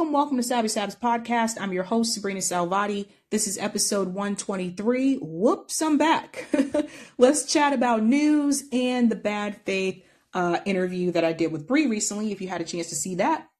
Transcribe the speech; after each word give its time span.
Welcome, 0.00 0.14
welcome 0.14 0.36
to 0.38 0.42
Savvy 0.42 0.68
Sabs 0.68 0.98
Podcast. 0.98 1.60
I'm 1.60 1.74
your 1.74 1.84
host, 1.84 2.14
Sabrina 2.14 2.40
Salvati. 2.40 3.06
This 3.30 3.46
is 3.46 3.58
episode 3.58 4.08
123. 4.08 5.16
Whoops, 5.16 5.82
I'm 5.82 5.98
back. 5.98 6.48
Let's 7.18 7.44
chat 7.44 7.74
about 7.74 8.02
news 8.02 8.64
and 8.72 9.10
the 9.10 9.16
bad 9.16 9.60
faith 9.66 10.02
uh, 10.32 10.60
interview 10.64 11.12
that 11.12 11.22
I 11.22 11.34
did 11.34 11.52
with 11.52 11.66
Bree 11.66 11.86
recently, 11.86 12.32
if 12.32 12.40
you 12.40 12.48
had 12.48 12.62
a 12.62 12.64
chance 12.64 12.88
to 12.88 12.94
see 12.94 13.16
that. 13.16 13.50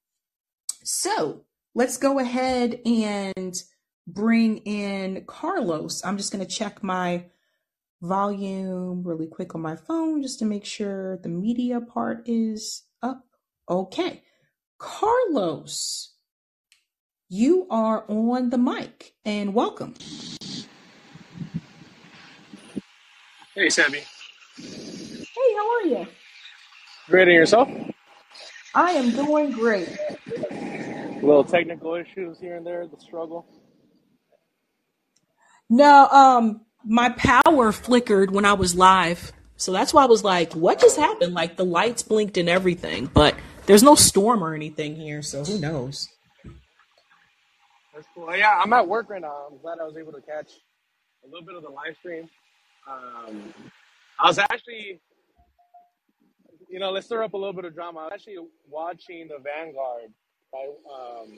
So 0.83 1.45
let's 1.75 1.99
go 1.99 2.19
ahead 2.19 2.81
and 2.87 3.55
bring 4.07 4.59
in 4.59 5.25
Carlos. 5.27 6.03
I'm 6.07 6.17
just 6.17 6.33
going 6.33 6.45
to 6.45 6.51
check 6.51 6.83
my 6.83 7.27
volume 8.01 9.03
really 9.07 9.27
quick 9.27 9.55
on 9.55 9.61
my 9.61 9.77
phone 9.77 10.23
just 10.23 10.39
to 10.39 10.47
make 10.47 10.65
sure 10.65 11.19
the 11.19 11.29
media 11.29 11.83
part 11.83 12.23
is 12.25 12.85
up. 13.03 13.27
Okay. 13.69 14.23
Carlos, 14.79 16.15
you 17.33 17.65
are 17.71 18.05
on 18.09 18.51
the 18.51 18.59
mic 18.59 19.15
and 19.25 19.55
welcome. 19.55 19.95
Hey, 23.55 23.69
Sammy. 23.69 24.01
Hey, 24.57 25.55
how 25.57 25.71
are 25.77 25.87
you? 25.87 26.07
Great 27.07 27.29
and 27.29 27.37
yourself? 27.37 27.69
I 28.75 28.91
am 28.93 29.13
doing 29.13 29.53
great. 29.53 29.97
Little 31.23 31.45
technical 31.45 31.95
issues 31.95 32.41
here 32.41 32.57
and 32.57 32.67
there, 32.67 32.89
the 32.89 32.99
struggle. 32.99 33.47
No, 35.69 36.09
um, 36.09 36.63
my 36.85 37.11
power 37.11 37.71
flickered 37.71 38.33
when 38.33 38.45
I 38.45 38.55
was 38.55 38.75
live. 38.75 39.31
So 39.57 39.71
that's 39.71 39.95
why 39.95 40.03
I 40.03 40.07
was 40.07 40.25
like, 40.25 40.55
what 40.55 40.81
just 40.81 40.97
happened? 40.97 41.35
Like 41.35 41.57
the 41.57 41.65
lights 41.65 42.03
blinked 42.03 42.39
and 42.39 42.49
everything, 42.49 43.07
but 43.07 43.37
there's 43.67 43.85
no 43.85 43.95
storm 43.95 44.43
or 44.43 44.53
anything 44.53 44.97
here, 44.97 45.23
so 45.23 45.45
who 45.45 45.61
knows? 45.61 46.09
That's 48.01 48.13
cool. 48.15 48.35
Yeah, 48.35 48.59
I'm 48.65 48.73
at 48.73 48.89
work 48.89 49.11
right 49.11 49.21
now. 49.21 49.49
I'm 49.51 49.59
glad 49.59 49.79
I 49.79 49.85
was 49.85 49.95
able 49.99 50.13
to 50.13 50.23
catch 50.23 50.53
a 51.23 51.29
little 51.29 51.45
bit 51.45 51.55
of 51.55 51.63
the 51.63 51.69
live 51.69 51.95
stream. 51.99 52.31
Um, 52.89 53.53
I 54.19 54.27
was 54.27 54.39
actually, 54.39 55.03
you 56.71 56.79
know, 56.79 56.93
let's 56.93 57.05
stir 57.05 57.23
up 57.23 57.35
a 57.35 57.37
little 57.37 57.53
bit 57.53 57.67
of 57.67 57.75
drama. 57.75 58.01
I 58.01 58.05
was 58.05 58.13
actually 58.15 58.39
watching 58.71 59.29
the 59.29 59.37
Vanguard, 59.45 60.15
um, 60.55 61.29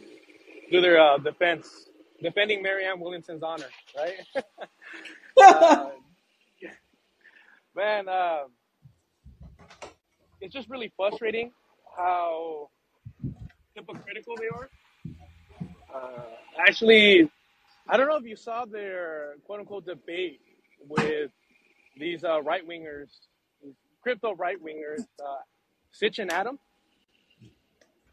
do 0.71 0.81
their 0.81 1.01
uh, 1.01 1.19
defense, 1.19 1.89
defending 2.23 2.63
Marianne 2.63 3.01
Williamson's 3.01 3.43
honor, 3.43 3.67
right? 3.97 4.15
uh, 5.43 5.87
man, 7.75 8.09
uh, 8.09 8.43
it's 10.41 10.55
just 10.55 10.71
really 10.71 10.93
frustrating 10.97 11.51
how 11.97 12.71
hypocritical 13.75 14.37
they 14.37 14.47
are. 14.47 14.71
Uh, 15.95 16.23
actually, 16.59 17.31
I 17.89 17.97
don't 17.97 18.09
know 18.09 18.17
if 18.17 18.25
you 18.25 18.37
saw 18.37 18.65
their 18.65 19.35
quote 19.47 19.61
unquote 19.61 19.87
debate 19.87 20.41
with 20.89 21.31
these 21.99 22.25
uh, 22.25 22.43
right 22.43 22.67
wingers, 22.67 23.09
crypto 24.03 24.35
right 24.35 24.57
wingers, 24.63 25.01
uh, 25.25 25.43
Sitch 25.91 26.19
and 26.19 26.31
Adam. 26.33 26.59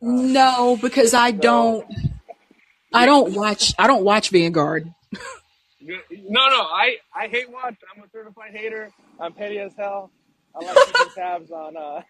No, 0.01 0.77
because 0.81 1.13
I 1.13 1.31
don't 1.31 1.85
I 2.93 3.05
don't 3.05 3.33
watch 3.33 3.73
I 3.77 3.87
don't 3.87 4.03
watch 4.03 4.29
Vanguard. 4.29 4.93
No, 5.81 6.47
no, 6.49 6.61
I, 6.61 6.97
I 7.15 7.27
hate 7.27 7.49
watch. 7.49 7.75
I'm 7.95 8.03
a 8.03 8.09
certified 8.11 8.51
hater. 8.53 8.91
I'm 9.19 9.33
petty 9.33 9.59
as 9.59 9.71
hell. 9.75 10.11
I 10.53 10.63
like 10.63 10.75
keeping 10.87 11.13
tabs 11.15 11.51
on. 11.51 11.77
Uh, 11.77 12.01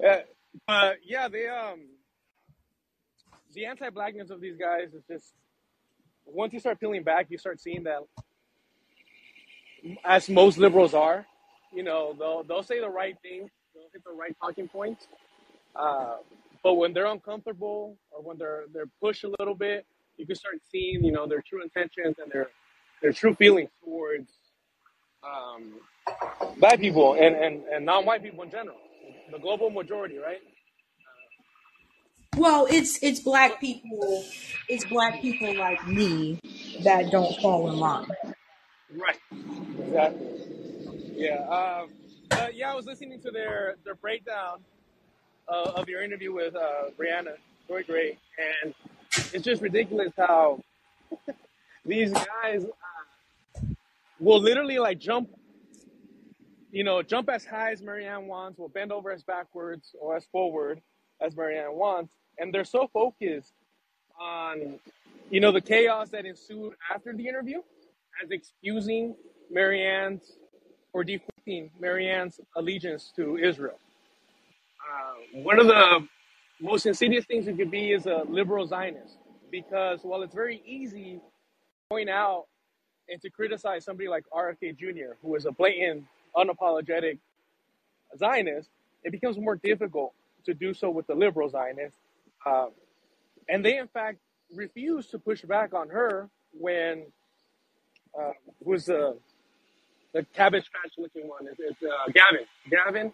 yeah, 0.00 0.20
but 0.66 0.96
yeah, 1.04 1.28
they 1.28 1.48
um 1.48 1.80
the 3.54 3.66
anti-blackness 3.66 4.30
of 4.30 4.40
these 4.40 4.56
guys 4.58 4.94
is 4.94 5.02
just 5.10 5.34
once 6.26 6.52
you 6.52 6.60
start 6.60 6.80
peeling 6.80 7.02
back, 7.04 7.26
you 7.30 7.38
start 7.38 7.60
seeing 7.60 7.84
that 7.84 8.00
as 10.04 10.28
most 10.28 10.58
liberals 10.58 10.94
are, 10.94 11.26
you 11.74 11.82
know, 11.82 12.14
they'll 12.18 12.44
they'll 12.44 12.62
say 12.62 12.80
the 12.80 12.88
right 12.88 13.16
thing, 13.22 13.50
they'll 13.74 13.88
hit 13.92 14.04
the 14.04 14.12
right 14.12 14.36
talking 14.40 14.68
points, 14.68 15.06
uh, 15.76 16.16
but 16.62 16.74
when 16.74 16.92
they're 16.92 17.06
uncomfortable 17.06 17.96
or 18.10 18.22
when 18.22 18.38
they're 18.38 18.64
they're 18.72 18.90
pushed 19.00 19.24
a 19.24 19.32
little 19.38 19.54
bit, 19.54 19.86
you 20.16 20.26
can 20.26 20.36
start 20.36 20.56
seeing, 20.70 21.04
you 21.04 21.12
know, 21.12 21.26
their 21.26 21.42
true 21.48 21.62
intentions 21.62 22.16
and 22.22 22.32
their 22.32 22.48
their 23.02 23.12
true 23.12 23.34
feelings 23.34 23.70
towards 23.84 24.30
um, 25.24 25.74
black 26.58 26.80
people 26.80 27.14
and, 27.14 27.36
and, 27.36 27.64
and 27.72 27.86
non-white 27.86 28.22
people 28.22 28.42
in 28.44 28.50
general, 28.50 28.76
the 29.32 29.38
global 29.38 29.70
majority, 29.70 30.18
right? 30.18 30.40
Well, 32.36 32.66
it's 32.70 33.02
it's 33.02 33.20
black 33.20 33.60
people 33.60 34.24
it's 34.68 34.84
black 34.86 35.20
people 35.20 35.54
like 35.56 35.86
me 35.86 36.40
that 36.82 37.10
don't 37.10 37.36
fall 37.40 37.70
in 37.70 37.78
line. 37.78 38.08
Right. 38.92 39.18
Exactly. 39.78 40.28
Yeah. 41.14 41.46
Um, 41.48 41.90
uh, 42.30 42.48
yeah, 42.52 42.72
I 42.72 42.74
was 42.74 42.86
listening 42.86 43.20
to 43.22 43.30
their 43.30 43.76
their 43.84 43.94
breakdown 43.94 44.58
uh, 45.48 45.72
of 45.76 45.88
your 45.88 46.02
interview 46.02 46.32
with 46.32 46.56
uh, 46.56 46.90
Brianna 46.98 47.36
Joy 47.68 47.82
Gray, 47.84 48.18
and 48.62 48.74
it's 49.32 49.44
just 49.44 49.62
ridiculous 49.62 50.12
how 50.16 50.60
these 51.84 52.12
guys 52.12 52.64
uh, 52.64 53.64
will 54.18 54.40
literally 54.40 54.78
like 54.78 54.98
jump, 54.98 55.30
you 56.70 56.84
know, 56.84 57.02
jump 57.02 57.28
as 57.28 57.44
high 57.44 57.72
as 57.72 57.82
Marianne 57.82 58.26
wants, 58.26 58.58
will 58.58 58.68
bend 58.68 58.92
over 58.92 59.12
as 59.12 59.22
backwards 59.22 59.94
or 60.00 60.16
as 60.16 60.24
forward 60.32 60.80
as 61.20 61.36
Marianne 61.36 61.74
wants, 61.74 62.12
and 62.38 62.52
they're 62.52 62.64
so 62.64 62.88
focused 62.92 63.52
on, 64.20 64.78
you 65.30 65.40
know, 65.40 65.52
the 65.52 65.60
chaos 65.60 66.10
that 66.10 66.26
ensued 66.26 66.74
after 66.92 67.12
the 67.12 67.26
interview 67.26 67.58
as 68.22 68.30
excusing 68.30 69.14
Marianne's 69.50 70.38
or 70.92 71.04
deflecting 71.04 71.70
Marianne's 71.80 72.40
allegiance 72.56 73.12
to 73.16 73.36
Israel. 73.36 73.78
Uh, 74.80 75.40
one 75.42 75.58
of 75.58 75.66
the 75.66 76.06
most 76.60 76.86
insidious 76.86 77.24
things 77.26 77.46
you 77.46 77.54
could 77.56 77.70
be 77.70 77.92
is 77.92 78.06
a 78.06 78.22
liberal 78.28 78.66
Zionist 78.66 79.18
because 79.50 80.00
while 80.02 80.22
it's 80.22 80.34
very 80.34 80.62
easy 80.66 81.14
to 81.14 81.20
point 81.90 82.08
out 82.08 82.46
and 83.08 83.20
to 83.20 83.30
criticize 83.30 83.84
somebody 83.84 84.08
like 84.08 84.24
RFK 84.32 84.78
Jr., 84.78 85.14
who 85.22 85.34
is 85.34 85.46
a 85.46 85.52
blatant, 85.52 86.04
unapologetic 86.36 87.18
Zionist, 88.16 88.70
it 89.02 89.12
becomes 89.12 89.36
more 89.38 89.56
difficult 89.56 90.12
to 90.46 90.54
do 90.54 90.72
so 90.74 90.90
with 90.90 91.06
the 91.06 91.14
liberal 91.14 91.48
Zionists. 91.48 91.98
Uh, 92.46 92.66
and 93.48 93.64
they, 93.64 93.78
in 93.78 93.88
fact, 93.88 94.18
refused 94.54 95.10
to 95.12 95.18
push 95.18 95.42
back 95.42 95.74
on 95.74 95.88
her 95.90 96.30
when 96.52 97.06
uh, 98.18 98.32
who's 98.64 98.86
the 98.86 99.18
the 100.14 100.24
cabbage 100.34 100.70
patch 100.72 100.92
looking 100.98 101.28
one? 101.28 101.46
It's, 101.50 101.60
it's 101.60 101.82
uh, 101.82 102.12
Gavin. 102.12 102.46
Gavin. 102.70 103.12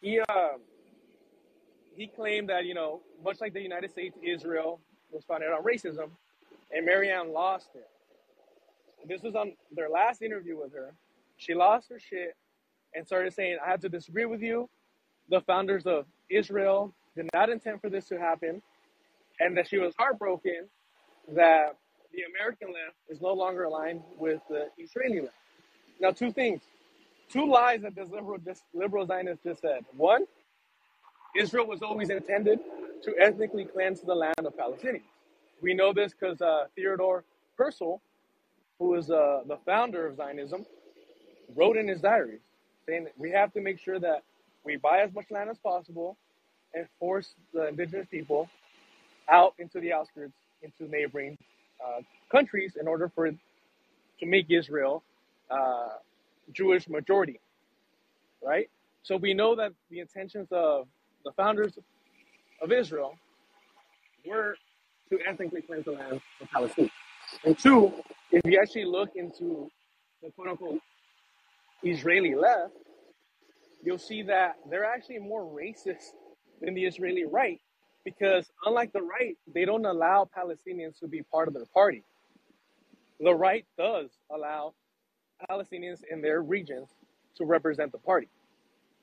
He 0.00 0.20
uh, 0.20 0.48
he 1.96 2.06
claimed 2.08 2.48
that 2.50 2.64
you 2.66 2.74
know, 2.74 3.00
much 3.24 3.40
like 3.40 3.52
the 3.54 3.62
United 3.62 3.90
States, 3.90 4.16
Israel 4.22 4.80
was 5.12 5.24
founded 5.24 5.50
on 5.50 5.62
racism, 5.64 6.10
and 6.72 6.86
Marianne 6.86 7.32
lost 7.32 7.68
it. 7.74 7.88
This 9.08 9.22
was 9.22 9.34
on 9.34 9.54
their 9.74 9.90
last 9.90 10.22
interview 10.22 10.58
with 10.58 10.72
her. 10.74 10.94
She 11.38 11.54
lost 11.54 11.88
her 11.90 11.98
shit 11.98 12.36
and 12.94 13.06
started 13.06 13.34
saying, 13.34 13.58
"I 13.64 13.70
have 13.70 13.80
to 13.80 13.88
disagree 13.88 14.26
with 14.26 14.42
you. 14.42 14.68
The 15.30 15.40
founders 15.42 15.86
of 15.86 16.06
Israel 16.30 16.94
did 17.16 17.28
not 17.34 17.50
intend 17.50 17.80
for 17.80 17.90
this 17.90 18.06
to 18.08 18.18
happen, 18.18 18.62
and 19.40 19.56
that 19.56 19.68
she 19.68 19.78
was 19.78 19.94
heartbroken 19.98 20.68
that 21.28 21.76
the 22.12 22.22
American 22.22 22.68
left 22.68 22.96
is 23.08 23.20
no 23.20 23.32
longer 23.32 23.64
aligned 23.64 24.02
with 24.18 24.40
the 24.48 24.68
Israeli 24.78 25.20
left." 25.20 25.34
Now, 26.00 26.10
two 26.10 26.32
things, 26.32 26.62
two 27.28 27.46
lies 27.46 27.82
that 27.82 27.94
this 27.94 28.10
liberal 28.10 28.38
just 28.38 28.64
liberal 28.74 29.06
Zionist 29.06 29.42
just 29.42 29.60
said. 29.60 29.84
One, 29.96 30.26
Israel 31.36 31.66
was 31.66 31.82
always 31.82 32.10
intended 32.10 32.60
to 33.04 33.14
ethnically 33.18 33.64
cleanse 33.64 34.00
the 34.00 34.14
land 34.14 34.38
of 34.38 34.56
Palestinians. 34.56 35.02
We 35.60 35.74
know 35.74 35.92
this 35.92 36.12
because 36.12 36.40
uh, 36.40 36.66
Theodore 36.74 37.24
Herzl, 37.56 37.96
who 38.78 38.94
is 38.94 39.10
uh, 39.10 39.42
the 39.46 39.58
founder 39.64 40.06
of 40.06 40.16
Zionism, 40.16 40.66
wrote 41.54 41.76
in 41.76 41.88
his 41.88 42.00
diaries 42.00 42.40
saying 42.86 43.04
that 43.04 43.12
we 43.16 43.30
have 43.30 43.52
to 43.52 43.60
make 43.60 43.78
sure 43.78 43.98
that 43.98 44.22
we 44.64 44.76
buy 44.76 45.00
as 45.00 45.12
much 45.14 45.30
land 45.30 45.50
as 45.50 45.58
possible 45.58 46.16
and 46.74 46.86
force 46.98 47.34
the 47.52 47.68
indigenous 47.68 48.06
people 48.10 48.48
out 49.30 49.54
into 49.58 49.80
the 49.80 49.92
outskirts, 49.92 50.34
into 50.62 50.90
neighboring 50.90 51.38
uh, 51.84 52.00
countries 52.30 52.74
in 52.80 52.88
order 52.88 53.10
for 53.14 53.30
to 54.20 54.26
make 54.26 54.46
Israel 54.50 55.02
uh, 55.50 55.88
Jewish 56.52 56.88
majority, 56.88 57.40
right? 58.42 58.68
So 59.02 59.16
we 59.16 59.34
know 59.34 59.56
that 59.56 59.72
the 59.90 60.00
intentions 60.00 60.48
of 60.52 60.86
the 61.24 61.32
founders 61.32 61.72
of 62.62 62.72
Israel 62.72 63.14
were 64.26 64.56
to 65.10 65.18
ethnically 65.26 65.62
cleanse 65.62 65.84
the 65.84 65.92
land 65.92 66.20
of 66.40 66.50
Palestine. 66.50 66.90
And 67.44 67.58
two, 67.58 67.92
if 68.30 68.42
you 68.44 68.58
actually 68.60 68.84
look 68.84 69.10
into 69.16 69.70
the 70.22 70.30
quote 70.30 70.48
unquote 70.48 70.80
Israeli 71.82 72.34
left, 72.34 72.74
you'll 73.84 73.98
see 73.98 74.22
that 74.22 74.56
they're 74.70 74.84
actually 74.84 75.18
more 75.18 75.42
racist 75.42 76.12
than 76.62 76.74
the 76.74 76.84
Israeli 76.84 77.24
right 77.24 77.60
because 78.04 78.50
unlike 78.66 78.92
the 78.92 79.02
right, 79.02 79.36
they 79.52 79.64
don't 79.64 79.84
allow 79.84 80.28
Palestinians 80.36 80.98
to 81.00 81.06
be 81.06 81.22
part 81.22 81.48
of 81.48 81.54
their 81.54 81.66
party. 81.66 82.02
The 83.20 83.34
right 83.34 83.64
does 83.78 84.10
allow 84.30 84.74
Palestinians 85.48 86.00
in 86.10 86.20
their 86.20 86.42
regions 86.42 86.88
to 87.36 87.44
represent 87.44 87.92
the 87.92 87.98
party. 87.98 88.28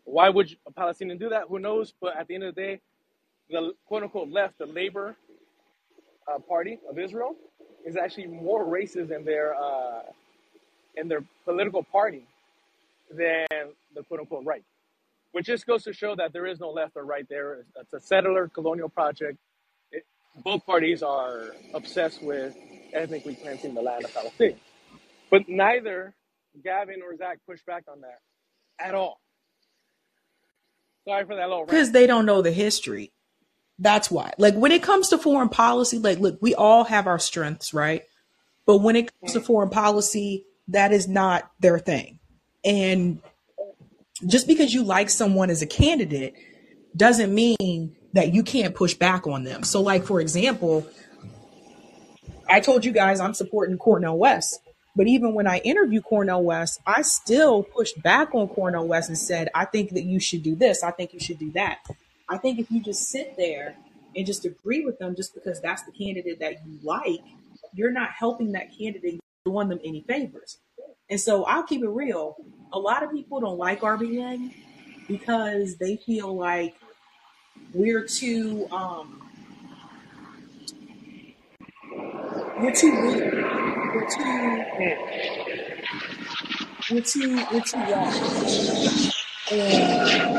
Why 0.03 0.29
would 0.29 0.55
a 0.67 0.71
Palestinian 0.71 1.17
do 1.17 1.29
that? 1.29 1.43
Who 1.49 1.59
knows? 1.59 1.93
But 2.01 2.17
at 2.17 2.27
the 2.27 2.35
end 2.35 2.43
of 2.43 2.55
the 2.55 2.61
day, 2.61 2.81
the 3.49 3.73
quote 3.87 4.03
unquote 4.03 4.29
left, 4.29 4.57
the 4.57 4.65
Labor 4.65 5.15
uh, 6.27 6.39
Party 6.39 6.79
of 6.89 6.99
Israel, 6.99 7.35
is 7.85 7.95
actually 7.95 8.27
more 8.27 8.65
racist 8.65 9.11
in 9.15 9.23
their 9.23 9.55
uh, 9.55 10.01
in 10.95 11.07
their 11.07 11.23
political 11.45 11.83
party 11.83 12.25
than 13.11 13.47
the 13.95 14.03
quote 14.03 14.21
unquote 14.21 14.45
right, 14.45 14.63
which 15.31 15.45
just 15.45 15.65
goes 15.65 15.83
to 15.83 15.93
show 15.93 16.15
that 16.15 16.33
there 16.33 16.45
is 16.45 16.59
no 16.59 16.71
left 16.71 16.93
or 16.95 17.05
right 17.05 17.25
there. 17.29 17.65
It's 17.79 17.93
a 17.93 17.99
settler 17.99 18.47
colonial 18.47 18.89
project. 18.89 19.37
It, 19.91 20.05
both 20.43 20.65
parties 20.65 21.03
are 21.03 21.55
obsessed 21.73 22.21
with 22.23 22.55
ethnically 22.93 23.35
cleansing 23.35 23.73
the 23.73 23.81
land 23.81 24.05
of 24.05 24.13
Palestine, 24.13 24.55
but 25.29 25.47
neither 25.47 26.13
Gavin 26.63 27.01
or 27.01 27.15
Zach 27.15 27.39
pushed 27.47 27.65
back 27.65 27.83
on 27.91 28.01
that 28.01 28.19
at 28.79 28.95
all. 28.95 29.19
Sorry 31.07 31.25
for 31.25 31.35
that 31.35 31.49
little 31.49 31.65
because 31.65 31.91
they 31.91 32.07
don't 32.07 32.25
know 32.25 32.41
the 32.41 32.51
history. 32.51 33.11
That's 33.77 34.11
why. 34.11 34.33
Like 34.37 34.55
when 34.55 34.71
it 34.71 34.83
comes 34.83 35.09
to 35.09 35.17
foreign 35.17 35.49
policy, 35.49 35.97
like 35.97 36.19
look, 36.19 36.37
we 36.41 36.53
all 36.53 36.83
have 36.83 37.07
our 37.07 37.19
strengths, 37.19 37.73
right? 37.73 38.03
But 38.65 38.79
when 38.79 38.95
it 38.95 39.11
comes 39.19 39.33
to 39.33 39.39
mm-hmm. 39.39 39.47
foreign 39.47 39.69
policy, 39.69 40.45
that 40.67 40.91
is 40.91 41.07
not 41.07 41.49
their 41.59 41.79
thing. 41.79 42.19
And 42.63 43.21
just 44.27 44.47
because 44.47 44.73
you 44.73 44.83
like 44.83 45.09
someone 45.09 45.49
as 45.49 45.61
a 45.61 45.67
candidate 45.67 46.35
doesn't 46.95 47.33
mean 47.33 47.95
that 48.13 48.33
you 48.33 48.43
can't 48.43 48.75
push 48.75 48.93
back 48.93 49.27
on 49.27 49.43
them. 49.43 49.63
So 49.63 49.81
like 49.81 50.05
for 50.05 50.19
example, 50.19 50.85
I 52.49 52.59
told 52.59 52.83
you 52.83 52.91
guys 52.91 53.19
I'm 53.19 53.33
supporting 53.33 53.77
Cornel 53.77 54.17
West. 54.17 54.59
But 54.95 55.07
even 55.07 55.33
when 55.33 55.47
I 55.47 55.59
interviewed 55.59 56.03
Cornel 56.03 56.43
West, 56.43 56.81
I 56.85 57.03
still 57.03 57.63
pushed 57.63 58.01
back 58.01 58.33
on 58.33 58.47
Cornel 58.49 58.87
West 58.87 59.07
and 59.07 59.17
said, 59.17 59.47
I 59.53 59.65
think 59.65 59.91
that 59.91 60.03
you 60.03 60.19
should 60.19 60.43
do 60.43 60.55
this. 60.55 60.83
I 60.83 60.91
think 60.91 61.13
you 61.13 61.19
should 61.19 61.39
do 61.39 61.51
that. 61.51 61.77
I 62.27 62.37
think 62.37 62.59
if 62.59 62.69
you 62.71 62.81
just 62.81 63.07
sit 63.07 63.37
there 63.37 63.75
and 64.15 64.25
just 64.25 64.45
agree 64.45 64.83
with 64.83 64.99
them 64.99 65.15
just 65.15 65.33
because 65.33 65.61
that's 65.61 65.83
the 65.83 65.91
candidate 65.91 66.39
that 66.39 66.65
you 66.65 66.79
like, 66.83 67.21
you're 67.73 67.91
not 67.91 68.09
helping 68.11 68.51
that 68.53 68.75
candidate 68.77 69.19
doing 69.45 69.69
them 69.69 69.79
any 69.85 70.01
favors. 70.01 70.57
And 71.09 71.19
so 71.19 71.45
I'll 71.45 71.63
keep 71.63 71.81
it 71.81 71.89
real. 71.89 72.35
A 72.71 72.79
lot 72.79 73.03
of 73.03 73.11
people 73.11 73.39
don't 73.39 73.57
like 73.57 73.81
RBN 73.81 74.53
because 75.07 75.77
they 75.77 75.95
feel 75.97 76.35
like 76.35 76.75
we're 77.73 78.05
too 78.05 78.67
um 78.71 79.21
we're 82.59 82.73
too 82.73 82.91
weak. 82.91 83.23
We're 83.95 84.07
too 84.07 84.65
we're 86.91 87.01
too 87.01 87.45
we're 87.51 87.61
too 87.61 87.79
young. 87.79 88.13
And, 89.51 90.29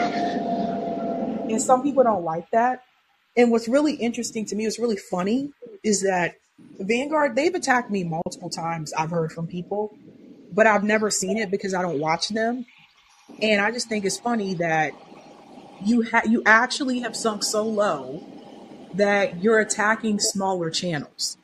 and 1.50 1.61
some 1.62 1.83
people 1.83 2.05
don't 2.05 2.25
like 2.25 2.49
that. 2.53 2.85
And 3.37 3.50
what's 3.50 3.67
really 3.69 3.94
interesting 3.94 4.44
to 4.47 4.55
me, 4.55 4.67
what's 4.67 4.79
really 4.79 4.97
funny, 4.97 5.53
is 5.83 6.03
that 6.03 6.37
Vanguard, 6.79 7.35
they've 7.37 7.55
attacked 7.55 7.91
me 7.91 8.05
multiple 8.05 8.50
times, 8.50 8.93
I've 8.93 9.11
heard 9.11 9.33
from 9.33 9.47
people, 9.47 9.97
but 10.52 10.67
I've 10.67 10.85
never 10.85 11.11
seen 11.11 11.37
it 11.38 11.50
because 11.50 11.75
I 11.75 11.82
don't 11.82 11.99
watch 11.99 12.29
them. 12.29 12.67
And 13.41 13.61
I 13.61 13.70
just 13.70 13.88
think 13.88 14.05
it's 14.05 14.19
funny 14.19 14.55
that 14.55 14.93
you 15.85 16.02
ha- 16.11 16.23
you 16.26 16.43
actually 16.44 17.00
have 17.00 17.17
sunk 17.17 17.43
so 17.43 17.64
low 17.64 18.25
that 18.94 19.43
you're 19.43 19.61
attacking 19.61 20.19
smaller 20.19 20.70
channels, 20.70 21.37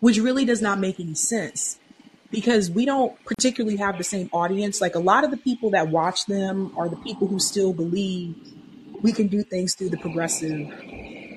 which 0.00 0.18
really 0.18 0.44
does 0.44 0.60
not 0.60 0.78
make 0.78 0.98
any 0.98 1.14
sense 1.14 1.78
because 2.30 2.70
we 2.70 2.84
don't 2.84 3.22
particularly 3.24 3.76
have 3.76 3.98
the 3.98 4.04
same 4.04 4.28
audience. 4.32 4.80
Like 4.80 4.94
a 4.94 5.00
lot 5.00 5.24
of 5.24 5.30
the 5.30 5.36
people 5.36 5.70
that 5.70 5.88
watch 5.88 6.26
them 6.26 6.72
are 6.76 6.88
the 6.88 6.96
people 6.96 7.28
who 7.28 7.38
still 7.38 7.72
believe 7.72 8.36
we 9.00 9.12
can 9.12 9.28
do 9.28 9.42
things 9.42 9.74
through 9.74 9.90
the 9.90 9.96
progressive 9.96 10.58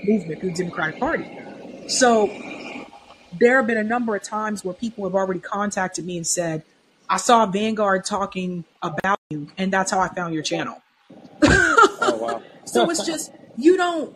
movement, 0.03 0.39
through 0.39 0.51
the 0.51 0.57
Democratic 0.57 0.99
Party. 0.99 1.29
So 1.87 2.27
there 3.39 3.57
have 3.57 3.67
been 3.67 3.77
a 3.77 3.83
number 3.83 4.15
of 4.15 4.23
times 4.23 4.65
where 4.65 4.73
people 4.73 5.03
have 5.05 5.15
already 5.15 5.39
contacted 5.39 6.05
me 6.05 6.17
and 6.17 6.27
said, 6.27 6.63
I 7.11 7.17
saw 7.17 7.45
Vanguard 7.45 8.05
talking 8.05 8.63
about 8.81 9.19
you, 9.29 9.49
and 9.57 9.71
that's 9.71 9.91
how 9.91 9.99
I 9.99 10.07
found 10.07 10.33
your 10.33 10.43
channel. 10.43 10.81
Oh 11.43 12.17
wow. 12.19 12.43
So 12.63 12.89
it's 12.89 13.05
just, 13.05 13.33
you 13.57 13.75
don't, 13.75 14.15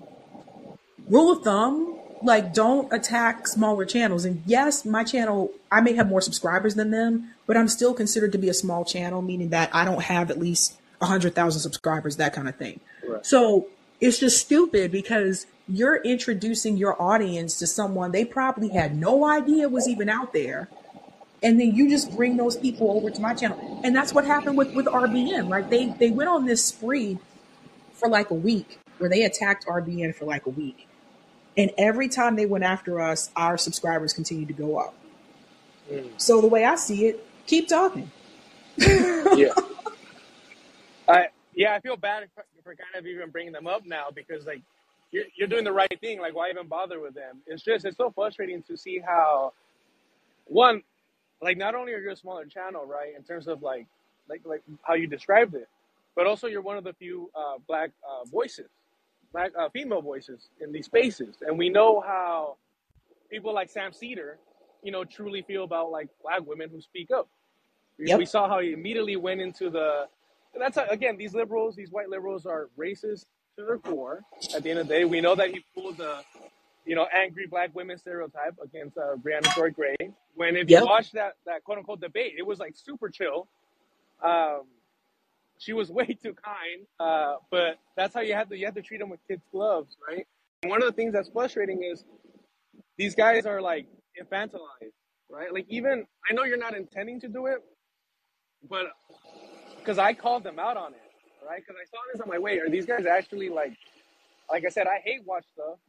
rule 1.09 1.33
of 1.33 1.43
thumb, 1.43 1.99
like 2.23 2.53
don't 2.53 2.93
attack 2.93 3.47
smaller 3.49 3.83
channels. 3.83 4.23
And 4.23 4.41
yes, 4.45 4.85
my 4.85 5.03
channel, 5.03 5.51
I 5.69 5.81
may 5.81 5.93
have 5.95 6.07
more 6.07 6.21
subscribers 6.21 6.75
than 6.75 6.91
them, 6.91 7.33
but 7.47 7.57
I'm 7.57 7.67
still 7.67 7.93
considered 7.93 8.31
to 8.31 8.37
be 8.37 8.47
a 8.47 8.53
small 8.53 8.85
channel, 8.85 9.21
meaning 9.21 9.49
that 9.49 9.71
I 9.73 9.83
don't 9.83 10.03
have 10.03 10.31
at 10.31 10.39
least 10.39 10.77
100,000 10.99 11.59
subscribers, 11.59 12.15
that 12.15 12.31
kind 12.31 12.47
of 12.47 12.55
thing. 12.55 12.79
Right. 13.05 13.25
So 13.25 13.67
it's 13.99 14.19
just 14.19 14.39
stupid 14.39 14.89
because 14.91 15.45
you're 15.67 15.97
introducing 15.97 16.77
your 16.77 17.01
audience 17.01 17.59
to 17.59 17.67
someone 17.67 18.11
they 18.11 18.23
probably 18.23 18.69
had 18.69 18.95
no 18.95 19.25
idea 19.25 19.67
was 19.67 19.89
even 19.89 20.07
out 20.07 20.31
there. 20.31 20.69
And 21.43 21.59
then 21.59 21.75
you 21.75 21.89
just 21.89 22.15
bring 22.15 22.37
those 22.37 22.57
people 22.57 22.91
over 22.91 23.09
to 23.11 23.21
my 23.21 23.33
channel. 23.33 23.81
And 23.83 23.95
that's 23.95 24.13
what 24.13 24.25
happened 24.25 24.57
with, 24.57 24.73
with 24.73 24.87
RBN. 24.87 25.49
Like 25.49 25.69
they, 25.69 25.87
they 25.87 26.09
went 26.09 26.29
on 26.29 26.45
this 26.45 26.65
spree 26.65 27.19
for 27.93 28.09
like 28.09 28.31
a 28.31 28.35
week 28.35 28.79
where 28.97 29.09
they 29.09 29.23
attacked 29.23 29.65
RBN 29.67 30.15
for 30.15 30.25
like 30.25 30.45
a 30.45 30.49
week. 30.49 30.87
And 31.57 31.71
every 31.77 32.09
time 32.09 32.35
they 32.35 32.45
went 32.45 32.63
after 32.63 32.99
us, 32.99 33.29
our 33.35 33.57
subscribers 33.57 34.13
continued 34.13 34.47
to 34.49 34.53
go 34.53 34.77
up. 34.77 34.93
Mm. 35.91 36.09
So 36.17 36.41
the 36.41 36.47
way 36.47 36.65
I 36.65 36.75
see 36.75 37.07
it, 37.07 37.25
keep 37.45 37.67
talking. 37.67 38.11
Yeah. 39.35 39.53
I 41.07 41.27
yeah, 41.55 41.73
I 41.73 41.79
feel 41.79 41.97
bad 41.97 42.27
for, 42.35 42.45
for 42.63 42.75
kind 42.75 42.95
of 42.95 43.05
even 43.05 43.29
bringing 43.29 43.53
them 43.53 43.67
up 43.67 43.85
now 43.85 44.07
because 44.13 44.45
like 44.45 44.61
you're, 45.11 45.25
you're 45.35 45.47
doing 45.47 45.63
the 45.63 45.71
right 45.71 45.99
thing. 46.01 46.19
Like 46.19 46.35
why 46.35 46.49
even 46.49 46.67
bother 46.67 46.99
with 46.99 47.13
them? 47.13 47.41
It's 47.47 47.63
just 47.63 47.85
it's 47.85 47.97
so 47.97 48.11
frustrating 48.11 48.63
to 48.63 48.77
see 48.77 48.99
how 49.05 49.53
one 50.45 50.83
like 51.41 51.57
not 51.57 51.75
only 51.75 51.93
are 51.93 51.99
you 51.99 52.11
a 52.11 52.15
smaller 52.15 52.45
channel, 52.45 52.85
right, 52.85 53.13
in 53.15 53.23
terms 53.23 53.47
of 53.47 53.61
like 53.61 53.87
like 54.29 54.41
like 54.45 54.63
how 54.83 54.93
you 54.95 55.07
described 55.07 55.55
it, 55.55 55.67
but 56.15 56.27
also 56.27 56.47
you're 56.47 56.61
one 56.61 56.77
of 56.77 56.83
the 56.83 56.93
few 56.93 57.29
uh, 57.35 57.55
black 57.67 57.91
uh, 58.07 58.25
voices, 58.25 58.69
black 59.31 59.51
uh, 59.59 59.69
female 59.69 60.01
voices 60.01 60.49
in 60.61 60.71
these 60.71 60.85
spaces, 60.85 61.37
and 61.45 61.57
we 61.57 61.69
know 61.69 62.01
how 62.01 62.57
people 63.29 63.53
like 63.53 63.69
Sam 63.69 63.93
Seder, 63.93 64.37
you 64.83 64.91
know, 64.91 65.03
truly 65.03 65.41
feel 65.41 65.63
about 65.63 65.91
like 65.91 66.09
black 66.21 66.45
women 66.45 66.69
who 66.69 66.81
speak 66.81 67.11
up. 67.11 67.27
We, 67.97 68.07
Yep. 68.07 68.19
we 68.19 68.25
saw 68.25 68.47
how 68.47 68.59
he 68.59 68.73
immediately 68.73 69.15
went 69.15 69.41
into 69.41 69.69
the. 69.69 70.05
And 70.53 70.61
that's 70.61 70.77
how, 70.77 70.85
again, 70.89 71.17
these 71.17 71.33
liberals, 71.33 71.75
these 71.75 71.91
white 71.91 72.09
liberals, 72.09 72.45
are 72.45 72.69
racist 72.77 73.25
to 73.57 73.65
their 73.65 73.77
core. 73.77 74.21
At 74.55 74.63
the 74.63 74.69
end 74.69 74.79
of 74.79 74.87
the 74.87 74.93
day, 74.93 75.05
we 75.05 75.19
know 75.21 75.35
that 75.35 75.49
he 75.49 75.63
pulled 75.73 75.97
the, 75.97 76.19
you 76.85 76.95
know, 76.95 77.07
angry 77.15 77.47
black 77.47 77.75
women 77.75 77.97
stereotype 77.97 78.55
against 78.63 78.97
uh, 78.97 79.15
Brianna 79.17 79.53
Joy 79.53 79.71
Gray. 79.71 79.95
When 80.35 80.55
if 80.57 80.69
you 80.69 80.81
watch 80.81 81.11
that 81.13 81.33
that 81.45 81.63
quote 81.63 81.79
unquote 81.79 82.01
debate, 82.01 82.33
it 82.37 82.45
was 82.45 82.59
like 82.59 82.75
super 82.75 83.09
chill. 83.09 83.47
Um, 84.23 84.63
she 85.59 85.73
was 85.73 85.91
way 85.91 86.07
too 86.07 86.35
kind, 86.35 86.87
uh, 86.99 87.37
but 87.51 87.77
that's 87.97 88.13
how 88.13 88.21
you 88.21 88.33
have 88.35 88.49
to 88.49 88.57
you 88.57 88.65
have 88.65 88.75
to 88.75 88.81
treat 88.83 88.99
them 88.99 89.09
with 89.09 89.19
kids' 89.27 89.43
gloves, 89.51 89.97
right? 90.07 90.27
And 90.63 90.71
one 90.71 90.81
of 90.83 90.87
the 90.87 90.93
things 90.95 91.13
that's 91.13 91.29
frustrating 91.29 91.83
is 91.83 92.03
these 92.97 93.15
guys 93.15 93.45
are 93.45 93.61
like 93.61 93.87
infantilized, 94.21 94.93
right? 95.29 95.53
Like 95.53 95.65
even 95.69 96.05
I 96.29 96.33
know 96.33 96.43
you're 96.43 96.57
not 96.57 96.75
intending 96.75 97.21
to 97.21 97.27
do 97.29 97.47
it, 97.47 97.59
but 98.69 98.87
because 99.79 99.97
I 99.99 100.13
called 100.13 100.43
them 100.43 100.59
out 100.59 100.77
on 100.77 100.93
it, 100.93 101.01
right? 101.47 101.61
Because 101.65 101.77
I 101.81 101.85
saw 101.89 101.99
this 102.13 102.21
on 102.21 102.29
my 102.29 102.39
way. 102.39 102.59
Are 102.59 102.69
these 102.69 102.85
guys 102.85 103.05
actually 103.05 103.49
like, 103.49 103.77
like 104.51 104.65
I 104.65 104.69
said, 104.69 104.87
I 104.87 105.01
hate 105.03 105.25
watch 105.25 105.45
stuff, 105.53 105.79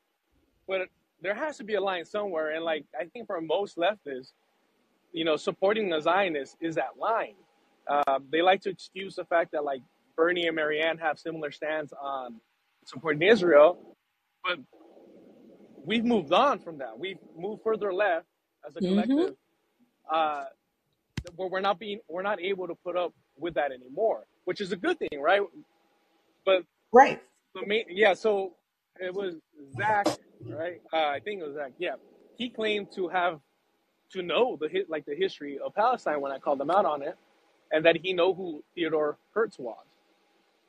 but 0.69 0.83
there 1.23 1.35
has 1.35 1.57
to 1.59 1.65
be 1.65 1.75
a 1.75 1.81
line 1.81 2.05
somewhere. 2.05 2.53
And 2.55 2.65
like 2.65 2.85
I 2.99 3.05
think 3.07 3.27
for 3.27 3.41
most 3.41 3.77
leftists, 3.77 4.33
you 5.13 5.25
know, 5.25 5.37
supporting 5.37 5.91
the 5.91 6.01
Zionists 6.01 6.57
is 6.61 6.77
that 6.77 6.99
line. 6.99 7.35
Um, 7.89 8.27
they 8.33 8.43
like 8.43 8.63
to 8.63 8.71
excuse 8.71 9.17
the 9.17 9.25
fact 9.25 9.53
that 9.53 9.65
like 9.65 9.83
Bernie 10.17 10.47
and 10.47 10.57
Marianne 10.57 10.99
have 10.99 11.19
similar 11.19 11.51
stands 11.53 11.93
on 11.93 12.41
supporting 12.87 13.23
Israel, 13.23 13.97
but 14.45 14.59
we've 15.85 16.05
moved 16.05 16.33
on 16.33 16.59
from 16.61 16.79
that. 16.79 16.99
We've 16.99 17.19
moved 17.39 17.63
further 17.63 17.93
left 17.95 18.27
as 18.69 18.77
a 18.77 18.83
hmm 18.83 18.83
collective, 18.83 19.35
uh, 20.13 20.47
where 21.37 21.49
we're 21.49 21.61
not 21.61 21.79
being, 21.79 22.01
we're 22.09 22.23
not 22.23 22.41
able 22.41 22.69
to 22.69 22.75
put 22.77 22.97
up 22.97 23.15
with 23.39 23.55
that 23.55 23.73
anymore, 23.73 24.27
which 24.45 24.61
is 24.61 24.73
a 24.73 24.77
good 24.77 24.99
thing, 24.99 25.21
right? 25.21 25.43
But 26.47 26.65
Right. 26.93 27.23
the 27.55 27.67
main, 27.67 27.85
yeah, 27.91 28.15
so 28.15 28.55
it 29.01 29.15
was 29.15 29.37
Zach, 29.77 30.09
right? 30.45 30.81
Uh, 30.93 31.09
I 31.09 31.21
think 31.21 31.41
it 31.41 31.47
was 31.47 31.55
Zach. 31.57 31.73
Yeah, 31.79 31.95
he 32.37 32.51
claimed 32.51 32.89
to 32.95 33.09
have 33.09 33.41
to 34.13 34.23
know 34.23 34.57
the 34.61 34.69
hit, 34.69 34.91
like 34.91 35.05
the 35.07 35.15
history 35.15 35.59
of 35.59 35.75
Palestine 35.75 36.21
when 36.21 36.33
I 36.33 36.39
called 36.39 36.61
him 36.61 36.71
out 36.71 36.85
on 36.85 37.03
it, 37.03 37.17
and 37.73 37.85
that 37.87 37.97
he 37.99 38.13
know 38.13 38.35
who 38.35 38.65
Theodore 38.75 39.19
Herzl 39.35 39.63
was, 39.63 39.87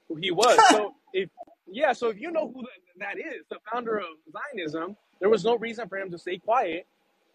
who 0.10 0.16
he 0.16 0.32
was. 0.32 0.68
So 0.70 0.96
if 1.14 1.30
yeah, 1.68 1.94
so 1.94 2.10
if 2.10 2.20
you 2.20 2.32
know 2.32 2.52
who 2.54 2.64
that 3.00 3.18
is, 3.20 3.46
the 3.50 3.60
founder 3.72 3.98
of 3.98 4.06
Zionism, 4.32 4.98
there 5.20 5.30
was 5.30 5.44
no 5.46 5.58
reason 5.58 5.88
for 5.90 5.98
him 5.98 6.12
to 6.12 6.18
stay 6.18 6.38
quiet 6.40 6.88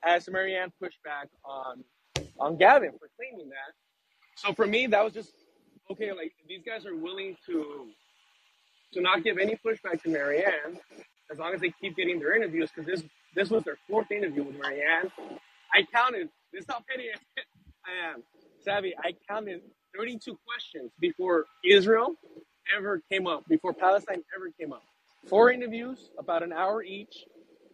as 0.04 0.28
Marianne 0.28 0.72
pushed 0.80 1.02
back 1.04 1.28
on 1.44 1.84
on 2.38 2.56
Gavin 2.56 2.92
for 2.98 3.08
claiming 3.16 3.48
that. 3.50 3.74
So 4.36 4.54
for 4.54 4.66
me, 4.66 4.86
that 4.88 5.04
was 5.04 5.12
just 5.14 5.32
okay. 5.90 6.12
Like 6.12 6.32
these 6.48 6.62
guys 6.66 6.86
are 6.86 6.96
willing 6.96 7.36
to 7.46 7.88
to 8.94 9.00
not 9.00 9.24
give 9.24 9.38
any 9.38 9.58
pushback 9.64 10.02
to 10.02 10.10
Marianne 10.10 10.78
as 11.32 11.38
long 11.38 11.54
as 11.54 11.60
they 11.62 11.72
keep 11.80 11.96
getting 11.96 12.20
their 12.20 12.36
interviews 12.36 12.70
because 12.74 12.86
this 12.86 13.02
this 13.34 13.50
was 13.50 13.64
their 13.64 13.78
fourth 13.88 14.10
interview 14.12 14.44
with 14.44 14.58
Marianne. 14.60 15.10
I 15.74 15.84
counted. 15.94 16.28
This 16.52 16.62
is 16.62 16.66
how 16.70 16.80
petty 16.88 17.08
I 17.86 18.12
am. 18.14 18.22
Savvy. 18.60 18.94
I 19.02 19.14
counted 19.28 19.62
32 19.96 20.38
questions 20.46 20.92
before 21.00 21.46
Israel 21.64 22.14
ever 22.76 23.02
came 23.10 23.26
up, 23.26 23.46
before 23.48 23.72
Palestine 23.72 24.22
ever 24.36 24.50
came 24.60 24.72
up. 24.72 24.82
Four 25.28 25.50
interviews, 25.52 26.10
about 26.18 26.42
an 26.42 26.52
hour 26.52 26.82
each. 26.82 27.24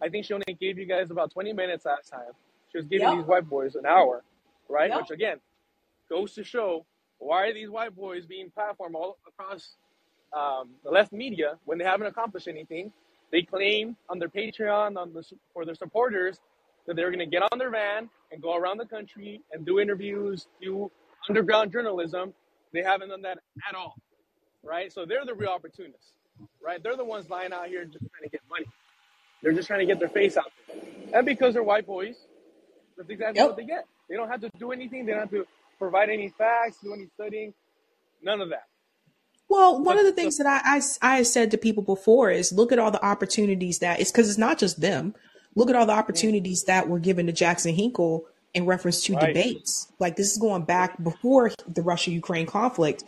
I 0.02 0.08
think 0.08 0.26
she 0.26 0.34
only 0.34 0.56
gave 0.60 0.78
you 0.78 0.86
guys 0.86 1.10
about 1.10 1.32
20 1.32 1.52
minutes 1.52 1.84
last 1.84 2.08
time. 2.10 2.32
She 2.72 2.78
was 2.78 2.86
giving 2.86 3.08
Yep. 3.08 3.16
these 3.18 3.26
white 3.26 3.48
boys 3.48 3.74
an 3.74 3.86
hour, 3.86 4.22
right? 4.68 4.90
Yep. 4.90 5.00
Which 5.02 5.10
again 5.10 5.38
goes 6.08 6.34
to 6.34 6.44
show 6.44 6.86
why 7.18 7.48
are 7.48 7.54
these 7.54 7.70
white 7.70 7.96
boys 7.96 8.26
being 8.26 8.50
platformed 8.56 8.94
all 8.94 9.18
across 9.26 9.74
um, 10.32 10.70
the 10.84 10.90
left 10.90 11.12
media 11.12 11.58
when 11.64 11.78
they 11.78 11.84
haven't 11.84 12.06
accomplished 12.06 12.48
anything. 12.48 12.92
They 13.32 13.42
claim 13.42 13.96
on 14.08 14.18
their 14.18 14.28
Patreon 14.28 14.96
on 14.96 15.12
the, 15.12 15.24
for 15.52 15.64
their 15.64 15.74
supporters 15.74 16.38
that 16.86 16.96
they're 16.96 17.10
going 17.10 17.18
to 17.20 17.26
get 17.26 17.42
on 17.52 17.58
their 17.58 17.70
van 17.70 18.08
and 18.32 18.42
go 18.42 18.56
around 18.56 18.78
the 18.78 18.86
country 18.86 19.42
and 19.52 19.66
do 19.66 19.80
interviews, 19.80 20.46
do 20.62 20.90
underground 21.28 21.72
journalism. 21.72 22.32
They 22.72 22.82
haven't 22.82 23.10
done 23.10 23.22
that 23.22 23.38
at 23.68 23.74
all, 23.74 23.96
right? 24.62 24.92
So 24.92 25.04
they're 25.06 25.24
the 25.26 25.34
real 25.34 25.50
opportunists, 25.50 26.12
right? 26.64 26.82
They're 26.82 26.96
the 26.96 27.04
ones 27.04 27.28
lying 27.30 27.52
out 27.52 27.68
here 27.68 27.84
just 27.84 27.98
trying 28.12 28.24
to 28.24 28.30
get 28.30 28.40
money. 28.50 28.66
They're 29.42 29.52
just 29.52 29.68
trying 29.68 29.80
to 29.80 29.86
get 29.86 29.98
their 30.00 30.08
face 30.08 30.36
out 30.36 30.50
there. 30.66 30.76
And 31.14 31.26
because 31.26 31.54
they're 31.54 31.62
white 31.62 31.86
boys, 31.86 32.16
that's 32.96 33.10
exactly 33.10 33.38
Yep. 33.40 33.48
what 33.48 33.56
they 33.56 33.64
get. 33.64 33.86
They 34.08 34.16
don't 34.16 34.28
have 34.28 34.40
to 34.42 34.50
do 34.58 34.72
anything. 34.72 35.06
They 35.06 35.12
don't 35.12 35.20
have 35.22 35.30
to 35.30 35.46
provide 35.78 36.10
any 36.10 36.28
facts, 36.30 36.78
do 36.82 36.92
any 36.94 37.06
studying, 37.14 37.54
none 38.22 38.40
of 38.40 38.50
that. 38.50 38.64
Well, 39.48 39.82
one 39.82 39.98
of 39.98 40.04
the 40.04 40.12
things 40.12 40.36
that 40.36 40.46
I, 40.46 40.76
I, 40.76 41.18
I 41.18 41.22
said 41.22 41.50
to 41.50 41.58
people 41.58 41.82
before 41.82 42.30
is 42.30 42.52
look 42.52 42.70
at 42.70 42.78
all 42.78 42.90
the 42.90 43.04
opportunities 43.04 43.78
that 43.78 44.00
it's 44.00 44.12
because 44.12 44.28
it's 44.28 44.38
not 44.38 44.58
just 44.58 44.80
them. 44.80 45.14
Look 45.54 45.70
at 45.70 45.76
all 45.76 45.86
the 45.86 45.92
opportunities 45.92 46.64
that 46.64 46.88
were 46.88 46.98
given 46.98 47.26
to 47.26 47.32
Jackson 47.32 47.74
Hinkle 47.74 48.26
in 48.54 48.66
reference 48.66 49.02
to 49.04 49.14
right. 49.14 49.28
debates. 49.28 49.90
Like 49.98 50.16
this 50.16 50.32
is 50.32 50.38
going 50.38 50.64
back 50.64 51.02
before 51.02 51.52
the 51.66 51.82
Russia 51.82 52.10
Ukraine 52.10 52.46
conflict. 52.46 53.04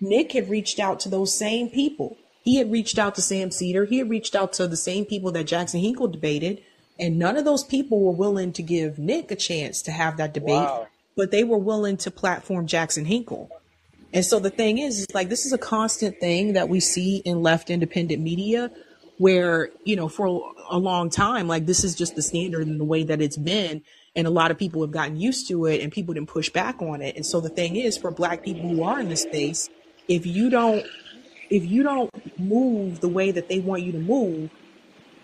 Nick 0.00 0.32
had 0.32 0.50
reached 0.50 0.80
out 0.80 1.00
to 1.00 1.08
those 1.08 1.36
same 1.36 1.68
people. 1.70 2.16
He 2.42 2.56
had 2.56 2.70
reached 2.70 2.98
out 2.98 3.14
to 3.14 3.22
Sam 3.22 3.50
Seder. 3.50 3.86
He 3.86 3.98
had 3.98 4.10
reached 4.10 4.34
out 4.34 4.52
to 4.54 4.68
the 4.68 4.76
same 4.76 5.04
people 5.04 5.32
that 5.32 5.44
Jackson 5.44 5.80
Hinkle 5.80 6.08
debated. 6.08 6.62
And 6.98 7.18
none 7.18 7.36
of 7.36 7.44
those 7.44 7.64
people 7.64 8.00
were 8.00 8.12
willing 8.12 8.52
to 8.52 8.62
give 8.62 8.98
Nick 8.98 9.30
a 9.30 9.36
chance 9.36 9.82
to 9.82 9.90
have 9.90 10.16
that 10.18 10.34
debate, 10.34 10.54
Wow. 10.54 10.88
but 11.16 11.30
they 11.30 11.42
were 11.42 11.58
willing 11.58 11.96
to 11.98 12.10
platform 12.10 12.66
Jackson 12.66 13.06
Hinkle. 13.06 13.50
And 14.14 14.24
so 14.24 14.38
the 14.38 14.48
thing 14.48 14.78
is, 14.78 15.00
is 15.00 15.06
like 15.12 15.28
this 15.28 15.44
is 15.44 15.52
a 15.52 15.58
constant 15.58 16.20
thing 16.20 16.52
that 16.52 16.68
we 16.68 16.78
see 16.78 17.16
in 17.16 17.42
left 17.42 17.68
independent 17.68 18.22
media 18.22 18.70
where, 19.18 19.70
you 19.84 19.96
know, 19.96 20.08
for 20.08 20.52
a 20.70 20.78
long 20.78 21.10
time, 21.10 21.48
like 21.48 21.66
this 21.66 21.82
is 21.82 21.96
just 21.96 22.14
the 22.14 22.22
standard 22.22 22.66
and 22.66 22.78
the 22.80 22.84
way 22.84 23.02
that 23.02 23.20
it's 23.20 23.36
been. 23.36 23.82
And 24.14 24.28
a 24.28 24.30
lot 24.30 24.52
of 24.52 24.58
people 24.58 24.82
have 24.82 24.92
gotten 24.92 25.16
used 25.16 25.48
to 25.48 25.66
it 25.66 25.82
and 25.82 25.92
people 25.92 26.14
didn't 26.14 26.28
push 26.28 26.48
back 26.48 26.80
on 26.80 27.02
it. 27.02 27.16
And 27.16 27.26
so 27.26 27.40
the 27.40 27.48
thing 27.48 27.74
is 27.74 27.98
for 27.98 28.12
black 28.12 28.44
people 28.44 28.68
who 28.68 28.84
are 28.84 29.00
in 29.00 29.08
this 29.08 29.22
space, 29.22 29.68
if 30.06 30.24
you 30.26 30.48
don't 30.48 30.86
if 31.50 31.64
you 31.64 31.82
don't 31.82 32.10
move 32.38 33.00
the 33.00 33.08
way 33.08 33.30
that 33.30 33.48
they 33.48 33.58
want 33.58 33.82
you 33.82 33.92
to 33.92 33.98
move, 33.98 34.50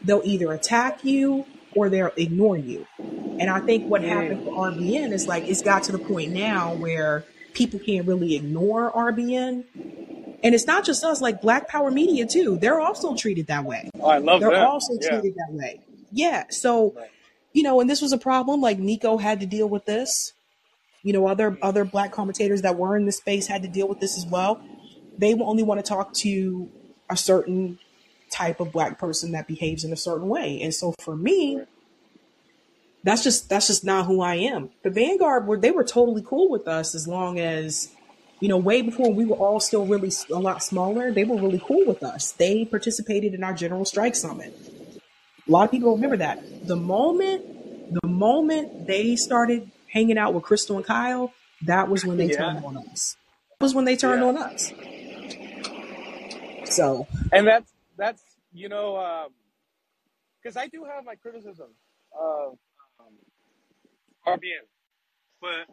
they'll 0.05 0.23
either 0.25 0.53
attack 0.53 1.03
you 1.05 1.47
or 1.75 1.89
they'll 1.89 2.11
ignore 2.17 2.57
you. 2.57 2.87
And 2.99 3.49
I 3.49 3.61
think 3.61 3.89
what 3.89 4.03
happened 4.03 4.45
for 4.45 4.71
RBN 4.71 5.13
is 5.13 5.27
like 5.29 5.45
it's 5.45 5.63
got 5.63 5.85
to 5.85 5.93
the 5.93 5.99
point 5.99 6.33
now 6.33 6.75
where 6.75 7.25
people 7.54 7.78
can't 7.80 8.07
really 8.07 8.35
ignore 8.37 8.90
RBN. 8.92 9.64
And 10.42 10.54
it's 10.54 10.66
not 10.66 10.85
just 10.85 11.04
us, 11.04 11.21
like 11.21 11.42
Black 11.42 11.69
Power 11.69 11.90
Media 11.90 12.26
too. 12.26 12.57
They're 12.59 12.80
also 12.80 13.14
treated 13.14 13.49
that 13.49 13.64
way. 13.64 13.90
Oh, 14.00 14.09
I 14.09 14.19
love 14.19 14.40
that. 14.40 14.49
They're 14.50 14.59
them. 14.61 14.69
also 14.69 14.95
Yeah. 15.00 15.09
treated 15.11 15.35
that 15.35 15.52
way. 15.52 15.80
Yeah. 16.12 16.45
So, 16.50 16.95
Right. 16.97 17.11
you 17.52 17.62
know, 17.62 17.80
and 17.80 17.88
this 17.90 18.00
was 18.00 18.12
a 18.12 18.19
problem. 18.19 18.61
Like 18.61 18.78
Nico 18.78 19.19
had 19.19 19.40
to 19.40 19.47
deal 19.47 19.69
with 19.69 19.85
this. 19.85 20.33
You 21.02 21.12
know, 21.12 21.26
other 21.26 21.59
other 21.62 21.85
black 21.85 22.12
commentators 22.12 22.62
that 22.62 22.76
were 22.76 22.97
in 22.97 23.07
the 23.07 23.12
space 23.12 23.47
had 23.47 23.62
to 23.62 23.69
deal 23.69 23.88
with 23.88 24.00
this 24.00 24.16
as 24.19 24.26
well. 24.26 24.61
They 25.19 25.35
will 25.35 25.49
only 25.49 25.62
want 25.62 25.85
to 25.85 25.87
talk 25.88 26.12
to 26.14 26.69
a 27.11 27.16
certain 27.16 27.78
type 28.30 28.61
of 28.61 28.71
black 28.73 28.99
person 28.99 29.33
that 29.33 29.47
behaves 29.47 29.83
in 29.85 29.92
a 29.92 29.97
certain 29.97 30.28
way. 30.28 30.61
And 30.62 30.73
so 30.75 30.95
for 31.00 31.16
me, 31.16 31.57
Right. 31.57 31.66
That's 33.02 33.23
just 33.23 33.49
that's 33.49 33.66
just 33.66 33.85
not 33.85 34.07
who 34.07 34.21
I 34.21 34.35
am. 34.35 34.71
The 34.83 34.90
Vanguard 34.90 35.47
were 35.47 35.59
they 35.59 35.71
were 35.71 35.85
totally 35.85 36.23
cool 36.23 36.50
with 36.50 36.69
us 36.69 36.95
as 36.95 37.09
long 37.09 37.38
as 37.38 37.90
you 38.40 38.49
know 38.49 38.59
way 38.59 38.83
before 38.83 39.12
we 39.12 39.25
were 39.25 39.37
all 39.37 39.59
still 39.61 39.87
really 39.87 40.12
a 40.30 40.38
lot 40.38 40.62
smaller. 40.62 41.11
They 41.11 41.25
were 41.25 41.37
really 41.37 41.61
cool 41.64 41.85
with 41.87 42.02
us. 42.02 42.33
They 42.33 42.64
participated 42.66 43.33
in 43.33 43.42
our 43.42 43.54
General 43.54 43.85
Strike 43.87 44.14
Summit. 44.14 44.54
A 45.49 45.50
lot 45.50 45.64
of 45.64 45.71
people 45.71 45.95
remember 45.95 46.19
that. 46.19 46.42
The 46.66 46.76
moment 46.76 47.42
the 48.02 48.07
moment 48.07 48.87
they 48.87 49.16
started 49.16 49.71
hanging 49.92 50.19
out 50.19 50.35
with 50.35 50.45
Krystal 50.45 50.76
and 50.76 50.85
Kyle, 50.85 51.33
that 51.66 51.88
was 51.88 52.04
when 52.04 52.19
they 52.19 52.26
Yeah. 52.28 52.37
turned 52.37 52.64
on 52.64 52.76
us. 52.76 53.16
That 53.59 53.64
was 53.64 53.75
when 53.75 53.85
they 53.87 53.97
turned 53.97 54.23
Yeah. 54.23 54.28
on 54.28 54.37
us. 54.37 54.73
So 56.66 57.07
And 57.33 57.47
that's 57.47 57.73
that's 57.97 58.23
you 58.52 58.69
know 58.69 58.97
um, 58.97 59.33
because 60.42 60.57
I 60.57 60.66
do 60.66 60.85
have 60.85 61.04
my 61.04 61.14
criticism 61.14 61.69
of 62.12 62.59
um, 64.27 64.41
RBN, 64.41 64.67
but 65.41 65.67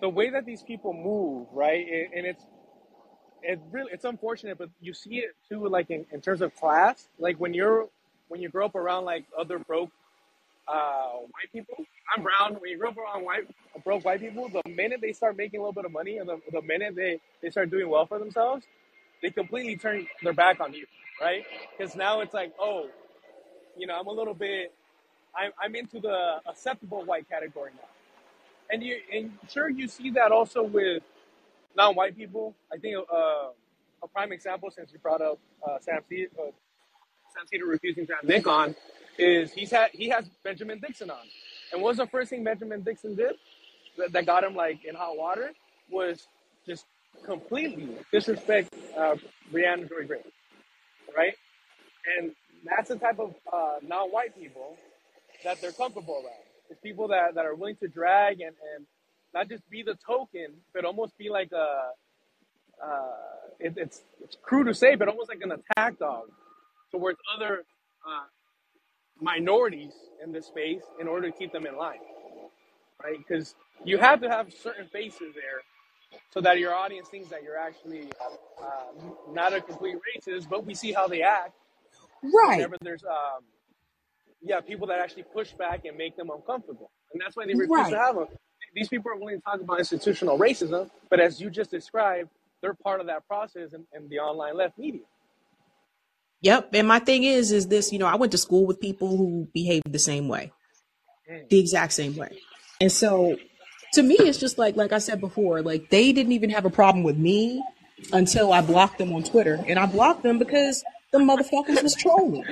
the 0.00 0.08
way 0.08 0.30
that 0.30 0.46
these 0.46 0.62
people 0.62 0.92
move, 0.94 1.48
right, 1.52 1.86
and, 1.86 2.14
and 2.14 2.26
it's 2.26 2.44
it 3.42 3.60
really 3.72 3.92
it's 3.92 4.04
unfortunate, 4.04 4.58
but 4.58 4.70
you 4.80 4.94
see 4.94 5.16
it 5.18 5.32
too, 5.48 5.68
like 5.68 5.90
in, 5.90 6.06
in 6.12 6.20
terms 6.20 6.42
of 6.42 6.54
class, 6.56 7.08
like 7.18 7.38
when 7.38 7.54
you're 7.54 7.88
when 8.28 8.40
you 8.40 8.48
grow 8.50 8.66
up 8.66 8.74
around 8.76 9.04
like 9.06 9.26
other 9.38 9.58
broke 9.58 9.90
uh, 10.68 11.10
white 11.32 11.52
people. 11.52 11.76
I'm 12.16 12.22
brown. 12.22 12.60
When 12.60 12.70
you 12.70 12.78
grow 12.78 12.90
up 12.90 12.98
around 12.98 13.24
white 13.24 13.44
broke 13.84 14.04
white 14.04 14.20
people, 14.20 14.48
the 14.50 14.68
minute 14.70 15.00
they 15.02 15.12
start 15.12 15.36
making 15.36 15.60
a 15.60 15.62
little 15.62 15.72
bit 15.72 15.84
of 15.84 15.92
money, 15.92 16.18
and 16.18 16.28
the, 16.28 16.40
the 16.52 16.62
minute 16.62 16.94
they 16.96 17.20
they 17.42 17.50
start 17.50 17.70
doing 17.70 17.88
well 17.88 18.06
for 18.06 18.18
themselves, 18.18 18.66
they 19.22 19.30
completely 19.30 19.76
turn 19.76 20.06
their 20.22 20.32
back 20.32 20.60
on 20.60 20.72
you, 20.74 20.86
right? 21.20 21.44
Because 21.76 21.96
now 21.96 22.20
it's 22.20 22.34
like, 22.34 22.52
oh, 22.60 22.88
you 23.76 23.86
know, 23.86 23.98
I'm 23.98 24.06
a 24.06 24.12
little 24.12 24.34
bit, 24.34 24.72
I'm, 25.34 25.52
I'm 25.62 25.74
into 25.74 26.00
the 26.00 26.40
acceptable 26.46 27.04
white 27.04 27.28
category 27.28 27.70
now. 27.76 27.88
And 28.70 28.82
you, 28.82 28.96
and 29.12 29.32
sure, 29.48 29.68
you 29.68 29.88
see 29.88 30.10
that 30.10 30.30
also 30.32 30.62
with 30.62 31.02
non-white 31.76 32.16
people. 32.16 32.54
I 32.72 32.76
think 32.78 32.96
uh, 33.12 33.48
a 34.02 34.08
prime 34.12 34.32
example, 34.32 34.70
since 34.70 34.92
you 34.92 34.98
brought 34.98 35.20
up 35.20 35.38
uh, 35.66 35.78
Sam 35.80 36.00
Seder, 36.08 36.28
uh, 36.38 36.50
Sam 37.34 37.46
Seder 37.50 37.66
refusing 37.66 38.06
to 38.06 38.14
have 38.14 38.24
Nick 38.24 38.46
on, 38.46 38.74
is 39.18 39.52
he's 39.52 39.70
had 39.70 39.90
he 39.92 40.08
has 40.08 40.24
Benjamin 40.44 40.80
Dixon 40.80 41.10
on. 41.10 41.18
And 41.72 41.82
what 41.82 41.90
was 41.90 41.96
the 41.98 42.06
first 42.06 42.30
thing 42.30 42.44
Benjamin 42.44 42.82
Dixon 42.82 43.16
did 43.16 43.34
that, 43.98 44.12
that 44.12 44.26
got 44.26 44.44
him 44.44 44.54
like 44.54 44.84
in 44.84 44.94
hot 44.94 45.16
water 45.16 45.50
was 45.90 46.26
just 46.66 46.86
completely 47.24 47.88
disrespect 48.12 48.74
uh, 48.96 49.16
Brianna 49.52 49.88
Joy 49.88 50.06
Gray, 50.06 50.22
right? 51.16 51.34
And 52.18 52.32
that's 52.64 52.88
the 52.88 52.96
type 52.96 53.18
of 53.18 53.34
uh, 53.52 53.76
non-white 53.82 54.38
people 54.38 54.76
that 55.44 55.60
they're 55.60 55.72
comfortable 55.72 56.14
around. 56.14 56.44
It's 56.70 56.80
people 56.80 57.08
that, 57.08 57.34
that 57.34 57.44
are 57.44 57.54
willing 57.54 57.76
to 57.76 57.88
drag 57.88 58.40
and, 58.40 58.54
and 58.76 58.86
not 59.34 59.48
just 59.48 59.68
be 59.70 59.82
the 59.82 59.96
token, 60.06 60.54
but 60.72 60.84
almost 60.84 61.16
be 61.18 61.28
like 61.30 61.50
a, 61.52 61.90
uh, 62.84 63.00
it, 63.58 63.74
it's, 63.76 64.02
it's 64.22 64.36
crude 64.42 64.66
to 64.66 64.74
say, 64.74 64.94
but 64.94 65.08
almost 65.08 65.28
like 65.28 65.40
an 65.42 65.52
attack 65.52 65.98
dog 65.98 66.28
towards 66.90 67.18
other 67.36 67.64
uh, 68.06 68.24
minorities 69.20 69.92
in 70.24 70.32
this 70.32 70.46
space 70.46 70.82
in 71.00 71.08
order 71.08 71.30
to 71.30 71.36
keep 71.36 71.52
them 71.52 71.66
in 71.66 71.76
line, 71.76 71.98
right? 73.02 73.18
Because 73.18 73.54
you 73.84 73.98
have 73.98 74.20
to 74.22 74.28
have 74.28 74.52
certain 74.52 74.86
faces 74.88 75.34
there 75.34 75.62
so 76.32 76.40
that 76.40 76.58
your 76.58 76.74
audience 76.74 77.08
thinks 77.08 77.28
that 77.28 77.42
you're 77.42 77.58
actually 77.58 78.08
uh, 78.60 79.32
not 79.32 79.52
a 79.52 79.60
complete 79.60 79.96
racist, 79.96 80.48
but 80.48 80.64
we 80.64 80.74
see 80.74 80.92
how 80.92 81.06
they 81.06 81.22
act 81.22 81.52
right. 82.22 82.56
whenever 82.56 82.76
there's 82.82 83.04
um, 83.04 83.44
yeah 84.42 84.60
people 84.60 84.86
that 84.88 84.98
actually 85.00 85.24
push 85.24 85.52
back 85.52 85.84
and 85.84 85.96
make 85.96 86.16
them 86.16 86.30
uncomfortable, 86.30 86.90
and 87.12 87.20
that's 87.20 87.36
why 87.36 87.46
they 87.46 87.52
refuse 87.54 87.68
Right. 87.70 87.90
to 87.90 87.98
have 87.98 88.14
them. 88.16 88.28
These 88.74 88.88
people 88.88 89.10
are 89.10 89.16
willing 89.16 89.36
to 89.38 89.42
talk 89.42 89.60
about 89.60 89.78
institutional 89.78 90.38
racism, 90.38 90.90
but 91.08 91.18
as 91.20 91.40
you 91.40 91.50
just 91.50 91.70
described, 91.70 92.30
they're 92.62 92.74
part 92.74 93.00
of 93.00 93.06
that 93.06 93.26
process 93.26 93.72
in, 93.72 93.84
in 93.94 94.08
the 94.08 94.18
online 94.18 94.56
left 94.56 94.78
media. 94.78 95.00
Yep. 96.42 96.70
And 96.74 96.88
my 96.88 96.98
thing 97.00 97.24
is, 97.24 97.52
is 97.52 97.66
this, 97.68 97.92
you 97.92 97.98
know, 97.98 98.06
I 98.06 98.14
went 98.16 98.32
to 98.32 98.38
school 98.38 98.66
with 98.66 98.80
people 98.80 99.16
who 99.16 99.48
behaved 99.52 99.92
the 99.92 99.98
same 99.98 100.28
way, 100.28 100.52
Mm. 101.30 101.48
the 101.48 101.58
exact 101.60 101.92
same 101.92 102.16
way. 102.16 102.38
And 102.80 102.90
so 102.90 103.36
to 103.94 104.02
me, 104.02 104.14
it's 104.18 104.38
just 104.38 104.56
like, 104.58 104.76
like 104.76 104.92
I 104.92 104.98
said 104.98 105.20
before, 105.20 105.62
like 105.62 105.90
they 105.90 106.12
didn't 106.12 106.32
even 106.32 106.50
have 106.50 106.64
a 106.64 106.70
problem 106.70 107.02
with 107.04 107.16
me 107.16 107.62
until 108.12 108.52
I 108.52 108.60
blocked 108.62 108.98
them 108.98 109.12
on 109.12 109.22
Twitter. 109.22 109.62
And 109.66 109.78
I 109.78 109.86
blocked 109.86 110.22
them 110.22 110.38
because 110.38 110.82
the 111.12 111.18
motherfuckers 111.18 111.82
was 111.82 111.94
trolling. 111.94 112.44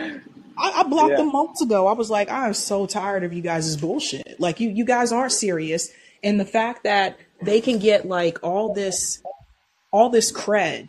I, 0.56 0.80
I 0.80 0.82
blocked 0.84 1.10
Yeah. 1.12 1.16
them 1.18 1.32
months 1.32 1.62
ago. 1.62 1.86
I 1.86 1.92
was 1.92 2.10
like, 2.10 2.30
I'm 2.30 2.54
so 2.54 2.86
tired 2.86 3.24
of 3.24 3.32
you 3.32 3.42
guys' 3.42 3.76
bullshit. 3.76 4.40
Like 4.40 4.60
you, 4.60 4.70
you 4.70 4.84
guys 4.84 5.12
aren't 5.12 5.32
serious. 5.32 5.90
And 6.22 6.40
the 6.40 6.44
fact 6.44 6.82
that 6.84 7.18
they 7.42 7.60
can 7.60 7.78
get 7.78 8.06
like 8.06 8.38
all 8.42 8.74
this, 8.74 9.22
all 9.92 10.10
this 10.10 10.32
cred, 10.32 10.88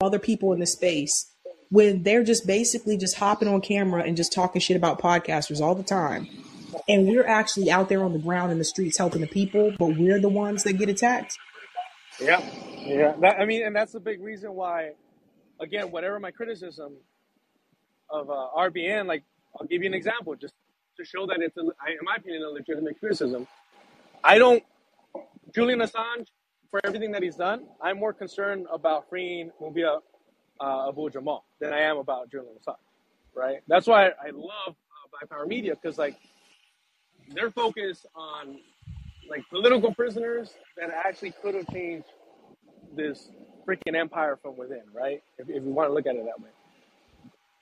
other 0.00 0.18
people 0.18 0.52
in 0.54 0.60
the 0.60 0.66
space, 0.66 1.26
when 1.70 2.02
they're 2.02 2.24
just 2.24 2.46
basically 2.46 2.96
just 2.96 3.16
hopping 3.16 3.46
on 3.48 3.60
camera 3.60 4.02
and 4.02 4.16
just 4.16 4.32
talking 4.32 4.60
shit 4.60 4.76
about 4.76 5.00
podcasters 5.00 5.60
all 5.60 5.74
the 5.74 5.82
time. 5.82 6.26
And 6.88 7.06
we're 7.06 7.26
actually 7.26 7.70
out 7.70 7.88
there 7.88 8.02
on 8.02 8.12
the 8.14 8.18
ground 8.18 8.50
in 8.52 8.58
the 8.58 8.64
streets 8.64 8.96
helping 8.96 9.20
the 9.20 9.26
people, 9.26 9.72
but 9.78 9.96
we're 9.98 10.18
the 10.20 10.28
ones 10.30 10.62
that 10.64 10.72
get 10.74 10.88
attacked. 10.88 11.36
Yeah, 12.20 12.40
yeah. 12.80 13.12
That, 13.20 13.38
I 13.38 13.44
mean, 13.44 13.64
and 13.64 13.76
that's 13.76 13.92
the 13.92 14.00
big 14.00 14.20
reason 14.22 14.54
why, 14.54 14.92
again, 15.60 15.90
whatever 15.90 16.18
my 16.18 16.30
criticism 16.30 16.96
of 18.08 18.30
uh, 18.30 18.48
RBN, 18.56 19.06
like 19.06 19.22
I'll 19.58 19.66
give 19.66 19.82
you 19.82 19.88
an 19.88 19.94
example, 19.94 20.34
just 20.34 20.54
to 20.96 21.04
show 21.04 21.26
that 21.26 21.38
it's, 21.40 21.56
a, 21.56 21.60
in 21.60 21.98
my 22.02 22.16
opinion, 22.16 22.42
a 22.42 22.48
legitimate 22.48 22.98
criticism. 22.98 23.46
I 24.22 24.38
don't, 24.38 24.62
Julian 25.54 25.80
Assange, 25.80 26.26
for 26.70 26.80
everything 26.84 27.12
that 27.12 27.22
he's 27.22 27.36
done, 27.36 27.66
I'm 27.80 27.98
more 27.98 28.12
concerned 28.12 28.66
about 28.72 29.08
freeing 29.08 29.50
Mumia 29.60 29.98
uh, 30.60 30.88
Abu 30.88 31.10
Jamal 31.10 31.44
than 31.60 31.72
I 31.72 31.80
am 31.80 31.96
about 31.98 32.30
Julian 32.30 32.54
Assange, 32.54 32.76
right? 33.34 33.58
That's 33.66 33.86
why 33.86 34.06
I 34.06 34.30
love 34.32 34.68
uh, 34.68 35.08
Black 35.10 35.30
Power 35.30 35.46
Media 35.46 35.74
because 35.74 35.98
like 35.98 36.16
their 37.34 37.50
focus 37.50 38.06
on 38.14 38.58
like 39.28 39.48
political 39.48 39.94
prisoners 39.94 40.50
that 40.76 40.90
actually 40.90 41.32
could 41.42 41.54
have 41.54 41.66
changed 41.72 42.06
this 42.94 43.30
freaking 43.70 43.96
empire 43.96 44.38
from 44.42 44.56
within, 44.56 44.82
right? 44.94 45.22
If, 45.38 45.48
if 45.48 45.62
you 45.62 45.70
want 45.70 45.88
to 45.88 45.94
look 45.94 46.06
at 46.06 46.16
it 46.16 46.24
that 46.24 46.40
way. 46.40 46.50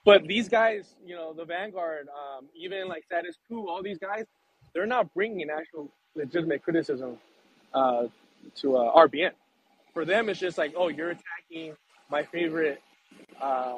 But 0.05 0.27
these 0.27 0.49
guys, 0.49 0.95
you 1.05 1.15
know, 1.15 1.35
the 1.35 1.45
Vanguard, 1.45 2.09
um, 2.09 2.47
even 2.57 2.89
like 2.89 3.05
Status 3.05 3.37
Quo, 3.47 3.69
all 3.69 3.83
these 3.83 3.99
guys, 3.99 4.25
they're 4.73 4.87
not 4.87 5.13
bringing 5.13 5.51
actual 5.51 5.91
legitimate 6.15 6.63
criticism 6.63 7.19
uh, 7.75 8.07
to 8.57 8.77
uh, 8.77 8.97
RBN. 8.97 9.33
For 9.93 10.05
them, 10.05 10.29
it's 10.29 10.41
just 10.41 10.57
like, 10.57 10.73
oh, 10.77 10.89
you're 10.89 11.11
attacking 11.11 11.77
my 12.11 12.23
favorite 12.23 12.81
uh, 13.41 13.75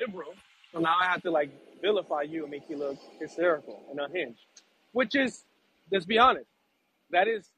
liberal, 0.00 0.34
so 0.72 0.78
now 0.78 0.94
I 1.00 1.06
have 1.06 1.22
to 1.22 1.30
like 1.30 1.50
vilify 1.80 2.22
you 2.22 2.42
and 2.42 2.50
make 2.50 2.68
you 2.68 2.76
look 2.76 2.98
hysterical 3.18 3.82
and 3.90 3.98
unhinged. 3.98 4.38
Which 4.92 5.14
is, 5.14 5.44
let's 5.90 6.04
be 6.04 6.18
honest, 6.18 6.46
that 7.10 7.28
is 7.28 7.48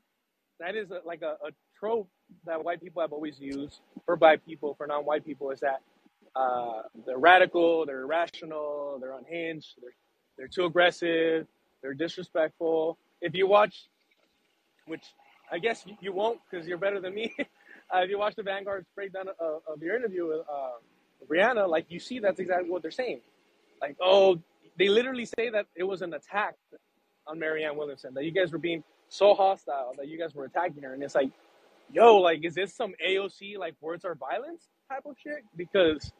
that 0.61 0.77
is 0.77 0.91
a, 0.91 1.00
like 1.05 1.23
a, 1.23 1.37
a 1.47 1.50
trope 1.79 2.09
that 2.47 2.64
white 2.64 2.82
people 2.82 3.02
have 3.02 3.12
always 3.12 3.38
used 3.40 3.80
for 4.04 4.16
black 4.16 4.44
people, 4.44 4.75
for 4.75 4.87
non-white 4.87 5.25
people, 5.25 5.50
is 5.50 5.61
that 5.61 5.80
uh, 6.37 6.82
they're 7.06 7.18
radical, 7.18 7.87
they're 7.87 8.02
irrational, 8.02 8.99
they're 9.00 9.16
unhinged, 9.16 9.75
they're 9.80 9.92
they're 10.38 10.49
too 10.49 10.64
aggressive, 10.64 11.47
they're 11.82 11.94
disrespectful. 11.94 12.97
If 13.20 13.35
you 13.35 13.49
watch, 13.49 13.88
which 14.87 15.04
I 15.50 15.58
guess 15.58 15.85
you, 16.00 16.12
won't 16.12 16.38
because 16.49 16.66
you're 16.66 16.78
better 16.78 17.00
than 17.00 17.14
me. 17.14 17.35
uh, 17.40 17.99
if 17.99 18.11
you 18.11 18.18
watch 18.18 18.37
the 18.37 18.44
Vanguard's 18.44 18.87
breakdown 18.94 19.26
of, 19.40 19.62
of 19.66 19.82
your 19.82 19.97
interview 19.97 20.28
with 20.28 20.40
uh, 20.40 20.70
Brianna, 21.28 21.68
like 21.68 21.87
you 21.88 21.99
see 21.99 22.20
that's 22.20 22.38
exactly 22.38 22.70
what 22.70 22.82
they're 22.82 22.90
saying. 22.92 23.20
Like, 23.80 23.97
oh, 24.00 24.38
they 24.78 24.88
literally 24.88 25.26
say 25.26 25.50
that 25.50 25.66
it 25.75 25.82
was 25.82 26.02
an 26.02 26.14
attack 26.14 26.54
on 27.26 27.38
Marianne 27.38 27.76
Williamson, 27.76 28.14
that 28.14 28.25
you 28.25 28.30
guys 28.30 28.52
were 28.52 28.58
being 28.58 28.85
so 29.08 29.35
hostile 29.35 29.94
that 29.97 30.08
you 30.08 30.18
guys 30.18 30.35
were 30.35 30.44
attacking 30.44 30.82
her. 30.82 30.94
And 30.94 31.02
it's 31.02 31.14
like, 31.14 31.30
yo, 31.92 32.16
like, 32.18 32.40
is 32.45 32.54
this 32.54 32.75
some 32.75 32.95
AOC, 33.07 33.59
like, 33.59 33.75
words 33.80 34.04
are 34.04 34.14
violence 34.14 34.68
type 34.90 35.02
of 35.07 35.16
shit? 35.23 35.45
Because 35.57 36.12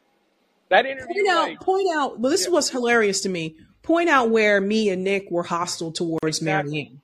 that 0.70 0.87
interview, 0.87 1.25
Point 1.25 1.28
out, 1.30 1.48
like, 1.48 1.60
point 1.60 1.88
out. 1.94 2.20
Well, 2.20 2.30
this 2.30 2.42
is 2.42 2.46
yeah, 2.48 2.52
what's 2.52 2.70
hilarious 2.70 3.20
to 3.22 3.28
me. 3.28 3.56
Point 3.82 4.08
out 4.08 4.30
where 4.30 4.60
me 4.60 4.90
and 4.90 5.04
Nick 5.04 5.30
were 5.30 5.42
hostile 5.42 5.92
towards 5.92 6.38
exactly, 6.38 6.70
Marianne. 6.72 7.00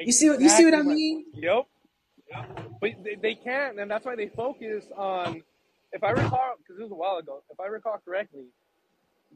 You 0.00 0.12
see 0.12 0.30
what 0.30 0.40
you 0.40 0.48
see 0.48 0.64
what 0.64 0.74
I 0.74 0.82
mean? 0.82 1.24
yep, 1.34 1.66
yep. 2.30 2.70
But 2.80 2.90
they, 3.02 3.16
they 3.20 3.34
can't, 3.34 3.80
and 3.80 3.90
that's 3.90 4.04
why 4.06 4.14
they 4.14 4.28
focus 4.28 4.84
on, 4.96 5.42
if 5.92 6.04
I 6.04 6.10
recall, 6.10 6.54
because 6.58 6.76
this 6.76 6.84
was 6.84 6.92
a 6.92 6.94
while 6.94 7.16
ago, 7.16 7.42
if 7.50 7.58
I 7.58 7.66
recall 7.66 7.98
correctly, 8.04 8.44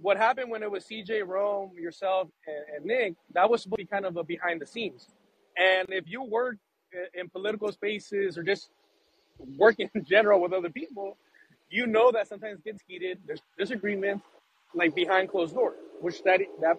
what 0.01 0.17
happened 0.17 0.51
when 0.51 0.63
it 0.63 0.71
was 0.71 0.85
CJ 0.85 1.27
Rome, 1.27 1.73
yourself, 1.79 2.29
and, 2.47 2.77
and 2.77 2.85
Nick, 2.85 3.15
that 3.35 3.51
was 3.51 3.63
supposed 3.63 3.81
to 3.81 3.85
be 3.85 3.87
kind 3.87 4.07
of 4.07 4.17
a 4.17 4.25
behind 4.25 4.61
the 4.61 4.67
scenes. 4.67 5.09
And 5.59 5.89
if 5.91 6.05
you 6.07 6.23
i- 6.23 6.53
in 7.15 7.29
political 7.31 7.73
spaces 7.73 8.39
or 8.39 8.43
just 8.43 8.71
working 9.59 9.91
in 9.95 10.05
general 10.11 10.41
with 10.41 10.53
other 10.53 10.71
people, 10.71 11.17
you 11.71 11.87
know 11.87 12.13
that 12.13 12.29
sometimes 12.29 12.61
gets 12.63 12.83
heated. 12.87 13.19
There's 13.27 13.43
disagreements, 13.59 14.25
like 14.75 14.95
behind 14.95 15.31
closed 15.31 15.55
doors, 15.55 15.79
which 16.01 16.23
that 16.25 16.41
that 16.61 16.79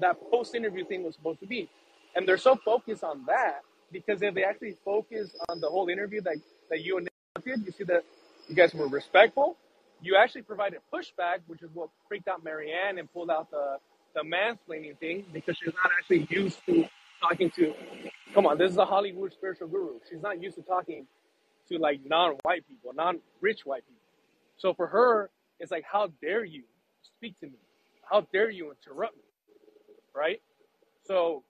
that 0.00 0.16
post 0.30 0.54
interview 0.54 0.84
thing 0.84 1.02
was 1.04 1.14
supposed 1.14 1.40
to 1.40 1.46
be. 1.46 1.68
And 2.16 2.28
they're 2.28 2.38
so 2.38 2.56
focused 2.56 3.04
on 3.04 3.24
that 3.26 3.62
because 3.92 4.22
if 4.22 4.34
they 4.34 4.44
actually 4.44 4.76
focus 4.84 5.30
on 5.48 5.60
the 5.60 5.68
whole 5.68 5.88
interview 5.88 6.20
that 6.22 6.36
that 6.70 6.82
you 6.84 6.98
and 6.98 7.08
Nick 7.36 7.44
did, 7.44 7.66
you 7.66 7.72
see 7.72 7.84
that 7.84 8.04
you 8.48 8.54
guys 8.54 8.74
were 8.74 8.88
respectful. 8.88 9.56
You 10.02 10.16
actually 10.16 10.42
provided 10.42 10.80
pushback, 10.92 11.40
which 11.46 11.62
is 11.62 11.70
what 11.74 11.90
freaked 12.08 12.28
out 12.28 12.44
Marianne 12.44 12.98
and 12.98 13.12
pulled 13.12 13.30
out 13.30 13.50
the 13.50 13.78
the 14.14 14.22
mansplaining 14.22 14.98
thing 14.98 15.24
because 15.32 15.56
she's 15.58 15.74
not 15.74 15.92
actually 15.98 16.26
used 16.30 16.58
to 16.66 16.86
talking 17.22 17.50
to. 17.52 17.74
Come 18.34 18.46
on, 18.46 18.58
this 18.58 18.70
is 18.70 18.76
a 18.78 18.84
Hollywood 18.84 19.32
spiritual 19.32 19.68
guru. 19.68 19.98
She's 20.08 20.22
not 20.22 20.42
used 20.42 20.56
to 20.56 20.62
talking 20.62 21.06
to 21.68 21.78
like 21.78 22.00
non-white 22.04 22.66
people, 22.68 22.92
non-rich 22.94 23.66
white 23.66 23.84
people. 23.86 24.02
So 24.58 24.74
for 24.74 24.86
her, 24.88 25.30
it's 25.60 25.70
like, 25.70 25.84
how 25.90 26.08
dare 26.22 26.44
you 26.44 26.64
speak 27.02 27.38
to 27.40 27.46
me? 27.46 27.58
How 28.10 28.22
dare 28.32 28.50
you 28.50 28.72
interrupt 28.72 29.16
me? 29.16 29.22
Right? 30.14 30.40
So 31.06 31.44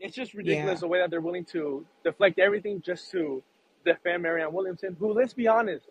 it's 0.00 0.14
just 0.16 0.34
ridiculous 0.34 0.78
Yeah. 0.78 0.80
the 0.80 0.88
way 0.88 0.98
that 1.00 1.10
they're 1.10 1.20
willing 1.20 1.44
to 1.46 1.86
deflect 2.04 2.38
everything 2.38 2.82
just 2.82 3.10
to 3.12 3.42
defend 3.84 4.22
Marianne 4.22 4.52
Williamson, 4.52 4.96
who, 4.98 5.12
let's 5.12 5.34
be 5.34 5.48
honest, 5.48 5.86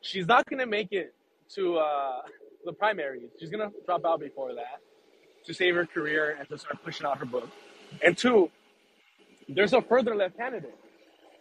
she's 0.00 0.26
not 0.26 0.46
going 0.46 0.60
to 0.60 0.66
make 0.66 0.92
it 0.92 1.14
to 1.54 1.78
uh, 1.78 2.22
the 2.64 2.72
primaries. 2.72 3.30
She's 3.40 3.50
going 3.50 3.68
to 3.68 3.74
drop 3.86 4.04
out 4.06 4.20
before 4.20 4.54
that 4.54 4.80
to 5.46 5.54
save 5.54 5.74
her 5.76 5.86
career 5.86 6.36
and 6.38 6.48
to 6.48 6.58
start 6.58 6.82
pushing 6.84 7.06
out 7.06 7.18
her 7.18 7.24
book. 7.26 7.48
And 8.04 8.16
two, 8.16 8.50
there's 9.48 9.72
a 9.72 9.82
further 9.82 10.14
left 10.14 10.36
candidate. 10.36 10.74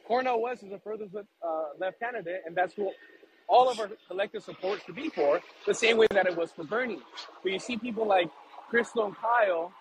Cornel 0.06 0.41
West 0.41 0.63
is 0.63 0.72
a 0.72 0.80
further 0.80 1.06
uh, 1.13 1.63
left 1.80 2.00
candidate, 2.00 2.41
and 2.46 2.56
that's 2.56 2.74
who 2.74 2.91
all 3.50 3.70
of 3.70 3.80
our 3.80 3.89
collective 4.08 4.43
support 4.43 4.82
should 4.86 4.96
be 4.96 5.10
for, 5.10 5.41
the 5.65 5.74
same 5.74 5.98
way 5.98 6.08
that 6.12 6.28
it 6.28 6.36
was 6.36 6.52
for 6.52 6.63
Bernie. 6.63 7.00
But 7.43 7.52
you 7.52 7.60
see 7.60 7.78
people 7.78 8.08
like 8.08 8.30
Krystal 8.72 9.06
and 9.06 9.15
Kyle 9.15 9.72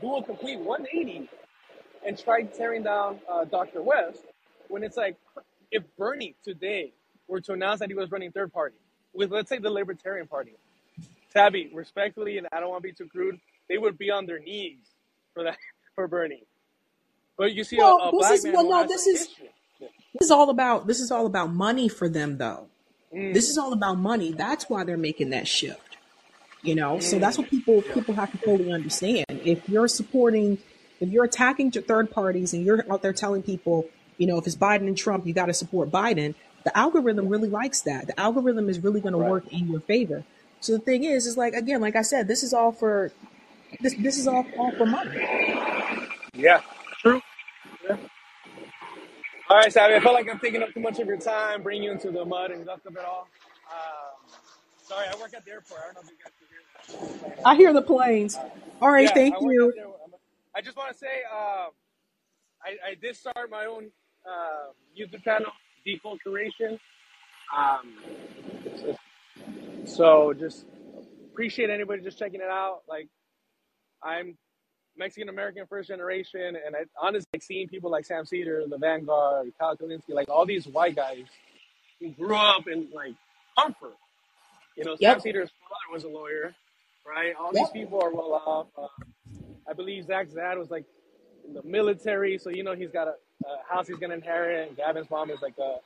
who 0.00 0.08
will 0.08 0.22
complete 0.22 0.58
180 0.58 1.28
and 2.06 2.18
try 2.18 2.42
tearing 2.42 2.82
down 2.82 3.20
uh, 3.30 3.44
Dr. 3.44 3.82
West 3.82 4.22
when 4.68 4.82
it's 4.82 4.96
like, 4.96 5.16
if 5.70 5.82
Bernie 5.96 6.36
today 6.44 6.92
were 7.28 7.40
to 7.42 7.52
announce 7.52 7.80
that 7.80 7.88
he 7.88 7.94
was 7.94 8.10
running 8.10 8.32
third 8.32 8.52
party 8.52 8.76
with, 9.12 9.30
let's 9.30 9.48
say, 9.48 9.58
the 9.58 9.70
Libertarian 9.70 10.26
Party, 10.26 10.52
Tabby, 11.32 11.70
respectfully, 11.74 12.38
and 12.38 12.46
I 12.52 12.60
don't 12.60 12.70
want 12.70 12.82
to 12.82 12.88
be 12.88 12.92
too 12.92 13.08
crude, 13.08 13.38
they 13.68 13.78
would 13.78 13.98
be 13.98 14.10
on 14.10 14.26
their 14.26 14.38
knees 14.38 14.78
for 15.32 15.44
that 15.44 15.56
for 15.94 16.06
Bernie. 16.08 16.44
But 17.36 17.52
you 17.54 17.64
see 17.64 17.78
Well, 17.78 17.98
a 17.98 18.12
this 18.12 18.18
black 18.18 18.32
is 18.32 18.44
man 18.44 18.54
well, 18.54 18.68
no, 18.68 18.86
this 18.88 19.06
is 19.06 19.20
history. 19.20 19.50
This 20.14 20.26
is 20.26 20.30
all 20.30 20.50
about 20.50 20.86
this 20.86 21.00
is 21.00 21.10
all 21.10 21.26
about 21.26 21.52
money 21.52 21.88
for 21.88 22.08
them 22.08 22.38
though. 22.38 22.68
This 23.32 23.48
Mm, 23.48 23.50
is 23.50 23.58
all 23.58 23.72
about 23.72 23.96
money. 23.98 24.32
That's 24.32 24.68
why 24.70 24.84
they're 24.84 24.96
making 24.96 25.30
that 25.30 25.48
shift. 25.48 25.96
You 26.62 26.74
know, 26.74 26.98
so 26.98 27.18
that's 27.18 27.36
mm, 27.36 27.38
what 27.38 27.50
people 27.50 27.82
people 27.82 28.14
have 28.14 28.32
to 28.32 28.38
fully 28.38 28.72
understand. 28.72 29.26
If 29.28 29.68
you're 29.68 29.88
supporting, 29.88 30.58
if 31.00 31.10
you're 31.10 31.24
attacking 31.24 31.72
to 31.72 31.82
third 31.82 32.10
parties 32.10 32.54
and 32.54 32.64
you're 32.64 32.84
out 32.90 33.02
there 33.02 33.12
telling 33.12 33.42
people, 33.42 33.88
you 34.18 34.26
know, 34.26 34.38
if 34.38 34.46
it's 34.46 34.56
Biden 34.56 34.86
and 34.86 34.96
Trump, 34.96 35.26
you 35.26 35.34
got 35.34 35.46
to 35.46 35.54
support 35.54 35.90
Biden. 35.90 36.34
The 36.64 36.76
algorithm 36.76 37.28
really 37.28 37.50
likes 37.50 37.82
that. 37.82 38.06
The 38.06 38.18
algorithm 38.18 38.68
is 38.70 38.78
really 38.80 39.00
going 39.00 39.12
to 39.12 39.18
Right. 39.18 39.28
work 39.28 39.44
in 39.52 39.70
your 39.70 39.80
favor. 39.80 40.24
So 40.60 40.72
the 40.72 40.78
thing 40.78 41.04
is, 41.04 41.26
is 41.26 41.36
like 41.36 41.52
again, 41.54 41.80
like 41.80 41.96
I 41.96 42.02
said, 42.02 42.28
this 42.28 42.42
is 42.42 42.54
all 42.54 42.72
for 42.72 43.12
this. 43.80 43.94
This 43.96 44.16
is 44.18 44.26
all 44.26 44.46
all 44.58 44.72
for 44.72 44.86
money. 44.86 45.20
Yeah. 46.34 46.60
True. 47.04 47.20
Yeah. 47.88 47.96
All 49.50 49.58
right, 49.58 49.72
Savvy. 49.72 49.94
I 49.94 50.00
feel 50.00 50.14
like 50.14 50.28
I'm 50.30 50.40
taking 50.40 50.62
up 50.62 50.72
too 50.74 50.80
much 50.80 50.98
of 51.00 51.06
your 51.06 51.18
time, 51.18 51.62
bringing 51.62 51.84
you 51.84 51.92
into 51.92 52.10
the 52.10 52.24
mud 52.24 52.50
and 52.52 52.66
dust 52.66 52.86
of 52.86 52.96
it 52.96 53.04
all. 53.04 53.28
Um, 53.70 54.30
sorry, 54.82 55.06
I 55.12 55.16
work 55.20 55.34
at 55.36 55.44
the 55.44 55.52
airport. 55.52 55.80
I 55.82 55.86
don't 55.86 55.96
know 55.96 56.02
if 56.02 56.10
you 56.10 56.16
guys 56.24 56.32
can 56.38 56.48
hear 56.48 56.60
that. 57.38 57.46
I 57.46 57.56
hear 57.56 57.72
the 57.72 57.82
planes. 57.82 58.38
All 58.82 58.90
right, 58.90 59.08
Yeah, 59.08 59.14
thank 59.14 59.36
I 59.36 59.40
you. 59.40 59.72
I 60.56 60.62
just 60.62 60.76
want 60.76 60.92
to 60.92 60.98
say, 60.98 61.22
um, 61.32 61.70
I, 62.64 62.90
I 62.90 62.94
did 63.00 63.16
start 63.16 63.50
my 63.50 63.66
own 63.66 63.90
uh, 64.26 64.72
YouTube 64.98 65.22
channel, 65.24 65.52
Deculturation. 65.86 66.78
Um, 67.56 67.94
so, 68.80 68.96
so 69.84 70.34
just 70.38 70.66
appreciate 71.32 71.70
anybody 71.70 72.02
just 72.02 72.18
checking 72.18 72.40
it 72.40 72.50
out. 72.50 72.80
Like 72.88 73.08
I'm 74.02 74.36
Mexican 74.98 75.28
American 75.30 75.66
first 75.66 75.88
generation, 75.88 76.56
and 76.66 76.76
I 76.76 76.80
honestly 77.00 77.26
like 77.34 77.42
seeing 77.42 77.68
people 77.68 77.90
like 77.90 78.04
Sam 78.06 78.26
Seder, 78.26 78.64
the 78.68 78.78
Vanguard, 78.78 79.52
Kyle 79.60 79.76
Kulinski, 79.76 80.10
like 80.14 80.28
all 80.30 80.46
these 80.46 80.66
white 80.66 80.96
guys 80.96 81.24
who 82.00 82.10
grew 82.10 82.36
up 82.36 82.68
in 82.68 82.88
like 82.94 83.14
comfort. 83.58 83.96
You 84.76 84.84
know, 84.84 84.96
Sam 84.96 85.18
Yep. 85.18 85.20
Seder's 85.20 85.50
father 85.68 85.92
was 85.94 86.04
a 86.04 86.08
lawyer, 86.08 86.54
right? 87.06 87.34
All 87.40 87.52
these 87.52 87.70
people 87.70 88.02
are 88.02 88.12
well 88.14 88.34
off. 88.46 88.66
Uh, 88.78 88.88
I 89.68 89.74
believe 89.74 90.06
Zach's 90.06 90.34
dad 90.34 90.58
was 90.58 90.70
like 90.70 90.84
in 91.46 91.54
the 91.54 91.62
military, 91.64 92.38
so 92.38 92.50
you 92.50 92.64
know 92.64 92.74
he's 92.74 92.90
got 92.90 93.08
a, 93.08 93.14
a 93.46 93.74
house 93.74 93.88
he's 93.88 93.98
gonna 93.98 94.14
inherit. 94.14 94.68
And 94.68 94.76
Gavin's 94.76 95.10
mom 95.10 95.30
is 95.30 95.42
like 95.42 95.58
a 95.58 95.76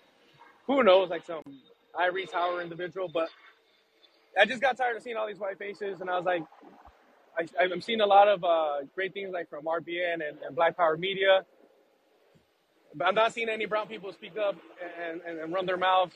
who 0.66 0.82
knows, 0.84 1.10
like 1.10 1.26
some 1.26 1.42
ivory 1.98 2.26
tower 2.26 2.62
individual. 2.62 3.08
But 3.12 3.30
I 4.38 4.46
just 4.46 4.62
got 4.62 4.76
tired 4.76 4.96
of 4.96 5.02
seeing 5.02 5.16
all 5.16 5.26
these 5.28 5.38
white 5.38 5.58
faces, 5.58 6.00
and 6.00 6.10
I 6.10 6.16
was 6.16 6.26
like, 6.26 6.44
I, 7.38 7.46
I'm 7.72 7.80
seeing 7.80 8.00
a 8.00 8.06
lot 8.06 8.28
of 8.28 8.44
uh, 8.44 8.78
great 8.94 9.14
things 9.14 9.30
like 9.32 9.48
from 9.48 9.64
RBN 9.64 10.14
and, 10.14 10.38
and 10.46 10.56
Black 10.56 10.76
Power 10.76 10.96
Media, 10.96 11.44
but 12.94 13.06
I'm 13.06 13.14
not 13.14 13.32
seeing 13.32 13.48
any 13.48 13.66
brown 13.66 13.86
people 13.86 14.12
speak 14.12 14.36
up 14.38 14.56
and, 15.02 15.20
and, 15.26 15.38
and 15.40 15.52
run 15.52 15.66
their 15.66 15.76
mouths. 15.76 16.14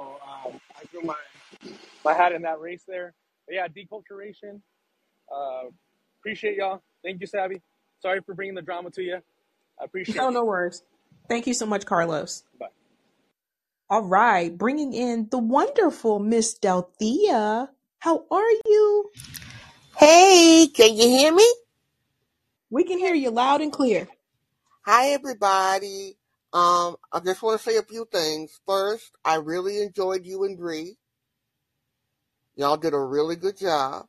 So 0.00 0.06
um, 0.50 0.60
I 0.76 0.84
threw 0.86 1.02
my 1.02 1.14
my 2.04 2.14
hat 2.14 2.32
in 2.32 2.42
that 2.42 2.60
race 2.60 2.84
there. 2.88 3.14
But 3.46 3.56
yeah, 3.56 3.68
deculturation. 3.68 4.60
Uh, 5.34 5.68
appreciate 6.20 6.56
y'all. 6.56 6.82
Thank 7.04 7.20
you, 7.20 7.26
Savvy. 7.26 7.60
Sorry 8.00 8.20
for 8.24 8.34
bringing 8.34 8.54
the 8.54 8.62
drama 8.62 8.90
to 8.92 9.02
you. 9.02 9.18
I 9.80 9.84
appreciate 9.84 10.16
No, 10.16 10.28
you. 10.28 10.34
no 10.34 10.44
worries. 10.44 10.82
Thank 11.28 11.46
you 11.46 11.54
so 11.54 11.66
much, 11.66 11.84
Carlos. 11.86 12.44
Bye. 12.58 12.66
All 13.90 14.02
right, 14.02 14.56
bringing 14.56 14.92
in 14.92 15.28
the 15.30 15.38
wonderful 15.38 16.18
Miss 16.18 16.58
Delthea. 16.58 17.68
How 18.00 18.24
are 18.30 18.50
you? 18.66 19.10
Hey, 19.98 20.68
can 20.76 20.96
you 20.96 21.08
hear 21.08 21.34
me? 21.34 21.44
We 22.70 22.84
can 22.84 22.98
hear 22.98 23.16
you 23.16 23.30
loud 23.30 23.62
and 23.62 23.72
clear. 23.72 24.06
Hi, 24.86 25.08
everybody. 25.08 26.16
Um, 26.52 26.96
I 27.12 27.18
just 27.24 27.42
want 27.42 27.60
to 27.60 27.64
say 27.68 27.78
a 27.78 27.82
few 27.82 28.06
things. 28.12 28.60
First, 28.64 29.10
I 29.24 29.36
really 29.36 29.82
enjoyed 29.82 30.24
you 30.24 30.44
and 30.44 30.56
Bree. 30.56 30.98
Y'all 32.54 32.76
did 32.76 32.94
a 32.94 33.00
really 33.00 33.34
good 33.34 33.58
job. 33.58 34.06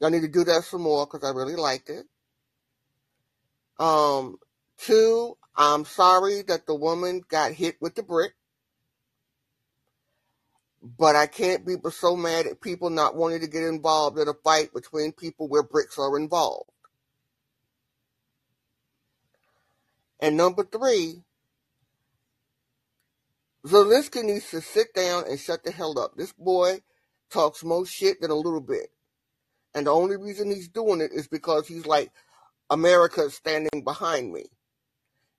Y'all 0.00 0.10
need 0.10 0.22
to 0.22 0.28
do 0.28 0.44
that 0.44 0.64
some 0.64 0.82
more 0.82 1.06
because 1.06 1.28
I 1.28 1.36
really 1.36 1.56
liked 1.56 1.90
it. 1.90 2.06
Um, 3.78 4.38
two, 4.78 5.36
I'm 5.54 5.84
sorry 5.84 6.40
that 6.48 6.66
the 6.66 6.74
woman 6.74 7.22
got 7.28 7.52
hit 7.52 7.76
with 7.82 7.94
the 7.94 8.02
brick, 8.02 8.32
but 10.82 11.14
I 11.14 11.26
can't 11.26 11.64
be 11.64 11.76
so 11.90 12.16
mad 12.16 12.46
at 12.46 12.60
people 12.60 12.90
not 12.90 13.14
wanting 13.14 13.40
to 13.40 13.46
get 13.46 13.62
involved 13.62 14.18
in 14.18 14.28
a 14.28 14.34
fight 14.34 14.74
between 14.74 15.12
people 15.12 15.46
where 15.46 15.62
bricks 15.62 15.98
are 15.98 16.16
involved. 16.18 16.70
And 20.18 20.36
number 20.36 20.64
three, 20.64 21.22
Zelensky 23.64 24.24
needs 24.24 24.50
to 24.50 24.60
sit 24.60 24.92
down 24.92 25.24
and 25.28 25.38
shut 25.38 25.62
the 25.62 25.70
hell 25.70 25.98
up. 25.98 26.16
This 26.16 26.32
boy 26.32 26.80
talks 27.30 27.62
more 27.62 27.86
shit 27.86 28.20
than 28.20 28.30
a 28.32 28.36
little 28.36 28.60
bit. 28.60 28.88
And 29.74 29.86
the 29.86 29.92
only 29.92 30.16
reason 30.16 30.50
he's 30.50 30.68
doing 30.68 31.00
it 31.00 31.12
is 31.12 31.28
because 31.28 31.66
he's 31.66 31.86
like, 31.86 32.10
America 32.70 33.22
is 33.22 33.34
standing 33.34 33.84
behind 33.84 34.32
me. 34.32 34.46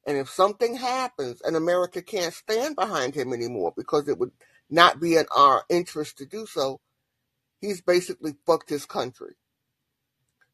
And 0.05 0.17
if 0.17 0.29
something 0.29 0.75
happens 0.75 1.41
and 1.41 1.55
America 1.55 2.01
can't 2.01 2.33
stand 2.33 2.75
behind 2.75 3.15
him 3.15 3.33
anymore 3.33 3.73
because 3.75 4.07
it 4.07 4.17
would 4.17 4.31
not 4.69 4.99
be 4.99 5.15
in 5.15 5.25
our 5.35 5.63
interest 5.69 6.17
to 6.17 6.25
do 6.25 6.45
so, 6.45 6.79
he's 7.61 7.81
basically 7.81 8.35
fucked 8.45 8.69
his 8.69 8.85
country. 8.85 9.35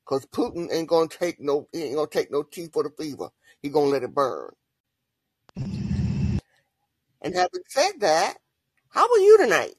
Because 0.06 0.26
Putin 0.28 0.72
ain't 0.72 0.90
gonna 0.90 1.08
take 1.08 1.40
no 1.40 1.68
he 1.72 1.84
ain't 1.84 1.96
gonna 1.96 2.08
take 2.08 2.32
no 2.32 2.44
tea 2.44 2.68
for 2.72 2.84
the 2.84 2.90
fever. 2.90 3.30
He 3.62 3.70
gonna 3.70 3.92
let 3.92 4.04
it 4.04 4.14
burn. 4.14 4.52
And 7.22 7.36
having 7.36 7.62
said 7.68 8.00
that, 8.00 8.38
how 8.90 9.04
are 9.04 9.20
you 9.20 9.38
tonight? 9.38 9.76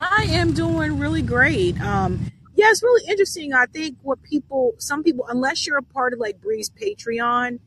I 0.00 0.26
am 0.30 0.52
doing 0.52 0.98
really 0.98 1.22
great. 1.22 1.80
Um, 1.80 2.30
yeah, 2.54 2.70
it's 2.70 2.82
really 2.82 3.08
interesting. 3.08 3.54
I 3.54 3.66
think 3.66 3.96
what 4.02 4.22
people, 4.22 4.74
some 4.78 5.02
people, 5.02 5.26
unless 5.28 5.66
you're 5.66 5.78
a 5.78 5.82
part 5.82 6.12
of 6.12 6.18
like 6.18 6.40
Bree's 6.40 6.70
Patreon, 6.70 7.60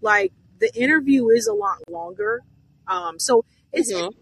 like 0.00 0.32
the 0.60 0.74
interview 0.74 1.28
is 1.28 1.46
a 1.46 1.52
lot 1.52 1.78
longer. 1.90 2.42
Um, 2.86 3.18
so 3.18 3.44
it's 3.72 3.92
Mhm. 3.92 4.12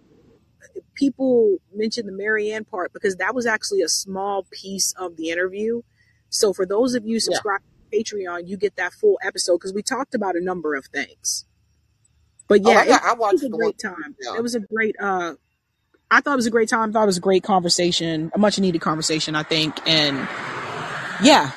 people 0.94 1.58
mentioned 1.74 2.08
the 2.08 2.12
Marianne 2.12 2.64
part 2.64 2.92
because 2.92 3.16
that 3.16 3.34
was 3.34 3.46
actually 3.46 3.82
a 3.82 3.88
small 3.88 4.44
piece 4.50 4.92
of 4.98 5.16
the 5.16 5.30
interview. 5.30 5.82
So 6.28 6.52
for 6.52 6.66
those 6.66 6.94
of 6.94 7.06
you 7.06 7.18
Yeah. 7.28 7.38
to 7.38 7.61
Patreon, 7.92 8.46
you 8.48 8.56
get 8.56 8.76
that 8.76 8.92
full 8.92 9.18
episode 9.22 9.58
because 9.58 9.72
we 9.72 9.82
talked 9.82 10.14
about 10.14 10.37
a 10.37 10.40
number 10.40 10.74
of 10.74 10.87
things. 10.87 11.46
But 12.48 12.61
Oh, 12.64 12.70
yeah, 12.70 12.78
I 12.80 12.87
got 12.87 13.02
I 13.04 13.12
it 13.12 13.18
was 13.18 13.42
a 13.42 13.48
the 13.48 13.56
one. 13.56 13.61
great 13.61 13.78
time. 13.78 14.16
Yeah. 14.20 14.37
It 14.37 14.42
was 14.42 14.54
a 14.54 14.61
great 14.61 14.96
uh 15.00 15.34
I 16.11 16.20
thought 16.22 16.32
it 16.32 16.37
was 16.37 16.46
a 16.46 16.50
great 16.50 16.68
time. 16.70 16.90
I 16.90 16.92
thought 16.92 17.02
it 17.02 17.06
was 17.06 17.18
a 17.18 17.20
great 17.20 17.42
conversation, 17.42 18.30
a 18.34 18.38
much 18.38 18.58
needed 18.58 18.80
conversation, 18.80 19.34
I 19.34 19.42
think. 19.42 19.78
And 19.87 20.16
yeah, 21.22 21.52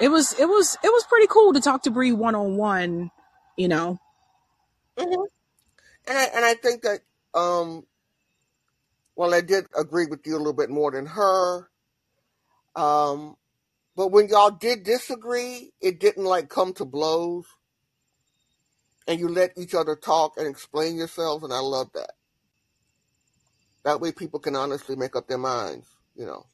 it 0.00 0.08
was 0.08 0.38
it 0.38 0.46
was 0.46 0.76
it 0.82 0.88
was 0.92 1.04
pretty 1.04 1.26
cool 1.28 1.52
to 1.54 1.60
talk 1.60 1.82
to 1.84 1.90
Bree 1.90 2.12
one 2.12 2.34
on 2.34 2.56
one, 2.56 3.10
you 3.56 3.68
know. 3.68 3.98
Mhm. 4.98 5.26
And 6.06 6.18
I 6.18 6.24
and 6.24 6.44
I 6.44 6.54
think 6.54 6.82
that 6.82 7.00
um 7.34 7.84
well 9.16 9.34
I 9.34 9.40
did 9.40 9.66
agree 9.78 10.06
with 10.06 10.26
you 10.26 10.36
a 10.36 10.38
little 10.38 10.52
bit 10.52 10.70
more 10.70 10.90
than 10.90 11.06
her. 11.06 11.68
Um 12.76 13.36
but 13.96 14.08
when 14.08 14.28
y'all 14.28 14.50
did 14.50 14.82
disagree, 14.82 15.72
it 15.80 16.00
didn't 16.00 16.24
like 16.24 16.48
come 16.48 16.72
to 16.74 16.84
blows 16.84 17.46
and 19.06 19.20
you 19.20 19.28
let 19.28 19.52
each 19.56 19.74
other 19.74 19.94
talk 19.94 20.34
and 20.36 20.48
explain 20.48 20.96
yourselves 20.96 21.44
and 21.44 21.52
I 21.52 21.60
love 21.60 21.90
that. 21.94 22.12
That 23.84 24.00
way 24.00 24.12
people 24.12 24.40
can 24.40 24.56
honestly 24.56 24.96
make 24.96 25.14
up 25.14 25.28
their 25.28 25.38
minds, 25.38 25.86
you 26.16 26.24
know. 26.24 26.46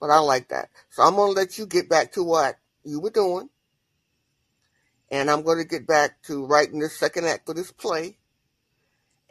But 0.00 0.10
I 0.10 0.18
like 0.18 0.48
that. 0.48 0.68
So 0.90 1.02
I'm 1.02 1.14
gonna 1.16 1.32
let 1.32 1.58
you 1.58 1.66
get 1.66 1.88
back 1.88 2.12
to 2.12 2.22
what 2.22 2.56
you 2.84 3.00
were 3.00 3.10
doing. 3.10 3.48
And 5.10 5.30
I'm 5.30 5.42
gonna 5.42 5.64
get 5.64 5.86
back 5.86 6.20
to 6.24 6.44
writing 6.44 6.80
the 6.80 6.88
second 6.88 7.26
act 7.26 7.46
for 7.46 7.54
this 7.54 7.70
play. 7.70 8.18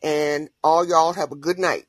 And 0.03 0.49
all 0.63 0.87
y'all 0.87 1.13
have 1.13 1.31
a 1.31 1.35
good 1.35 1.57
night. 1.57 1.85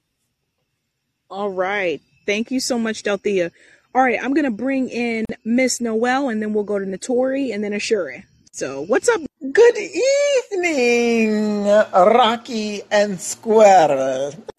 All 1.30 1.50
right. 1.50 2.00
Thank 2.24 2.50
you 2.50 2.60
so 2.60 2.78
much, 2.78 3.02
Delthea. 3.02 3.50
All 3.94 4.02
right, 4.02 4.18
I'm 4.22 4.34
gonna 4.34 4.50
bring 4.50 4.90
in 4.90 5.24
Miss 5.44 5.80
Noel 5.80 6.28
and 6.28 6.42
then 6.42 6.52
we'll 6.52 6.64
go 6.64 6.78
to 6.78 6.84
Notori 6.84 7.54
and 7.54 7.64
then 7.64 7.72
Ashura. 7.72 8.24
So 8.52 8.82
what's 8.82 9.08
up? 9.08 9.22
Good 9.52 9.78
evening, 10.52 11.64
Rocky 11.64 12.82
and 12.90 13.18
Squirrel. 13.20 14.34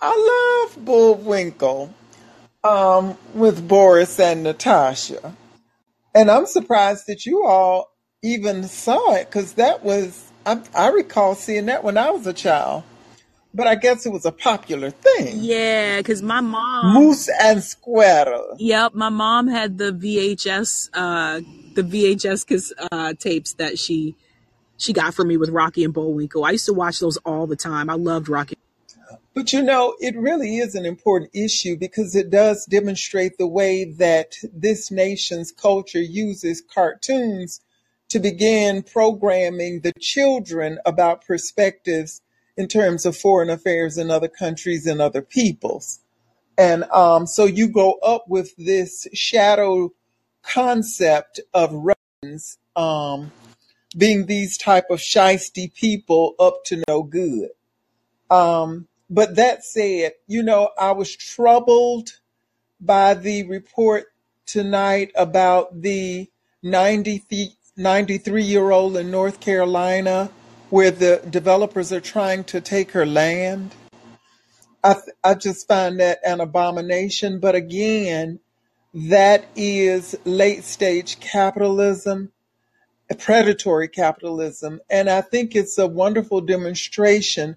I 0.00 0.66
love 0.70 0.84
Bullwinkle 0.84 1.92
um, 2.62 3.16
with 3.34 3.66
Boris 3.66 4.20
and 4.20 4.44
Natasha. 4.44 5.34
And 6.14 6.30
I'm 6.30 6.46
surprised 6.46 7.08
that 7.08 7.26
you 7.26 7.44
all 7.44 7.92
even 8.22 8.64
saw 8.64 9.14
it 9.14 9.26
because 9.26 9.54
that 9.54 9.82
was, 9.82 10.27
I, 10.46 10.60
I 10.74 10.88
recall 10.88 11.34
seeing 11.34 11.66
that 11.66 11.84
when 11.84 11.98
I 11.98 12.10
was 12.10 12.26
a 12.26 12.32
child. 12.32 12.84
But 13.54 13.66
I 13.66 13.76
guess 13.76 14.04
it 14.04 14.12
was 14.12 14.26
a 14.26 14.32
popular 14.32 14.90
thing. 14.90 15.38
Yeah, 15.38 15.98
because 15.98 16.22
my 16.22 16.40
mom 16.40 16.94
Moose 16.94 17.28
and 17.40 17.62
Squirrel. 17.62 18.56
Yep, 18.58 18.94
my 18.94 19.08
mom 19.08 19.48
had 19.48 19.78
the 19.78 19.90
VHS 19.92 20.90
uh 20.92 21.40
the 21.74 21.82
VHS 21.82 22.72
uh 22.92 23.14
tapes 23.14 23.54
that 23.54 23.78
she 23.78 24.14
she 24.76 24.92
got 24.92 25.14
for 25.14 25.24
me 25.24 25.36
with 25.36 25.48
Rocky 25.48 25.82
and 25.82 25.94
Bullwinkle. 25.94 26.44
I 26.44 26.50
used 26.52 26.66
to 26.66 26.74
watch 26.74 27.00
those 27.00 27.16
all 27.18 27.46
the 27.46 27.56
time. 27.56 27.90
I 27.90 27.94
loved 27.94 28.28
Rocky. 28.28 28.56
But 29.34 29.52
you 29.52 29.62
know, 29.62 29.94
it 30.00 30.16
really 30.16 30.58
is 30.58 30.74
an 30.74 30.84
important 30.84 31.30
issue 31.32 31.76
because 31.76 32.14
it 32.14 32.28
does 32.28 32.66
demonstrate 32.66 33.38
the 33.38 33.46
way 33.46 33.84
that 33.84 34.34
this 34.52 34.90
nation's 34.90 35.52
culture 35.52 36.02
uses 36.02 36.60
cartoons 36.60 37.60
to 38.08 38.18
begin 38.18 38.82
programming 38.82 39.80
the 39.80 39.92
children 40.00 40.78
about 40.86 41.24
perspectives 41.26 42.22
in 42.56 42.66
terms 42.66 43.06
of 43.06 43.16
foreign 43.16 43.50
affairs 43.50 43.98
in 43.98 44.10
other 44.10 44.28
countries 44.28 44.86
and 44.86 45.00
other 45.00 45.22
peoples. 45.22 46.00
And 46.56 46.84
um, 46.84 47.26
so 47.26 47.44
you 47.44 47.68
grow 47.68 47.94
up 48.02 48.24
with 48.28 48.54
this 48.56 49.06
shadow 49.14 49.92
concept 50.42 51.40
of 51.54 51.72
Russians 51.72 52.58
um, 52.74 53.30
being 53.96 54.26
these 54.26 54.58
type 54.58 54.86
of 54.90 54.98
shisty 54.98 55.72
people 55.72 56.34
up 56.40 56.64
to 56.66 56.82
no 56.88 57.02
good. 57.02 57.50
Um, 58.30 58.88
but 59.08 59.36
that 59.36 59.64
said, 59.64 60.12
you 60.26 60.42
know, 60.42 60.70
I 60.78 60.92
was 60.92 61.14
troubled 61.14 62.10
by 62.80 63.14
the 63.14 63.44
report 63.44 64.06
tonight 64.46 65.12
about 65.14 65.80
the 65.80 66.28
93 66.62 67.54
year 68.44 68.72
old 68.72 68.96
in 68.96 69.10
North 69.10 69.40
Carolina 69.40 70.30
where 70.70 70.90
the 70.90 71.22
developers 71.30 71.92
are 71.92 72.00
trying 72.00 72.44
to 72.44 72.60
take 72.60 72.92
her 72.92 73.06
land. 73.06 73.74
I, 74.84 74.94
th- 74.94 75.16
I 75.24 75.34
just 75.34 75.68
find 75.68 76.00
that 76.00 76.20
an 76.24 76.40
abomination. 76.40 77.40
But 77.40 77.54
again, 77.54 78.40
that 78.94 79.46
is 79.56 80.16
late 80.24 80.64
stage 80.64 81.20
capitalism 81.20 82.32
predatory 83.18 83.88
capitalism. 83.88 84.80
And 84.90 85.08
I 85.08 85.22
think 85.22 85.56
it's 85.56 85.78
a 85.78 85.86
wonderful 85.86 86.40
demonstration 86.42 87.56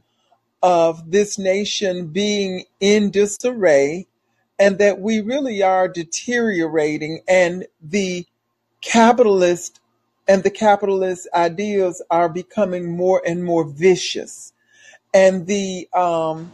of 0.63 1.11
this 1.11 1.39
nation 1.39 2.07
being 2.07 2.65
in 2.79 3.11
disarray 3.11 4.07
and 4.59 4.77
that 4.79 5.01
we 5.01 5.21
really 5.21 5.63
are 5.63 5.87
deteriorating 5.87 7.21
and 7.27 7.65
the 7.81 8.25
capitalist 8.81 9.80
and 10.27 10.43
the 10.43 10.51
capitalist 10.51 11.27
ideas 11.33 12.01
are 12.09 12.29
becoming 12.29 12.95
more 12.95 13.21
and 13.25 13.43
more 13.43 13.65
vicious. 13.65 14.53
And 15.13 15.45
the 15.45 15.89
um, 15.93 16.51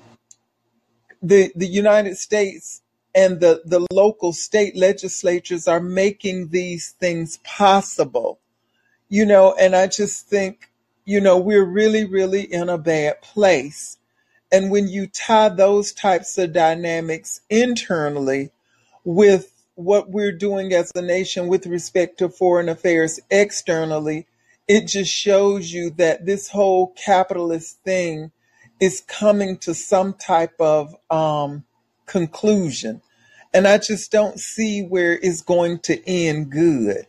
the 1.22 1.52
the 1.56 1.68
United 1.68 2.18
States 2.18 2.82
and 3.14 3.40
the 3.40 3.62
the 3.66 3.86
local 3.92 4.34
state 4.34 4.76
legislatures 4.76 5.68
are 5.68 5.80
making 5.80 6.50
these 6.50 6.92
things 7.00 7.38
possible. 7.44 8.40
You 9.10 9.26
know 9.26 9.54
and 9.54 9.76
I 9.76 9.88
just 9.88 10.28
think 10.28 10.70
you 11.06 11.22
know 11.22 11.38
we're 11.38 11.66
really 11.66 12.06
really 12.06 12.42
in 12.42 12.70
a 12.70 12.78
bad 12.78 13.22
place. 13.22 13.98
And 14.52 14.72
when 14.72 14.88
you 14.88 15.08
tie 15.08 15.50
those 15.50 15.92
types 15.92 16.38
of 16.38 16.54
dynamics 16.54 17.42
internally 17.50 18.52
with 19.04 19.52
what 19.78 20.10
we're 20.10 20.32
doing 20.32 20.74
as 20.74 20.92
a 20.96 21.02
nation 21.04 21.48
with 21.48 21.68
respect 21.68 22.18
to 22.18 22.30
foreign 22.30 22.68
affairs 22.68 23.20
externally, 23.30 24.26
it 24.68 24.88
just 24.88 25.14
shows 25.14 25.72
you 25.72 25.92
that 25.92 26.26
this 26.26 26.50
whole 26.50 26.88
capitalist 26.98 27.80
thing 27.84 28.32
is 28.80 29.02
coming 29.02 29.56
to 29.58 29.76
some 29.76 30.14
type 30.16 30.60
of 30.60 30.96
um, 31.12 31.64
conclusion. 32.08 33.02
And 33.54 33.68
I 33.68 33.78
just 33.78 34.12
don't 34.12 34.40
see 34.40 34.82
where 34.82 35.14
it's 35.14 35.42
going 35.42 35.80
to 35.82 36.10
end 36.10 36.50
good. 36.52 37.06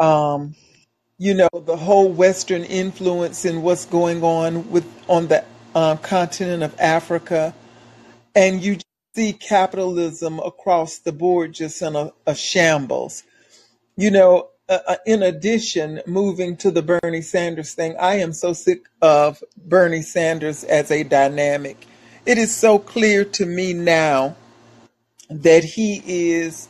Um, 0.00 0.54
you 1.18 1.34
know, 1.34 1.48
the 1.52 1.76
whole 1.76 2.10
Western 2.10 2.64
influence 2.64 3.44
in 3.44 3.60
what's 3.60 3.84
going 3.84 4.22
on 4.22 4.70
with 4.70 4.86
on 5.08 5.28
the 5.28 5.44
um, 5.74 5.98
continent 5.98 6.62
of 6.62 6.78
Africa, 6.80 7.54
and 8.34 8.62
you 8.62 8.78
see 9.16 9.32
capitalism 9.32 10.38
across 10.40 10.98
the 10.98 11.12
board 11.12 11.54
just 11.54 11.80
in 11.80 11.96
a, 11.96 12.12
a 12.26 12.34
shambles. 12.34 13.22
You 13.96 14.10
know, 14.10 14.50
uh, 14.68 14.78
uh, 14.86 14.96
in 15.06 15.22
addition, 15.22 16.02
moving 16.06 16.54
to 16.58 16.70
the 16.70 16.82
Bernie 16.82 17.22
Sanders 17.22 17.72
thing, 17.72 17.96
I 17.98 18.16
am 18.16 18.34
so 18.34 18.52
sick 18.52 18.82
of 19.00 19.42
Bernie 19.56 20.02
Sanders 20.02 20.64
as 20.64 20.90
a 20.90 21.02
dynamic. 21.02 21.86
It 22.26 22.36
is 22.36 22.54
so 22.54 22.78
clear 22.78 23.24
to 23.24 23.46
me 23.46 23.72
now 23.72 24.36
that 25.30 25.64
he 25.64 26.02
is, 26.04 26.68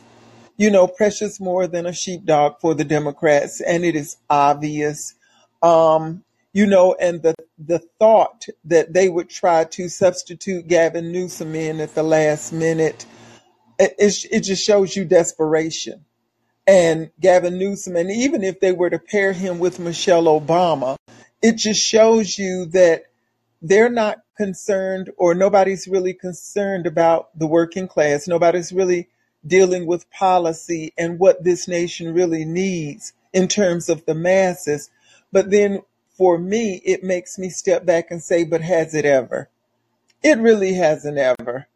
you 0.55 0.71
know, 0.71 0.87
precious 0.87 1.41
more 1.41 1.67
than 1.67 1.85
a 1.85 1.93
sheepdog 1.93 2.61
for 2.61 2.73
the 2.73 2.85
Democrats, 2.85 3.59
and 3.59 3.83
it 3.83 3.97
is 3.97 4.15
obvious. 4.29 5.15
Um, 5.61 6.23
you 6.53 6.65
know, 6.65 6.95
and 6.99 7.21
the 7.21 7.35
the 7.57 7.79
thought 7.99 8.45
that 8.65 8.93
they 8.93 9.09
would 9.09 9.29
try 9.29 9.63
to 9.65 9.89
substitute 9.89 10.67
Gavin 10.67 11.11
Newsom 11.11 11.55
in 11.55 11.79
at 11.79 11.95
the 11.95 12.03
last 12.03 12.51
minute, 12.51 13.05
it, 13.79 13.95
it, 13.97 14.25
it 14.31 14.39
just 14.41 14.65
shows 14.65 14.95
you 14.95 15.05
desperation. 15.05 16.05
And 16.65 17.11
Gavin 17.19 17.57
Newsom, 17.57 17.95
and 17.95 18.11
even 18.11 18.43
if 18.43 18.59
they 18.59 18.71
were 18.71 18.89
to 18.89 18.99
pair 18.99 19.31
him 19.31 19.59
with 19.59 19.79
Michelle 19.79 20.25
Obama, 20.25 20.97
it 21.41 21.53
just 21.53 21.81
shows 21.81 22.37
you 22.37 22.65
that 22.67 23.03
they're 23.61 23.89
not 23.89 24.19
concerned 24.35 25.11
or 25.17 25.33
nobody's 25.33 25.87
really 25.87 26.13
concerned 26.13 26.85
about 26.85 27.37
the 27.37 27.47
working 27.47 27.87
class. 27.87 28.27
Nobody's 28.27 28.71
really 28.71 29.07
dealing 29.45 29.85
with 29.85 30.09
policy 30.11 30.93
and 30.97 31.19
what 31.19 31.43
this 31.43 31.67
nation 31.67 32.13
really 32.13 32.45
needs 32.45 33.13
in 33.33 33.47
terms 33.47 33.89
of 33.89 34.05
the 34.05 34.15
masses. 34.15 34.89
But 35.31 35.49
then 35.51 35.81
for 36.17 36.39
me, 36.39 36.81
it 36.83 37.03
makes 37.03 37.37
me 37.37 37.49
step 37.49 37.85
back 37.85 38.09
and 38.09 38.21
say, 38.21 38.43
but 38.43 38.61
has 38.61 38.95
it 38.95 39.05
ever? 39.05 39.49
It 40.23 40.39
really 40.39 40.73
hasn't 40.73 41.17
ever. 41.17 41.67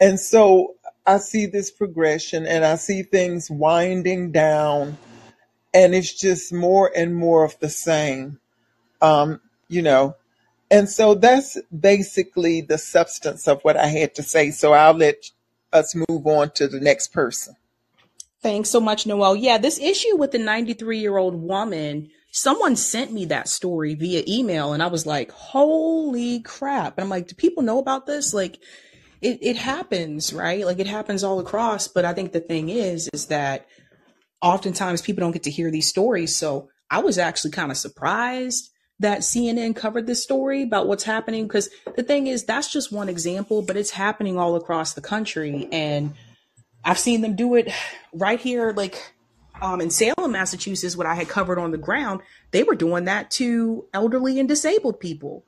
And 0.00 0.20
so 0.20 0.76
I 1.04 1.18
see 1.18 1.46
this 1.46 1.70
progression 1.70 2.46
and 2.46 2.64
I 2.64 2.76
see 2.76 3.02
things 3.02 3.50
winding 3.50 4.30
down, 4.30 4.98
and 5.74 5.94
it's 5.94 6.12
just 6.12 6.52
more 6.52 6.90
and 6.94 7.14
more 7.14 7.44
of 7.44 7.58
the 7.58 7.68
same, 7.68 8.38
um, 9.00 9.40
you 9.68 9.82
know. 9.82 10.14
And 10.70 10.88
so 10.88 11.14
that's 11.14 11.58
basically 11.68 12.60
the 12.60 12.78
substance 12.78 13.48
of 13.48 13.62
what 13.62 13.76
I 13.76 13.86
had 13.86 14.14
to 14.14 14.22
say. 14.22 14.52
So 14.52 14.72
I'll 14.72 14.94
let 14.94 15.30
us 15.72 15.94
move 16.08 16.26
on 16.26 16.50
to 16.52 16.68
the 16.68 16.80
next 16.80 17.08
person. 17.08 17.56
Thanks 18.42 18.70
so 18.70 18.80
much, 18.80 19.06
Noel. 19.06 19.36
Yeah, 19.36 19.58
this 19.58 19.78
issue 19.78 20.16
with 20.16 20.32
the 20.32 20.38
93 20.38 20.98
year 20.98 21.16
old 21.16 21.34
woman 21.34 22.10
someone 22.32 22.74
sent 22.74 23.12
me 23.12 23.26
that 23.26 23.46
story 23.46 23.94
via 23.94 24.24
email 24.26 24.72
and 24.72 24.82
I 24.82 24.86
was 24.86 25.06
like, 25.06 25.30
holy 25.30 26.40
crap. 26.40 26.96
And 26.96 27.04
I'm 27.04 27.10
like, 27.10 27.28
do 27.28 27.34
people 27.34 27.62
know 27.62 27.78
about 27.78 28.06
this? 28.06 28.32
Like, 28.32 28.58
it, 29.20 29.38
it 29.42 29.56
happens, 29.56 30.32
right? 30.32 30.64
Like, 30.64 30.78
it 30.78 30.86
happens 30.86 31.22
all 31.22 31.38
across. 31.38 31.86
But 31.86 32.06
I 32.06 32.14
think 32.14 32.32
the 32.32 32.40
thing 32.40 32.70
is, 32.70 33.08
is 33.12 33.26
that 33.26 33.66
oftentimes 34.40 35.02
people 35.02 35.20
don't 35.20 35.32
get 35.32 35.42
to 35.44 35.50
hear 35.50 35.70
these 35.70 35.86
stories. 35.86 36.34
So 36.34 36.70
I 36.90 37.00
was 37.00 37.18
actually 37.18 37.50
kind 37.50 37.70
of 37.70 37.76
surprised 37.76 38.70
that 38.98 39.20
CNN 39.20 39.76
covered 39.76 40.06
this 40.06 40.22
story 40.22 40.62
about 40.62 40.88
what's 40.88 41.04
happening 41.04 41.46
because 41.46 41.68
the 41.96 42.02
thing 42.02 42.28
is, 42.28 42.44
that's 42.44 42.72
just 42.72 42.90
one 42.90 43.10
example, 43.10 43.60
but 43.60 43.76
it's 43.76 43.90
happening 43.90 44.38
all 44.38 44.56
across 44.56 44.94
the 44.94 45.00
country. 45.02 45.68
And 45.70 46.14
I've 46.82 46.98
seen 46.98 47.20
them 47.20 47.36
do 47.36 47.56
it 47.56 47.70
right 48.14 48.40
here, 48.40 48.72
like 48.72 49.12
um, 49.62 49.80
in 49.80 49.90
Salem, 49.90 50.32
Massachusetts, 50.32 50.96
what 50.96 51.06
I 51.06 51.14
had 51.14 51.28
covered 51.28 51.58
on 51.58 51.70
the 51.70 51.78
ground, 51.78 52.20
they 52.50 52.64
were 52.64 52.74
doing 52.74 53.04
that 53.04 53.30
to 53.32 53.86
elderly 53.94 54.40
and 54.40 54.48
disabled 54.48 54.98
people. 54.98 55.44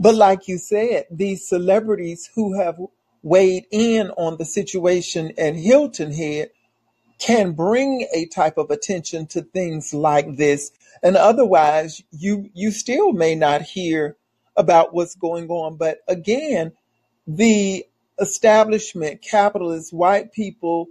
But 0.00 0.16
like 0.16 0.48
you 0.48 0.58
said, 0.58 1.06
these 1.08 1.48
celebrities 1.48 2.28
who 2.34 2.58
have 2.58 2.80
weighed 3.22 3.66
in 3.70 4.10
on 4.10 4.36
the 4.36 4.44
situation 4.44 5.32
at 5.38 5.54
Hilton 5.54 6.12
Head 6.12 6.50
can 7.20 7.52
bring 7.52 8.08
a 8.12 8.26
type 8.26 8.58
of 8.58 8.72
attention 8.72 9.26
to 9.28 9.42
things 9.42 9.94
like 9.94 10.36
this. 10.36 10.72
And 11.04 11.16
otherwise, 11.16 12.02
you 12.10 12.50
you 12.54 12.72
still 12.72 13.12
may 13.12 13.36
not 13.36 13.62
hear 13.62 14.16
about 14.56 14.92
what's 14.92 15.14
going 15.14 15.48
on. 15.48 15.76
But 15.76 15.98
again, 16.08 16.72
the 17.28 17.86
establishment, 18.18 19.22
capitalists, 19.22 19.92
white 19.92 20.32
people 20.32 20.88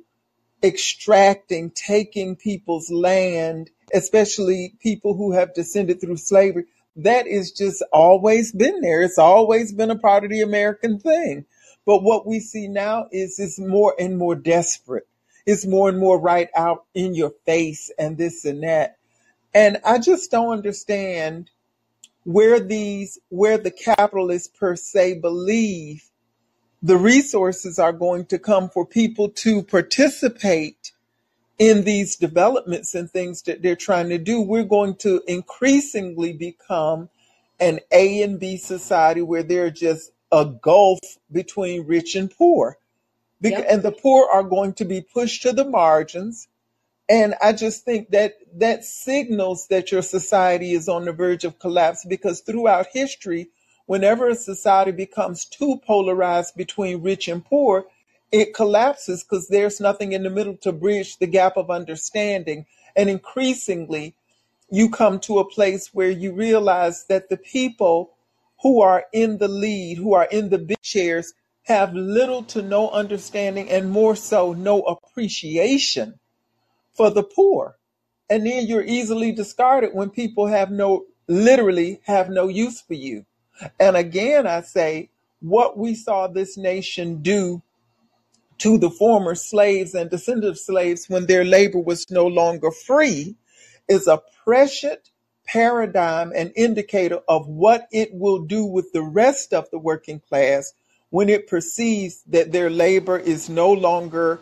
extracting, 0.64 1.72
taking 1.72 2.36
people's 2.36 2.92
land, 2.92 3.70
especially 3.94 4.74
people 4.82 5.16
who 5.16 5.34
have 5.34 5.54
descended 5.54 6.02
through 6.02 6.18
slavery. 6.18 6.66
That 6.98 7.28
is 7.28 7.52
just 7.52 7.84
always 7.94 8.52
been 8.52 8.82
there. 8.82 9.02
It's 9.02 9.18
always 9.18 9.72
been 9.74 9.92
a 9.92 9.98
part 9.98 10.24
of 10.24 10.30
the 10.30 10.42
American 10.42 11.00
thing. 11.00 11.46
But 11.86 12.04
what 12.04 12.28
we 12.28 12.40
see 12.40 12.68
now 12.68 13.08
is 13.12 13.40
is 13.40 13.60
more 13.60 13.96
and 13.98 14.18
more 14.18 14.36
desperate. 14.36 15.08
It's 15.46 15.66
more 15.66 15.90
and 15.90 16.00
more 16.00 16.20
right 16.20 16.50
out 16.56 16.86
in 16.94 17.16
your 17.16 17.32
face 17.46 17.92
and 17.98 18.18
this 18.18 18.46
and 18.46 18.64
that. 18.64 18.98
And 19.54 19.80
I 19.84 20.00
just 20.00 20.32
don't 20.32 20.54
understand 20.54 21.50
where 22.24 22.60
these 22.60 23.20
where 23.30 23.58
the 23.58 23.72
capitalists 23.72 24.50
per 24.50 24.76
se 24.76 25.20
believe 25.20 26.11
the 26.82 26.98
resources 26.98 27.78
are 27.78 27.94
going 27.94 28.26
to 28.26 28.40
come 28.40 28.70
for 28.70 28.86
people 28.86 29.30
to 29.30 29.62
participate 29.62 30.92
in 31.60 31.84
these 31.84 32.16
developments 32.16 32.96
and 32.96 33.10
things 33.10 33.44
that 33.44 33.62
they're 33.62 33.76
trying 33.76 34.10
to 34.10 34.18
do, 34.18 34.42
we're 34.42 34.64
going 34.64 34.96
to 34.96 35.22
increasingly 35.28 36.34
become 36.34 37.08
an 37.60 37.80
A 37.92 38.24
and 38.24 38.40
B 38.40 38.58
society 38.58 39.22
where 39.22 39.44
there's 39.44 39.80
just 39.80 40.12
a 40.32 40.46
gulf 40.46 41.00
between 41.32 41.86
rich 41.86 42.16
and 42.16 42.32
poor. 42.32 42.80
Yep. 43.42 43.66
And 43.70 43.84
the 43.84 43.92
poor 43.92 44.28
are 44.32 44.44
going 44.44 44.74
to 44.74 44.86
be 44.86 45.02
pushed 45.02 45.44
to 45.44 45.52
the 45.52 45.66
margins. 45.66 46.48
And 47.08 47.36
I 47.42 47.54
just 47.54 47.86
think 47.86 48.10
that 48.10 48.36
that 48.56 48.84
signals 48.84 49.68
that 49.68 49.92
your 49.92 50.02
society 50.02 50.72
is 50.72 50.90
on 50.90 51.06
the 51.06 51.12
verge 51.12 51.44
of 51.44 51.60
collapse 51.60 52.06
because 52.06 52.42
throughout 52.42 52.88
history, 52.92 53.50
Whenever 53.92 54.30
a 54.30 54.36
society 54.36 54.92
becomes 54.92 55.44
too 55.44 55.78
polarized 55.86 56.56
between 56.56 57.02
rich 57.02 57.28
and 57.28 57.44
poor, 57.44 57.88
it 58.32 58.54
collapses 58.54 59.22
because 59.22 59.50
there's 59.50 59.82
nothing 59.82 60.14
in 60.14 60.24
the 60.24 60.30
middle 60.30 60.56
to 60.56 60.72
bridge 60.72 61.18
the 61.18 61.28
gap 61.28 61.58
of 61.58 61.70
understanding. 61.70 62.66
And 62.96 63.10
increasingly, 63.10 64.16
you 64.70 64.90
come 64.90 65.20
to 65.20 65.40
a 65.40 65.50
place 65.50 65.94
where 65.94 66.10
you 66.10 66.32
realize 66.32 67.04
that 67.08 67.28
the 67.28 67.36
people 67.36 68.12
who 68.62 68.82
are 68.82 69.08
in 69.12 69.40
the 69.40 69.50
lead, 69.50 69.98
who 69.98 70.14
are 70.14 70.30
in 70.32 70.52
the 70.52 70.58
big 70.58 70.82
chairs, 70.82 71.34
have 71.64 71.94
little 71.94 72.44
to 72.44 72.62
no 72.62 72.90
understanding 72.92 73.70
and 73.70 73.92
more 73.92 74.16
so 74.16 74.54
no 74.54 74.84
appreciation 74.84 76.18
for 76.94 77.10
the 77.10 77.24
poor. 77.24 77.76
And 78.30 78.46
then 78.46 78.68
you're 78.68 78.86
easily 78.86 79.34
discarded 79.34 79.90
when 79.94 80.12
people 80.12 80.48
have 80.48 80.72
no, 80.72 81.08
literally 81.28 82.00
have 82.06 82.30
no 82.30 82.48
use 82.48 82.80
for 82.80 82.94
you. 82.94 83.26
And 83.80 83.98
again, 83.98 84.48
I 84.48 84.62
say, 84.62 85.10
what 85.42 85.78
we 85.78 85.96
saw 85.96 86.28
this 86.28 86.58
nation 86.58 87.22
do 87.22 87.62
to 88.60 88.78
the 88.78 88.90
former 88.90 89.36
slaves 89.36 89.96
and 89.96 90.10
descendants 90.10 90.62
of 90.62 90.66
slaves 90.66 91.06
when 91.10 91.26
their 91.26 91.44
labor 91.44 91.80
was 91.80 92.06
no 92.12 92.28
longer 92.28 92.72
free 92.72 93.36
is 93.88 94.08
a 94.08 94.22
prescient 94.44 95.12
paradigm 95.46 96.32
and 96.36 96.52
indicator 96.56 97.20
of 97.28 97.48
what 97.48 97.88
it 97.92 98.10
will 98.14 98.40
do 98.40 98.66
with 98.66 98.92
the 98.94 99.02
rest 99.02 99.54
of 99.54 99.70
the 99.72 99.80
working 99.80 100.20
class 100.20 100.74
when 101.10 101.28
it 101.30 101.48
perceives 101.48 102.24
that 102.28 102.52
their 102.52 102.70
labor 102.70 103.18
is 103.18 103.50
no 103.50 103.72
longer 103.72 104.40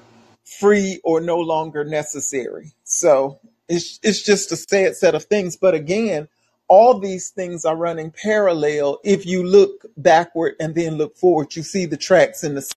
free 0.60 1.00
or 1.04 1.22
no 1.22 1.38
longer 1.38 1.84
necessary. 1.84 2.74
So 2.84 3.40
it's 3.70 4.00
it's 4.04 4.24
just 4.24 4.52
a 4.52 4.58
sad 4.58 4.96
set 4.96 5.16
of 5.16 5.26
things. 5.26 5.58
But 5.58 5.76
again, 5.76 6.28
all 6.70 7.00
these 7.00 7.30
things 7.30 7.66
are 7.66 7.76
running 7.76 8.12
parallel. 8.12 9.00
If 9.04 9.26
you 9.26 9.44
look 9.44 9.86
backward 9.98 10.56
and 10.60 10.76
then 10.76 10.96
look 10.96 11.18
forward, 11.18 11.56
you 11.56 11.64
see 11.64 11.86
the 11.86 11.98
tracks 11.98 12.44
in 12.44 12.56
the 12.56 12.72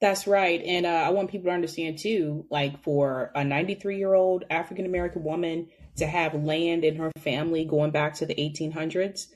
That's 0.00 0.26
right. 0.26 0.62
And 0.62 0.84
uh, 0.84 0.90
I 0.90 1.08
want 1.08 1.30
people 1.30 1.46
to 1.46 1.54
understand 1.54 1.98
too, 1.98 2.46
like 2.50 2.82
for 2.84 3.32
a 3.34 3.42
93 3.42 3.96
year 3.96 4.14
old 4.14 4.44
African 4.50 4.84
American 4.84 5.24
woman 5.24 5.68
to 5.96 6.06
have 6.06 6.34
land 6.34 6.84
in 6.84 6.96
her 6.96 7.10
family 7.18 7.64
going 7.64 7.90
back 7.90 8.14
to 8.14 8.26
the 8.26 8.34
1800s, 8.34 9.26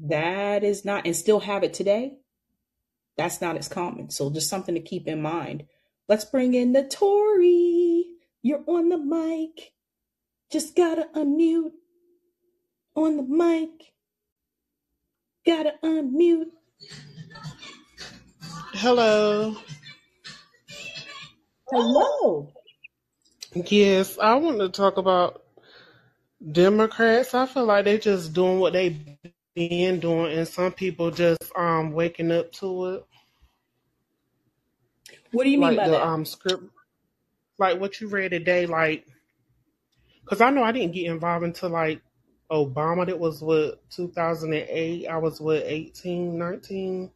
that 0.00 0.62
is 0.64 0.84
not, 0.84 1.06
and 1.06 1.16
still 1.16 1.40
have 1.40 1.64
it 1.64 1.74
today, 1.74 2.18
that's 3.16 3.40
not 3.40 3.56
as 3.56 3.68
common. 3.68 4.10
So 4.10 4.30
just 4.30 4.50
something 4.50 4.74
to 4.74 4.80
keep 4.80 5.08
in 5.08 5.20
mind. 5.22 5.64
Let's 6.08 6.24
bring 6.24 6.54
in 6.54 6.72
the 6.72 6.84
Tory. 6.84 8.04
You're 8.42 8.64
on 8.66 8.90
the 8.90 8.98
mic. 8.98 9.72
Just 10.50 10.76
gotta 10.76 11.08
unmute 11.14 11.72
on 13.04 13.16
the 13.18 13.22
mic. 13.24 13.70
Gotta 15.46 15.74
unmute. 15.84 16.50
Hello. 18.74 19.56
Hello. 21.70 22.52
Yes, 23.54 24.18
I 24.18 24.36
want 24.36 24.60
to 24.60 24.68
talk 24.70 24.96
about 24.98 25.44
Democrats. 26.52 27.34
I 27.34 27.46
feel 27.46 27.66
like 27.66 27.84
they're 27.86 27.98
just 27.98 28.32
doing 28.34 28.60
what 28.60 28.74
they 28.74 28.96
been 29.56 30.00
doing, 30.00 30.38
and 30.38 30.48
some 30.48 30.72
people 30.72 31.10
just 31.10 31.42
um 31.56 31.92
waking 31.92 32.32
up 32.32 32.52
to 32.54 32.86
it. 32.86 33.06
What 35.32 35.44
do 35.44 35.50
you 35.50 35.58
mean 35.58 35.74
Like 35.74 35.76
by 35.76 35.88
the 35.88 35.90
that? 35.90 36.04
um 36.04 36.24
script, 36.24 36.64
like 37.58 37.80
what 37.80 38.00
you 38.00 38.08
read 38.08 38.30
today, 38.32 38.66
like 38.66 39.06
because 40.24 40.40
I 40.40 40.50
know 40.50 40.62
I 40.64 40.72
didn't 40.72 40.94
get 40.94 41.06
involved 41.06 41.44
until 41.44 41.70
like 41.70 42.02
Obama. 42.50 43.06
That 43.06 43.18
was 43.18 43.42
with 43.42 43.74
2008. 43.90 45.06
I 45.06 45.16
was 45.18 45.40
with 45.40 45.64
18, 45.64 46.38
19, 46.38 47.10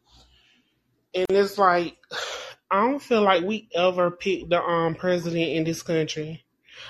and 1.14 1.26
it's 1.30 1.58
like 1.58 1.96
I 2.70 2.80
don't 2.88 3.02
feel 3.02 3.22
like 3.22 3.42
we 3.44 3.68
ever 3.74 4.10
picked 4.10 4.50
the 4.50 4.62
um 4.62 4.94
president 4.94 5.50
in 5.50 5.64
this 5.64 5.82
country. 5.82 6.44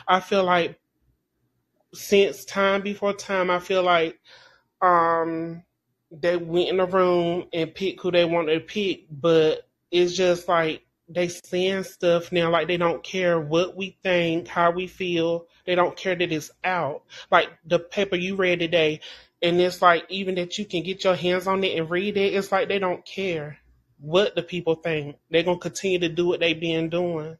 I 0.06 0.20
feel 0.20 0.44
like 0.44 0.78
since 1.94 2.44
time 2.44 2.82
before 2.82 3.12
time, 3.12 3.50
I 3.50 3.58
feel 3.58 3.82
like 3.82 4.18
um 4.80 5.62
they 6.10 6.36
went 6.36 6.68
in 6.68 6.76
the 6.76 6.86
room 6.86 7.46
and 7.52 7.74
picked 7.74 8.00
who 8.00 8.10
they 8.10 8.24
wanted 8.24 8.54
to 8.54 8.60
pick, 8.60 9.06
but 9.10 9.68
it's 9.90 10.14
just 10.14 10.48
like 10.48 10.82
they 11.08 11.28
saying 11.28 11.84
stuff 11.84 12.32
now 12.32 12.50
like 12.50 12.68
they 12.68 12.76
don't 12.76 13.02
care 13.02 13.40
what 13.40 13.76
we 13.76 13.98
think, 14.02 14.48
how 14.48 14.70
we 14.70 14.86
feel. 14.86 15.46
They 15.66 15.74
don't 15.74 15.96
care 15.96 16.14
that 16.14 16.32
it's 16.32 16.50
out. 16.64 17.02
Like 17.30 17.48
the 17.64 17.78
paper 17.78 18.16
you 18.16 18.36
read 18.36 18.60
today, 18.60 19.00
and 19.42 19.60
it's 19.60 19.82
like 19.82 20.04
even 20.08 20.36
that 20.36 20.58
you 20.58 20.64
can 20.64 20.82
get 20.82 21.04
your 21.04 21.16
hands 21.16 21.46
on 21.46 21.64
it 21.64 21.78
and 21.78 21.90
read 21.90 22.16
it, 22.16 22.34
it's 22.34 22.52
like 22.52 22.68
they 22.68 22.78
don't 22.78 23.04
care 23.04 23.58
what 23.98 24.34
the 24.34 24.42
people 24.42 24.76
think. 24.76 25.16
They're 25.30 25.42
gonna 25.42 25.58
continue 25.58 25.98
to 26.00 26.08
do 26.08 26.26
what 26.26 26.40
they've 26.40 26.58
been 26.58 26.88
doing. 26.88 27.36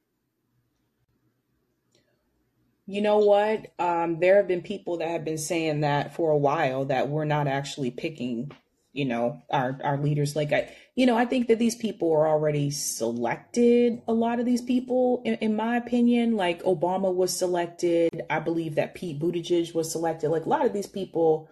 You 2.87 3.01
know 3.01 3.19
what? 3.19 3.73
Um, 3.79 4.19
there 4.19 4.37
have 4.37 4.49
been 4.49 4.63
people 4.63 4.99
that 4.99 5.09
have 5.09 5.25
been 5.25 5.39
saying 5.39 5.81
that 5.81 6.15
for 6.15 6.31
a 6.31 6.37
while 6.37 6.85
that 6.87 7.09
we're 7.09 7.25
not 7.25 7.47
actually 7.47 7.93
picking, 7.93 8.51
you 8.93 9.05
know, 9.05 9.43
our 9.51 9.79
our 9.83 9.97
leaders. 9.97 10.37
Like 10.37 10.53
I, 10.53 10.71
you 10.95 11.07
know, 11.07 11.17
I 11.17 11.25
think 11.25 11.49
that 11.49 11.59
these 11.59 11.75
people 11.75 12.13
are 12.13 12.29
already 12.29 12.71
selected. 12.71 14.03
A 14.07 14.13
lot 14.13 14.39
of 14.39 14.47
these 14.47 14.63
people, 14.63 15.23
in, 15.25 15.35
in 15.37 15.57
my 15.57 15.77
opinion, 15.77 16.37
like 16.37 16.63
Obama 16.63 17.13
was 17.13 17.37
selected. 17.37 18.23
I 18.29 18.41
believe 18.41 18.75
that 18.75 18.95
Pete 18.95 19.19
Buttigieg 19.19 19.75
was 19.75 19.91
selected. 19.91 20.31
Like 20.31 20.45
a 20.45 20.51
lot 20.51 20.67
of 20.67 20.73
these 20.73 20.87
people, 20.87 21.49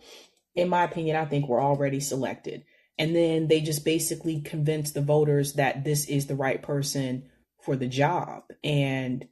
in 0.55 0.69
my 0.69 0.85
opinion, 0.85 1.17
I 1.17 1.25
think 1.25 1.49
were 1.49 1.63
already 1.63 2.01
selected. 2.01 2.65
And 2.99 3.17
then 3.17 3.49
they 3.49 3.63
just 3.63 3.85
basically 3.85 4.43
convince 4.43 4.93
the 4.93 5.01
voters 5.01 5.55
that 5.55 5.85
this 5.85 6.07
is 6.07 6.27
the 6.27 6.37
right 6.37 6.61
person 6.61 7.31
for 7.63 7.75
the 7.75 7.89
job. 7.89 8.43
And 8.63 9.27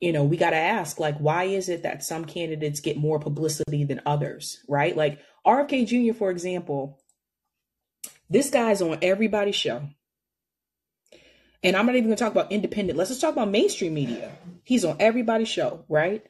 you 0.00 0.12
know, 0.12 0.24
we 0.24 0.36
got 0.36 0.50
to 0.50 0.56
ask, 0.56 1.00
like, 1.00 1.16
why 1.16 1.44
is 1.44 1.70
it 1.70 1.82
that 1.82 2.04
some 2.04 2.26
candidates 2.26 2.80
get 2.80 2.98
more 2.98 3.18
publicity 3.18 3.84
than 3.84 4.02
others, 4.04 4.60
right? 4.68 4.94
Like 4.94 5.18
RFK 5.46 5.86
Jr., 5.86 6.14
for 6.14 6.30
example, 6.30 7.00
this 8.30 8.50
guy's 8.50 8.82
on 8.82 8.98
everybody's 9.02 9.56
show. 9.56 9.82
And 11.62 11.76
I'm 11.76 11.86
not 11.86 11.94
even 11.94 12.08
going 12.08 12.16
to 12.16 12.22
talk 12.22 12.32
about 12.32 12.52
independent. 12.52 12.98
Let's 12.98 13.10
just 13.10 13.22
talk 13.22 13.32
about 13.32 13.50
mainstream 13.50 13.94
media. 13.94 14.32
He's 14.64 14.84
on 14.84 14.96
everybody's 15.00 15.48
show, 15.48 15.84
right? 15.88 16.24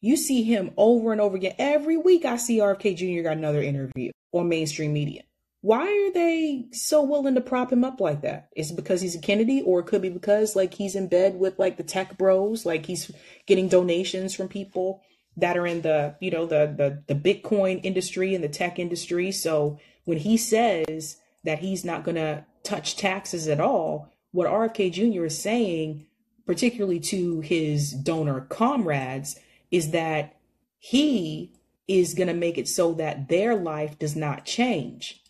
You 0.00 0.16
see 0.16 0.42
him 0.42 0.72
over 0.76 1.12
and 1.12 1.20
over 1.20 1.36
again. 1.36 1.54
Every 1.58 1.96
week 1.96 2.24
I 2.24 2.36
see 2.36 2.58
RFK 2.58 2.96
Jr. 2.96 3.22
got 3.28 3.36
another 3.36 3.62
interview 3.62 4.12
on 4.32 4.48
mainstream 4.48 4.92
media. 4.92 5.22
Why 5.60 5.82
are 5.82 6.12
they 6.12 6.66
so 6.72 7.02
willing 7.02 7.34
to 7.34 7.40
prop 7.40 7.72
him 7.72 7.84
up 7.84 8.00
like 8.00 8.22
that? 8.22 8.48
Is 8.54 8.70
it 8.70 8.76
because 8.76 9.00
he's 9.00 9.16
a 9.16 9.20
Kennedy, 9.20 9.60
or 9.60 9.80
it 9.80 9.86
could 9.86 10.02
be 10.02 10.08
because 10.08 10.54
like 10.54 10.72
he's 10.72 10.94
in 10.94 11.08
bed 11.08 11.38
with 11.38 11.58
like 11.58 11.76
the 11.76 11.82
tech 11.82 12.16
bros, 12.16 12.64
like 12.64 12.86
he's 12.86 13.10
getting 13.46 13.68
donations 13.68 14.34
from 14.34 14.48
people 14.48 15.02
that 15.36 15.56
are 15.56 15.66
in 15.66 15.82
the 15.82 16.14
you 16.20 16.30
know 16.30 16.46
the 16.46 16.72
the 17.06 17.12
the 17.12 17.20
Bitcoin 17.20 17.80
industry 17.82 18.36
and 18.36 18.44
the 18.44 18.48
tech 18.48 18.78
industry. 18.78 19.32
So 19.32 19.80
when 20.04 20.18
he 20.18 20.36
says 20.36 21.16
that 21.44 21.60
he's 21.60 21.84
not 21.84 22.04
going 22.04 22.16
to 22.16 22.44
touch 22.62 22.96
taxes 22.96 23.48
at 23.48 23.60
all, 23.60 24.12
what 24.32 24.48
RFK 24.48 24.92
Jr. 24.92 25.24
is 25.24 25.40
saying, 25.40 26.06
particularly 26.46 27.00
to 27.00 27.40
his 27.40 27.92
donor 27.92 28.42
comrades, 28.42 29.38
is 29.70 29.90
that 29.92 30.36
he 30.78 31.52
is 31.86 32.14
going 32.14 32.28
to 32.28 32.34
make 32.34 32.58
it 32.58 32.68
so 32.68 32.92
that 32.94 33.28
their 33.28 33.54
life 33.54 33.98
does 33.98 34.14
not 34.14 34.44
change. 34.44 35.22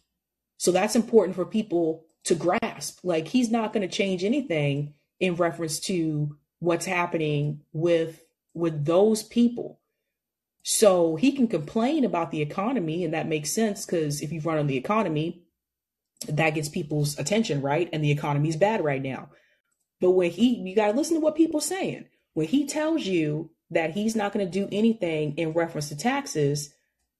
So 0.56 0.72
that's 0.72 0.96
important 0.96 1.36
for 1.36 1.44
people 1.44 2.04
to 2.24 2.34
grasp. 2.34 2.98
Like 3.04 3.28
he's 3.28 3.50
not 3.50 3.72
going 3.72 3.88
to 3.88 3.96
change 3.96 4.24
anything 4.24 4.94
in 5.20 5.36
reference 5.36 5.78
to 5.80 6.36
what's 6.58 6.86
happening 6.86 7.60
with 7.72 8.24
with 8.54 8.84
those 8.84 9.22
people. 9.22 9.78
So 10.64 11.16
he 11.16 11.32
can 11.32 11.46
complain 11.46 12.04
about 12.04 12.32
the 12.32 12.42
economy 12.42 13.04
and 13.04 13.14
that 13.14 13.28
makes 13.28 13.52
sense 13.52 13.86
cuz 13.86 14.20
if 14.20 14.32
you 14.32 14.40
run 14.40 14.58
on 14.58 14.66
the 14.66 14.76
economy, 14.76 15.42
that 16.26 16.50
gets 16.50 16.68
people's 16.68 17.18
attention, 17.18 17.62
right? 17.62 17.88
And 17.92 18.02
the 18.02 18.10
economy 18.10 18.48
is 18.48 18.56
bad 18.56 18.82
right 18.82 19.02
now. 19.02 19.30
But 20.00 20.12
when 20.12 20.30
he 20.30 20.56
you 20.56 20.74
got 20.74 20.92
to 20.92 20.96
listen 20.96 21.16
to 21.16 21.20
what 21.20 21.36
people 21.36 21.60
saying. 21.60 22.06
When 22.34 22.46
he 22.46 22.66
tells 22.66 23.04
you 23.04 23.50
that 23.70 23.92
he's 23.92 24.14
not 24.14 24.32
going 24.32 24.46
to 24.46 24.52
do 24.52 24.68
anything 24.70 25.36
in 25.36 25.52
reference 25.52 25.88
to 25.88 25.96
taxes, 25.96 26.72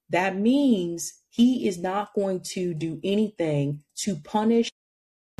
that 0.09 0.37
means 0.37 1.13
he 1.29 1.67
is 1.67 1.77
not 1.77 2.13
going 2.13 2.41
to 2.53 2.73
do 2.73 2.99
anything 3.03 3.83
to 3.97 4.15
punish 4.15 4.69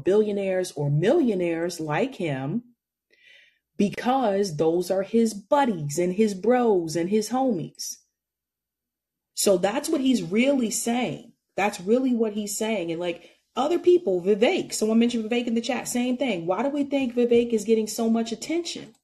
billionaires 0.03 0.71
or 0.73 0.89
millionaires 0.89 1.79
like 1.79 2.15
him 2.15 2.63
because 3.77 4.57
those 4.57 4.91
are 4.91 5.03
his 5.03 5.33
buddies 5.33 5.97
and 5.97 6.13
his 6.13 6.33
bros 6.33 6.95
and 6.95 7.09
his 7.09 7.29
homies. 7.29 7.95
So 9.33 9.57
that's 9.57 9.87
what 9.87 10.01
he's 10.01 10.21
really 10.21 10.69
saying. 10.69 11.31
That's 11.55 11.79
really 11.79 12.13
what 12.13 12.33
he's 12.33 12.57
saying. 12.57 12.91
And 12.91 12.99
like 12.99 13.29
other 13.59 13.77
people, 13.77 14.21
Vivek, 14.21 14.73
someone 14.73 14.99
mentioned 14.99 15.29
Vivek 15.29 15.45
in 15.45 15.53
the 15.53 15.61
chat, 15.61 15.87
same 15.87 16.17
thing. 16.17 16.45
Why 16.45 16.63
do 16.63 16.69
we 16.69 16.85
think 16.85 17.13
Vivek 17.13 17.51
is 17.51 17.65
getting 17.65 17.87
so 17.87 18.09
much 18.09 18.31
attention? 18.31 18.95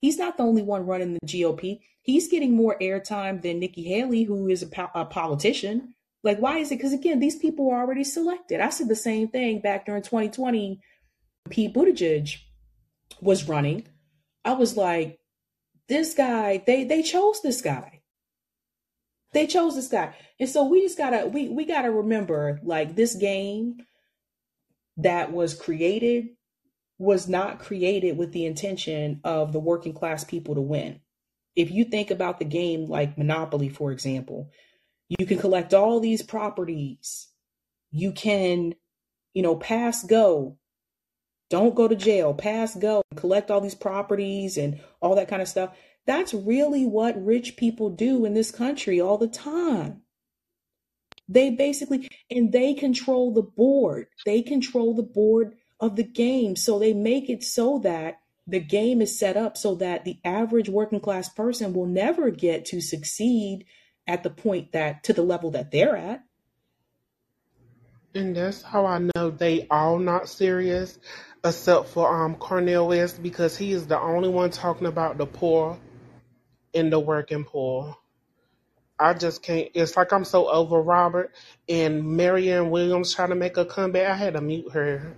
He's 0.00 0.18
not 0.18 0.36
the 0.36 0.42
only 0.42 0.62
one 0.62 0.86
running 0.86 1.14
the 1.14 1.26
GOP. 1.26 1.80
He's 2.02 2.28
getting 2.28 2.54
more 2.54 2.76
airtime 2.80 3.42
than 3.42 3.58
Nikki 3.58 3.82
Haley, 3.84 4.24
who 4.24 4.48
is 4.48 4.62
a, 4.62 4.66
po- 4.66 4.90
a 4.94 5.04
politician. 5.04 5.94
Like, 6.22 6.38
why 6.38 6.58
is 6.58 6.70
it? 6.70 6.76
Because 6.76 6.92
again, 6.92 7.20
these 7.20 7.36
people 7.36 7.66
were 7.66 7.76
already 7.76 8.04
selected. 8.04 8.60
I 8.60 8.68
said 8.70 8.88
the 8.88 8.96
same 8.96 9.28
thing 9.28 9.60
back 9.60 9.86
during 9.86 10.02
2020. 10.02 10.80
Pete 11.48 11.74
Buttigieg 11.74 12.36
was 13.20 13.48
running. 13.48 13.86
I 14.44 14.52
was 14.52 14.76
like, 14.76 15.18
this 15.88 16.14
guy, 16.14 16.62
they 16.66 16.84
they 16.84 17.02
chose 17.02 17.40
this 17.42 17.60
guy. 17.60 18.00
They 19.32 19.46
chose 19.46 19.74
this 19.74 19.88
guy. 19.88 20.14
And 20.40 20.48
so 20.48 20.64
we 20.64 20.80
just 20.80 20.96
gotta 20.96 21.26
we 21.26 21.48
we 21.48 21.66
gotta 21.66 21.90
remember 21.90 22.58
like 22.64 22.96
this 22.96 23.14
game 23.14 23.76
that 24.96 25.32
was 25.32 25.54
created 25.54 26.30
was 26.98 27.28
not 27.28 27.58
created 27.58 28.16
with 28.16 28.32
the 28.32 28.46
intention 28.46 29.20
of 29.22 29.52
the 29.52 29.60
working 29.60 29.92
class 29.92 30.24
people 30.24 30.54
to 30.54 30.60
win. 30.60 31.00
If 31.56 31.70
you 31.70 31.84
think 31.84 32.10
about 32.10 32.38
the 32.38 32.44
game 32.46 32.86
like 32.86 33.18
Monopoly, 33.18 33.68
for 33.68 33.92
example, 33.92 34.50
you 35.08 35.26
can 35.26 35.38
collect 35.38 35.74
all 35.74 36.00
these 36.00 36.22
properties. 36.22 37.28
You 37.90 38.12
can, 38.12 38.74
you 39.34 39.42
know, 39.42 39.56
pass 39.56 40.04
go. 40.04 40.58
Don't 41.50 41.74
go 41.74 41.88
to 41.88 41.96
jail, 41.96 42.32
pass 42.32 42.76
go, 42.76 43.02
collect 43.16 43.50
all 43.50 43.60
these 43.60 43.74
properties 43.74 44.56
and 44.56 44.80
all 45.00 45.16
that 45.16 45.28
kind 45.28 45.42
of 45.42 45.48
stuff. 45.48 45.76
That's 46.06 46.32
really 46.32 46.86
what 46.86 47.22
rich 47.22 47.56
people 47.56 47.90
do 47.90 48.24
in 48.24 48.34
this 48.34 48.50
country 48.50 49.00
all 49.00 49.18
the 49.18 49.28
time. 49.28 50.02
They 51.30 51.50
basically, 51.50 52.10
and 52.28 52.52
they 52.52 52.74
control 52.74 53.32
the 53.32 53.42
board. 53.42 54.08
They 54.26 54.42
control 54.42 54.94
the 54.94 55.04
board 55.04 55.54
of 55.78 55.94
the 55.94 56.04
game. 56.04 56.56
So 56.56 56.78
they 56.78 56.92
make 56.92 57.30
it 57.30 57.44
so 57.44 57.78
that 57.78 58.20
the 58.48 58.58
game 58.60 59.00
is 59.00 59.16
set 59.16 59.36
up 59.36 59.56
so 59.56 59.76
that 59.76 60.04
the 60.04 60.18
average 60.24 60.68
working 60.68 60.98
class 60.98 61.28
person 61.28 61.72
will 61.72 61.86
never 61.86 62.30
get 62.30 62.64
to 62.66 62.80
succeed 62.80 63.64
at 64.08 64.24
the 64.24 64.30
point 64.30 64.72
that 64.72 65.04
to 65.04 65.12
the 65.12 65.22
level 65.22 65.52
that 65.52 65.70
they're 65.70 65.96
at. 65.96 66.24
And 68.12 68.34
that's 68.34 68.62
how 68.62 68.86
I 68.86 68.98
know 69.14 69.30
they 69.30 69.68
all 69.70 70.00
not 70.00 70.28
serious, 70.28 70.98
except 71.44 71.90
for 71.90 72.24
um 72.24 72.34
Cornel 72.34 72.88
West 72.88 73.22
because 73.22 73.56
he 73.56 73.70
is 73.70 73.86
the 73.86 74.00
only 74.00 74.28
one 74.28 74.50
talking 74.50 74.88
about 74.88 75.16
the 75.16 75.26
poor 75.26 75.78
and 76.74 76.92
the 76.92 76.98
working 76.98 77.44
poor. 77.44 77.96
I 79.00 79.14
just 79.14 79.42
can't. 79.42 79.70
It's 79.74 79.96
like 79.96 80.12
I'm 80.12 80.24
so 80.24 80.48
over 80.50 80.82
Robert 80.82 81.34
and 81.68 82.04
Marianne 82.04 82.70
Williams 82.70 83.14
trying 83.14 83.30
to 83.30 83.36
make 83.36 83.56
a 83.58 83.66
comeback. 83.66 84.10
I 84.10 84.16
had 84.16 84.34
to 84.34 84.42
mute 84.42 84.72
her. 84.72 85.16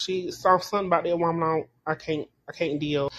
She 0.00 0.30
saw 0.32 0.58
something 0.58 0.88
about 0.88 1.04
that 1.04 1.18
woman. 1.18 1.66
I, 1.86 1.92
I 1.92 1.96
can't. 1.96 2.28
I 2.48 2.52
can't 2.52 2.80
deal. 2.80 3.10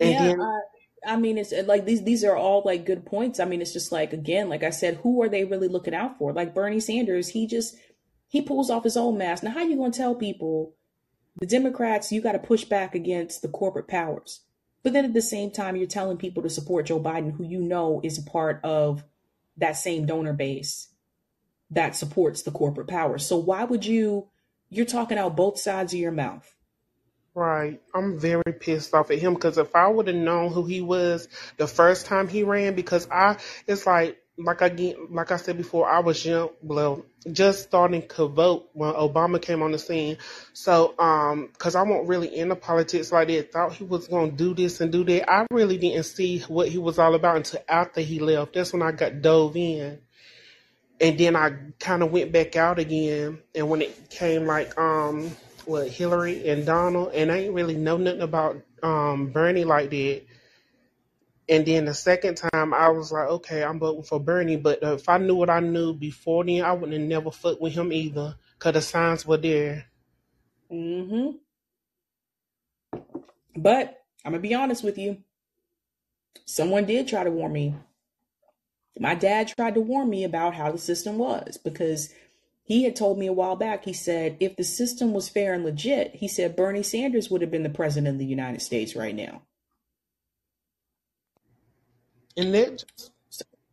And 0.00 0.18
Yeah, 0.18 0.20
then 0.20 0.40
I, 0.40 0.60
I 1.14 1.16
mean, 1.16 1.38
it's 1.38 1.52
like 1.66 1.84
these 1.86 2.04
these 2.04 2.24
are 2.24 2.36
all 2.36 2.62
like 2.64 2.86
good 2.86 3.06
points. 3.06 3.40
I 3.40 3.44
mean, 3.46 3.62
it's 3.62 3.72
just 3.72 3.92
like 3.92 4.12
again, 4.12 4.48
like 4.48 4.62
I 4.62 4.70
said, 4.70 4.96
who 5.02 5.22
are 5.22 5.28
they 5.28 5.44
really 5.44 5.68
looking 5.68 5.94
out 5.94 6.18
for? 6.18 6.32
Like 6.32 6.54
Bernie 6.54 6.80
Sanders, 6.80 7.28
he 7.30 7.46
just 7.46 7.76
he 8.28 8.42
pulls 8.42 8.70
off 8.70 8.84
his 8.84 8.96
own 8.96 9.18
mask. 9.18 9.42
Now, 9.42 9.52
how 9.52 9.62
you 9.62 9.76
gonna 9.76 9.92
tell 9.92 10.14
people 10.14 10.74
the 11.40 11.46
Democrats 11.46 12.12
you 12.12 12.20
got 12.22 12.32
to 12.32 12.38
push 12.38 12.64
back 12.64 12.94
against 12.94 13.42
the 13.42 13.48
corporate 13.48 13.88
powers, 13.88 14.42
but 14.82 14.92
then 14.92 15.04
at 15.04 15.14
the 15.14 15.22
same 15.22 15.50
time 15.50 15.76
you're 15.76 15.86
telling 15.86 16.16
people 16.16 16.42
to 16.42 16.50
support 16.50 16.86
Joe 16.86 17.00
Biden, 17.00 17.32
who 17.32 17.44
you 17.44 17.60
know 17.60 18.00
is 18.02 18.18
a 18.18 18.22
part 18.22 18.60
of 18.64 19.04
that 19.56 19.72
same 19.72 20.06
donor 20.06 20.32
base 20.32 20.88
that 21.70 21.96
supports 21.96 22.42
the 22.42 22.50
corporate 22.50 22.88
powers. 22.88 23.24
So 23.26 23.36
why 23.36 23.64
would 23.64 23.84
you? 23.84 24.28
You're 24.68 24.86
talking 24.86 25.18
out 25.18 25.36
both 25.36 25.58
sides 25.58 25.92
of 25.92 25.98
your 25.98 26.12
mouth. 26.12 26.48
Right. 27.34 27.80
I'm 27.94 28.18
very 28.18 28.52
pissed 28.58 28.94
off 28.94 29.10
at 29.10 29.18
him 29.18 29.34
because 29.34 29.58
if 29.58 29.74
I 29.74 29.88
would 29.88 30.08
have 30.08 30.16
known 30.16 30.52
who 30.52 30.64
he 30.64 30.80
was 30.80 31.28
the 31.56 31.66
first 31.66 32.06
time 32.06 32.28
he 32.28 32.42
ran, 32.42 32.74
because 32.74 33.08
I, 33.10 33.36
it's 33.66 33.86
like, 33.86 34.18
like 34.44 34.62
I 34.62 34.94
like 35.10 35.30
I 35.30 35.36
said 35.36 35.56
before, 35.56 35.88
I 35.88 36.00
was 36.00 36.24
young, 36.24 36.50
well, 36.62 37.04
just 37.30 37.62
starting 37.62 38.06
to 38.08 38.26
vote 38.26 38.70
when 38.72 38.92
Obama 38.92 39.40
came 39.40 39.62
on 39.62 39.72
the 39.72 39.78
scene. 39.78 40.16
So, 40.52 40.94
um, 40.98 41.48
because 41.52 41.74
I 41.74 41.82
wasn't 41.82 42.08
really 42.08 42.34
into 42.34 42.56
politics 42.56 43.12
like 43.12 43.28
that, 43.28 43.52
thought 43.52 43.72
he 43.72 43.84
was 43.84 44.08
gonna 44.08 44.32
do 44.32 44.54
this 44.54 44.80
and 44.80 44.90
do 44.90 45.04
that. 45.04 45.30
I 45.30 45.46
really 45.50 45.78
didn't 45.78 46.04
see 46.04 46.40
what 46.40 46.68
he 46.68 46.78
was 46.78 46.98
all 46.98 47.14
about 47.14 47.36
until 47.36 47.62
after 47.68 48.00
he 48.00 48.18
left. 48.18 48.54
That's 48.54 48.72
when 48.72 48.82
I 48.82 48.92
got 48.92 49.22
dove 49.22 49.56
in, 49.56 49.98
and 51.00 51.18
then 51.18 51.36
I 51.36 51.52
kind 51.78 52.02
of 52.02 52.10
went 52.10 52.32
back 52.32 52.56
out 52.56 52.78
again. 52.78 53.40
And 53.54 53.68
when 53.68 53.82
it 53.82 54.10
came 54.10 54.46
like, 54.46 54.78
um, 54.78 55.30
what 55.66 55.88
Hillary 55.88 56.48
and 56.48 56.66
Donald, 56.66 57.12
and 57.14 57.30
I 57.30 57.38
ain't 57.38 57.54
really 57.54 57.76
know 57.76 57.96
nothing 57.96 58.22
about 58.22 58.60
um 58.82 59.28
Bernie 59.28 59.64
like 59.64 59.90
that. 59.90 60.22
And 61.50 61.66
then 61.66 61.86
the 61.86 61.94
second 61.94 62.36
time, 62.36 62.72
I 62.72 62.90
was 62.90 63.10
like, 63.10 63.28
okay, 63.28 63.64
I'm 63.64 63.80
voting 63.80 64.04
for 64.04 64.20
Bernie. 64.20 64.56
But 64.56 64.78
if 64.82 65.08
I 65.08 65.18
knew 65.18 65.34
what 65.34 65.50
I 65.50 65.58
knew 65.58 65.92
before 65.92 66.44
then, 66.44 66.62
I 66.62 66.72
wouldn't 66.72 66.92
have 66.92 67.08
never 67.08 67.32
fucked 67.32 67.60
with 67.60 67.72
him 67.72 67.92
either, 67.92 68.36
cause 68.60 68.74
the 68.74 68.80
signs 68.80 69.26
were 69.26 69.36
there. 69.36 69.86
Mm 70.70 71.08
hmm. 71.08 73.00
But 73.56 74.04
I'm 74.24 74.30
gonna 74.30 74.40
be 74.40 74.54
honest 74.54 74.84
with 74.84 74.96
you. 74.96 75.18
Someone 76.44 76.84
did 76.84 77.08
try 77.08 77.24
to 77.24 77.30
warn 77.32 77.52
me. 77.52 77.74
My 79.00 79.16
dad 79.16 79.48
tried 79.48 79.74
to 79.74 79.80
warn 79.80 80.08
me 80.08 80.22
about 80.22 80.54
how 80.54 80.70
the 80.70 80.78
system 80.78 81.18
was 81.18 81.56
because 81.56 82.14
he 82.62 82.84
had 82.84 82.94
told 82.94 83.18
me 83.18 83.26
a 83.26 83.32
while 83.32 83.56
back. 83.56 83.84
He 83.84 83.92
said 83.92 84.36
if 84.38 84.54
the 84.54 84.62
system 84.62 85.12
was 85.12 85.28
fair 85.28 85.54
and 85.54 85.64
legit, 85.64 86.14
he 86.14 86.28
said 86.28 86.54
Bernie 86.54 86.84
Sanders 86.84 87.28
would 87.28 87.40
have 87.40 87.50
been 87.50 87.64
the 87.64 87.70
president 87.70 88.14
of 88.14 88.18
the 88.18 88.26
United 88.26 88.62
States 88.62 88.94
right 88.94 89.14
now. 89.14 89.42
And 92.36 92.54
that 92.54 92.78
just, 92.78 93.12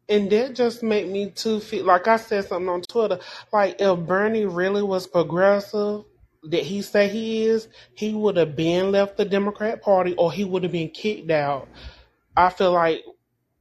and 0.10 0.30
that 0.32 0.56
just 0.56 0.84
made 0.84 1.10
me 1.10 1.32
too 1.32 1.60
feel 1.60 1.86
like 1.86 2.08
I 2.08 2.18
said 2.18 2.46
something 2.46 2.70
on 2.70 2.82
Twitter. 2.82 3.20
Like 3.52 3.78
if 3.80 4.00
Bernie 4.00 4.46
really 4.46 4.84
was 4.84 5.08
progressive, 5.08 6.04
that 6.44 6.64
he 6.64 6.82
say 6.82 7.08
he 7.08 7.46
is, 7.46 7.68
he 7.94 8.14
would 8.14 8.38
have 8.38 8.56
been 8.56 8.92
left 8.92 9.18
the 9.18 9.26
Democrat 9.26 9.82
Party 9.82 10.16
or 10.16 10.32
he 10.32 10.46
would 10.46 10.64
have 10.64 10.72
been 10.72 10.90
kicked 10.90 11.30
out. 11.32 11.68
I 12.36 12.50
feel 12.50 12.72
like 12.72 13.04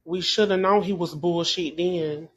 we 0.05 0.21
should 0.21 0.51
have 0.51 0.59
known 0.59 0.83
he 0.83 0.93
was 0.93 1.13
bullshit 1.13 1.77
then. 1.77 2.29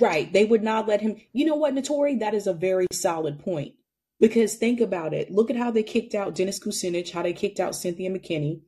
Right. 0.00 0.32
They 0.32 0.44
would 0.44 0.62
not 0.62 0.88
let 0.88 1.00
him. 1.00 1.16
You 1.32 1.44
know 1.44 1.56
what, 1.56 1.74
Notori? 1.74 2.20
That 2.20 2.34
is 2.34 2.46
a 2.46 2.54
very 2.54 2.86
solid 2.92 3.40
point. 3.40 3.74
Because 4.18 4.54
think 4.54 4.80
about 4.80 5.12
it. 5.12 5.30
Look 5.30 5.50
at 5.50 5.56
how 5.56 5.70
they 5.70 5.82
kicked 5.82 6.14
out 6.14 6.34
Dennis 6.34 6.58
Kucinich, 6.58 7.10
how 7.10 7.22
they 7.22 7.32
kicked 7.32 7.60
out 7.60 7.74
Cynthia 7.74 8.10
McKinney. 8.10 8.60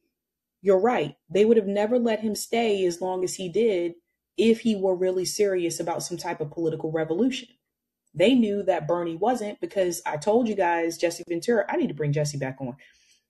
You're 0.62 0.80
right. 0.80 1.16
They 1.28 1.44
would 1.44 1.56
have 1.56 1.66
never 1.66 1.98
let 1.98 2.20
him 2.20 2.34
stay 2.34 2.84
as 2.86 3.00
long 3.00 3.24
as 3.24 3.34
he 3.34 3.48
did 3.48 3.94
if 4.36 4.60
he 4.60 4.76
were 4.76 4.94
really 4.94 5.24
serious 5.24 5.80
about 5.80 6.02
some 6.02 6.16
type 6.16 6.40
of 6.40 6.50
political 6.50 6.90
revolution. 6.90 7.48
They 8.14 8.34
knew 8.34 8.62
that 8.62 8.88
Bernie 8.88 9.16
wasn't 9.16 9.60
because 9.60 10.02
I 10.06 10.16
told 10.16 10.48
you 10.48 10.54
guys, 10.54 10.96
Jesse 10.96 11.24
Ventura, 11.28 11.66
I 11.68 11.76
need 11.76 11.88
to 11.88 11.94
bring 11.94 12.12
Jesse 12.12 12.38
back 12.38 12.56
on. 12.60 12.76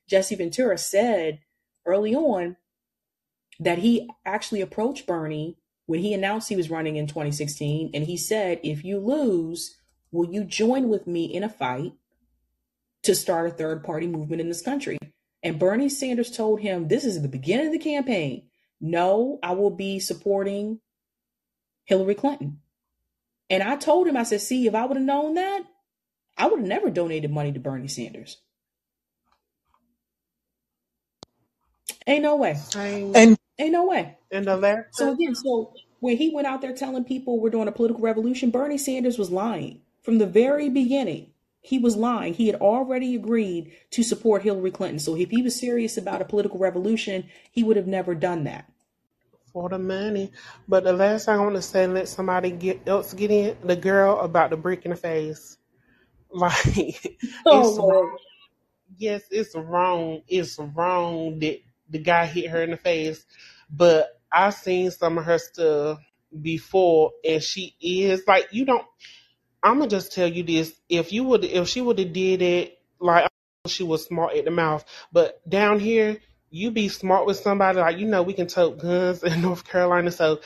Jesse 0.08 0.36
Ventura 0.36 0.78
said 0.78 1.40
early 1.84 2.14
on 2.14 2.56
that 3.58 3.78
he 3.78 4.08
actually 4.24 4.60
approached 4.60 5.06
Bernie 5.06 5.58
when 5.86 6.00
he 6.00 6.14
announced 6.14 6.48
he 6.48 6.56
was 6.56 6.70
running 6.70 6.96
in 6.96 7.06
2016. 7.06 7.90
And 7.94 8.04
he 8.04 8.16
said, 8.16 8.60
if 8.62 8.84
you 8.84 8.98
lose, 8.98 9.76
will 10.12 10.32
you 10.32 10.44
join 10.44 10.88
with 10.88 11.06
me 11.06 11.24
in 11.24 11.42
a 11.42 11.48
fight 11.48 11.92
to 13.02 13.14
start 13.14 13.48
a 13.48 13.52
third 13.52 13.82
party 13.82 14.06
movement 14.06 14.40
in 14.40 14.48
this 14.48 14.62
country? 14.62 14.98
And 15.43 15.59
Bernie 15.59 15.89
Sanders 15.89 16.30
told 16.30 16.61
him, 16.61 16.89
this 16.89 17.05
is 17.05 17.22
the 17.22 17.28
beginning 17.28 17.66
of 17.66 17.72
the 17.72 17.78
campaign. 17.78 18.49
No, 18.80 19.39
I 19.43 19.53
will 19.53 19.70
be 19.70 20.01
supporting 20.01 20.80
Hillary 21.84 22.14
Clinton. 22.14 22.61
And 23.49 23.62
I 23.62 23.76
told 23.76 24.09
him, 24.09 24.16
I 24.16 24.24
said, 24.24 24.41
see, 24.41 24.66
if 24.66 24.74
I 24.74 24.84
would 24.84 24.97
have 24.97 25.07
known 25.07 25.34
that, 25.34 25.62
I 26.37 26.47
would 26.47 26.61
have 26.61 26.68
never 26.68 26.91
donated 26.91 27.30
money 27.30 27.53
to 27.53 27.61
Bernie 27.61 27.89
Sanders. 27.89 28.39
Ain't 32.07 32.22
no 32.22 32.37
way. 32.37 32.57
And 33.14 33.37
Ain't 33.59 33.72
no 33.72 33.87
way. 33.87 34.16
And 34.30 34.47
the 34.47 34.57
last 34.57 34.89
So 34.93 35.12
again, 35.12 35.34
so 35.34 35.72
when 36.01 36.16
he 36.16 36.30
went 36.34 36.47
out 36.47 36.61
there 36.61 36.74
telling 36.74 37.05
people 37.05 37.41
we're 37.41 37.51
doing 37.51 37.68
a 37.68 37.72
political 37.72 38.03
revolution, 38.03 38.51
Bernie 38.51 38.78
Sanders 38.78 39.18
was 39.18 39.30
lying 39.30 39.80
from 40.03 40.18
the 40.18 40.26
very 40.26 40.68
beginning. 40.68 41.32
He 41.66 41.78
was 41.80 41.96
lying. 41.96 42.34
He 42.34 42.48
had 42.48 42.56
already 42.56 43.16
agreed 43.16 43.72
to 43.92 44.04
support 44.04 44.42
Hillary 44.42 44.72
Clinton. 44.72 45.00
So 45.00 45.16
if 45.16 45.30
he 45.30 45.42
was 45.42 45.60
serious 45.60 45.98
about 45.98 46.22
a 46.22 46.26
political 46.26 46.60
revolution, 46.60 47.28
he 47.52 47.64
would 47.64 47.76
have 47.78 47.88
never 47.88 48.14
done 48.16 48.44
that. 48.44 48.70
for 49.52 49.68
the 49.70 49.78
money. 49.78 50.32
But 50.68 50.84
the 50.84 50.92
last 50.92 51.26
thing 51.26 51.36
I 51.36 51.40
want 51.40 51.56
to 51.56 51.62
say, 51.62 51.86
let 51.86 52.08
somebody 52.08 52.52
get 52.52 52.88
else 52.88 53.14
get 53.14 53.30
in. 53.30 53.56
The 53.64 53.76
girl 53.76 54.20
about 54.20 54.50
the 54.50 54.58
brick 54.58 54.84
in 54.86 54.92
the 54.92 54.98
face. 54.98 55.58
Like 56.32 57.18
Oh 57.46 57.74
it's 57.74 57.78
wrong. 57.78 58.18
Yes, 58.98 59.22
it's 59.30 59.54
wrong. 59.56 60.22
It's 60.28 60.58
wrong 60.58 61.40
that 61.40 61.60
the 61.90 61.98
guy 61.98 62.26
hit 62.26 62.50
her 62.50 62.62
in 62.62 62.72
the 62.72 62.76
face. 62.78 63.26
But 63.70 64.20
I've 64.32 64.54
seen 64.54 64.90
some 64.92 65.18
of 65.18 65.24
her 65.26 65.38
stuff 65.38 66.00
before, 66.42 67.12
and 67.24 67.42
she 67.42 67.76
is 67.80 68.24
like 68.28 68.48
you 68.52 68.66
don't. 68.66 68.86
I'm 69.66 69.78
gonna 69.78 69.90
just 69.90 70.12
tell 70.12 70.28
you 70.28 70.44
this: 70.44 70.72
if 70.88 71.12
you 71.12 71.24
would, 71.24 71.44
if 71.44 71.66
she 71.66 71.80
would 71.80 71.98
have 71.98 72.12
did 72.12 72.40
it, 72.40 72.78
like 73.00 73.28
she 73.66 73.82
was 73.82 74.04
smart 74.06 74.36
at 74.36 74.44
the 74.44 74.52
mouth, 74.52 74.84
but 75.10 75.40
down 75.48 75.80
here, 75.80 76.18
you 76.50 76.70
be 76.70 76.88
smart 76.88 77.26
with 77.26 77.38
somebody. 77.38 77.80
Like 77.80 77.98
you 77.98 78.06
know, 78.06 78.22
we 78.22 78.32
can 78.32 78.46
tote 78.46 78.78
guns 78.78 79.22
in 79.24 79.42
North 79.42 79.64
Carolina, 79.64 80.12
so 80.12 80.40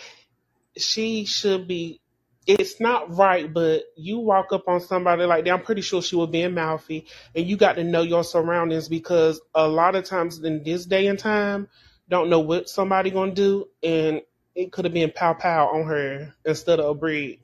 she 0.79 1.27
should 1.27 1.69
be. 1.69 2.01
It's 2.47 2.81
not 2.81 3.15
right, 3.15 3.53
but 3.53 3.83
you 3.95 4.21
walk 4.21 4.55
up 4.55 4.67
on 4.67 4.81
somebody 4.81 5.25
like 5.25 5.45
that. 5.45 5.53
I'm 5.53 5.63
pretty 5.63 5.83
sure 5.83 6.01
she 6.01 6.17
was 6.17 6.31
being 6.31 6.55
mouthy, 6.55 7.07
and 7.35 7.47
you 7.47 7.59
got 7.59 7.75
to 7.75 7.85
know 7.85 8.01
your 8.01 8.25
surroundings 8.25 8.89
because 8.89 9.39
a 9.55 9.69
lot 9.69 9.97
of 9.97 10.05
times 10.05 10.43
in 10.43 10.65
this 10.65 10.87
day 10.87 11.09
and 11.09 11.19
time, 11.19 11.69
don't 12.09 12.31
know 12.31 12.41
what 12.41 12.71
somebody 12.71 13.11
gonna 13.11 13.33
do, 13.35 13.69
and 13.83 14.23
it 14.55 14.73
could 14.73 14.87
have 14.87 14.95
been 14.95 15.13
pow 15.15 15.35
pow 15.35 15.69
on 15.69 15.87
her 15.87 16.35
instead 16.47 16.81
of 16.81 16.87
a 16.87 16.95
breed. 16.95 17.41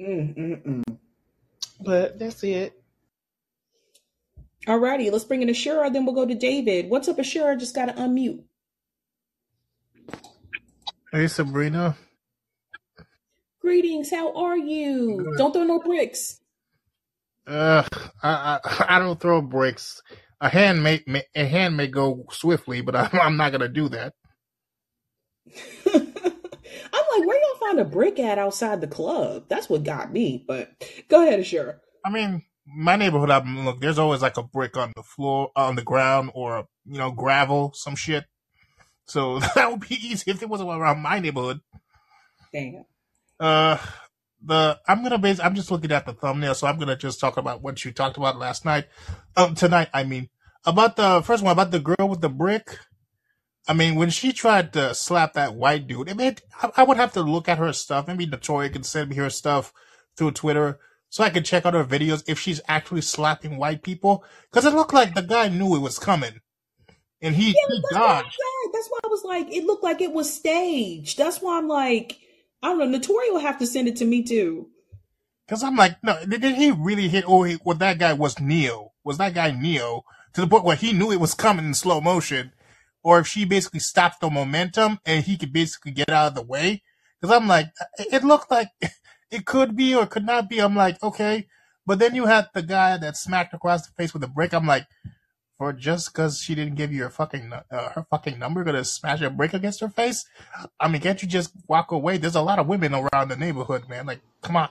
Mm, 0.00 0.36
mm, 0.36 0.62
mm. 0.66 0.82
But 1.80 2.18
that's 2.18 2.42
it. 2.44 2.74
Alrighty, 4.66 5.12
let's 5.12 5.24
bring 5.24 5.42
in 5.42 5.48
Ashura, 5.48 5.92
then 5.92 6.06
we'll 6.06 6.14
go 6.14 6.26
to 6.26 6.34
David. 6.34 6.90
What's 6.90 7.08
up, 7.08 7.18
Ashura? 7.18 7.58
Just 7.58 7.74
gotta 7.74 7.92
unmute. 7.94 8.42
Hey 11.12 11.28
Sabrina. 11.28 11.96
Greetings, 13.60 14.10
how 14.10 14.34
are 14.34 14.56
you? 14.58 15.24
Good. 15.24 15.38
Don't 15.38 15.52
throw 15.52 15.64
no 15.64 15.80
bricks. 15.80 16.40
Uh, 17.46 17.84
I, 18.22 18.60
I 18.64 18.86
I 18.96 18.98
don't 19.00 19.20
throw 19.20 19.42
bricks. 19.42 20.02
a 20.40 20.48
hand 20.50 20.82
may, 20.84 21.02
may 21.06 21.24
a 21.36 21.46
hand 21.46 21.76
may 21.76 21.88
go 21.88 22.26
swiftly, 22.30 22.82
but 22.82 22.96
I'm, 23.14 23.20
I'm 23.20 23.36
not 23.38 23.52
gonna 23.52 23.68
do 23.68 23.88
that. 23.90 24.14
I'm 27.14 27.20
like, 27.20 27.28
where 27.28 27.40
y'all 27.40 27.68
find 27.68 27.80
a 27.80 27.84
brick 27.84 28.18
at 28.18 28.38
outside 28.38 28.80
the 28.80 28.86
club? 28.86 29.44
That's 29.48 29.68
what 29.68 29.84
got 29.84 30.12
me. 30.12 30.44
But 30.46 30.70
go 31.08 31.22
ahead, 31.22 31.40
Ashura. 31.40 31.76
I 32.04 32.10
mean, 32.10 32.42
my 32.66 32.96
neighborhood, 32.96 33.30
I 33.30 33.42
look, 33.64 33.80
there's 33.80 33.98
always 33.98 34.22
like 34.22 34.36
a 34.36 34.42
brick 34.42 34.76
on 34.76 34.92
the 34.96 35.02
floor, 35.02 35.50
on 35.56 35.76
the 35.76 35.82
ground, 35.82 36.30
or 36.34 36.66
you 36.86 36.98
know, 36.98 37.10
gravel, 37.10 37.72
some 37.74 37.96
shit. 37.96 38.24
So 39.06 39.38
that 39.54 39.70
would 39.70 39.88
be 39.88 39.94
easy 39.94 40.30
if 40.30 40.42
it 40.42 40.48
wasn't 40.48 40.70
around 40.70 41.00
my 41.00 41.18
neighborhood. 41.20 41.60
Damn. 42.52 42.84
Uh, 43.38 43.78
the 44.42 44.78
I'm 44.86 45.02
gonna 45.02 45.18
base. 45.18 45.40
I'm 45.40 45.54
just 45.54 45.70
looking 45.70 45.92
at 45.92 46.06
the 46.06 46.12
thumbnail, 46.12 46.54
so 46.54 46.66
I'm 46.66 46.78
gonna 46.78 46.96
just 46.96 47.20
talk 47.20 47.36
about 47.36 47.62
what 47.62 47.84
you 47.84 47.92
talked 47.92 48.16
about 48.16 48.38
last 48.38 48.64
night. 48.64 48.86
Um, 49.36 49.54
tonight, 49.54 49.88
I 49.92 50.04
mean, 50.04 50.28
about 50.64 50.96
the 50.96 51.22
first 51.22 51.42
one 51.42 51.52
about 51.52 51.70
the 51.70 51.80
girl 51.80 52.08
with 52.08 52.20
the 52.20 52.28
brick. 52.28 52.78
I 53.66 53.72
mean, 53.72 53.94
when 53.94 54.10
she 54.10 54.32
tried 54.32 54.72
to 54.74 54.94
slap 54.94 55.32
that 55.34 55.54
white 55.54 55.86
dude, 55.86 56.10
I 56.10 56.14
mean, 56.14 56.36
I, 56.62 56.70
I 56.78 56.84
would 56.84 56.98
have 56.98 57.12
to 57.14 57.22
look 57.22 57.48
at 57.48 57.58
her 57.58 57.72
stuff. 57.72 58.06
Maybe 58.06 58.26
Notoria 58.26 58.72
can 58.72 58.82
send 58.82 59.10
me 59.10 59.16
her 59.16 59.30
stuff 59.30 59.72
through 60.16 60.32
Twitter 60.32 60.78
so 61.08 61.24
I 61.24 61.30
can 61.30 61.44
check 61.44 61.64
out 61.64 61.74
her 61.74 61.84
videos 61.84 62.24
if 62.26 62.38
she's 62.38 62.60
actually 62.68 63.00
slapping 63.00 63.56
white 63.56 63.82
people. 63.82 64.24
Because 64.50 64.66
it 64.66 64.74
looked 64.74 64.92
like 64.92 65.14
the 65.14 65.22
guy 65.22 65.48
knew 65.48 65.76
it 65.76 65.80
was 65.80 65.98
coming, 65.98 66.40
and 67.22 67.34
he, 67.34 67.46
Yeah, 67.46 67.52
he 67.68 67.82
that's 67.90 67.94
dodged. 67.94 68.36
That's 68.72 68.88
why 68.88 68.98
I 69.04 69.08
was 69.08 69.24
like, 69.24 69.50
it 69.50 69.64
looked 69.64 69.84
like 69.84 70.02
it 70.02 70.12
was 70.12 70.32
staged. 70.32 71.16
That's 71.16 71.40
why 71.40 71.56
I'm 71.56 71.68
like, 71.68 72.18
I 72.62 72.68
don't 72.68 72.78
know. 72.78 72.98
Notoria 72.98 73.32
will 73.32 73.38
have 73.38 73.58
to 73.60 73.66
send 73.66 73.88
it 73.88 73.96
to 73.96 74.04
me 74.04 74.22
too. 74.22 74.68
Because 75.46 75.62
I'm 75.62 75.76
like, 75.76 76.02
no, 76.02 76.18
did, 76.26 76.40
did 76.40 76.56
he 76.56 76.70
really 76.70 77.08
hit? 77.08 77.28
Or 77.28 77.46
he, 77.46 77.58
well, 77.64 77.76
that 77.78 77.98
guy 77.98 78.12
was 78.12 78.40
Neo. 78.40 78.92
Was 79.04 79.18
that 79.18 79.34
guy 79.34 79.50
Neo 79.52 80.04
to 80.32 80.40
the 80.40 80.46
point 80.46 80.64
where 80.64 80.76
he 80.76 80.92
knew 80.92 81.12
it 81.12 81.20
was 81.20 81.34
coming 81.34 81.66
in 81.66 81.74
slow 81.74 82.00
motion, 82.00 82.52
or 83.04 83.20
if 83.20 83.28
she 83.28 83.44
basically 83.44 83.80
stopped 83.80 84.20
the 84.20 84.28
momentum 84.30 84.98
and 85.06 85.24
he 85.24 85.36
could 85.36 85.52
basically 85.52 85.92
get 85.92 86.10
out 86.10 86.28
of 86.28 86.34
the 86.34 86.42
way? 86.42 86.82
Because 87.20 87.36
I'm 87.36 87.46
like, 87.46 87.66
it 87.98 88.24
looked 88.24 88.50
like 88.50 88.68
it 89.30 89.44
could 89.44 89.76
be 89.76 89.94
or 89.94 90.06
could 90.06 90.26
not 90.26 90.48
be. 90.48 90.58
I'm 90.58 90.74
like, 90.74 91.00
okay, 91.02 91.46
but 91.86 92.00
then 92.00 92.14
you 92.14 92.26
had 92.26 92.48
the 92.54 92.62
guy 92.62 92.96
that 92.96 93.16
smacked 93.16 93.54
across 93.54 93.86
the 93.86 93.92
face 93.92 94.12
with 94.12 94.24
a 94.24 94.28
brick. 94.28 94.52
I'm 94.52 94.66
like, 94.66 94.86
for 95.58 95.72
just 95.72 96.12
because 96.12 96.40
she 96.40 96.54
didn't 96.54 96.74
give 96.74 96.92
you 96.92 97.04
her 97.04 97.10
fucking 97.10 97.52
uh, 97.52 97.90
her 97.90 98.06
fucking 98.10 98.38
number, 98.38 98.64
gonna 98.64 98.84
smash 98.84 99.20
a 99.20 99.30
brick 99.30 99.54
against 99.54 99.80
her 99.80 99.88
face? 99.88 100.24
I 100.80 100.88
mean, 100.88 101.00
can't 101.00 101.22
you 101.22 101.28
just 101.28 101.52
walk 101.68 101.92
away? 101.92 102.18
There's 102.18 102.34
a 102.34 102.42
lot 102.42 102.58
of 102.58 102.66
women 102.66 102.94
around 102.94 103.28
the 103.28 103.36
neighborhood, 103.36 103.88
man. 103.88 104.06
Like, 104.06 104.20
come 104.42 104.56
on. 104.56 104.68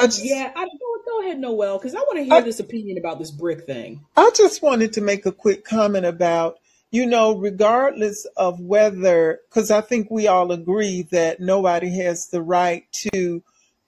I 0.00 0.06
just, 0.06 0.24
Yeah, 0.24 0.50
I 0.54 0.64
go, 0.64 1.02
go 1.06 1.20
ahead, 1.22 1.38
Noel, 1.38 1.78
because 1.78 1.94
I 1.94 1.98
want 1.98 2.18
to 2.18 2.24
hear 2.24 2.34
I, 2.34 2.40
this 2.40 2.60
opinion 2.60 2.98
about 2.98 3.18
this 3.18 3.30
brick 3.30 3.66
thing. 3.66 4.04
I 4.16 4.30
just 4.34 4.62
wanted 4.62 4.92
to 4.94 5.00
make 5.00 5.26
a 5.26 5.32
quick 5.32 5.64
comment 5.64 6.06
about, 6.06 6.58
you 6.90 7.06
know, 7.06 7.36
regardless 7.36 8.26
of 8.36 8.60
whether, 8.60 9.40
because 9.48 9.70
I 9.70 9.80
think 9.80 10.10
we 10.10 10.26
all 10.26 10.52
agree 10.52 11.02
that 11.10 11.40
nobody 11.40 11.90
has 11.98 12.28
the 12.28 12.42
right 12.42 12.84
to 13.12 13.42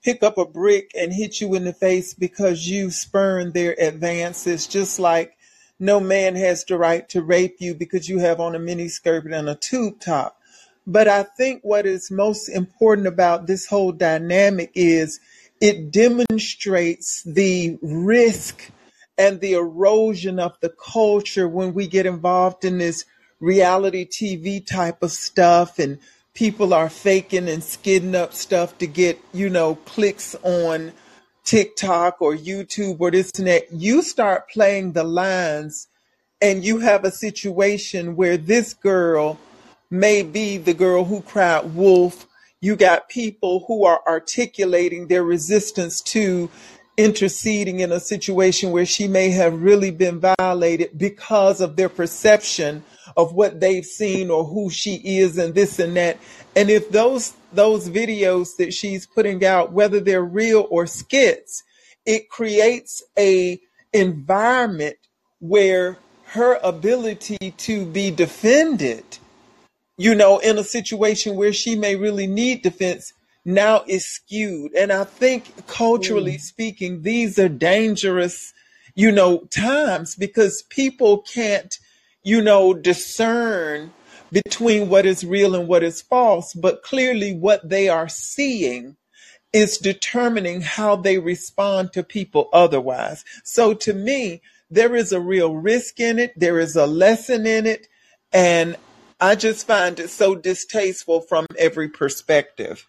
pick 0.04 0.22
up 0.22 0.36
a 0.36 0.44
brick 0.44 0.90
and 0.94 1.12
hit 1.12 1.40
you 1.40 1.54
in 1.54 1.64
the 1.64 1.72
face 1.72 2.12
because 2.14 2.68
you 2.68 2.90
spurned 2.90 3.54
their 3.54 3.74
advances, 3.78 4.66
just 4.66 4.98
like 4.98 5.36
no 5.78 5.98
man 6.00 6.36
has 6.36 6.64
the 6.64 6.76
right 6.76 7.08
to 7.08 7.22
rape 7.22 7.56
you 7.58 7.74
because 7.74 8.08
you 8.08 8.18
have 8.18 8.40
on 8.40 8.54
a 8.54 8.58
mini 8.58 8.88
skirt 8.88 9.24
and 9.24 9.48
a 9.48 9.54
tube 9.54 10.00
top. 10.00 10.36
But 10.86 11.06
I 11.06 11.22
think 11.22 11.62
what 11.62 11.86
is 11.86 12.10
most 12.10 12.48
important 12.48 13.06
about 13.06 13.46
this 13.46 13.66
whole 13.66 13.92
dynamic 13.92 14.72
is 14.74 15.20
it 15.62 15.92
demonstrates 15.92 17.22
the 17.22 17.78
risk 17.80 18.68
and 19.16 19.40
the 19.40 19.52
erosion 19.52 20.40
of 20.40 20.58
the 20.60 20.68
culture 20.70 21.48
when 21.48 21.72
we 21.72 21.86
get 21.86 22.04
involved 22.04 22.64
in 22.64 22.78
this 22.78 23.04
reality 23.38 24.04
TV 24.04 24.66
type 24.66 25.04
of 25.04 25.12
stuff 25.12 25.78
and 25.78 26.00
people 26.34 26.74
are 26.74 26.88
faking 26.88 27.48
and 27.48 27.62
skidding 27.62 28.16
up 28.16 28.34
stuff 28.34 28.76
to 28.78 28.88
get, 28.88 29.20
you 29.32 29.48
know, 29.48 29.76
clicks 29.76 30.34
on 30.42 30.92
TikTok 31.44 32.20
or 32.20 32.34
YouTube 32.34 32.96
or 32.98 33.12
this 33.12 33.30
and 33.38 33.46
that. 33.46 33.72
You 33.72 34.02
start 34.02 34.50
playing 34.50 34.94
the 34.94 35.04
lines 35.04 35.86
and 36.40 36.64
you 36.64 36.80
have 36.80 37.04
a 37.04 37.12
situation 37.12 38.16
where 38.16 38.36
this 38.36 38.74
girl 38.74 39.38
may 39.90 40.24
be 40.24 40.58
the 40.58 40.74
girl 40.74 41.04
who 41.04 41.20
cried 41.20 41.72
wolf. 41.72 42.26
You 42.62 42.76
got 42.76 43.08
people 43.08 43.64
who 43.66 43.84
are 43.84 44.00
articulating 44.06 45.08
their 45.08 45.24
resistance 45.24 46.00
to 46.02 46.48
interceding 46.96 47.80
in 47.80 47.90
a 47.90 47.98
situation 47.98 48.70
where 48.70 48.86
she 48.86 49.08
may 49.08 49.30
have 49.30 49.60
really 49.60 49.90
been 49.90 50.20
violated 50.20 50.96
because 50.96 51.60
of 51.60 51.74
their 51.74 51.88
perception 51.88 52.84
of 53.16 53.32
what 53.34 53.58
they've 53.58 53.84
seen 53.84 54.30
or 54.30 54.44
who 54.44 54.70
she 54.70 54.94
is 54.94 55.38
and 55.38 55.56
this 55.56 55.80
and 55.80 55.96
that. 55.96 56.18
And 56.54 56.70
if 56.70 56.88
those 56.90 57.32
those 57.52 57.88
videos 57.88 58.56
that 58.58 58.72
she's 58.72 59.06
putting 59.06 59.44
out, 59.44 59.72
whether 59.72 59.98
they're 59.98 60.22
real 60.22 60.68
or 60.70 60.86
skits, 60.86 61.64
it 62.06 62.28
creates 62.28 63.02
a 63.18 63.60
environment 63.92 64.98
where 65.40 65.98
her 66.26 66.60
ability 66.62 67.50
to 67.56 67.84
be 67.86 68.12
defended 68.12 69.18
you 69.96 70.14
know, 70.14 70.38
in 70.38 70.58
a 70.58 70.64
situation 70.64 71.36
where 71.36 71.52
she 71.52 71.74
may 71.76 71.96
really 71.96 72.26
need 72.26 72.62
defense 72.62 73.12
now 73.44 73.82
is 73.86 74.06
skewed. 74.06 74.72
And 74.74 74.92
I 74.92 75.04
think 75.04 75.66
culturally 75.66 76.34
Mm. 76.34 76.40
speaking, 76.40 77.02
these 77.02 77.38
are 77.38 77.48
dangerous, 77.48 78.52
you 78.94 79.10
know, 79.12 79.38
times 79.50 80.14
because 80.14 80.62
people 80.70 81.18
can't, 81.22 81.78
you 82.22 82.40
know, 82.40 82.72
discern 82.74 83.92
between 84.30 84.88
what 84.88 85.04
is 85.04 85.24
real 85.24 85.54
and 85.54 85.68
what 85.68 85.82
is 85.82 86.00
false, 86.00 86.54
but 86.54 86.82
clearly 86.82 87.34
what 87.34 87.68
they 87.68 87.88
are 87.88 88.08
seeing 88.08 88.96
is 89.52 89.76
determining 89.76 90.62
how 90.62 90.96
they 90.96 91.18
respond 91.18 91.92
to 91.92 92.02
people 92.02 92.48
otherwise. 92.52 93.24
So 93.44 93.74
to 93.74 93.92
me, 93.92 94.40
there 94.70 94.96
is 94.96 95.12
a 95.12 95.20
real 95.20 95.54
risk 95.54 96.00
in 96.00 96.18
it. 96.18 96.32
There 96.34 96.58
is 96.58 96.76
a 96.76 96.86
lesson 96.86 97.44
in 97.44 97.66
it. 97.66 97.88
And 98.32 98.76
I 99.22 99.36
just 99.36 99.68
find 99.68 100.00
it 100.00 100.10
so 100.10 100.34
distasteful 100.34 101.20
from 101.20 101.46
every 101.56 101.88
perspective. 101.88 102.88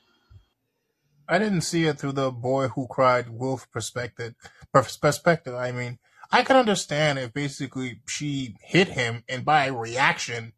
I 1.30 1.38
didn't 1.38 1.62
see 1.62 1.86
it 1.86 2.00
through 2.00 2.14
the 2.14 2.32
boy 2.32 2.70
who 2.70 2.88
cried 2.88 3.30
wolf 3.30 3.70
perspective. 3.72 4.34
pers- 4.74 4.98
Perspective. 4.98 5.54
I 5.54 5.72
mean, 5.72 6.00
I 6.32 6.42
can 6.42 6.56
understand 6.58 7.20
if 7.20 7.34
basically 7.34 8.02
she 8.08 8.56
hit 8.62 8.88
him, 8.88 9.24
and 9.30 9.46
by 9.46 9.68
reaction, 9.68 10.54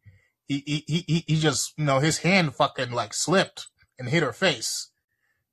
he 0.48 0.62
he 0.66 1.04
he 1.06 1.24
he 1.26 1.36
just 1.38 1.74
you 1.76 1.84
know 1.84 1.98
his 1.98 2.18
hand 2.18 2.54
fucking 2.54 2.90
like 2.90 3.12
slipped 3.12 3.66
and 3.98 4.08
hit 4.08 4.22
her 4.22 4.32
face, 4.32 4.90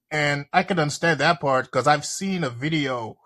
and 0.09 0.45
I 0.53 0.63
can 0.63 0.79
understand 0.79 1.19
that 1.19 1.41
part 1.41 1.65
because 1.65 1.85
I've 1.85 2.05
seen 2.05 2.45
a 2.45 2.49
video 2.49 3.17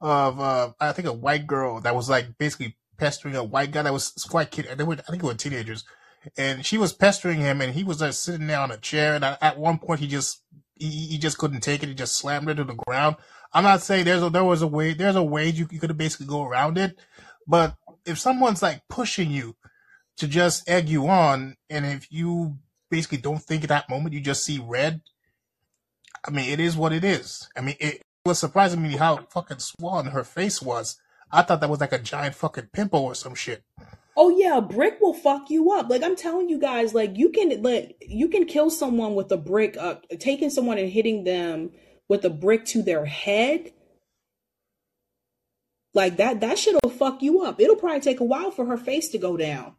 of 0.00 0.40
uh 0.40 0.72
I 0.80 0.90
think 0.90 1.06
a 1.06 1.12
white 1.12 1.46
girl 1.46 1.80
that 1.82 1.94
was 1.94 2.10
like 2.10 2.38
basically 2.38 2.76
pestering 2.98 3.36
a 3.36 3.44
white 3.44 3.70
guy 3.70 3.82
that 3.82 3.92
was 3.92 4.10
quite 4.28 4.50
kid. 4.50 4.66
They 4.76 4.84
were 4.84 4.94
I 4.94 5.10
think 5.10 5.22
they 5.22 5.28
were 5.28 5.34
teenagers, 5.34 5.84
and 6.36 6.64
she 6.64 6.78
was 6.78 6.92
pestering 6.92 7.38
him, 7.38 7.60
and 7.60 7.74
he 7.74 7.84
was 7.84 8.00
like 8.00 8.12
sitting 8.12 8.46
there 8.46 8.60
on 8.60 8.70
a 8.70 8.76
chair, 8.76 9.14
and 9.14 9.24
at 9.24 9.58
one 9.58 9.78
point 9.78 10.00
he 10.00 10.06
just 10.06 10.42
he, 10.76 10.88
he 10.88 11.18
just 11.18 11.38
couldn't 11.38 11.60
take 11.60 11.82
it. 11.82 11.88
He 11.88 11.94
just 11.94 12.16
slammed 12.16 12.48
her 12.48 12.54
to 12.54 12.64
the 12.64 12.74
ground. 12.74 13.16
I'm 13.52 13.64
not 13.64 13.82
saying 13.82 14.04
there's 14.04 14.22
a 14.22 14.30
there 14.30 14.44
was 14.44 14.62
a 14.62 14.66
way 14.66 14.94
there's 14.94 15.16
a 15.16 15.22
way 15.22 15.48
you, 15.48 15.66
you 15.70 15.80
could 15.80 15.96
basically 15.96 16.26
go 16.26 16.44
around 16.44 16.78
it, 16.78 16.98
but 17.46 17.74
if 18.04 18.18
someone's 18.18 18.62
like 18.62 18.82
pushing 18.88 19.30
you 19.30 19.56
to 20.16 20.28
just 20.28 20.68
egg 20.68 20.88
you 20.88 21.08
on, 21.08 21.56
and 21.68 21.86
if 21.86 22.10
you 22.10 22.58
basically 22.90 23.18
don't 23.18 23.42
think 23.42 23.62
at 23.62 23.68
that 23.68 23.88
moment 23.88 24.14
you 24.14 24.20
just 24.20 24.44
see 24.44 24.62
red, 24.62 25.00
I 26.26 26.30
mean 26.30 26.50
it 26.50 26.60
is 26.60 26.76
what 26.76 26.92
it 26.92 27.04
is. 27.04 27.48
I 27.56 27.60
mean 27.60 27.76
it 27.80 28.02
was 28.24 28.38
surprising 28.38 28.82
me 28.82 28.96
how 28.96 29.26
fucking 29.30 29.58
swollen 29.58 30.06
her 30.06 30.24
face 30.24 30.62
was. 30.62 30.96
I 31.32 31.42
thought 31.42 31.60
that 31.60 31.70
was 31.70 31.80
like 31.80 31.92
a 31.92 31.98
giant 31.98 32.34
fucking 32.34 32.70
pimple 32.72 33.00
or 33.00 33.14
some 33.14 33.34
shit. 33.34 33.64
Oh 34.16 34.30
yeah, 34.30 34.58
a 34.58 34.62
brick 34.62 35.00
will 35.00 35.14
fuck 35.14 35.50
you 35.50 35.72
up. 35.72 35.88
Like 35.88 36.02
I'm 36.02 36.16
telling 36.16 36.48
you 36.48 36.58
guys, 36.58 36.94
like 36.94 37.16
you 37.16 37.30
can 37.30 37.62
like 37.62 37.96
you 38.00 38.28
can 38.28 38.44
kill 38.44 38.70
someone 38.70 39.14
with 39.14 39.30
a 39.32 39.36
brick, 39.36 39.76
uh, 39.76 39.96
taking 40.18 40.50
someone 40.50 40.78
and 40.78 40.90
hitting 40.90 41.24
them 41.24 41.70
with 42.08 42.24
a 42.24 42.30
brick 42.30 42.64
to 42.66 42.82
their 42.82 43.04
head. 43.04 43.72
Like 45.94 46.18
that, 46.18 46.40
that 46.40 46.58
shit'll 46.58 46.90
fuck 46.90 47.22
you 47.22 47.42
up. 47.42 47.60
It'll 47.60 47.76
probably 47.76 48.00
take 48.00 48.20
a 48.20 48.24
while 48.24 48.50
for 48.50 48.66
her 48.66 48.76
face 48.76 49.08
to 49.10 49.18
go 49.18 49.36
down. 49.36 49.74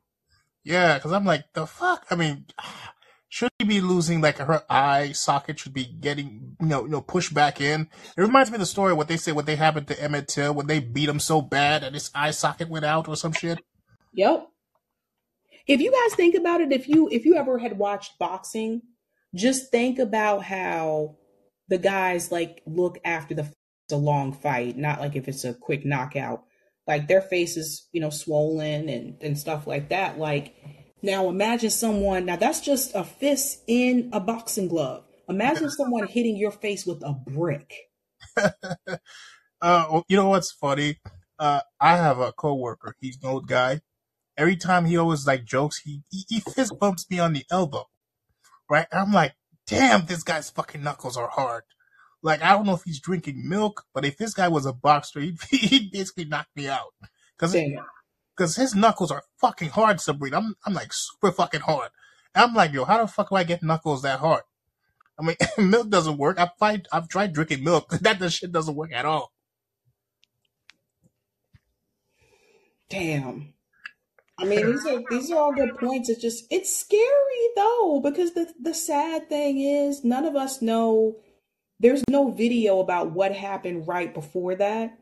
Yeah, 0.64 0.96
because 0.98 1.12
I'm 1.12 1.26
like, 1.26 1.46
the 1.54 1.66
fuck? 1.66 2.06
I 2.10 2.16
mean, 2.16 2.46
should 3.30 3.50
she 3.60 3.68
be 3.68 3.82
losing 3.82 4.22
like 4.22 4.38
her 4.38 4.64
eye 4.70 5.12
socket 5.14 5.60
should 5.60 5.74
be 5.74 5.86
getting 5.86 6.56
you 6.60 6.68
know 6.68 6.84
you 6.84 6.90
know 6.90 7.02
pushed 7.02 7.34
back 7.34 7.62
in? 7.62 7.90
It 8.18 8.22
reminds 8.22 8.50
me 8.50 8.56
of 8.56 8.62
the 8.62 8.66
story 8.66 8.94
what 8.94 9.08
they 9.08 9.18
say 9.18 9.32
what 9.32 9.46
they 9.46 9.56
happened 9.56 9.88
to 9.88 10.02
Emmett 10.02 10.28
Till 10.28 10.54
when 10.54 10.68
they 10.68 10.80
beat 10.80 11.10
him 11.10 11.20
so 11.20 11.42
bad 11.42 11.84
that 11.84 11.94
his 11.94 12.12
eye 12.16 12.32
socket 12.32 12.70
went 12.70 12.86
out 12.86 13.08
or 13.08 13.16
some 13.16 13.34
shit. 13.34 13.60
Yep. 14.14 14.48
If 15.68 15.80
you 15.80 15.92
guys 15.92 16.16
think 16.16 16.36
about 16.36 16.62
it, 16.62 16.72
if 16.72 16.88
you 16.88 17.08
if 17.10 17.26
you 17.26 17.36
ever 17.36 17.58
had 17.58 17.78
watched 17.78 18.18
boxing, 18.20 18.82
just 19.36 19.72
think 19.72 20.00
about 20.00 20.44
how 20.44 21.18
the 21.70 21.78
guys 21.78 22.32
like 22.32 22.62
look 22.66 23.00
after 23.06 23.34
the 23.34 23.54
a 23.92 23.96
long 23.98 24.34
fight, 24.34 24.78
not 24.78 25.00
like 25.00 25.16
if 25.16 25.28
it's 25.28 25.44
a 25.44 25.54
quick 25.54 25.86
knockout. 25.86 26.44
like 26.88 27.08
their 27.08 27.22
face 27.22 27.58
is, 27.58 27.88
you 27.92 28.02
know, 28.02 28.10
swollen 28.10 28.90
and, 28.90 29.16
and 29.22 29.38
stuff 29.38 29.68
like 29.68 29.90
that. 29.90 30.18
Like 30.18 30.56
now 31.02 31.30
imagine 31.30 31.70
someone, 31.70 32.26
now 32.26 32.36
that's 32.36 32.62
just 32.62 32.96
a 32.96 33.04
fist 33.04 33.62
in 33.68 34.10
a 34.14 34.20
boxing 34.20 34.68
glove. 34.68 35.06
Imagine 35.30 35.70
someone 35.78 36.08
hitting 36.08 36.36
your 36.38 36.52
face 36.52 36.86
with 36.86 37.04
a 37.04 37.14
brick. 37.14 37.74
uh, 39.62 40.02
you 40.08 40.18
know 40.18 40.30
what's 40.30 40.52
funny? 40.52 41.00
Uh, 41.38 41.62
I 41.80 41.98
have 41.98 42.20
a 42.20 42.34
coworker. 42.34 42.96
He's 43.00 43.18
an 43.22 43.30
old 43.30 43.48
guy. 43.48 43.82
Every 44.38 44.56
time 44.56 44.86
he 44.86 44.98
always 44.98 45.28
like 45.28 45.46
jokes, 45.46 45.80
he, 45.80 46.02
he, 46.10 46.26
he 46.28 46.40
fist 46.40 46.74
bumps 46.80 47.06
me 47.10 47.20
on 47.20 47.34
the 47.34 47.46
elbow. 47.52 47.86
Right? 48.70 48.88
And 48.92 49.02
I'm 49.02 49.14
like, 49.14 49.34
damn, 49.68 50.06
this 50.06 50.24
guy's 50.24 50.50
fucking 50.50 50.84
knuckles 50.84 51.18
are 51.18 51.30
hard. 51.30 51.64
Like, 52.24 52.42
I 52.42 52.52
don't 52.52 52.66
know 52.66 52.76
if 52.76 52.84
he's 52.84 53.00
drinking 53.00 53.48
milk, 53.48 53.84
but 53.94 54.06
if 54.06 54.18
this 54.18 54.34
guy 54.34 54.48
was 54.48 54.66
a 54.66 54.74
boxer, 54.74 55.20
he'd, 55.20 55.38
he'd 55.50 55.92
basically 55.92 56.26
knock 56.26 56.48
me 56.56 56.68
out. 56.68 56.94
Cause, 57.38 57.56
cause 58.38 58.56
his 58.56 58.76
knuckles 58.76 59.12
are 59.12 59.24
fucking 59.40 59.70
hard, 59.70 60.00
Sabrina. 60.00 60.38
I'm, 60.38 60.56
I'm 60.66 60.74
like 60.74 60.94
super 60.94 61.32
fucking 61.32 61.62
hard. 61.62 61.90
And 62.36 62.44
I'm 62.46 62.54
like, 62.54 62.72
yo, 62.72 62.86
how 62.86 63.02
the 63.02 63.08
fuck 63.08 63.30
do 63.30 63.36
I 63.36 63.44
get 63.44 63.64
knuckles 63.64 64.04
that 64.04 64.20
hard? 64.20 64.44
I 65.20 65.24
mean, 65.24 65.36
milk 65.70 65.90
doesn't 65.90 66.18
work. 66.18 66.40
I've 66.40 66.56
tried, 66.58 66.88
I've 66.92 67.08
tried 67.08 67.34
drinking 67.34 67.64
milk. 67.64 67.92
That 68.02 68.20
the 68.20 68.30
shit 68.30 68.52
doesn't 68.52 68.76
work 68.76 68.92
at 68.94 69.06
all. 69.06 69.32
Damn. 72.90 73.54
I 74.42 74.46
mean, 74.46 74.66
these 74.66 74.86
are 74.88 75.02
these 75.10 75.32
are 75.32 75.38
all 75.40 75.54
good 75.54 75.78
points. 75.78 76.10
It's 76.10 76.22
just 76.22 76.46
it's 76.50 76.76
scary 76.76 77.50
though 77.56 78.02
because 78.04 78.34
the 78.34 78.52
the 78.60 78.74
sad 78.74 79.30
thing 79.30 79.62
is 79.62 80.04
none 80.04 80.26
of 80.26 80.36
us 80.36 80.62
know. 80.62 81.18
There's 81.80 82.04
no 82.10 82.32
video 82.32 82.80
about 82.80 83.12
what 83.12 83.34
happened 83.34 83.88
right 83.88 84.14
before 84.14 84.56
that. 84.56 84.98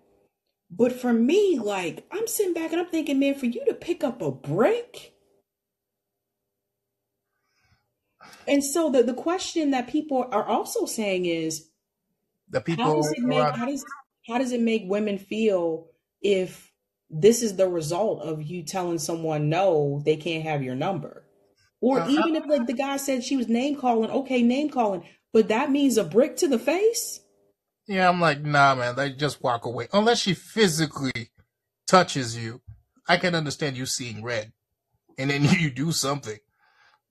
But 0.71 0.93
for 0.93 1.13
me, 1.13 1.59
like 1.59 2.05
I'm 2.11 2.27
sitting 2.27 2.53
back 2.53 2.71
and 2.71 2.81
I'm 2.81 2.87
thinking, 2.87 3.19
man, 3.19 3.35
for 3.35 3.45
you 3.45 3.63
to 3.65 3.73
pick 3.73 4.03
up 4.03 4.21
a 4.21 4.31
brick. 4.31 5.13
And 8.47 8.63
so 8.63 8.89
the, 8.91 9.03
the 9.03 9.13
question 9.13 9.71
that 9.71 9.87
people 9.87 10.27
are 10.31 10.43
also 10.45 10.85
saying 10.85 11.25
is 11.25 11.69
The 12.49 12.61
people 12.61 12.83
how 12.83 12.95
does 12.95 13.11
it 13.11 13.23
make 13.23 13.55
how 13.55 13.65
does 13.65 13.85
how 14.27 14.37
does 14.37 14.51
it 14.51 14.61
make 14.61 14.83
women 14.85 15.17
feel 15.17 15.87
if 16.21 16.68
this 17.09 17.41
is 17.41 17.55
the 17.55 17.67
result 17.67 18.21
of 18.21 18.41
you 18.41 18.63
telling 18.63 18.99
someone 18.99 19.49
no, 19.49 20.01
they 20.05 20.15
can't 20.15 20.43
have 20.43 20.63
your 20.63 20.75
number? 20.75 21.25
Or 21.81 21.99
uh, 21.99 22.07
I, 22.07 22.11
even 22.11 22.35
if 22.35 22.45
like 22.45 22.67
the 22.67 22.73
guy 22.73 22.97
said 22.97 23.23
she 23.23 23.37
was 23.37 23.47
name 23.47 23.75
calling, 23.75 24.09
okay, 24.09 24.41
name 24.41 24.69
calling, 24.69 25.03
but 25.33 25.47
that 25.47 25.71
means 25.71 25.97
a 25.97 26.03
brick 26.03 26.35
to 26.37 26.47
the 26.47 26.59
face? 26.59 27.21
yeah, 27.89 28.07
I'm 28.07 28.21
like, 28.21 28.41
nah, 28.43 28.75
man, 28.75 28.95
like 28.95 29.17
just 29.17 29.41
walk 29.41 29.65
away. 29.65 29.87
Unless 29.91 30.19
she 30.19 30.35
physically 30.35 31.31
touches 31.87 32.37
you, 32.37 32.61
I 33.07 33.17
can 33.17 33.33
understand 33.33 33.77
you 33.77 33.87
seeing 33.87 34.23
red, 34.23 34.53
and 35.17 35.31
then 35.31 35.43
you 35.59 35.71
do 35.71 35.91
something. 35.91 36.37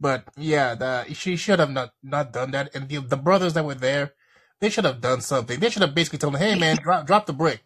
But 0.01 0.23
yeah, 0.37 0.77
the, 0.77 1.13
she 1.15 1.35
should 1.35 1.59
have 1.59 1.73
not 1.73 1.91
not 2.01 2.33
done 2.33 2.53
that. 2.53 2.73
And 2.77 2.89
the, 2.89 2.99
the 2.99 3.17
brothers 3.17 3.55
that 3.55 3.65
were 3.65 3.75
there, 3.75 4.13
they 4.61 4.71
should 4.71 4.85
have 4.85 5.01
done 5.01 5.21
something. 5.21 5.59
They 5.59 5.69
should 5.69 5.83
have 5.83 5.97
basically 5.97 6.21
told 6.21 6.35
her, 6.35 6.39
"Hey, 6.39 6.57
man, 6.57 6.77
drop 6.83 7.09
drop 7.09 7.27
the 7.27 7.33
brick," 7.33 7.65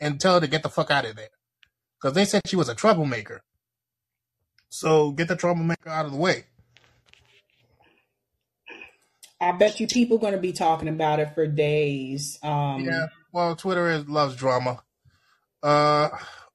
and 0.00 0.20
tell 0.20 0.34
her 0.34 0.40
to 0.40 0.46
get 0.46 0.62
the 0.62 0.68
fuck 0.68 0.90
out 0.90 1.04
of 1.04 1.16
there, 1.16 1.28
because 2.00 2.14
they 2.14 2.24
said 2.24 2.42
she 2.46 2.56
was 2.56 2.68
a 2.68 2.74
troublemaker. 2.74 3.42
So 4.68 5.12
get 5.12 5.28
the 5.28 5.36
troublemaker 5.36 5.88
out 5.88 6.06
of 6.06 6.12
the 6.12 6.18
way. 6.18 6.44
I 9.40 9.52
bet 9.52 9.78
you 9.80 9.86
people 9.86 10.16
are 10.16 10.20
going 10.20 10.32
to 10.32 10.40
be 10.40 10.52
talking 10.52 10.88
about 10.88 11.20
it 11.20 11.34
for 11.34 11.46
days. 11.46 12.38
Yeah. 12.42 12.74
Um, 12.74 13.08
Well, 13.32 13.56
Twitter 13.56 13.90
is, 13.90 14.08
loves 14.08 14.36
drama. 14.36 14.82
Uh, 15.62 16.08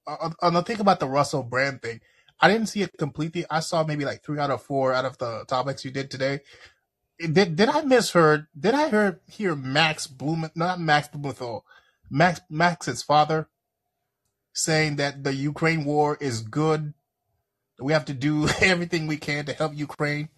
uh, 0.08 0.30
on 0.42 0.54
the 0.54 0.62
thing 0.64 0.80
about 0.80 1.00
the 1.00 1.08
Russell 1.08 1.44
Brand 1.44 1.82
thing, 1.82 2.02
I 2.40 2.48
didn't 2.48 2.68
see 2.68 2.82
it 2.82 2.98
completely. 2.98 3.46
I 3.50 3.60
saw 3.60 3.84
maybe 3.84 4.06
like 4.06 4.24
three 4.24 4.40
out 4.40 4.52
of 4.52 4.64
four 4.64 4.94
out 4.94 5.06
of 5.06 5.18
the 5.18 5.46
topics 5.48 5.84
you 5.84 5.92
did 5.92 6.10
today. 6.10 6.40
Did 7.20 7.58
did 7.58 7.68
I 7.70 7.82
misheard? 7.82 8.48
Did 8.58 8.74
I 8.74 8.90
hear 8.90 9.20
hear 9.28 9.56
Max 9.56 10.08
Blumen 10.08 10.52
not 10.56 10.80
Max 10.80 11.10
Blumenthal, 11.10 11.66
Max 12.10 12.41
Max's 12.49 13.03
father 13.03 13.47
saying 14.53 14.97
that 14.97 15.24
the 15.24 15.34
Ukraine 15.34 15.86
war 15.86 16.18
is 16.20 16.41
good. 16.41 16.93
We 17.80 17.93
have 17.93 18.05
to 18.05 18.14
do 18.14 18.47
everything 18.62 19.07
we 19.07 19.18
can 19.18 19.45
to 19.45 19.53
help 19.53 19.74
Ukraine. 19.76 20.30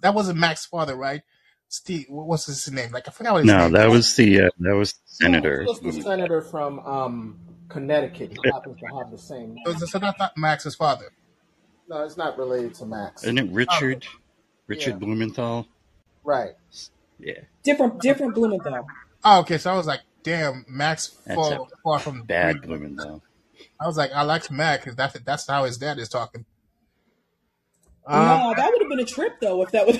That 0.00 0.14
wasn't 0.14 0.38
Max's 0.38 0.66
father, 0.66 0.96
right? 0.96 1.22
Steve, 1.68 2.06
what- 2.08 2.26
what's 2.26 2.46
his 2.46 2.70
name? 2.70 2.92
Like 2.92 3.08
I 3.08 3.10
forgot 3.12 3.34
what 3.34 3.44
his 3.44 3.48
No, 3.48 3.58
name 3.58 3.72
that 3.72 3.88
was. 3.88 3.98
was 4.08 4.16
the 4.16 4.42
uh, 4.42 4.50
that 4.60 4.74
was 4.74 4.92
the 4.92 4.98
senator. 5.06 5.62
it's 5.62 5.72
just 5.72 5.82
the 5.82 6.02
senator 6.02 6.40
from 6.42 6.80
um, 6.80 7.38
Connecticut. 7.68 8.30
He 8.32 8.38
happens 8.50 8.76
to 8.78 8.86
have 8.98 9.10
the 9.10 9.18
same 9.18 9.56
So, 9.64 9.72
name. 9.72 9.86
so 9.86 9.98
that's 9.98 10.18
not 10.18 10.32
Max's 10.36 10.74
father. 10.74 11.12
No, 11.88 12.04
it's 12.04 12.16
not 12.16 12.38
related 12.38 12.74
to 12.74 12.86
Max. 12.86 13.22
Isn't 13.24 13.38
it 13.38 13.48
Oh, 13.50 13.54
Richard? 13.54 14.04
Yeah, 14.04 14.18
Richard 14.68 15.00
Blumenthal? 15.00 15.66
right. 16.24 16.52
Yeah, 17.18 17.40
different 17.62 18.00
different 18.00 18.34
Blumenthal. 18.34 18.86
oh, 19.24 19.40
okay. 19.40 19.58
So 19.58 19.72
I 19.72 19.76
was 19.76 19.86
like, 19.86 20.00
damn, 20.22 20.64
Max 20.68 21.16
far 21.34 21.66
far 21.84 21.98
from 21.98 22.22
bad 22.22 22.58
Greek. 22.58 22.80
Blumenthal. 22.80 23.22
I 23.80 23.86
was 23.86 23.96
like, 23.96 24.12
I 24.12 24.22
like 24.22 24.50
Mac 24.50 24.80
because 24.80 24.96
that's 24.96 25.18
that's 25.20 25.46
how 25.46 25.64
his 25.64 25.78
dad 25.78 25.98
is 25.98 26.08
talking. 26.08 26.44
Um, 28.06 28.26
No, 28.26 28.54
that 28.56 28.70
would 28.70 28.82
have 28.82 28.88
been 28.88 29.00
a 29.00 29.04
trip 29.04 29.34
though 29.40 29.62
if 29.62 29.70
that 29.72 29.86
was. 29.86 29.96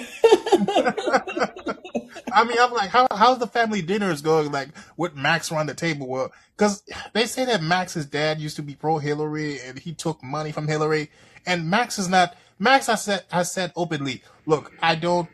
I 2.32 2.44
mean, 2.44 2.56
I'm 2.58 2.72
like, 2.72 2.90
how 2.90 3.06
how's 3.10 3.38
the 3.38 3.46
family 3.46 3.82
dinners 3.82 4.22
going? 4.22 4.50
Like 4.50 4.70
with 4.96 5.14
Max 5.14 5.52
around 5.52 5.66
the 5.66 5.74
table? 5.74 6.06
Well, 6.08 6.32
because 6.56 6.82
they 7.12 7.26
say 7.26 7.44
that 7.44 7.62
Max's 7.62 8.06
dad 8.06 8.40
used 8.40 8.56
to 8.56 8.62
be 8.62 8.74
pro 8.74 8.98
Hillary 8.98 9.60
and 9.60 9.78
he 9.78 9.92
took 9.92 10.22
money 10.22 10.52
from 10.52 10.66
Hillary, 10.68 11.10
and 11.46 11.68
Max 11.70 11.98
is 11.98 12.08
not. 12.08 12.36
Max 12.58 12.86
has 12.86 13.02
said 13.04 13.24
has 13.30 13.52
said 13.52 13.72
openly, 13.76 14.22
look, 14.46 14.72
I 14.80 14.94
don't. 14.94 15.28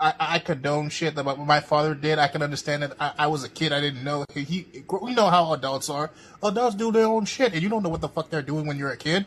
I, 0.00 0.14
I 0.18 0.38
condone 0.38 0.90
shit 0.90 1.14
that 1.16 1.24
my, 1.24 1.34
my 1.34 1.60
father 1.60 1.94
did. 1.94 2.18
I 2.18 2.28
can 2.28 2.42
understand 2.42 2.82
that. 2.84 2.94
I, 3.00 3.12
I 3.18 3.26
was 3.26 3.42
a 3.42 3.48
kid. 3.48 3.72
I 3.72 3.80
didn't 3.80 4.04
know. 4.04 4.24
He, 4.32 4.44
he, 4.44 4.84
we 5.02 5.14
know 5.14 5.28
how 5.28 5.52
adults 5.52 5.90
are. 5.90 6.10
Adults 6.42 6.76
do 6.76 6.92
their 6.92 7.06
own 7.06 7.24
shit, 7.24 7.52
and 7.52 7.62
you 7.62 7.68
don't 7.68 7.82
know 7.82 7.88
what 7.88 8.00
the 8.00 8.08
fuck 8.08 8.30
they're 8.30 8.42
doing 8.42 8.66
when 8.66 8.78
you're 8.78 8.92
a 8.92 8.96
kid. 8.96 9.26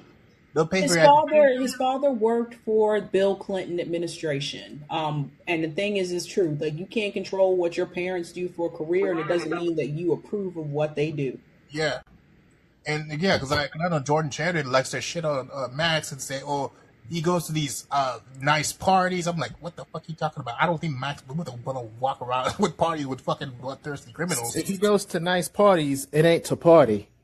They'll 0.53 0.67
pay 0.67 0.81
his 0.81 0.95
for 0.95 1.01
father 1.01 1.61
his 1.61 1.75
father 1.75 2.11
worked 2.11 2.55
for 2.65 2.99
Bill 2.99 3.35
Clinton 3.35 3.79
administration. 3.79 4.83
Um, 4.89 5.31
and 5.47 5.63
the 5.63 5.69
thing 5.69 5.97
is, 5.97 6.11
is 6.11 6.25
true. 6.25 6.57
Like 6.59 6.77
you 6.77 6.85
can't 6.85 7.13
control 7.13 7.55
what 7.55 7.77
your 7.77 7.85
parents 7.85 8.31
do 8.31 8.49
for 8.49 8.67
a 8.67 8.69
career, 8.69 9.11
and 9.11 9.19
it 9.19 9.27
doesn't 9.27 9.51
mean 9.51 9.75
that 9.77 9.87
you 9.87 10.11
approve 10.11 10.57
of 10.57 10.69
what 10.69 10.95
they 10.95 11.11
do. 11.11 11.39
Yeah. 11.69 12.01
And 12.85 13.21
yeah, 13.21 13.37
because 13.37 13.51
I, 13.51 13.69
I 13.73 13.89
know 13.89 13.99
Jordan 13.99 14.31
Chariton 14.31 14.65
likes 14.65 14.89
to 14.89 15.01
shit 15.01 15.23
on 15.23 15.49
uh, 15.53 15.67
Max 15.71 16.11
and 16.11 16.21
say, 16.21 16.41
"Oh, 16.43 16.71
he 17.09 17.21
goes 17.21 17.47
to 17.47 17.53
these 17.53 17.87
uh, 17.91 18.19
nice 18.41 18.73
parties." 18.73 19.27
I'm 19.27 19.37
like, 19.37 19.51
"What 19.61 19.75
the 19.75 19.85
fuck 19.85 20.03
are 20.03 20.05
you 20.07 20.15
talking 20.15 20.41
about?" 20.41 20.55
I 20.59 20.65
don't 20.65 20.79
think 20.79 20.97
Max 20.97 21.21
Blumenthal 21.21 21.59
want 21.65 21.77
to 21.77 21.85
walk 21.99 22.21
around 22.21 22.53
with 22.59 22.77
parties 22.77 23.07
with 23.07 23.21
fucking 23.21 23.51
bloodthirsty 23.61 24.11
criminals. 24.11 24.55
If 24.55 24.67
he 24.67 24.77
goes 24.77 25.05
to 25.05 25.19
nice 25.19 25.47
parties, 25.47 26.07
it 26.11 26.25
ain't 26.25 26.45
to 26.45 26.55
party. 26.55 27.09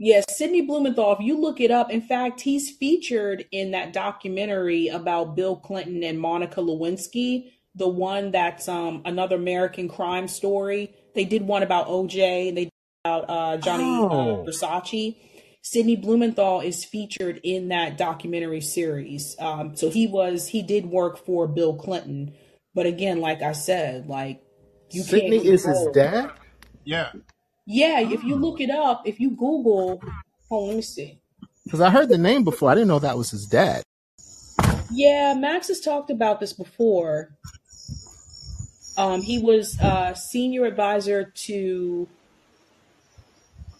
Yes, 0.00 0.24
Sidney 0.36 0.62
Blumenthal, 0.62 1.14
if 1.14 1.18
you 1.18 1.36
look 1.36 1.60
it 1.60 1.72
up, 1.72 1.90
in 1.90 2.00
fact, 2.00 2.40
he's 2.40 2.70
featured 2.70 3.46
in 3.50 3.72
that 3.72 3.92
documentary 3.92 4.86
about 4.86 5.34
Bill 5.34 5.56
Clinton 5.56 6.04
and 6.04 6.20
Monica 6.20 6.60
Lewinsky, 6.60 7.50
the 7.74 7.88
one 7.88 8.30
that's 8.30 8.68
um, 8.68 9.02
another 9.04 9.34
American 9.34 9.88
crime 9.88 10.28
story. 10.28 10.94
They 11.16 11.24
did 11.24 11.42
one 11.42 11.64
about 11.64 11.88
OJ, 11.88 12.48
and 12.48 12.56
they 12.56 12.64
did 12.64 12.72
about 13.04 13.24
uh, 13.28 13.56
Johnny 13.56 13.84
uh, 13.84 14.08
Oh, 14.08 14.46
Versace. 14.46 15.16
Sidney 15.70 15.96
Blumenthal 15.96 16.60
is 16.60 16.84
featured 16.84 17.40
in 17.44 17.68
that 17.68 17.98
documentary 17.98 18.62
series. 18.62 19.36
Um, 19.38 19.76
so 19.76 19.90
he 19.90 20.06
was, 20.06 20.48
he 20.48 20.62
did 20.62 20.86
work 20.86 21.24
for 21.26 21.46
Bill 21.46 21.76
Clinton. 21.76 22.32
But 22.74 22.86
again, 22.86 23.20
like 23.20 23.42
I 23.42 23.52
said, 23.52 24.06
like 24.06 24.42
you 24.90 25.02
can't 25.02 25.10
Sidney 25.10 25.36
is 25.46 25.64
his 25.66 25.88
dad. 25.92 26.30
Yeah, 26.84 27.10
Yeah, 27.66 28.00
if 28.00 28.24
you 28.24 28.36
Oh, 28.36 28.38
look 28.38 28.60
it 28.62 28.70
up, 28.70 29.02
if 29.06 29.20
you 29.20 29.30
Google, 29.30 30.00
hold 30.48 30.62
on, 30.62 30.68
let 30.68 30.76
me 30.76 30.82
see. 30.82 31.20
because 31.64 31.82
I 31.82 31.90
heard 31.90 32.08
the 32.08 32.16
name 32.16 32.44
before. 32.44 32.70
I 32.70 32.74
didn't 32.74 32.88
know 32.88 32.98
that 33.00 33.18
was 33.18 33.30
his 33.30 33.46
dad. 33.46 33.82
Yeah, 34.90 35.34
Max 35.34 35.68
has 35.68 35.80
talked 35.80 36.10
about 36.10 36.40
this 36.40 36.54
before. 36.54 37.36
Um, 38.96 39.20
he 39.20 39.38
was 39.38 39.78
uh, 39.80 40.14
senior 40.14 40.64
advisor 40.64 41.30
to, 41.46 42.08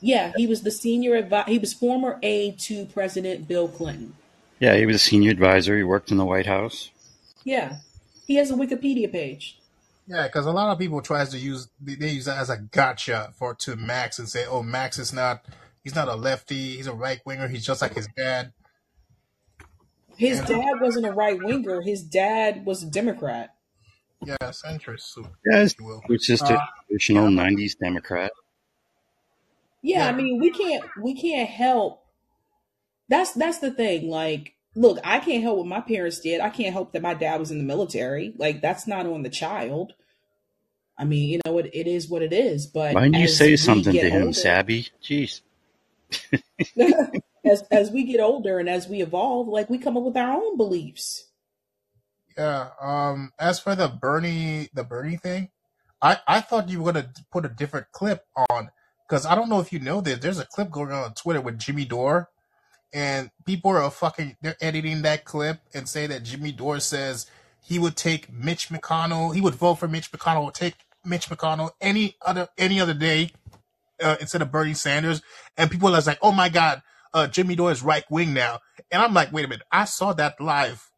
yeah, 0.01 0.33
he 0.37 0.47
was 0.47 0.63
the 0.63 0.71
senior 0.71 1.15
advisor. 1.17 1.51
he 1.51 1.59
was 1.59 1.73
former 1.75 2.19
aide 2.23 2.59
to 2.61 2.87
President 2.87 3.49
Bill 3.49 3.69
Clinton. 3.69 4.15
Yeah, 4.61 4.77
he 4.77 4.87
was 4.87 4.97
a 4.97 5.01
senior 5.01 5.31
advisor. 5.31 5.77
He 5.77 5.83
worked 5.85 6.11
in 6.11 6.17
the 6.17 6.25
White 6.25 6.47
House. 6.47 6.91
Yeah, 7.45 7.77
he 8.27 8.35
has 8.37 8.51
a 8.51 8.55
Wikipedia 8.55 9.11
page. 9.11 9.59
yeah, 10.07 10.27
because 10.27 10.47
a 10.47 10.51
lot 10.53 10.71
of 10.73 10.79
people 10.79 11.01
tries 11.03 11.29
to 11.31 11.39
use 11.39 11.69
they, 11.81 11.95
they 11.95 12.09
use 12.11 12.25
that 12.27 12.39
as 12.39 12.51
a 12.51 12.57
gotcha 12.57 13.33
for 13.39 13.55
to 13.55 13.77
Max 13.77 14.19
and 14.19 14.29
say, 14.29 14.45
"Oh, 14.47 14.63
Max 14.63 14.99
is 14.99 15.13
not 15.13 15.45
he's 15.85 15.95
not 15.95 16.09
a 16.09 16.15
lefty. 16.15 16.77
He's 16.77 16.87
a 16.89 16.93
right 16.93 17.21
winger. 17.25 17.47
He's 17.49 17.65
just 17.65 17.81
like 17.83 17.95
his 17.95 18.09
dad." 18.17 18.53
His 20.17 20.41
And 20.41 20.49
dad 20.49 20.81
wasn't 20.81 21.07
a 21.07 21.13
right 21.13 21.39
winger. 21.41 21.81
His 21.81 22.03
dad 22.03 22.65
was 22.67 22.83
a 22.83 22.87
Democrat. 22.87 23.51
yeah, 24.27 24.37
centrist, 24.51 25.03
so 25.15 25.25
Yes, 25.49 25.73
if 25.73 25.79
you 25.81 25.87
will. 25.87 26.03
he 26.09 26.17
just 26.19 26.43
Uh, 26.43 26.55
a 26.55 26.69
traditional 26.89 27.29
'90s 27.29 27.79
Democrat. 27.81 28.33
Yeah, 29.83 30.09
I 30.09 30.13
mean, 30.13 30.41
we 30.41 30.51
can't 30.51 30.85
we 31.01 31.15
can't 31.15 31.49
help. 31.49 32.05
That's 33.09 33.33
that's 33.33 33.59
the 33.59 33.71
thing. 33.71 34.09
Like, 34.09 34.55
look, 34.75 34.99
I 35.05 35.21
can't 35.21 35.43
help 35.43 35.59
what 35.59 35.67
my 35.67 35.81
parents 35.81 36.21
did. 36.21 36.41
I 36.41 36.51
can't 36.51 36.73
help 36.73 36.93
that 36.93 37.03
my 37.03 37.15
dad 37.15 37.41
was 37.41 37.51
in 37.51 37.59
the 37.59 37.65
military. 37.65 38.35
Like, 38.37 38.61
that's 38.61 38.87
not 38.87 39.07
on 39.07 39.23
the 39.23 39.31
child. 39.31 39.95
I 40.99 41.05
mean, 41.05 41.29
you 41.29 41.41
know, 41.47 41.59
it, 41.59 41.71
it 41.73 41.87
is 41.87 42.09
what 42.09 42.23
it 42.23 42.33
is. 42.33 42.67
But 42.67 42.95
Why 42.95 43.05
didn't 43.05 43.21
you 43.21 43.29
say 43.29 43.57
something 43.57 43.93
to 43.93 44.11
him, 44.11 44.23
older, 44.23 44.33
Sabby? 44.33 44.89
Jeez. 45.03 45.43
as 47.45 47.63
as 47.71 47.91
we 47.91 48.05
get 48.05 48.21
older 48.21 48.59
and 48.59 48.69
as 48.69 48.89
we 48.89 49.01
evolve, 49.01 49.47
like 49.49 49.71
we 49.71 49.79
come 49.79 49.97
up 49.97 50.03
with 50.03 50.17
our 50.17 50.33
own 50.33 50.57
beliefs. 50.57 51.27
yeah. 52.37 52.71
Um, 52.81 53.33
as 53.39 53.61
for 53.61 53.77
the 53.77 53.89
Bernie, 53.89 54.71
the 54.75 54.85
Bernie 54.85 55.17
thing, 55.17 55.51
I 56.03 56.19
I 56.27 56.41
thought 56.41 56.69
you 56.69 56.83
were 56.83 56.93
gonna 56.93 57.13
put 57.31 57.45
a 57.45 57.49
different 57.49 57.93
clip 57.93 58.27
on 58.51 58.71
because 59.09 59.25
I 59.25 59.35
don't 59.35 59.49
know 59.49 59.61
if 59.61 59.73
you 59.73 59.79
know 59.79 60.01
this. 60.01 60.19
There's 60.19 60.39
a 60.39 60.47
clip 60.47 60.71
going 60.71 60.93
on 60.93 61.05
on 61.05 61.15
Twitter 61.15 61.41
with 61.41 61.59
Jimmy 61.59 61.85
Dore, 61.85 62.29
and 62.93 63.31
people 63.47 63.71
are 63.71 63.91
fucking 63.91 64.37
they're 64.43 64.57
editing 64.61 65.03
that 65.03 65.25
clip 65.25 65.61
and 65.75 65.89
say 65.89 66.07
that 66.07 66.25
Jimmy 66.25 66.53
Dore 66.53 66.81
says 66.81 67.27
he 67.63 67.79
would 67.79 67.97
take 67.97 68.33
Mitch 68.33 68.69
McConnell, 68.69 69.35
he 69.35 69.41
would 69.41 69.55
vote 69.55 69.77
for 69.77 69.89
Mitch 69.89 70.13
McConnell, 70.13 70.45
would 70.45 70.55
take 70.55 70.75
Mitch 71.05 71.29
McConnell 71.29 71.71
any 71.81 72.17
other 72.25 72.49
any 72.59 72.81
other 72.81 72.95
day 72.95 73.31
uh, 74.03 74.17
instead 74.21 74.43
of 74.43 74.53
Bernie 74.53 74.75
Sanders, 74.75 75.23
and 75.57 75.71
people 75.71 75.95
are 75.95 76.01
like, 76.03 76.19
"Oh 76.23 76.33
my 76.33 76.49
God, 76.49 76.83
uh, 77.15 77.27
Jimmy 77.27 77.57
Dore 77.57 77.73
is 77.73 77.83
right 77.83 78.05
wing 78.11 78.35
now," 78.35 78.61
and 78.91 79.03
I'm 79.03 79.15
like, 79.15 79.33
"Wait 79.33 79.45
a 79.45 79.49
minute, 79.49 79.67
I 79.73 79.85
saw 79.87 80.13
that 80.15 80.41
live. 80.41 80.91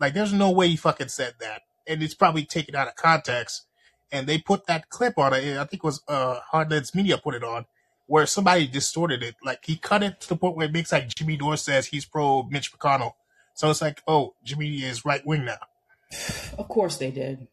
Like, 0.00 0.14
there's 0.14 0.32
no 0.32 0.50
way 0.50 0.68
he 0.68 0.76
fucking 0.76 1.08
said 1.08 1.34
that, 1.40 1.62
and 1.86 2.02
it's 2.02 2.14
probably 2.14 2.44
taken 2.44 2.74
out 2.74 2.88
of 2.88 2.96
context." 2.96 3.66
And 4.10 4.26
they 4.26 4.38
put 4.38 4.66
that 4.66 4.88
clip 4.88 5.18
on 5.18 5.34
it. 5.34 5.58
I 5.58 5.64
think 5.64 5.82
it 5.82 5.84
was 5.84 6.02
uh, 6.08 6.40
Hardlands 6.50 6.94
Media 6.94 7.18
put 7.18 7.34
it 7.34 7.44
on, 7.44 7.66
where 8.06 8.26
somebody 8.26 8.66
distorted 8.66 9.22
it. 9.22 9.36
Like 9.44 9.64
he 9.64 9.76
cut 9.76 10.02
it 10.02 10.20
to 10.22 10.28
the 10.28 10.36
point 10.36 10.56
where 10.56 10.66
it 10.66 10.72
makes 10.72 10.92
like 10.92 11.14
Jimmy 11.14 11.36
Dore 11.36 11.56
says 11.56 11.86
he's 11.86 12.04
pro 12.04 12.44
Mitch 12.44 12.72
McConnell. 12.72 13.12
So 13.54 13.70
it's 13.70 13.82
like, 13.82 14.02
oh, 14.06 14.34
Jimmy 14.44 14.82
is 14.82 15.04
right 15.04 15.24
wing 15.26 15.44
now. 15.44 15.58
Of 16.56 16.68
course 16.68 16.96
they 16.96 17.10
did. 17.10 17.48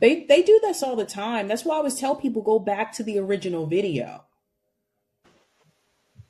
They 0.00 0.24
they 0.24 0.42
do 0.42 0.58
this 0.62 0.82
all 0.82 0.96
the 0.96 1.04
time. 1.04 1.48
That's 1.48 1.64
why 1.64 1.74
I 1.74 1.78
always 1.78 1.98
tell 1.98 2.14
people 2.14 2.40
go 2.40 2.58
back 2.58 2.92
to 2.94 3.02
the 3.02 3.18
original 3.18 3.66
video. 3.66 4.24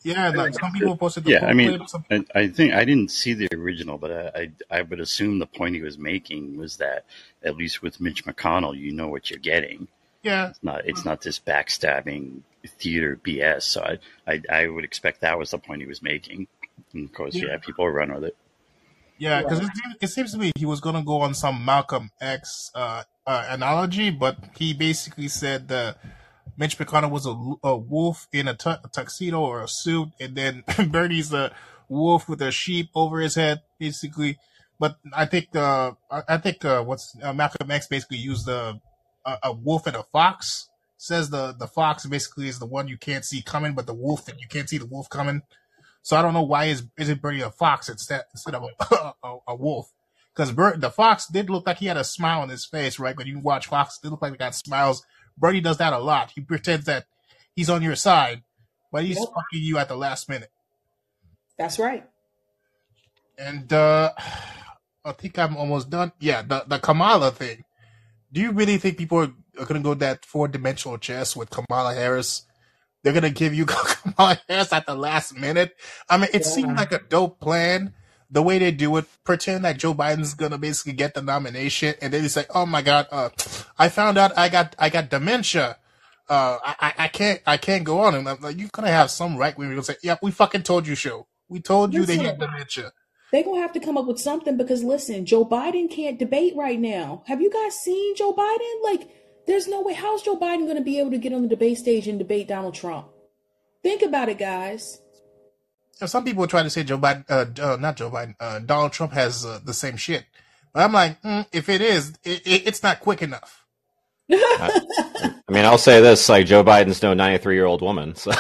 Yeah, 0.03 0.28
like 0.30 0.55
some 0.55 0.72
people 0.72 0.96
posted 0.96 1.24
the 1.24 1.32
Yeah, 1.32 1.46
I 1.46 1.53
mean, 1.55 1.80
I, 2.11 2.24
I 2.34 2.49
think 2.49 2.72
I 2.72 2.84
didn't 2.84 3.11
see 3.11 3.34
the 3.34 3.49
original, 3.55 3.99
but 3.99 4.12
I, 4.12 4.51
I 4.70 4.78
I 4.78 4.82
would 4.82 5.01
assume 5.01 5.38
the 5.38 5.46
point 5.46 5.74
he 5.74 5.82
was 5.82 5.99
making 5.99 6.57
was 6.57 6.76
that 6.76 7.05
at 7.42 7.57
least 7.57 7.82
with 7.82 8.01
Mitch 8.01 8.24
McConnell, 8.24 8.76
you 8.78 8.92
know 8.92 9.09
what 9.09 9.28
you're 9.30 9.38
getting. 9.40 9.88
yeah, 10.22 10.51
It's 10.51 10.62
not 10.62 10.86
it's 10.86 11.05
not 11.05 11.20
this 11.22 11.38
backstabbing 11.40 12.42
theater 12.66 13.18
BS. 13.24 13.62
So 13.62 13.82
I, 13.82 13.99
I 14.26 14.42
I 14.51 14.66
would 14.68 14.84
expect 14.84 15.20
that 15.22 15.38
was 15.38 15.51
the 15.51 15.59
point 15.59 15.80
he 15.82 15.88
was 15.88 16.01
making. 16.03 16.46
And 16.92 17.07
of 17.07 17.12
course, 17.12 17.34
yeah. 17.34 17.46
yeah, 17.51 17.57
people 17.59 17.88
run 17.88 18.12
with 18.14 18.24
it. 18.24 18.36
Yeah, 19.18 19.42
because 19.42 19.59
Right. 19.61 19.68
it, 19.68 19.76
seems- 19.76 19.96
it 20.01 20.09
seems 20.09 20.32
to 20.32 20.38
me 20.38 20.53
he 20.57 20.64
was 20.64 20.80
gonna 20.80 21.03
go 21.03 21.20
on 21.22 21.34
some 21.34 21.64
Malcolm 21.64 22.11
X 22.20 22.70
uh, 22.74 23.03
uh, 23.26 23.46
analogy, 23.51 24.11
but 24.11 24.38
he 24.57 24.72
basically 24.74 25.26
said 25.26 25.66
that 25.68 25.99
Mitch 26.57 26.78
McConnell 26.78 27.11
was 27.11 27.26
a, 27.26 27.66
a 27.66 27.76
wolf 27.76 28.28
in 28.32 28.49
a, 28.49 28.55
tu- 28.55 28.70
a 28.70 28.88
tuxedo 28.92 29.40
or 29.40 29.62
a 29.62 29.68
suit, 29.68 30.09
and 30.20 30.36
then 30.36 30.64
Bernie's 30.88 31.32
a 31.32 31.53
wolf 31.88 32.28
with 32.28 32.42
a 32.42 32.51
sheep 32.51 32.90
over 32.94 33.20
his 33.20 33.34
head, 33.34 33.62
basically. 33.78 34.38
But 34.78 34.96
I 35.12 35.26
think 35.26 35.55
uh, 35.57 35.92
I 36.11 36.36
think 36.38 36.64
uh, 36.64 36.84
what's 36.84 37.16
uh, 37.22 37.32
Malcolm 37.32 37.70
X 37.70 37.88
basically 37.88 38.18
used 38.18 38.49
a, 38.49 38.80
a 39.26 39.38
a 39.44 39.53
wolf 39.53 39.86
and 39.86 39.96
a 39.96 40.05
fox. 40.05 40.68
Says 40.96 41.30
the 41.30 41.53
the 41.53 41.66
fox 41.66 42.07
basically 42.07 42.49
is 42.49 42.59
the 42.59 42.66
one 42.66 42.88
you 42.88 42.96
can't 42.96 43.24
see 43.24 43.42
coming, 43.42 43.74
but 43.74 43.86
the 43.86 43.94
wolf 43.94 44.24
that 44.26 44.40
you 44.40 44.46
can't 44.49 44.68
see 44.68 44.78
the 44.78 44.86
wolf 44.86 45.09
coming. 45.09 45.42
So 46.03 46.16
I 46.16 46.22
don't 46.22 46.34
know 46.34 46.42
why 46.42 46.66
is 46.66 46.84
is 46.96 47.09
it 47.09 47.20
Bernie 47.20 47.40
a 47.40 47.51
fox 47.51 47.88
instead 47.88 48.22
instead 48.32 48.55
of 48.55 48.64
a 48.64 49.14
a, 49.26 49.36
a 49.49 49.55
wolf? 49.57 49.92
Because 50.38 50.55
the 50.55 50.90
fox 50.90 51.26
did 51.26 51.51
look 51.51 51.66
like 51.66 51.78
he 51.78 51.86
had 51.86 51.96
a 51.96 52.05
smile 52.05 52.42
on 52.42 52.49
his 52.49 52.64
face, 52.64 53.01
right? 53.01 53.16
When 53.16 53.26
you 53.26 53.40
watch 53.40 53.66
Fox, 53.66 53.99
they 53.99 54.09
look 54.09 54.22
like 54.22 54.30
they 54.30 54.38
got 54.38 54.55
smiles. 54.55 55.05
Bernie 55.39 55.61
does 55.61 55.78
that 55.78 55.93
a 55.93 55.99
lot. 55.99 56.32
He 56.34 56.41
pretends 56.41 56.86
that 56.86 57.07
he's 57.55 57.70
on 57.70 57.82
your 57.82 57.97
side, 57.97 58.43
but 58.93 59.05
he's 59.05 59.16
Yep, 59.18 59.28
fucking 59.28 59.62
you 59.62 59.78
at 59.78 59.89
the 59.89 59.97
last 59.97 60.28
minute. 60.28 60.51
that's 61.57 61.78
right. 61.78 62.05
And 63.39 63.72
uh 63.72 64.12
I 65.05 65.12
think 65.12 65.39
I'm 65.39 65.57
almost 65.57 65.91
done. 65.91 66.12
Yeah, 66.20 66.43
the 66.43 66.64
the 66.66 66.78
Kamala 66.78 67.30
thing. 67.30 67.64
Do 68.32 68.41
you 68.41 68.51
really 68.53 68.76
think 68.78 68.99
people 68.99 69.18
are, 69.18 69.32
are 69.59 69.64
gonna 69.66 69.80
go 69.80 69.95
that 69.95 70.24
four 70.24 70.49
dimensional 70.49 70.99
chess 70.99 71.34
with 71.36 71.51
Kamala 71.51 71.95
Harris? 71.95 72.43
They're 73.03 73.12
gonna 73.12 73.30
give 73.30 73.55
you 73.55 73.64
Kamala 73.66 74.41
Harris 74.49 74.72
at 74.72 74.86
the 74.86 74.95
last 74.95 75.34
minute. 75.36 75.76
I 76.09 76.18
mean, 76.18 76.28
it 76.32 76.45
seemed 76.45 76.76
like 76.76 76.93
a 76.93 76.99
dope 76.99 77.41
plan. 77.41 77.95
The 78.31 78.43
way 78.43 78.59
they 78.59 78.72
do 78.72 78.95
it, 78.99 79.07
pretend 79.24 79.64
that 79.64 79.79
Joe 79.79 79.95
Biden's 79.95 80.35
gonna 80.35 80.59
basically 80.59 80.93
get 80.93 81.14
the 81.14 81.22
nomination, 81.22 81.95
and 82.03 82.12
then 82.12 82.22
he's 82.22 82.37
like, 82.37 82.55
"Oh 82.55 82.66
my 82.66 82.83
God, 82.83 83.07
uh, 83.11 83.31
I 83.79 83.89
found 83.89 84.18
out 84.18 84.37
I 84.37 84.49
got 84.51 84.76
I 84.79 84.91
got 84.91 85.09
dementia. 85.09 85.79
Uh, 86.29 86.59
I, 86.62 86.74
I 86.81 86.95
I 87.05 87.09
can't 87.09 87.41
I 87.47 87.57
can't 87.57 87.85
go 87.85 88.01
on." 88.01 88.14
And 88.14 88.29
I'm 88.29 88.39
like, 88.41 88.59
"You're 88.59 88.68
gonna 88.70 88.91
have 88.91 89.11
some 89.11 89.37
right 89.39 89.57
wing 89.57 89.70
people 89.70 89.83
say, 89.83 89.97
yeah, 90.03 90.16
we 90.22 90.31
fucking 90.31 90.62
told 90.62 90.87
you, 90.87 90.95
show. 90.95 91.26
We 91.49 91.61
told 91.61 91.95
you 91.95 92.05
that 92.05 92.12
he 92.12 92.18
had 92.18 92.39
Listen, 92.39 92.53
dementia.' 92.53 92.93
they're 93.33 93.45
gonna 93.45 93.61
have 93.61 93.72
to 93.72 93.81
come 93.81 93.97
up 93.97 94.07
with 94.07 94.18
something 94.18 94.57
because 94.57 94.83
listen, 94.85 95.24
Joe 95.26 95.45
Biden 95.45 95.91
can't 95.91 96.18
debate 96.18 96.55
right 96.57 96.79
now. 96.79 97.22
Have 97.26 97.41
you 97.41 97.51
guys 97.51 97.74
seen 97.76 98.14
Joe 98.14 98.33
Biden? 98.33 98.83
Like, 98.83 99.09
there's 99.47 99.68
no 99.68 99.81
way. 99.81 99.95
How's 99.95 100.22
Joe 100.22 100.37
Biden 100.37 100.66
gonna 100.66 100.83
be 100.83 100.99
able 100.99 101.11
to 101.12 101.18
get 101.18 101.33
on 101.33 101.43
the 101.43 101.49
debate 101.49 101.79
stage 101.79 102.09
and 102.09 102.18
debate 102.18 102.49
Donald 102.49 102.74
Trump? 102.74 103.09
Think 103.83 104.03
about 104.03 104.29
it, 104.29 104.39
guys. 104.39 105.01
Some 106.07 106.24
people 106.24 106.46
try 106.46 106.62
to 106.62 106.70
say 106.70 106.84
Joe 106.84 106.99
Biden, 106.99 107.24
uh, 107.28 107.46
uh, 107.62 107.76
not 107.76 107.96
Joe 107.96 108.11
Biden, 108.11 108.34
uh, 108.38 108.61
Donald 108.61 108.92
Trump 108.92 109.12
has 109.12 109.44
uh, 109.44 109.59
the 109.64 109.74
same 109.74 109.96
shit. 109.96 110.24
But 110.72 110.84
I'm 110.84 110.92
like, 110.92 111.20
mm, 111.22 111.46
if 111.53 111.68
it 111.68 111.80
is, 111.80 112.11
it, 112.24 112.46
it, 112.46 112.66
it's 112.66 112.82
not 112.82 113.01
quick 113.01 113.22
enough. 113.22 113.64
I, 114.30 114.80
I 115.49 115.53
mean, 115.53 115.64
I'll 115.64 115.78
say 115.78 116.01
this: 116.01 116.28
like 116.28 116.46
Joe 116.46 116.62
Biden's 116.62 117.03
no 117.03 117.14
ninety-three-year-old 117.14 117.80
woman. 117.82 118.14
So 118.14 118.30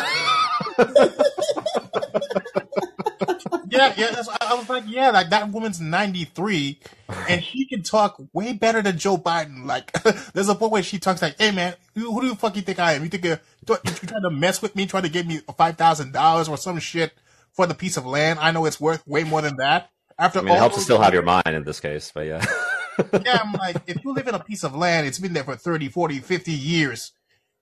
Yeah, 3.70 3.94
yeah. 3.96 4.10
That's, 4.12 4.28
I 4.40 4.54
was 4.54 4.68
like, 4.68 4.84
yeah, 4.86 5.10
like 5.10 5.30
that 5.30 5.50
woman's 5.50 5.80
93, 5.80 6.80
and 7.28 7.44
she 7.44 7.66
can 7.66 7.82
talk 7.82 8.20
way 8.32 8.52
better 8.52 8.82
than 8.82 8.98
Joe 8.98 9.18
Biden. 9.18 9.66
Like, 9.66 9.92
there's 10.32 10.48
a 10.48 10.54
point 10.54 10.72
where 10.72 10.82
she 10.82 10.98
talks 10.98 11.22
like, 11.22 11.38
"Hey, 11.38 11.50
man, 11.50 11.74
who, 11.94 12.12
who 12.12 12.22
do 12.22 12.26
you 12.28 12.34
fuck 12.34 12.56
you 12.56 12.62
think 12.62 12.78
I 12.78 12.94
am? 12.94 13.04
You 13.04 13.08
think 13.08 13.24
you're, 13.24 13.40
you 13.68 13.76
trying 13.76 14.22
to 14.22 14.30
mess 14.30 14.62
with 14.62 14.74
me, 14.74 14.86
trying 14.86 15.04
to 15.04 15.08
give 15.08 15.26
me 15.26 15.40
five 15.56 15.76
thousand 15.76 16.12
dollars 16.12 16.48
or 16.48 16.56
some 16.56 16.78
shit 16.78 17.12
for 17.58 17.66
the 17.66 17.74
piece 17.74 17.96
of 17.96 18.06
land? 18.06 18.38
I 18.38 18.52
know 18.52 18.64
it's 18.66 18.80
worth 18.80 19.04
way 19.04 19.24
more 19.24 19.42
than 19.42 19.56
that." 19.56 19.90
After 20.16 20.38
I 20.38 20.42
mean, 20.42 20.54
it 20.54 20.58
helps 20.58 20.76
to 20.76 20.80
still 20.80 21.00
have 21.00 21.12
your 21.12 21.22
mind 21.22 21.48
in 21.48 21.64
this 21.64 21.80
case. 21.80 22.12
But 22.14 22.26
yeah, 22.26 22.44
yeah, 23.24 23.40
I'm 23.42 23.52
like, 23.52 23.76
if 23.88 24.04
you 24.04 24.12
live 24.12 24.28
in 24.28 24.34
a 24.36 24.42
piece 24.42 24.62
of 24.62 24.76
land, 24.76 25.08
it's 25.08 25.18
been 25.18 25.32
there 25.32 25.44
for 25.44 25.56
30, 25.56 25.88
40, 25.88 26.20
50 26.20 26.52
years, 26.52 27.12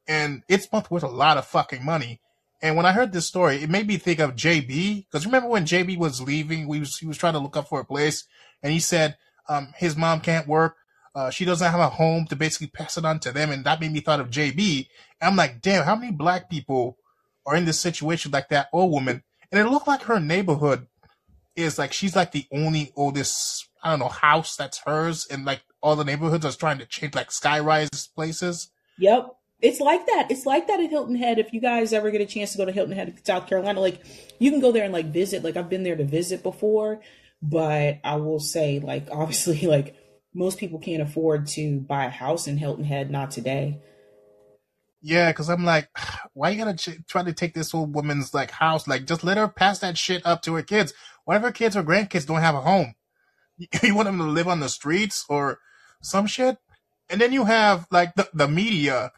and 0.06 0.42
it's 0.48 0.68
worth 0.70 1.02
a 1.02 1.08
lot 1.08 1.38
of 1.38 1.46
fucking 1.46 1.82
money. 1.82 2.20
And 2.62 2.76
when 2.76 2.86
I 2.86 2.92
heard 2.92 3.12
this 3.12 3.26
story, 3.26 3.62
it 3.62 3.70
made 3.70 3.86
me 3.86 3.96
think 3.96 4.18
of 4.18 4.34
JB. 4.34 5.06
Because 5.06 5.26
remember 5.26 5.48
when 5.48 5.66
JB 5.66 5.98
was 5.98 6.20
leaving, 6.20 6.68
we 6.68 6.80
was, 6.80 6.98
he 6.98 7.06
was 7.06 7.18
trying 7.18 7.34
to 7.34 7.38
look 7.38 7.56
up 7.56 7.68
for 7.68 7.80
a 7.80 7.84
place, 7.84 8.24
and 8.62 8.72
he 8.72 8.80
said 8.80 9.16
um, 9.48 9.72
his 9.76 9.96
mom 9.96 10.20
can't 10.20 10.48
work. 10.48 10.76
Uh, 11.14 11.30
she 11.30 11.46
doesn't 11.46 11.70
have 11.70 11.80
a 11.80 11.88
home 11.88 12.26
to 12.26 12.36
basically 12.36 12.66
pass 12.66 12.98
it 12.98 13.04
on 13.04 13.18
to 13.20 13.32
them, 13.32 13.50
and 13.50 13.64
that 13.64 13.80
made 13.80 13.92
me 13.92 14.00
thought 14.00 14.20
of 14.20 14.30
JB. 14.30 14.88
And 15.20 15.30
I'm 15.30 15.36
like, 15.36 15.62
damn, 15.62 15.84
how 15.84 15.96
many 15.96 16.12
black 16.12 16.50
people 16.50 16.98
are 17.46 17.56
in 17.56 17.64
this 17.64 17.80
situation 17.80 18.32
like 18.32 18.48
that 18.50 18.68
old 18.72 18.92
woman? 18.92 19.22
And 19.50 19.60
it 19.60 19.70
looked 19.70 19.86
like 19.86 20.02
her 20.02 20.20
neighborhood 20.20 20.86
is 21.54 21.78
like 21.78 21.92
she's 21.92 22.14
like 22.14 22.32
the 22.32 22.46
only 22.52 22.92
oldest 22.96 23.68
I 23.82 23.90
don't 23.90 24.00
know 24.00 24.08
house 24.08 24.56
that's 24.56 24.78
hers, 24.78 25.26
and 25.30 25.44
like 25.44 25.62
all 25.80 25.96
the 25.96 26.04
neighborhoods 26.04 26.44
are 26.44 26.52
trying 26.52 26.78
to 26.78 26.86
change 26.86 27.14
like 27.14 27.30
skyrise 27.30 28.12
places. 28.14 28.70
Yep. 28.98 29.32
It's 29.62 29.80
like 29.80 30.04
that. 30.06 30.26
It's 30.30 30.44
like 30.44 30.66
that 30.66 30.80
at 30.80 30.90
Hilton 30.90 31.16
Head. 31.16 31.38
If 31.38 31.52
you 31.52 31.60
guys 31.60 31.92
ever 31.92 32.10
get 32.10 32.20
a 32.20 32.26
chance 32.26 32.52
to 32.52 32.58
go 32.58 32.64
to 32.66 32.72
Hilton 32.72 32.94
Head, 32.94 33.18
South 33.24 33.46
Carolina, 33.46 33.80
like 33.80 34.00
you 34.38 34.50
can 34.50 34.60
go 34.60 34.70
there 34.70 34.84
and 34.84 34.92
like 34.92 35.06
visit. 35.06 35.42
Like 35.42 35.56
I've 35.56 35.70
been 35.70 35.82
there 35.82 35.96
to 35.96 36.04
visit 36.04 36.42
before, 36.42 37.00
but 37.40 38.00
I 38.04 38.16
will 38.16 38.40
say, 38.40 38.80
like 38.80 39.08
obviously, 39.12 39.66
like 39.66 39.96
most 40.34 40.58
people 40.58 40.78
can't 40.78 41.02
afford 41.02 41.46
to 41.48 41.80
buy 41.80 42.04
a 42.06 42.10
house 42.10 42.46
in 42.46 42.58
Hilton 42.58 42.84
Head. 42.84 43.10
Not 43.10 43.30
today. 43.30 43.80
Yeah, 45.00 45.30
because 45.30 45.48
I'm 45.48 45.64
like, 45.64 45.88
why 46.32 46.50
you 46.50 46.58
gotta 46.64 46.76
ch- 46.76 47.06
try 47.08 47.22
to 47.22 47.32
take 47.32 47.54
this 47.54 47.74
old 47.74 47.94
woman's 47.94 48.34
like 48.34 48.50
house? 48.50 48.86
Like, 48.86 49.06
just 49.06 49.24
let 49.24 49.36
her 49.36 49.48
pass 49.48 49.78
that 49.80 49.98
shit 49.98 50.24
up 50.24 50.42
to 50.42 50.54
her 50.54 50.62
kids. 50.62 50.92
What 51.24 51.36
if 51.36 51.42
her 51.42 51.52
kids 51.52 51.76
or 51.76 51.82
grandkids 51.82 52.26
don't 52.26 52.40
have 52.40 52.54
a 52.54 52.60
home? 52.60 52.94
You 53.82 53.94
want 53.94 54.06
them 54.06 54.18
to 54.18 54.24
live 54.24 54.48
on 54.48 54.60
the 54.60 54.68
streets 54.68 55.24
or 55.30 55.60
some 56.02 56.26
shit? 56.26 56.58
And 57.08 57.20
then 57.20 57.32
you 57.32 57.46
have 57.46 57.86
like 57.90 58.14
the, 58.14 58.28
the 58.34 58.48
media. 58.48 59.12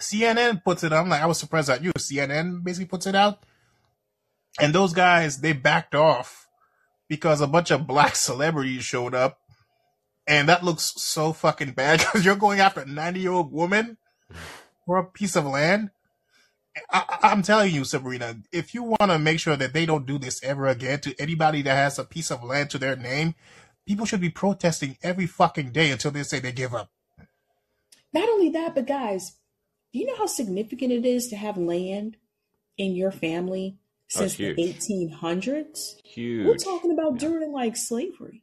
CNN 0.00 0.62
puts 0.64 0.84
it. 0.84 0.92
I'm 0.92 1.08
like, 1.08 1.22
I 1.22 1.26
was 1.26 1.38
surprised 1.38 1.68
at 1.68 1.82
you. 1.82 1.92
CNN 1.92 2.62
basically 2.62 2.86
puts 2.86 3.06
it 3.06 3.14
out, 3.14 3.44
and 4.60 4.72
those 4.72 4.92
guys 4.94 5.40
they 5.40 5.52
backed 5.52 5.94
off 5.94 6.46
because 7.08 7.40
a 7.40 7.46
bunch 7.46 7.70
of 7.70 7.86
black 7.86 8.14
celebrities 8.28 8.84
showed 8.84 9.14
up, 9.14 9.40
and 10.26 10.48
that 10.48 10.64
looks 10.64 10.92
so 10.96 11.32
fucking 11.32 11.72
bad 11.72 11.98
because 12.00 12.24
you're 12.24 12.36
going 12.36 12.60
after 12.60 12.80
a 12.80 12.86
90 12.86 13.20
year 13.20 13.32
old 13.32 13.52
woman 13.52 13.98
for 14.90 14.98
a 14.98 15.04
piece 15.04 15.36
of 15.36 15.46
land. 15.46 15.88
I, 16.90 17.18
I'm 17.22 17.42
telling 17.42 17.72
you, 17.72 17.84
Sabrina, 17.84 18.38
if 18.50 18.74
you 18.74 18.82
want 18.82 19.12
to 19.12 19.20
make 19.20 19.38
sure 19.38 19.54
that 19.54 19.72
they 19.72 19.86
don't 19.86 20.04
do 20.04 20.18
this 20.18 20.42
ever 20.42 20.66
again 20.66 20.98
to 21.02 21.14
anybody 21.20 21.62
that 21.62 21.76
has 21.76 21.96
a 21.96 22.04
piece 22.04 22.28
of 22.28 22.42
land 22.42 22.70
to 22.70 22.78
their 22.78 22.96
name, 22.96 23.36
people 23.86 24.04
should 24.04 24.20
be 24.20 24.30
protesting 24.30 24.98
every 25.00 25.28
fucking 25.28 25.70
day 25.70 25.92
until 25.92 26.10
they 26.10 26.24
say 26.24 26.40
they 26.40 26.50
give 26.50 26.74
up. 26.74 26.90
Not 28.12 28.28
only 28.28 28.50
that, 28.50 28.74
but 28.74 28.88
guys, 28.88 29.36
do 29.92 30.00
you 30.00 30.06
know 30.06 30.16
how 30.16 30.26
significant 30.26 30.90
it 30.90 31.06
is 31.06 31.28
to 31.28 31.36
have 31.36 31.56
land 31.56 32.16
in 32.76 32.96
your 32.96 33.12
family 33.12 33.78
Oh, 34.16 34.26
since 34.26 34.34
the 34.34 34.54
huge. 34.56 34.74
1800s? 34.80 36.00
We're 36.16 36.56
talking 36.56 36.90
about 36.90 37.12
Yeah. 37.12 37.28
during 37.28 37.52
like 37.52 37.76
slavery. 37.76 38.42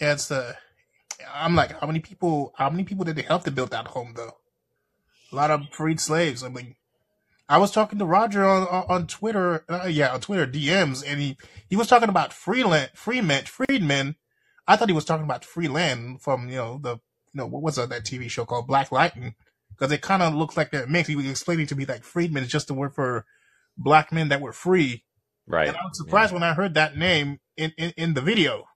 Yeah, 0.00 0.14
it's 0.14 0.30
uh, 0.30 0.54
I'm 1.30 1.54
like, 1.54 1.78
how 1.78 1.86
many 1.86 2.00
people? 2.00 2.54
How 2.56 2.70
many 2.70 2.84
people 2.84 3.04
did 3.04 3.16
they 3.16 3.22
help 3.22 3.44
to 3.44 3.50
build 3.50 3.72
that 3.72 3.88
home 3.88 4.14
though? 4.16 4.38
A 5.32 5.36
lot 5.36 5.50
of 5.50 5.62
freed 5.70 5.98
slaves. 6.00 6.42
I 6.42 6.48
mean, 6.50 6.76
I 7.48 7.58
was 7.58 7.70
talking 7.72 7.98
to 7.98 8.04
Roger 8.06 8.44
on 8.44 8.66
on, 8.68 8.84
on 8.88 9.06
Twitter. 9.06 9.64
Uh, 9.68 9.86
yeah, 9.86 10.12
on 10.12 10.20
Twitter 10.20 10.46
DMs, 10.46 11.02
and 11.06 11.20
he 11.20 11.36
he 11.68 11.76
was 11.76 11.86
talking 11.88 12.08
about 12.08 12.32
freeland 12.32 12.90
freemen 12.94 13.44
freedmen. 13.46 14.16
I 14.68 14.76
thought 14.76 14.88
he 14.88 14.94
was 14.94 15.04
talking 15.04 15.24
about 15.24 15.44
freeland 15.44 16.22
from 16.22 16.48
you 16.48 16.56
know 16.56 16.78
the 16.82 16.94
you 16.96 17.00
know 17.34 17.46
what 17.46 17.62
was 17.62 17.76
that, 17.76 17.88
that 17.88 18.04
TV 18.04 18.30
show 18.30 18.44
called 18.44 18.66
Black 18.66 18.92
Lightning 18.92 19.34
because 19.70 19.90
it 19.90 20.02
kind 20.02 20.22
of 20.22 20.34
looks 20.34 20.56
like 20.56 20.70
they're 20.70 20.86
mixed. 20.86 21.08
He 21.10 21.16
was 21.16 21.28
explaining 21.28 21.66
to 21.68 21.76
me 21.76 21.84
like 21.86 22.04
freedmen 22.04 22.42
is 22.44 22.50
just 22.50 22.68
the 22.68 22.74
word 22.74 22.94
for 22.94 23.24
black 23.78 24.12
men 24.12 24.28
that 24.28 24.40
were 24.42 24.52
free, 24.52 25.02
Right. 25.46 25.66
and 25.68 25.76
I 25.76 25.80
was 25.82 25.98
Yeah. 25.98 26.04
surprised 26.06 26.32
when 26.34 26.42
I 26.42 26.52
heard 26.54 26.74
that 26.74 26.96
name 26.96 27.40
in 27.56 27.72
in, 27.78 27.92
in 27.96 28.14
the 28.14 28.20
video. 28.20 28.66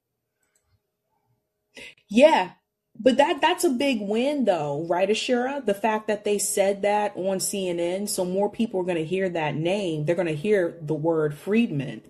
Yeah, 2.08 2.52
but 2.98 3.16
that 3.18 3.40
that's 3.40 3.64
a 3.64 3.70
big 3.70 4.00
win 4.00 4.44
though, 4.44 4.86
right, 4.88 5.08
Ashura? 5.08 5.64
The 5.64 5.74
fact 5.74 6.06
that 6.08 6.24
they 6.24 6.38
said 6.38 6.82
that 6.82 7.12
on 7.16 7.38
CNN, 7.38 8.08
so 8.08 8.24
more 8.24 8.50
people 8.50 8.80
are 8.80 8.84
going 8.84 8.96
to 8.96 9.04
hear 9.04 9.28
that 9.28 9.54
name. 9.54 10.04
They're 10.04 10.14
going 10.14 10.26
to 10.28 10.34
hear 10.34 10.78
the 10.80 10.94
word 10.94 11.34
Freedman. 11.34 12.02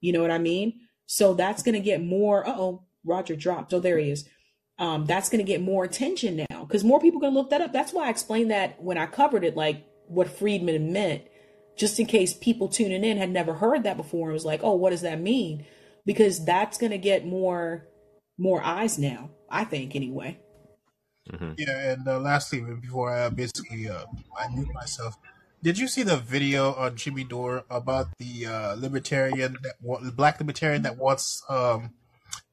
You 0.00 0.12
know 0.12 0.20
what 0.22 0.30
I 0.30 0.38
mean? 0.38 0.80
So 1.06 1.34
that's 1.34 1.62
going 1.62 1.74
to 1.74 1.80
get 1.80 2.02
more. 2.02 2.46
Uh-oh, 2.46 2.82
Roger 3.04 3.36
dropped. 3.36 3.72
Oh, 3.72 3.80
there 3.80 3.98
he 3.98 4.10
is. 4.10 4.28
Um, 4.78 5.06
that's 5.06 5.28
going 5.28 5.44
to 5.44 5.50
get 5.50 5.60
more 5.60 5.84
attention 5.84 6.44
now 6.50 6.64
because 6.64 6.82
more 6.82 7.00
people 7.00 7.18
are 7.18 7.22
going 7.22 7.32
to 7.32 7.38
look 7.38 7.50
that 7.50 7.60
up. 7.60 7.72
That's 7.72 7.92
why 7.92 8.06
I 8.06 8.10
explained 8.10 8.50
that 8.50 8.82
when 8.82 8.98
I 8.98 9.06
covered 9.06 9.44
it, 9.44 9.56
like 9.56 9.86
what 10.08 10.28
Freedman 10.28 10.92
meant, 10.92 11.22
just 11.76 11.98
in 12.00 12.06
case 12.06 12.34
people 12.34 12.68
tuning 12.68 13.04
in 13.04 13.16
had 13.16 13.30
never 13.30 13.54
heard 13.54 13.84
that 13.84 13.96
before 13.96 14.28
and 14.28 14.34
was 14.34 14.44
like, 14.44 14.60
"Oh, 14.62 14.74
what 14.74 14.90
does 14.90 15.02
that 15.02 15.20
mean?" 15.20 15.64
Because 16.04 16.44
that's 16.44 16.78
going 16.78 16.92
to 16.92 16.98
get 16.98 17.24
more 17.24 17.86
more 18.36 18.62
eyes 18.64 18.98
now. 18.98 19.30
I 19.48 19.64
think 19.64 19.94
anyway. 19.96 20.38
hmm 21.30 21.52
Yeah, 21.56 21.92
and 21.92 22.06
uh, 22.08 22.18
lastly, 22.20 22.60
before 22.60 23.10
I 23.10 23.28
basically 23.30 23.88
uh, 23.88 24.04
I 24.38 24.48
mute 24.48 24.68
myself, 24.74 25.16
did 25.62 25.78
you 25.78 25.88
see 25.88 26.02
the 26.02 26.16
video 26.16 26.74
on 26.74 26.96
Jimmy 26.96 27.24
Dore 27.24 27.64
about 27.70 28.08
the 28.18 28.46
uh, 28.46 28.74
libertarian 28.74 29.56
that 29.62 29.74
wa- 29.80 30.00
the 30.00 30.12
black 30.12 30.38
libertarian 30.38 30.82
that 30.82 30.98
wants 30.98 31.42
um 31.48 31.94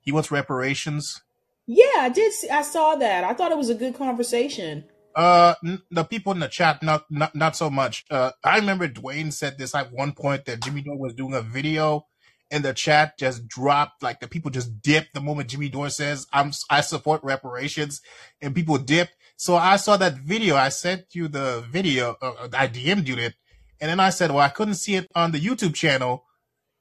he 0.01 0.11
wants 0.11 0.31
reparations? 0.31 1.21
Yeah, 1.67 1.99
I 1.99 2.09
did. 2.09 2.33
See, 2.33 2.49
I 2.49 2.61
saw 2.63 2.95
that. 2.95 3.23
I 3.23 3.33
thought 3.33 3.51
it 3.51 3.57
was 3.57 3.69
a 3.69 3.75
good 3.75 3.95
conversation. 3.95 4.85
Uh, 5.15 5.55
n- 5.65 5.81
the 5.91 6.03
people 6.05 6.31
in 6.31 6.39
the 6.39 6.47
chat, 6.47 6.81
not 6.81 7.03
not 7.11 7.35
not 7.35 7.55
so 7.55 7.69
much. 7.69 8.05
Uh, 8.09 8.31
I 8.43 8.57
remember 8.57 8.87
Dwayne 8.87 9.33
said 9.33 9.57
this 9.57 9.75
at 9.75 9.91
one 9.91 10.13
point 10.13 10.45
that 10.45 10.61
Jimmy 10.61 10.81
Dore 10.81 10.97
was 10.97 11.13
doing 11.13 11.33
a 11.33 11.41
video, 11.41 12.07
and 12.51 12.63
the 12.65 12.73
chat 12.73 13.17
just 13.17 13.47
dropped. 13.47 14.03
Like 14.03 14.19
the 14.19 14.27
people 14.27 14.51
just 14.51 14.81
dipped 14.81 15.13
the 15.13 15.21
moment 15.21 15.49
Jimmy 15.49 15.69
Dore 15.69 15.89
says, 15.89 16.27
"I'm 16.33 16.51
I 16.69 16.81
support 16.81 17.23
reparations," 17.23 18.01
and 18.41 18.53
people 18.53 18.77
dipped. 18.77 19.13
So 19.37 19.55
I 19.55 19.77
saw 19.77 19.97
that 19.97 20.15
video. 20.17 20.55
I 20.55 20.69
sent 20.69 21.15
you 21.15 21.27
the 21.27 21.65
video. 21.71 22.17
Uh, 22.21 22.49
I 22.53 22.67
DM'd 22.67 23.07
you 23.07 23.15
it, 23.17 23.33
and 23.79 23.89
then 23.89 23.99
I 23.99 24.09
said, 24.09 24.29
"Well, 24.31 24.43
I 24.43 24.49
couldn't 24.49 24.75
see 24.75 24.95
it 24.95 25.09
on 25.15 25.31
the 25.31 25.39
YouTube 25.39 25.73
channel 25.73 26.25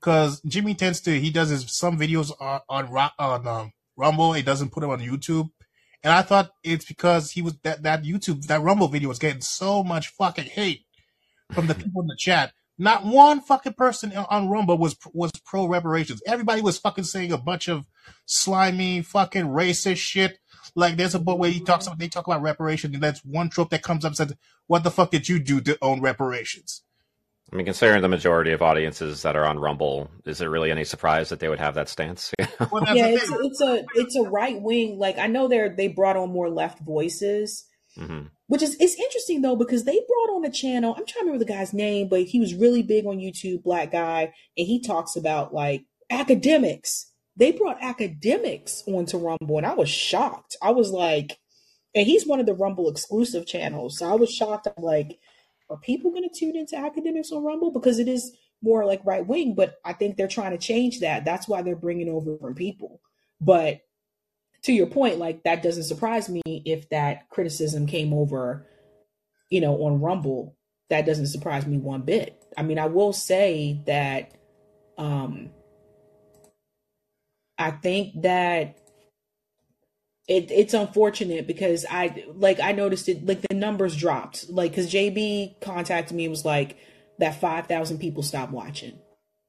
because 0.01 0.41
Jimmy 0.43 0.75
tends 0.75 1.01
to 1.03 1.19
he 1.19 1.31
does 1.31 1.49
his 1.51 1.71
some 1.73 1.99
videos 1.99 2.33
on 2.41 2.61
on 2.69 3.11
on 3.19 3.47
um, 3.47 3.73
Rumble. 3.97 4.33
He 4.35 4.43
doesn't 4.43 4.73
put 4.73 4.81
them 4.81 4.91
on 4.91 5.01
YouTube." 5.01 5.51
And 6.03 6.13
I 6.13 6.23
thought 6.23 6.51
it's 6.65 6.85
because 6.85 7.31
he 7.33 7.43
was 7.43 7.57
that 7.63 7.83
that 7.85 8.03
YouTube 8.03 8.47
that 8.47 8.63
Rumble 8.63 8.89
video 8.89 9.09
was 9.09 9.19
getting 9.19 9.43
so 9.43 9.85
much 9.85 10.09
fucking 10.09 10.47
hate 10.47 10.83
from 11.53 11.67
the 11.67 11.75
people 11.75 12.03
in 12.03 12.09
the 12.09 12.17
chat. 12.19 12.53
Not 12.81 13.05
one 13.05 13.43
fucking 13.43 13.75
person 13.75 14.17
on- 14.17 14.25
on 14.31 14.49
Rumble 14.49 14.79
was 14.79 14.97
was 15.13 15.31
pro 15.45 15.67
reparations. 15.67 16.23
Everybody 16.27 16.63
was 16.63 16.79
fucking 16.79 17.05
saying 17.05 17.31
a 17.31 17.37
bunch 17.37 17.69
of 17.69 17.85
slimy 18.25 19.03
fucking 19.03 19.45
racist 19.45 19.99
shit. 19.99 20.39
Like 20.75 20.97
there's 20.97 21.15
a 21.15 21.19
book 21.19 21.39
where 21.39 21.51
he 21.51 21.61
talks 21.61 21.87
about 21.87 21.99
they 21.99 22.09
talk 22.09 22.27
about 22.27 22.41
reparations, 22.41 22.95
and 22.95 23.03
that's 23.03 23.23
one 23.23 23.51
trope 23.51 23.69
that 23.71 23.83
comes 23.83 24.07
up 24.07 24.11
and 24.11 24.17
says, 24.17 24.33
"What 24.67 24.83
the 24.83 24.91
fuck 24.91 25.11
did 25.11 25.29
you 25.29 25.39
do 25.39 25.61
to 25.61 25.77
own 25.83 26.01
reparations?" 26.01 26.83
I 27.53 27.57
mean, 27.57 27.67
considering 27.67 28.01
the 28.01 28.09
majority 28.09 28.53
of 28.53 28.63
audiences 28.63 29.23
that 29.23 29.37
are 29.37 29.45
on 29.45 29.59
Rumble, 29.59 30.09
is 30.25 30.41
it 30.41 30.47
really 30.47 30.71
any 30.71 30.85
surprise 30.85 31.29
that 31.29 31.41
they 31.41 31.49
would 31.49 31.59
have 31.59 31.75
that 31.75 31.89
stance? 31.91 32.33
Well, 32.71 32.85
that's 32.85 32.97
Yeah, 32.97 33.09
it's 33.09 33.31
it's 33.31 33.61
a 33.61 33.85
it's 33.95 34.17
a 34.17 34.23
right 34.23 34.59
wing. 34.61 34.99
Like 34.99 35.19
I 35.19 35.27
know 35.27 35.49
they're 35.49 35.75
they 35.77 35.89
brought 35.89 36.17
on 36.17 36.31
more 36.33 36.49
left 36.49 36.79
voices, 36.79 37.67
hmm 37.95 38.23
which 38.51 38.63
is 38.63 38.77
it's 38.81 38.97
interesting 38.97 39.43
though 39.43 39.55
because 39.55 39.85
they 39.85 39.93
brought 40.09 40.35
on 40.35 40.45
a 40.45 40.51
channel. 40.51 40.91
I'm 40.91 41.07
trying 41.07 41.25
to 41.25 41.31
remember 41.31 41.39
the 41.39 41.53
guy's 41.53 41.73
name, 41.73 42.09
but 42.09 42.23
he 42.23 42.41
was 42.41 42.53
really 42.53 42.83
big 42.83 43.07
on 43.07 43.19
YouTube, 43.19 43.63
black 43.63 43.93
guy, 43.93 44.23
and 44.59 44.67
he 44.67 44.83
talks 44.83 45.15
about 45.15 45.55
like 45.55 45.85
academics. 46.11 47.13
They 47.37 47.53
brought 47.53 47.81
academics 47.81 48.83
onto 48.89 49.19
Rumble, 49.19 49.57
and 49.59 49.67
I 49.67 49.75
was 49.75 49.89
shocked. 49.89 50.57
I 50.61 50.73
was 50.73 50.91
like, 50.91 51.39
and 51.95 52.09
he's 52.09 52.27
one 52.27 52.41
of 52.41 52.47
the 52.47 52.55
Rumble 52.55 52.91
exclusive 52.91 53.47
channels, 53.47 53.99
so 53.99 54.11
I 54.11 54.17
was 54.17 54.35
shocked. 54.35 54.67
I'm 54.67 54.83
like, 54.83 55.21
are 55.71 55.79
people 55.79 56.11
going 56.11 56.29
to 56.29 56.37
tune 56.37 56.57
into 56.57 56.77
academics 56.77 57.31
on 57.31 57.45
Rumble 57.45 57.71
because 57.71 58.01
it 58.01 58.09
is 58.09 58.37
more 58.63 58.85
like 58.85 59.01
right 59.07 59.25
wing? 59.25 59.55
But 59.55 59.77
I 59.85 59.93
think 59.93 60.17
they're 60.17 60.27
trying 60.27 60.51
to 60.51 60.59
change 60.59 60.99
that. 61.01 61.25
That's 61.25 61.47
why 61.47 61.63
they're 61.63 61.77
bringing 61.77 62.09
over 62.09 62.33
different 62.33 62.57
people. 62.57 63.01
But 63.41 63.83
to 64.63 64.73
your 64.73 64.87
point, 64.87 65.19
like 65.19 65.43
that 65.45 65.63
doesn't 65.63 65.85
surprise 65.85 66.29
me 66.29 66.43
if 66.47 66.89
that 66.91 67.29
criticism 67.29 67.87
came 67.87 68.13
over, 68.13 68.67
you 69.49 69.61
know, 69.61 69.85
on 69.85 70.01
Rumble. 70.01 70.57
That 70.91 71.07
doesn't 71.07 71.29
surprise 71.29 71.67
me 71.67 71.79
one 71.79 72.03
bit. 72.03 72.43
I 72.57 72.63
mean, 72.63 72.79
I 72.79 72.87
will 72.87 73.13
say 73.13 73.81
that 73.87 74.33
um 74.99 75.51
I 77.59 77.71
think 77.71 78.23
that 78.23 78.79
it 80.27 80.51
it's 80.51 80.75
unfortunate 80.75 81.47
because 81.47 81.87
I 81.89 82.25
like 82.35 82.61
I 82.61 82.73
noticed 82.73 83.09
it 83.09 83.25
like 83.25 83.43
the 83.43 83.55
numbers 83.55 83.97
dropped. 83.97 84.51
Like 84.51 84.75
cuz 84.75 84.93
JB 84.93 85.61
contacted 85.61 86.17
me 86.17 86.25
and 86.25 86.31
was 86.31 86.45
like 86.45 86.77
that 87.19 87.41
5,000 87.41 87.99
people 87.99 88.23
stopped 88.23 88.53
watching 88.53 88.99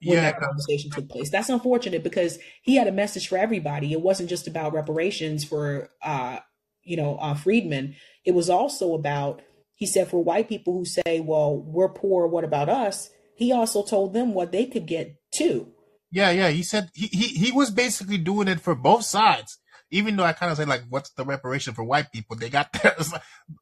when 0.04 0.18
Yeah, 0.18 0.32
that 0.32 0.40
conversation 0.40 0.92
took 0.92 1.10
place. 1.10 1.30
That's 1.30 1.50
unfortunate 1.50 2.04
because 2.04 2.40
he 2.62 2.76
had 2.76 2.88
a 2.88 2.92
message 2.92 3.28
for 3.28 3.38
everybody. 3.38 3.92
It 3.92 4.02
wasn't 4.02 4.30
just 4.30 4.48
about 4.48 4.74
reparations 4.74 5.44
for 5.44 5.90
uh 6.02 6.40
you 6.84 6.98
know 6.98 7.18
uh 7.18 7.36
Freedman. 7.36 7.96
It 8.26 8.34
was 8.34 8.50
also 8.50 8.94
about 8.94 9.42
he 9.76 9.86
said 9.88 10.10
for 10.10 10.24
white 10.24 10.48
people 10.48 10.74
who 10.74 10.86
say, 10.86 11.20
"Well, 11.20 11.58
we're 11.58 11.90
poor, 11.90 12.28
what 12.28 12.44
about 12.44 12.70
us?" 12.70 13.10
He 13.36 13.52
also 13.52 13.82
told 13.84 14.14
them 14.14 14.34
what 14.34 14.52
they 14.52 14.68
could 14.68 14.86
get 14.86 15.16
too. 15.32 15.74
Yeah, 16.12 16.30
yeah. 16.32 16.50
He 16.50 16.62
said 16.62 16.92
he, 16.94 17.08
he 17.08 17.28
he 17.28 17.52
was 17.52 17.72
basically 17.72 18.18
doing 18.18 18.48
it 18.48 18.60
for 18.60 18.76
both 18.76 19.04
sides. 19.04 19.58
Even 19.94 20.16
though 20.16 20.24
I 20.24 20.34
kind 20.34 20.52
of 20.52 20.58
say 20.58 20.66
like, 20.66 20.84
what's 20.90 21.10
the 21.12 21.26
reparation 21.26 21.74
for 21.74 21.84
white 21.84 22.12
people? 22.14 22.38
They 22.38 22.50
got 22.50 22.72
theirs. 22.84 23.14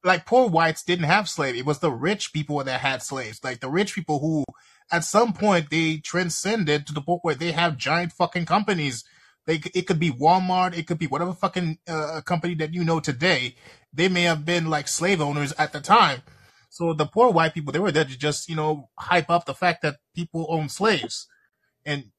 Like 0.04 0.26
poor 0.26 0.48
whites 0.50 0.84
didn't 0.84 1.06
have 1.06 1.30
slaves. 1.30 1.58
It 1.58 1.66
was 1.66 1.80
the 1.80 1.92
rich 1.92 2.34
people 2.34 2.64
that 2.64 2.82
had 2.82 3.02
slaves. 3.02 3.44
Like 3.44 3.62
the 3.62 3.70
rich 3.70 3.96
people 3.96 4.20
who, 4.20 4.44
at 4.92 5.04
some 5.04 5.34
point, 5.34 5.70
they 5.70 5.98
transcended 5.98 6.88
to 6.88 6.94
the 6.94 7.02
point 7.02 7.24
where 7.24 7.36
they 7.36 7.52
have 7.52 7.78
giant 7.78 8.14
fucking 8.14 8.46
companies. 8.46 9.04
They 9.46 9.62
it 9.74 9.88
could 9.88 10.00
be 10.00 10.12
Walmart. 10.12 10.78
It 10.78 10.88
could 10.88 11.00
be 11.00 11.08
whatever 11.08 11.34
fucking 11.34 11.80
uh, 11.88 12.22
company 12.26 12.56
that 12.56 12.74
you 12.74 12.84
know 12.84 13.00
today. 13.00 13.56
They 13.94 14.10
may 14.10 14.24
have 14.24 14.46
been 14.46 14.70
like 14.70 14.88
slave 14.88 15.22
owners 15.22 15.54
at 15.58 15.74
the 15.74 15.82
time. 15.82 16.22
So 16.70 16.94
the 16.94 17.06
poor 17.06 17.32
white 17.32 17.54
people, 17.56 17.74
they 17.74 17.80
were 17.80 17.92
there 17.92 18.06
to 18.06 18.18
just 18.18 18.50
you 18.50 18.56
know 18.56 18.90
hype 18.98 19.30
up 19.30 19.46
the 19.46 19.54
fact 19.54 19.82
that 19.82 19.98
people 20.16 20.46
own 20.50 20.70
slaves 20.70 21.28
and 21.86 22.12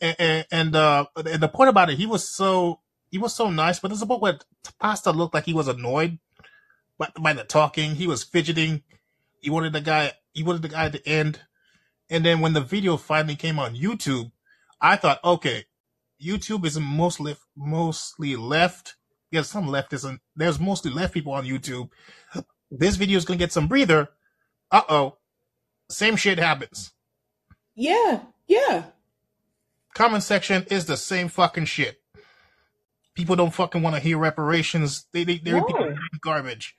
and 0.00 0.46
and 0.50 0.76
uh 0.76 1.06
and 1.16 1.42
the 1.42 1.48
point 1.48 1.70
about 1.70 1.90
it, 1.90 1.98
he 1.98 2.06
was 2.06 2.28
so 2.28 2.80
he 3.10 3.18
was 3.18 3.34
so 3.34 3.50
nice, 3.50 3.78
but 3.78 3.88
there's 3.88 4.02
a 4.02 4.06
point 4.06 4.20
where 4.22 4.38
Pasta 4.78 5.10
looked 5.10 5.34
like 5.34 5.44
he 5.44 5.54
was 5.54 5.68
annoyed 5.68 6.18
by, 6.98 7.08
by 7.18 7.32
the 7.32 7.44
talking. 7.44 7.94
He 7.94 8.06
was 8.06 8.24
fidgeting. 8.24 8.82
He 9.40 9.50
wanted 9.50 9.72
the 9.72 9.80
guy. 9.80 10.12
He 10.32 10.42
wanted 10.42 10.62
the 10.62 10.68
guy 10.68 10.90
to 10.90 11.08
end. 11.08 11.40
And 12.10 12.24
then 12.24 12.40
when 12.40 12.52
the 12.52 12.60
video 12.60 12.96
finally 12.96 13.36
came 13.36 13.58
on 13.58 13.74
YouTube, 13.74 14.30
I 14.80 14.96
thought, 14.96 15.22
okay, 15.24 15.64
YouTube 16.24 16.64
is 16.64 16.78
mostly 16.78 17.36
mostly 17.56 18.36
left. 18.36 18.94
Yes, 19.30 19.48
some 19.48 19.66
left 19.66 19.92
isn't. 19.92 20.20
There's 20.36 20.60
mostly 20.60 20.90
left 20.92 21.12
people 21.14 21.32
on 21.32 21.44
YouTube. 21.44 21.90
This 22.70 22.96
video 22.96 23.16
is 23.18 23.24
gonna 23.24 23.38
get 23.38 23.52
some 23.52 23.68
breather. 23.68 24.08
Uh 24.70 24.82
oh, 24.88 25.16
same 25.90 26.16
shit 26.16 26.38
happens. 26.38 26.92
Yeah, 27.74 28.20
yeah. 28.46 28.84
Comment 29.94 30.22
section 30.22 30.64
is 30.70 30.86
the 30.86 30.96
same 30.96 31.28
fucking 31.28 31.64
shit. 31.66 32.00
People 33.14 33.36
don't 33.36 33.54
fucking 33.54 33.82
want 33.82 33.96
to 33.96 34.00
hear 34.00 34.18
reparations. 34.18 35.06
They 35.12 35.24
they 35.24 35.38
they 35.38 35.52
repeat 35.54 35.76
No. 35.78 35.94
garbage. 36.20 36.76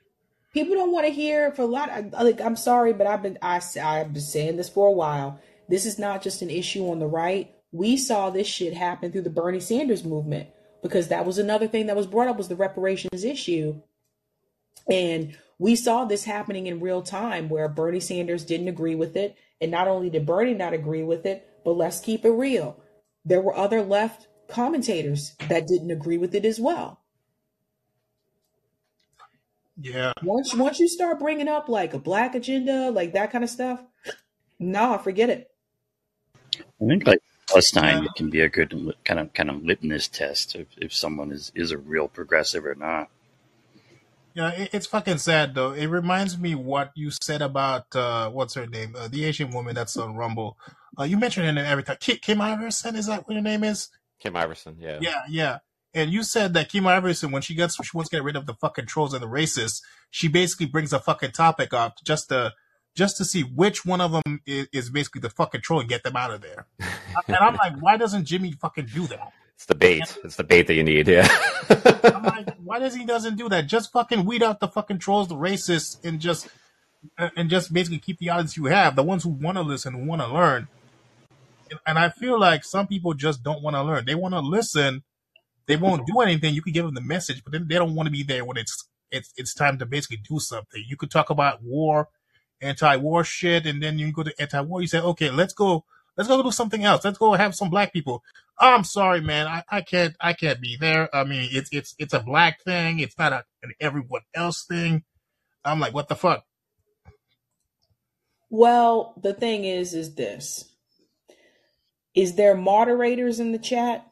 People 0.57 0.75
don't 0.75 0.91
want 0.91 1.05
to 1.05 1.13
hear 1.13 1.51
for 1.51 1.61
a 1.61 1.65
lot. 1.65 1.89
Of, 1.89 2.13
like 2.13 2.41
I'm 2.41 2.55
sorry, 2.55 2.93
but 2.93 3.05
I've 3.05 3.21
been 3.21 3.37
I 3.41 3.61
I've 3.81 4.13
been 4.13 4.21
saying 4.21 4.57
this 4.57 4.69
for 4.69 4.87
a 4.87 4.91
while. 4.91 5.39
This 5.69 5.85
is 5.85 5.99
not 5.99 6.23
just 6.23 6.41
an 6.41 6.49
issue 6.49 6.89
on 6.89 6.99
the 6.99 7.05
right. 7.05 7.53
We 7.71 7.97
saw 7.97 8.29
this 8.29 8.47
shit 8.47 8.73
happen 8.73 9.11
through 9.11 9.23
the 9.23 9.29
Bernie 9.29 9.59
Sanders 9.59 10.03
movement 10.03 10.49
because 10.81 11.09
that 11.09 11.25
was 11.25 11.37
another 11.37 11.67
thing 11.67 11.87
that 11.87 11.95
was 11.95 12.07
brought 12.07 12.27
up 12.27 12.37
was 12.37 12.47
the 12.47 12.55
reparations 12.55 13.23
issue. 13.23 13.81
And 14.89 15.37
we 15.59 15.75
saw 15.75 16.05
this 16.05 16.23
happening 16.23 16.65
in 16.67 16.79
real 16.79 17.01
time 17.01 17.49
where 17.49 17.67
Bernie 17.67 17.99
Sanders 17.99 18.45
didn't 18.45 18.69
agree 18.69 18.95
with 18.95 19.15
it. 19.15 19.35
And 19.59 19.69
not 19.69 19.87
only 19.87 20.09
did 20.09 20.25
Bernie 20.25 20.53
not 20.53 20.73
agree 20.73 21.03
with 21.03 21.25
it, 21.25 21.47
but 21.65 21.77
let's 21.77 21.99
keep 21.99 22.25
it 22.25 22.31
real. 22.31 22.81
There 23.25 23.41
were 23.41 23.55
other 23.55 23.81
left 23.81 24.27
commentators 24.47 25.35
that 25.49 25.67
didn't 25.67 25.91
agree 25.91 26.17
with 26.17 26.33
it 26.33 26.45
as 26.45 26.59
well. 26.59 27.01
Yeah. 29.79 30.13
Once 30.23 30.55
once 30.55 30.79
you 30.79 30.87
start 30.87 31.19
bringing 31.19 31.47
up 31.47 31.69
like 31.69 31.93
a 31.93 31.99
black 31.99 32.35
agenda, 32.35 32.89
like 32.89 33.13
that 33.13 33.31
kind 33.31 33.43
of 33.43 33.49
stuff, 33.49 33.81
nah, 34.59 34.97
forget 34.97 35.29
it. 35.29 35.51
I 36.55 36.87
think 36.87 37.05
like 37.05 37.21
Palestine 37.47 38.03
yeah. 38.03 38.09
can 38.15 38.29
be 38.29 38.41
a 38.41 38.49
good 38.49 38.95
kind 39.05 39.19
of 39.19 39.33
kind 39.33 39.49
of 39.49 39.63
litmus 39.63 40.07
test 40.07 40.55
if, 40.55 40.67
if 40.77 40.93
someone 40.93 41.31
is, 41.31 41.51
is 41.55 41.71
a 41.71 41.77
real 41.77 42.07
progressive 42.07 42.65
or 42.65 42.75
not. 42.75 43.09
Yeah, 44.33 44.51
it, 44.51 44.69
it's 44.73 44.85
fucking 44.85 45.17
sad 45.19 45.55
though. 45.55 45.71
It 45.71 45.87
reminds 45.87 46.37
me 46.37 46.55
what 46.55 46.91
you 46.95 47.11
said 47.23 47.41
about 47.41 47.95
uh, 47.95 48.29
what's 48.29 48.55
her 48.55 48.67
name, 48.67 48.95
uh, 48.97 49.07
the 49.07 49.25
Asian 49.25 49.51
woman 49.51 49.75
that's 49.75 49.97
on 49.97 50.15
Rumble. 50.15 50.57
Uh, 50.99 51.03
you 51.03 51.17
mentioned 51.17 51.45
her 51.45 51.51
name 51.51 51.65
every 51.65 51.83
time. 51.83 51.97
Kim, 51.99 52.17
Kim 52.17 52.39
Iversen, 52.39 52.95
is 52.95 53.05
that 53.07 53.27
what 53.27 53.35
her 53.35 53.41
name 53.41 53.63
is? 53.63 53.89
Kim 54.19 54.33
Iversen, 54.33 54.75
yeah. 54.79 54.97
Yeah, 55.01 55.21
yeah. 55.29 55.57
And 55.97 56.11
you 56.11 56.21
said 56.21 56.53
that 56.53 56.69
Kim 56.69 56.83
Iversen, 56.83 57.31
when 57.31 57.41
she 57.41 57.55
gets, 57.55 57.75
she 57.83 57.97
wants 57.97 58.11
to 58.11 58.17
get 58.17 58.23
rid 58.23 58.35
of 58.35 58.45
the 58.45 58.53
fucking 58.53 58.85
trolls 58.85 59.15
and 59.15 59.23
the 59.23 59.27
racists, 59.27 59.81
she 60.11 60.27
basically 60.27 60.67
brings 60.67 60.93
a 60.93 60.99
fucking 60.99 61.31
topic 61.31 61.73
up 61.73 61.95
just 62.03 62.29
to, 62.29 62.53
just 62.93 63.17
to 63.17 63.25
see 63.25 63.41
which 63.41 63.83
one 63.83 63.99
of 63.99 64.11
them 64.11 64.41
is, 64.45 64.67
is 64.71 64.89
basically 64.91 65.21
the 65.21 65.31
fucking 65.31 65.61
troll 65.61 65.79
and 65.79 65.89
get 65.89 66.03
them 66.03 66.15
out 66.15 66.29
of 66.29 66.41
there. 66.41 66.67
and 67.27 67.35
I'm 67.35 67.55
like, 67.55 67.79
why 67.79 67.97
doesn't 67.97 68.25
Jimmy 68.25 68.51
fucking 68.51 68.89
do 68.93 69.07
that? 69.07 69.33
It's 69.55 69.65
the 69.65 69.73
bait. 69.73 70.01
And, 70.01 70.25
it's 70.25 70.35
the 70.35 70.43
bait 70.43 70.67
that 70.67 70.75
you 70.75 70.83
need. 70.83 71.07
Yeah. 71.07 71.27
I'm 72.03 72.23
like, 72.23 72.55
why 72.57 72.77
does 72.77 72.93
he 72.93 73.03
doesn't 73.03 73.35
do 73.35 73.49
that? 73.49 73.65
Just 73.65 73.91
fucking 73.91 74.23
weed 74.23 74.43
out 74.43 74.59
the 74.59 74.67
fucking 74.67 74.99
trolls, 74.99 75.29
the 75.29 75.35
racists, 75.35 75.97
and 76.05 76.19
just 76.19 76.47
and 77.17 77.49
just 77.49 77.73
basically 77.73 77.97
keep 77.97 78.19
the 78.19 78.29
audience 78.29 78.55
you 78.55 78.65
have, 78.65 78.95
the 78.95 79.01
ones 79.01 79.23
who 79.23 79.29
want 79.29 79.57
to 79.57 79.63
listen, 79.63 80.05
want 80.05 80.21
to 80.21 80.27
learn. 80.27 80.67
And 81.87 81.97
I 81.97 82.09
feel 82.09 82.39
like 82.39 82.63
some 82.63 82.85
people 82.85 83.15
just 83.15 83.41
don't 83.41 83.63
want 83.63 83.75
to 83.75 83.81
learn. 83.81 84.05
They 84.05 84.15
want 84.15 84.35
to 84.35 84.39
listen, 84.39 85.03
they 85.67 85.77
won't 85.77 86.07
do 86.07 86.21
anything. 86.21 86.53
You 86.55 86.61
can 86.61 86.73
give 86.73 86.85
them 86.85 86.95
the 86.95 87.01
message, 87.01 87.43
but 87.43 87.53
then 87.53 87.67
they 87.67 87.75
don't 87.75 87.95
want 87.95 88.07
to 88.07 88.11
be 88.11 88.23
there 88.23 88.45
when 88.45 88.57
it's 88.57 88.87
it's 89.11 89.33
it's 89.37 89.53
time 89.53 89.77
to 89.79 89.85
basically 89.85 90.17
do 90.29 90.39
something. 90.39 90.83
You 90.87 90.97
could 90.97 91.11
talk 91.11 91.29
about 91.29 91.63
war, 91.63 92.09
anti-war 92.61 93.23
shit, 93.23 93.65
and 93.65 93.81
then 93.81 93.99
you 93.99 94.11
go 94.11 94.23
to 94.23 94.33
anti-war. 94.41 94.81
You 94.81 94.87
say, 94.87 94.99
okay, 94.99 95.29
let's 95.29 95.53
go, 95.53 95.85
let's 96.17 96.27
go 96.29 96.41
do 96.41 96.51
something 96.51 96.83
else. 96.83 97.05
Let's 97.05 97.17
go 97.17 97.33
have 97.33 97.55
some 97.55 97.69
black 97.69 97.93
people. 97.93 98.23
I'm 98.59 98.83
sorry, 98.83 99.21
man, 99.21 99.47
I, 99.47 99.63
I 99.69 99.81
can't 99.81 100.15
I 100.19 100.33
can't 100.33 100.61
be 100.61 100.77
there. 100.79 101.13
I 101.15 101.23
mean, 101.23 101.49
it's 101.51 101.69
it's 101.71 101.95
it's 101.99 102.13
a 102.13 102.19
black 102.19 102.61
thing. 102.63 102.99
It's 102.99 103.17
not 103.17 103.33
a, 103.33 103.45
an 103.63 103.73
everyone 103.79 104.21
else 104.33 104.63
thing. 104.63 105.03
I'm 105.65 105.79
like, 105.79 105.93
what 105.93 106.07
the 106.07 106.15
fuck? 106.15 106.45
Well, 108.49 109.13
the 109.21 109.33
thing 109.33 109.65
is, 109.65 109.93
is 109.93 110.15
this: 110.15 110.73
is 112.15 112.35
there 112.35 112.55
moderators 112.55 113.39
in 113.39 113.51
the 113.51 113.59
chat? 113.59 114.07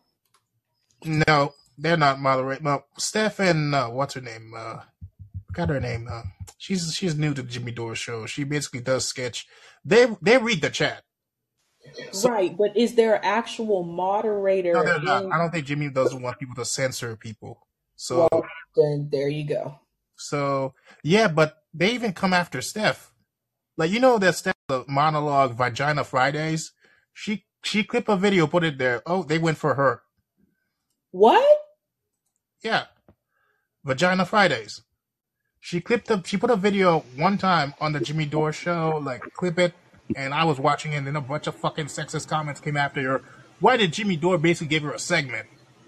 No, 1.05 1.53
they're 1.77 1.97
not 1.97 2.19
moderate. 2.19 2.63
No, 2.63 2.83
Steph 2.97 3.39
and 3.39 3.73
uh, 3.75 3.87
what's 3.87 4.15
her 4.15 4.21
name? 4.21 4.53
Uh, 4.55 4.79
got 5.53 5.69
her 5.69 5.79
name. 5.79 6.07
Uh, 6.11 6.23
she's 6.57 6.93
she's 6.93 7.15
new 7.15 7.33
to 7.33 7.41
the 7.41 7.47
Jimmy 7.49 7.71
Dore 7.71 7.95
show. 7.95 8.25
She 8.25 8.43
basically 8.43 8.81
does 8.81 9.05
sketch. 9.05 9.47
They 9.83 10.07
they 10.21 10.37
read 10.37 10.61
the 10.61 10.69
chat. 10.69 11.03
So, 12.11 12.29
right, 12.29 12.55
but 12.57 12.75
is 12.75 12.95
there 12.95 13.23
actual 13.23 13.83
moderator? 13.83 14.73
No, 14.73 14.83
they're 14.83 15.01
not. 15.01 15.31
I 15.31 15.37
don't 15.37 15.51
think 15.51 15.65
Jimmy 15.65 15.89
doesn't 15.89 16.21
want 16.21 16.39
people 16.39 16.55
to 16.55 16.65
censor 16.65 17.15
people. 17.15 17.67
So 17.95 18.27
well, 18.31 18.45
then 18.75 19.09
there 19.11 19.29
you 19.29 19.47
go. 19.47 19.79
So 20.17 20.73
yeah, 21.03 21.27
but 21.27 21.57
they 21.73 21.91
even 21.91 22.13
come 22.13 22.33
after 22.33 22.61
Steph. 22.61 23.11
Like 23.77 23.91
you 23.91 23.99
know 23.99 24.17
that 24.17 24.35
Steph 24.35 24.55
the 24.67 24.83
monologue 24.87 25.55
Vagina 25.55 26.03
Fridays. 26.03 26.71
She 27.13 27.45
she 27.63 27.83
clip 27.83 28.09
a 28.09 28.17
video, 28.17 28.47
put 28.47 28.63
it 28.63 28.77
there. 28.77 29.01
Oh, 29.05 29.23
they 29.23 29.37
went 29.37 29.57
for 29.57 29.75
her. 29.75 30.01
What? 31.15 31.59
Yeah. 32.61 32.87
Vagina 33.85 34.25
Fridays. 34.25 34.81
She 35.61 35.79
clipped 35.79 36.11
up 36.11 36.25
she 36.25 36.35
put 36.35 36.49
a 36.49 36.57
video 36.57 37.05
one 37.15 37.37
time 37.37 37.73
on 37.79 37.93
the 37.93 38.01
Jimmy 38.01 38.25
Dore 38.25 38.51
show, 38.51 38.99
like 39.01 39.21
clip 39.33 39.57
it, 39.57 39.73
and 40.13 40.33
I 40.33 40.43
was 40.43 40.59
watching 40.59 40.91
it 40.91 40.97
and 40.97 41.07
then 41.07 41.15
a 41.15 41.21
bunch 41.21 41.47
of 41.47 41.55
fucking 41.55 41.85
sexist 41.85 42.27
comments 42.27 42.59
came 42.59 42.75
after 42.75 43.01
her. 43.03 43.21
Why 43.61 43.77
did 43.77 43.93
Jimmy 43.93 44.17
Dore 44.17 44.37
basically 44.37 44.67
give 44.67 44.83
her 44.83 44.91
a 44.91 44.99
segment? 44.99 45.47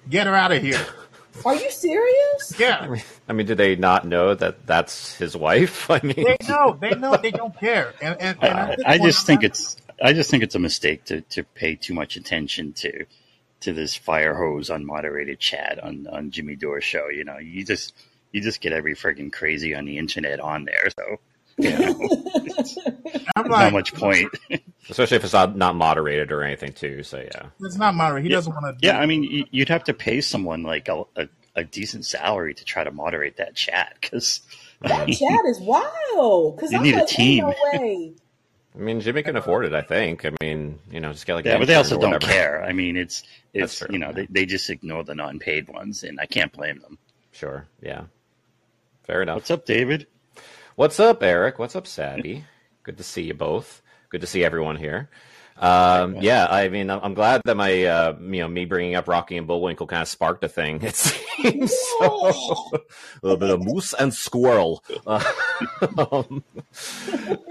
Get 0.09 0.27
her 0.27 0.33
out 0.33 0.53
of 0.53 0.63
here. 0.63 0.85
Are 1.45 1.55
you 1.55 1.71
serious? 1.71 2.57
Yeah. 2.57 2.77
I 2.79 2.87
mean, 2.87 3.03
I 3.27 3.33
mean, 3.33 3.47
do 3.47 3.55
they 3.55 3.75
not 3.75 4.07
know 4.07 4.33
that 4.33 4.65
that's 4.65 5.13
his 5.17 5.35
wife? 5.35 5.91
I 5.91 5.99
mean, 6.03 6.23
they 6.23 6.37
know. 6.47 6.77
They 6.79 6.91
know. 6.91 7.17
They 7.17 7.31
don't 7.31 7.59
care. 7.59 7.93
And, 8.01 8.15
and, 8.21 8.37
and 8.41 8.57
uh, 8.57 8.75
I 8.85 8.97
just 8.97 9.25
think 9.25 9.43
it's. 9.43 9.75
I 10.01 10.13
just 10.13 10.31
think 10.31 10.43
it's 10.43 10.55
a 10.55 10.59
mistake 10.59 11.03
to, 11.05 11.19
to 11.19 11.43
pay 11.43 11.75
too 11.75 11.93
much 11.93 12.15
attention 12.15 12.71
to 12.73 13.05
to 13.61 13.73
this 13.73 13.95
fire 13.95 14.35
hose 14.35 14.69
unmoderated 14.69 15.39
chat 15.39 15.83
on 15.83 16.07
on 16.07 16.31
Jimmy 16.31 16.55
Dore 16.55 16.81
show. 16.81 17.09
You 17.09 17.23
know, 17.23 17.37
you 17.37 17.63
just 17.65 17.93
you 18.31 18.41
just 18.41 18.61
get 18.61 18.73
every 18.73 18.95
freaking 18.95 19.31
crazy 19.31 19.73
on 19.75 19.85
the 19.85 19.97
internet 19.97 20.39
on 20.39 20.65
there. 20.65 20.89
So 20.97 21.19
you 21.57 21.71
know, 21.71 22.09
I'm 23.35 23.47
not 23.47 23.73
much 23.73 23.93
point. 23.93 24.29
Especially 24.89 25.17
if 25.17 25.23
it's 25.23 25.33
not, 25.33 25.57
not 25.57 25.75
moderated 25.75 26.31
or 26.31 26.43
anything 26.43 26.71
too. 26.71 27.03
So 27.03 27.17
yeah, 27.17 27.47
it's 27.61 27.77
not 27.77 27.95
moderated. 27.95 28.25
He 28.25 28.31
yeah. 28.31 28.37
doesn't 28.37 28.53
want 28.53 28.79
to. 28.79 28.85
Yeah, 28.85 28.99
I 28.99 29.05
mean, 29.05 29.47
you'd 29.51 29.69
have 29.69 29.83
to 29.85 29.93
pay 29.93 30.21
someone 30.21 30.63
like 30.63 30.87
a, 30.87 31.03
a, 31.15 31.27
a 31.55 31.63
decent 31.63 32.05
salary 32.05 32.53
to 32.53 32.63
try 32.63 32.83
to 32.83 32.91
moderate 32.91 33.37
that 33.37 33.55
chat 33.55 33.97
because 33.99 34.41
that 34.81 34.91
I 34.91 35.05
mean, 35.07 35.15
chat 35.15 35.45
is 35.47 35.59
wild. 35.59 36.55
Because 36.55 36.71
you 36.71 36.77
I'm 36.77 36.83
need 36.83 36.95
like, 36.95 37.03
a 37.03 37.07
team. 37.07 37.43
No 37.43 37.55
way. 37.73 38.13
I 38.77 38.79
mean, 38.79 39.01
Jimmy 39.01 39.23
can 39.23 39.35
afford 39.35 39.65
it. 39.65 39.73
I 39.73 39.81
think. 39.81 40.23
I 40.25 40.31
mean, 40.41 40.79
you 40.91 40.99
know, 40.99 41.11
just 41.11 41.25
get 41.25 41.33
like 41.33 41.45
yeah, 41.45 41.57
but 41.57 41.67
they 41.67 41.75
also 41.75 41.99
don't 41.99 42.21
care. 42.21 42.63
I 42.63 42.73
mean, 42.73 42.95
it's 42.95 43.23
it's 43.53 43.81
you 43.89 43.97
know 43.97 44.13
they, 44.13 44.27
they 44.29 44.45
just 44.45 44.69
ignore 44.69 45.03
the 45.03 45.15
non-paid 45.15 45.67
ones, 45.67 46.03
and 46.03 46.19
I 46.19 46.25
can't 46.27 46.51
blame 46.51 46.79
them. 46.79 46.97
Sure. 47.31 47.67
Yeah. 47.81 48.03
Fair 49.03 49.21
enough. 49.21 49.35
What's 49.35 49.51
up, 49.51 49.65
David? 49.65 50.07
What's 50.75 50.99
up, 50.99 51.23
Eric? 51.23 51.57
What's 51.57 51.75
up, 51.75 51.87
Sabby? 51.87 52.43
Good 52.83 52.97
to 52.97 53.03
see 53.03 53.23
you 53.23 53.33
both. 53.33 53.81
Good 54.09 54.21
to 54.21 54.27
see 54.27 54.43
everyone 54.43 54.75
here. 54.75 55.09
Um, 55.59 56.17
yeah, 56.17 56.47
I 56.49 56.69
mean, 56.69 56.89
I'm 56.89 57.13
glad 57.13 57.41
that 57.45 57.57
my, 57.57 57.83
uh, 57.85 58.15
you 58.19 58.41
know, 58.41 58.47
me 58.47 58.65
bringing 58.65 58.95
up 58.95 59.07
Rocky 59.07 59.37
and 59.37 59.47
Bullwinkle 59.47 59.87
kind 59.87 60.01
of 60.01 60.07
sparked 60.07 60.43
a 60.43 60.49
thing. 60.49 60.81
It 60.87 60.95
seems 60.95 61.75
so. 61.99 62.33
a 62.73 62.79
little 63.21 63.37
bit 63.37 63.51
of 63.51 63.63
moose 63.63 63.93
and 63.93 64.11
squirrel. 64.11 64.83
Uh, 65.05 65.23
um, 66.11 66.43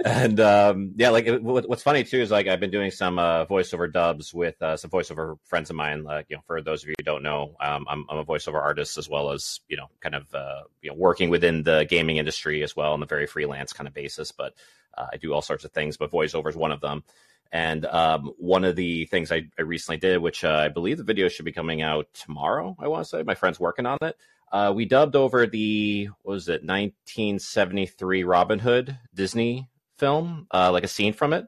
and 0.04 0.40
um, 0.40 0.92
yeah, 0.96 1.10
like 1.10 1.26
it, 1.26 1.40
what's 1.42 1.84
funny 1.84 2.02
too 2.02 2.20
is 2.20 2.32
like 2.32 2.48
I've 2.48 2.58
been 2.58 2.72
doing 2.72 2.90
some 2.90 3.18
uh, 3.18 3.46
voiceover 3.46 3.92
dubs 3.92 4.34
with 4.34 4.60
uh, 4.60 4.76
some 4.76 4.90
voiceover 4.90 5.38
friends 5.44 5.70
of 5.70 5.76
mine. 5.76 6.02
Like, 6.02 6.26
you 6.28 6.36
know, 6.36 6.42
for 6.46 6.60
those 6.62 6.82
of 6.82 6.88
you 6.88 6.94
who 6.98 7.04
don't 7.04 7.22
know, 7.22 7.54
um, 7.60 7.86
I'm, 7.88 8.04
I'm, 8.08 8.18
a 8.18 8.24
voiceover 8.24 8.60
artist 8.60 8.98
as 8.98 9.08
well 9.08 9.30
as 9.30 9.60
you 9.68 9.76
know, 9.76 9.86
kind 10.00 10.16
of 10.16 10.34
uh, 10.34 10.62
you 10.82 10.90
know, 10.90 10.96
working 10.96 11.30
within 11.30 11.62
the 11.62 11.86
gaming 11.88 12.16
industry 12.16 12.64
as 12.64 12.74
well 12.74 12.92
on 12.92 13.02
a 13.02 13.06
very 13.06 13.26
freelance 13.26 13.72
kind 13.72 13.86
of 13.86 13.94
basis. 13.94 14.32
But 14.32 14.54
uh, 14.96 15.06
I 15.12 15.16
do 15.16 15.32
all 15.32 15.42
sorts 15.42 15.64
of 15.64 15.70
things, 15.70 15.96
but 15.96 16.10
voiceover 16.10 16.48
is 16.48 16.56
one 16.56 16.72
of 16.72 16.80
them. 16.80 17.04
And 17.52 17.86
um, 17.86 18.32
one 18.38 18.64
of 18.64 18.76
the 18.76 19.06
things 19.06 19.32
I, 19.32 19.48
I 19.58 19.62
recently 19.62 19.98
did, 19.98 20.18
which 20.18 20.44
uh, 20.44 20.62
I 20.64 20.68
believe 20.68 20.98
the 20.98 21.04
video 21.04 21.28
should 21.28 21.44
be 21.44 21.52
coming 21.52 21.82
out 21.82 22.08
tomorrow, 22.12 22.76
I 22.78 22.88
want 22.88 23.04
to 23.04 23.08
say, 23.08 23.22
my 23.22 23.34
friend's 23.34 23.60
working 23.60 23.86
on 23.86 23.98
it. 24.02 24.16
Uh, 24.52 24.72
we 24.74 24.84
dubbed 24.84 25.16
over 25.16 25.46
the, 25.46 26.08
what 26.22 26.34
was 26.34 26.48
it, 26.48 26.62
1973 26.62 28.24
Robin 28.24 28.58
Hood 28.58 28.98
Disney 29.14 29.68
film, 29.98 30.46
uh, 30.52 30.70
like 30.70 30.84
a 30.84 30.88
scene 30.88 31.12
from 31.12 31.32
it. 31.32 31.46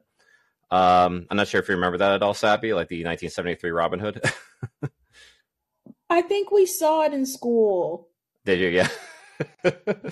Um, 0.71 1.25
I'm 1.29 1.37
not 1.37 1.47
sure 1.47 1.61
if 1.61 1.67
you 1.67 1.75
remember 1.75 1.97
that 1.99 2.13
at 2.13 2.23
all, 2.23 2.33
Sappy, 2.33 2.73
like 2.73 2.89
the 2.89 3.03
1973 3.03 3.71
Robin 3.71 3.99
Hood. 3.99 4.21
I 6.09 6.21
think 6.21 6.51
we 6.51 6.65
saw 6.65 7.03
it 7.03 7.13
in 7.13 7.25
school. 7.25 8.09
Did 8.45 8.59
you? 8.59 8.69
Yeah. 8.69 8.89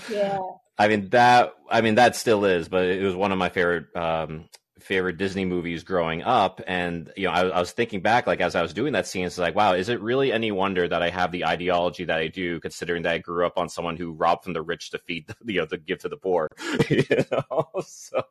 yeah. 0.09 0.39
I 0.77 0.87
mean 0.87 1.09
that. 1.09 1.55
I 1.69 1.81
mean 1.81 1.95
that 1.95 2.15
still 2.15 2.45
is, 2.45 2.69
but 2.69 2.85
it 2.85 3.01
was 3.03 3.15
one 3.15 3.31
of 3.31 3.37
my 3.37 3.49
favorite 3.49 3.95
um, 3.95 4.47
favorite 4.79 5.17
Disney 5.17 5.45
movies 5.45 5.83
growing 5.83 6.23
up. 6.23 6.61
And, 6.67 7.11
you 7.15 7.27
know, 7.27 7.33
I, 7.33 7.47
I, 7.47 7.59
was 7.59 7.71
thinking 7.71 8.01
back, 8.01 8.27
like, 8.27 8.41
as 8.41 8.55
I 8.55 8.61
was 8.61 8.73
doing 8.73 8.93
that 8.93 9.07
scene, 9.07 9.25
it's 9.25 9.37
like, 9.37 9.55
wow, 9.55 9.73
is 9.73 9.89
it 9.89 10.01
really 10.01 10.31
any 10.31 10.51
wonder 10.51 10.87
that 10.87 11.01
I 11.01 11.09
have 11.09 11.31
the 11.31 11.45
ideology 11.45 12.05
that 12.05 12.19
I 12.19 12.27
do, 12.27 12.59
considering 12.59 13.03
that 13.03 13.13
I 13.13 13.17
grew 13.17 13.45
up 13.45 13.57
on 13.57 13.69
someone 13.69 13.97
who 13.97 14.11
robbed 14.11 14.43
from 14.43 14.53
the 14.53 14.61
rich 14.61 14.91
to 14.91 14.99
feed, 14.99 15.27
the, 15.27 15.35
you 15.53 15.59
know, 15.59 15.65
to 15.67 15.77
give 15.77 15.99
to 15.99 16.09
the 16.09 16.17
poor, 16.17 16.47
you 16.89 17.03
know? 17.31 17.69
So, 17.87 18.23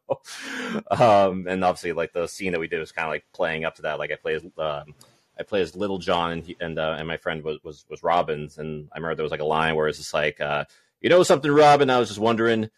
um, 0.91 1.47
and 1.49 1.65
obviously, 1.65 1.93
like, 1.93 2.13
the 2.13 2.27
scene 2.27 2.53
that 2.53 2.61
we 2.61 2.69
did 2.69 2.81
was 2.81 2.93
kind 2.93 3.07
of 3.07 3.13
like 3.13 3.25
playing 3.33 3.65
up 3.65 3.77
to 3.77 3.83
that. 3.83 3.99
Like, 3.99 4.11
I 4.11 4.17
played, 4.17 4.51
um, 4.59 4.95
I 5.39 5.43
play 5.43 5.61
as 5.61 5.77
Little 5.77 5.99
John, 5.99 6.33
and 6.33 6.45
he, 6.45 6.57
and 6.61 6.79
uh, 6.79 6.97
and 6.99 7.07
my 7.07 7.17
friend 7.17 7.43
was 7.43 7.59
was 7.63 7.85
was 7.91 8.03
Robbins, 8.03 8.59
and 8.59 8.89
I 8.93 8.99
remember 8.99 9.17
there 9.17 9.23
was 9.23 9.31
like 9.31 9.41
a 9.41 9.45
line 9.45 9.77
where 9.77 9.87
it's 9.89 9.99
just 9.99 10.15
like, 10.15 10.41
uh, 10.41 10.65
you 11.01 11.11
know 11.11 11.23
something, 11.23 11.51
Robin? 11.51 11.91
I 11.91 11.99
was 11.99 12.09
just 12.09 12.21
wondering, 12.21 12.71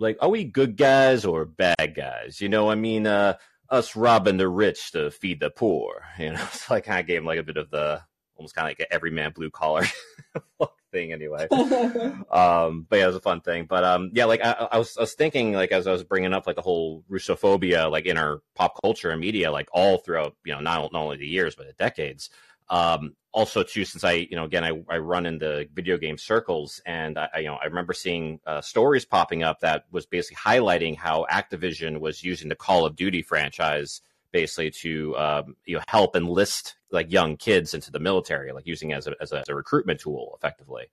like, 0.00 0.18
are 0.20 0.28
we 0.28 0.44
good 0.44 0.76
guys 0.76 1.24
or 1.24 1.44
bad 1.44 1.94
guys? 1.94 2.40
You 2.40 2.48
know, 2.48 2.70
I 2.70 2.74
mean, 2.74 3.06
uh, 3.06 3.34
us 3.68 3.94
robbing 3.94 4.38
the 4.38 4.48
rich 4.48 4.92
to 4.92 5.10
feed 5.10 5.40
the 5.40 5.50
poor. 5.50 6.02
You 6.18 6.32
know, 6.32 6.44
so 6.52 6.74
I 6.74 6.80
kind 6.80 7.00
of 7.00 7.06
gave 7.06 7.18
him 7.18 7.24
like 7.24 7.38
a 7.38 7.42
bit 7.42 7.56
of 7.56 7.70
the 7.70 8.02
almost 8.36 8.54
kind 8.54 8.66
of 8.66 8.70
like 8.70 8.80
an 8.80 8.86
everyman 8.90 9.32
blue 9.32 9.50
collar 9.50 9.84
thing 10.92 11.12
anyway. 11.12 11.48
um, 12.30 12.86
but 12.88 12.96
yeah, 12.96 13.04
it 13.04 13.06
was 13.06 13.16
a 13.16 13.20
fun 13.20 13.40
thing. 13.40 13.66
But 13.66 13.84
um, 13.84 14.10
yeah, 14.12 14.26
like 14.26 14.44
I, 14.44 14.68
I, 14.72 14.78
was, 14.78 14.96
I 14.96 15.00
was 15.00 15.14
thinking 15.14 15.52
like 15.52 15.72
as 15.72 15.86
I 15.86 15.92
was 15.92 16.04
bringing 16.04 16.34
up 16.34 16.46
like 16.46 16.56
the 16.56 16.62
whole 16.62 17.04
Russophobia 17.10 17.90
like 17.90 18.06
in 18.06 18.18
our 18.18 18.42
pop 18.54 18.80
culture 18.82 19.10
and 19.10 19.20
media, 19.20 19.50
like 19.50 19.68
all 19.72 19.98
throughout 19.98 20.36
you 20.44 20.52
know 20.52 20.60
not 20.60 20.92
not 20.92 21.02
only 21.02 21.16
the 21.16 21.26
years 21.26 21.54
but 21.54 21.66
the 21.66 21.72
decades. 21.74 22.30
Um, 22.70 23.14
also 23.32 23.62
too, 23.62 23.84
since 23.84 24.02
I 24.04 24.12
you 24.12 24.36
know 24.36 24.44
again 24.44 24.64
I, 24.64 24.82
I 24.88 24.98
run 24.98 25.26
in 25.26 25.38
the 25.38 25.68
video 25.74 25.98
game 25.98 26.18
circles 26.18 26.80
and 26.86 27.18
I, 27.18 27.28
I 27.34 27.38
you 27.40 27.48
know 27.48 27.58
I 27.60 27.66
remember 27.66 27.92
seeing 27.92 28.40
uh, 28.46 28.60
stories 28.60 29.04
popping 29.04 29.42
up 29.42 29.60
that 29.60 29.84
was 29.90 30.06
basically 30.06 30.36
highlighting 30.36 30.96
how 30.96 31.26
Activision 31.30 32.00
was 32.00 32.24
using 32.24 32.48
the 32.48 32.56
Call 32.56 32.86
of 32.86 32.96
Duty 32.96 33.22
franchise 33.22 34.00
basically 34.32 34.70
to 34.70 35.16
um, 35.16 35.56
you 35.64 35.76
know 35.76 35.82
help 35.88 36.16
enlist 36.16 36.76
like 36.90 37.12
young 37.12 37.36
kids 37.36 37.74
into 37.74 37.90
the 37.90 38.00
military, 38.00 38.52
like 38.52 38.66
using 38.66 38.92
as 38.92 39.06
a, 39.06 39.14
as 39.20 39.32
a, 39.32 39.40
as 39.40 39.48
a 39.48 39.54
recruitment 39.54 40.00
tool 40.00 40.36
effectively. 40.36 40.86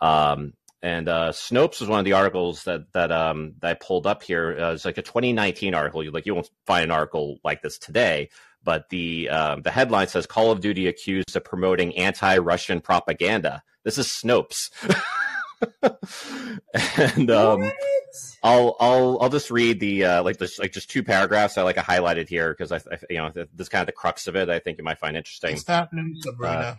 Um, 0.00 0.54
and 0.80 1.08
uh, 1.08 1.32
Snopes 1.32 1.80
was 1.80 1.88
one 1.88 1.98
of 1.98 2.04
the 2.04 2.12
articles 2.12 2.64
that 2.64 2.92
that 2.92 3.10
um, 3.10 3.54
that 3.60 3.70
I 3.70 3.74
pulled 3.74 4.06
up 4.06 4.22
here. 4.22 4.56
Uh, 4.58 4.72
it's 4.74 4.84
like 4.84 4.98
a 4.98 5.02
2019 5.02 5.74
article. 5.74 6.04
You 6.04 6.12
like 6.12 6.26
you 6.26 6.34
won't 6.34 6.50
find 6.66 6.84
an 6.84 6.90
article 6.92 7.38
like 7.42 7.62
this 7.62 7.78
today, 7.78 8.30
but 8.62 8.88
the 8.90 9.28
um, 9.28 9.62
the 9.62 9.70
headline 9.70 10.08
says 10.08 10.26
Call 10.26 10.50
of 10.50 10.60
Duty 10.60 10.86
accused 10.86 11.34
of 11.36 11.44
promoting 11.44 11.96
anti-Russian 11.96 12.80
propaganda. 12.80 13.62
This 13.84 13.98
is 13.98 14.06
Snopes. 14.06 14.70
and 17.16 17.30
um, 17.30 17.70
I'll 18.42 18.76
I'll 18.80 19.18
I'll 19.20 19.28
just 19.28 19.50
read 19.50 19.80
the 19.80 20.04
uh, 20.04 20.22
like 20.22 20.38
this 20.38 20.58
like 20.58 20.72
just 20.72 20.90
two 20.90 21.02
paragraphs 21.02 21.58
I 21.58 21.62
like 21.62 21.78
I 21.78 21.82
highlighted 21.82 22.28
here 22.28 22.52
because 22.52 22.72
I, 22.72 22.76
I, 22.76 22.98
you 23.10 23.18
know 23.18 23.30
this 23.30 23.48
is 23.58 23.68
kind 23.68 23.82
of 23.82 23.86
the 23.86 23.92
crux 23.92 24.26
of 24.26 24.36
it. 24.36 24.48
I 24.48 24.58
think 24.58 24.78
you 24.78 24.84
might 24.84 24.98
find 24.98 25.16
interesting. 25.16 25.52
What's 25.52 25.92
new, 25.92 26.14
Sabrina. 26.20 26.54
Uh, 26.54 26.74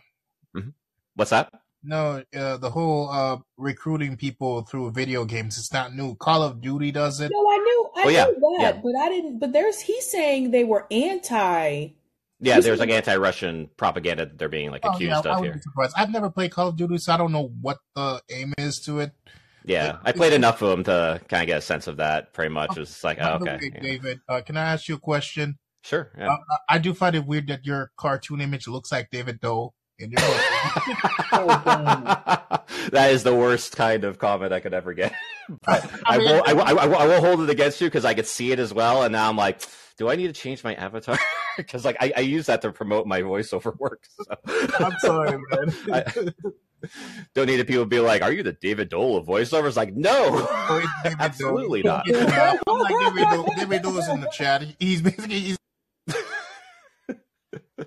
mm-hmm. 0.57 0.69
What's 1.15 1.31
that? 1.31 1.51
No, 1.81 2.23
uh, 2.35 2.57
the 2.57 2.69
whole 2.69 3.09
uh, 3.09 3.37
recruiting 3.57 4.17
people 4.17 4.63
through 4.63 4.91
video 4.91 5.23
games. 5.23 5.57
It's 5.57 5.71
not 5.71 5.95
new. 5.95 6.15
Call 6.15 6.43
of 6.43 6.61
Duty 6.61 6.91
does 6.91 7.21
it. 7.21 7.31
No, 7.33 7.39
I 7.39 7.57
knew. 7.57 7.89
I 7.95 8.03
oh, 8.03 8.09
yeah. 8.09 8.25
knew 8.25 8.57
that, 8.59 8.75
yeah. 8.75 8.81
but 8.83 8.95
I 8.99 9.09
didn't. 9.09 9.39
But 9.39 9.53
there's 9.53 9.79
he's 9.79 10.09
saying 10.09 10.51
they 10.51 10.65
were 10.65 10.87
anti. 10.91 11.89
Yeah, 12.41 12.59
there's 12.59 12.79
like 12.79 12.89
anti-Russian 12.89 13.69
propaganda 13.75 14.25
that 14.25 14.37
they're 14.37 14.49
being 14.49 14.71
like 14.71 14.81
oh, 14.83 14.93
accused 14.93 15.25
yeah, 15.25 15.31
of 15.33 15.43
here. 15.43 15.61
I've 15.95 16.11
never 16.11 16.29
played 16.29 16.51
Call 16.51 16.69
of 16.69 16.77
Duty, 16.77 16.97
so 16.97 17.13
I 17.13 17.17
don't 17.17 17.31
know 17.31 17.51
what 17.61 17.79
the 17.95 18.21
aim 18.29 18.53
is 18.57 18.79
to 18.81 18.99
it. 18.99 19.11
Yeah, 19.65 19.97
I 20.03 20.13
played 20.13 20.33
enough 20.33 20.61
of 20.61 20.69
them 20.69 20.83
to 20.85 21.21
kind 21.27 21.43
of 21.43 21.47
get 21.47 21.57
a 21.57 21.61
sense 21.61 21.87
of 21.87 21.97
that. 21.97 22.33
Pretty 22.33 22.53
much, 22.53 22.71
it 22.71 22.79
was 22.79 23.03
like, 23.03 23.19
oh, 23.21 23.39
okay. 23.41 23.57
Way, 23.57 23.71
yeah. 23.75 23.81
David, 23.81 24.19
uh, 24.27 24.41
can 24.41 24.57
I 24.57 24.71
ask 24.71 24.87
you 24.87 24.95
a 24.95 24.99
question? 24.99 25.57
Sure. 25.83 26.11
Yeah. 26.17 26.31
Uh, 26.31 26.37
I 26.69 26.77
do 26.77 26.93
find 26.93 27.15
it 27.15 27.25
weird 27.25 27.47
that 27.47 27.65
your 27.65 27.91
cartoon 27.97 28.41
image 28.41 28.67
looks 28.67 28.91
like 28.91 29.09
David 29.11 29.39
Doel. 29.39 29.73
In 29.99 30.11
your 30.11 30.19
oh, 31.33 32.63
that 32.91 33.11
is 33.11 33.23
the 33.23 33.35
worst 33.35 33.75
kind 33.75 34.05
of 34.05 34.17
comment 34.17 34.53
I 34.53 34.61
could 34.61 34.73
ever 34.73 34.93
get. 34.93 35.13
I, 35.67 36.01
I, 36.05 36.17
mean, 36.17 36.27
will, 36.29 36.43
I, 36.45 36.51
I, 36.51 36.85
I, 36.85 37.05
will 37.05 37.19
hold 37.19 37.41
it 37.41 37.49
against 37.49 37.81
you 37.81 37.87
because 37.87 38.05
I 38.05 38.13
could 38.13 38.25
see 38.25 38.53
it 38.53 38.59
as 38.59 38.73
well, 38.73 39.03
and 39.03 39.11
now 39.11 39.27
I'm 39.27 39.35
like, 39.35 39.61
do 39.97 40.09
I 40.09 40.15
need 40.15 40.27
to 40.27 40.33
change 40.33 40.63
my 40.63 40.73
avatar? 40.75 41.19
Because 41.57 41.83
like 41.83 41.97
I, 41.99 42.13
I, 42.15 42.19
use 42.21 42.45
that 42.45 42.61
to 42.61 42.71
promote 42.71 43.05
my 43.05 43.21
voiceover 43.21 43.77
work. 43.77 44.05
So. 44.11 44.23
I'm 44.79 44.97
sorry, 44.99 45.37
man. 45.49 45.75
I, 45.91 46.03
don't 47.35 47.47
need 47.47 47.57
to 47.57 47.65
people 47.65 47.85
be 47.85 47.99
like, 47.99 48.21
"Are 48.21 48.31
you 48.31 48.43
the 48.43 48.53
David 48.53 48.89
Doel 48.89 49.17
of 49.17 49.25
voiceovers?" 49.25 49.75
Like, 49.75 49.93
no, 49.93 50.47
absolutely 51.19 51.83
not. 51.83 52.05
I'm 52.07 52.79
like 52.79 52.93
David 52.97 53.27
Doel. 53.27 53.55
David 53.57 53.81
Doel 53.81 53.97
is 53.99 54.07
in 54.07 54.21
the 54.21 54.29
chat. 54.29 54.63
He's 54.79 55.01
basically 55.01 55.39
he's 55.39 55.57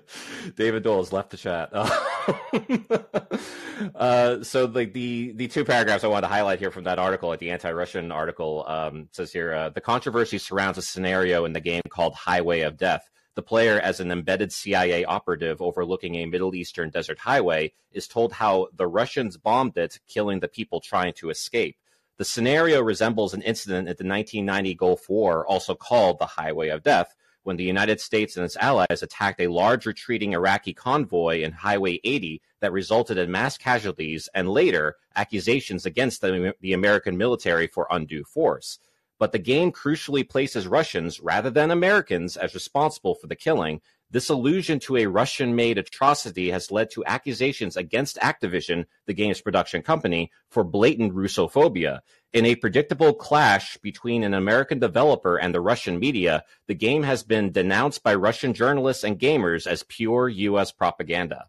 David 0.55 0.83
Doel 0.83 0.97
has 0.97 1.13
left 1.13 1.31
the 1.31 1.37
chat. 1.37 1.69
uh, 3.95 4.43
so 4.43 4.67
the, 4.67 4.85
the 4.85 5.31
the 5.33 5.47
two 5.47 5.65
paragraphs 5.65 6.03
I 6.03 6.07
wanted 6.07 6.27
to 6.27 6.33
highlight 6.33 6.59
here 6.59 6.71
from 6.71 6.85
that 6.85 6.99
article, 6.99 7.29
like 7.29 7.39
the 7.39 7.51
anti-Russian 7.51 8.11
article, 8.11 8.65
um, 8.67 9.09
says 9.11 9.31
here 9.31 9.53
uh, 9.53 9.69
the 9.69 9.81
controversy 9.81 10.37
surrounds 10.37 10.77
a 10.77 10.81
scenario 10.81 11.45
in 11.45 11.53
the 11.53 11.61
game 11.61 11.83
called 11.89 12.13
Highway 12.13 12.61
of 12.61 12.77
Death. 12.77 13.09
The 13.35 13.41
player, 13.41 13.79
as 13.79 13.99
an 13.99 14.11
embedded 14.11 14.53
CIA 14.53 15.05
operative 15.05 15.59
overlooking 15.59 16.15
a 16.15 16.27
Middle 16.27 16.53
Eastern 16.53 16.91
desert 16.91 17.17
highway, 17.17 17.73
is 17.91 18.07
told 18.07 18.33
how 18.33 18.67
the 18.75 18.85
Russians 18.85 19.37
bombed 19.37 19.75
it, 19.75 19.99
killing 20.07 20.39
the 20.39 20.47
people 20.47 20.79
trying 20.79 21.13
to 21.13 21.31
escape. 21.31 21.75
The 22.17 22.25
scenario 22.25 22.81
resembles 22.81 23.33
an 23.33 23.41
incident 23.41 23.87
at 23.87 23.97
the 23.97 24.07
1990 24.07 24.75
Gulf 24.75 25.09
War, 25.09 25.47
also 25.47 25.73
called 25.73 26.19
the 26.19 26.27
Highway 26.27 26.69
of 26.69 26.83
Death, 26.83 27.15
when 27.43 27.57
the 27.57 27.63
United 27.63 28.01
States 28.01 28.35
and 28.35 28.45
its 28.45 28.57
allies 28.57 29.03
attacked 29.03 29.41
a 29.41 29.47
large 29.47 29.85
retreating 29.85 30.33
Iraqi 30.33 30.73
convoy 30.73 31.41
in 31.41 31.51
Highway 31.51 31.99
80 32.03 32.41
that 32.61 32.71
resulted 32.71 33.17
in 33.17 33.31
mass 33.31 33.57
casualties 33.57 34.29
and 34.33 34.49
later 34.49 34.95
accusations 35.15 35.85
against 35.85 36.21
the, 36.21 36.55
the 36.61 36.73
American 36.73 37.17
military 37.17 37.67
for 37.67 37.87
undue 37.91 38.23
force. 38.23 38.79
But 39.19 39.31
the 39.31 39.39
game 39.39 39.71
crucially 39.71 40.27
places 40.27 40.67
Russians 40.67 41.19
rather 41.19 41.49
than 41.49 41.71
Americans 41.71 42.35
as 42.35 42.53
responsible 42.53 43.15
for 43.15 43.27
the 43.27 43.35
killing. 43.35 43.81
This 44.09 44.29
allusion 44.29 44.79
to 44.81 44.97
a 44.97 45.05
Russian 45.05 45.55
made 45.55 45.77
atrocity 45.77 46.51
has 46.51 46.71
led 46.71 46.91
to 46.91 47.05
accusations 47.05 47.77
against 47.77 48.17
Activision, 48.17 48.85
the 49.05 49.13
game's 49.13 49.41
production 49.41 49.81
company, 49.81 50.31
for 50.49 50.63
blatant 50.63 51.13
Russophobia. 51.13 52.01
In 52.33 52.47
a 52.47 52.55
predictable 52.55 53.13
clash 53.13 53.77
between 53.77 54.23
an 54.23 54.33
American 54.33 54.79
developer 54.79 55.37
and 55.37 55.53
the 55.53 55.61
Russian 55.61 55.99
media, 55.99 56.43
the 56.67 56.73
game 56.73 57.03
has 57.03 57.21
been 57.21 57.51
denounced 57.51 58.01
by 58.01 58.15
Russian 58.15 58.55
journalists 58.55 59.03
and 59.03 59.19
gamers 59.19 59.67
as 59.67 59.83
pure 59.83 60.27
U.S. 60.29 60.71
propaganda. 60.71 61.45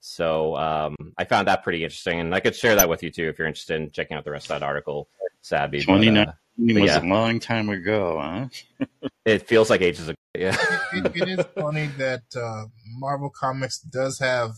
So 0.00 0.54
um, 0.56 0.94
I 1.16 1.24
found 1.24 1.48
that 1.48 1.64
pretty 1.64 1.82
interesting, 1.82 2.20
and 2.20 2.34
I 2.34 2.40
could 2.40 2.54
share 2.54 2.76
that 2.76 2.88
with 2.88 3.02
you 3.02 3.10
too 3.10 3.28
if 3.28 3.38
you're 3.38 3.48
interested 3.48 3.80
in 3.80 3.90
checking 3.90 4.16
out 4.16 4.24
the 4.24 4.30
rest 4.30 4.50
of 4.50 4.60
that 4.60 4.62
article. 4.62 5.08
Sabby, 5.40 5.82
twenty 5.82 6.10
nine 6.10 6.28
uh, 6.28 6.32
was 6.58 6.84
yeah. 6.84 7.02
a 7.02 7.04
long 7.04 7.40
time 7.40 7.68
ago, 7.70 8.20
huh? 8.20 8.88
it 9.24 9.48
feels 9.48 9.70
like 9.70 9.80
ages 9.80 10.08
ago. 10.08 10.16
Yeah, 10.34 10.56
it, 10.92 11.06
it, 11.06 11.22
it 11.22 11.28
is 11.38 11.46
funny 11.54 11.86
that 11.98 12.22
uh, 12.36 12.66
Marvel 12.98 13.30
Comics 13.30 13.78
does 13.78 14.18
have 14.18 14.56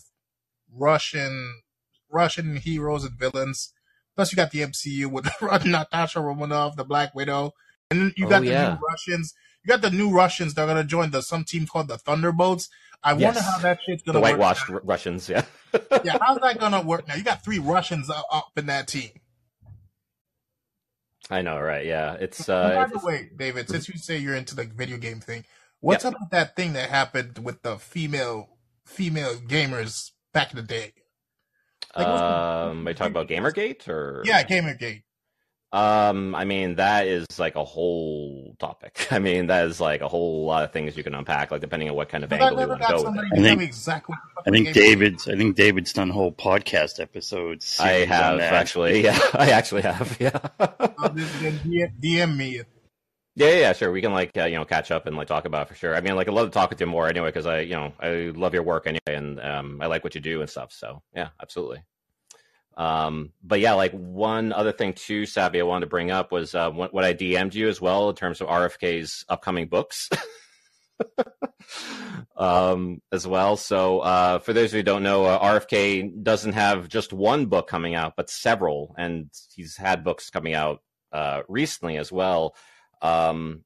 Russian 0.75 1.63
Russian 2.11 2.57
heroes 2.57 3.05
and 3.05 3.19
villains 3.19 3.73
Plus, 4.19 4.33
you 4.33 4.37
got 4.37 4.51
the 4.51 4.59
MCU 4.59 5.07
with 5.07 5.31
Natasha 5.65 6.21
Romanoff, 6.21 6.75
the 6.75 6.83
Black 6.83 7.15
Widow, 7.15 7.55
and 7.89 8.01
then 8.01 8.13
you 8.17 8.29
got 8.29 8.43
oh, 8.43 8.47
the 8.47 8.51
yeah. 8.51 8.71
new 8.71 8.81
Russians. 8.85 9.33
You 9.63 9.69
got 9.69 9.81
the 9.81 9.93
new 9.93 10.11
Russians 10.11 10.55
that 10.55 10.63
are 10.63 10.67
gonna 10.67 10.83
join 10.83 11.13
the 11.13 11.23
some 11.23 11.45
team 11.45 11.69
called 11.69 11.87
the 11.87 11.99
Thunderbolts. 11.99 12.69
I 13.01 13.13
yes. 13.13 13.23
wonder 13.23 13.41
how 13.43 13.59
that 13.59 13.79
shit's 13.87 14.03
gonna 14.03 14.19
work. 14.19 14.33
the 14.33 14.33
whitewashed 14.33 14.69
work 14.71 14.83
Russians. 14.85 15.29
Yeah, 15.29 15.45
yeah. 16.03 16.19
How's 16.21 16.41
that 16.41 16.59
gonna 16.59 16.83
work 16.83 17.07
now? 17.07 17.15
You 17.15 17.23
got 17.23 17.45
three 17.45 17.61
Russians 17.61 18.11
up 18.11 18.51
in 18.57 18.67
that 18.67 18.89
team. 18.89 19.11
I 21.31 21.43
know, 21.43 21.61
right? 21.61 21.87
Yeah, 21.87 22.15
it's. 22.15 22.49
Uh, 22.49 22.75
by 22.75 22.87
the 22.87 23.07
way, 23.07 23.31
David, 23.37 23.69
since 23.69 23.89
you 23.89 23.99
say 23.99 24.19
you're 24.19 24.35
into 24.35 24.57
the 24.57 24.65
video 24.65 24.97
game 24.97 25.21
thing, 25.21 25.45
what's 25.79 26.05
up 26.05 26.15
with 26.19 26.31
that 26.31 26.57
thing 26.57 26.73
that 26.73 26.91
happened 26.91 27.39
with 27.39 27.63
the 27.63 27.79
female 27.79 28.49
female 28.85 29.37
gamers 29.37 30.11
back 30.33 30.51
in 30.51 30.57
the 30.57 30.63
day? 30.65 30.93
Like, 31.97 32.07
um, 32.07 32.87
are 32.87 32.91
you 32.91 32.95
talking 32.95 33.13
about 33.13 33.29
GamerGate 33.29 33.89
or? 33.89 34.23
Yeah, 34.25 34.43
GamerGate. 34.45 35.03
Um, 35.71 36.35
I 36.35 36.47
mean, 36.47 36.77
that 36.77 37.07
is 37.07 37.27
like 37.39 37.55
a 37.55 37.65
whole 37.65 38.57
topic. 38.59 39.09
I 39.11 39.19
mean, 39.19 39.49
that 39.49 39.67
is 39.67 39.81
like 39.81 40.01
a 40.01 40.09
whole 40.09 40.47
lot 40.47 40.65
of 40.65 40.73
things 40.73 40.97
you 40.97 41.05
can 41.05 41.15
unpack, 41.15 41.51
like 41.51 41.61
depending 41.61 41.91
on 41.91 41.97
what 41.97 42.09
kind 42.09 42.25
of 42.25 42.31
but 42.31 42.41
angle 42.41 42.63
you 42.63 42.69
want 42.69 42.83
to 42.83 42.89
go 42.89 43.11
with. 43.11 43.19
I 43.33 43.43
think 43.43 43.61
exactly. 43.61 44.17
I 44.47 44.51
think 44.51 44.73
David's. 44.73 45.29
I 45.29 45.37
think 45.37 45.57
David's 45.57 45.93
done 45.93 46.09
whole 46.09 46.33
podcast 46.33 47.01
episodes. 47.01 47.79
I 47.81 48.07
have 48.07 48.41
actually. 48.41 49.03
Yeah, 49.09 49.19
I 49.35 49.51
actually 49.51 49.83
have. 49.83 50.17
Yeah. 50.19 50.39
uh, 50.59 50.69
DM 51.11 52.37
me. 52.37 52.63
Yeah, 53.39 53.55
yeah, 53.55 53.73
sure. 53.73 53.93
We 53.93 54.01
can 54.01 54.13
like 54.13 54.37
uh, 54.37 54.47
you 54.47 54.57
know 54.57 54.65
catch 54.65 54.91
up 54.91 55.07
and 55.07 55.17
like 55.17 55.29
talk 55.29 55.45
about 55.45 55.69
for 55.69 55.77
sure. 55.77 55.95
I 55.95 56.01
mean, 56.01 56.17
like 56.17 56.29
I 56.29 56.33
love 56.33 56.49
to 56.49 56.53
talk 56.53 56.71
with 56.71 56.81
you 56.81 56.87
more 56.87 57.07
anyway 57.07 57.29
because 57.29 57.47
I 57.47 57.61
you 57.61 57.77
know 57.77 57.93
I 58.01 58.33
love 58.35 58.53
your 58.53 58.65
work 58.65 58.89
anyway 58.89 58.99
and 59.07 59.41
um, 59.41 59.81
I 59.81 59.87
like 59.87 60.03
what 60.03 60.17
you 60.17 60.21
do 60.21 60.41
and 60.41 60.51
stuff. 60.51 60.73
So 60.73 61.03
yeah, 61.15 61.29
absolutely. 61.41 61.85
Um, 62.77 63.31
but 63.45 63.61
yeah, 63.61 63.75
like 63.75 63.93
one 63.93 64.53
other 64.53 64.73
thing 64.73 64.93
too, 64.93 65.25
Savvy, 65.25 65.61
I 65.61 65.63
wanted 65.63 65.87
to 65.87 65.91
bring 65.91 66.11
up 66.11 66.33
was 66.33 66.53
uh, 66.53 66.71
what, 66.71 66.93
what 66.93 67.05
I 67.05 67.15
DM'd 67.15 67.55
you 67.55 67.69
as 67.69 67.81
well 67.81 68.09
in 68.09 68.17
terms 68.17 68.41
of 68.41 68.49
RFK's 68.49 69.25
upcoming 69.29 69.69
books. 69.69 70.09
um, 72.37 73.01
as 73.13 73.25
well. 73.25 73.57
So, 73.57 74.01
uh, 74.01 74.39
for 74.41 74.53
those 74.53 74.73
who 74.73 74.83
don't 74.83 75.05
know, 75.05 75.27
uh, 75.27 75.61
RFK 75.61 76.25
doesn't 76.25 76.55
have 76.55 76.89
just 76.89 77.13
one 77.13 77.47
book 77.47 77.69
coming 77.69 77.95
out, 77.95 78.15
but 78.17 78.31
several, 78.31 78.97
and 78.99 79.31
he's 79.55 79.77
had 79.77 80.03
books 80.03 80.31
coming 80.31 80.55
out 80.55 80.83
uh, 81.13 81.43
recently 81.49 81.99
as 81.99 82.11
well. 82.11 82.57
Um, 83.03 83.65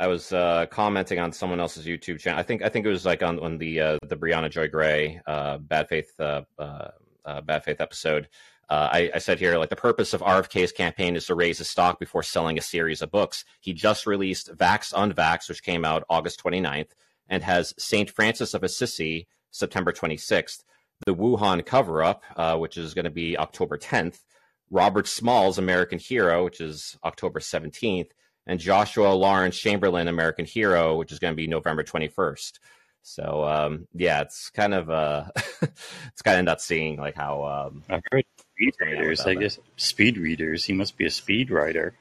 I 0.00 0.06
was 0.06 0.32
uh, 0.32 0.64
commenting 0.70 1.18
on 1.18 1.30
someone 1.30 1.60
else's 1.60 1.84
YouTube 1.84 2.20
channel. 2.20 2.40
I 2.40 2.42
think 2.42 2.62
I 2.62 2.70
think 2.70 2.86
it 2.86 2.88
was 2.88 3.04
like 3.04 3.22
on 3.22 3.38
on 3.38 3.58
the 3.58 3.80
uh, 3.80 3.98
the 4.02 4.16
Briahna 4.16 4.50
Joy 4.50 4.66
Gray 4.66 5.20
uh, 5.26 5.58
Bad 5.58 5.88
Faith 5.90 6.18
uh, 6.18 6.42
uh, 6.58 6.88
uh, 7.26 7.42
Bad 7.42 7.64
Faith 7.64 7.82
episode. 7.82 8.28
I, 8.72 9.10
I, 9.12 9.18
said 9.18 9.40
here, 9.40 9.58
like 9.58 9.68
the 9.68 9.74
purpose 9.74 10.14
of 10.14 10.20
RFK's 10.20 10.70
campaign 10.70 11.16
is 11.16 11.26
to 11.26 11.34
raise 11.34 11.58
his 11.58 11.68
stock 11.68 11.98
before 11.98 12.22
selling 12.22 12.56
a 12.56 12.62
series 12.62 13.02
of 13.02 13.10
books. 13.10 13.44
He 13.60 13.72
just 13.72 14.06
released 14.06 14.56
Vax 14.56 14.92
Unvax, 14.94 15.48
which 15.48 15.64
came 15.64 15.84
out 15.84 16.04
August 16.08 16.40
29th, 16.44 16.90
and 17.28 17.42
has 17.42 17.74
St. 17.78 18.08
Francis 18.08 18.54
of 18.54 18.62
Assisi 18.62 19.26
September 19.50 19.92
26th, 19.92 20.62
The 21.04 21.16
Wuhan 21.16 21.66
Cover 21.66 22.04
Up, 22.04 22.22
which 22.60 22.78
is 22.78 22.94
going 22.94 23.06
to 23.06 23.10
be 23.10 23.36
October 23.36 23.76
10th, 23.76 24.20
Robert 24.70 25.08
Smalls 25.08 25.58
American 25.58 25.98
Hero, 25.98 26.44
which 26.44 26.60
is 26.60 26.96
October 27.04 27.40
17th, 27.40 28.10
and 28.46 28.58
Joshua 28.60 29.12
Lawrence 29.14 29.58
Chamberlain 29.58 30.08
American 30.08 30.44
Hero, 30.44 30.96
which 30.96 31.12
is 31.12 31.18
going 31.18 31.32
to 31.32 31.36
be 31.36 31.46
November 31.46 31.82
21st. 31.82 32.58
So 33.02 33.44
um, 33.44 33.86
yeah, 33.94 34.20
it's 34.22 34.50
kind 34.50 34.74
of 34.74 34.90
uh, 34.90 35.24
it's 35.62 36.22
kind 36.22 36.38
of 36.38 36.44
nuts 36.44 36.64
seeing 36.64 36.98
like 36.98 37.14
how 37.14 37.44
um, 37.44 37.82
I've 37.88 38.02
heard 38.10 38.24
speed 38.38 38.74
readers. 38.80 39.20
I 39.22 39.34
guess 39.34 39.58
speed 39.76 40.18
readers. 40.18 40.64
He 40.64 40.72
must 40.72 40.96
be 40.96 41.06
a 41.06 41.10
speed 41.10 41.50
writer. 41.50 41.94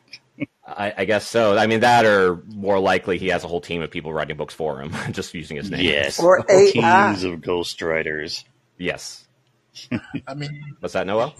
I, 0.66 0.94
I, 0.98 1.06
guess 1.06 1.28
so. 1.28 1.58
I 1.58 1.68
mean, 1.68 1.82
that 1.82 2.06
or 2.06 2.44
more 2.48 2.80
likely, 2.80 3.18
he 3.18 3.28
has 3.28 3.44
a 3.44 3.48
whole 3.48 3.60
team 3.60 3.82
of 3.82 3.92
people 3.92 4.14
writing 4.14 4.38
books 4.38 4.54
for 4.54 4.82
him, 4.82 4.94
just 5.12 5.34
using 5.34 5.58
his 5.58 5.70
name. 5.70 5.82
Yes, 5.82 6.20
or 6.20 6.44
teams 6.44 7.24
of 7.24 7.40
ghostwriters. 7.42 8.44
Yes. 8.78 9.28
I 10.28 10.34
mean, 10.36 10.76
what's 10.80 10.94
that, 10.94 11.08
Noel? 11.08 11.34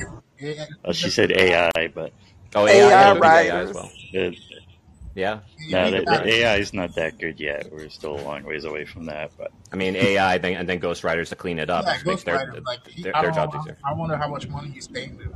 Oh, 0.84 0.94
she 0.94 1.10
said 1.10 1.32
AI, 1.32 1.72
but 1.94 2.14
oh, 2.56 2.68
AI, 2.68 3.14
AI, 3.14 3.42
AI 3.42 3.62
as 3.62 3.74
well. 3.74 3.92
It, 4.14 4.38
yeah. 5.20 5.40
No, 5.70 5.92
the, 5.92 6.02
the, 6.02 6.28
AI 6.28 6.56
is 6.58 6.74
not 6.74 6.96
that 6.96 7.20
good 7.20 7.40
yet. 7.40 7.72
We're 7.72 7.90
still 7.90 8.20
a 8.20 8.22
long 8.22 8.44
ways 8.44 8.66
away 8.66 8.86
from 8.86 9.06
that. 9.06 9.32
But 9.38 9.52
I 9.72 9.76
mean, 9.76 9.96
AI 9.96 10.38
then, 10.38 10.54
and 10.54 10.68
then 10.68 10.80
ghostwriters 10.80 11.30
to 11.30 11.36
clean 11.36 11.60
it 11.60 11.70
up. 11.70 11.86
Yeah, 11.86 11.98
makes 12.06 12.24
their, 12.24 12.54
like, 12.66 12.88
he, 12.88 13.04
their, 13.04 13.14
their 13.14 13.32
job 13.32 13.54
easier. 13.60 13.78
I 13.84 13.94
wonder 13.94 14.18
how 14.18 14.28
much 14.28 14.48
money 14.48 14.70
he's 14.70 14.88
paying 14.88 15.18
them. 15.18 15.36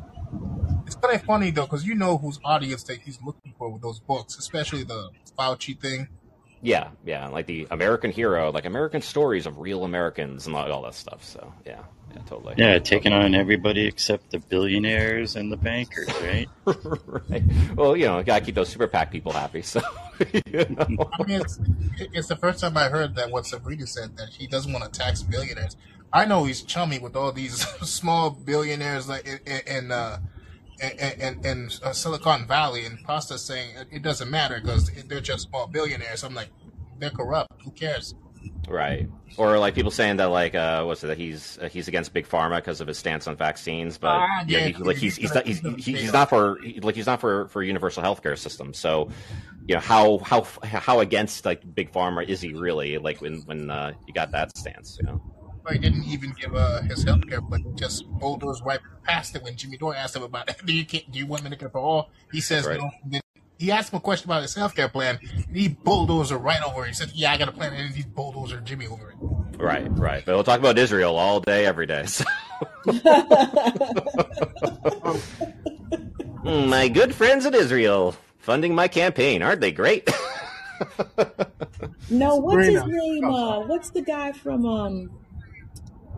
It's 0.86 0.96
kind 0.96 1.16
of 1.16 1.24
funny 1.24 1.52
though, 1.52 1.64
because 1.66 1.86
you 1.86 1.96
know 1.96 2.18
whose 2.18 2.40
audience 2.44 2.84
that 2.84 3.00
he's 3.00 3.20
looking 3.22 3.54
for 3.58 3.70
with 3.70 3.82
those 3.82 4.00
books, 4.00 4.38
especially 4.38 4.84
the 4.84 5.10
Fauci 5.38 5.80
thing. 5.80 6.08
Yeah, 6.62 6.90
yeah, 7.06 7.28
like 7.28 7.46
the 7.46 7.68
American 7.72 8.12
hero, 8.12 8.52
like 8.52 8.66
American 8.66 9.02
stories 9.02 9.46
of 9.46 9.60
real 9.60 9.84
Americans 9.84 10.48
and 10.48 10.56
all 10.56 10.82
that 10.84 10.96
stuff. 10.96 11.24
So 11.24 11.54
yeah, 11.66 11.82
yeah, 12.14 12.22
totally. 12.26 12.56
Yeah, 12.58 12.80
taking 12.80 13.14
on 13.14 13.36
everybody 13.36 13.88
except 13.88 14.32
the 14.32 14.40
billionaires 14.40 15.36
and 15.36 15.52
the 15.52 15.58
bankers, 15.58 16.10
right? 16.22 16.48
right. 17.30 17.44
Well, 17.76 17.96
you 17.96 18.06
know, 18.06 18.22
gotta 18.24 18.44
keep 18.44 18.56
those 18.56 18.70
super 18.70 18.88
PAC 18.88 19.12
people 19.12 19.32
happy. 19.32 19.62
So, 19.62 19.82
you 20.46 20.66
know? 20.70 21.10
I 21.20 21.24
mean, 21.24 21.42
it's, 21.42 21.60
it's 21.98 22.28
the 22.28 22.36
first 22.36 22.60
time 22.60 22.78
I 22.78 22.90
heard 22.90 23.16
that 23.16 23.32
what 23.32 23.46
Sabrina 23.46 23.88
said 23.88 24.18
that 24.18 24.30
he 24.30 24.48
doesn't 24.48 24.72
want 24.72 24.92
to 24.92 25.00
tax 25.00 25.22
billionaires. 25.24 25.76
I 26.12 26.26
know 26.26 26.44
he's 26.44 26.62
chummy 26.62 27.00
with 27.00 27.16
all 27.16 27.32
these 27.32 27.68
small 27.82 28.30
billionaires 28.30 29.10
like 29.10 29.28
in, 29.28 29.76
in 29.76 29.92
uh, 29.92 30.20
and, 30.82 31.46
and, 31.46 31.80
uh, 31.84 31.94
Silicon 31.94 32.46
Valley, 32.46 32.86
and 32.86 33.02
Pasta 33.04 33.38
saying 33.38 33.76
it 33.92 34.02
doesn't 34.02 34.30
matter 34.30 34.60
because 34.60 34.92
they're 35.08 35.22
just 35.22 35.48
small 35.50 35.68
billionaires. 35.68 36.24
I'm 36.24 36.34
like, 36.34 36.50
they're 37.00 37.10
corrupt. 37.10 37.62
Who 37.64 37.72
cares? 37.72 38.16
Right. 38.68 39.10
Or 39.38 39.58
like 39.58 39.76
people 39.76 39.92
saying 39.92 40.18
that 40.18 40.26
like 40.26 40.56
uh 40.56 40.84
what's 40.84 41.04
it 41.04 41.08
that 41.08 41.18
he's 41.18 41.58
uh, 41.60 41.68
he's 41.68 41.88
against 41.88 42.14
big 42.14 42.28
pharma 42.28 42.58
because 42.58 42.82
of 42.82 42.88
his 42.88 42.98
stance 42.98 43.28
on 43.28 43.36
vaccines, 43.36 43.98
but 43.98 44.22
uh, 44.22 44.28
yeah, 44.48 44.68
he, 44.68 44.74
like 44.76 44.98
he's 44.98 45.16
he's 45.16 45.34
not, 45.34 45.46
he's, 45.46 45.60
he's 45.78 46.14
not 46.14 46.30
for 46.30 46.60
like 46.82 46.96
he's 46.96 47.08
not 47.08 47.20
for 47.20 47.48
for 47.48 47.64
universal 47.64 48.04
healthcare 48.04 48.38
system. 48.38 48.74
So, 48.74 49.10
you 49.68 49.76
know 49.76 49.82
how 49.82 50.20
how 50.20 50.44
how 50.62 51.00
against 51.00 51.46
like 51.46 51.62
big 51.76 51.92
pharma 51.92 52.28
is 52.28 52.42
he 52.42 52.54
really 52.54 53.00
like 53.00 53.22
when 53.22 53.42
when 53.42 53.72
uh, 53.72 53.94
you 54.08 54.14
got 54.14 54.32
that 54.32 54.56
stance, 54.56 54.98
you 55.02 55.08
know? 55.08 55.22
He 55.72 55.78
didn't 55.78 56.04
even 56.04 56.34
give 56.34 56.54
uh, 56.56 56.82
his 56.82 57.06
healthcare, 57.06 57.42
but 57.48 57.62
just 57.76 58.06
bulldozed 58.20 58.66
right 58.66 58.82
past 59.04 59.36
it 59.36 59.44
when 59.44 59.56
Jimmy 59.56 59.78
Dore 59.78 59.96
asked 59.96 60.16
him 60.16 60.24
about 60.24 60.50
it. 60.50 60.58
Do 60.66 60.74
you, 60.74 60.84
do 60.84 61.00
you 61.14 61.26
want 61.26 61.44
Medicare 61.44 61.72
for 61.72 61.80
all? 61.80 62.12
He 62.34 62.42
says 62.42 62.66
right. 62.66 62.80
no. 63.06 63.20
He 63.58 63.72
asked 63.72 63.94
him 63.94 63.98
a 63.98 64.02
question 64.02 64.30
about 64.30 64.42
his 64.42 64.56
health 64.56 64.76
care 64.76 64.90
plan. 64.90 65.20
And 65.48 65.56
he 65.56 65.70
bulldozed 65.70 66.32
right 66.32 66.62
over 66.64 66.86
it. 66.86 66.90
He 66.90 66.94
said, 66.94 67.12
"Yeah, 67.14 67.32
I 67.32 67.38
got 67.38 67.50
a 67.50 67.52
plan," 67.52 67.74
and 67.74 67.96
he 67.96 68.04
bulldozed 68.04 68.66
Jimmy 68.66 68.88
over 68.88 69.12
it. 69.12 69.18
Right, 69.58 69.88
right. 69.98 70.24
But 70.26 70.36
we'll 70.36 70.44
talk 70.44 70.60
about 70.60 70.78
Israel 70.78 71.16
all 71.16 71.40
day, 71.40 71.66
every 71.66 71.86
day. 71.86 72.06
So. 72.06 72.26
Hmm, 76.44 76.68
my 76.68 76.90
good 76.90 77.16
friends 77.16 77.46
in 77.46 77.54
Israel 77.54 78.18
funding 78.40 78.76
my 78.76 78.90
campaign, 78.90 79.42
aren't 79.42 79.62
they 79.62 79.72
great? 79.72 80.08
no, 82.10 82.36
what's 82.36 82.68
his 82.68 82.84
name? 82.86 83.24
Uh, 83.24 83.62
what's 83.62 83.92
the 83.92 84.02
guy 84.02 84.34
from 84.34 84.66
um 84.66 85.10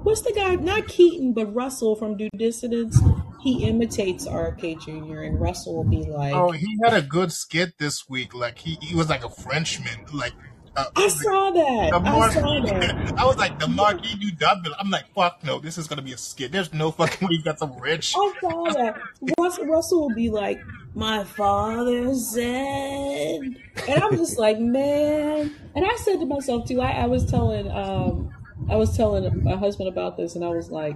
what's 0.01 0.21
the 0.21 0.33
guy? 0.33 0.55
Not 0.55 0.87
Keaton, 0.87 1.33
but 1.33 1.53
Russell 1.53 1.95
from 1.95 2.17
Due 2.17 2.31
Dissidence. 2.35 2.99
He 3.45 3.63
imitates 3.63 4.27
RFK 4.27 4.81
Jr. 4.81 5.21
and 5.21 5.39
Russell 5.39 5.75
will 5.75 5.83
be 5.83 6.03
like, 6.03 6.33
"Oh, 6.33 6.49
he 6.49 6.79
had 6.83 6.95
a 6.95 7.01
good 7.03 7.31
skit 7.31 7.77
this 7.77 8.09
week. 8.09 8.33
Like 8.33 8.57
he, 8.57 8.75
he 8.81 8.95
was 8.95 9.07
like 9.07 9.23
a 9.23 9.29
Frenchman. 9.29 10.07
Like 10.11 10.33
uh, 10.75 10.85
I 10.95 11.07
saw 11.07 11.51
that. 11.51 11.93
I 11.93 12.33
saw 12.33 12.59
that. 12.65 13.13
I 13.19 13.23
was 13.23 13.37
like, 13.37 13.59
the 13.59 13.67
Marquis 13.67 14.15
du 14.15 14.31
Dublin. 14.31 14.73
I'm 14.79 14.89
like, 14.89 15.13
fuck 15.13 15.43
no, 15.43 15.59
this 15.59 15.77
is 15.77 15.87
gonna 15.87 16.01
be 16.01 16.13
a 16.13 16.17
skit. 16.17 16.51
There's 16.51 16.73
no 16.73 16.89
fucking 16.89 17.27
way 17.27 17.35
you 17.35 17.43
got 17.43 17.59
some 17.59 17.77
rich. 17.77 18.15
I 18.17 18.33
saw 18.41 18.63
that. 18.73 18.97
Russell, 19.37 19.65
Russell 19.67 20.01
will 20.01 20.15
be 20.15 20.31
like, 20.31 20.59
my 20.95 21.23
father 21.23 22.15
said, 22.15 23.41
and 23.87 24.03
I'm 24.03 24.17
just 24.17 24.39
like, 24.39 24.59
man. 24.59 25.55
And 25.75 25.85
I 25.85 25.95
said 25.97 26.19
to 26.19 26.25
myself 26.25 26.67
too. 26.67 26.81
I, 26.81 27.03
I 27.03 27.05
was 27.05 27.29
telling 27.29 27.69
um, 27.69 28.33
I 28.71 28.75
was 28.75 28.97
telling 28.97 29.43
my 29.43 29.55
husband 29.55 29.87
about 29.87 30.17
this, 30.17 30.35
and 30.35 30.43
I 30.43 30.49
was 30.49 30.71
like, 30.71 30.95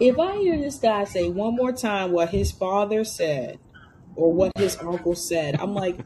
if 0.00 0.18
I 0.18 0.36
hear 0.38 0.58
this 0.58 0.78
guy 0.78 1.04
say 1.04 1.28
one 1.28 1.56
more 1.56 1.72
time 1.72 2.12
what 2.12 2.30
his 2.30 2.52
father 2.52 3.04
said 3.04 3.58
or 4.16 4.32
what 4.32 4.52
his 4.56 4.76
uncle 4.78 5.14
said, 5.14 5.60
I'm 5.60 5.74
like, 5.74 5.98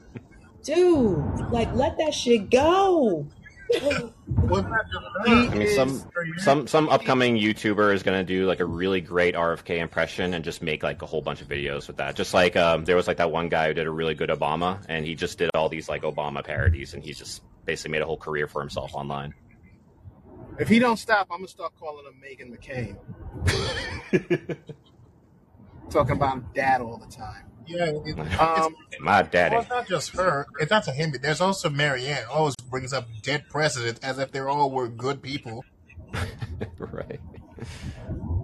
dude, 0.62 1.18
like 1.50 1.72
let 1.74 1.98
that 1.98 2.14
shit 2.14 2.50
go. 2.50 3.26
I 3.74 5.54
mean, 5.54 5.68
some 5.74 6.10
some 6.38 6.66
some 6.66 6.88
upcoming 6.90 7.36
YouTuber 7.36 7.94
is 7.94 8.02
gonna 8.02 8.24
do 8.24 8.46
like 8.46 8.60
a 8.60 8.66
really 8.66 9.00
great 9.00 9.34
RFK 9.34 9.78
impression 9.78 10.34
and 10.34 10.44
just 10.44 10.62
make 10.62 10.82
like 10.82 11.00
a 11.00 11.06
whole 11.06 11.22
bunch 11.22 11.40
of 11.40 11.48
videos 11.48 11.86
with 11.86 11.96
that. 11.96 12.14
Just 12.14 12.34
like 12.34 12.54
um, 12.56 12.84
there 12.84 12.96
was 12.96 13.06
like 13.06 13.16
that 13.16 13.30
one 13.30 13.48
guy 13.48 13.68
who 13.68 13.74
did 13.74 13.86
a 13.86 13.90
really 13.90 14.14
good 14.14 14.28
Obama, 14.28 14.84
and 14.88 15.06
he 15.06 15.14
just 15.14 15.38
did 15.38 15.50
all 15.54 15.68
these 15.68 15.88
like 15.88 16.02
Obama 16.02 16.44
parodies, 16.44 16.92
and 16.92 17.02
he 17.02 17.12
just 17.12 17.42
basically 17.64 17.92
made 17.92 18.02
a 18.02 18.06
whole 18.06 18.18
career 18.18 18.46
for 18.46 18.60
himself 18.60 18.94
online. 18.94 19.32
If 20.58 20.68
he 20.68 20.78
don't 20.78 20.98
stop, 20.98 21.28
I'm 21.30 21.38
gonna 21.38 21.48
start 21.48 21.72
calling 21.78 22.04
him 22.04 22.20
Meghan 22.22 22.50
McCain. 22.54 22.96
Talking 25.90 26.16
about 26.16 26.54
dad 26.54 26.80
all 26.80 26.98
the 26.98 27.06
time. 27.06 27.50
Yeah, 27.66 27.92
it, 28.04 28.18
um, 28.40 28.74
my 29.00 29.22
daddy. 29.22 29.54
Well, 29.54 29.62
it's 29.62 29.70
not 29.70 29.88
just 29.88 30.10
her. 30.10 30.46
It's 30.60 30.70
not 30.70 30.84
to 30.84 30.92
him. 30.92 31.12
There's 31.20 31.40
also 31.40 31.70
Marianne. 31.70 32.24
Always 32.30 32.56
brings 32.56 32.92
up 32.92 33.08
dead 33.22 33.48
presidents 33.48 34.00
as 34.00 34.18
if 34.18 34.32
they 34.32 34.40
all 34.40 34.70
were 34.70 34.88
good 34.88 35.22
people. 35.22 35.64
right. 36.78 37.20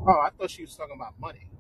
Oh, 0.07 0.21
I 0.21 0.31
thought 0.31 0.51
she 0.51 0.63
was 0.63 0.75
talking 0.75 0.97
about 0.97 1.19
money. 1.19 1.51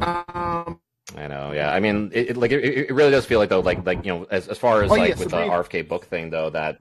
Um, 0.00 0.80
I 1.16 1.28
know, 1.28 1.52
yeah. 1.52 1.72
I 1.72 1.80
mean, 1.80 2.10
it, 2.12 2.30
it 2.30 2.36
like 2.36 2.50
it, 2.50 2.64
it, 2.64 2.92
really 2.92 3.10
does 3.10 3.24
feel 3.24 3.38
like 3.38 3.48
though, 3.48 3.60
like 3.60 3.86
like 3.86 4.04
you 4.04 4.12
know, 4.12 4.26
as 4.30 4.48
as 4.48 4.58
far 4.58 4.82
as 4.82 4.90
oh, 4.90 4.94
like 4.94 5.10
yeah, 5.10 5.18
with 5.18 5.30
the 5.30 5.36
RFK 5.36 5.88
book 5.88 6.04
thing 6.06 6.30
though, 6.30 6.50
that 6.50 6.78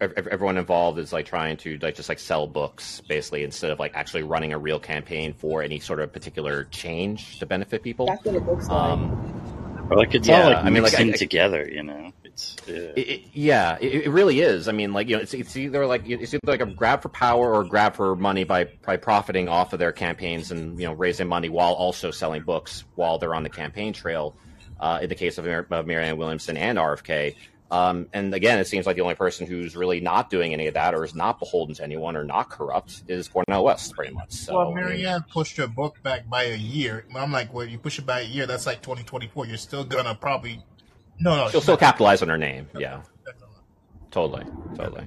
everyone 0.00 0.58
involved 0.58 0.98
is 0.98 1.12
like 1.12 1.26
trying 1.26 1.56
to 1.56 1.78
like 1.78 1.94
just 1.94 2.08
like 2.08 2.18
sell 2.18 2.46
books 2.46 3.00
basically 3.08 3.44
instead 3.44 3.70
of 3.70 3.78
like 3.78 3.92
actually 3.94 4.22
running 4.22 4.52
a 4.52 4.58
real 4.58 4.80
campaign 4.80 5.32
for 5.32 5.62
any 5.62 5.78
sort 5.78 6.00
of 6.00 6.12
particular 6.12 6.64
change 6.64 7.38
to 7.38 7.46
benefit 7.46 7.82
people. 7.82 8.06
That's 8.06 8.24
what 8.24 8.34
it 8.34 8.44
looks 8.44 8.68
um, 8.68 9.88
like. 9.88 9.98
like 9.98 10.14
it's 10.14 10.26
yeah, 10.26 10.42
all 10.42 10.50
like 10.50 10.64
I 10.64 10.70
mean, 10.70 10.82
like 10.82 10.98
I, 10.98 11.10
together, 11.12 11.68
you 11.70 11.82
know. 11.82 12.10
It's 12.24 12.56
yeah, 12.66 12.74
it, 12.74 12.98
it, 12.98 13.20
yeah, 13.32 13.78
it, 13.80 14.06
it, 14.06 14.10
really 14.10 14.40
is. 14.40 14.66
I 14.66 14.72
mean, 14.72 14.92
like 14.92 15.08
you 15.08 15.16
know, 15.16 15.22
it's, 15.22 15.34
it's 15.34 15.56
either 15.56 15.86
like 15.86 16.08
it's 16.08 16.34
either 16.34 16.40
like 16.46 16.60
a 16.60 16.66
grab 16.66 17.02
for 17.02 17.08
power 17.08 17.54
or 17.54 17.64
grab 17.64 17.94
for 17.94 18.16
money 18.16 18.44
by 18.44 18.64
by 18.84 18.96
profiting 18.96 19.48
off 19.48 19.72
of 19.72 19.78
their 19.78 19.92
campaigns 19.92 20.50
and 20.50 20.80
you 20.80 20.86
know 20.86 20.92
raising 20.94 21.28
money 21.28 21.48
while 21.48 21.74
also 21.74 22.10
selling 22.10 22.42
books 22.42 22.84
while 22.96 23.18
they're 23.18 23.34
on 23.34 23.44
the 23.44 23.50
campaign 23.50 23.92
trail. 23.92 24.36
Uh, 24.80 24.98
in 25.02 25.10
the 25.10 25.14
case 25.14 25.36
of, 25.36 25.46
of 25.46 25.86
Marianne 25.86 26.16
Williamson 26.16 26.56
and 26.56 26.78
RFK, 26.78 27.36
um, 27.70 28.08
and 28.12 28.34
again, 28.34 28.58
it 28.58 28.66
seems 28.66 28.84
like 28.84 28.96
the 28.96 29.02
only 29.02 29.14
person 29.14 29.46
who's 29.46 29.76
really 29.76 30.00
not 30.00 30.28
doing 30.28 30.52
any 30.52 30.66
of 30.66 30.74
that 30.74 30.92
or 30.94 31.04
is 31.04 31.14
not 31.14 31.38
beholden 31.38 31.74
to 31.76 31.84
anyone 31.84 32.16
or 32.16 32.24
not 32.24 32.50
corrupt 32.50 33.04
is 33.06 33.28
Cornel 33.28 33.64
West, 33.64 33.94
pretty 33.94 34.12
much. 34.12 34.32
So, 34.32 34.56
well, 34.56 34.72
Marianne 34.72 35.24
pushed 35.30 35.56
her 35.56 35.68
book 35.68 36.02
back 36.02 36.28
by 36.28 36.44
a 36.44 36.56
year. 36.56 37.04
I'm 37.14 37.30
like, 37.30 37.54
well, 37.54 37.64
you 37.64 37.78
push 37.78 37.98
it 37.98 38.06
by 38.06 38.20
a 38.20 38.24
year, 38.24 38.46
that's 38.46 38.66
like 38.66 38.82
2024. 38.82 39.46
You're 39.46 39.56
still 39.56 39.84
gonna 39.84 40.14
probably 40.14 40.62
no, 41.20 41.36
no. 41.36 41.48
She'll 41.50 41.60
still 41.60 41.76
capitalize 41.76 42.22
on 42.22 42.28
her 42.28 42.38
name. 42.38 42.68
Yeah, 42.76 43.02
totally, 44.10 44.46
totally. 44.74 45.06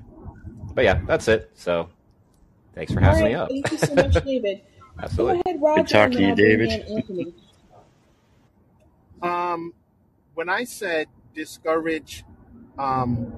But 0.74 0.86
yeah, 0.86 1.02
that's 1.06 1.28
it. 1.28 1.52
So, 1.56 1.90
thanks 2.76 2.94
for 2.94 3.02
having 3.02 3.24
right, 3.24 3.30
me 3.30 3.36
up. 3.36 3.50
Thank 3.50 3.72
you 3.72 3.78
so 3.78 3.96
much, 3.96 4.24
David. 4.24 4.62
Absolutely. 5.02 5.36
Go 5.38 5.42
ahead, 5.46 5.62
Roger. 5.62 5.82
Good 5.82 5.90
talking 5.90 6.18
to 6.18 6.24
you, 6.28 6.36
David. 6.36 7.34
um, 9.22 9.74
when 10.36 10.50
I 10.50 10.64
said 10.64 11.08
discourage 11.34 12.24
um, 12.78 13.34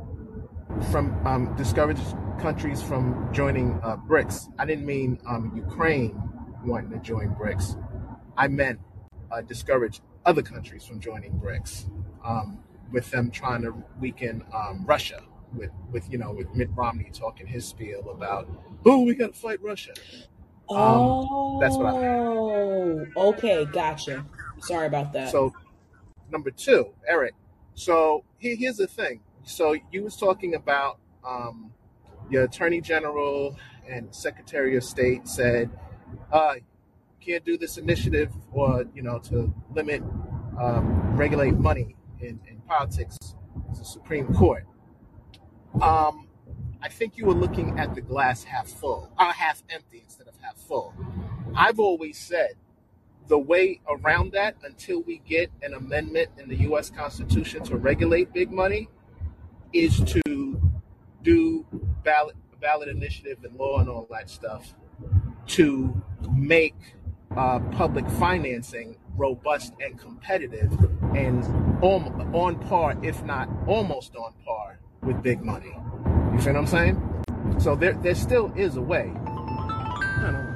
from 0.92 1.26
um, 1.26 1.56
discourage 1.56 2.00
countries 2.40 2.82
from 2.82 3.30
joining 3.32 3.80
uh, 3.84 3.98
BRICS. 3.98 4.50
I 4.60 4.66
didn't 4.66 4.86
mean 4.86 5.20
um, 5.28 5.52
Ukraine. 5.56 6.22
wanting 6.66 6.92
to 6.92 7.00
join 7.00 7.36
BRICS, 7.36 7.78
I 8.38 8.48
meant 8.48 8.80
uh, 9.32 9.42
discourage 9.42 10.02
other 10.26 10.42
countries 10.42 10.84
from 10.86 11.00
joining 11.00 11.34
BRICS, 11.34 11.86
um, 12.24 12.60
with 12.92 13.10
them 13.12 13.30
trying 13.32 13.62
to 13.64 13.74
weaken 14.00 14.44
um, 14.54 14.84
Russia. 14.86 15.22
With, 15.54 15.72
with 15.92 16.12
you 16.12 16.18
know 16.18 16.34
with 16.34 16.54
Mitt 16.54 16.70
Romney 16.76 17.10
talking 17.14 17.48
his 17.48 17.66
spiel 17.66 18.10
about 18.10 18.50
oh 18.86 19.02
we 19.04 19.16
got 19.16 19.34
to 19.34 19.40
fight 19.40 19.62
Russia. 19.62 19.94
Um, 20.70 21.60
that's 21.62 21.78
what 21.78 21.86
I 21.86 22.08
Oh, 22.18 23.06
okay, 23.16 23.66
gotcha. 23.66 24.26
Sorry 24.60 24.88
about 24.88 25.14
that. 25.14 25.32
so 25.32 25.54
number 26.30 26.52
two, 26.52 26.90
Eric. 27.08 27.36
So 27.76 28.24
here, 28.38 28.56
here's 28.58 28.78
the 28.78 28.88
thing. 28.88 29.22
So 29.46 29.76
you 29.92 30.04
was 30.04 30.18
talking 30.18 30.56
about 30.56 30.98
um, 31.24 31.72
your 32.32 32.44
attorney 32.46 32.82
general 32.82 33.56
and 33.88 34.14
secretary 34.14 34.76
of 34.76 34.84
state 34.84 35.28
said, 35.28 35.70
uh, 36.32 36.56
can't 37.22 37.46
do 37.46 37.58
this 37.58 37.78
initiative 37.78 38.32
or 38.52 38.86
you 38.94 39.02
know 39.02 39.20
to 39.20 39.54
limit 39.74 40.02
um, 40.60 41.16
regulate 41.16 41.56
money 41.56 41.96
in, 42.20 42.40
in 42.50 42.60
politics. 42.68 43.18
It's 43.70 43.80
the 43.80 43.86
Supreme 43.86 44.34
Court. 44.34 44.66
Um, 45.80 46.28
I 46.82 46.90
think 46.90 47.18
you 47.18 47.26
were 47.26 47.34
looking 47.34 47.80
at 47.80 47.94
the 47.94 48.02
glass 48.02 48.44
half 48.44 48.68
full, 48.68 49.12
uh, 49.18 49.32
half 49.32 49.62
empty 49.70 50.02
instead 50.04 50.28
of 50.28 50.36
half 50.42 50.58
full. 50.58 50.94
I've 51.56 51.80
always 51.80 52.18
said 52.18 52.54
the 53.28 53.40
way 53.40 53.82
around 53.90 54.32
that 54.34 54.56
until 54.64 55.02
we 55.02 55.20
get 55.20 55.52
an 55.62 55.74
amendment 55.74 56.30
in 56.38 56.50
the 56.50 56.58
U.S. 56.58 56.90
Constitution 56.90 57.64
to 57.64 57.78
regulate 57.78 58.34
big 58.34 58.52
money 58.52 58.90
is 59.74 60.00
to 60.02 60.62
do 61.24 61.66
ballot 62.04 62.36
ballot 62.62 62.88
initiative 62.88 63.38
and 63.44 63.56
law 63.56 63.80
and 63.80 63.90
all 63.90 64.08
that 64.10 64.30
stuff 64.30 64.74
to 65.46 66.02
make 66.34 66.76
uh, 67.36 67.60
public 67.72 68.10
financing 68.12 68.98
robust 69.18 69.74
and 69.82 70.00
competitive 70.00 70.72
and 71.16 71.44
on, 71.84 72.30
on 72.34 72.60
par, 72.60 72.98
if 73.04 73.24
not 73.24 73.50
almost 73.68 74.16
on 74.16 74.34
par, 74.46 74.80
with 75.02 75.22
big 75.22 75.42
money. 75.44 75.74
You 76.34 76.40
see 76.40 76.48
what 76.48 76.58
I'm 76.58 76.68
saying? 76.68 77.24
So 77.60 77.76
there, 77.76 77.94
there 77.94 78.16
still 78.16 78.52
is 78.56 78.78
a 78.78 78.82
way. 78.82 79.12
I 79.16 80.20
don't 80.22 80.34
know. 80.34 80.52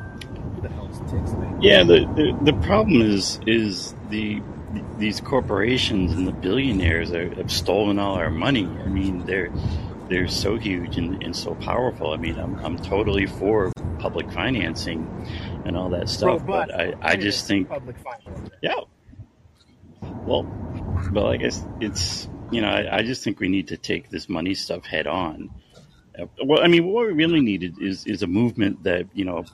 Who 0.56 0.62
the? 0.62 1.58
Yeah, 1.62 1.84
the, 1.84 2.00
the 2.16 2.52
the 2.52 2.54
problem 2.66 3.02
is 3.02 3.40
is 3.46 3.94
the 4.10 4.42
these 4.98 5.20
corporations 5.22 6.14
and 6.14 6.28
the 6.28 6.32
billionaires 6.32 7.12
are, 7.12 7.34
have 7.36 7.52
stolen 7.52 8.00
all 8.00 8.16
our 8.16 8.30
money. 8.30 8.66
I 8.66 8.88
mean, 8.88 9.26
they're 9.26 9.52
they're 10.10 10.28
so 10.28 10.58
huge 10.58 10.98
and, 10.98 11.22
and 11.24 11.36
so 11.36 11.56
powerful. 11.56 12.12
I 12.14 12.18
mean, 12.18 12.38
I'm 12.38 12.56
I'm 12.60 12.78
totally 12.78 13.26
for 13.26 13.72
public 14.00 14.32
financing 14.32 15.08
and 15.66 15.76
all 15.76 15.90
that 15.90 16.10
stuff, 16.10 16.42
Robust, 16.42 16.70
but 16.70 16.80
I 16.80 16.94
I 17.02 17.16
just 17.16 17.48
think 17.48 17.70
public 17.70 17.98
financing. 18.00 18.52
yeah, 18.62 18.76
well, 20.02 20.46
well, 21.12 21.28
I 21.28 21.38
guess 21.38 21.66
it's 21.80 22.28
you 22.52 22.62
know 22.62 22.70
I, 22.70 22.98
I 22.98 23.04
just 23.04 23.24
think 23.24 23.40
we 23.40 23.50
need 23.50 23.70
to 23.70 23.78
take 23.78 24.10
this 24.10 24.30
money 24.30 24.54
stuff 24.54 24.86
head 24.86 25.08
on. 25.08 25.50
Uh, 26.18 26.26
Well, 26.44 26.64
I 26.64 26.68
mean, 26.68 26.86
what 26.86 27.08
we 27.08 27.14
really 27.14 27.42
need 27.42 27.76
is 27.82 28.06
is 28.06 28.24
a 28.24 28.28
movement 28.28 28.84
that 28.84 29.08
you 29.14 29.26
know 29.26 29.46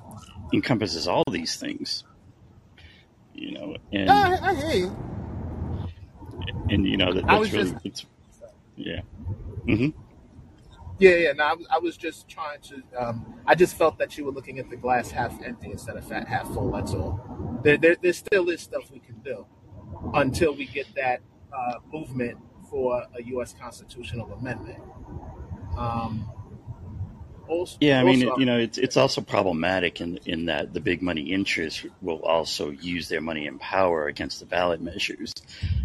encompasses 0.53 1.07
all 1.07 1.23
these 1.29 1.55
things. 1.55 2.03
You 3.35 3.51
know, 3.51 3.75
and 3.91 4.09
I, 4.09 4.37
I 4.49 4.55
hear 4.55 4.71
you. 4.85 4.95
and 6.69 6.87
you 6.87 6.97
know 6.97 7.13
that 7.13 7.27
that's 7.27 7.51
really 7.51 7.71
just 7.71 7.85
it's 7.85 8.05
yeah. 8.75 9.01
hmm 9.65 9.89
Yeah, 10.99 11.15
yeah. 11.15 11.31
No, 11.33 11.43
I 11.43 11.53
was, 11.53 11.67
I 11.71 11.79
was 11.79 11.97
just 11.97 12.27
trying 12.29 12.61
to. 12.61 12.81
Um, 12.97 13.35
I 13.45 13.55
just 13.55 13.75
felt 13.77 13.97
that 13.99 14.17
you 14.17 14.25
were 14.25 14.31
looking 14.31 14.59
at 14.59 14.69
the 14.69 14.75
glass 14.77 15.11
half 15.11 15.41
empty 15.43 15.71
instead 15.71 15.97
of 15.97 16.07
fat 16.07 16.27
half 16.27 16.47
full. 16.53 16.71
That's 16.71 16.93
all. 16.93 17.59
There, 17.63 17.77
there, 17.77 17.95
there 18.01 18.13
still 18.13 18.49
is 18.49 18.61
stuff 18.61 18.89
we 18.91 18.99
can 18.99 19.15
do 19.19 19.45
until 20.13 20.53
we 20.55 20.65
get 20.65 20.87
that 20.95 21.21
uh, 21.53 21.75
movement 21.91 22.37
for 22.69 23.05
a 23.17 23.23
U.S. 23.23 23.53
constitutional 23.59 24.31
amendment. 24.33 24.81
Um, 25.77 26.29
also, 27.47 27.77
Yeah, 27.79 27.99
I 27.99 28.03
mean, 28.03 28.21
it- 28.21 28.37
you 28.37 28.45
know, 28.45 28.57
it's 28.57 28.77
it's 28.77 28.97
also 28.97 29.21
problematic 29.21 30.01
in 30.01 30.17
in 30.25 30.45
that 30.45 30.73
the 30.73 30.79
big 30.81 31.01
money 31.01 31.31
interests 31.33 31.85
will 32.01 32.21
also 32.23 32.69
use 32.71 33.09
their 33.09 33.21
money 33.21 33.47
and 33.47 33.59
power 33.59 34.07
against 34.07 34.39
the 34.39 34.45
ballot 34.45 34.81
measures, 34.81 35.33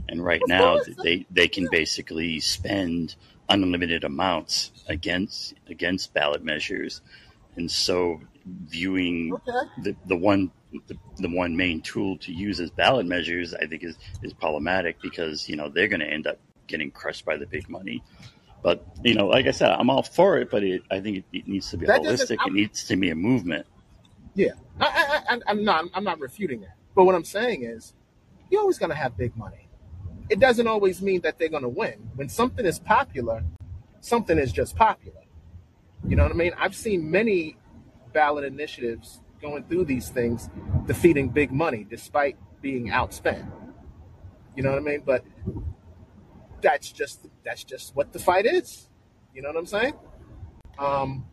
and 0.09 0.25
right 0.25 0.47
now 0.47 0.79
they 1.03 1.27
they 1.31 1.49
can 1.49 1.69
basically 1.69 2.41
spend 2.41 3.17
unlimited 3.49 4.05
amounts 4.05 4.71
against 4.87 5.55
against 5.69 6.15
ballot 6.15 6.45
measures, 6.45 7.03
and 7.57 7.71
so 7.71 8.21
viewing 8.47 9.33
Okay. 9.33 9.69
the 9.83 9.97
the 10.07 10.17
one 10.17 10.53
the, 10.87 10.97
the 11.17 11.29
one 11.29 11.57
main 11.57 11.81
tool 11.83 12.17
to 12.19 12.33
use 12.33 12.61
as 12.61 12.71
ballot 12.71 13.07
measures, 13.07 13.53
I 13.55 13.67
think 13.67 13.83
is 13.85 13.97
is 14.23 14.33
problematic 14.33 15.01
because 15.03 15.49
you 15.49 15.57
know 15.57 15.69
they're 15.69 15.89
going 15.89 16.01
to 16.01 16.07
end 16.11 16.27
up 16.29 16.39
getting 16.69 16.91
crushed 16.93 17.25
by 17.25 17.37
the 17.37 17.47
big 17.47 17.69
money. 17.69 18.03
But 18.63 18.85
you 19.03 19.15
know, 19.15 19.27
like 19.27 19.47
I 19.47 19.53
said, 19.53 19.71
I'm 19.71 19.89
all 19.91 20.03
for 20.03 20.39
it, 20.39 20.51
but 20.51 20.63
it, 20.63 20.83
I 20.91 21.01
think 21.01 21.19
it, 21.19 21.25
it 21.33 21.49
needs 21.49 21.71
to 21.71 21.77
be 21.79 21.87
That 21.87 22.03
holistic. 22.03 22.39
It 22.47 22.53
needs 22.53 22.85
to 22.85 22.97
be 22.97 23.11
a 23.11 23.15
movement. 23.15 23.67
yeah, 24.35 24.53
I, 24.79 24.87
I, 24.87 25.35
I, 25.35 25.39
I'm 25.47 25.65
not. 25.65 25.87
I'm 25.95 26.05
not 26.05 26.21
refuting 26.21 26.61
that. 26.63 26.77
But 26.95 27.05
what 27.05 27.15
I'm 27.15 27.25
saying 27.25 27.65
is, 27.65 27.95
you're 28.51 28.61
always 28.61 28.79
going 28.79 28.91
to 28.91 28.97
have 28.97 29.17
big 29.17 29.37
money. 29.37 29.69
It 30.29 30.39
doesn't 30.41 30.67
always 30.67 31.01
mean 31.03 31.23
that 31.23 31.39
they're 31.39 31.49
going 31.49 31.63
to 31.63 31.69
win. 31.69 32.11
When 32.15 32.29
something 32.29 32.65
is 32.67 32.79
popular, 32.79 33.43
something 34.01 34.39
is 34.39 34.53
just 34.53 34.77
popular. 34.77 35.23
You 36.07 36.17
know 36.17 36.23
what 36.23 36.33
I 36.33 36.37
mean? 36.37 36.53
I've 36.59 36.75
seen 36.75 37.11
many 37.11 37.57
ballot 38.13 38.45
initiatives 38.45 39.21
going 39.41 39.65
through 39.65 39.87
these 39.87 40.09
things, 40.11 40.49
defeating 40.87 41.31
big 41.31 41.51
money 41.51 41.87
despite 41.89 42.37
being 42.61 42.89
outspent. 42.89 43.51
You 44.55 44.63
know 44.63 44.71
what 44.71 44.79
I 44.79 44.83
mean? 44.83 45.03
But 45.05 45.25
that's 46.63 46.93
just 46.93 47.27
that's 47.45 47.65
just 47.65 47.97
what 47.97 48.13
the 48.13 48.19
fight 48.19 48.47
is. 48.47 48.89
You 49.35 49.43
know 49.43 49.49
what 49.51 49.59
I'm 49.59 49.67
saying? 49.67 49.95
Um, 50.79 51.27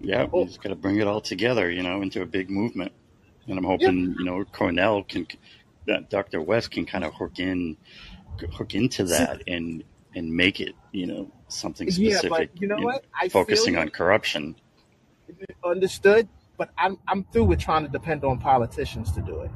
Yeah, 0.00 0.24
we 0.24 0.30
oh, 0.32 0.44
just 0.46 0.62
got 0.62 0.70
to 0.70 0.76
bring 0.76 0.98
it 0.98 1.06
all 1.06 1.20
together, 1.20 1.70
you 1.70 1.82
know, 1.82 2.02
into 2.02 2.22
a 2.22 2.26
big 2.26 2.50
movement. 2.50 2.92
And 3.48 3.58
I'm 3.58 3.64
yeah, 3.78 3.88
hoping, 3.88 4.14
you 4.18 4.24
know, 4.24 4.44
Cornel 4.44 5.04
can, 5.04 5.26
that 5.86 6.10
Dr. 6.10 6.40
West 6.40 6.70
can 6.70 6.86
kind 6.86 7.04
of 7.04 7.14
hook 7.14 7.38
in, 7.38 7.76
hook 8.52 8.74
into 8.74 9.04
that 9.04 9.42
and 9.46 9.84
and 10.14 10.34
make 10.34 10.60
it, 10.60 10.74
you 10.92 11.06
know, 11.06 11.32
something 11.48 11.88
yeah, 11.96 12.20
but 12.28 12.48
specific, 12.48 12.50
you 12.60 12.68
know 12.68 12.76
you 12.76 12.86
know, 12.86 12.86
what? 12.86 13.04
I 13.20 13.28
focusing 13.28 13.76
on 13.78 13.90
corruption. 13.90 14.56
Understood, 15.64 16.28
but 16.58 16.70
I'm 16.78 16.98
I'm 17.08 17.24
through 17.24 17.44
with 17.44 17.60
trying 17.60 17.84
to 17.84 17.90
depend 17.90 18.24
on 18.24 18.38
politicians 18.38 19.12
to 19.12 19.22
do 19.22 19.40
it. 19.40 19.50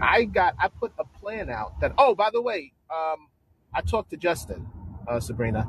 I 0.00 0.24
got 0.24 0.54
I 0.58 0.68
put 0.68 0.92
a 0.98 1.04
plan 1.04 1.50
out 1.50 1.80
that 1.80 1.92
oh 1.98 2.14
by 2.14 2.30
the 2.30 2.40
way, 2.40 2.72
um 2.90 3.28
I 3.78 3.80
talked 3.80 4.10
to 4.10 4.16
Justin, 4.16 4.66
uh, 5.06 5.20
Sabrina. 5.20 5.68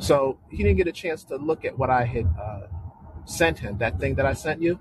So 0.00 0.38
he 0.50 0.58
didn't 0.64 0.78
get 0.78 0.88
a 0.88 0.92
chance 0.92 1.22
to 1.24 1.36
look 1.36 1.64
at 1.64 1.78
what 1.78 1.90
I 1.90 2.04
had 2.04 2.26
uh, 2.36 2.66
sent 3.24 3.60
him, 3.60 3.78
that 3.78 4.00
thing 4.00 4.16
that 4.16 4.26
I 4.26 4.32
sent 4.32 4.60
you. 4.60 4.80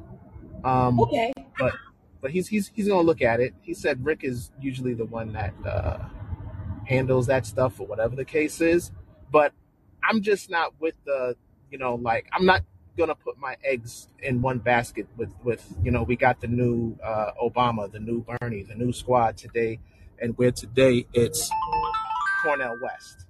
Um 0.63 0.99
Okay. 0.99 1.31
but 1.59 1.73
but 2.21 2.31
he's 2.31 2.47
he's 2.47 2.71
he's 2.73 2.87
gonna 2.87 3.01
look 3.01 3.21
at 3.21 3.39
it. 3.39 3.53
He 3.61 3.75
said 3.75 4.03
Rick 4.03 4.23
is 4.23 4.49
usually 4.59 4.95
the 4.95 5.05
one 5.05 5.33
that 5.33 5.53
uh 5.63 5.99
handles 6.85 7.27
that 7.27 7.45
stuff 7.45 7.79
or 7.79 7.85
whatever 7.85 8.15
the 8.15 8.25
case 8.25 8.59
is. 8.61 8.91
But 9.31 9.53
I'm 10.03 10.23
just 10.23 10.49
not 10.49 10.73
with 10.79 10.95
the, 11.05 11.35
you 11.69 11.77
know, 11.77 11.95
like 11.95 12.27
I'm 12.33 12.45
not 12.47 12.63
gonna 12.97 13.13
put 13.15 13.37
my 13.37 13.57
eggs 13.63 14.07
in 14.23 14.41
one 14.41 14.57
basket 14.57 15.07
with 15.17 15.29
with 15.43 15.63
you 15.83 15.91
know 15.91 16.01
we 16.01 16.15
got 16.15 16.41
the 16.41 16.47
new 16.47 16.97
uh, 17.03 17.31
Obama, 17.39 17.91
the 17.91 17.99
new 17.99 18.25
Bernie, 18.25 18.63
the 18.63 18.75
new 18.75 18.91
squad 18.91 19.37
today, 19.37 19.79
and 20.19 20.35
where 20.35 20.51
today 20.51 21.05
it's 21.13 21.51
Cornel 22.45 22.77
West. 22.81 23.25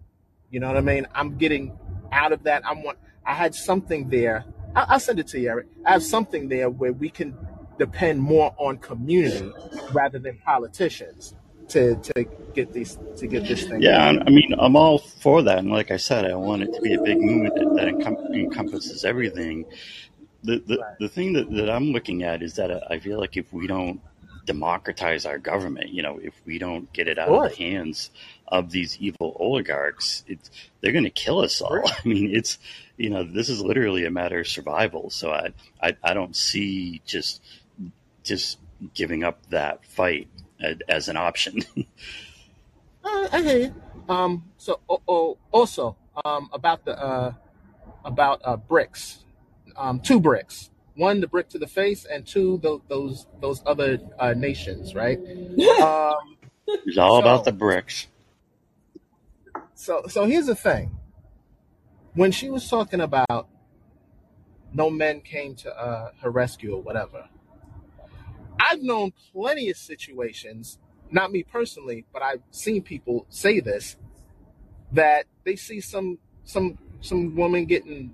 You 0.51 0.59
know 0.59 0.67
what 0.67 0.77
I 0.77 0.81
mean? 0.81 1.07
I'm 1.15 1.37
getting 1.37 1.77
out 2.11 2.31
of 2.33 2.43
that. 2.43 2.65
I'm 2.65 2.83
one. 2.83 2.97
I 3.25 3.33
had 3.33 3.55
something 3.55 4.09
there. 4.09 4.45
I, 4.75 4.85
I'll 4.89 4.99
send 4.99 5.19
it 5.19 5.27
to 5.27 5.39
you, 5.39 5.49
Eric. 5.49 5.67
I 5.85 5.93
have 5.93 6.03
something 6.03 6.49
there 6.49 6.69
where 6.69 6.93
we 6.93 7.09
can 7.09 7.35
depend 7.79 8.21
more 8.21 8.53
on 8.57 8.77
community 8.77 9.51
rather 9.93 10.19
than 10.19 10.37
politicians 10.39 11.33
to 11.69 11.95
to 11.95 12.25
get 12.53 12.71
these 12.73 12.97
to 13.17 13.25
get 13.27 13.47
this 13.47 13.63
thing 13.67 13.81
Yeah. 13.81 14.05
I 14.05 14.09
I 14.09 14.29
mean, 14.29 14.53
I'm 14.59 14.75
all 14.75 14.99
for 14.99 15.41
that. 15.43 15.57
And 15.59 15.71
like 15.71 15.91
I 15.91 15.97
said, 15.97 16.25
I 16.25 16.35
want 16.35 16.61
it 16.63 16.73
to 16.73 16.81
be 16.81 16.93
a 16.93 17.01
big 17.01 17.19
movement 17.19 17.55
that, 17.55 17.75
that 17.77 17.87
encom- 17.87 18.35
encompasses 18.35 19.03
everything. 19.05 19.65
The, 20.43 20.59
the, 20.67 20.77
Right. 20.77 20.95
the 20.99 21.09
thing 21.09 21.33
that, 21.33 21.49
that 21.55 21.69
I'm 21.71 21.91
looking 21.91 22.21
at 22.21 22.43
is 22.43 22.53
that 22.55 22.69
I 22.91 22.99
feel 22.99 23.19
like 23.19 23.35
if 23.35 23.51
we 23.51 23.65
don't 23.65 23.99
democratize 24.45 25.25
our 25.25 25.39
government, 25.39 25.89
you 25.89 26.03
know, 26.03 26.19
if 26.21 26.33
we 26.45 26.59
don't 26.59 26.91
get 26.93 27.07
it 27.07 27.17
out 27.17 27.29
of 27.29 27.49
the 27.49 27.55
hands 27.57 28.11
of 28.47 28.71
these 28.71 28.97
evil 28.99 29.35
oligarchs, 29.39 30.23
it's, 30.27 30.49
they're 30.81 30.91
going 30.91 31.03
to 31.03 31.09
kill 31.09 31.39
us 31.39 31.61
all. 31.61 31.81
I 32.05 32.07
mean, 32.07 32.35
it's, 32.35 32.57
you 32.97 33.09
know, 33.09 33.23
this 33.23 33.49
is 33.49 33.61
literally 33.61 34.05
a 34.05 34.11
matter 34.11 34.39
of 34.39 34.47
survival. 34.47 35.09
So 35.09 35.31
I, 35.31 35.53
I, 35.81 35.95
I 36.03 36.13
don't 36.13 36.35
see 36.35 37.01
just, 37.05 37.41
just 38.23 38.59
giving 38.93 39.23
up 39.23 39.39
that 39.49 39.85
fight 39.85 40.27
as, 40.59 40.77
as 40.87 41.09
an 41.09 41.17
option. 41.17 41.61
I, 43.03 43.27
I 43.33 43.41
hear 43.41 43.57
you. 43.57 43.75
Um. 44.07 44.43
So 44.57 44.79
oh, 44.87 45.01
oh, 45.07 45.37
also 45.51 45.95
um 46.23 46.49
about 46.53 46.85
the 46.85 46.95
uh 47.01 47.33
about 48.03 48.39
uh 48.43 48.57
bricks, 48.57 49.23
um 49.75 49.99
two 49.99 50.19
bricks. 50.19 50.69
one 50.95 51.19
the 51.21 51.27
brick 51.27 51.49
to 51.49 51.57
the 51.57 51.67
face, 51.67 52.05
and 52.05 52.25
two 52.25 52.59
the, 52.59 52.79
those 52.87 53.25
those 53.41 53.63
other 53.65 53.99
uh, 54.19 54.33
nations, 54.33 54.93
right? 54.95 55.19
Um, 55.81 56.37
It's 56.67 56.97
all 56.97 57.19
about 57.19 57.45
the 57.45 57.51
bricks. 57.51 58.07
So 59.75 60.03
so 60.07 60.25
here's 60.25 60.47
the 60.47 60.55
thing: 60.55 60.97
when 62.13 62.31
she 62.31 62.49
was 62.49 62.69
talking 62.69 63.01
about 63.01 63.49
no 64.73 64.89
men 64.89 65.21
came 65.21 65.55
to 65.55 65.77
uh, 65.77 66.11
her 66.21 66.31
rescue 66.31 66.73
or 66.75 66.81
whatever, 66.81 67.29
I've 68.59 68.81
known 68.81 69.13
plenty 69.33 69.69
of 69.69 69.77
situations, 69.77 70.79
not 71.11 71.31
me 71.31 71.43
personally, 71.43 72.05
but 72.13 72.21
I've 72.21 72.41
seen 72.51 72.81
people 72.81 73.25
say 73.29 73.59
this 73.59 73.97
that 74.91 75.25
they 75.43 75.55
see 75.55 75.81
some 75.81 76.17
some 76.43 76.77
some 77.01 77.35
woman 77.35 77.65
getting 77.65 78.13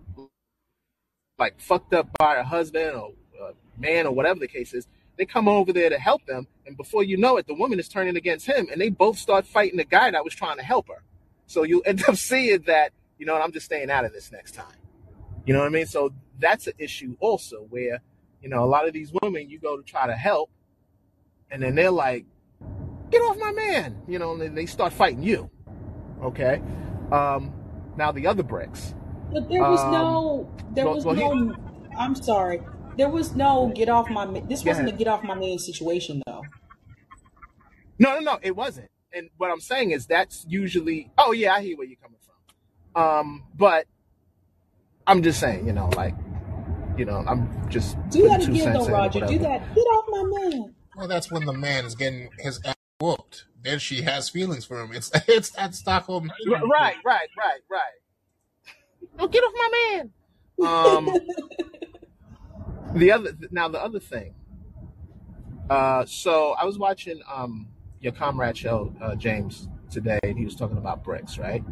like 1.37 1.59
fucked 1.59 1.93
up 1.93 2.09
by 2.17 2.35
her 2.35 2.43
husband 2.43 2.95
or 2.95 3.11
uh, 3.41 3.51
man 3.77 4.07
or 4.07 4.13
whatever 4.13 4.39
the 4.39 4.47
case 4.47 4.73
is. 4.73 4.87
They 5.17 5.25
come 5.25 5.47
over 5.47 5.73
there 5.73 5.89
to 5.89 5.99
help 5.99 6.25
them, 6.25 6.47
and 6.65 6.75
before 6.75 7.03
you 7.03 7.17
know 7.17 7.37
it, 7.37 7.45
the 7.45 7.53
woman 7.53 7.79
is 7.79 7.87
turning 7.87 8.15
against 8.17 8.47
him, 8.47 8.67
and 8.71 8.81
they 8.81 8.89
both 8.89 9.17
start 9.17 9.45
fighting 9.45 9.77
the 9.77 9.83
guy 9.83 10.09
that 10.09 10.23
was 10.23 10.33
trying 10.33 10.57
to 10.57 10.63
help 10.63 10.87
her. 10.87 11.03
So 11.51 11.63
you 11.63 11.81
end 11.81 12.03
up 12.07 12.15
seeing 12.29 12.61
that, 12.61 12.93
you 13.17 13.25
know, 13.25 13.35
I'm 13.35 13.51
just 13.51 13.65
staying 13.65 13.91
out 13.91 14.05
of 14.05 14.13
this 14.13 14.31
next 14.31 14.53
time. 14.53 14.77
You 15.45 15.53
know 15.53 15.59
what 15.59 15.67
I 15.67 15.69
mean? 15.69 15.85
So 15.85 16.13
that's 16.39 16.67
an 16.67 16.73
issue 16.77 17.17
also 17.19 17.67
where, 17.69 18.01
you 18.41 18.49
know, 18.49 18.63
a 18.63 18.65
lot 18.65 18.87
of 18.87 18.93
these 18.93 19.11
women 19.21 19.49
you 19.49 19.59
go 19.59 19.75
to 19.77 19.83
try 19.83 20.07
to 20.07 20.13
help, 20.13 20.49
and 21.51 21.61
then 21.61 21.75
they're 21.75 21.91
like, 21.91 22.25
"Get 23.09 23.19
off 23.19 23.37
my 23.37 23.51
man!" 23.51 24.01
You 24.07 24.17
know, 24.17 24.33
and 24.33 24.57
they 24.57 24.65
start 24.65 24.93
fighting 24.93 25.23
you. 25.23 25.49
Okay. 26.23 26.61
Um, 27.11 27.53
now 27.97 28.11
the 28.11 28.27
other 28.27 28.43
bricks. 28.43 28.95
But 29.33 29.49
there 29.49 29.61
was 29.61 29.81
Um, 29.81 29.91
no, 29.91 30.55
there 30.71 30.85
well, 30.85 30.95
was 30.95 31.05
well, 31.05 31.15
he, 31.15 31.21
no. 31.21 31.55
I'm 31.99 32.15
sorry. 32.15 32.61
There 32.97 33.09
was 33.09 33.35
no 33.35 33.71
get 33.75 33.89
off 33.89 34.09
my. 34.09 34.25
This 34.47 34.63
wasn't 34.63 34.89
a 34.89 34.91
get 34.91 35.07
off 35.07 35.23
my 35.23 35.35
man 35.35 35.59
situation 35.59 36.23
though. 36.25 36.43
No, 37.99 38.15
no, 38.15 38.19
no, 38.19 38.39
it 38.41 38.55
wasn't. 38.55 38.89
And 39.13 39.29
what 39.37 39.51
I'm 39.51 39.59
saying 39.59 39.91
is 39.91 40.05
that's 40.07 40.45
usually. 40.47 41.11
Oh 41.17 41.31
yeah, 41.31 41.53
I 41.53 41.61
hear 41.61 41.77
where 41.77 41.87
you're 41.87 41.97
coming 42.01 42.17
from. 42.93 43.03
Um, 43.03 43.43
but 43.55 43.85
I'm 45.07 45.23
just 45.23 45.39
saying, 45.39 45.65
you 45.65 45.73
know, 45.73 45.89
like, 45.95 46.15
you 46.97 47.05
know, 47.05 47.23
I'm 47.27 47.69
just 47.69 47.97
Do 48.09 48.27
that 48.27 48.41
two 48.41 48.51
again 48.51 48.73
though, 48.73 48.87
Roger. 48.87 49.25
Do 49.25 49.39
that. 49.39 49.75
Get 49.75 49.81
off 49.81 50.05
my 50.09 50.39
man. 50.39 50.75
Well, 50.95 51.07
that's 51.07 51.31
when 51.31 51.45
the 51.45 51.53
man 51.53 51.85
is 51.85 51.95
getting 51.95 52.29
his 52.39 52.59
ass 52.65 52.75
whooped. 52.99 53.45
Then 53.63 53.79
she 53.79 54.01
has 54.03 54.29
feelings 54.29 54.65
for 54.65 54.81
him. 54.81 54.91
It's 54.93 55.11
it's 55.27 55.49
that 55.51 55.75
Stockholm 55.75 56.31
Right, 56.47 56.95
right, 57.05 57.27
right, 57.37 57.61
right. 57.69 57.81
Don't 59.17 59.31
get 59.31 59.43
off 59.43 59.53
my 59.55 59.69
man. 59.91 60.11
Um, 60.65 61.09
the 62.93 63.11
other 63.11 63.35
now 63.51 63.67
the 63.67 63.81
other 63.81 63.99
thing. 63.99 64.35
Uh, 65.69 66.05
so 66.05 66.51
I 66.51 66.65
was 66.65 66.77
watching 66.77 67.21
um 67.31 67.67
your 68.01 68.13
comrade 68.13 68.57
show, 68.57 68.93
uh, 69.01 69.15
James, 69.15 69.69
today, 69.89 70.19
and 70.23 70.37
he 70.37 70.45
was 70.45 70.55
talking 70.55 70.77
about 70.77 71.03
BRICS, 71.03 71.39
right? 71.39 71.63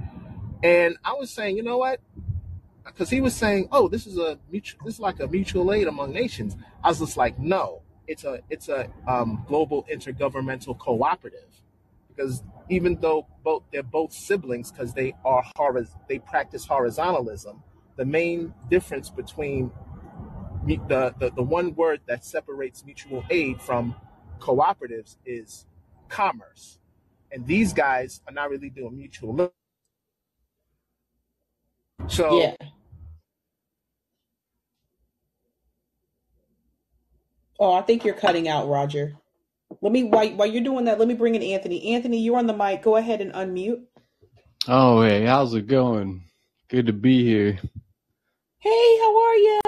And 0.64 0.98
I 1.04 1.14
was 1.14 1.32
saying, 1.32 1.58
you 1.58 1.64
know 1.64 1.78
what? 1.78 2.00
Because 2.86 3.10
he 3.10 3.22
was 3.22 3.36
saying, 3.36 3.68
oh, 3.72 3.88
this 3.88 4.06
is 4.06 4.18
a 4.18 4.38
mutual, 4.52 4.80
this 4.86 4.96
is 4.96 5.00
like 5.00 5.20
a 5.20 5.28
mutual 5.28 5.74
aid 5.74 5.88
among 5.88 6.14
nations. 6.14 6.56
I 6.84 6.90
was 6.90 7.00
just 7.00 7.18
like, 7.18 7.40
no, 7.40 7.82
it's 8.08 8.24
a 8.24 8.40
it's 8.50 8.70
a 8.70 8.90
um, 9.08 9.44
global 9.48 9.86
intergovernmental 9.92 10.78
cooperative. 10.78 11.62
Because 12.08 12.44
even 12.70 12.96
though 13.00 13.28
both 13.44 13.64
they're 13.72 13.84
both 13.84 14.12
siblings, 14.12 14.72
because 14.72 14.94
they 14.94 15.16
are 15.24 15.44
horiz- 15.58 15.96
they 16.08 16.20
practice 16.20 16.66
horizontalism, 16.68 17.62
the 17.96 18.06
main 18.06 18.54
difference 18.70 19.10
between 19.10 19.72
the, 20.66 21.14
the 21.20 21.32
the 21.36 21.44
one 21.44 21.76
word 21.76 22.02
that 22.08 22.26
separates 22.26 22.84
mutual 22.84 23.24
aid 23.30 23.62
from 23.62 23.96
cooperatives 24.40 25.18
is 25.26 25.66
commerce, 26.10 26.80
and 27.32 27.48
these 27.48 27.74
guys 27.74 28.22
are 28.28 28.34
not 28.34 28.52
really 28.52 28.72
doing 28.72 28.98
mutual. 28.98 29.42
aid. 29.44 29.52
So 32.08 32.30
Yeah. 32.30 32.56
Oh, 37.60 37.74
I 37.74 37.82
think 37.84 38.06
you're 38.06 38.16
cutting 38.16 38.48
out, 38.50 38.70
Roger. 38.70 39.16
Let 39.82 39.92
me 39.94 40.06
while 40.06 40.30
while 40.32 40.48
you're 40.48 40.64
doing 40.64 40.86
that, 40.86 41.00
let 41.00 41.08
me 41.08 41.16
bring 41.16 41.36
in 41.36 41.44
Anthony. 41.44 41.94
Anthony, 41.96 42.20
you're 42.20 42.38
on 42.38 42.48
the 42.48 42.54
mic. 42.58 42.84
Go 42.84 42.98
ahead 42.98 43.22
and 43.22 43.34
unmute. 43.34 43.84
Oh, 44.68 45.04
hey, 45.04 45.26
how's 45.26 45.54
it 45.56 45.68
going? 45.68 46.24
Good 46.70 46.88
to 46.88 46.94
be 46.94 47.24
here. 47.26 47.60
Hey, 48.60 49.00
how 49.00 49.20
are 49.20 49.36
you? 49.36 49.62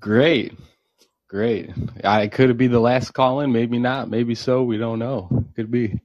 Great, 0.00 0.54
great. 1.28 1.70
I 2.04 2.28
could 2.28 2.50
it 2.50 2.58
be 2.58 2.68
the 2.68 2.80
last 2.80 3.12
call 3.14 3.40
in? 3.40 3.52
Maybe 3.52 3.78
not. 3.78 4.10
Maybe 4.10 4.34
so. 4.34 4.62
We 4.64 4.78
don't 4.78 4.98
know. 5.00 5.43
Could 5.56 5.70
be 5.70 6.00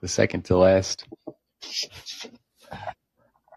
the 0.00 0.08
second 0.08 0.44
to 0.44 0.56
last. 0.56 1.04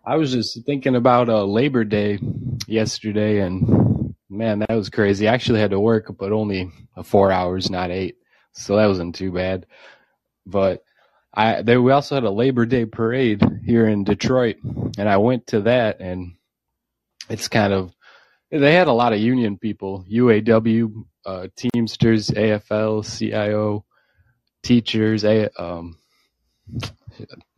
I 0.04 0.16
was 0.16 0.32
just 0.32 0.66
thinking 0.66 0.96
about 0.96 1.30
uh, 1.30 1.46
Labor 1.46 1.84
Day 1.84 2.20
yesterday, 2.68 3.42
and 3.42 4.16
man, 4.28 4.60
that 4.60 4.72
was 4.72 4.90
crazy. 4.90 5.28
I 5.28 5.34
actually 5.34 5.60
had 5.60 5.72
to 5.72 5.80
work, 5.80 6.16
but 6.18 6.32
only 6.32 6.72
four 7.04 7.32
hours, 7.32 7.70
not 7.70 7.92
eight, 7.92 8.16
so 8.54 8.76
that 8.76 8.88
wasn't 8.88 9.14
too 9.14 9.32
bad. 9.32 9.68
But 10.48 10.84
I 11.34 11.62
they, 11.62 11.78
we 11.78 11.92
also 11.92 12.16
had 12.16 12.24
a 12.24 12.32
Labor 12.32 12.66
Day 12.66 12.86
parade 12.86 13.44
here 13.64 13.88
in 13.88 14.04
Detroit, 14.04 14.58
and 14.98 15.08
I 15.08 15.18
went 15.18 15.46
to 15.48 15.62
that, 15.62 16.00
and 16.00 16.34
it's 17.30 17.48
kind 17.48 17.72
of 17.72 17.94
they 18.50 18.74
had 18.74 18.88
a 18.88 18.94
lot 18.94 19.14
of 19.14 19.20
union 19.20 19.58
people, 19.58 20.04
UAW, 20.12 21.06
uh, 21.26 21.48
Teamsters, 21.56 22.32
AFL, 22.32 23.06
CIO, 23.18 23.86
teachers, 24.64 25.24
a, 25.26 25.50
um, 25.62 25.98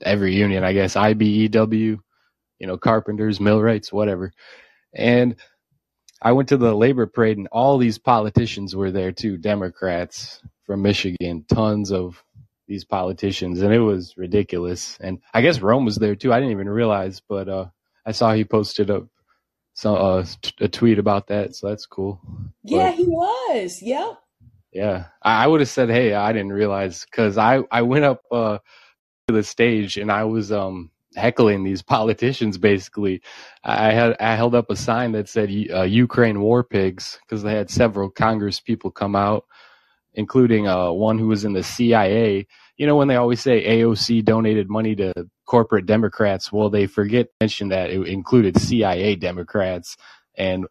every 0.02 0.36
union, 0.36 0.64
I 0.64 0.74
guess, 0.74 0.96
IBEW, 0.96 2.00
you 2.60 2.68
know, 2.68 2.78
carpenters, 2.78 3.40
millwrights, 3.40 3.92
whatever. 3.92 4.32
And 4.94 5.36
I 6.22 6.32
went 6.32 6.50
to 6.50 6.58
the 6.58 6.74
labor 6.74 7.06
parade, 7.08 7.38
and 7.38 7.48
all 7.52 7.78
these 7.78 7.98
politicians 7.98 8.76
were 8.76 8.92
there 8.92 9.12
too, 9.12 9.38
Democrats 9.38 10.42
from 10.66 10.82
Michigan, 10.82 11.46
tons 11.50 11.92
of 11.92 12.24
these 12.68 12.86
politicians, 12.86 13.62
and 13.62 13.74
it 13.74 13.80
was 13.80 14.16
ridiculous. 14.18 14.98
And 15.02 15.20
I 15.34 15.42
guess 15.42 15.60
Rome 15.60 15.86
was 15.86 15.98
there 15.98 16.16
too. 16.16 16.32
I 16.32 16.40
didn't 16.40 16.52
even 16.54 16.70
realize, 16.70 17.22
but 17.28 17.50
uh, 17.50 17.66
I 18.06 18.14
saw 18.14 18.34
he 18.34 18.46
posted 18.46 18.90
up 18.90 19.08
some 19.74 19.96
uh, 19.96 20.26
t- 20.42 20.54
a 20.62 20.68
tweet 20.70 21.00
about 21.00 21.28
that, 21.28 21.56
so 21.56 21.68
that's 21.68 21.86
cool. 21.86 22.22
Yeah, 22.64 22.92
But 22.92 22.96
he 22.96 23.06
was. 23.06 23.82
Yep. 23.82 24.20
Yeah, 24.74 25.06
I, 25.22 25.44
I 25.44 25.48
would 25.48 25.62
have 25.62 25.70
said, 25.70 25.90
"Hey, 25.90 26.14
I 26.14 26.34
didn't 26.34 26.54
realize," 26.54 27.06
because 27.06 27.38
I 27.38 27.62
I 27.72 27.84
went 27.84 28.06
up 28.06 28.24
uh, 28.32 28.58
to 29.28 29.34
the 29.34 29.44
stage 29.44 29.98
and 29.98 30.12
I 30.12 30.24
was 30.26 30.52
um 30.52 30.92
heckling 31.16 31.64
these 31.64 31.82
politicians. 31.96 32.58
Basically, 32.58 33.22
I 33.64 33.92
had 33.92 34.16
I 34.20 34.36
held 34.36 34.56
up 34.56 34.70
a 34.70 34.76
sign 34.76 35.12
that 35.14 35.30
said 35.30 35.50
uh, 35.74 35.84
"Ukraine 35.84 36.42
war 36.42 36.64
pigs" 36.64 37.20
because 37.22 37.44
they 37.44 37.54
had 37.54 37.70
several 37.70 38.10
Congress 38.10 38.60
people 38.60 38.92
come 38.92 39.16
out, 39.16 39.46
including 40.14 40.68
uh, 40.68 40.92
one 40.92 41.20
who 41.20 41.28
was 41.28 41.46
in 41.46 41.54
the 41.54 41.64
CIA. 41.64 42.48
You 42.78 42.88
know 42.88 42.96
when 42.96 43.08
they 43.08 43.16
always 43.16 43.42
say 43.42 43.64
AOC 43.66 44.26
donated 44.26 44.70
money 44.70 44.96
to 44.96 45.14
corporate 45.46 45.86
Democrats, 45.86 46.52
well, 46.52 46.72
they 46.72 46.88
forget 46.88 47.28
to 47.28 47.32
mention 47.42 47.70
that 47.70 47.92
it 47.92 48.08
included 48.08 48.60
CIA 48.60 49.16
Democrats, 49.16 49.98
and 50.36 50.66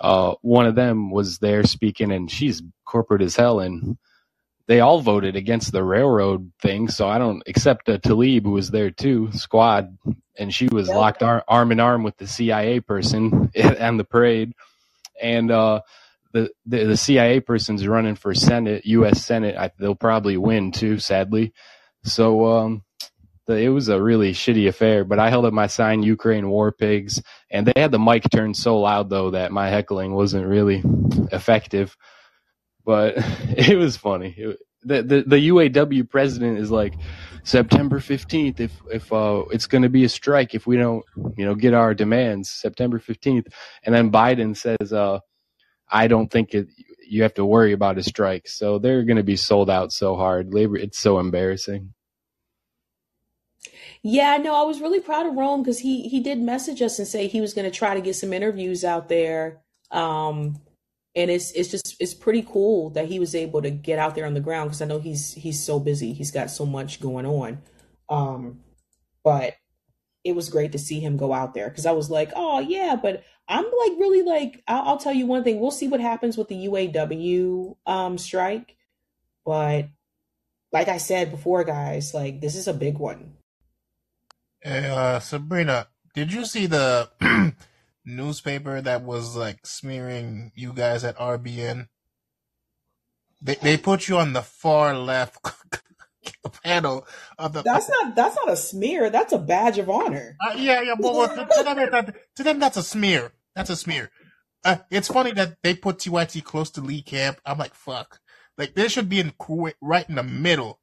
uh, 0.00 0.34
one 0.42 0.66
of 0.66 0.76
them 0.76 1.10
was 1.10 1.38
there 1.38 1.64
speaking, 1.64 2.12
and 2.12 2.30
she's 2.30 2.62
corporate 2.86 3.22
as 3.22 3.36
hell, 3.36 3.60
and 3.60 3.98
they 4.68 4.80
all 4.80 5.00
voted 5.02 5.36
against 5.36 5.72
the 5.72 5.84
railroad 5.84 6.52
thing. 6.62 6.88
So 6.88 7.08
I 7.08 7.18
don't, 7.18 7.42
except 7.46 7.88
uh, 7.90 7.98
Tlaib, 7.98 8.44
who 8.44 8.52
was 8.52 8.70
there 8.70 8.90
too, 8.90 9.30
squad, 9.32 9.98
and 10.38 10.54
she 10.54 10.68
was 10.68 10.92
Yep. 10.92 10.94
locked 10.94 11.22
ar- 11.22 11.44
arm 11.48 11.72
in 11.72 11.80
arm 11.80 12.04
with 12.04 12.16
the 12.18 12.28
CIA 12.28 12.80
person 12.80 13.52
on 13.80 13.98
the 13.98 14.04
parade, 14.04 14.54
and 15.22 15.50
uh, 15.50 15.82
the, 16.32 16.50
the 16.66 16.84
the 16.86 16.98
CIA 16.98 17.40
person's 17.40 17.86
running 17.88 18.16
for 18.16 18.34
Senate, 18.34 18.86
U.S. 18.86 19.24
Senate. 19.24 19.56
I, 19.56 19.72
they'll 19.78 19.94
probably 19.96 20.36
win 20.38 20.72
too, 20.72 20.98
sadly. 21.00 21.54
So 22.04 22.46
um, 22.46 22.84
it 23.48 23.68
was 23.68 23.88
a 23.88 24.02
really 24.02 24.32
shitty 24.32 24.68
affair. 24.68 25.04
But 25.04 25.18
I 25.18 25.30
held 25.30 25.44
up 25.44 25.52
my 25.52 25.66
sign, 25.66 26.02
Ukraine 26.02 26.48
war 26.48 26.72
pigs, 26.72 27.22
and 27.50 27.66
they 27.66 27.80
had 27.80 27.92
the 27.92 27.98
mic 27.98 28.24
turned 28.30 28.56
so 28.56 28.78
loud 28.80 29.10
though 29.10 29.30
that 29.30 29.52
my 29.52 29.68
heckling 29.68 30.14
wasn't 30.14 30.46
really 30.46 30.82
effective. 31.32 31.96
But 32.84 33.14
it 33.56 33.76
was 33.76 33.96
funny. 33.96 34.34
It, 34.36 34.58
the, 34.82 35.02
the 35.02 35.22
the 35.26 35.48
UAW 35.48 36.08
president 36.08 36.58
is 36.58 36.70
like 36.70 36.94
September 37.42 38.00
fifteenth. 38.00 38.60
If 38.60 38.72
if 38.90 39.12
uh, 39.12 39.44
it's 39.50 39.66
going 39.66 39.82
to 39.82 39.88
be 39.88 40.04
a 40.04 40.08
strike 40.08 40.54
if 40.54 40.66
we 40.66 40.76
don't 40.76 41.04
you 41.36 41.44
know 41.44 41.54
get 41.54 41.74
our 41.74 41.94
demands 41.94 42.50
September 42.50 42.98
fifteenth, 42.98 43.48
and 43.84 43.94
then 43.94 44.12
Biden 44.12 44.56
says 44.56 44.92
uh, 44.92 45.18
I 45.90 46.06
don't 46.06 46.30
think 46.30 46.54
it, 46.54 46.68
you 47.06 47.22
have 47.22 47.34
to 47.34 47.44
worry 47.44 47.72
about 47.72 47.98
a 47.98 48.02
strike. 48.02 48.48
So 48.48 48.78
they're 48.78 49.04
going 49.04 49.16
to 49.16 49.22
be 49.22 49.36
sold 49.36 49.70
out 49.70 49.92
so 49.92 50.16
hard. 50.16 50.52
Labor, 50.52 50.76
it's 50.76 50.98
so 50.98 51.18
embarrassing. 51.18 51.94
Yeah, 54.08 54.36
no, 54.36 54.54
I 54.54 54.62
was 54.62 54.80
really 54.80 55.00
proud 55.00 55.26
of 55.26 55.34
Rome 55.34 55.62
because 55.64 55.80
he 55.80 56.08
he 56.08 56.20
did 56.20 56.38
message 56.38 56.80
us 56.80 57.00
and 57.00 57.08
say 57.08 57.26
he 57.26 57.40
was 57.40 57.54
going 57.54 57.68
to 57.68 57.76
try 57.76 57.92
to 57.92 58.00
get 58.00 58.14
some 58.14 58.32
interviews 58.32 58.84
out 58.84 59.08
there 59.08 59.62
Um, 59.90 60.60
and 61.16 61.28
it's 61.28 61.50
it's 61.52 61.70
just 61.72 61.96
it's 61.98 62.14
pretty 62.14 62.42
cool 62.42 62.90
that 62.90 63.06
he 63.06 63.18
was 63.18 63.34
able 63.34 63.62
to 63.62 63.70
get 63.70 63.98
out 63.98 64.14
there 64.14 64.26
on 64.26 64.34
the 64.34 64.40
ground 64.40 64.70
because 64.70 64.80
I 64.80 64.86
know 64.86 65.00
he's 65.00 65.34
he's 65.34 65.60
so 65.60 65.80
busy. 65.80 66.12
He's 66.12 66.30
got 66.30 66.50
so 66.52 66.64
much 66.64 67.00
going 67.00 67.26
on. 67.26 67.62
Um, 68.08 68.60
but 69.24 69.54
it 70.22 70.36
was 70.36 70.50
great 70.50 70.72
to 70.72 70.78
see 70.78 71.00
him 71.00 71.16
go 71.16 71.32
out 71.32 71.54
there 71.54 71.68
because 71.68 71.86
I 71.86 71.92
was 71.92 72.08
like, 72.08 72.30
oh 72.36 72.60
yeah, 72.60 72.96
but 73.02 73.24
I'm 73.48 73.64
like 73.64 73.98
really 73.98 74.22
like 74.22 74.62
I'll, 74.68 74.82
I'll, 74.90 74.98
tell 74.98 75.14
you 75.14 75.26
one 75.26 75.42
thing. 75.42 75.58
We'll 75.58 75.72
see 75.72 75.88
what 75.88 76.00
happens 76.00 76.36
with 76.36 76.48
the 76.48 76.68
UAW 76.68 77.76
um, 77.86 78.18
strike, 78.18 78.76
but 79.44 79.88
like 80.72 80.88
I 80.88 80.98
said 80.98 81.32
before, 81.32 81.64
guys, 81.64 82.14
like 82.14 82.40
this 82.40 82.54
is 82.54 82.68
a 82.68 82.74
big 82.74 82.98
one. 82.98 83.36
Hey, 84.66 84.90
uh, 84.90 85.20
Sabrina, 85.20 85.86
did 86.12 86.32
you 86.32 86.44
see 86.44 86.66
the 86.66 87.08
newspaper 88.04 88.80
that 88.80 89.02
was 89.02 89.36
like 89.36 89.64
smearing 89.64 90.50
you 90.56 90.72
guys 90.72 91.04
at 91.04 91.16
RBN? 91.18 91.86
They 93.40 93.54
they 93.54 93.76
put 93.76 94.08
you 94.08 94.18
on 94.18 94.32
the 94.32 94.42
far 94.42 94.98
left 94.98 95.38
panel 96.64 97.06
of 97.38 97.52
the. 97.52 97.62
That's 97.62 97.88
not 97.88 98.16
that's 98.16 98.34
not 98.34 98.50
a 98.50 98.56
smear. 98.56 99.08
That's 99.08 99.32
a 99.32 99.38
badge 99.38 99.78
of 99.78 99.88
honor. 99.88 100.36
Uh, 100.44 100.54
yeah, 100.56 100.80
yeah. 100.82 100.96
But 101.00 101.14
well, 101.14 101.28
to, 101.28 101.46
to, 101.46 101.62
them, 101.62 102.14
to, 102.34 102.42
them, 102.42 102.58
that's 102.58 102.76
a 102.76 102.82
smear. 102.82 103.30
That's 103.54 103.70
a 103.70 103.76
smear. 103.76 104.10
Uh, 104.64 104.78
it's 104.90 105.06
funny 105.06 105.30
that 105.30 105.58
they 105.62 105.74
put 105.76 105.98
TYT 105.98 106.42
close 106.42 106.70
to 106.70 106.80
Lee 106.80 107.02
Camp. 107.02 107.40
I'm 107.46 107.58
like, 107.58 107.74
fuck. 107.74 108.18
Like 108.58 108.74
they 108.74 108.88
should 108.88 109.08
be 109.08 109.20
in 109.20 109.32
right 109.80 110.08
in 110.08 110.16
the 110.16 110.24
middle. 110.24 110.80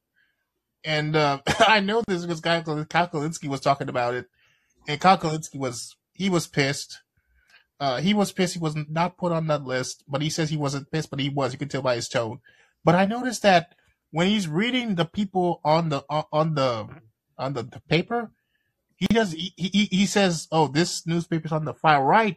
And 0.84 1.16
uh, 1.16 1.40
I 1.60 1.80
know 1.80 2.02
this 2.06 2.22
because 2.22 2.40
Kyle 2.40 2.62
Kulinski 2.62 3.48
was 3.48 3.60
talking 3.60 3.88
about 3.88 4.14
it, 4.14 4.26
and 4.86 5.00
Kyle 5.00 5.18
Kulinski 5.18 5.58
was 5.58 5.96
he 6.12 6.28
was 6.28 6.46
pissed. 6.46 7.00
Uh, 7.80 8.00
he 8.00 8.14
was 8.14 8.32
pissed. 8.32 8.54
He 8.54 8.60
was 8.60 8.76
not 8.88 9.18
put 9.18 9.32
on 9.32 9.46
that 9.48 9.64
list, 9.64 10.04
but 10.06 10.22
he 10.22 10.30
says 10.30 10.50
he 10.50 10.56
wasn't 10.56 10.90
pissed, 10.90 11.10
but 11.10 11.20
he 11.20 11.28
was. 11.28 11.52
You 11.52 11.58
could 11.58 11.70
tell 11.70 11.82
by 11.82 11.96
his 11.96 12.08
tone. 12.08 12.40
But 12.84 12.94
I 12.94 13.06
noticed 13.06 13.42
that 13.42 13.74
when 14.10 14.28
he's 14.28 14.46
reading 14.46 14.94
the 14.94 15.04
people 15.04 15.60
on 15.64 15.88
the 15.88 16.04
on 16.08 16.54
the 16.54 16.88
on 17.36 17.54
the, 17.54 17.62
the 17.62 17.82
paper, 17.88 18.30
he 18.96 19.06
does 19.06 19.32
he, 19.32 19.52
he 19.56 19.88
he 19.90 20.06
says, 20.06 20.46
"Oh, 20.52 20.68
this 20.68 21.06
newspaper's 21.06 21.52
on 21.52 21.64
the 21.64 21.74
far 21.74 22.04
right," 22.04 22.36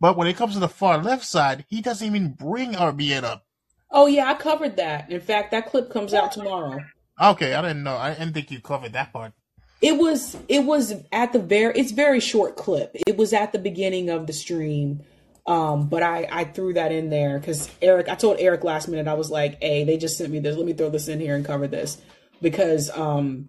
but 0.00 0.16
when 0.16 0.26
it 0.26 0.36
comes 0.36 0.54
to 0.54 0.60
the 0.60 0.68
far 0.68 0.98
left 0.98 1.24
side, 1.24 1.64
he 1.68 1.80
doesn't 1.80 2.06
even 2.06 2.32
bring 2.32 2.72
RBN 2.72 3.22
up. 3.22 3.46
Oh 3.90 4.06
yeah, 4.06 4.28
I 4.28 4.34
covered 4.34 4.76
that. 4.76 5.10
In 5.10 5.20
fact, 5.20 5.52
that 5.52 5.66
clip 5.66 5.90
comes 5.90 6.12
out 6.12 6.32
tomorrow. 6.32 6.80
Okay, 7.20 7.54
I 7.54 7.62
didn't 7.62 7.82
know. 7.82 7.96
I 7.96 8.14
didn't 8.14 8.34
think 8.34 8.50
you 8.50 8.60
covered 8.60 8.92
that 8.92 9.12
part. 9.12 9.32
It 9.80 9.96
was 9.96 10.36
it 10.48 10.64
was 10.64 10.94
at 11.12 11.32
the 11.32 11.38
very 11.38 11.78
it's 11.78 11.92
very 11.92 12.20
short 12.20 12.56
clip. 12.56 12.96
It 13.06 13.16
was 13.16 13.32
at 13.32 13.52
the 13.52 13.58
beginning 13.58 14.10
of 14.10 14.26
the 14.26 14.32
stream 14.32 15.02
um, 15.46 15.88
but 15.88 16.02
I, 16.02 16.28
I 16.30 16.44
threw 16.44 16.74
that 16.74 16.90
in 16.90 17.08
there 17.08 17.38
because 17.38 17.70
Eric, 17.80 18.08
I 18.08 18.16
told 18.16 18.38
Eric 18.40 18.64
last 18.64 18.88
minute, 18.88 19.06
I 19.06 19.14
was 19.14 19.30
like, 19.30 19.62
hey, 19.62 19.84
they 19.84 19.96
just 19.96 20.18
sent 20.18 20.32
me 20.32 20.40
this. 20.40 20.56
Let 20.56 20.66
me 20.66 20.72
throw 20.72 20.90
this 20.90 21.06
in 21.08 21.20
here 21.20 21.36
and 21.36 21.44
cover 21.44 21.68
this 21.68 21.98
because 22.42 22.90
um, 22.90 23.48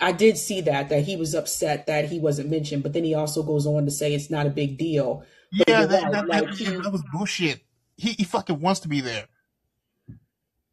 I 0.00 0.12
did 0.12 0.38
see 0.38 0.60
that, 0.62 0.90
that 0.90 1.02
he 1.02 1.16
was 1.16 1.34
upset 1.34 1.86
that 1.88 2.08
he 2.08 2.20
wasn't 2.20 2.50
mentioned. 2.50 2.84
But 2.84 2.92
then 2.92 3.02
he 3.02 3.14
also 3.14 3.42
goes 3.42 3.66
on 3.66 3.84
to 3.84 3.90
say 3.90 4.14
it's 4.14 4.30
not 4.30 4.46
a 4.46 4.50
big 4.50 4.78
deal. 4.78 5.24
But 5.58 5.68
yeah, 5.68 5.86
that, 5.86 6.02
right, 6.04 6.12
that, 6.12 6.28
like, 6.28 6.56
that, 6.56 6.82
that 6.84 6.92
was 6.92 7.02
bullshit. 7.12 7.62
He, 7.96 8.12
he 8.12 8.24
fucking 8.24 8.60
wants 8.60 8.80
to 8.80 8.88
be 8.88 9.00
there. 9.00 9.26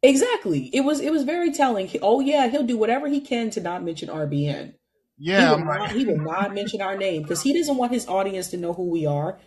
Exactly. 0.02 0.70
It 0.72 0.80
was 0.80 1.00
it 1.00 1.12
was 1.12 1.24
very 1.24 1.52
telling. 1.52 1.90
Oh 2.00 2.20
yeah, 2.20 2.48
he'll 2.48 2.62
do 2.62 2.78
whatever 2.78 3.08
he 3.08 3.20
can 3.20 3.50
to 3.50 3.60
not 3.60 3.84
mention 3.84 4.08
RBN. 4.08 4.74
Yeah, 5.18 5.50
he 5.50 5.54
will, 5.54 5.64
not, 5.66 5.92
he 5.92 6.04
will 6.06 6.16
not 6.16 6.54
mention 6.54 6.80
our 6.80 6.96
name 6.96 7.22
because 7.22 7.42
he 7.42 7.52
doesn't 7.52 7.76
want 7.76 7.92
his 7.92 8.08
audience 8.08 8.48
to 8.48 8.56
know 8.56 8.72
who 8.72 8.88
we 8.88 9.04
are. 9.04 9.38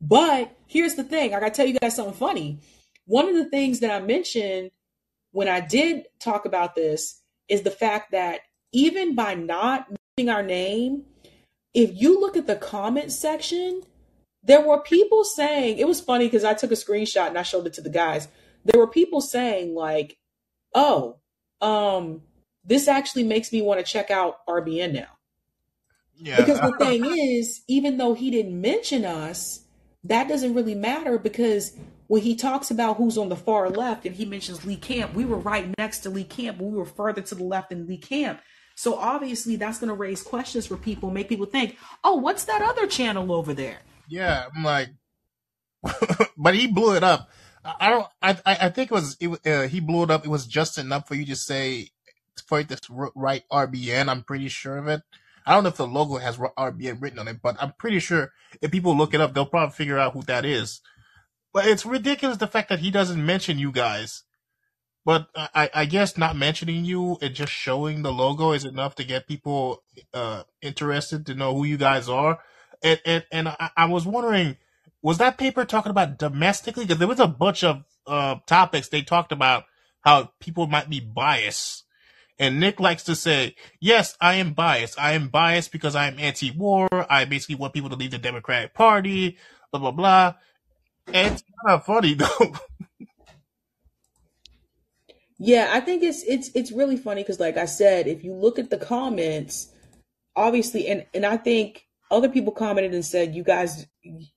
But 0.00 0.56
here's 0.66 0.94
the 0.94 1.02
thing 1.02 1.34
I 1.34 1.40
gotta 1.40 1.50
tell 1.50 1.66
you 1.66 1.78
guys 1.78 1.96
something 1.96 2.14
funny. 2.14 2.60
One 3.06 3.28
of 3.28 3.34
the 3.34 3.46
things 3.46 3.80
that 3.80 3.90
I 3.90 4.04
mentioned 4.04 4.70
when 5.32 5.48
I 5.48 5.60
did 5.60 6.06
talk 6.20 6.44
about 6.44 6.76
this 6.76 7.20
is 7.48 7.62
the 7.62 7.70
fact 7.70 8.12
that 8.12 8.40
even 8.72 9.14
by 9.16 9.34
not 9.34 9.88
mentioning 9.90 10.34
our 10.34 10.42
name, 10.42 11.04
if 11.74 11.90
you 12.00 12.20
look 12.20 12.36
at 12.36 12.46
the 12.46 12.56
comment 12.56 13.10
section, 13.10 13.82
there 14.42 14.60
were 14.60 14.80
people 14.80 15.24
saying 15.24 15.78
it 15.78 15.88
was 15.88 16.00
funny 16.00 16.26
because 16.26 16.44
I 16.44 16.54
took 16.54 16.70
a 16.70 16.74
screenshot 16.74 17.28
and 17.28 17.38
I 17.38 17.42
showed 17.42 17.66
it 17.66 17.72
to 17.74 17.80
the 17.80 17.90
guys. 17.90 18.28
There 18.64 18.80
were 18.80 18.86
people 18.86 19.20
saying, 19.20 19.74
like, 19.74 20.16
oh, 20.74 21.18
um, 21.60 22.22
this 22.64 22.88
actually 22.88 23.24
makes 23.24 23.52
me 23.52 23.62
want 23.62 23.80
to 23.80 23.86
check 23.86 24.10
out 24.10 24.46
RBN 24.46 24.92
now. 24.92 25.18
Yeah. 26.16 26.36
Because 26.36 26.60
the 26.60 26.76
thing 26.84 27.04
is, 27.04 27.62
even 27.68 27.96
though 27.96 28.14
he 28.14 28.30
didn't 28.30 28.60
mention 28.60 29.04
us, 29.04 29.60
that 30.04 30.28
doesn't 30.28 30.54
really 30.54 30.74
matter 30.74 31.18
because 31.18 31.76
when 32.08 32.22
he 32.22 32.34
talks 32.34 32.70
about 32.70 32.96
who's 32.96 33.16
on 33.16 33.28
the 33.28 33.36
far 33.36 33.70
left 33.70 34.04
and 34.04 34.14
he 34.14 34.24
mentions 34.24 34.64
Lee 34.64 34.76
Camp, 34.76 35.14
we 35.14 35.24
were 35.24 35.38
right 35.38 35.72
next 35.78 36.00
to 36.00 36.10
Lee 36.10 36.24
Camp, 36.24 36.60
we 36.60 36.76
were 36.76 36.84
further 36.84 37.22
to 37.22 37.34
the 37.34 37.44
left 37.44 37.70
than 37.70 37.86
Lee 37.86 37.98
Camp. 37.98 38.40
So 38.74 38.96
obviously 38.96 39.56
that's 39.56 39.78
going 39.78 39.88
to 39.88 39.94
raise 39.94 40.22
questions 40.22 40.66
for 40.66 40.76
people, 40.76 41.10
make 41.10 41.28
people 41.28 41.46
think, 41.46 41.76
"Oh, 42.02 42.16
what's 42.16 42.44
that 42.44 42.62
other 42.62 42.86
channel 42.86 43.32
over 43.32 43.54
there?" 43.54 43.78
Yeah, 44.08 44.46
I'm 44.54 44.64
like, 44.64 44.88
but 46.36 46.54
he 46.54 46.66
blew 46.66 46.96
it 46.96 47.04
up. 47.04 47.30
I 47.64 47.90
don't. 47.90 48.06
I 48.22 48.36
I 48.44 48.68
think 48.70 48.90
it 48.90 48.94
was 48.94 49.16
it, 49.20 49.46
uh, 49.46 49.68
he 49.68 49.80
blew 49.80 50.04
it 50.04 50.10
up. 50.10 50.24
It 50.24 50.30
was 50.30 50.46
just 50.46 50.78
enough 50.78 51.06
for 51.08 51.14
you 51.14 51.24
to 51.26 51.36
say 51.36 51.90
for 52.46 52.60
it 52.60 52.68
to 52.68 53.12
write 53.14 53.44
RBN. 53.50 54.08
I'm 54.08 54.22
pretty 54.22 54.48
sure 54.48 54.78
of 54.78 54.88
it. 54.88 55.02
I 55.46 55.54
don't 55.54 55.64
know 55.64 55.70
if 55.70 55.76
the 55.76 55.86
logo 55.86 56.16
has 56.18 56.38
RBN 56.38 57.00
written 57.02 57.18
on 57.18 57.28
it, 57.28 57.40
but 57.42 57.56
I'm 57.60 57.72
pretty 57.78 57.98
sure 57.98 58.32
if 58.60 58.70
people 58.70 58.96
look 58.96 59.14
it 59.14 59.20
up, 59.20 59.34
they'll 59.34 59.46
probably 59.46 59.74
figure 59.74 59.98
out 59.98 60.12
who 60.12 60.22
that 60.22 60.44
is. 60.44 60.80
But 61.52 61.66
it's 61.66 61.84
ridiculous 61.84 62.38
the 62.38 62.46
fact 62.46 62.68
that 62.68 62.78
he 62.80 62.90
doesn't 62.90 63.24
mention 63.24 63.58
you 63.58 63.72
guys. 63.72 64.22
But 65.04 65.28
I, 65.34 65.68
I 65.74 65.84
guess 65.86 66.16
not 66.16 66.36
mentioning 66.36 66.84
you 66.84 67.18
and 67.20 67.34
just 67.34 67.52
showing 67.52 68.02
the 68.02 68.12
logo 68.12 68.52
is 68.52 68.64
enough 68.64 68.94
to 68.96 69.04
get 69.04 69.26
people 69.26 69.82
uh, 70.14 70.44
interested 70.62 71.26
to 71.26 71.34
know 71.34 71.54
who 71.54 71.64
you 71.64 71.76
guys 71.76 72.08
are. 72.08 72.38
And 72.84 73.00
and, 73.04 73.24
and 73.32 73.48
I, 73.48 73.70
I 73.76 73.84
was 73.86 74.06
wondering, 74.06 74.56
was 75.02 75.18
that 75.18 75.38
paper 75.38 75.64
talking 75.64 75.90
about 75.90 76.18
domestically? 76.18 76.84
Because 76.84 76.98
there 76.98 77.08
was 77.08 77.20
a 77.20 77.26
bunch 77.26 77.64
of 77.64 77.84
uh, 78.06 78.36
topics 78.46 78.88
they 78.88 79.02
talked 79.02 79.32
about 79.32 79.64
how 80.00 80.30
people 80.40 80.66
might 80.66 80.88
be 80.88 81.00
biased 81.00 81.84
and 82.42 82.58
Nick 82.58 82.80
likes 82.80 83.04
to 83.04 83.14
say, 83.14 83.54
yes, 83.78 84.16
I 84.20 84.34
am 84.34 84.52
biased. 84.52 84.98
I 84.98 85.12
am 85.12 85.28
biased 85.28 85.70
because 85.70 85.94
I 85.94 86.08
am 86.08 86.18
anti-war. 86.18 86.88
I 87.08 87.24
basically 87.24 87.54
want 87.54 87.72
people 87.72 87.90
to 87.90 87.94
leave 87.94 88.10
the 88.10 88.18
Democratic 88.18 88.74
Party, 88.74 89.38
blah, 89.70 89.80
blah, 89.80 89.90
blah. 89.92 90.34
And 91.06 91.34
it's 91.34 91.44
kind 91.64 91.78
of 91.78 91.84
funny 91.84 92.14
though. 92.14 92.56
yeah, 95.38 95.70
I 95.72 95.78
think 95.78 96.02
it's, 96.02 96.24
it's, 96.24 96.50
it's 96.54 96.72
really 96.72 96.96
funny 96.96 97.22
because 97.22 97.38
like 97.38 97.56
I 97.56 97.66
said, 97.66 98.08
if 98.08 98.24
you 98.24 98.34
look 98.34 98.58
at 98.58 98.70
the 98.70 98.78
comments, 98.78 99.68
obviously, 100.34 100.88
and, 100.88 101.06
and 101.14 101.24
I 101.24 101.36
think 101.36 101.86
other 102.10 102.28
people 102.28 102.52
commented 102.52 102.92
and 102.92 103.04
said, 103.04 103.36
you 103.36 103.44
guys, 103.44 103.86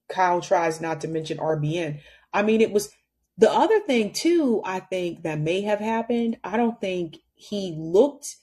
Kyle 0.09 0.41
tries 0.41 0.81
not 0.81 1.01
to 1.01 1.07
mention 1.07 1.37
RBN. 1.37 1.99
I 2.33 2.43
mean, 2.43 2.61
it 2.61 2.71
was, 2.71 2.89
the 3.37 3.51
other 3.51 3.79
thing 3.79 4.13
too, 4.13 4.61
I 4.65 4.79
think 4.79 5.23
that 5.23 5.39
may 5.39 5.61
have 5.61 5.79
happened. 5.79 6.37
I 6.43 6.57
don't 6.57 6.79
think 6.79 7.17
he 7.35 7.75
looked 7.77 8.35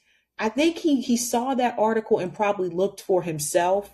I 0.43 0.49
think 0.49 0.79
he 0.79 1.01
he 1.01 1.17
saw 1.17 1.55
that 1.55 1.79
article 1.79 2.19
and 2.19 2.35
probably 2.35 2.69
looked 2.69 3.01
for 3.01 3.23
himself 3.23 3.91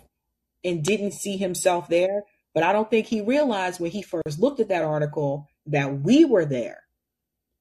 and 0.63 0.83
didn't 0.83 1.11
see 1.11 1.37
himself 1.37 1.87
there. 1.89 2.23
But 2.55 2.63
I 2.63 2.73
don't 2.73 2.89
think 2.89 3.05
he 3.05 3.21
realized 3.21 3.79
when 3.79 3.91
he 3.91 4.01
first 4.01 4.39
looked 4.39 4.59
at 4.59 4.69
that 4.69 4.83
article 4.83 5.47
that 5.67 6.01
we 6.01 6.25
were 6.25 6.45
there. 6.45 6.81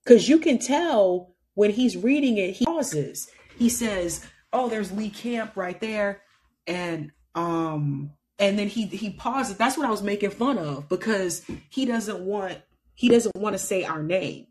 Because 0.03 0.27
you 0.27 0.39
can 0.39 0.59
tell 0.59 1.35
when 1.53 1.71
he's 1.71 1.99
reading 1.99 2.39
it, 2.39 2.53
he 2.53 2.65
pauses. 2.65 3.29
He 3.59 3.69
says, 3.69 4.25
Oh, 4.55 4.71
there's 4.71 4.91
Lee 4.91 5.11
Camp 5.11 5.55
right 5.55 5.79
there. 5.81 6.23
And 6.67 7.13
um 7.35 8.13
and 8.39 8.59
then 8.59 8.69
he 8.69 8.87
he 8.87 9.11
pauses. 9.11 9.57
That's 9.57 9.77
what 9.77 9.87
I 9.87 9.91
was 9.91 10.03
making 10.03 10.31
fun 10.31 10.59
of 10.59 10.89
because 10.89 11.45
he 11.69 11.85
doesn't 11.85 12.21
want 12.21 12.59
he 12.95 13.09
doesn't 13.09 13.37
want 13.37 13.55
to 13.55 13.59
say 13.59 13.85
our 13.85 14.03
name 14.03 14.47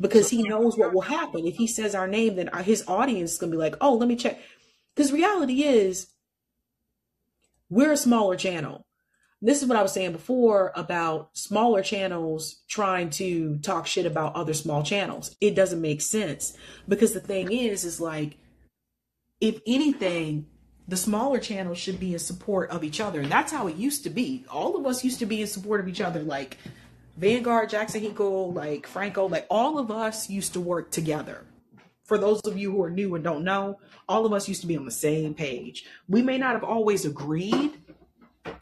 because 0.00 0.30
he 0.30 0.42
knows 0.42 0.76
what 0.76 0.94
will 0.94 1.02
happen. 1.02 1.46
If 1.46 1.56
he 1.56 1.66
says 1.66 1.94
our 1.94 2.06
name, 2.06 2.36
then 2.36 2.50
his 2.62 2.84
audience 2.86 3.32
is 3.32 3.38
going 3.38 3.50
to 3.50 3.56
be 3.56 3.60
like, 3.60 3.76
oh, 3.80 3.94
let 3.94 4.08
me 4.08 4.16
check. 4.16 4.38
Because 4.94 5.12
reality 5.12 5.62
is, 5.62 6.08
we're 7.70 7.92
a 7.92 7.96
smaller 7.96 8.36
channel. 8.36 8.86
This 9.40 9.62
is 9.62 9.68
what 9.68 9.78
I 9.78 9.82
was 9.82 9.92
saying 9.92 10.12
before 10.12 10.72
about 10.74 11.36
smaller 11.36 11.82
channels 11.82 12.62
trying 12.68 13.10
to 13.10 13.58
talk 13.58 13.86
shit 13.86 14.06
about 14.06 14.34
other 14.34 14.54
small 14.54 14.82
channels. 14.82 15.36
It 15.40 15.54
doesn't 15.54 15.80
make 15.80 16.00
sense 16.00 16.56
because 16.88 17.12
the 17.12 17.20
thing 17.20 17.52
is, 17.52 17.84
is 17.84 18.00
like, 18.00 18.36
if 19.40 19.60
anything, 19.66 20.46
the 20.88 20.96
smaller 20.96 21.38
channels 21.38 21.78
should 21.78 22.00
be 22.00 22.14
in 22.14 22.18
support 22.18 22.70
of 22.70 22.82
each 22.82 23.00
other. 23.00 23.20
And 23.20 23.30
that's 23.30 23.52
how 23.52 23.68
it 23.68 23.76
used 23.76 24.02
to 24.04 24.10
be. 24.10 24.44
All 24.50 24.76
of 24.76 24.86
us 24.86 25.04
used 25.04 25.18
to 25.20 25.26
be 25.26 25.42
in 25.42 25.46
support 25.46 25.80
of 25.80 25.88
each 25.88 26.00
other. 26.00 26.22
Like, 26.22 26.56
Vanguard, 27.18 27.68
Jackson 27.68 28.00
Hinkle, 28.00 28.52
like 28.52 28.86
Franco, 28.86 29.26
like 29.28 29.44
all 29.50 29.76
of 29.76 29.90
us 29.90 30.30
used 30.30 30.52
to 30.52 30.60
work 30.60 30.92
together. 30.92 31.44
For 32.04 32.16
those 32.16 32.40
of 32.42 32.56
you 32.56 32.70
who 32.70 32.82
are 32.84 32.90
new 32.90 33.16
and 33.16 33.24
don't 33.24 33.42
know, 33.42 33.80
all 34.08 34.24
of 34.24 34.32
us 34.32 34.48
used 34.48 34.60
to 34.60 34.68
be 34.68 34.76
on 34.76 34.84
the 34.84 34.90
same 34.92 35.34
page. 35.34 35.84
We 36.08 36.22
may 36.22 36.38
not 36.38 36.52
have 36.52 36.62
always 36.62 37.04
agreed, 37.04 37.72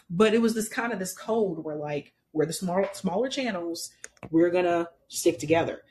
but 0.09 0.33
it 0.33 0.41
was 0.41 0.55
this 0.55 0.71
kind 0.71 0.93
of 0.95 0.99
this 0.99 1.13
code 1.13 1.63
where 1.63 1.77
like 1.77 2.15
we're 2.33 2.47
the 2.47 2.55
small 2.55 2.83
smaller 2.95 3.29
channels. 3.29 3.91
We're 4.31 4.51
gonna 4.51 4.89
stick 5.09 5.39
together. 5.39 5.83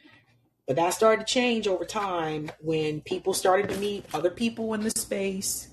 But 0.66 0.78
that 0.78 0.95
started 0.95 1.28
to 1.28 1.32
change 1.32 1.68
over 1.68 1.86
time 1.86 2.49
when 2.60 3.02
people 3.02 3.36
started 3.36 3.70
to 3.70 3.78
meet 3.78 4.06
other 4.12 4.32
people 4.32 4.74
in 4.74 4.82
the 4.82 4.90
space, 4.90 5.68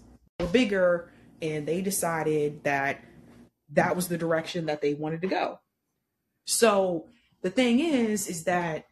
bigger, 0.46 1.10
and 1.40 1.66
they 1.66 1.80
decided 1.80 2.64
that 2.64 3.04
that 3.72 3.96
was 3.96 4.08
the 4.08 4.18
direction 4.18 4.66
that 4.66 4.82
they 4.82 4.94
wanted 4.94 5.22
to 5.22 5.28
go. 5.28 5.60
So 6.44 7.06
the 7.42 7.50
thing 7.50 7.80
is, 7.80 8.28
is 8.28 8.44
that 8.44 8.86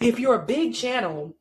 if 0.00 0.18
you're 0.18 0.40
a 0.40 0.46
big 0.46 0.74
channel, 0.74 1.36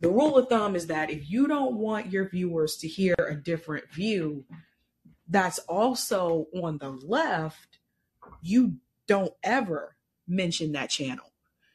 the 0.00 0.10
rule 0.10 0.36
of 0.36 0.48
thumb 0.48 0.76
is 0.76 0.88
that 0.88 1.10
if 1.10 1.30
you 1.30 1.46
don't 1.46 1.76
want 1.76 2.12
your 2.12 2.28
viewers 2.28 2.76
to 2.78 2.88
hear 2.88 3.14
a 3.18 3.34
different 3.34 3.90
view 3.90 4.44
that's 5.28 5.58
also 5.60 6.46
on 6.54 6.78
the 6.78 6.90
left, 6.90 7.78
you 8.42 8.76
don't 9.06 9.32
ever 9.42 9.96
mention 10.28 10.72
that 10.72 10.90
channel. 10.90 11.32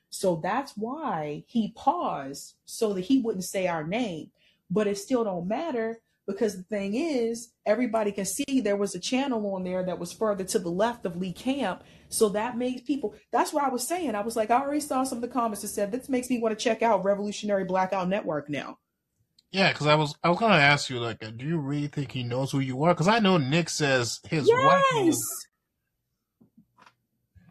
So 0.10 0.40
that's 0.44 0.74
why 0.76 1.46
he 1.48 1.72
paused 1.76 2.56
so 2.66 2.94
that 2.94 3.02
he 3.02 3.20
wouldn't 3.20 3.46
say 3.46 3.68
our 3.68 3.86
name. 3.86 4.32
But 4.72 4.88
it 4.88 4.98
still 4.98 5.24
don't 5.24 5.48
matter 5.48 6.00
because 6.28 6.56
the 6.56 6.64
thing 6.64 6.96
is, 6.96 7.52
everybody 7.66 8.12
can 8.12 8.26
see 8.26 8.62
there 8.62 8.78
was 8.78 8.96
a 8.96 9.00
channel 9.00 9.54
on 9.54 9.64
there 9.64 9.84
that 9.84 10.00
was 10.00 10.14
further 10.14 10.46
to 10.46 10.60
the 10.60 10.70
left 10.70 11.06
of 11.06 11.18
Lee 11.18 11.34
Camp. 11.34 11.84
So 12.10 12.30
that 12.30 12.58
makes 12.58 12.82
people, 12.82 13.14
that's 13.32 13.52
what 13.54 13.64
I 13.64 13.70
was 13.70 13.88
saying. 13.88 14.16
I 14.16 14.22
was 14.22 14.36
like, 14.36 14.50
I 14.50 14.62
already 14.62 14.80
saw 14.80 15.04
some 15.04 15.18
of 15.18 15.22
the 15.22 15.28
comments 15.28 15.62
that 15.62 15.70
said, 15.70 15.92
this 15.92 16.10
makes 16.10 16.30
me 16.30 16.40
want 16.40 16.58
to 16.58 16.64
check 16.64 16.82
out 16.82 17.04
Revolutionary 17.04 17.66
Blackout 17.66 18.08
Network 18.08 18.50
now. 18.50 18.78
Yeah, 19.52 19.74
because 19.74 19.88
I 19.88 19.96
was 19.96 20.16
I 20.24 20.30
was 20.30 20.40
gonna 20.40 20.56
ask 20.56 20.90
you 20.90 21.00
like, 21.00 21.22
uh, 21.26 21.32
do 21.32 21.46
you 21.46 21.58
really 21.58 21.88
think 21.88 22.14
he 22.14 22.24
knows 22.24 22.52
who 22.52 22.60
you 22.60 22.82
are? 22.84 22.94
Because 22.94 23.10
I 23.10 23.20
know 23.20 23.38
Nick 23.38 23.70
says 23.70 24.22
his 24.30 24.48
wife. 24.50 24.82
Yes. 24.94 25.20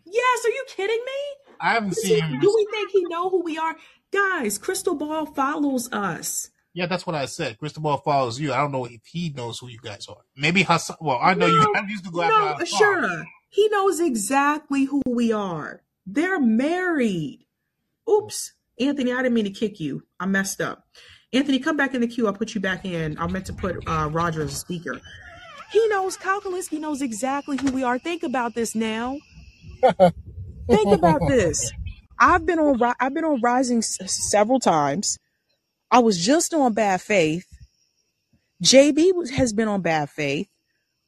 Yes. 0.07 0.45
Are 0.47 0.49
you 0.49 0.65
kidding 0.69 1.05
me? 1.05 1.53
I 1.61 1.75
haven't 1.75 1.91
Does 1.91 2.03
seen 2.03 2.15
he, 2.15 2.21
him. 2.21 2.41
do 2.41 2.53
we 2.57 2.67
think 2.71 2.91
he 2.91 3.05
know 3.05 3.29
who 3.29 3.43
we 3.43 3.59
are? 3.59 3.77
Guys, 4.11 4.59
Krystal 4.59 4.99
Ball 4.99 5.27
follows 5.27 5.93
us. 5.93 6.49
Yeah, 6.73 6.87
that's 6.87 7.07
what 7.07 7.17
I 7.17 7.27
said. 7.27 7.59
Krystal 7.59 7.83
Ball 7.83 7.99
follows 7.99 8.39
you. 8.39 8.53
I 8.53 8.59
don't 8.59 8.71
know 8.73 8.85
if 8.85 9.01
he 9.05 9.31
knows 9.31 9.59
who 9.59 9.69
you 9.69 9.79
guys 9.83 10.07
are. 10.09 10.23
Maybe 10.37 10.63
Hassan. 10.63 10.97
Well, 11.01 11.19
I 11.21 11.35
know 11.35 11.47
you 11.47 11.59
No, 11.61 11.73
guys 11.75 11.91
used 11.91 12.05
to 12.05 12.11
go 12.13 12.23
after 12.23 12.39
no, 12.39 12.55
Hassan. 12.55 12.79
sure. 12.79 13.25
He 13.49 13.69
knows 13.69 13.99
exactly 13.99 14.85
who 14.85 15.03
we 15.07 15.33
are. 15.33 15.83
They're 16.07 16.41
married. 16.41 17.47
Oops. 18.09 18.53
Anthony, 18.79 19.13
I 19.13 19.17
didn't 19.17 19.35
mean 19.35 19.45
to 19.45 19.51
kick 19.51 19.81
you. 19.81 20.05
I 20.21 20.27
messed 20.27 20.61
up. 20.61 20.85
Anthony, 21.33 21.59
come 21.59 21.77
back 21.77 21.95
in 21.95 22.01
the 22.01 22.07
queue. 22.07 22.27
I'll 22.27 22.33
put 22.33 22.55
you 22.55 22.61
back 22.61 22.85
in. 22.85 23.19
I 23.19 23.27
meant 23.27 23.47
to 23.47 23.53
put 23.53 23.77
uh, 23.89 24.09
Roger 24.11 24.43
as 24.43 24.53
a 24.53 24.57
speaker. 24.57 25.01
He 25.73 25.87
knows, 25.89 26.17
Kyle 26.17 26.41
knows 26.73 27.03
exactly 27.03 27.57
who 27.57 27.71
we 27.73 27.83
are. 27.85 27.99
Think 27.99 28.23
about 28.23 28.55
this 28.55 28.75
now. 28.75 29.19
Think 29.83 30.93
about 30.95 31.21
this. 31.29 31.71
I've 32.19 32.45
been 32.45 32.59
on 32.59 32.95
I've 33.01 33.15
been 33.15 33.25
on 33.25 33.41
Rising 33.41 33.79
s- 33.79 33.99
several 34.31 34.61
times. 34.61 35.17
I 35.91 35.99
was 35.99 36.25
just 36.25 36.55
on 36.55 36.73
Bad 36.73 37.01
Faith. 37.01 37.47
JB 38.63 39.31
has 39.31 39.53
been 39.53 39.69
on 39.69 39.83
Bad 39.83 40.11
Faith. 40.11 40.49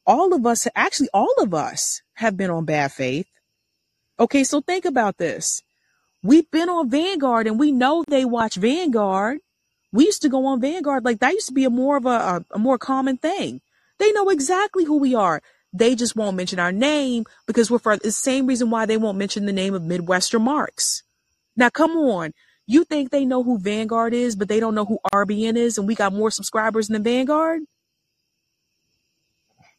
All 0.05 0.33
of 0.33 0.45
us, 0.45 0.67
actually, 0.75 1.09
all 1.13 1.33
of 1.39 1.53
us 1.53 2.01
have 2.15 2.35
been 2.35 2.49
on 2.49 2.65
Bad 2.65 2.91
Faith. 2.91 3.27
Okay, 4.19 4.43
so 4.43 4.59
think 4.61 4.85
about 4.85 5.17
this. 5.17 5.61
We've 6.21 6.49
been 6.51 6.69
on 6.69 6.89
Vanguard 6.89 7.47
and 7.47 7.59
we 7.59 7.71
know 7.71 8.03
they 8.07 8.25
watch 8.25 8.55
Vanguard. 8.55 9.39
We 9.91 10.05
used 10.05 10.21
to 10.23 10.29
go 10.29 10.45
on 10.47 10.61
Vanguard 10.61 11.05
like 11.05 11.19
that 11.19 11.33
used 11.33 11.47
to 11.47 11.53
be 11.53 11.65
a 11.65 11.69
more 11.69 11.97
of 11.97 12.05
a, 12.05 12.09
a, 12.09 12.45
a 12.51 12.59
more 12.59 12.77
common 12.77 13.17
thing. 13.17 13.61
They 13.99 14.11
know 14.11 14.29
exactly 14.29 14.85
who 14.85 14.97
we 14.97 15.15
are. 15.15 15.41
They 15.71 15.95
just 15.95 16.15
won't 16.15 16.37
mention 16.37 16.59
our 16.59 16.71
name 16.71 17.25
because 17.47 17.71
we're 17.71 17.79
for 17.79 17.97
the 17.97 18.11
same 18.11 18.47
reason 18.47 18.69
why 18.69 18.85
they 18.85 18.97
won't 18.97 19.17
mention 19.17 19.45
the 19.45 19.53
name 19.53 19.73
of 19.73 19.83
Midwestern 19.83 20.43
Marx. 20.43 21.03
Now, 21.55 21.69
come 21.69 21.91
on. 21.91 22.33
You 22.65 22.83
think 22.85 23.09
they 23.09 23.25
know 23.25 23.43
who 23.43 23.59
Vanguard 23.59 24.13
is, 24.13 24.35
but 24.35 24.47
they 24.47 24.59
don't 24.59 24.75
know 24.75 24.85
who 24.85 24.99
RBN 25.13 25.57
is, 25.57 25.77
and 25.77 25.87
we 25.87 25.95
got 25.95 26.13
more 26.13 26.31
subscribers 26.31 26.87
than 26.87 27.03
Vanguard? 27.03 27.63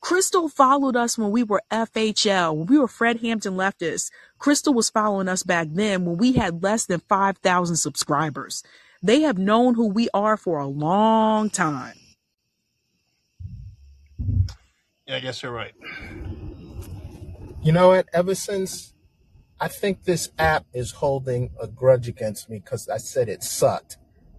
Krystal 0.02 0.51
followed 0.51 0.97
us 0.97 1.16
when 1.16 1.31
we 1.31 1.43
were 1.43 1.62
FHL, 1.70 2.55
when 2.55 2.66
we 2.66 2.78
were 2.78 2.89
Fred 2.89 3.20
Hampton 3.20 3.55
leftists. 3.55 4.11
Krystal 4.39 4.74
was 4.74 4.90
following 4.90 5.28
us 5.28 5.43
back 5.43 5.69
then 5.70 6.05
when 6.05 6.19
we 6.19 6.32
had 6.32 6.62
less 6.62 6.85
than 6.85 7.01
5,000 7.01 7.77
subscribers. 7.77 8.62
They 9.02 9.23
have 9.23 9.39
known 9.39 9.74
who 9.74 9.89
we 9.89 10.11
are 10.12 10.36
for 10.36 10.59
a 10.59 10.66
long 10.66 11.48
time. 11.48 11.97
Yeah, 15.06 15.16
I 15.16 15.20
guess 15.20 15.43
you're 15.43 15.52
right. 15.52 15.74
You 17.62 17.73
know 17.73 17.89
what? 17.89 18.06
Ever 18.12 18.35
since 18.35 18.94
I 19.60 19.68
think 19.68 20.05
this 20.05 20.31
app 20.39 20.66
is 20.74 20.90
holding 20.93 21.51
a 21.60 21.66
grudge 21.66 22.09
against 22.09 22.51
me 22.51 22.59
because 22.60 22.89
I 22.89 22.98
said 22.98 23.28
it 23.28 23.43
sucked. 23.43 23.97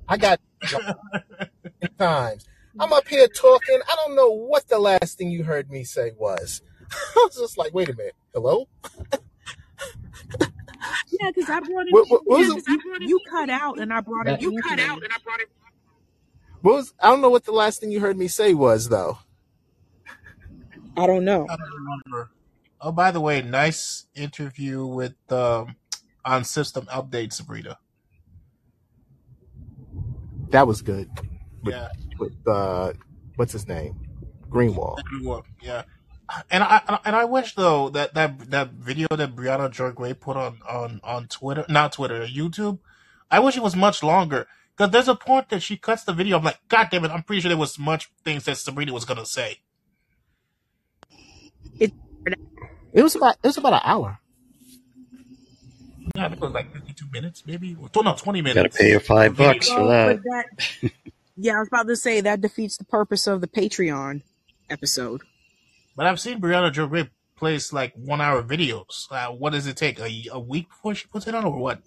I 0.07 0.17
got 0.17 0.39
times. 1.97 2.45
I'm 2.79 2.91
up 2.91 3.07
here 3.07 3.27
talking. 3.27 3.79
I 3.87 3.95
don't 3.95 4.15
know 4.15 4.29
what 4.29 4.67
the 4.67 4.79
last 4.79 5.17
thing 5.17 5.31
you 5.31 5.43
heard 5.43 5.69
me 5.71 5.83
say 5.83 6.11
was. 6.17 6.61
I 6.91 7.13
was 7.15 7.35
just 7.35 7.57
like, 7.57 7.73
wait 7.73 7.89
a 7.89 7.95
minute. 7.95 8.15
Hello? 8.33 8.67
Yeah, 11.19 11.29
because 11.33 11.49
I 11.49 11.59
brought 11.61 11.87
it. 11.87 11.93
What, 11.93 12.09
what, 12.09 12.21
what 12.27 12.39
Yeah, 12.39 12.45
was 12.47 12.53
'cause 12.55 12.67
it? 12.67 12.83
you, 12.85 13.07
you 13.07 13.19
cut 13.29 13.49
out 13.49 13.79
and 13.79 13.93
I 13.93 14.01
brought 14.01 14.27
it. 14.27 14.41
You 14.41 14.61
cut 14.61 14.79
out. 14.79 15.03
And 15.03 15.13
I 15.13 15.17
brought 15.23 15.39
it. 15.39 15.49
What 16.61 16.75
was? 16.75 16.93
I 17.01 17.09
don't 17.09 17.21
know 17.21 17.29
what 17.29 17.45
the 17.45 17.51
last 17.51 17.79
thing 17.79 17.91
you 17.91 17.99
heard 17.99 18.17
me 18.17 18.27
say 18.27 18.53
was 18.53 18.89
though. 18.89 19.19
I 20.97 21.07
don't 21.07 21.23
know. 21.25 21.47
I 21.49 21.55
don't 21.55 21.69
remember. 21.77 22.31
Oh, 22.85 22.91
by 22.91 23.09
the 23.09 23.19
way, 23.19 23.41
nice 23.41 24.05
interview 24.13 24.85
with 24.85 25.15
um, 25.31 25.75
on 26.23 26.43
system 26.43 26.85
update, 26.85 27.33
Sabrina. 27.33 27.79
That 30.51 30.67
was 30.67 30.83
good. 30.83 31.09
With 31.63 31.73
Yeah, 31.73 31.87
with 32.19 32.37
uh, 32.47 32.93
what's 33.37 33.53
his 33.53 33.67
name? 33.67 33.99
Greenwald. 34.51 34.99
Greenwall, 35.11 35.43
yeah. 35.63 35.81
And 36.51 36.63
I 36.63 36.99
and 37.03 37.15
I 37.15 37.25
wish 37.25 37.55
though 37.55 37.89
that 37.89 38.13
that 38.13 38.51
that 38.51 38.69
video 38.73 39.07
that 39.09 39.35
Briahna 39.35 39.71
Joy 39.71 39.89
Gray 39.89 40.13
put 40.13 40.37
on 40.37 40.59
on 40.69 41.01
on 41.03 41.27
Twitter, 41.27 41.65
not 41.67 41.93
Twitter, 41.93 42.27
YouTube. 42.27 42.77
I 43.31 43.39
wish 43.39 43.57
it 43.57 43.63
was 43.63 43.75
much 43.75 44.03
longer 44.03 44.45
because 44.77 44.91
there's 44.91 45.07
a 45.07 45.15
point 45.15 45.49
that 45.49 45.63
she 45.63 45.75
cuts 45.75 46.03
the 46.03 46.13
video. 46.13 46.37
I'm 46.37 46.43
like, 46.43 46.59
God 46.67 46.89
damn 46.91 47.03
it! 47.03 47.09
I'm 47.09 47.23
pretty 47.23 47.41
sure 47.41 47.49
there 47.49 47.57
was 47.57 47.79
much 47.79 48.11
things 48.23 48.45
that 48.45 48.57
Sabrina 48.57 48.93
was 48.93 49.05
gonna 49.05 49.25
say. 49.25 49.61
It, 51.79 51.91
It 52.95 53.03
was 53.03 53.15
about 53.15 53.35
it 53.43 53.47
was 53.47 53.57
about 53.57 53.73
an 53.73 53.81
hour. 53.83 54.19
Yeah, 56.15 56.25
I 56.25 56.29
think 56.29 56.41
it 56.41 56.45
was 56.45 56.53
like 56.53 56.71
52 56.73 57.05
minutes, 57.11 57.43
maybe. 57.45 57.75
Well, 57.75 57.89
no, 58.03 58.15
20 58.15 58.41
minutes. 58.41 58.55
Gotta 58.55 58.69
pay 58.83 58.91
your 58.91 58.99
five 59.01 59.35
Video. 59.35 59.53
bucks 59.53 59.69
for 59.69 59.87
that. 59.87 60.23
that. 60.23 60.91
Yeah, 61.37 61.57
I 61.57 61.59
was 61.59 61.67
about 61.67 61.87
to 61.87 61.97
say 61.97 62.21
that 62.21 62.39
defeats 62.39 62.77
the 62.77 62.85
purpose 62.85 63.27
of 63.27 63.41
the 63.41 63.47
Patreon 63.47 64.21
episode. 64.69 65.19
But 65.97 66.05
I've 66.05 66.17
seen 66.17 66.39
Briahna 66.39 66.71
Joy 66.71 66.85
Gray 66.87 67.09
place 67.35 67.73
like 67.73 67.91
one 67.95 68.21
hour 68.21 68.41
videos. 68.41 69.11
Uh, 69.11 69.31
what 69.33 69.51
does 69.51 69.67
it 69.67 69.75
take? 69.75 69.99
A, 69.99 70.27
a 70.31 70.39
week 70.39 70.69
before 70.69 70.95
she 70.95 71.07
puts 71.07 71.27
it 71.27 71.35
on, 71.35 71.43
or 71.43 71.57
what? 71.57 71.81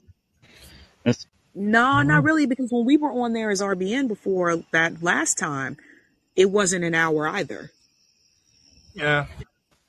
That's, 1.03 1.27
No, 1.55 2.03
not 2.03 2.25
really, 2.25 2.45
because 2.45 2.71
when 2.71 2.85
we 2.85 2.99
were 2.99 3.11
on 3.11 3.33
there 3.33 3.49
as 3.51 3.63
RBN 3.63 4.07
before 4.07 4.59
that 4.73 5.03
last 5.03 5.39
time, 5.39 5.79
it 6.37 6.51
wasn't 6.51 6.85
an 6.85 6.95
hour 6.95 7.27
either. 7.27 7.71
Yeah. 8.93 9.29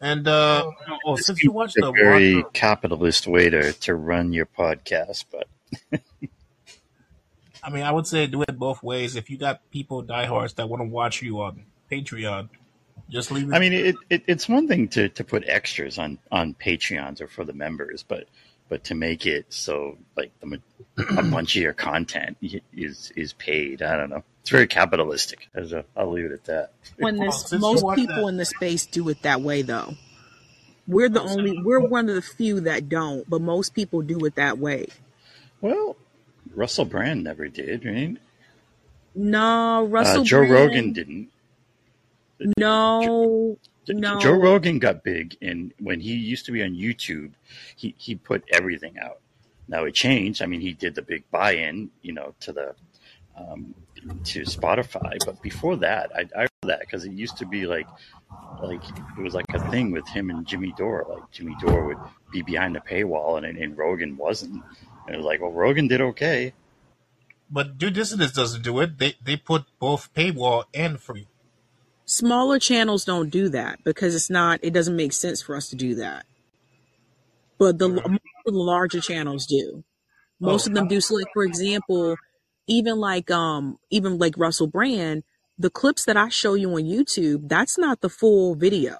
And 0.02 0.28
uh, 0.28 0.72
oh, 1.06 1.16
this 1.18 1.28
since 1.28 1.44
you 1.44 1.52
watched 1.52 1.78
a 1.78 1.82
the 1.82 1.92
very 1.92 2.36
Walker, 2.38 2.50
capitalist 2.54 3.28
way 3.28 3.50
to, 3.50 3.74
to 3.74 3.96
run 3.96 4.32
your 4.32 4.46
podcast, 4.46 5.26
but 5.32 5.48
I 7.64 7.70
mean, 7.70 7.84
I 7.84 7.92
would 7.92 8.08
say 8.08 8.26
do 8.28 8.42
it 8.44 8.58
both 8.58 8.82
ways. 8.82 9.16
If 9.16 9.30
you 9.30 9.38
got 9.38 9.70
people 9.72 10.02
diehards 10.02 10.54
that 10.54 10.70
want 10.70 10.82
to 10.82 10.88
watch 10.88 11.22
you 11.22 11.42
on 11.42 11.64
Patreon, 11.92 12.50
just 13.10 13.32
leave 13.32 13.50
it. 13.50 13.54
I 13.54 13.60
mean, 13.60 13.74
it, 13.74 13.96
it 14.10 14.24
it's 14.28 14.48
one 14.48 14.68
thing 14.68 14.88
to, 14.90 15.10
to 15.10 15.24
put 15.24 15.44
extras 15.48 15.98
on, 15.98 16.20
on 16.32 16.54
Patreons 16.54 17.20
or 17.20 17.28
for 17.28 17.44
the 17.44 17.54
members, 17.54 18.04
but 18.04 18.28
but 18.70 18.86
to 18.86 18.96
make 18.96 19.26
it 19.26 19.48
so 19.50 19.98
like 20.16 20.32
the 20.40 20.62
a 21.18 21.24
bunch 21.24 21.56
of 21.56 21.62
your 21.62 21.74
content 21.74 22.38
is 22.72 23.12
is 23.16 23.34
paid. 23.34 23.82
I 23.82 23.98
don't 23.98 24.10
know. 24.10 24.24
It's 24.50 24.56
very 24.56 24.66
capitalistic. 24.66 25.48
As 25.54 25.74
a, 25.74 25.86
I'll 25.96 26.10
leave 26.10 26.26
it 26.26 26.32
at 26.32 26.46
that. 26.46 26.72
When 26.98 27.18
this, 27.18 27.42
since 27.42 27.52
you 27.52 27.60
most 27.60 27.96
people 27.96 28.16
that, 28.16 28.28
in 28.30 28.38
the 28.38 28.46
space 28.46 28.88
do 28.88 29.08
it 29.10 29.22
that 29.22 29.42
way, 29.42 29.62
though. 29.62 29.94
We're 30.88 31.08
the 31.08 31.22
only, 31.22 31.62
we're 31.62 31.88
one 31.88 32.10
of 32.10 32.16
the 32.16 32.24
few 32.24 32.62
that 32.62 32.90
don't, 32.90 33.30
but 33.30 33.42
most 33.42 33.76
people 33.76 34.02
do 34.02 34.26
it 34.26 34.34
that 34.38 34.58
way. 34.58 34.88
Well, 35.62 35.98
Russell 36.56 36.86
Brand 36.86 37.24
never 37.24 37.48
did, 37.48 37.86
right? 37.86 38.18
No, 39.14 39.82
Uh, 39.82 39.84
Russell 39.84 40.24
Joe 40.24 40.40
Rogan 40.40 40.94
didn't. 40.94 41.30
no, 42.58 43.60
Joe 43.86 43.94
no. 43.94 44.32
Rogan 44.32 44.80
got 44.80 45.04
big, 45.04 45.38
and 45.44 45.74
when 45.80 46.00
he 46.00 46.16
used 46.16 46.48
to 46.48 46.52
be 46.52 46.64
on 46.64 46.72
YouTube, 46.72 47.34
he 47.76 47.94
he 48.00 48.16
put 48.16 48.44
everything 48.52 48.98
out. 48.98 49.20
Now 49.68 49.84
it 49.84 49.94
changed. 49.94 50.42
I 50.42 50.48
mean, 50.48 50.62
he 50.62 50.74
did 50.74 50.96
the 50.96 51.04
big 51.04 51.30
buy-in, 51.30 51.92
you 52.02 52.14
know, 52.14 52.34
to 52.40 52.52
the 52.52 52.74
um, 53.40 53.74
to 54.26 54.42
Spotify. 54.42 55.18
But 55.26 55.42
before 55.42 55.78
that, 55.78 56.12
I, 56.16 56.22
I 56.36 56.42
heard 56.42 56.50
that 56.64 56.80
because 56.82 57.06
it 57.06 57.12
used 57.14 57.38
to 57.38 57.46
be 57.46 57.66
like 57.66 57.88
like 58.62 58.82
it 59.18 59.22
was 59.22 59.34
like 59.34 59.46
a 59.54 59.70
thing 59.72 59.92
with 59.92 60.08
him 60.08 60.30
and 60.30 60.46
Jimmy 60.46 60.74
Dore. 60.78 61.06
Like 61.10 61.32
Jimmy 61.32 61.56
Dore 61.62 61.86
would 61.88 61.98
be 62.32 62.42
behind 62.42 62.76
the 62.76 62.80
paywall, 62.80 63.38
and 63.38 63.58
and 63.58 63.78
Rogan 63.78 64.18
wasn't. 64.18 64.64
And 65.06 65.16
it 65.16 65.18
was 65.18 65.26
like, 65.26 65.42
well, 65.42 65.52
Rogan 65.52 65.88
did 65.88 66.02
okay. 66.02 66.54
But 67.50 67.78
Due 67.80 67.90
Dissidence 67.90 68.34
doesn't 68.34 68.62
do 68.64 68.80
it. 68.80 68.98
They 69.00 69.16
they 69.24 69.36
put 69.38 69.66
both 69.80 70.14
paywall 70.14 70.66
and 70.74 71.00
free. 71.00 71.28
Smaller 72.06 72.60
channels 72.60 73.06
don't 73.06 73.30
do 73.30 73.50
that 73.50 73.84
because 73.84 74.16
it's 74.16 74.30
not. 74.30 74.60
It 74.64 74.74
doesn't 74.74 74.96
make 74.96 75.14
sense 75.14 75.42
for 75.42 75.56
us 75.56 75.70
to 75.70 75.76
do 75.76 75.96
that. 75.96 76.26
But 77.58 77.78
the 77.78 77.90
most 77.90 78.22
of 78.48 78.54
the 78.54 78.60
larger 78.60 79.02
channels 79.02 79.46
do. 79.46 79.84
Most 80.40 80.68
Oh, 80.68 80.72
of 80.72 80.76
them 80.76 80.88
do. 80.88 81.02
So, 81.02 81.16
like 81.16 81.28
for 81.34 81.44
example, 81.44 82.16
even 82.70 82.98
like 83.00 83.32
um 83.32 83.80
even 83.92 84.20
like 84.20 84.36
Russell 84.38 84.68
Brand, 84.68 85.24
the 85.60 85.72
clips 85.72 86.06
that 86.06 86.18
I 86.18 86.30
show 86.30 86.56
you 86.56 86.72
on 86.76 86.84
YouTube, 86.84 87.50
that's 87.50 87.78
not 87.78 88.02
the 88.02 88.10
full 88.10 88.56
video. 88.56 88.96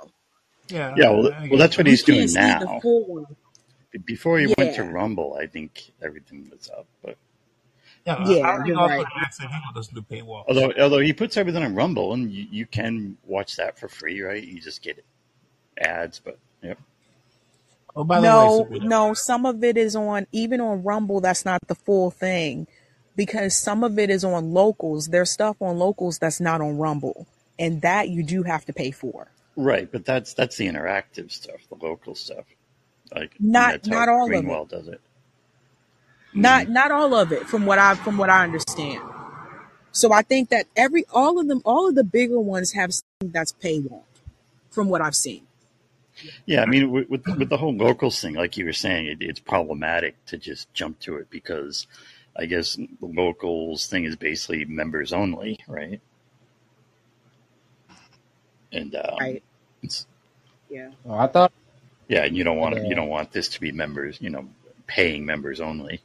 yeah, 0.70 0.96
Yeah, 0.96 1.12
well, 1.12 1.32
I, 1.34 1.44
I 1.46 1.50
well, 1.50 1.60
that's 1.60 1.78
what 1.78 1.88
he's 1.88 2.04
doing 2.04 2.34
can't 2.38 2.60
the 2.60 2.68
now. 2.68 2.82
full 2.82 3.06
one. 3.08 3.26
Before 4.06 4.40
he 4.40 4.48
went 4.58 4.76
to 4.76 4.84
Rumble, 4.84 5.38
I 5.42 5.48
think 5.48 5.92
everything 6.02 6.50
was 6.52 6.70
up. 6.78 6.88
But 7.04 7.18
Yeah, 8.06 8.16
I, 8.16 8.34
I 8.34 8.36
yeah, 8.36 8.54
already 8.54 8.72
know 8.74 8.88
right. 8.88 9.06
for 9.06 9.20
Jackson 9.20 9.50
he 9.50 9.56
doesn't 9.76 9.96
although 10.48 10.74
although 10.80 11.00
he 11.00 11.14
puts 11.14 11.38
everything 11.38 11.64
on 11.64 11.76
Rumble, 11.76 12.14
and 12.14 12.32
you, 12.32 12.48
you 12.52 12.66
can 12.68 13.18
watch 13.26 13.58
that 13.58 13.80
for 13.80 13.88
free, 13.90 14.22
right? 14.22 14.44
You 14.44 14.62
just 14.62 14.82
get 14.84 15.04
ads, 15.80 16.20
but 16.20 16.40
yep. 16.64 16.80
Oh, 17.96 18.04
by 18.04 18.22
the 18.22 18.32
way, 18.32 18.50
No, 18.50 18.50
Sabrina, 18.50 18.86
no, 18.88 19.14
some 19.14 19.46
of 19.46 19.64
it 19.64 19.78
is 19.78 19.96
on 19.96 20.28
even 20.32 20.62
on 20.62 20.84
Rumble, 20.84 21.22
that's 21.22 21.46
not 21.46 21.62
the 21.68 21.76
full 21.76 22.12
thing 22.12 22.68
because 23.20 23.54
some 23.54 23.84
of 23.84 24.00
it 24.00 24.10
is 24.10 24.24
on 24.24 24.54
locals. 24.54 25.08
There's 25.10 25.30
stuff 25.30 25.58
on 25.62 25.78
locals 25.78 26.20
that's 26.20 26.40
not 26.40 26.62
on 26.62 26.78
Rumble, 26.78 27.28
and 27.60 27.82
that 27.82 28.08
you 28.08 28.24
do 28.24 28.44
have 28.44 28.64
to 28.68 28.72
pay 28.72 28.92
for. 28.92 29.28
Right, 29.58 29.92
but 29.92 30.06
that's 30.06 30.34
that's 30.36 30.56
the 30.56 30.68
interactive 30.70 31.30
stuff, 31.30 31.68
the 31.70 31.76
local 31.86 32.16
stuff. 32.16 32.46
Like 33.14 33.36
Not 33.42 33.86
not 33.86 34.08
all 34.08 34.34
of 34.34 34.46
it. 34.48 34.70
Does 34.70 34.88
it. 34.88 35.02
Not 36.34 36.68
hmm 36.68 36.72
not 36.72 36.92
all 36.92 37.14
of 37.14 37.34
it 37.34 37.48
from 37.48 37.66
what 37.66 37.78
I 37.78 37.96
from 37.96 38.18
what 38.18 38.30
I 38.30 38.46
understand. 38.46 39.04
So 39.92 40.14
I 40.14 40.22
think 40.22 40.50
that 40.50 40.68
every 40.78 41.06
all 41.14 41.40
of 41.42 41.48
them 41.50 41.62
all 41.66 41.90
of 41.90 41.96
the 41.96 42.06
bigger 42.06 42.40
ones 42.40 42.74
have 42.74 42.94
something 42.94 43.34
that's 43.34 43.54
paywall 43.54 44.04
from 44.72 44.90
what 44.90 45.02
I've 45.02 45.16
seen. 45.16 45.44
Yeah, 46.46 46.64
I 46.64 46.66
mean, 46.68 46.92
with, 46.92 47.10
with 47.10 47.24
with 47.38 47.50
the 47.50 47.58
whole 47.58 47.76
locals 47.76 48.22
thing, 48.22 48.36
like 48.36 48.58
you 48.58 48.66
were 48.66 48.74
saying, 48.74 49.08
it, 49.08 49.18
it's 49.22 49.40
problematic 49.40 50.24
to 50.28 50.38
just 50.38 50.74
jump 50.74 51.00
to 51.02 51.18
it 51.18 51.30
because 51.30 51.88
I 52.36 52.46
guess 52.46 52.76
the 52.76 52.88
locals 53.02 53.88
thing 53.88 54.06
is 54.06 54.16
basically 54.16 54.66
members 54.66 55.14
only, 55.14 55.60
right? 55.68 56.00
And 58.72 58.96
um, 58.96 59.18
Right. 59.20 59.44
it's 59.82 60.06
Yeah. 60.70 60.92
Oh, 61.06 61.16
I 61.16 61.28
thought 61.28 61.52
yeah, 62.10 62.26
and 62.26 62.36
you 62.36 62.44
don't 62.44 62.58
want 62.58 62.76
to, 62.76 62.88
you 62.88 62.96
don't 62.96 63.08
want 63.08 63.32
this 63.32 63.48
to 63.50 63.62
be 63.62 63.72
members, 63.72 64.18
you 64.20 64.32
know, 64.32 64.50
paying 64.88 65.26
members 65.26 65.62
only. 65.62 66.02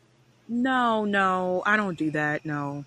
No, 0.47 1.07
no, 1.07 1.63
I 1.65 1.77
don't 1.79 1.99
do 1.99 2.11
that. 2.11 2.45
No. 2.45 2.85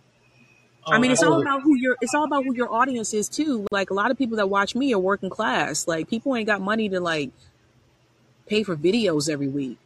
I 0.86 0.96
oh, 0.96 1.00
mean, 1.00 1.12
it's 1.12 1.24
all 1.24 1.42
about 1.42 1.64
who 1.64 1.76
your 1.76 1.98
it's 2.00 2.14
all 2.14 2.24
about 2.24 2.46
who 2.46 2.56
your 2.56 2.72
audience 2.72 3.14
is 3.14 3.28
too. 3.28 3.66
Like 3.72 3.90
a 3.90 3.94
lot 3.94 4.12
of 4.12 4.18
people 4.18 4.38
that 4.38 4.50
watch 4.50 4.76
me 4.76 4.94
are 4.94 5.00
working 5.00 5.30
class. 5.30 5.88
Like 5.88 6.08
people 6.08 6.34
ain't 6.36 6.46
got 6.46 6.62
money 6.62 6.88
to 6.90 7.00
like 7.00 7.32
pay 8.46 8.64
for 8.64 8.78
videos 8.78 9.30
every 9.30 9.50
week. 9.50 9.80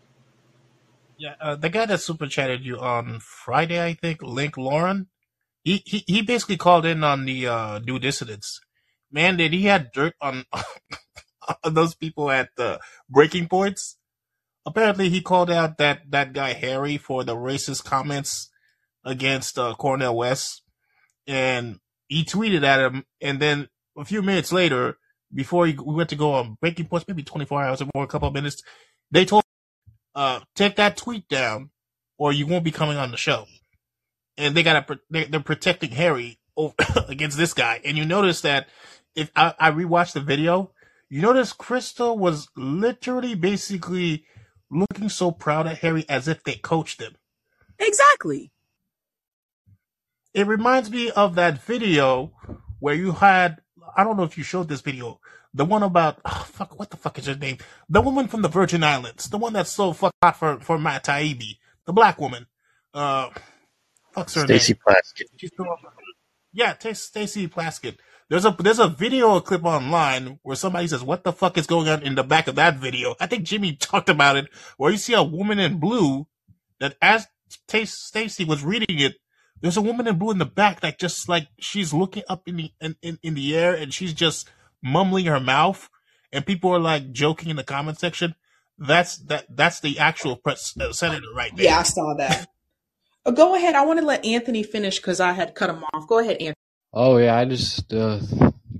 Yeah. 1.21 1.35
Uh, 1.39 1.55
the 1.55 1.69
guy 1.69 1.85
that 1.85 2.01
super 2.01 2.25
chatted 2.25 2.65
you 2.65 2.79
on 2.79 3.19
Friday, 3.19 3.83
I 3.83 3.93
think, 3.93 4.23
Link 4.23 4.57
Lauren. 4.57 5.05
He 5.63 5.83
he 5.85 6.03
he 6.07 6.23
basically 6.23 6.57
called 6.57 6.83
in 6.83 7.03
on 7.03 7.25
the 7.25 7.45
uh, 7.45 7.77
Due 7.77 7.99
Dissidence. 7.99 8.59
Man, 9.11 9.37
did 9.37 9.53
he 9.53 9.65
had 9.65 9.91
dirt 9.93 10.15
on 10.19 10.45
on 11.63 11.75
those 11.75 11.93
people 11.93 12.31
at 12.31 12.49
the 12.57 12.79
breaking 13.07 13.49
points? 13.49 13.97
Apparently, 14.65 15.09
he 15.09 15.21
called 15.21 15.51
out 15.51 15.77
that 15.77 16.09
that 16.09 16.33
guy 16.33 16.53
Harry 16.53 16.97
for 16.97 17.23
the 17.23 17.35
racist 17.35 17.83
comments 17.83 18.49
against 19.05 19.59
uh, 19.59 19.75
Cornel 19.75 20.17
West, 20.17 20.63
and 21.27 21.77
he 22.07 22.25
tweeted 22.25 22.63
at 22.63 22.79
him. 22.79 23.05
And 23.21 23.39
then 23.39 23.69
a 23.95 24.05
few 24.05 24.23
minutes 24.23 24.51
later, 24.51 24.97
before 25.31 25.67
he, 25.67 25.73
we 25.73 25.93
went 25.93 26.09
to 26.09 26.15
go 26.15 26.33
on 26.33 26.57
breaking 26.59 26.87
points, 26.87 27.07
maybe 27.07 27.21
24 27.21 27.63
hours 27.63 27.81
or 27.83 27.89
more, 27.93 28.05
a 28.05 28.07
couple 28.07 28.27
of 28.27 28.33
minutes, 28.33 28.63
they 29.11 29.23
told, 29.23 29.43
uh, 30.15 30.41
take 30.55 30.75
that 30.75 30.97
tweet 30.97 31.27
down, 31.27 31.69
or 32.17 32.33
you 32.33 32.45
won't 32.45 32.63
be 32.63 32.71
coming 32.71 32.97
on 32.97 33.11
the 33.11 33.17
show. 33.17 33.45
And 34.37 34.55
they 34.55 34.63
got 34.63 34.87
to 34.87 34.99
they, 35.09 35.25
they're 35.25 35.39
protecting 35.39 35.91
Harry 35.91 36.39
over, 36.55 36.73
against 37.07 37.37
this 37.37 37.53
guy. 37.53 37.81
And 37.83 37.97
you 37.97 38.05
notice 38.05 38.41
that 38.41 38.67
if 39.15 39.31
I, 39.35 39.53
I 39.59 39.71
rewatched 39.71 40.13
the 40.13 40.21
video, 40.21 40.71
you 41.09 41.21
notice 41.21 41.53
Krystal 41.53 42.17
was 42.17 42.47
literally 42.55 43.35
basically 43.35 44.25
looking 44.69 45.09
so 45.09 45.31
proud 45.31 45.67
of 45.67 45.79
Harry 45.79 46.05
as 46.07 46.27
if 46.27 46.43
they 46.43 46.55
coached 46.55 47.01
him. 47.01 47.15
Exactly. 47.77 48.51
It 50.33 50.47
reminds 50.47 50.89
me 50.89 51.11
of 51.11 51.35
that 51.35 51.61
video 51.61 52.31
where 52.79 52.95
you 52.95 53.11
had 53.11 53.61
I 53.95 54.03
don't 54.03 54.17
know 54.17 54.23
if 54.23 54.37
you 54.37 54.43
showed 54.43 54.69
this 54.69 54.81
video, 54.81 55.19
the 55.53 55.65
one 55.65 55.83
about 55.83 56.19
oh, 56.25 56.45
fuck 56.51 56.79
what 56.79 56.89
the 56.89 56.97
fuck 56.97 57.17
is 57.19 57.27
her 57.27 57.35
name? 57.35 57.57
The 57.89 58.01
woman 58.01 58.27
from 58.27 58.41
the 58.41 58.49
Virgin 58.49 58.83
Islands, 58.83 59.29
the 59.29 59.37
one 59.37 59.53
that's 59.53 59.71
so 59.71 59.93
fuck 59.93 60.13
hot 60.21 60.37
for 60.37 60.59
for 60.59 60.77
Matt 60.77 61.05
Taibbi, 61.05 61.57
the 61.85 61.93
black 61.93 62.19
woman. 62.19 62.47
Uh, 62.93 63.29
fuck's 64.13 64.35
her 64.35 64.45
Stacey 64.45 64.73
name? 64.73 64.81
Plaskett. 64.87 65.49
Yeah, 66.53 66.73
Ta- 66.73 66.93
Stacey 66.93 67.47
Plaskett. 67.47 67.97
There's 68.29 68.45
a 68.45 68.55
there's 68.59 68.79
a 68.79 68.87
video 68.87 69.39
clip 69.41 69.65
online 69.65 70.39
where 70.43 70.55
somebody 70.55 70.87
says, 70.87 71.03
"What 71.03 71.23
the 71.23 71.33
fuck 71.33 71.57
is 71.57 71.67
going 71.67 71.89
on 71.89 72.01
in 72.03 72.15
the 72.15 72.23
back 72.23 72.47
of 72.47 72.55
that 72.55 72.77
video?" 72.77 73.15
I 73.19 73.27
think 73.27 73.43
Jimmy 73.43 73.75
talked 73.79 74.09
about 74.09 74.37
it, 74.37 74.47
where 74.77 74.91
you 74.91 74.97
see 74.97 75.13
a 75.13 75.23
woman 75.23 75.59
in 75.59 75.79
blue 75.79 76.27
that 76.79 76.95
as 77.01 77.27
Ta- 77.67 77.85
Stacey 77.85 78.45
was 78.45 78.63
reading 78.63 78.99
it, 78.99 79.15
there's 79.61 79.77
a 79.77 79.81
woman 79.81 80.07
in 80.07 80.17
blue 80.17 80.31
in 80.31 80.37
the 80.37 80.45
back 80.45 80.79
that 80.81 80.99
just 80.99 81.27
like 81.27 81.47
she's 81.59 81.93
looking 81.93 82.23
up 82.29 82.47
in 82.47 82.57
the 82.57 82.71
in, 82.79 82.95
in, 83.01 83.19
in 83.21 83.33
the 83.33 83.55
air 83.55 83.73
and 83.73 83.93
she's 83.93 84.13
just 84.13 84.49
mumbling 84.83 85.25
her 85.25 85.39
mouth, 85.39 85.89
and 86.31 86.45
people 86.45 86.71
are 86.71 86.79
like 86.79 87.11
joking 87.11 87.49
in 87.49 87.55
the 87.55 87.63
comment 87.63 87.99
section. 87.99 88.35
That's 88.77 89.17
that 89.27 89.45
that's 89.49 89.79
the 89.79 89.99
actual 89.99 90.35
pres- 90.37 90.75
uh, 90.79 90.91
senator 90.93 91.27
right 91.35 91.55
there. 91.55 91.65
Yeah, 91.65 91.79
I 91.79 91.83
saw 91.83 92.13
that. 92.17 92.47
Uh, 93.23 93.29
go 93.29 93.53
ahead. 93.53 93.75
I 93.75 93.85
want 93.85 93.99
to 93.99 94.05
let 94.07 94.25
Anthony 94.25 94.63
finish 94.63 94.97
because 94.97 95.19
I 95.19 95.33
had 95.33 95.53
cut 95.53 95.69
him 95.69 95.83
off. 95.93 96.07
Go 96.07 96.17
ahead, 96.17 96.37
Anthony. 96.37 96.55
oh 96.91 97.17
yeah, 97.17 97.37
I 97.37 97.45
just 97.45 97.93
uh, 97.93 98.19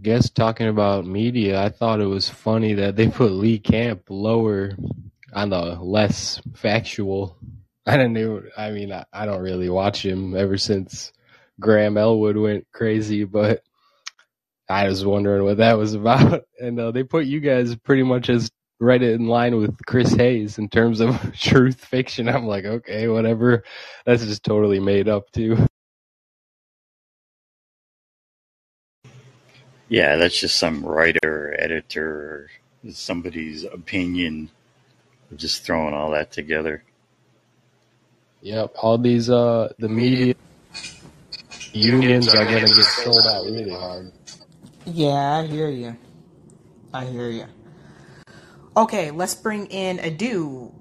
guess 0.02 0.32
talking 0.32 0.68
about 0.68 1.06
media, 1.06 1.62
I 1.64 1.70
thought 1.70 2.02
it 2.02 2.08
was 2.08 2.28
funny 2.28 2.74
that 2.74 2.96
they 2.96 3.08
put 3.08 3.32
Lee 3.34 3.60
Camp 3.60 4.06
lower 4.10 4.72
on 5.32 5.50
the 5.52 5.76
less 5.80 6.42
factual. 6.56 7.38
I 7.86 7.98
didn't 7.98 8.14
know. 8.14 8.42
I 8.58 8.72
mean, 8.72 8.92
I, 8.92 9.06
I 9.14 9.28
don't 9.28 9.42
really 9.44 9.70
watch 9.70 10.04
him 10.04 10.36
ever 10.36 10.58
since 10.58 11.12
Graham 11.60 11.98
Elwood 11.98 12.38
went 12.38 12.66
crazy, 12.72 13.26
but 13.26 13.62
I 14.72 14.88
was 14.88 15.06
wondering 15.06 15.44
what 15.44 15.58
that 15.58 15.78
was 15.78 15.94
about. 15.94 16.44
And 16.62 16.80
uh, 16.80 16.92
they 16.92 17.04
put 17.04 17.26
you 17.26 17.40
guys 17.40 17.76
pretty 17.76 18.04
much 18.04 18.30
as 18.30 18.52
right 18.80 19.02
in 19.02 19.26
line 19.26 19.58
with 19.58 19.84
Chris 19.88 20.14
Hayes 20.14 20.60
in 20.60 20.70
terms 20.70 21.00
of 21.00 21.34
truth 21.40 21.84
fiction. 21.84 22.30
I'm 22.30 22.46
like, 22.46 22.66
okay, 22.66 23.08
whatever. 23.08 23.64
That's 24.06 24.24
just 24.24 24.44
totally 24.44 24.80
made 24.80 25.10
up 25.10 25.32
too. 25.32 25.68
Yeah, 29.90 30.18
that's 30.18 30.40
just 30.40 30.58
some 30.58 30.86
writer, 30.86 31.56
editor, 31.60 32.50
somebody's 32.92 33.64
opinion. 33.64 34.52
Of 35.32 35.38
just 35.38 35.64
throwing 35.64 35.94
all 35.94 36.12
that 36.12 36.32
together. 36.32 36.84
Yep, 38.42 38.76
all 38.82 38.98
these 38.98 39.30
uh 39.30 39.74
the 39.80 39.90
media 39.90 40.36
unions 41.74 42.34
are 42.34 42.46
gonna 42.46 42.62
get 42.62 42.86
sold 42.86 43.26
out 43.26 43.46
really 43.46 43.72
hard. 43.72 44.12
Yeah, 44.86 45.40
I 45.40 45.46
hear 45.46 45.70
you. 45.70 45.96
I 46.94 47.06
hear 47.06 47.30
you. 47.30 47.46
Okay, 48.76 49.12
let's 49.12 49.36
bring 49.36 49.68
in 49.68 49.98
Adu. 49.98 50.72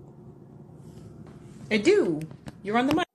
Adu, 1.71 2.25
you're 2.63 2.79
on 2.79 2.87
the 2.87 2.95
mic. 2.95 3.07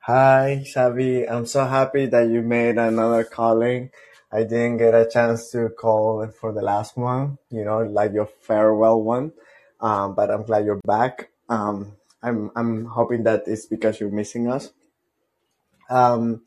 Hi, 0.00 0.64
Xavi. 0.66 1.30
I'm 1.30 1.46
so 1.46 1.64
happy 1.66 2.06
that 2.06 2.28
you 2.28 2.42
made 2.42 2.78
another 2.78 3.24
calling. 3.24 3.90
I 4.32 4.42
didn't 4.42 4.78
get 4.78 4.94
a 4.94 5.08
chance 5.08 5.50
to 5.52 5.68
call 5.70 6.26
for 6.28 6.52
the 6.52 6.62
last 6.62 6.96
one, 6.96 7.38
you 7.50 7.64
know, 7.64 7.82
like 7.82 8.12
your 8.12 8.26
farewell 8.26 9.00
one. 9.00 9.32
Um, 9.80 10.14
but 10.14 10.30
I'm 10.30 10.42
glad 10.42 10.64
you're 10.66 10.80
back. 10.84 11.30
Um, 11.48 11.92
I'm 12.22 12.50
I'm 12.56 12.86
hoping 12.86 13.22
that 13.24 13.44
it's 13.46 13.66
because 13.66 14.00
you're 14.00 14.10
missing 14.10 14.48
us. 14.48 14.70
Um, 15.88 16.42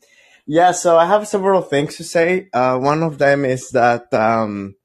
yeah, 0.47 0.71
so 0.71 0.97
I 0.97 1.05
have 1.05 1.27
several 1.27 1.61
things 1.61 1.97
to 1.97 2.03
say. 2.03 2.47
Uh, 2.53 2.79
one 2.79 3.03
of 3.03 3.17
them 3.17 3.43
is 3.43 3.69
that 3.71 4.13
um, 4.13 4.75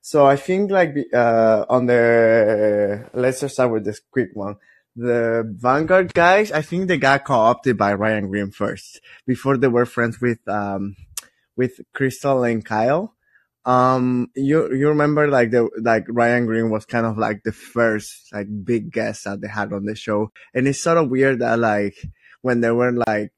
so 0.00 0.26
I 0.26 0.36
think 0.36 0.70
like 0.70 0.96
uh, 1.12 1.66
on 1.68 1.86
the 1.86 3.08
let's 3.12 3.40
just 3.40 3.54
start 3.54 3.70
with 3.70 3.84
this 3.84 4.00
quick 4.10 4.30
one. 4.34 4.56
the 4.96 5.44
Vanguard 5.58 6.12
guys, 6.14 6.50
I 6.50 6.62
think 6.62 6.88
they 6.88 6.98
got 6.98 7.24
co-opted 7.24 7.76
by 7.76 7.94
Ryan 7.94 8.28
Grim 8.28 8.50
first 8.50 9.00
before 9.26 9.56
they 9.56 9.68
were 9.68 9.86
friends 9.86 10.20
with 10.20 10.40
um 10.48 10.96
with 11.56 11.80
Krystal 11.94 12.50
and 12.50 12.64
Kyle. 12.64 13.14
Um, 13.66 14.30
you 14.34 14.72
you 14.74 14.88
remember 14.88 15.28
like 15.28 15.50
the 15.50 15.68
like 15.82 16.06
Ryan 16.08 16.46
Grim 16.46 16.70
was 16.70 16.86
kind 16.86 17.04
of 17.04 17.18
like 17.18 17.42
the 17.44 17.52
first 17.52 18.32
like 18.32 18.48
big 18.64 18.90
guest 18.90 19.24
that 19.24 19.42
they 19.42 19.48
had 19.48 19.72
on 19.72 19.84
the 19.84 19.94
show, 19.94 20.32
and 20.54 20.66
it's 20.66 20.80
sort 20.80 20.96
of 20.96 21.10
weird 21.10 21.40
that 21.40 21.58
like 21.58 21.96
when 22.40 22.62
they 22.62 22.70
were 22.70 22.92
like 22.92 23.32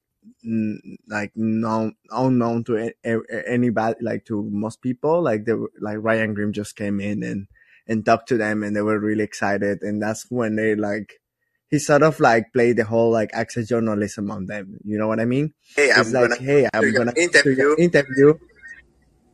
like 1.09 1.33
known 1.37 1.95
unknown 2.11 2.65
to 2.65 2.93
anybody 3.05 3.97
like 4.01 4.25
to 4.27 4.43
most 4.51 4.83
people. 4.83 5.23
Like 5.23 5.45
they 5.45 5.55
were, 5.55 5.71
like 5.81 5.99
Ryan 6.01 6.35
Grim 6.35 6.53
just 6.53 6.77
came 6.77 7.01
in 7.01 7.23
and 7.23 7.47
and 7.87 8.05
talked 8.05 8.29
to 8.29 8.37
them 8.37 8.63
and 8.63 8.75
they 8.77 8.83
were 8.83 8.99
really 8.99 9.25
excited. 9.25 9.83
And 9.83 10.03
that's 10.03 10.27
when 10.31 10.57
they 10.57 10.75
like 10.75 11.21
he 11.69 11.79
sort 11.79 12.03
of 12.03 12.21
like 12.21 12.53
played 12.53 12.77
the 12.77 12.85
whole 12.85 13.11
like 13.11 13.31
access 13.33 13.69
journalism 13.69 14.31
on 14.31 14.47
them. 14.47 14.79
You 14.85 14.99
know 14.99 15.09
what 15.09 15.21
I 15.21 15.25
mean? 15.25 15.55
Hey, 15.75 15.91
it's 15.91 16.13
I'm 16.13 16.13
like 16.13 16.31
gonna 16.31 16.37
hey 16.37 16.69
I'm 16.73 16.93
gonna 16.93 17.15
interview, 17.17 17.77
interview. 17.79 18.35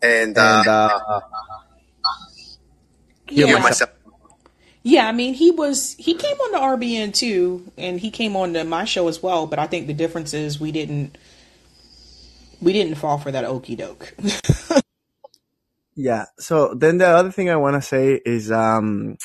And 0.00 0.38
uh, 0.38 0.60
and 0.60 0.68
uh 0.68 0.90
hear 3.26 3.46
Yeah. 3.46 3.58
myself. 3.58 3.97
Yeah, 4.82 5.08
I 5.08 5.12
mean, 5.12 5.34
he 5.34 5.50
was 5.50 5.94
he 5.98 6.14
came 6.14 6.36
on 6.36 6.52
the 6.52 6.86
RBN 6.86 7.14
too, 7.14 7.70
and 7.76 8.00
he 8.00 8.10
came 8.10 8.36
on 8.36 8.54
to 8.54 8.64
my 8.64 8.84
show 8.84 9.08
as 9.08 9.22
well. 9.22 9.46
But 9.46 9.58
I 9.58 9.66
think 9.66 9.86
the 9.86 9.94
difference 9.94 10.34
is 10.34 10.60
we 10.60 10.72
didn't 10.72 11.18
we 12.60 12.72
didn't 12.72 12.96
fall 12.96 13.18
for 13.18 13.30
that 13.32 13.44
okey 13.44 13.76
doke. 13.76 14.14
Yeah. 15.98 16.26
So 16.38 16.74
then 16.74 16.98
the 16.98 17.08
other 17.08 17.32
thing 17.32 17.50
I 17.50 17.56
want 17.56 17.74
to 17.74 17.82
say 17.82 18.20
is 18.24 18.52
um 18.52 19.18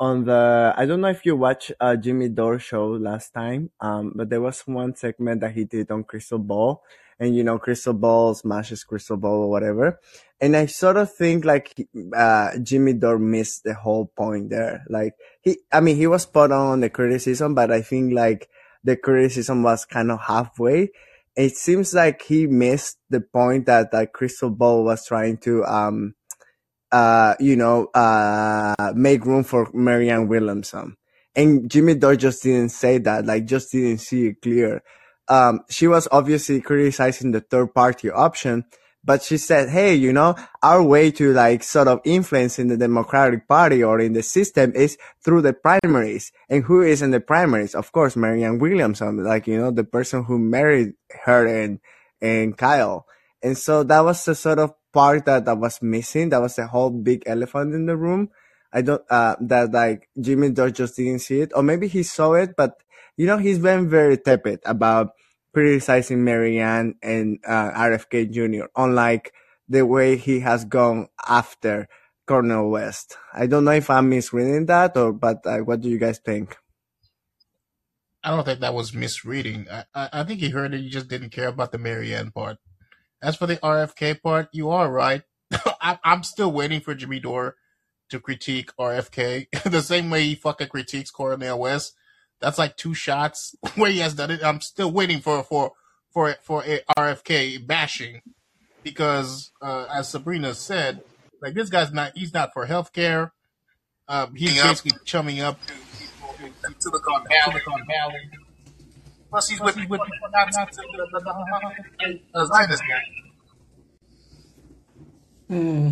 on 0.00 0.24
the 0.24 0.74
I 0.76 0.84
don't 0.84 1.00
know 1.00 1.08
if 1.08 1.24
you 1.24 1.36
watched 1.36 1.72
uh, 1.80 1.96
Jimmy 1.96 2.28
Dore 2.28 2.58
show 2.58 2.88
last 2.88 3.32
time, 3.32 3.70
um, 3.80 4.12
but 4.14 4.28
there 4.28 4.40
was 4.40 4.60
one 4.66 4.96
segment 4.96 5.40
that 5.42 5.52
he 5.52 5.64
did 5.64 5.90
on 5.90 6.02
Krystal 6.04 6.44
Ball, 6.44 6.82
and 7.18 7.34
you 7.34 7.44
know 7.44 7.58
Krystal 7.58 7.98
Ball 7.98 8.34
smashes 8.34 8.84
Krystal 8.84 9.20
Ball 9.20 9.44
or 9.44 9.50
whatever, 9.50 10.00
and 10.40 10.56
I 10.56 10.66
sort 10.66 10.96
of 10.96 11.12
think 11.12 11.44
like 11.44 11.74
uh, 12.14 12.58
Jimmy 12.62 12.92
Dore 12.94 13.18
missed 13.18 13.64
the 13.64 13.74
whole 13.74 14.06
point 14.16 14.50
there. 14.50 14.84
Like 14.88 15.14
he, 15.40 15.58
I 15.72 15.80
mean, 15.80 15.96
he 15.96 16.06
was 16.06 16.22
spot 16.22 16.52
on 16.52 16.80
the 16.80 16.90
criticism, 16.90 17.54
but 17.54 17.70
I 17.70 17.82
think 17.82 18.12
like 18.12 18.48
the 18.84 18.96
criticism 18.96 19.62
was 19.62 19.84
kind 19.84 20.10
of 20.10 20.20
halfway. 20.20 20.90
It 21.36 21.56
seems 21.56 21.92
like 21.92 22.22
he 22.22 22.46
missed 22.46 22.98
the 23.10 23.20
point 23.20 23.66
that 23.66 23.92
like 23.92 24.12
Krystal 24.12 24.56
Ball 24.56 24.84
was 24.84 25.06
trying 25.06 25.38
to 25.38 25.64
um 25.64 26.14
uh, 26.92 27.34
you 27.40 27.56
know, 27.56 27.86
uh, 27.86 28.92
make 28.94 29.24
room 29.24 29.44
for 29.44 29.68
Marianne 29.72 30.28
Williamson. 30.28 30.96
And 31.34 31.70
Jimmy 31.70 31.94
Dore 31.94 32.16
just 32.16 32.42
didn't 32.42 32.70
say 32.70 32.98
that, 32.98 33.26
like, 33.26 33.44
just 33.44 33.72
didn't 33.72 33.98
see 33.98 34.28
it 34.28 34.40
clear. 34.40 34.82
Um, 35.28 35.60
she 35.68 35.88
was 35.88 36.06
obviously 36.12 36.60
criticizing 36.60 37.32
the 37.32 37.40
third 37.40 37.74
party 37.74 38.10
option, 38.10 38.64
but 39.04 39.22
she 39.22 39.38
said, 39.38 39.68
hey, 39.68 39.94
you 39.94 40.12
know, 40.12 40.34
our 40.62 40.82
way 40.82 41.10
to 41.12 41.32
like 41.32 41.62
sort 41.62 41.88
of 41.88 42.00
influence 42.04 42.58
in 42.58 42.68
the 42.68 42.76
Democratic 42.76 43.46
Party 43.46 43.82
or 43.82 44.00
in 44.00 44.14
the 44.14 44.22
system 44.22 44.72
is 44.74 44.98
through 45.22 45.42
the 45.42 45.52
primaries. 45.52 46.32
And 46.48 46.64
who 46.64 46.82
is 46.82 47.02
in 47.02 47.12
the 47.12 47.20
primaries? 47.20 47.74
Of 47.74 47.92
course, 47.92 48.16
Marianne 48.16 48.58
Williamson, 48.58 49.22
like, 49.22 49.46
you 49.46 49.58
know, 49.58 49.70
the 49.70 49.84
person 49.84 50.24
who 50.24 50.38
married 50.38 50.94
her 51.24 51.46
and, 51.46 51.78
and 52.20 52.56
Kyle. 52.56 53.06
And 53.42 53.56
so 53.56 53.84
that 53.84 54.00
was 54.00 54.24
the 54.24 54.34
sort 54.34 54.58
of 54.58 54.74
part 54.92 55.24
that, 55.26 55.44
that 55.44 55.58
was 55.58 55.80
missing. 55.82 56.30
That 56.30 56.40
was 56.40 56.56
the 56.56 56.66
whole 56.66 56.90
big 56.90 57.22
elephant 57.26 57.74
in 57.74 57.86
the 57.86 57.96
room. 57.96 58.30
I 58.72 58.82
don't, 58.82 59.02
uh, 59.08 59.36
that 59.40 59.70
like 59.70 60.08
Jimmy 60.20 60.50
Dore 60.50 60.70
just 60.70 60.96
didn't 60.96 61.20
see 61.20 61.40
it, 61.40 61.52
or 61.54 61.62
maybe 61.62 61.86
he 61.86 62.02
saw 62.02 62.34
it, 62.34 62.56
but 62.56 62.82
you 63.16 63.26
know, 63.26 63.38
he's 63.38 63.58
been 63.58 63.88
very 63.88 64.16
tepid 64.18 64.60
about 64.64 65.12
criticizing 65.54 66.24
Marianne 66.24 66.96
and, 67.02 67.38
uh, 67.46 67.70
RFK 67.72 68.30
Jr., 68.30 68.66
unlike 68.76 69.32
the 69.68 69.86
way 69.86 70.16
he 70.16 70.40
has 70.40 70.64
gone 70.64 71.08
after 71.26 71.88
Cornel 72.26 72.70
West. 72.70 73.16
I 73.32 73.46
don't 73.46 73.64
know 73.64 73.72
if 73.72 73.88
I'm 73.88 74.08
misreading 74.08 74.66
that 74.66 74.96
or, 74.96 75.12
but 75.12 75.46
uh, 75.46 75.58
what 75.58 75.80
do 75.80 75.88
you 75.88 75.98
guys 75.98 76.18
think? 76.18 76.56
I 78.22 78.30
don't 78.30 78.44
think 78.44 78.60
that 78.60 78.74
was 78.74 78.92
misreading. 78.92 79.68
I, 79.70 79.84
I, 79.94 80.08
I 80.12 80.24
think 80.24 80.40
he 80.40 80.50
heard 80.50 80.74
it. 80.74 80.80
You 80.80 80.90
just 80.90 81.08
didn't 81.08 81.30
care 81.30 81.48
about 81.48 81.70
the 81.70 81.78
Marianne 81.78 82.32
part. 82.32 82.58
As 83.22 83.36
for 83.36 83.46
the 83.46 83.56
RFK 83.58 84.20
part, 84.20 84.48
you 84.52 84.70
are 84.70 84.90
right. 84.90 85.22
I, 85.80 85.98
I'm 86.02 86.24
still 86.24 86.50
waiting 86.50 86.80
for 86.80 86.94
Jimmy 86.94 87.20
Dore 87.20 87.54
to 88.10 88.20
critique 88.20 88.72
RFK 88.78 89.46
the 89.70 89.80
same 89.80 90.10
way 90.10 90.24
he 90.24 90.34
fucking 90.34 90.68
critiques 90.68 91.10
Cornel 91.10 91.60
West. 91.60 91.94
That's 92.40 92.58
like 92.58 92.76
two 92.76 92.94
shots 92.94 93.56
where 93.74 93.90
he 93.90 93.98
has 93.98 94.14
done 94.14 94.30
it. 94.30 94.44
I'm 94.44 94.60
still 94.60 94.90
waiting 94.90 95.20
for 95.20 95.42
for 95.42 95.72
for 96.10 96.34
for 96.42 96.62
a 96.64 96.80
RFK 96.96 97.66
bashing 97.66 98.22
because, 98.82 99.50
uh, 99.60 99.86
as 99.92 100.08
Sabrina 100.08 100.54
said, 100.54 101.02
like 101.42 101.54
this 101.54 101.70
guy's 101.70 101.92
not 101.92 102.12
he's 102.16 102.32
not 102.32 102.52
for 102.52 102.66
healthcare. 102.66 103.32
Um, 104.08 104.34
he's 104.34 104.62
basically 104.62 104.98
chumming 105.04 105.40
up 105.40 105.58
to 105.66 105.74
Silicon 106.78 107.24
Valley. 107.28 107.60
Valley. 107.88 108.30
Plus, 109.30 109.48
he's 109.48 109.60
with 109.60 109.76
with 109.76 110.00
people 110.00 110.28
not 110.32 110.48
not 110.52 110.72
the 112.32 112.46
Zionist 112.46 112.82
guy. 112.82 113.02
Hmm. 115.48 115.90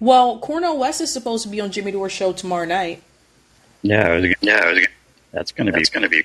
Well, 0.00 0.38
Cornel 0.38 0.78
West 0.78 1.00
is 1.00 1.12
supposed 1.12 1.42
to 1.42 1.48
be 1.48 1.60
on 1.60 1.70
Jimmy 1.72 1.92
Dore's 1.92 2.12
show 2.12 2.32
tomorrow 2.32 2.64
night. 2.64 3.02
Yeah, 3.82 4.14
it 4.14 4.20
was, 4.20 4.34
yeah, 4.40 4.70
it 4.70 4.74
was, 4.74 4.86
that's 5.32 5.52
going 5.52 5.66
to 5.66 5.72
be 5.72 5.84
going 5.84 6.02
to 6.02 6.08
be. 6.08 6.24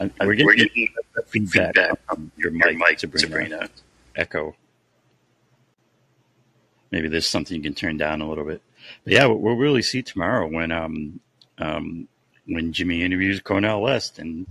And 0.00 0.12
We're 0.20 0.34
getting, 0.34 0.46
We're 0.46 0.54
getting 0.54 0.88
feedback, 1.26 1.74
feedback 1.74 2.06
from 2.06 2.30
your 2.36 2.52
your 2.52 2.72
mic, 2.72 2.78
mic, 2.78 3.00
Sabrina. 3.00 3.26
Sabrina. 3.26 3.68
Echo. 4.14 4.54
Maybe 6.90 7.08
there's 7.08 7.26
something 7.26 7.56
you 7.56 7.62
can 7.62 7.74
turn 7.74 7.96
down 7.96 8.20
a 8.22 8.28
little 8.28 8.44
bit. 8.44 8.62
But 9.04 9.12
yeah, 9.12 9.26
we'll 9.26 9.56
really 9.56 9.82
see 9.82 10.02
tomorrow 10.02 10.46
when 10.46 10.72
um 10.72 11.20
um 11.58 12.08
when 12.46 12.72
Jimmy 12.72 13.02
interviews 13.02 13.40
Cornel 13.40 13.82
West, 13.82 14.18
and 14.18 14.46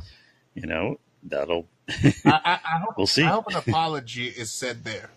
you 0.54 0.68
know 0.68 1.00
that'll 1.24 1.66
I, 1.90 2.14
I, 2.26 2.60
I 2.64 2.80
hope 2.80 2.98
we'll 2.98 3.08
see. 3.08 3.24
I 3.24 3.30
hope 3.30 3.48
an 3.48 3.56
apology 3.56 4.28
is 4.28 4.52
said 4.52 4.84
there. 4.84 5.10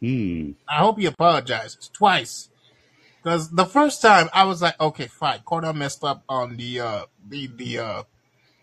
Hmm. 0.00 0.52
I 0.68 0.76
hope 0.78 0.98
he 0.98 1.06
apologizes 1.06 1.88
twice. 1.92 2.50
Because 3.24 3.50
the 3.50 3.64
first 3.64 4.02
time 4.02 4.28
I 4.34 4.44
was 4.44 4.60
like, 4.60 4.78
okay, 4.78 5.06
fine, 5.06 5.40
Cornel 5.46 5.72
messed 5.72 6.04
up 6.04 6.22
on 6.28 6.58
the 6.58 6.80
uh 6.80 7.04
the 7.26 7.46
the 7.46 7.78
uh 7.78 8.02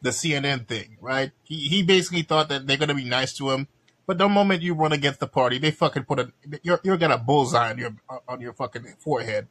the 0.04 0.12
CNN 0.12 0.68
thing, 0.68 0.98
right? 1.02 1.32
He 1.44 1.56
he 1.68 1.82
basically 1.82 2.22
thought 2.22 2.50
that 2.50 2.68
they're 2.68 2.78
gonna 2.78 2.94
be 2.94 3.04
nice 3.04 3.34
to 3.38 3.50
him, 3.50 3.68
but 4.06 4.20
the 4.20 4.30
moment 4.30 4.62
you 4.62 4.76
run 4.76 4.92
against 4.92 5.20
the 5.20 5.26
party, 5.26 5.58
they 5.58 5.72
fucking 5.72 6.04
put 6.04 6.20
a 6.20 6.32
you're 6.62 6.80
you're 6.84 6.98
got 6.98 7.10
a 7.10 7.18
bullseye 7.18 7.72
on 7.72 7.80
your 7.80 7.96
on 8.28 8.40
your 8.40 8.54
fucking 8.54 8.86
forehead. 9.00 9.48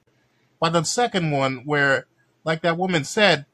But 0.60 0.74
the 0.74 0.84
second 0.84 1.32
one, 1.32 1.62
where 1.64 2.06
like 2.44 2.62
that 2.62 2.78
woman 2.78 3.02
said, 3.02 3.46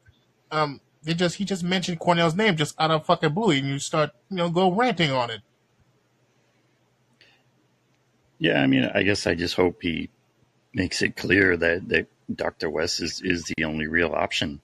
um, 0.50 0.82
they 1.04 1.14
just 1.14 1.36
he 1.36 1.46
just 1.46 1.64
mentioned 1.64 2.00
Cornel's 2.00 2.34
name 2.34 2.56
just 2.56 2.78
out 2.78 2.90
of 2.90 3.06
fucking 3.06 3.32
blue, 3.32 3.52
and 3.52 3.66
you 3.66 3.78
start 3.78 4.10
you 4.28 4.36
know 4.36 4.50
go 4.50 4.70
ranting 4.70 5.10
on 5.10 5.30
it. 5.30 5.40
Yeah, 8.38 8.60
I 8.60 8.66
mean, 8.66 8.90
I 8.94 9.02
guess 9.04 9.26
I 9.26 9.34
just 9.34 9.54
hope 9.54 9.78
he 9.80 10.10
makes 10.76 11.02
it 11.02 11.16
clear 11.16 11.56
that 11.58 11.88
that 11.90 12.08
Dr. 12.34 12.70
West 12.70 13.02
is 13.02 13.22
is 13.24 13.44
the 13.56 13.64
only 13.64 13.88
real 13.88 14.14
option. 14.14 14.62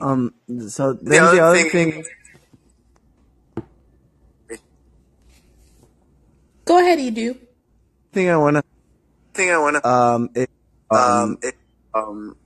Um, 0.00 0.34
so 0.68 0.94
then 0.94 1.04
The 1.04 1.18
the 1.32 1.40
other 1.40 1.42
other 1.42 1.64
thing, 1.64 1.92
thing 1.92 2.04
Go 6.66 6.78
ahead, 6.78 6.98
Edu. 6.98 7.38
thing 8.12 8.30
I 8.30 8.36
wanna 8.36 8.62
thing 9.34 9.50
I 9.50 9.58
want 9.58 9.76
to 9.76 9.88
um 9.88 10.30
is, 10.34 10.46
um 10.90 10.98
um 10.98 11.38
it, 11.42 11.54
um 11.94 12.36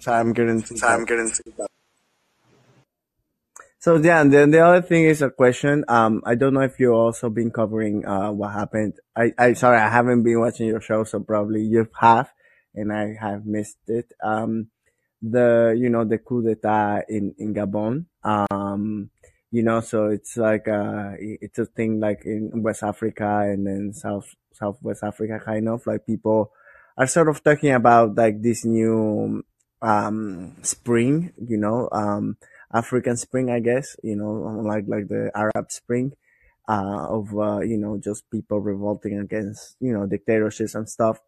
sorry 0.00 0.20
I'm 0.20 0.32
getting 0.34 0.62
Time 0.62 1.04
getting 1.06 1.30
feedback. 1.30 1.69
So 3.80 3.96
yeah, 3.96 4.20
and 4.20 4.30
then 4.30 4.50
the 4.50 4.60
other 4.60 4.82
thing 4.82 5.04
is 5.04 5.22
a 5.22 5.30
question. 5.30 5.86
Um, 5.88 6.20
I 6.26 6.34
don't 6.34 6.52
know 6.52 6.60
if 6.60 6.78
you've 6.78 6.92
also 6.92 7.30
been 7.30 7.50
covering 7.50 8.04
uh 8.04 8.30
what 8.30 8.52
happened. 8.52 9.00
I 9.16 9.32
I 9.38 9.54
sorry 9.54 9.78
I 9.78 9.88
haven't 9.88 10.22
been 10.22 10.38
watching 10.38 10.66
your 10.68 10.82
show, 10.82 11.04
so 11.04 11.20
probably 11.20 11.62
you 11.62 11.88
have, 11.98 12.28
and 12.74 12.92
I 12.92 13.16
have 13.18 13.46
missed 13.46 13.78
it. 13.88 14.12
Um, 14.22 14.68
the 15.22 15.74
you 15.78 15.88
know 15.88 16.04
the 16.04 16.18
coup 16.18 16.42
d'état 16.42 17.04
in 17.08 17.34
in 17.38 17.54
Gabon. 17.54 18.04
Um, 18.22 19.08
you 19.50 19.62
know, 19.62 19.80
so 19.80 20.08
it's 20.08 20.36
like 20.36 20.68
uh 20.68 21.12
it's 21.18 21.58
a 21.58 21.64
thing 21.64 22.00
like 22.00 22.20
in 22.26 22.62
West 22.62 22.82
Africa 22.82 23.48
and 23.48 23.66
then 23.66 23.94
South 23.94 24.28
Southwest 24.52 25.02
Africa, 25.02 25.40
kind 25.42 25.68
of 25.70 25.86
like 25.86 26.04
people 26.04 26.52
are 26.98 27.06
sort 27.06 27.30
of 27.30 27.42
talking 27.42 27.72
about 27.72 28.14
like 28.14 28.42
this 28.42 28.62
new 28.66 29.42
um 29.80 30.56
spring. 30.60 31.32
You 31.40 31.56
know, 31.56 31.88
um 31.92 32.36
African 32.72 33.16
Spring, 33.16 33.50
I 33.50 33.60
guess, 33.60 33.96
you 34.02 34.16
know, 34.16 34.32
like 34.64 34.84
like 34.86 35.08
the 35.08 35.30
Arab 35.34 35.70
Spring, 35.70 36.12
uh, 36.68 37.06
of 37.08 37.36
uh, 37.36 37.60
you 37.60 37.76
know 37.76 37.98
just 37.98 38.30
people 38.30 38.60
revolting 38.60 39.18
against 39.18 39.76
you 39.80 39.92
know 39.92 40.06
dictatorships 40.06 40.74
and 40.74 40.88
stuff. 40.88 41.18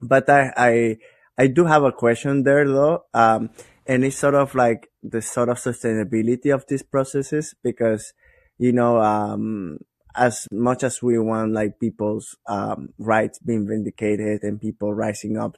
But 0.00 0.28
I 0.30 0.52
I 0.56 0.96
I 1.38 1.46
do 1.46 1.64
have 1.64 1.82
a 1.82 1.92
question 1.92 2.42
there 2.42 2.66
though. 2.66 3.04
Um, 3.14 3.50
and 3.86 4.04
it's 4.04 4.16
sort 4.16 4.34
of 4.34 4.54
like 4.54 4.90
the 5.02 5.20
sort 5.22 5.48
of 5.48 5.58
sustainability 5.58 6.54
of 6.54 6.66
these 6.68 6.82
processes 6.82 7.54
because, 7.62 8.12
you 8.58 8.72
know, 8.72 9.00
um, 9.00 9.78
as 10.14 10.46
much 10.52 10.84
as 10.84 11.02
we 11.02 11.18
want 11.18 11.52
like 11.52 11.80
people's 11.80 12.36
um, 12.46 12.90
rights 12.98 13.38
being 13.38 13.66
vindicated 13.66 14.42
and 14.42 14.60
people 14.60 14.92
rising 14.94 15.36
up, 15.36 15.56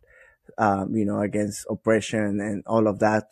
um, 0.59 0.95
you 0.95 1.05
know, 1.05 1.21
against 1.21 1.67
oppression 1.69 2.41
and 2.41 2.63
all 2.67 2.87
of 2.87 2.99
that, 3.01 3.25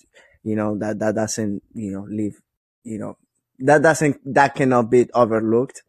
you 0.42 0.56
know, 0.56 0.76
that, 0.78 0.98
that 0.98 1.14
doesn't, 1.14 1.62
you 1.74 1.92
know, 1.92 2.06
leave, 2.08 2.40
you 2.84 2.98
know, 2.98 3.16
that 3.58 3.82
doesn't, 3.82 4.16
that 4.34 4.54
cannot 4.54 4.90
be 4.90 5.08
overlooked. 5.14 5.82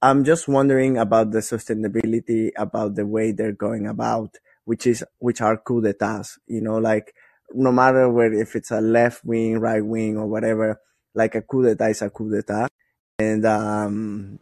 I'm 0.00 0.24
just 0.24 0.48
wondering 0.48 0.98
about 0.98 1.30
the 1.30 1.38
sustainability, 1.38 2.50
about 2.56 2.96
the 2.96 3.06
way 3.06 3.32
they're 3.32 3.52
going 3.52 3.86
about, 3.86 4.36
which 4.64 4.86
is, 4.86 5.04
which 5.18 5.40
are 5.40 5.56
coup 5.56 5.80
d'etats, 5.80 6.38
you 6.46 6.60
know, 6.60 6.78
like 6.78 7.14
no 7.54 7.70
matter 7.70 8.08
where, 8.08 8.32
if 8.32 8.56
it's 8.56 8.70
a 8.70 8.80
left 8.80 9.24
wing, 9.24 9.58
right 9.60 9.84
wing 9.84 10.16
or 10.16 10.26
whatever, 10.26 10.80
like 11.14 11.34
a 11.34 11.42
coup 11.42 11.62
d'etat 11.62 11.90
is 11.90 12.02
a 12.02 12.10
coup 12.10 12.30
d'etat. 12.30 12.68
And, 13.18 13.44
um, 13.44 14.38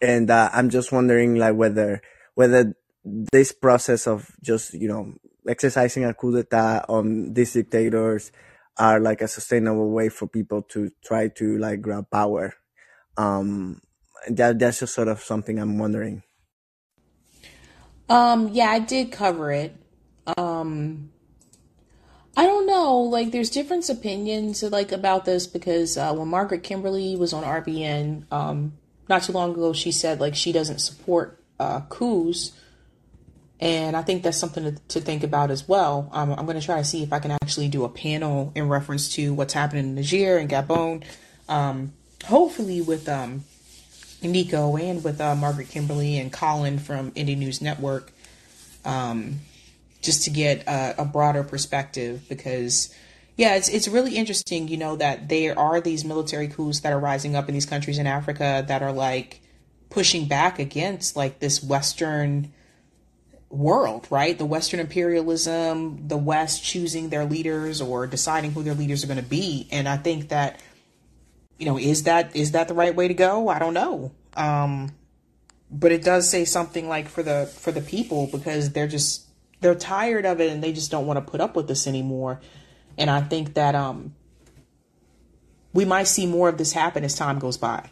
and, 0.00 0.30
uh, 0.30 0.50
I'm 0.52 0.70
just 0.70 0.92
wondering 0.92 1.36
like 1.36 1.54
whether, 1.54 2.02
whether 2.34 2.76
this 3.04 3.52
process 3.52 4.06
of 4.06 4.30
just, 4.42 4.74
you 4.74 4.88
know, 4.88 5.14
exercising 5.48 6.04
a 6.04 6.14
coup 6.14 6.32
d'etat 6.32 6.84
on 6.88 7.32
these 7.32 7.52
dictators 7.52 8.32
are 8.78 9.00
like 9.00 9.22
a 9.22 9.28
sustainable 9.28 9.90
way 9.90 10.08
for 10.08 10.26
people 10.26 10.62
to 10.62 10.90
try 11.04 11.28
to 11.28 11.58
like 11.58 11.80
grab 11.80 12.10
power. 12.10 12.54
Um, 13.16 13.80
that 14.28 14.58
that's 14.58 14.80
just 14.80 14.94
sort 14.94 15.08
of 15.08 15.20
something 15.20 15.58
I'm 15.58 15.78
wondering. 15.78 16.22
Um, 18.08 18.48
yeah, 18.52 18.70
I 18.70 18.78
did 18.78 19.10
cover 19.10 19.50
it. 19.50 19.76
Um, 20.36 21.10
I 22.36 22.44
don't 22.44 22.66
know. 22.66 22.98
Like, 22.98 23.32
there's 23.32 23.50
different 23.50 23.88
opinions 23.88 24.62
like 24.62 24.92
about 24.92 25.24
this 25.24 25.46
because 25.46 25.96
uh, 25.96 26.14
when 26.14 26.28
Margaret 26.28 26.62
Kimberly 26.62 27.16
was 27.16 27.32
on 27.32 27.44
RBN 27.44 28.30
um, 28.30 28.74
not 29.08 29.22
too 29.22 29.32
long 29.32 29.52
ago, 29.52 29.72
she 29.72 29.90
said 29.90 30.20
like 30.20 30.34
she 30.34 30.52
doesn't 30.52 30.80
support 30.80 31.42
uh, 31.58 31.80
coups, 31.82 32.52
and 33.60 33.96
I 33.96 34.02
think 34.02 34.22
that's 34.22 34.36
something 34.36 34.64
to, 34.64 34.80
to 34.88 35.00
think 35.00 35.22
about 35.22 35.50
as 35.50 35.66
well. 35.66 36.10
Um, 36.12 36.32
I'm 36.32 36.44
going 36.44 36.60
to 36.60 36.64
try 36.64 36.76
to 36.76 36.84
see 36.84 37.02
if 37.02 37.12
I 37.12 37.18
can 37.18 37.30
actually 37.30 37.68
do 37.68 37.84
a 37.84 37.88
panel 37.88 38.52
in 38.54 38.68
reference 38.68 39.14
to 39.14 39.32
what's 39.32 39.54
happening 39.54 39.84
in 39.84 39.94
Niger 39.94 40.36
and 40.36 40.48
Gabon. 40.48 41.04
Um, 41.48 41.92
hopefully 42.26 42.82
with 42.82 43.08
um, 43.08 43.44
Nico 44.22 44.76
and 44.76 45.02
with 45.02 45.20
uh, 45.20 45.34
Margaret 45.34 45.68
Kimberly 45.68 46.18
and 46.18 46.32
Colin 46.32 46.78
from 46.78 47.12
Indie 47.12 47.38
News 47.38 47.62
Network, 47.62 48.12
um, 48.84 49.40
just 50.02 50.24
to 50.24 50.30
get 50.30 50.66
a, 50.66 51.02
a 51.02 51.04
broader 51.04 51.42
perspective. 51.42 52.28
Because, 52.28 52.94
yeah, 53.36 53.54
it's 53.54 53.70
it's 53.70 53.88
really 53.88 54.16
interesting, 54.16 54.68
you 54.68 54.76
know, 54.76 54.96
that 54.96 55.30
there 55.30 55.58
are 55.58 55.80
these 55.80 56.04
military 56.04 56.48
coups 56.48 56.80
that 56.80 56.92
are 56.92 57.00
rising 57.00 57.34
up 57.36 57.48
in 57.48 57.54
these 57.54 57.66
countries 57.66 57.98
in 57.98 58.06
Africa 58.06 58.64
that 58.68 58.82
are 58.82 58.92
like 58.92 59.40
pushing 59.88 60.26
back 60.26 60.58
against 60.58 61.16
like 61.16 61.38
this 61.38 61.62
Western 61.62 62.52
world, 63.50 64.06
right? 64.10 64.36
The 64.36 64.44
Western 64.44 64.80
imperialism, 64.80 66.08
the 66.08 66.16
West 66.16 66.64
choosing 66.64 67.08
their 67.10 67.24
leaders 67.24 67.80
or 67.80 68.06
deciding 68.06 68.52
who 68.52 68.62
their 68.62 68.74
leaders 68.74 69.04
are 69.04 69.06
going 69.06 69.18
to 69.18 69.22
be. 69.22 69.68
And 69.70 69.88
I 69.88 69.96
think 69.96 70.28
that, 70.28 70.60
you 71.58 71.66
know, 71.66 71.78
is 71.78 72.04
that 72.04 72.34
is 72.34 72.52
that 72.52 72.68
the 72.68 72.74
right 72.74 72.94
way 72.94 73.08
to 73.08 73.14
go? 73.14 73.48
I 73.48 73.58
don't 73.58 73.74
know. 73.74 74.12
Um, 74.36 74.94
but 75.70 75.92
it 75.92 76.02
does 76.02 76.28
say 76.28 76.44
something 76.44 76.88
like 76.88 77.08
for 77.08 77.22
the 77.22 77.46
for 77.46 77.72
the 77.72 77.80
people 77.80 78.28
because 78.30 78.72
they're 78.72 78.86
just 78.88 79.26
they're 79.60 79.74
tired 79.74 80.26
of 80.26 80.40
it 80.40 80.52
and 80.52 80.62
they 80.62 80.72
just 80.72 80.90
don't 80.90 81.06
want 81.06 81.24
to 81.24 81.30
put 81.30 81.40
up 81.40 81.56
with 81.56 81.68
this 81.68 81.86
anymore. 81.86 82.40
And 82.98 83.10
I 83.10 83.20
think 83.20 83.54
that 83.54 83.74
um 83.74 84.14
we 85.72 85.84
might 85.84 86.08
see 86.08 86.26
more 86.26 86.48
of 86.48 86.58
this 86.58 86.72
happen 86.72 87.04
as 87.04 87.14
time 87.14 87.38
goes 87.38 87.58
by. 87.58 87.90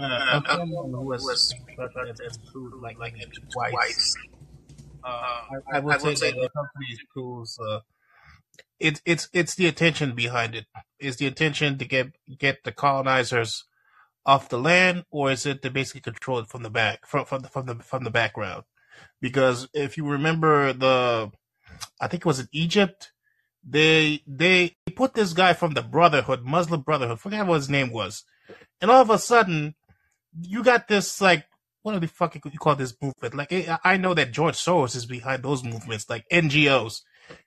Uh, 0.00 0.40
a 0.48 0.66
woman 0.66 0.92
who 0.92 1.02
was 1.02 1.54
like 2.80 2.98
like 2.98 3.14
it 3.20 3.28
twice. 3.50 4.16
Uh, 5.04 5.08
I, 5.08 5.76
I 5.76 5.78
would 5.80 6.00
say 6.00 6.30
that 6.30 6.34
the 6.34 6.50
company's 6.50 6.98
coups, 7.14 7.58
uh, 7.60 7.80
it's 8.78 9.00
it's 9.04 9.28
it's 9.32 9.54
the 9.54 9.66
intention 9.66 10.14
behind 10.14 10.54
it. 10.54 10.66
Is 10.98 11.16
the 11.16 11.26
intention 11.26 11.78
to 11.78 11.84
get 11.84 12.12
get 12.38 12.64
the 12.64 12.72
colonizers 12.72 13.64
off 14.26 14.48
the 14.48 14.58
land, 14.58 15.04
or 15.10 15.30
is 15.30 15.46
it 15.46 15.62
to 15.62 15.70
basically 15.70 16.00
control 16.00 16.38
it 16.38 16.48
from 16.48 16.62
the 16.62 16.70
back 16.70 17.06
from 17.06 17.24
from 17.24 17.42
the 17.42 17.48
from 17.48 17.66
the 17.66 17.74
from 17.76 18.04
the 18.04 18.10
background? 18.10 18.64
Because 19.20 19.68
if 19.74 19.96
you 19.96 20.06
remember 20.06 20.72
the, 20.72 21.30
I 22.00 22.08
think 22.08 22.22
it 22.22 22.26
was 22.26 22.40
in 22.40 22.48
Egypt, 22.52 23.12
they 23.62 24.22
they 24.26 24.76
put 24.96 25.14
this 25.14 25.32
guy 25.32 25.52
from 25.52 25.74
the 25.74 25.82
Brotherhood, 25.82 26.44
Muslim 26.44 26.82
Brotherhood, 26.82 27.20
forget 27.20 27.46
what 27.46 27.56
his 27.56 27.70
name 27.70 27.92
was, 27.92 28.24
and 28.80 28.90
all 28.90 29.02
of 29.02 29.10
a 29.10 29.18
sudden, 29.18 29.74
you 30.38 30.62
got 30.62 30.88
this 30.88 31.20
like 31.20 31.46
what 31.82 31.92
do 31.92 32.00
the 32.00 32.08
fuck 32.08 32.34
you 32.34 32.58
call 32.58 32.76
this 32.76 32.94
movement? 33.00 33.34
Like 33.34 33.52
I 33.52 33.78
I 33.84 33.96
know 33.96 34.14
that 34.14 34.32
George 34.32 34.56
Soros 34.56 34.94
is 34.94 35.06
behind 35.06 35.42
those 35.42 35.64
movements, 35.64 36.08
like 36.10 36.28
NGOs. 36.30 37.02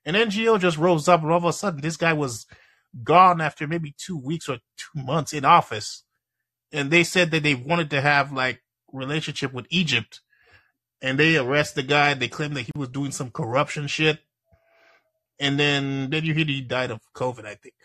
An 0.05 0.15
NGO 0.15 0.59
just 0.59 0.77
rose 0.77 1.07
up, 1.07 1.21
and 1.21 1.31
all 1.31 1.37
of 1.37 1.45
a 1.45 1.53
sudden, 1.53 1.81
this 1.81 1.97
guy 1.97 2.13
was 2.13 2.45
gone 3.03 3.41
after 3.41 3.67
maybe 3.67 3.93
two 3.97 4.17
weeks 4.17 4.47
or 4.47 4.59
two 4.77 5.03
months 5.03 5.33
in 5.33 5.45
office, 5.45 6.03
and 6.71 6.89
they 6.89 7.03
said 7.03 7.31
that 7.31 7.43
they 7.43 7.55
wanted 7.55 7.89
to 7.91 8.01
have 8.01 8.31
like 8.31 8.63
relationship 8.91 9.53
with 9.53 9.67
Egypt, 9.69 10.21
and 11.01 11.19
they 11.19 11.37
arrest 11.37 11.75
the 11.75 11.83
guy. 11.83 12.13
They 12.13 12.27
claim 12.27 12.53
that 12.53 12.61
he 12.61 12.71
was 12.75 12.89
doing 12.89 13.11
some 13.11 13.29
corruption 13.29 13.87
shit, 13.87 14.19
and 15.39 15.59
then 15.59 16.09
then 16.09 16.23
you 16.23 16.33
hear 16.33 16.45
he 16.45 16.61
died 16.61 16.91
of 16.91 17.01
COVID. 17.13 17.45
I 17.45 17.55
think. 17.55 17.75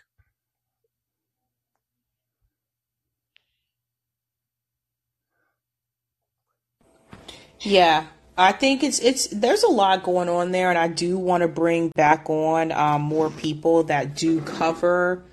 Yeah, 7.61 8.05
I 8.37 8.53
think 8.53 8.83
it's 8.83 8.99
it's 8.99 9.27
there's 9.27 9.63
a 9.63 9.69
lot 9.69 10.03
going 10.03 10.29
on 10.29 10.51
there, 10.51 10.69
and 10.69 10.77
I 10.77 10.87
do 10.87 11.17
want 11.17 11.41
to 11.41 11.47
bring 11.47 11.89
back 11.89 12.29
on 12.29 12.71
um, 12.71 13.01
more 13.01 13.29
people 13.29 13.83
that 13.83 14.15
do 14.15 14.41
cover 14.41 15.23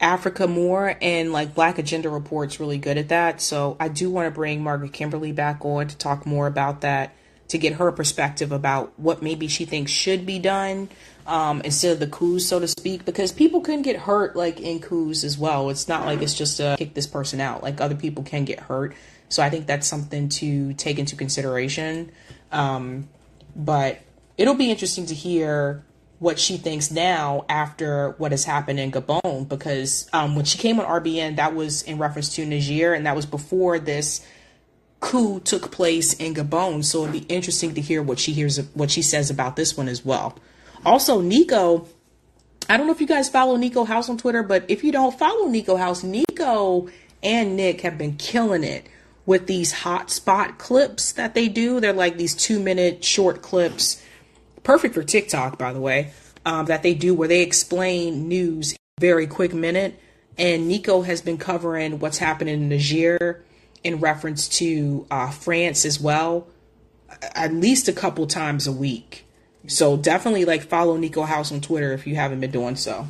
Africa 0.00 0.46
more, 0.48 0.96
and 1.00 1.32
like 1.32 1.54
Black 1.54 1.78
Agenda 1.78 2.08
Report's 2.08 2.58
really 2.58 2.78
good 2.78 2.98
at 2.98 3.08
that. 3.08 3.40
So 3.40 3.76
I 3.78 3.88
do 3.88 4.10
want 4.10 4.26
to 4.26 4.30
bring 4.30 4.62
Margaret 4.62 4.92
Kimberly 4.92 5.32
back 5.32 5.64
on 5.64 5.88
to 5.88 5.96
talk 5.96 6.26
more 6.26 6.46
about 6.48 6.80
that, 6.80 7.14
to 7.48 7.58
get 7.58 7.74
her 7.74 7.92
perspective 7.92 8.50
about 8.50 8.98
what 8.98 9.22
maybe 9.22 9.46
she 9.46 9.64
thinks 9.64 9.92
should 9.92 10.26
be 10.26 10.40
done 10.40 10.88
um, 11.26 11.60
instead 11.62 11.92
of 11.92 12.00
the 12.00 12.06
coups, 12.08 12.46
so 12.46 12.58
to 12.58 12.66
speak, 12.66 13.04
because 13.04 13.30
people 13.30 13.60
can 13.60 13.82
get 13.82 13.96
hurt 13.96 14.34
like 14.34 14.60
in 14.60 14.80
coups 14.80 15.22
as 15.22 15.38
well. 15.38 15.70
It's 15.70 15.86
not 15.86 16.04
like 16.04 16.20
it's 16.20 16.34
just 16.34 16.56
to 16.56 16.74
kick 16.78 16.94
this 16.94 17.06
person 17.06 17.40
out. 17.40 17.62
Like 17.62 17.80
other 17.80 17.94
people 17.94 18.24
can 18.24 18.44
get 18.44 18.58
hurt. 18.58 18.94
So 19.28 19.42
I 19.42 19.50
think 19.50 19.66
that's 19.66 19.86
something 19.86 20.28
to 20.30 20.74
take 20.74 20.98
into 20.98 21.16
consideration. 21.16 22.12
Um, 22.50 23.08
but 23.54 24.00
it'll 24.36 24.54
be 24.54 24.70
interesting 24.70 25.06
to 25.06 25.14
hear 25.14 25.84
what 26.18 26.38
she 26.38 26.56
thinks 26.56 26.90
now 26.90 27.44
after 27.48 28.10
what 28.18 28.32
has 28.32 28.44
happened 28.44 28.80
in 28.80 28.90
Gabon, 28.90 29.48
because 29.48 30.08
um, 30.12 30.34
when 30.34 30.44
she 30.44 30.58
came 30.58 30.80
on 30.80 30.86
RBN, 30.86 31.36
that 31.36 31.54
was 31.54 31.82
in 31.82 31.98
reference 31.98 32.34
to 32.34 32.44
Niger, 32.44 32.92
and 32.92 33.06
that 33.06 33.14
was 33.14 33.26
before 33.26 33.78
this 33.78 34.26
coup 35.00 35.38
took 35.40 35.70
place 35.70 36.14
in 36.14 36.34
Gabon. 36.34 36.84
So 36.84 37.02
it'd 37.02 37.12
be 37.12 37.34
interesting 37.34 37.74
to 37.74 37.80
hear 37.80 38.02
what 38.02 38.18
she 38.18 38.32
hears, 38.32 38.58
what 38.74 38.90
she 38.90 39.02
says 39.02 39.30
about 39.30 39.54
this 39.56 39.76
one 39.76 39.88
as 39.88 40.04
well. 40.04 40.36
Also, 40.84 41.20
Nico, 41.20 41.86
I 42.68 42.76
don't 42.76 42.86
know 42.86 42.92
if 42.92 43.00
you 43.00 43.06
guys 43.06 43.28
follow 43.28 43.56
Nico 43.56 43.84
House 43.84 44.08
on 44.08 44.18
Twitter, 44.18 44.42
but 44.42 44.64
if 44.68 44.82
you 44.82 44.90
don't 44.90 45.16
follow 45.16 45.46
Nico 45.48 45.76
House, 45.76 46.02
Nico 46.02 46.88
and 47.22 47.56
Nick 47.56 47.80
have 47.82 47.96
been 47.96 48.16
killing 48.16 48.64
it 48.64 48.86
with 49.28 49.46
these 49.46 49.74
hotspot 49.74 50.56
clips 50.56 51.12
that 51.12 51.34
they 51.34 51.48
do. 51.48 51.80
They're 51.80 51.92
like 51.92 52.16
these 52.16 52.34
two 52.34 52.58
minute 52.58 53.04
short 53.04 53.42
clips, 53.42 54.02
perfect 54.62 54.94
for 54.94 55.02
TikTok, 55.02 55.58
by 55.58 55.74
the 55.74 55.82
way, 55.82 56.12
um, 56.46 56.64
that 56.64 56.82
they 56.82 56.94
do 56.94 57.14
where 57.14 57.28
they 57.28 57.42
explain 57.42 58.26
news 58.26 58.74
very 58.98 59.26
quick 59.26 59.52
minute. 59.52 60.00
And 60.38 60.66
Nico 60.66 61.02
has 61.02 61.20
been 61.20 61.36
covering 61.36 61.98
what's 61.98 62.16
happening 62.16 62.54
in 62.54 62.68
Niger 62.70 63.44
in 63.84 64.00
reference 64.00 64.48
to 64.60 65.06
uh, 65.10 65.30
France 65.30 65.84
as 65.84 66.00
well, 66.00 66.46
at 67.34 67.52
least 67.52 67.86
a 67.86 67.92
couple 67.92 68.26
times 68.26 68.66
a 68.66 68.72
week. 68.72 69.26
So 69.66 69.98
definitely 69.98 70.46
like 70.46 70.62
follow 70.62 70.96
Nico 70.96 71.24
House 71.24 71.52
on 71.52 71.60
Twitter 71.60 71.92
if 71.92 72.06
you 72.06 72.16
haven't 72.16 72.40
been 72.40 72.50
doing 72.50 72.76
so. 72.76 73.06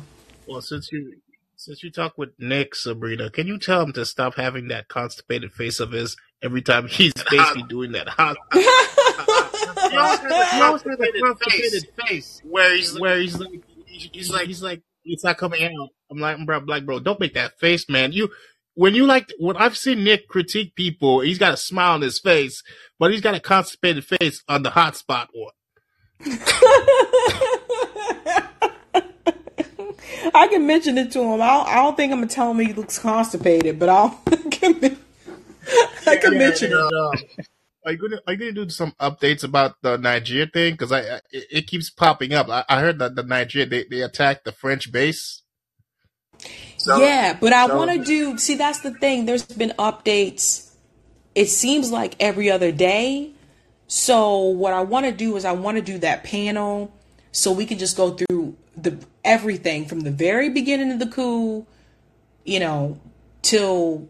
Well, 0.49 0.59
since 0.59 0.91
you 0.91 1.13
since 1.59 1.83
you 1.83 1.91
talk 1.91 2.17
with 2.17 2.29
Nick 2.39 2.73
Sabrina, 2.73 3.29
can 3.29 3.45
you 3.45 3.59
tell 3.59 3.81
him 3.81 3.91
to 3.91 4.05
stop 4.05 4.35
having 4.35 4.69
that 4.69 4.87
constipated 4.87 5.51
face 5.51 5.81
of 5.81 5.91
his 5.91 6.15
every 6.41 6.61
time 6.61 6.87
he's 6.87 7.13
basically 7.29 7.63
doing 7.63 7.91
that 7.91 8.07
hot? 8.07 8.37
he 8.53 9.99
always 10.61 10.81
has 10.83 10.97
he 10.99 11.19
a 11.19 11.21
constipated 11.21 11.89
face 12.07 12.41
where 12.45 12.73
he's 12.73 12.97
where 12.97 13.19
he's 13.19 13.37
like 13.37 13.61
he's 13.85 14.31
like 14.31 14.47
he's 14.47 14.63
like 14.63 14.81
it's 15.03 15.25
not 15.25 15.37
coming 15.37 15.61
out. 15.65 15.89
I'm 16.09 16.19
like, 16.19 16.37
bro, 16.45 16.59
like, 16.65 16.85
bro, 16.85 16.99
don't 16.99 17.19
make 17.19 17.33
that 17.33 17.59
face, 17.59 17.89
man. 17.89 18.13
You 18.13 18.29
when 18.75 18.95
you 18.95 19.05
like 19.05 19.33
when 19.37 19.57
I've 19.57 19.75
seen 19.75 20.05
Nick 20.05 20.29
critique 20.29 20.75
people, 20.75 21.19
he's 21.19 21.39
got 21.39 21.53
a 21.53 21.57
smile 21.57 21.95
on 21.95 22.01
his 22.01 22.19
face, 22.19 22.63
but 22.97 23.11
he's 23.11 23.19
got 23.21 23.35
a 23.35 23.39
constipated 23.41 24.05
face 24.05 24.43
on 24.47 24.63
the 24.63 24.69
hotspot 24.69 25.27
one. 25.33 25.51
I 30.33 30.47
can 30.47 30.65
mention 30.65 30.97
it 30.97 31.11
to 31.11 31.21
him. 31.21 31.41
I 31.41 31.47
don't, 31.47 31.67
I 31.67 31.75
don't 31.75 31.97
think 31.97 32.11
I'm 32.11 32.19
gonna 32.19 32.27
tell 32.27 32.51
him 32.51 32.59
he 32.59 32.73
looks 32.73 32.99
constipated, 32.99 33.79
but 33.79 33.89
I'll 33.89 34.21
I 36.07 36.15
can 36.17 36.37
mention 36.37 36.71
it. 36.71 36.77
Um, 36.77 37.13
are 37.85 37.93
you 37.93 37.97
gonna 37.97 38.21
are 38.27 38.33
you 38.33 38.39
gonna 38.39 38.51
do 38.51 38.69
some 38.69 38.93
updates 38.99 39.43
about 39.43 39.75
the 39.81 39.97
Nigeria 39.97 40.47
thing? 40.47 40.73
Because 40.73 40.91
I, 40.91 40.99
I 40.99 41.19
it, 41.31 41.67
keeps 41.67 41.89
popping 41.89 42.33
up. 42.33 42.49
I, 42.49 42.65
I 42.67 42.79
heard 42.81 42.99
that 42.99 43.15
the 43.15 43.23
Nigeria 43.23 43.67
they, 43.67 43.85
they 43.89 44.01
attacked 44.01 44.45
the 44.45 44.51
French 44.51 44.91
base. 44.91 45.43
yeah, 46.85 47.37
but 47.39 47.53
I 47.53 47.73
want 47.73 47.91
to 47.91 48.03
do. 48.03 48.37
See, 48.37 48.55
that's 48.55 48.79
the 48.79 48.93
thing. 48.93 49.25
There's 49.25 49.45
been 49.45 49.73
updates. 49.79 50.71
It 51.35 51.47
seems 51.47 51.91
like 51.91 52.15
every 52.19 52.49
other 52.49 52.71
day. 52.71 53.31
So 53.87 54.41
what 54.43 54.73
I 54.73 54.81
want 54.81 55.05
to 55.05 55.11
do 55.11 55.35
is 55.35 55.45
I 55.45 55.53
want 55.53 55.77
to 55.77 55.81
do 55.81 55.97
that 55.99 56.23
panel 56.23 56.93
so 57.31 57.51
we 57.51 57.65
can 57.65 57.79
just 57.79 57.97
go 57.97 58.11
through 58.11 58.55
the 58.81 58.97
everything 59.23 59.85
from 59.85 60.01
the 60.01 60.11
very 60.11 60.49
beginning 60.49 60.91
of 60.91 60.99
the 60.99 61.07
coup, 61.07 61.65
you 62.45 62.59
know, 62.59 62.99
till 63.41 64.07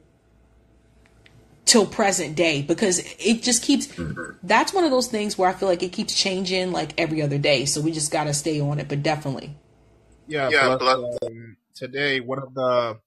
till 1.65 1.85
present 1.85 2.35
day 2.35 2.63
because 2.63 2.99
it 3.19 3.43
just 3.43 3.61
keeps 3.61 3.87
that's 4.41 4.73
one 4.73 4.83
of 4.83 4.89
those 4.89 5.07
things 5.07 5.37
where 5.37 5.47
I 5.47 5.53
feel 5.53 5.69
like 5.69 5.83
it 5.83 5.91
keeps 5.91 6.15
changing 6.15 6.71
like 6.71 6.93
every 6.97 7.21
other 7.21 7.37
day. 7.37 7.65
So 7.65 7.79
we 7.79 7.91
just 7.91 8.11
got 8.11 8.23
to 8.23 8.33
stay 8.33 8.59
on 8.59 8.79
it, 8.79 8.89
but 8.89 9.03
definitely. 9.03 9.55
Yeah, 10.27 10.49
Yeah, 10.49 10.77
plus, 10.77 11.17
um, 11.23 11.57
today 11.75 12.19
one 12.19 12.39
of 12.39 12.53
the 12.53 12.99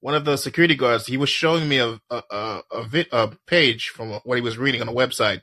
one 0.00 0.14
of 0.14 0.26
the 0.26 0.36
security 0.36 0.74
guards 0.74 1.06
he 1.06 1.16
was 1.16 1.30
showing 1.30 1.66
me 1.68 1.78
a 1.78 1.98
a 2.10 2.22
a, 2.30 2.62
a, 2.70 2.84
vid, 2.84 3.08
a 3.10 3.28
page 3.46 3.88
from 3.88 4.10
what 4.24 4.36
he 4.36 4.42
was 4.42 4.58
reading 4.58 4.82
on 4.82 4.86
the 4.86 4.92
website. 4.92 5.40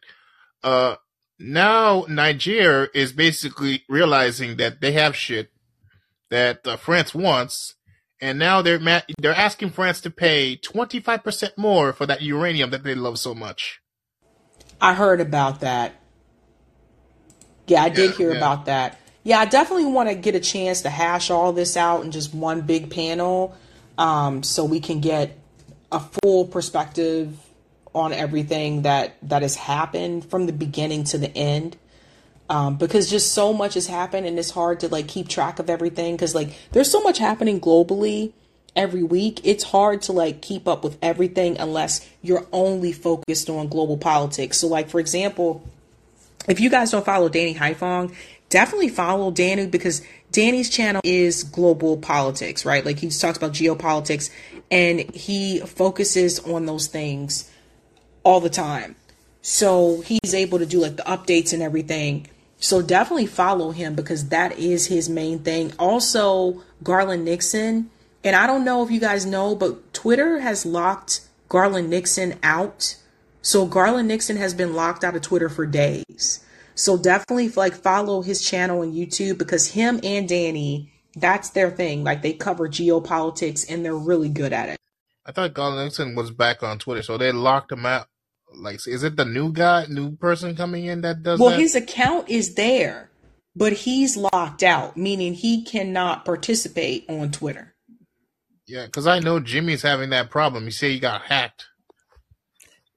Uh, 0.64 0.96
now 1.42 2.06
Nigeria 2.08 2.88
is 2.94 3.12
basically 3.12 3.84
realizing 3.90 4.58
that 4.58 4.82
they 4.82 4.92
have 4.94 5.16
shit 5.16 5.50
that 6.30 6.66
uh, 6.66 6.78
France 6.78 7.14
wants, 7.14 7.76
and 8.22 8.40
now 8.40 8.62
they're 8.62 8.80
ma- 8.80 9.02
they're 9.18 9.34
asking 9.34 9.72
France 9.72 10.02
to 10.02 10.10
pay 10.10 10.56
twenty 10.56 11.00
five 11.00 11.24
percent 11.24 11.58
more 11.58 11.94
for 11.94 12.06
that 12.06 12.22
uranium 12.22 12.70
that 12.70 12.84
they 12.84 12.96
love 12.96 13.20
so 13.20 13.34
much. 13.34 13.82
I 14.80 14.94
heard 14.94 15.22
about 15.22 15.60
that. 15.62 15.94
Yeah, 17.68 17.84
I 17.84 17.90
did 17.90 18.16
hear 18.16 18.32
yeah. 18.32 18.38
about 18.38 18.66
that. 18.66 19.00
Yeah, 19.24 19.40
I 19.40 19.46
definitely 19.46 19.86
want 19.86 20.10
to 20.10 20.16
get 20.16 20.34
a 20.36 20.40
chance 20.40 20.82
to 20.82 20.90
hash 20.90 21.30
all 21.30 21.54
this 21.54 21.78
out 21.78 22.04
in 22.04 22.12
just 22.12 22.34
one 22.34 22.62
big 22.62 22.90
panel 22.90 23.56
um, 23.98 24.42
so 24.42 24.66
we 24.66 24.80
can 24.80 25.00
get 25.00 25.38
a 25.92 26.00
full 26.00 26.46
perspective 26.46 27.38
on 27.94 28.14
everything 28.14 28.84
that 28.84 29.16
that 29.24 29.42
has 29.42 29.56
happened 29.56 30.26
from 30.26 30.46
the 30.46 30.54
beginning 30.54 31.04
to 31.06 31.18
the 31.18 31.36
end. 31.36 31.78
Um, 32.50 32.76
because 32.76 33.10
just 33.10 33.34
so 33.34 33.54
much 33.54 33.76
has 33.76 33.88
happened 33.88 34.28
and 34.28 34.38
it's 34.38 34.50
hard 34.50 34.82
to 34.82 34.90
like 34.90 35.08
keep 35.08 35.30
track 35.30 35.60
of 35.60 35.70
everything 35.70 36.16
because 36.16 36.36
like 36.36 36.54
there's 36.74 36.92
so 36.92 37.02
much 37.02 37.18
happening 37.18 37.62
globally 37.62 38.34
every 38.76 39.04
week 39.04 39.40
it's 39.46 39.64
hard 39.64 40.02
to 40.02 40.12
like 40.12 40.42
keep 40.42 40.68
up 40.68 40.84
with 40.84 40.98
everything 41.02 41.58
unless 41.60 42.06
you're 42.22 42.46
only 42.52 42.92
focused 42.92 43.50
on 43.50 43.70
global 43.70 43.98
politics 43.98 44.58
so 44.58 44.68
like 44.68 44.90
for 44.90 45.00
example 45.00 45.64
if 46.48 46.60
you 46.60 46.70
guys 46.70 46.92
don't 46.92 47.06
follow 47.06 47.30
Danny 47.30 47.54
Haifong, 47.54 48.14
definitely 48.50 48.90
follow 48.90 49.32
Danny 49.32 49.68
because 49.68 50.02
Danny's 50.32 50.70
channel 50.70 51.02
is 51.04 51.44
global 51.44 51.98
politics, 51.98 52.66
right? 52.66 52.86
Like 52.86 53.00
he 53.00 53.10
talks 53.10 53.38
about 53.38 53.52
geopolitics 53.54 54.30
and 54.70 55.00
he 55.14 55.60
focuses 55.60 56.40
on 56.40 56.66
those 56.66 56.88
things 56.88 57.51
all 58.24 58.40
the 58.40 58.50
time. 58.50 58.96
So 59.42 60.02
he's 60.02 60.34
able 60.34 60.60
to 60.60 60.66
do 60.66 60.80
like 60.80 60.98
the 60.98 61.04
updates 61.04 61.54
and 61.54 61.64
everything. 61.64 62.28
So 62.60 62.82
definitely 62.82 63.26
follow 63.26 63.72
him 63.72 63.96
because 63.96 64.30
that 64.30 64.58
is 64.60 64.88
his 64.88 65.10
main 65.10 65.40
thing. 65.40 65.74
Also, 65.80 66.62
Garland 66.84 67.26
Nixon. 67.26 67.90
And 68.24 68.36
I 68.36 68.46
don't 68.46 68.64
know 68.64 68.84
if 68.84 68.92
you 68.92 69.00
guys 69.00 69.26
know, 69.26 69.56
but 69.56 69.94
Twitter 69.94 70.42
has 70.42 70.64
locked 70.64 71.22
Garland 71.50 71.90
Nixon 71.90 72.38
out. 72.44 72.98
So 73.42 73.66
Garland 73.66 74.08
Nixon 74.08 74.38
has 74.38 74.54
been 74.54 74.76
locked 74.76 75.04
out 75.04 75.16
of 75.16 75.24
Twitter 75.24 75.50
for 75.50 75.66
days. 75.66 76.46
So 76.76 76.98
definitely 76.98 77.50
like 77.50 77.74
follow 77.74 78.22
his 78.22 78.42
channel 78.42 78.82
on 78.82 78.94
YouTube 78.94 79.40
because 79.40 79.72
him 79.72 80.00
and 80.04 80.30
Danny, 80.30 80.92
that's 81.16 81.50
their 81.50 81.72
thing. 81.72 82.04
Like 82.04 82.22
they 82.22 82.34
cover 82.34 82.70
geopolitics 82.70 83.66
and 83.68 83.84
they're 83.84 83.96
really 83.96 84.30
good 84.30 84.54
at 84.54 84.70
it. 84.70 84.78
I 85.26 85.32
thought 85.32 85.56
Garland 85.56 85.86
Nixon 85.86 86.16
was 86.16 86.32
back 86.32 86.62
on 86.62 86.78
Twitter, 86.78 87.02
so 87.02 87.18
they 87.18 87.32
locked 87.32 87.72
him 87.72 87.86
out. 87.86 88.08
Like, 88.54 88.86
is 88.88 89.04
it 89.04 89.16
the 89.16 89.26
new 89.26 89.52
guy, 89.52 89.86
new 89.90 90.16
person 90.16 90.56
coming 90.56 90.86
in 90.86 91.02
that 91.02 91.24
does 91.24 91.40
Well, 91.40 91.52
that? 91.52 91.60
his 91.60 91.76
account 91.76 92.30
is 92.30 92.56
there, 92.56 93.10
but 93.56 93.74
he's 93.74 94.18
locked 94.18 94.64
out, 94.64 94.98
meaning 94.98 95.34
he 95.34 95.64
cannot 95.64 96.26
participate 96.26 97.06
on 97.10 97.32
Twitter. 97.32 97.76
Yeah, 98.68 98.86
because 98.86 99.08
I 99.08 99.20
know 99.20 99.40
Jimmy's 99.40 99.82
having 99.82 100.12
that 100.12 100.30
problem. 100.30 100.66
He 100.66 100.72
said 100.72 100.92
he 100.92 101.00
got 101.00 101.24
hacked. 101.24 101.66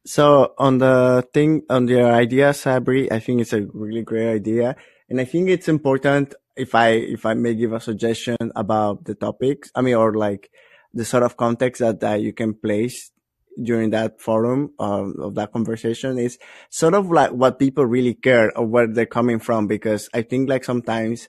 So 0.07 0.55
on 0.59 0.79
the 0.79 1.27
thing 1.33 1.63
on 1.71 1.89
your 1.89 2.13
idea, 2.13 2.51
Sabri, 2.51 3.11
I 3.11 3.21
think 3.21 3.41
it's 3.41 3.55
a 3.55 3.67
really 3.73 4.03
great 4.03 4.31
idea, 4.31 4.77
and 5.09 5.19
I 5.21 5.25
think 5.25 5.49
it's 5.49 5.67
important 5.67 6.35
if 6.57 6.75
I 6.75 6.91
if 6.91 7.25
I 7.25 7.35
may 7.35 7.55
give 7.55 7.73
a 7.73 7.81
suggestion 7.81 8.37
about 8.55 9.05
the 9.05 9.15
topics. 9.15 9.71
I 9.75 9.81
mean, 9.81 9.95
or 9.95 10.13
like 10.15 10.51
the 10.93 11.05
sort 11.05 11.23
of 11.23 11.37
context 11.37 11.81
that, 11.81 12.01
that 12.01 12.21
you 12.21 12.33
can 12.33 12.55
place 12.55 13.11
during 13.63 13.91
that 13.91 14.21
forum 14.21 14.73
um, 14.79 15.15
of 15.21 15.35
that 15.35 15.53
conversation 15.53 16.19
is 16.19 16.39
sort 16.71 16.95
of 16.95 17.11
like 17.11 17.31
what 17.31 17.59
people 17.59 17.87
really 17.87 18.15
care 18.15 18.57
or 18.59 18.67
where 18.67 18.87
they're 18.87 19.07
coming 19.07 19.39
from 19.39 19.67
because 19.67 20.09
I 20.13 20.23
think 20.23 20.49
like 20.49 20.65
sometimes 20.65 21.29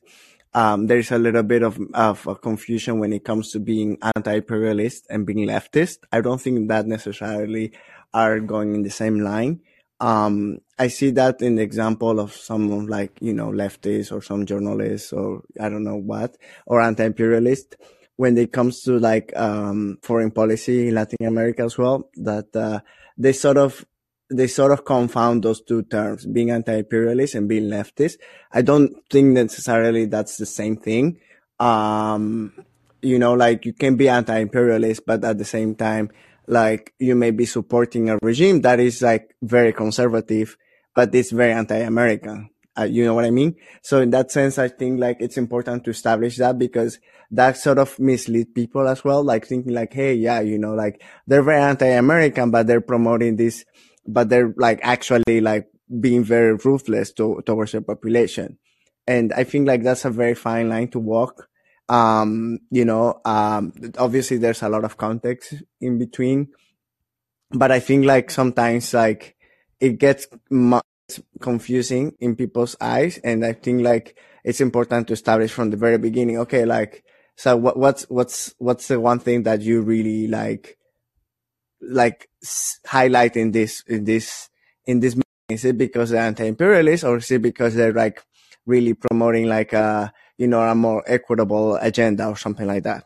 um, 0.56 0.88
there's 0.88 1.12
a 1.12 1.20
little 1.20 1.44
bit 1.44 1.64
of, 1.64 1.78
of 1.94 2.42
confusion 2.42 3.00
when 3.00 3.12
it 3.12 3.26
comes 3.26 3.52
to 3.52 3.60
being 3.60 3.98
anti-imperialist 4.16 5.06
and 5.10 5.26
being 5.26 5.48
leftist. 5.48 6.00
I 6.12 6.22
don't 6.22 6.40
think 6.40 6.70
that 6.70 6.88
necessarily 6.88 7.74
are 8.14 8.40
going 8.40 8.74
in 8.74 8.84
the 8.84 8.90
same 8.90 9.20
line. 9.20 9.60
Um, 10.00 10.60
I 10.80 10.88
see 10.88 11.12
that 11.12 11.42
in 11.42 11.56
the 11.56 11.62
example 11.62 12.20
of 12.20 12.34
some 12.34 12.88
like, 12.88 13.18
you 13.22 13.34
know, 13.34 13.50
leftists 13.50 14.12
or 14.12 14.22
some 14.22 14.46
journalists 14.46 15.12
or 15.12 15.42
I 15.60 15.68
don't 15.68 15.84
know 15.84 15.98
what, 15.98 16.38
or 16.66 16.82
anti-imperialist 16.82 17.76
when 18.18 18.38
it 18.38 18.52
comes 18.52 18.82
to 18.84 19.00
like, 19.00 19.36
um, 19.36 19.98
foreign 20.02 20.32
policy 20.32 20.88
in 20.88 20.96
Latin 20.96 21.26
America 21.26 21.64
as 21.64 21.78
well, 21.78 22.10
that, 22.16 22.56
uh, 22.56 22.80
they 23.18 23.34
sort 23.34 23.58
of, 23.58 23.86
they 24.32 24.48
sort 24.48 24.72
of 24.72 24.84
confound 24.86 25.44
those 25.44 25.62
two 25.62 25.84
terms, 25.84 26.26
being 26.26 26.50
anti-imperialist 26.50 27.36
and 27.36 27.48
being 27.48 27.66
leftist. 27.66 28.18
I 28.52 28.64
don't 28.64 28.92
think 29.10 29.34
necessarily 29.34 30.06
that's 30.06 30.38
the 30.38 30.48
same 30.48 30.78
thing. 30.78 31.20
Um, 31.60 32.52
you 33.02 33.20
know, 33.20 33.34
like 33.34 33.66
you 33.66 33.74
can 33.74 33.96
be 33.96 34.10
anti-imperialist, 34.10 35.06
but 35.06 35.24
at 35.24 35.38
the 35.38 35.46
same 35.46 35.76
time, 35.76 36.10
like 36.48 36.94
you 36.98 37.16
may 37.16 37.32
be 37.32 37.46
supporting 37.46 38.10
a 38.10 38.18
regime 38.22 38.62
that 38.62 38.80
is 38.80 39.02
like 39.02 39.36
very 39.44 39.72
conservative, 39.74 40.58
but 40.96 41.14
it's 41.14 41.32
very 41.32 41.54
anti-American. 41.54 42.50
Uh, 42.78 42.84
you 42.84 43.06
know 43.06 43.14
what 43.14 43.26
I 43.26 43.32
mean? 43.32 43.56
So 43.82 44.02
in 44.02 44.10
that 44.12 44.32
sense, 44.32 44.58
I 44.58 44.68
think 44.68 45.00
like 45.00 45.18
it's 45.20 45.38
important 45.38 45.86
to 45.86 45.92
establish 45.92 46.38
that 46.38 46.60
because 46.60 47.00
that 47.32 47.58
sort 47.58 47.80
of 47.80 47.98
mislead 48.00 48.54
people 48.54 48.88
as 48.88 49.04
well, 49.04 49.24
like 49.24 49.48
thinking 49.48 49.74
like, 49.74 49.94
hey, 49.94 50.14
yeah, 50.14 50.42
you 50.42 50.58
know, 50.58 50.74
like 50.74 51.02
they're 51.26 51.44
very 51.44 51.62
anti-American, 51.62 52.52
but 52.52 52.68
they're 52.68 52.82
promoting 52.82 53.38
this, 53.38 53.64
but 54.06 54.30
they're 54.30 54.54
like 54.58 54.80
actually 54.84 55.42
like 55.42 55.68
being 56.00 56.24
very 56.24 56.54
ruthless 56.56 57.14
to, 57.14 57.42
towards 57.46 57.72
the 57.72 57.82
population. 57.82 58.58
And 59.08 59.32
I 59.34 59.44
think 59.44 59.68
like 59.68 59.84
that's 59.84 60.06
a 60.06 60.10
very 60.10 60.36
fine 60.36 60.70
line 60.70 60.90
to 60.90 61.00
walk. 61.00 61.48
Um, 61.88 62.60
you 62.72 62.84
know, 62.84 63.22
um, 63.24 63.72
obviously 63.98 64.38
there's 64.38 64.64
a 64.64 64.70
lot 64.70 64.84
of 64.84 64.98
context 64.98 65.54
in 65.80 66.00
between, 66.00 66.50
but 67.52 67.72
I 67.72 67.80
think 67.80 68.06
like 68.06 68.32
sometimes 68.32 68.94
like 68.94 69.36
it 69.80 70.00
gets 70.00 70.28
mu- 71.10 71.24
confusing 71.40 72.16
in 72.20 72.36
people's 72.36 72.76
eyes. 72.80 73.18
And 73.24 73.46
I 73.46 73.54
think 73.54 73.82
like 73.82 74.18
it's 74.44 74.62
important 74.62 75.08
to 75.08 75.14
establish 75.14 75.52
from 75.52 75.70
the 75.70 75.78
very 75.78 75.98
beginning. 75.98 76.40
Okay. 76.40 76.66
Like, 76.66 77.04
so 77.36 77.58
what, 77.58 77.78
what's, 77.78 78.04
what's, 78.10 78.54
what's 78.58 78.88
the 78.88 79.00
one 79.00 79.20
thing 79.20 79.44
that 79.44 79.62
you 79.62 79.82
really 79.82 80.28
like, 80.28 80.78
like 81.82 82.30
highlight 82.86 83.36
in 83.36 83.52
this, 83.52 83.84
in 83.88 84.06
this, 84.06 84.50
in 84.86 85.00
this, 85.00 85.16
is 85.50 85.66
it 85.66 85.78
because 85.78 86.10
they're 86.10 86.22
anti-imperialist 86.22 87.04
or 87.04 87.18
is 87.18 87.30
it 87.32 87.42
because 87.42 87.76
they're 87.76 87.94
like 87.94 88.24
really 88.66 88.94
promoting 88.94 89.48
like 89.48 89.74
a, 89.74 90.12
you 90.38 90.48
know, 90.48 90.62
a 90.62 90.74
more 90.74 91.04
equitable 91.06 91.76
agenda 91.76 92.28
or 92.28 92.36
something 92.36 92.68
like 92.68 92.84
that? 92.84 93.04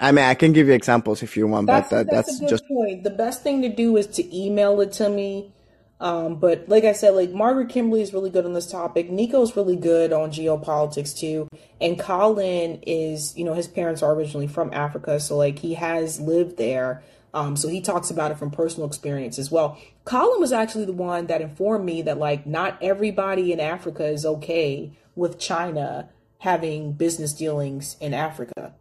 I 0.00 0.10
mean, 0.10 0.24
I 0.24 0.34
can 0.34 0.52
give 0.52 0.66
you 0.66 0.72
examples 0.72 1.22
if 1.22 1.36
you 1.36 1.46
want, 1.46 1.68
That's 1.68 1.88
but 1.88 2.06
that, 2.06 2.10
that's 2.10 2.40
that's 2.40 2.50
just 2.50 2.66
point. 2.66 3.04
The 3.04 3.10
best 3.10 3.44
thing 3.44 3.62
to 3.62 3.68
do 3.68 3.96
is 3.96 4.08
to 4.08 4.36
email 4.36 4.80
it 4.80 4.90
to 4.94 5.08
me. 5.08 5.54
Um, 6.02 6.34
but 6.34 6.68
like 6.68 6.82
I 6.82 6.94
said, 6.94 7.10
like 7.10 7.30
Margaret 7.30 7.68
Kimberly 7.68 8.02
is 8.02 8.12
really 8.12 8.28
good 8.28 8.44
on 8.44 8.54
this 8.54 8.68
topic. 8.68 9.08
Nico's 9.08 9.56
really 9.56 9.76
good 9.76 10.12
on 10.12 10.32
geopolitics 10.32 11.16
too. 11.16 11.46
And 11.80 11.96
Colin 11.96 12.80
is, 12.82 13.38
you 13.38 13.44
know, 13.44 13.54
his 13.54 13.68
parents 13.68 14.02
are 14.02 14.12
originally 14.12 14.48
from 14.48 14.74
Africa, 14.74 15.20
so 15.20 15.36
like 15.36 15.60
he 15.60 15.74
has 15.74 16.20
lived 16.20 16.56
there. 16.56 17.04
Um, 17.32 17.56
so 17.56 17.68
he 17.68 17.80
talks 17.80 18.10
about 18.10 18.32
it 18.32 18.38
from 18.38 18.50
personal 18.50 18.86
experience 18.88 19.38
as 19.38 19.52
well. 19.52 19.78
Colin 20.04 20.40
was 20.40 20.52
actually 20.52 20.86
the 20.86 20.92
one 20.92 21.28
that 21.28 21.40
informed 21.40 21.84
me 21.84 22.02
that 22.02 22.18
like 22.18 22.46
not 22.48 22.78
everybody 22.82 23.52
in 23.52 23.60
Africa 23.60 24.04
is 24.04 24.26
okay 24.26 24.90
with 25.14 25.38
China 25.38 26.08
having 26.38 26.94
business 26.94 27.32
dealings 27.32 27.96
in 28.00 28.12
Africa. 28.12 28.74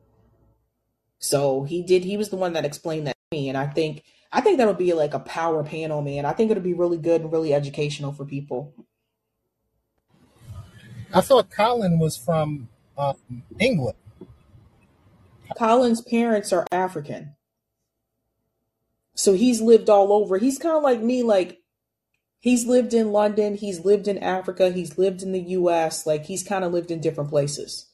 So 1.19 1.65
he 1.65 1.83
did. 1.83 2.03
He 2.03 2.17
was 2.17 2.29
the 2.29 2.35
one 2.35 2.53
that 2.53 2.65
explained 2.65 3.05
that 3.05 3.15
to 3.31 3.37
me, 3.37 3.47
and 3.47 3.59
I 3.59 3.67
think 3.67 4.03
I 4.31 4.41
think 4.41 4.57
that'll 4.57 4.73
be 4.73 4.93
like 4.93 5.13
a 5.13 5.19
power 5.19 5.63
panel, 5.63 6.01
man. 6.01 6.25
I 6.25 6.33
think 6.33 6.51
it'll 6.51 6.63
be 6.63 6.73
really 6.73 6.97
good 6.97 7.21
and 7.21 7.31
really 7.31 7.53
educational 7.53 8.13
for 8.13 8.25
people. 8.25 8.73
I 11.13 11.21
thought 11.21 11.49
Colin 11.49 11.99
was 11.99 12.15
from 12.15 12.69
um, 12.97 13.15
England. 13.59 13.97
Colin's 15.57 16.01
parents 16.01 16.53
are 16.53 16.65
African. 16.71 17.35
So 19.13 19.33
he's 19.33 19.61
lived 19.61 19.89
all 19.89 20.13
over. 20.13 20.37
He's 20.37 20.57
kind 20.57 20.77
of 20.77 20.83
like 20.83 21.01
me, 21.01 21.21
like 21.23 21.59
he's 22.39 22.65
lived 22.65 22.93
in 22.93 23.11
London, 23.11 23.55
he's 23.55 23.83
lived 23.83 24.07
in 24.07 24.17
Africa, 24.17 24.71
he's 24.71 24.97
lived 24.97 25.21
in 25.21 25.33
the 25.33 25.41
US, 25.41 26.05
like 26.05 26.25
he's 26.25 26.43
kind 26.43 26.63
of 26.63 26.71
lived 26.71 26.89
in 26.89 27.01
different 27.01 27.29
places. 27.29 27.90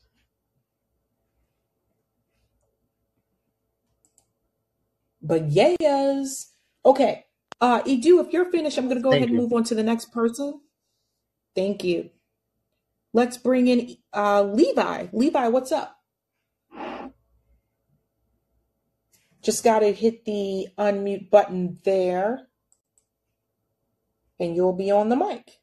But 5.27 5.51
yes. 5.51 6.53
Okay. 6.85 7.25
Uh 7.59 7.81
Edu, 7.83 8.25
if 8.25 8.31
you're 8.31 8.49
finished, 8.49 8.77
I'm 8.77 8.87
gonna 8.87 9.01
go 9.01 9.11
Thank 9.11 9.19
ahead 9.21 9.29
and 9.29 9.37
you. 9.37 9.43
move 9.43 9.53
on 9.53 9.63
to 9.65 9.75
the 9.75 9.83
next 9.83 10.11
person. 10.11 10.61
Thank 11.53 11.83
you. 11.83 12.09
Let's 13.13 13.37
bring 13.37 13.67
in 13.67 13.97
uh 14.13 14.43
Levi. 14.43 15.07
Levi, 15.11 15.47
what's 15.49 15.71
up? 15.71 15.95
Just 19.41 19.63
gotta 19.63 19.87
hit 19.87 20.25
the 20.25 20.67
unmute 20.77 21.29
button 21.29 21.79
there, 21.83 22.47
and 24.39 24.55
you'll 24.55 24.73
be 24.73 24.91
on 24.91 25.09
the 25.09 25.15
mic. 25.15 25.59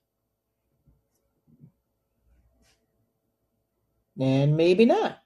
And 4.21 4.57
maybe 4.57 4.85
not. 4.85 5.24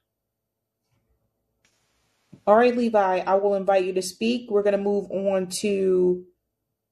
All 2.49 2.57
right, 2.57 2.77
Levi, 2.77 3.19
I 3.27 3.37
will 3.37 3.57
invite 3.57 3.85
you 3.85 3.93
to 3.95 4.03
speak. 4.03 4.51
We're 4.51 4.65
gonna 4.65 4.79
move 4.79 5.13
on 5.13 5.49
to 5.61 6.25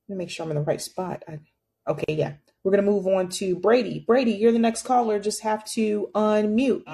let 0.08 0.16
me 0.16 0.24
make 0.24 0.30
sure 0.30 0.44
I'm 0.44 0.50
in 0.52 0.56
the 0.58 0.62
right 0.62 0.80
spot. 0.82 1.24
I, 1.28 1.40
okay, 1.88 2.14
yeah. 2.14 2.34
We're 2.64 2.72
gonna 2.72 2.82
move 2.82 3.06
on 3.08 3.30
to 3.30 3.56
Brady. 3.56 4.04
Brady, 4.06 4.32
you're 4.32 4.52
the 4.52 4.60
next 4.60 4.84
caller. 4.84 5.20
Just 5.20 5.42
have 5.42 5.64
to 5.72 6.10
unmute. 6.14 6.84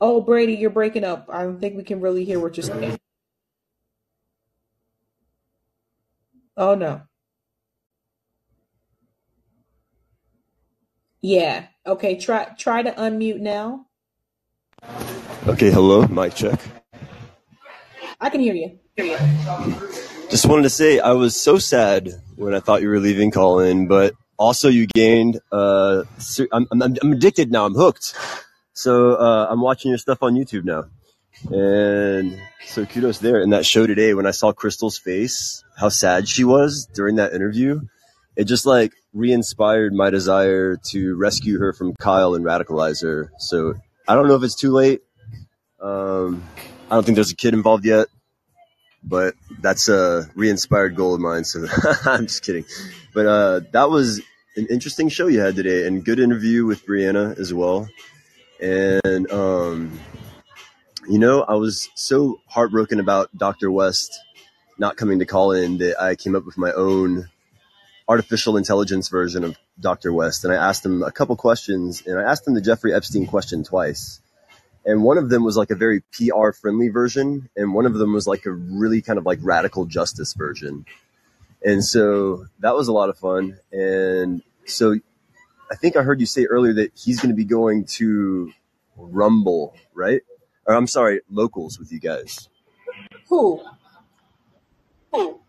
Oh, 0.00 0.20
Brady, 0.22 0.54
you're 0.54 0.70
breaking 0.70 1.04
up. 1.04 1.28
I 1.32 1.44
don't 1.44 1.60
think 1.60 1.76
we 1.76 1.84
can 1.84 2.00
really 2.00 2.24
hear 2.24 2.40
what 2.40 2.56
you're 2.56 2.64
saying. 2.64 2.98
Oh 6.56 6.74
no. 6.74 7.02
Yeah. 11.22 11.66
Okay, 11.86 12.18
try 12.18 12.46
try 12.58 12.82
to 12.82 12.92
unmute 12.92 13.40
now. 13.40 13.86
Okay, 15.46 15.70
hello, 15.70 16.06
mic 16.06 16.34
check. 16.34 16.60
I 18.20 18.30
can 18.30 18.40
hear 18.40 18.54
you. 18.54 18.78
Just 20.30 20.46
wanted 20.46 20.62
to 20.62 20.70
say 20.70 21.00
I 21.00 21.12
was 21.12 21.38
so 21.40 21.58
sad 21.58 22.10
when 22.36 22.54
I 22.54 22.60
thought 22.60 22.80
you 22.80 22.88
were 22.88 23.00
leaving 23.00 23.30
Callin, 23.30 23.86
but 23.86 24.14
also 24.38 24.68
you 24.68 24.86
gained. 24.86 25.40
Uh, 25.52 26.04
I'm, 26.52 26.66
I'm 26.72 26.82
I'm 26.82 27.12
addicted 27.12 27.52
now. 27.52 27.66
I'm 27.66 27.74
hooked. 27.74 28.14
So 28.72 29.14
uh, 29.14 29.46
I'm 29.50 29.60
watching 29.60 29.90
your 29.90 29.98
stuff 29.98 30.22
on 30.22 30.34
YouTube 30.34 30.64
now, 30.64 30.84
and 31.50 32.40
so 32.66 32.86
kudos 32.86 33.18
there. 33.18 33.40
And 33.40 33.52
that 33.52 33.66
show 33.66 33.86
today, 33.86 34.14
when 34.14 34.26
I 34.26 34.32
saw 34.32 34.52
Krystal's 34.52 34.98
face, 34.98 35.62
how 35.76 35.88
sad 35.88 36.28
she 36.28 36.44
was 36.44 36.88
during 36.94 37.16
that 37.16 37.34
interview, 37.34 37.80
it 38.36 38.44
just 38.44 38.66
like 38.66 38.92
re-inspired 39.12 39.92
my 39.92 40.10
desire 40.10 40.76
to 40.90 41.16
rescue 41.16 41.58
her 41.58 41.72
from 41.72 41.94
Kyle 42.00 42.34
and 42.34 42.44
radicalize 42.44 43.02
her. 43.02 43.30
So 43.38 43.74
I 44.06 44.14
don't 44.14 44.28
know 44.28 44.36
if 44.36 44.42
it's 44.42 44.54
too 44.54 44.72
late. 44.72 45.02
Um, 45.80 46.42
I 46.90 46.94
don't 46.94 47.04
think 47.04 47.16
there's 47.16 47.32
a 47.32 47.36
kid 47.36 47.54
involved 47.54 47.84
yet, 47.84 48.08
but 49.02 49.34
that's 49.60 49.88
a 49.88 50.30
re-inspired 50.34 50.94
goal 50.94 51.14
of 51.14 51.20
mine. 51.20 51.44
So 51.44 51.66
I'm 52.04 52.26
just 52.26 52.42
kidding. 52.42 52.64
But 53.14 53.26
uh, 53.26 53.60
that 53.72 53.90
was 53.90 54.20
an 54.56 54.66
interesting 54.68 55.08
show 55.08 55.26
you 55.26 55.40
had 55.40 55.56
today, 55.56 55.86
and 55.86 56.04
good 56.04 56.18
interview 56.18 56.66
with 56.66 56.86
Briahna 56.86 57.38
as 57.38 57.52
well. 57.52 57.88
And 58.60 59.30
um, 59.30 59.98
you 61.08 61.18
know, 61.18 61.42
I 61.42 61.54
was 61.54 61.88
so 61.94 62.40
heartbroken 62.46 63.00
about 63.00 63.36
Dr. 63.36 63.70
West 63.70 64.20
not 64.78 64.96
coming 64.96 65.18
to 65.20 65.26
call 65.26 65.52
in 65.52 65.78
that 65.78 66.00
I 66.00 66.14
came 66.14 66.34
up 66.34 66.44
with 66.44 66.58
my 66.58 66.72
own 66.72 67.28
artificial 68.08 68.56
intelligence 68.56 69.08
version 69.08 69.44
of 69.44 69.56
Dr. 69.80 70.12
West. 70.12 70.44
And 70.44 70.52
I 70.52 70.56
asked 70.56 70.84
him 70.84 71.02
a 71.02 71.10
couple 71.10 71.36
questions, 71.36 72.02
and 72.06 72.18
I 72.18 72.22
asked 72.22 72.46
him 72.46 72.54
the 72.54 72.60
Jeffrey 72.60 72.92
Epstein 72.92 73.26
question 73.26 73.64
twice. 73.64 74.20
And 74.84 75.02
one 75.02 75.16
of 75.16 75.30
them 75.30 75.44
was 75.44 75.56
like 75.56 75.70
a 75.70 75.74
very 75.74 76.02
PR 76.12 76.52
friendly 76.52 76.88
version, 76.88 77.48
and 77.56 77.72
one 77.72 77.86
of 77.86 77.94
them 77.94 78.12
was 78.12 78.26
like 78.26 78.44
a 78.44 78.50
really 78.52 79.00
kind 79.00 79.18
of 79.18 79.24
like 79.24 79.38
radical 79.42 79.86
justice 79.86 80.34
version. 80.34 80.84
And 81.64 81.82
so 81.82 82.46
that 82.58 82.74
was 82.74 82.88
a 82.88 82.92
lot 82.92 83.08
of 83.08 83.16
fun. 83.16 83.58
And 83.72 84.42
so 84.66 84.96
I 85.70 85.76
think 85.76 85.96
I 85.96 86.02
heard 86.02 86.20
you 86.20 86.26
say 86.26 86.44
earlier 86.44 86.74
that 86.74 86.92
he's 86.94 87.20
going 87.20 87.30
to 87.30 87.36
be 87.36 87.46
going 87.46 87.86
to 87.86 88.52
Rumble, 88.96 89.74
right? 89.94 90.20
Or 90.66 90.74
I'm 90.74 90.86
sorry, 90.86 91.20
locals 91.30 91.78
with 91.78 91.90
you 91.90 91.98
guys. 91.98 92.48
Who? 93.28 93.62
Who? 95.12 95.40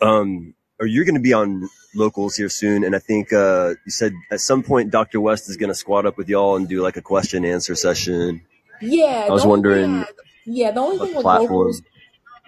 Um, 0.00 0.54
or 0.80 0.86
you're 0.86 1.04
going 1.04 1.14
to 1.14 1.20
be 1.20 1.32
on 1.32 1.68
locals 1.94 2.36
here 2.36 2.48
soon, 2.48 2.84
and 2.84 2.94
I 2.94 2.98
think 2.98 3.32
uh, 3.32 3.74
you 3.84 3.90
said 3.90 4.12
at 4.30 4.40
some 4.40 4.62
point 4.62 4.90
Dr. 4.90 5.20
West 5.20 5.48
is 5.48 5.56
going 5.56 5.70
to 5.70 5.74
squat 5.74 6.06
up 6.06 6.16
with 6.16 6.28
y'all 6.28 6.56
and 6.56 6.68
do 6.68 6.82
like 6.82 6.96
a 6.96 7.02
question 7.02 7.44
and 7.44 7.52
answer 7.52 7.74
session. 7.74 8.42
Yeah, 8.80 9.26
I 9.28 9.32
was 9.32 9.44
wondering 9.44 10.04
thing, 10.04 10.14
yeah, 10.46 10.70
the 10.70 10.80
only 10.80 10.98
thing 10.98 11.16
with 11.16 11.22
platform. 11.22 11.50
locals 11.50 11.82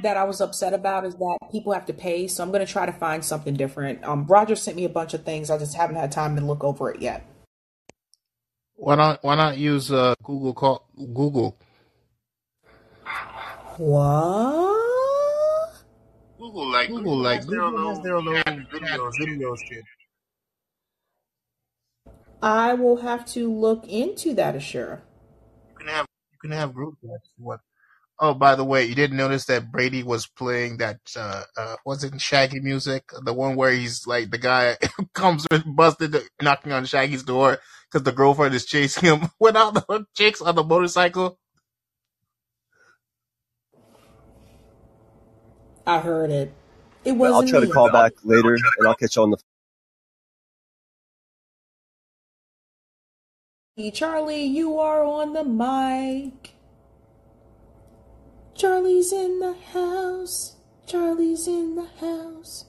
that 0.02 0.16
I 0.16 0.24
was 0.24 0.40
upset 0.40 0.72
about 0.72 1.04
is 1.04 1.14
that 1.16 1.38
people 1.50 1.72
have 1.72 1.86
to 1.86 1.92
pay, 1.92 2.28
so 2.28 2.42
I'm 2.42 2.52
gonna 2.52 2.66
try 2.66 2.86
to 2.86 2.92
find 2.92 3.24
something 3.24 3.54
different. 3.54 4.04
Um, 4.04 4.26
Roger 4.26 4.56
sent 4.56 4.76
me 4.76 4.84
a 4.84 4.88
bunch 4.88 5.14
of 5.14 5.24
things. 5.24 5.50
I 5.50 5.58
just 5.58 5.74
haven't 5.74 5.96
had 5.96 6.12
time 6.12 6.36
to 6.36 6.42
look 6.42 6.62
over 6.64 6.90
it 6.90 7.00
yet. 7.02 7.26
Why 8.76 8.94
not? 8.94 9.22
Why 9.22 9.34
not 9.34 9.58
use 9.58 9.90
uh, 9.90 10.14
Google 10.22 10.54
call 10.54 10.86
Google? 10.96 11.56
What? 13.76 14.79
Google 16.40 16.72
like 16.72 16.88
Google 16.88 17.18
like 17.18 17.46
Google 17.46 17.88
has 17.88 18.00
their 18.00 18.16
own 18.16 18.24
videos, 18.24 19.12
videos 19.20 19.58
shit. 19.68 19.84
I 22.42 22.72
will 22.72 22.96
have 22.96 23.26
to 23.32 23.52
look 23.52 23.86
into 23.86 24.32
that, 24.34 24.54
Ashura. 24.54 25.00
You 25.68 25.74
can 25.76 25.88
have 25.88 26.06
you 26.32 26.38
can 26.40 26.52
have 26.52 26.72
group 26.72 26.94
chats. 27.02 27.28
What? 27.36 27.60
Oh, 28.18 28.32
by 28.32 28.54
the 28.54 28.64
way, 28.64 28.84
you 28.84 28.94
didn't 28.94 29.18
notice 29.18 29.44
that 29.46 29.70
Brady 29.70 30.02
was 30.02 30.26
playing 30.26 30.78
that 30.78 31.00
uh 31.14 31.42
uh 31.58 31.76
was 31.84 32.04
it 32.04 32.18
Shaggy 32.18 32.60
music? 32.60 33.04
The 33.22 33.34
one 33.34 33.54
where 33.54 33.72
he's 33.72 34.06
like 34.06 34.30
the 34.30 34.38
guy 34.38 34.78
comes 35.12 35.46
busted 35.66 36.16
knocking 36.40 36.72
on 36.72 36.86
Shaggy's 36.86 37.22
door 37.22 37.58
because 37.90 38.04
the 38.04 38.12
girlfriend 38.12 38.54
is 38.54 38.64
chasing 38.64 39.10
him 39.10 39.28
without 39.38 39.74
the 39.74 40.06
chicks 40.16 40.40
on 40.40 40.54
the 40.54 40.64
motorcycle. 40.64 41.38
I 45.86 46.00
heard 46.00 46.30
it. 46.30 46.52
It 47.04 47.12
But 47.18 47.32
I'll 47.32 47.42
wasn't 47.42 47.50
try 47.50 47.60
to 47.60 47.68
call 47.68 47.90
back 47.90 48.12
later, 48.24 48.54
and 48.54 48.86
I'll 48.86 48.94
catch 48.94 49.16
you 49.16 49.22
on 49.22 49.30
the. 49.30 49.38
Charlie, 53.92 54.44
you 54.44 54.78
are 54.78 55.02
on 55.02 55.32
the 55.32 55.44
mic. 55.44 56.54
Charlie's 58.54 59.10
in 59.10 59.40
the 59.40 59.54
house. 59.54 60.56
Charlie's 60.86 61.48
in 61.48 61.76
the 61.76 61.88
house. 62.00 62.66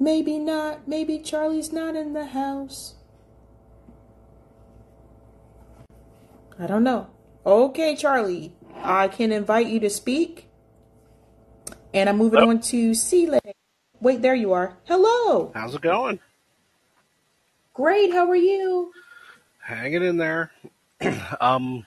Maybe 0.00 0.38
not. 0.38 0.88
Maybe 0.88 1.20
Charlie's 1.20 1.72
not 1.72 1.94
in 1.94 2.14
the 2.14 2.26
house. 2.26 2.94
I 6.58 6.66
don't 6.66 6.82
know. 6.82 7.08
Okay, 7.46 7.94
Charlie. 7.94 8.52
I 8.74 9.08
can 9.08 9.30
invite 9.30 9.68
you 9.68 9.78
to 9.80 9.90
speak. 9.90 10.49
And 11.92 12.08
I'm 12.08 12.16
moving 12.16 12.40
on 12.40 12.60
to 12.60 12.94
Celie. 12.94 13.40
Wait, 14.00 14.22
there 14.22 14.34
you 14.34 14.52
are. 14.52 14.76
Hello. 14.84 15.50
How's 15.54 15.74
it 15.74 15.82
going? 15.82 16.20
Great. 17.74 18.12
How 18.12 18.28
are 18.28 18.36
you? 18.36 18.92
Hanging 19.58 20.02
in 20.02 20.16
there. 20.16 20.50
um, 21.40 21.86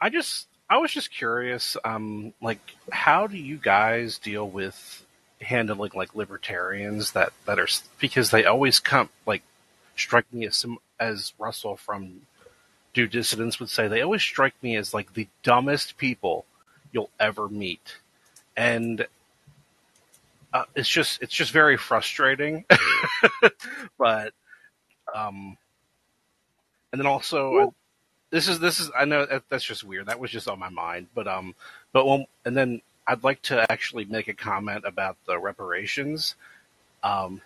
I 0.00 0.10
just, 0.10 0.46
I 0.68 0.78
was 0.78 0.90
just 0.90 1.10
curious. 1.10 1.76
Um, 1.84 2.32
like, 2.40 2.60
how 2.92 3.26
do 3.26 3.36
you 3.36 3.56
guys 3.56 4.18
deal 4.18 4.48
with 4.48 5.04
handling 5.40 5.92
like 5.94 6.14
libertarians 6.16 7.12
that 7.12 7.32
that 7.46 7.60
are 7.60 7.68
because 8.00 8.30
they 8.30 8.44
always 8.44 8.80
come 8.80 9.08
like 9.24 9.42
strike 9.96 10.32
me 10.32 10.46
as 10.46 10.56
sim- 10.56 10.78
as 10.98 11.32
Russell 11.38 11.76
from 11.76 12.22
Due 12.94 13.06
Dissidence 13.06 13.60
would 13.60 13.68
say, 13.68 13.88
they 13.88 14.02
always 14.02 14.22
strike 14.22 14.54
me 14.62 14.76
as 14.76 14.92
like 14.92 15.14
the 15.14 15.28
dumbest 15.42 15.96
people 15.96 16.44
you'll 16.92 17.10
ever 17.20 17.48
meet, 17.48 17.96
and 18.58 19.06
uh, 20.52 20.64
it's 20.74 20.88
just 20.88 21.22
it's 21.22 21.32
just 21.32 21.52
very 21.52 21.76
frustrating. 21.76 22.64
but 23.98 24.34
um, 25.14 25.56
and 26.92 27.00
then 27.00 27.06
also 27.06 27.72
this 28.30 28.48
is 28.48 28.58
this 28.58 28.80
is 28.80 28.90
I 28.98 29.04
know 29.04 29.24
that, 29.24 29.44
that's 29.48 29.64
just 29.64 29.84
weird. 29.84 30.06
That 30.06 30.18
was 30.18 30.32
just 30.32 30.48
on 30.48 30.58
my 30.58 30.68
mind, 30.68 31.06
but 31.14 31.28
um, 31.28 31.54
but 31.92 32.04
when 32.04 32.26
and 32.44 32.56
then 32.56 32.82
I'd 33.06 33.22
like 33.22 33.40
to 33.42 33.70
actually 33.70 34.04
make 34.06 34.26
a 34.26 34.34
comment 34.34 34.84
about 34.84 35.16
the 35.24 35.38
reparations. 35.38 36.34
Um, 37.04 37.40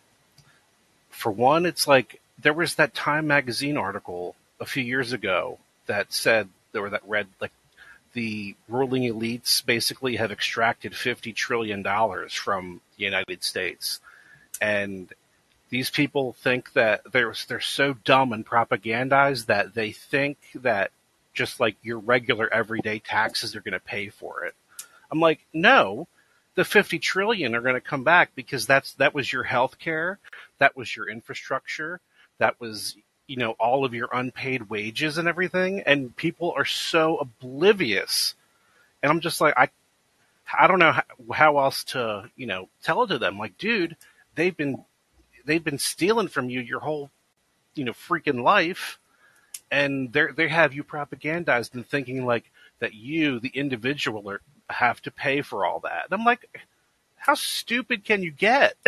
for 1.10 1.30
one, 1.30 1.66
it's 1.66 1.86
like 1.86 2.22
there 2.40 2.54
was 2.54 2.76
that 2.76 2.94
Time 2.94 3.26
magazine 3.26 3.76
article 3.76 4.34
a 4.58 4.64
few 4.64 4.82
years 4.82 5.12
ago 5.12 5.58
that 5.86 6.10
said 6.12 6.48
or 6.74 6.88
that 6.88 7.02
read 7.06 7.26
like 7.38 7.52
the 8.12 8.54
ruling 8.68 9.02
elites 9.02 9.64
basically 9.64 10.16
have 10.16 10.30
extracted 10.30 10.94
fifty 10.94 11.32
trillion 11.32 11.82
dollars 11.82 12.34
from 12.34 12.80
the 12.96 13.04
United 13.04 13.42
States, 13.42 14.00
and 14.60 15.12
these 15.70 15.90
people 15.90 16.34
think 16.34 16.72
that 16.74 17.00
they're 17.12 17.34
they're 17.48 17.60
so 17.60 17.94
dumb 18.04 18.32
and 18.32 18.46
propagandized 18.46 19.46
that 19.46 19.74
they 19.74 19.92
think 19.92 20.36
that 20.54 20.90
just 21.32 21.60
like 21.60 21.76
your 21.82 21.98
regular 21.98 22.52
everyday 22.52 22.98
taxes 22.98 23.56
are 23.56 23.62
going 23.62 23.72
to 23.72 23.80
pay 23.80 24.08
for 24.08 24.44
it. 24.44 24.54
I'm 25.10 25.20
like, 25.20 25.40
no, 25.52 26.08
the 26.54 26.64
50 26.64 26.98
trillion 26.98 27.54
are 27.54 27.62
going 27.62 27.74
to 27.74 27.80
come 27.80 28.04
back 28.04 28.34
because 28.34 28.66
that's 28.66 28.92
that 28.94 29.14
was 29.14 29.32
your 29.32 29.44
health 29.44 29.78
care, 29.78 30.18
that 30.58 30.76
was 30.76 30.94
your 30.94 31.08
infrastructure, 31.08 32.00
that 32.38 32.60
was 32.60 32.96
you 33.26 33.36
know 33.36 33.52
all 33.52 33.84
of 33.84 33.94
your 33.94 34.08
unpaid 34.12 34.68
wages 34.68 35.18
and 35.18 35.28
everything 35.28 35.80
and 35.80 36.14
people 36.16 36.52
are 36.56 36.64
so 36.64 37.18
oblivious. 37.18 38.34
And 39.02 39.10
i'm 39.10 39.20
just 39.20 39.40
like 39.40 39.54
i 39.56 39.68
i 40.58 40.66
don't 40.66 40.78
know 40.78 40.92
how, 40.92 41.02
how 41.32 41.58
else 41.58 41.84
to 41.84 42.30
you 42.36 42.46
know 42.46 42.68
tell 42.82 43.02
it 43.02 43.08
to 43.08 43.18
them 43.18 43.38
like 43.38 43.58
dude 43.58 43.96
they've 44.34 44.56
been 44.56 44.84
they've 45.44 45.64
been 45.64 45.78
stealing 45.78 46.28
from 46.28 46.50
you 46.50 46.60
your 46.60 46.80
whole 46.80 47.10
you 47.74 47.84
know 47.84 47.92
freaking 47.92 48.42
life 48.42 48.98
and 49.70 50.12
they 50.12 50.26
they 50.36 50.48
have 50.48 50.74
you 50.74 50.84
propagandized 50.84 51.74
and 51.74 51.86
thinking 51.86 52.24
like 52.24 52.50
that 52.78 52.94
you 52.94 53.40
the 53.40 53.52
individual 53.54 54.28
are, 54.30 54.40
have 54.70 55.00
to 55.02 55.10
pay 55.10 55.42
for 55.42 55.66
all 55.66 55.80
that. 55.80 56.04
And 56.04 56.20
i'm 56.20 56.24
like 56.24 56.62
how 57.16 57.34
stupid 57.34 58.04
can 58.04 58.22
you 58.22 58.30
get? 58.30 58.76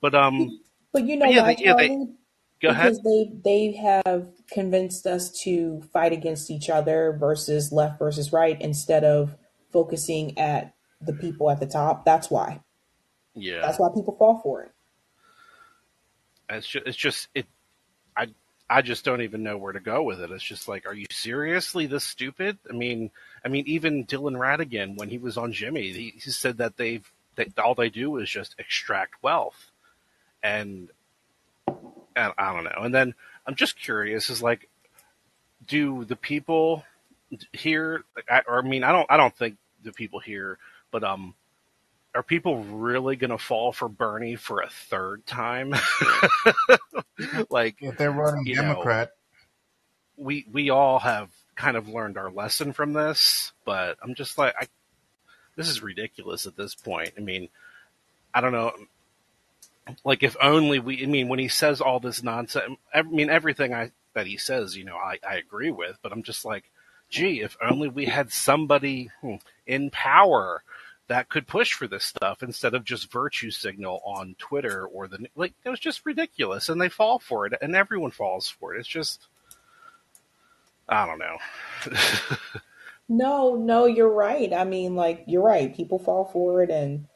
But 0.00 0.14
um 0.14 0.60
But 0.92 1.04
you 1.04 1.16
know 1.16 1.26
but 1.26 1.34
yeah, 1.34 1.42
why, 1.42 1.54
they, 1.54 1.64
yeah 1.64 1.74
they, 1.74 2.06
Go 2.62 2.68
ahead 2.70 2.96
Because 2.98 3.02
they 3.02 3.32
they 3.44 3.72
have 3.72 4.28
convinced 4.50 5.06
us 5.06 5.30
to 5.42 5.82
fight 5.92 6.12
against 6.12 6.50
each 6.50 6.70
other 6.70 7.16
versus 7.18 7.72
left 7.72 7.98
versus 7.98 8.32
right 8.32 8.60
instead 8.60 9.04
of 9.04 9.36
focusing 9.72 10.38
at 10.38 10.74
the 11.00 11.12
people 11.12 11.50
at 11.50 11.60
the 11.60 11.66
top. 11.66 12.04
That's 12.04 12.30
why. 12.30 12.60
yeah 13.34 13.60
That's 13.60 13.78
why 13.78 13.88
people 13.94 14.16
fall 14.18 14.40
for 14.42 14.62
it. 14.62 14.72
It's 16.50 16.66
just, 16.66 16.86
it's 16.86 16.96
just 16.96 17.28
it. 17.34 17.46
I 18.16 18.28
I 18.70 18.82
just 18.82 19.04
don't 19.04 19.22
even 19.22 19.42
know 19.42 19.56
where 19.58 19.72
to 19.72 19.80
go 19.80 20.02
with 20.02 20.20
it. 20.20 20.30
It's 20.30 20.44
just 20.44 20.68
like, 20.68 20.86
are 20.86 20.94
you 20.94 21.06
seriously 21.10 21.86
this 21.86 22.04
stupid? 22.04 22.58
I 22.70 22.72
mean, 22.72 23.10
I 23.44 23.48
mean, 23.48 23.64
even 23.66 24.06
Dylan 24.06 24.36
Ratigan 24.38 24.96
when 24.96 25.08
he 25.08 25.18
was 25.18 25.36
on 25.36 25.52
Jimmy, 25.52 25.92
he, 25.92 26.14
he 26.16 26.30
said 26.30 26.58
that 26.58 26.76
they've 26.76 27.10
that 27.36 27.58
all 27.58 27.74
they 27.74 27.90
do 27.90 28.16
is 28.18 28.30
just 28.30 28.54
extract 28.58 29.22
wealth, 29.22 29.70
and 30.42 30.88
I 32.16 32.52
don't 32.52 32.64
know. 32.64 32.82
And 32.82 32.94
then 32.94 33.14
I'm 33.46 33.54
just 33.54 33.78
curious, 33.78 34.30
is 34.30 34.42
like, 34.42 34.68
do 35.66 36.04
the 36.04 36.16
people 36.16 36.84
here, 37.52 38.04
I, 38.30 38.42
or 38.46 38.58
I 38.58 38.62
mean, 38.62 38.84
I 38.84 38.92
don't 38.92 39.06
I 39.10 39.16
don't 39.16 39.36
think 39.36 39.56
the 39.82 39.92
people 39.92 40.20
here, 40.20 40.58
but 40.90 41.04
um. 41.04 41.34
Are 42.14 42.22
people 42.22 42.64
really 42.64 43.14
going 43.16 43.28
to 43.28 43.36
fall 43.36 43.72
for 43.72 43.90
Bernie 43.90 44.36
for 44.36 44.62
a 44.62 44.70
third 44.70 45.26
time? 45.26 45.74
like, 47.50 47.76
If 47.80 47.98
they're 47.98 48.10
running 48.10 48.46
you 48.46 48.54
know, 48.56 48.62
Democrat, 48.62 49.10
we 50.16 50.46
we 50.50 50.70
all 50.70 50.98
have 50.98 51.28
kind 51.56 51.76
of 51.76 51.88
learned 51.88 52.16
our 52.16 52.30
lesson 52.30 52.72
from 52.72 52.94
this, 52.94 53.52
but 53.64 53.98
I'm 54.02 54.14
just 54.14 54.38
like 54.38 54.54
I 54.58 54.66
this 55.56 55.68
is 55.68 55.82
ridiculous 55.82 56.46
at 56.46 56.56
this 56.56 56.74
point. 56.74 57.12
I 57.16 57.20
mean, 57.20 57.48
I 58.32 58.40
don't 58.40 58.52
know 58.52 58.72
like 60.04 60.22
if 60.22 60.36
only 60.40 60.78
we 60.78 61.02
I 61.02 61.06
mean 61.06 61.28
when 61.28 61.38
he 61.38 61.48
says 61.48 61.80
all 61.80 62.00
this 62.00 62.22
nonsense 62.22 62.76
I 62.92 63.02
mean 63.02 63.30
everything 63.30 63.74
I 63.74 63.92
that 64.14 64.26
he 64.26 64.36
says, 64.38 64.76
you 64.76 64.84
know, 64.84 64.96
I 64.96 65.18
I 65.28 65.36
agree 65.36 65.70
with, 65.70 65.98
but 66.02 66.12
I'm 66.12 66.22
just 66.22 66.44
like 66.44 66.70
gee, 67.08 67.40
if 67.40 67.56
only 67.62 67.88
we 67.88 68.06
had 68.06 68.32
somebody 68.32 69.10
hmm, 69.20 69.36
in 69.66 69.90
power 69.90 70.62
that 71.08 71.28
could 71.28 71.46
push 71.46 71.72
for 71.72 71.86
this 71.86 72.04
stuff 72.04 72.42
instead 72.42 72.74
of 72.74 72.82
just 72.82 73.12
virtue 73.12 73.50
signal 73.50 74.02
on 74.04 74.34
Twitter 74.38 74.86
or 74.86 75.06
the 75.06 75.28
like 75.36 75.54
it 75.64 75.70
was 75.70 75.80
just 75.80 76.06
ridiculous 76.06 76.68
and 76.68 76.80
they 76.80 76.88
fall 76.88 77.18
for 77.18 77.46
it 77.46 77.54
and 77.60 77.76
everyone 77.76 78.10
falls 78.10 78.48
for 78.48 78.74
it. 78.74 78.80
It's 78.80 78.88
just 78.88 79.26
I 80.88 81.06
don't 81.06 81.18
know. 81.18 81.36
No, 83.08 83.54
no, 83.54 83.86
you're 83.86 84.12
right. 84.12 84.52
I 84.52 84.64
mean, 84.64 84.96
like, 84.96 85.24
you're 85.26 85.42
right. 85.42 85.74
People 85.74 85.98
fall 85.98 86.24
for 86.24 86.62
it, 86.62 86.70
and 86.70 87.06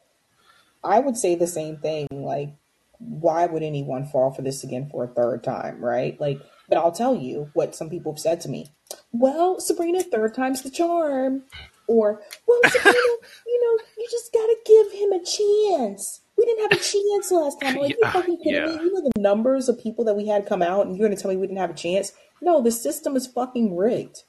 I 0.83 0.99
would 0.99 1.17
say 1.17 1.35
the 1.35 1.47
same 1.47 1.77
thing. 1.77 2.07
Like, 2.11 2.53
why 3.01 3.45
would 3.45 3.63
anyone 3.63 4.05
fall 4.05 4.31
for 4.31 4.41
this 4.41 4.63
again 4.63 4.87
for 4.89 5.03
a 5.03 5.07
third 5.07 5.43
time, 5.43 5.83
right? 5.83 6.19
Like, 6.19 6.39
but 6.69 6.77
I'll 6.77 6.91
tell 6.91 7.15
you 7.15 7.49
what 7.53 7.75
some 7.75 7.89
people 7.89 8.13
have 8.13 8.19
said 8.19 8.41
to 8.41 8.49
me. 8.49 8.69
Well, 9.11 9.59
Sabrina, 9.59 10.03
third 10.03 10.33
time's 10.35 10.61
the 10.61 10.69
charm. 10.69 11.43
Or, 11.87 12.21
well, 12.47 12.59
Sabrina, 12.65 12.97
you 13.47 13.61
know, 13.61 13.83
you 13.97 14.07
just 14.09 14.31
gotta 14.31 14.55
give 14.65 14.91
him 14.91 15.11
a 15.11 15.19
chance. 15.19 16.21
We 16.37 16.45
didn't 16.45 16.71
have 16.71 16.79
a 16.79 16.83
chance 16.83 17.31
last 17.31 17.59
time. 17.59 17.75
I'm 17.75 17.81
like, 17.81 17.97
you 18.01 18.11
fucking 18.11 18.37
kidding 18.37 18.53
yeah. 18.53 18.65
me? 18.67 18.73
You 18.73 18.93
know 18.93 19.09
the 19.13 19.21
numbers 19.21 19.67
of 19.67 19.81
people 19.81 20.05
that 20.05 20.15
we 20.15 20.27
had 20.27 20.45
come 20.45 20.61
out, 20.61 20.85
and 20.85 20.95
you're 20.95 21.07
gonna 21.07 21.19
tell 21.19 21.31
me 21.31 21.37
we 21.37 21.47
didn't 21.47 21.59
have 21.59 21.71
a 21.71 21.75
chance? 21.75 22.13
No, 22.41 22.61
the 22.61 22.71
system 22.71 23.15
is 23.15 23.27
fucking 23.27 23.75
rigged. 23.75 24.23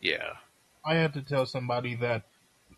Yeah. 0.00 0.34
I 0.84 0.94
had 0.94 1.12
to 1.14 1.22
tell 1.22 1.46
somebody 1.46 1.94
that 1.96 2.24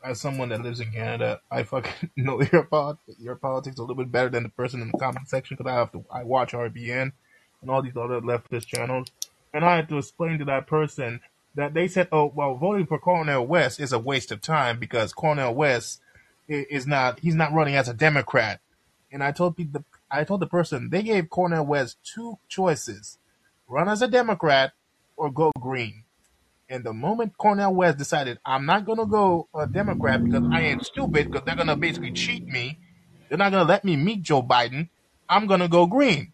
as 0.05 0.20
someone 0.20 0.49
that 0.51 0.62
lives 0.62 0.81
in 0.81 0.91
Canada, 0.91 1.41
I 1.51 1.62
fucking 1.62 2.11
know 2.16 2.43
your 2.53 2.65
pol- 2.65 2.99
your 3.19 3.37
politics 3.37 3.79
a 3.79 3.83
little 3.83 3.97
bit 3.97 4.12
better 4.12 4.29
than 4.29 4.43
the 4.43 4.49
person 4.49 4.81
in 4.83 4.91
the 4.91 4.99
comment 4.99 5.29
section 5.29 5.57
because 5.57 5.70
I 5.70 5.74
have 5.77 5.93
to 5.93 6.05
I 6.11 6.24
watch 6.24 6.53
RBN 6.53 7.12
and 7.61 7.70
all 7.70 7.83
these 7.83 7.97
other 7.97 8.20
leftist 8.20 8.66
channels, 8.66 9.09
and 9.55 9.65
I 9.65 9.77
had 9.77 9.89
to 9.91 9.99
explain 9.99 10.39
to 10.39 10.45
that 10.47 10.66
person 10.66 11.20
that 11.55 11.74
they 11.74 11.89
said, 11.89 12.09
oh 12.12 12.33
well, 12.35 12.55
voting 12.55 12.87
for 12.87 12.99
Cornel 12.99 13.47
West 13.47 13.81
is 13.81 13.93
a 13.93 13.99
waste 13.99 14.33
of 14.33 14.41
time 14.41 14.79
because 14.79 15.12
Cornel 15.12 15.55
West 15.55 16.01
is 16.49 16.87
not 16.87 17.20
he's 17.20 17.35
not 17.35 17.53
running 17.53 17.77
as 17.77 17.89
a 17.89 17.95
Democrat, 17.95 18.61
and 19.11 19.23
I 19.23 19.33
told 19.33 19.57
people 19.57 19.85
I 20.11 20.24
told 20.24 20.41
the 20.41 20.47
person 20.47 20.91
they 20.91 21.03
gave 21.03 21.31
Cornel 21.31 21.66
West 21.66 21.99
two 22.05 22.39
choices: 22.49 23.19
run 23.69 23.89
as 23.89 24.03
a 24.03 24.09
Democrat 24.09 24.73
or 25.16 25.31
go 25.31 25.53
green. 25.59 26.02
And 26.73 26.85
the 26.85 26.94
moment 26.94 27.36
Cornel 27.36 27.74
West 27.74 27.99
decided, 27.99 28.39
I'm 28.47 28.65
not 28.65 28.86
going 28.86 28.97
to 28.97 29.05
go 29.05 29.47
a 29.55 29.66
Democrat 29.66 30.24
because 30.24 30.43
I 30.51 30.62
ain't 30.62 30.86
stupid, 30.86 31.31
because 31.31 31.44
they're 31.44 31.55
going 31.55 31.69
to 31.69 31.77
basically 31.77 32.12
cheat 32.12 32.47
me, 32.47 32.78
they're 33.28 33.36
not 33.36 33.53
going 33.53 33.66
to 33.66 33.69
let 33.69 33.85
me 33.85 33.94
meet 33.94 34.23
Joe 34.23 34.43
Biden, 34.43 34.89
I'm 35.28 35.47
going 35.47 35.61
to 35.61 35.69
go 35.69 35.85
green. 35.85 36.32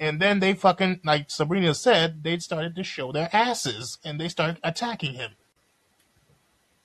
And 0.00 0.22
then 0.22 0.40
they 0.40 0.54
fucking, 0.54 1.00
like 1.04 1.30
Sabrina 1.30 1.74
said, 1.74 2.24
they 2.24 2.38
started 2.38 2.76
to 2.76 2.82
show 2.82 3.12
their 3.12 3.28
asses 3.30 3.98
and 4.02 4.18
they 4.18 4.30
started 4.30 4.58
attacking 4.64 5.12
him. 5.12 5.32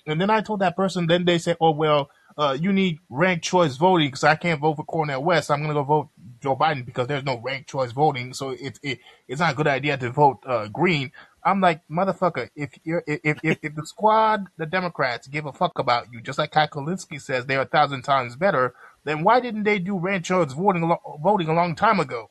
And 0.05 0.19
then 0.19 0.29
I 0.29 0.41
told 0.41 0.59
that 0.59 0.75
person, 0.75 1.07
then 1.07 1.23
they 1.23 1.37
said, 1.37 1.55
oh, 1.61 1.71
well, 1.71 2.09
uh, 2.37 2.57
you 2.59 2.73
need 2.73 2.99
ranked 3.09 3.45
choice 3.45 3.77
voting 3.77 4.07
because 4.07 4.25
I 4.25 4.35
can't 4.35 4.59
vote 4.59 4.75
for 4.75 4.83
Cornel 4.83 5.23
West. 5.23 5.49
I'm 5.49 5.59
going 5.59 5.69
to 5.69 5.75
go 5.75 5.83
vote 5.83 6.09
Joe 6.41 6.57
Biden 6.57 6.85
because 6.85 7.07
there's 7.07 7.23
no 7.23 7.39
ranked 7.39 7.69
choice 7.69 7.93
voting. 7.93 8.33
So 8.33 8.49
it, 8.49 8.77
it, 8.83 8.99
it's 9.29 9.39
not 9.39 9.53
a 9.53 9.55
good 9.55 9.67
idea 9.67 9.95
to 9.97 10.09
vote 10.09 10.39
uh, 10.45 10.67
green. 10.67 11.13
I'm 11.45 11.61
like, 11.61 11.81
motherfucker, 11.89 12.49
if 12.55 12.71
you're, 12.83 13.03
if, 13.05 13.39
if, 13.43 13.57
if 13.61 13.75
the 13.75 13.85
squad, 13.85 14.47
the 14.57 14.65
Democrats 14.65 15.27
give 15.27 15.45
a 15.45 15.53
fuck 15.53 15.77
about 15.79 16.11
you, 16.11 16.21
just 16.21 16.39
like 16.39 16.51
Kai 16.51 16.67
Kulinski 16.67 17.21
says 17.21 17.45
they're 17.45 17.61
a 17.61 17.65
thousand 17.65 18.03
times 18.03 18.35
better, 18.35 18.73
then 19.03 19.23
why 19.23 19.39
didn't 19.39 19.63
they 19.63 19.79
do 19.79 19.97
ranked 19.97 20.27
choice 20.27 20.53
voting, 20.53 20.83
a 20.83 21.17
voting 21.17 21.49
a 21.49 21.53
long 21.53 21.75
time 21.75 21.99
ago? 21.99 22.29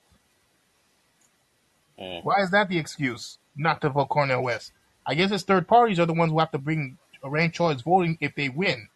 Mm. 2.01 2.24
Why 2.24 2.43
is 2.43 2.51
that 2.51 2.68
the 2.68 2.78
excuse 2.78 3.39
not 3.56 3.80
to 3.82 3.90
vote 3.90 4.09
Cornel 4.09 4.43
West? 4.43 4.72
I 5.06 5.14
guess 5.14 5.30
it's 5.30 5.43
third 5.43 5.68
parties 5.68 6.01
are 6.01 6.06
the 6.06 6.14
ones 6.14 6.32
who 6.32 6.39
have 6.39 6.52
to 6.52 6.59
bring 6.59 6.98
ranked 7.22 7.56
choice 7.56 7.80
voting 7.82 8.18
if 8.20 8.34
they 8.34 8.48
win. 8.48 8.89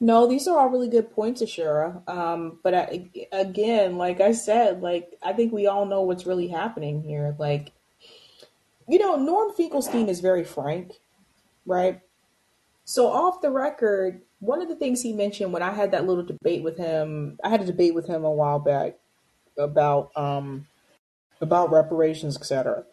No, 0.00 0.26
these 0.26 0.48
are 0.48 0.58
all 0.58 0.68
really 0.68 0.88
good 0.88 1.12
points, 1.12 1.42
Ashura. 1.42 2.06
Um, 2.08 2.58
but 2.64 2.74
I, 2.74 3.08
again, 3.30 3.98
like 3.98 4.20
I 4.20 4.32
said, 4.32 4.82
like 4.82 5.16
I 5.22 5.32
think 5.32 5.52
we 5.52 5.68
all 5.68 5.86
know 5.86 6.02
what's 6.02 6.26
really 6.26 6.48
happening 6.48 7.02
here. 7.02 7.36
Like, 7.38 7.70
you 8.88 8.98
know, 8.98 9.16
Norm 9.16 9.52
Finkelstein 9.52 10.08
is 10.08 10.20
very 10.20 10.44
frank, 10.44 10.92
right? 11.66 12.00
So 12.84 13.06
off 13.08 13.40
the 13.40 13.50
record, 13.50 14.22
one 14.40 14.60
of 14.60 14.68
the 14.68 14.76
things 14.76 15.02
he 15.02 15.12
mentioned 15.12 15.52
when 15.52 15.62
I 15.62 15.72
had 15.72 15.92
that 15.92 16.06
little 16.06 16.24
debate 16.24 16.62
with 16.62 16.76
him, 16.76 17.38
I 17.44 17.48
had 17.48 17.62
a 17.62 17.66
debate 17.66 17.94
with 17.94 18.06
him 18.06 18.24
a 18.24 18.30
while 18.30 18.58
back 18.58 18.98
about 19.56 20.10
um 20.16 20.66
about 21.40 21.70
reparations, 21.70 22.36
etc. 22.36 22.84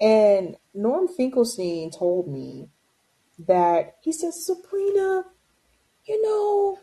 And 0.00 0.56
Norm 0.74 1.08
Finkelstein 1.08 1.90
told 1.90 2.28
me 2.28 2.68
that 3.38 3.96
he 4.02 4.12
says, 4.12 4.44
Sabrina, 4.44 5.24
you 6.06 6.22
know, 6.22 6.78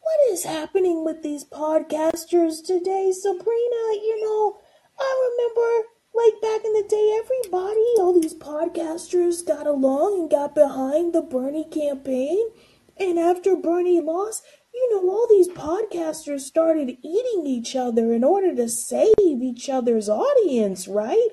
what 0.00 0.32
is 0.32 0.44
happening 0.44 1.04
with 1.04 1.22
these 1.22 1.44
podcasters 1.44 2.64
today, 2.64 3.12
Sabrina? 3.12 3.82
You 4.02 4.20
know, 4.24 4.58
I 4.98 5.30
remember 5.30 5.88
like 6.14 6.40
back 6.42 6.64
in 6.64 6.72
the 6.74 6.84
day, 6.88 7.20
everybody, 7.22 7.86
all 7.98 8.18
these 8.20 8.34
podcasters 8.34 9.46
got 9.46 9.66
along 9.66 10.20
and 10.20 10.30
got 10.30 10.54
behind 10.54 11.14
the 11.14 11.22
Bernie 11.22 11.68
campaign. 11.70 12.50
And 12.98 13.18
after 13.18 13.56
Bernie 13.56 14.00
lost, 14.00 14.44
you 14.74 14.90
know, 14.90 15.10
all 15.10 15.26
these 15.28 15.48
podcasters 15.48 16.40
started 16.40 16.98
eating 17.02 17.46
each 17.46 17.74
other 17.74 18.12
in 18.12 18.24
order 18.24 18.54
to 18.54 18.68
save 18.68 19.14
each 19.18 19.68
other's 19.70 20.08
audience, 20.08 20.86
right? 20.86 21.28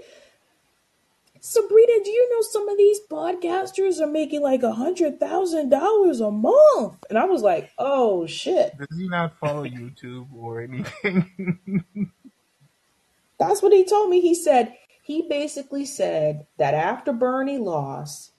Sabrina, 1.42 2.04
do 2.04 2.10
you 2.10 2.30
know 2.34 2.42
some 2.42 2.68
of 2.68 2.78
these 2.78 3.00
podcasters 3.10 4.02
are 4.02 4.08
making 4.08 4.42
like 4.42 4.62
a 4.62 4.74
hundred 4.74 5.20
thousand 5.20 5.70
dollars 5.70 6.20
a 6.20 6.32
month? 6.32 7.04
And 7.10 7.18
I 7.18 7.26
was 7.26 7.42
like, 7.42 7.72
oh 7.78 8.28
shit. 8.28 8.78
Does 8.78 8.98
he 8.98 9.08
not 9.08 9.38
follow 9.40 9.66
YouTube 9.66 10.28
or 10.34 10.62
anything? 10.62 12.12
That's 13.40 13.62
what 13.62 13.74
he 13.74 13.86
told 13.86 14.10
me. 14.10 14.22
He 14.22 14.36
said 14.36 14.76
he 15.02 15.26
basically 15.28 15.86
said 15.86 16.46
that 16.58 16.74
after 16.74 17.14
Bernie 17.14 17.58
lost, 17.58 18.34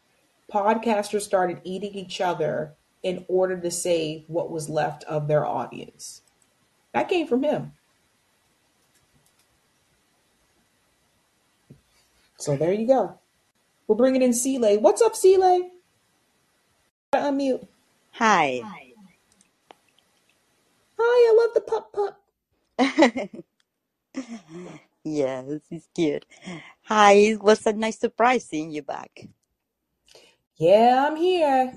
podcasters 0.52 1.22
started 1.22 1.60
eating 1.64 1.94
each 1.94 2.20
other 2.20 2.74
in 3.02 3.24
order 3.28 3.58
to 3.58 3.70
save 3.70 4.24
what 4.28 4.50
was 4.50 4.68
left 4.68 5.04
of 5.04 5.26
their 5.26 5.46
audience. 5.46 6.22
That 6.92 7.08
came 7.08 7.26
from 7.26 7.42
him. 7.42 7.72
So 12.36 12.56
there 12.56 12.72
you 12.72 12.86
go. 12.86 13.18
We're 13.86 13.96
bringing 13.96 14.22
in 14.22 14.32
Seeley. 14.32 14.76
What's 14.76 15.02
up, 15.02 15.16
Seeley? 15.16 15.70
Unmute. 17.14 17.66
Hi. 18.12 18.60
Hi, 20.98 20.98
I 20.98 21.34
love 21.36 21.54
the 21.54 21.60
pup 21.60 21.92
pup. 21.92 22.22
yes, 25.04 25.44
it's 25.70 25.88
cute. 25.94 26.26
Hi, 26.84 27.12
it 27.12 27.42
was 27.42 27.66
a 27.66 27.72
nice 27.72 27.98
surprise 27.98 28.44
seeing 28.44 28.70
you 28.70 28.82
back. 28.82 29.28
Yeah, 30.56 31.06
I'm 31.08 31.16
here. 31.16 31.72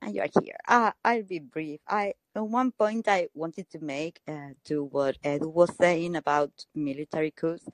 And 0.00 0.14
you're 0.14 0.28
here. 0.42 0.58
Uh, 0.66 0.92
I'll 1.04 1.24
be 1.24 1.40
brief. 1.40 1.80
I 1.88 2.14
at 2.36 2.46
one 2.46 2.70
point 2.70 3.08
I 3.08 3.28
wanted 3.34 3.68
to 3.70 3.80
make 3.80 4.20
uh, 4.28 4.50
to 4.66 4.84
what 4.84 5.18
Ed 5.24 5.44
was 5.44 5.74
saying 5.76 6.14
about 6.14 6.52
military 6.74 7.32
coups. 7.32 7.68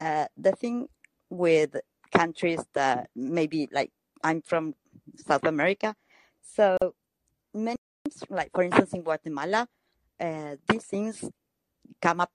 Uh, 0.00 0.26
the 0.36 0.52
thing 0.52 0.88
with 1.30 1.76
countries 2.12 2.60
that 2.74 3.08
maybe 3.16 3.68
like 3.72 3.90
I'm 4.22 4.42
from 4.42 4.74
South 5.26 5.44
America, 5.44 5.94
so 6.42 6.76
many 7.54 7.78
like 8.28 8.50
for 8.52 8.62
instance 8.62 8.92
in 8.92 9.02
Guatemala, 9.02 9.68
uh, 10.20 10.56
these 10.68 10.84
things 10.84 11.24
come 12.00 12.20
up 12.20 12.30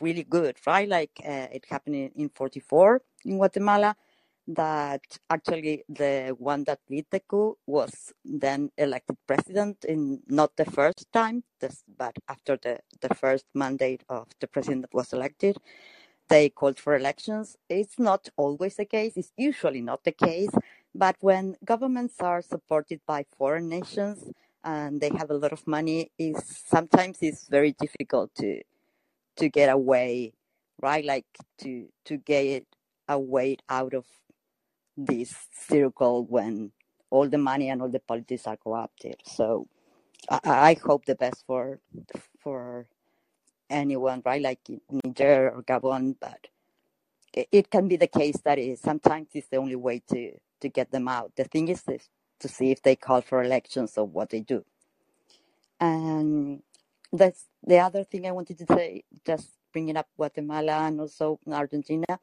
really 0.00 0.24
good, 0.24 0.56
right? 0.66 0.88
Like 0.88 1.12
uh, 1.24 1.48
it 1.52 1.64
happened 1.68 1.96
in, 1.96 2.10
in 2.16 2.28
44 2.30 3.02
in 3.24 3.36
Guatemala 3.36 3.96
that 4.48 5.02
actually 5.28 5.84
the 5.88 6.34
one 6.38 6.64
that 6.64 6.80
did 6.88 7.04
the 7.10 7.20
coup 7.20 7.56
was 7.66 8.12
then 8.24 8.70
elected 8.78 9.16
president 9.26 9.84
in 9.84 10.22
not 10.26 10.56
the 10.56 10.64
first 10.64 11.06
time, 11.12 11.44
this, 11.60 11.84
but 11.98 12.16
after 12.28 12.56
the, 12.56 12.78
the 13.02 13.14
first 13.14 13.44
mandate 13.54 14.02
of 14.08 14.26
the 14.40 14.46
president 14.46 14.82
that 14.82 14.94
was 14.94 15.12
elected, 15.12 15.58
they 16.28 16.48
called 16.48 16.78
for 16.78 16.96
elections. 16.96 17.56
It's 17.68 17.98
not 17.98 18.28
always 18.36 18.76
the 18.76 18.86
case, 18.86 19.14
it's 19.16 19.32
usually 19.36 19.82
not 19.82 20.04
the 20.04 20.12
case, 20.12 20.50
but 20.94 21.16
when 21.20 21.56
governments 21.64 22.14
are 22.20 22.40
supported 22.40 23.00
by 23.06 23.26
foreign 23.36 23.68
nations 23.68 24.30
and 24.64 25.00
they 25.00 25.10
have 25.16 25.30
a 25.30 25.34
lot 25.34 25.52
of 25.52 25.66
money, 25.66 26.10
is 26.18 26.42
sometimes 26.66 27.18
it's 27.20 27.48
very 27.48 27.72
difficult 27.78 28.34
to 28.36 28.62
to 29.38 29.50
get 29.50 29.70
away, 29.70 30.34
right? 30.82 31.04
Like 31.04 31.26
to 31.60 31.88
to 32.06 32.18
get 32.18 32.66
away 33.08 33.58
out 33.70 33.94
of 33.94 34.06
this 34.96 35.34
circle 35.68 36.26
when 36.26 36.72
all 37.10 37.28
the 37.28 37.38
money 37.38 37.70
and 37.70 37.82
all 37.82 37.90
the 37.90 38.00
politics 38.00 38.46
are 38.46 38.58
corrupted. 38.58 39.16
So 39.24 39.68
I, 40.30 40.40
I 40.44 40.76
hope 40.84 41.06
the 41.06 41.16
best 41.16 41.44
for 41.46 41.80
for 42.40 42.88
anyone, 43.70 44.22
right? 44.24 44.42
Like 44.42 44.60
Niger 44.90 45.50
or 45.50 45.62
Gabon, 45.64 46.16
but 46.20 46.48
it, 47.34 47.48
it 47.52 47.70
can 47.70 47.88
be 47.88 47.96
the 47.96 48.08
case 48.08 48.38
that 48.44 48.58
sometimes 48.82 49.28
it's 49.34 49.48
the 49.48 49.58
only 49.58 49.76
way 49.76 50.02
to 50.12 50.32
to 50.60 50.68
get 50.70 50.90
them 50.92 51.08
out. 51.08 51.32
The 51.36 51.44
thing 51.44 51.68
is 51.68 51.82
this, 51.84 52.08
to 52.40 52.48
see 52.48 52.70
if 52.70 52.82
they 52.82 52.96
call 52.96 53.22
for 53.22 53.42
elections 53.44 53.98
or 53.98 54.06
what 54.06 54.30
they 54.30 54.40
do. 54.40 54.64
And 55.80 56.62
that's 57.12 57.46
the 57.64 57.78
other 57.78 58.04
thing 58.04 58.26
I 58.26 58.32
wanted 58.32 58.58
to 58.58 58.66
say, 58.74 59.04
just 59.26 59.50
bringing 59.72 59.96
up 59.96 60.08
Guatemala 60.16 60.86
and 60.88 61.00
also 61.00 61.40
Argentina, 61.50 62.18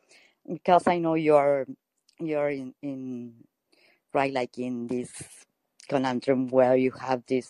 because 0.47 0.87
I 0.87 0.99
know 0.99 1.15
you're 1.15 1.67
you're 2.19 2.49
in, 2.51 2.73
in 2.83 3.35
right 4.13 4.33
like 4.33 4.57
in 4.57 4.87
this 4.87 5.11
conundrum 5.87 6.47
where 6.49 6.75
you 6.75 6.91
have 6.91 7.23
this 7.27 7.49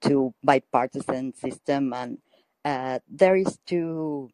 two 0.00 0.34
bipartisan 0.42 1.34
system 1.34 1.92
and 1.92 2.18
uh, 2.64 2.98
there 3.08 3.36
is 3.36 3.58
two 3.66 4.30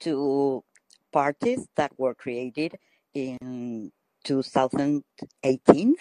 two 0.00 0.64
parties 1.12 1.68
that 1.76 1.92
were 1.98 2.14
created 2.14 2.76
in 3.14 3.92
2018 4.24 5.96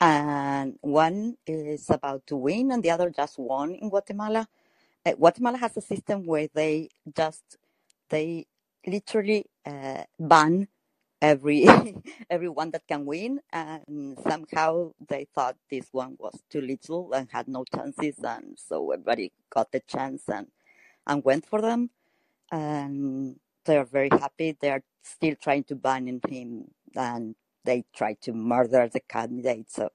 and 0.00 0.76
one 0.82 1.36
is 1.46 1.90
about 1.90 2.26
to 2.26 2.36
win 2.36 2.72
and 2.72 2.82
the 2.82 2.90
other 2.90 3.10
just 3.10 3.38
won 3.38 3.74
in 3.74 3.90
guatemala 3.90 4.46
uh, 5.06 5.12
guatemala 5.14 5.58
has 5.58 5.76
a 5.76 5.82
system 5.82 6.26
where 6.26 6.48
they 6.54 6.88
just 7.16 7.58
they 8.10 8.46
literally 8.86 9.46
uh, 9.66 10.04
ban 10.20 10.68
every 11.20 11.66
everyone 12.30 12.70
that 12.70 12.86
can 12.88 13.06
win 13.06 13.40
and 13.52 14.18
somehow 14.28 14.90
they 15.08 15.26
thought 15.34 15.56
this 15.70 15.88
one 15.92 16.16
was 16.18 16.40
too 16.50 16.60
little 16.60 17.12
and 17.12 17.28
had 17.32 17.48
no 17.48 17.64
chances 17.74 18.16
and 18.24 18.58
so 18.58 18.92
everybody 18.92 19.32
got 19.50 19.72
the 19.72 19.80
chance 19.80 20.22
and 20.28 20.46
and 21.08 21.24
went 21.24 21.46
for 21.46 21.62
them. 21.62 21.90
And 22.52 23.36
they're 23.66 23.84
very 23.84 24.10
happy. 24.10 24.56
They're 24.60 24.84
still 25.04 25.36
trying 25.42 25.64
to 25.66 25.76
ban 25.76 26.08
him 26.28 26.66
and 26.96 27.36
they 27.64 27.84
tried 27.94 28.20
to 28.22 28.32
murder 28.34 28.88
the 28.92 29.00
candidate. 29.00 29.70
So 29.72 29.90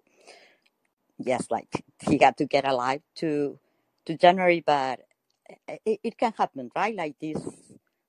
yes 1.19 1.47
like 1.51 1.83
he 2.07 2.17
got 2.17 2.37
to 2.37 2.45
get 2.45 2.65
alive 2.67 3.01
to 3.17 3.59
to 4.05 4.17
january 4.17 4.63
but 4.65 4.99
it, 5.67 5.99
it 6.03 6.17
can 6.19 6.33
happen 6.37 6.71
right? 6.75 6.95
Like 6.95 7.15
these 7.19 7.43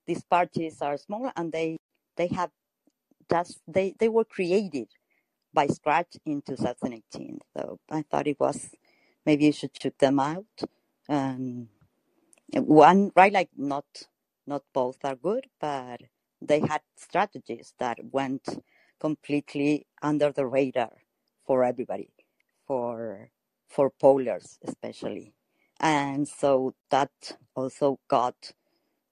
these 0.07 0.25
parties 0.25 0.83
are 0.83 0.97
small 0.99 1.31
and 1.37 1.53
they 1.53 1.79
they 2.17 2.29
have 2.29 2.51
just 3.31 3.61
they 3.69 3.95
they 4.01 4.09
were 4.09 4.25
created 4.25 4.89
by 5.55 5.67
scratch 5.69 6.17
in 6.27 6.43
2018 6.43 7.41
so 7.57 7.79
i 7.91 8.03
thought 8.03 8.27
it 8.29 8.41
was 8.41 8.71
maybe 9.27 9.47
you 9.47 9.53
should 9.53 9.71
shoot 9.81 9.99
them 9.99 10.21
out. 10.21 10.47
And 11.09 11.69
one 12.55 13.13
right 13.17 13.33
like 13.33 13.51
not 13.57 13.87
not 14.47 14.63
both 14.75 14.99
are 15.05 15.17
good 15.17 15.47
but 15.61 16.01
they 16.43 16.61
had 16.61 16.83
strategies 16.97 17.75
that 17.79 17.99
went 18.13 18.49
completely 19.01 19.87
under 20.03 20.33
the 20.33 20.47
radar 20.47 20.93
for 21.47 21.65
everybody 21.65 22.11
for 22.67 23.31
for 23.69 23.91
pollers 23.91 24.59
especially 24.67 25.35
and 25.85 26.27
so 26.27 26.75
that 26.91 27.11
also 27.55 28.01
got 28.09 28.35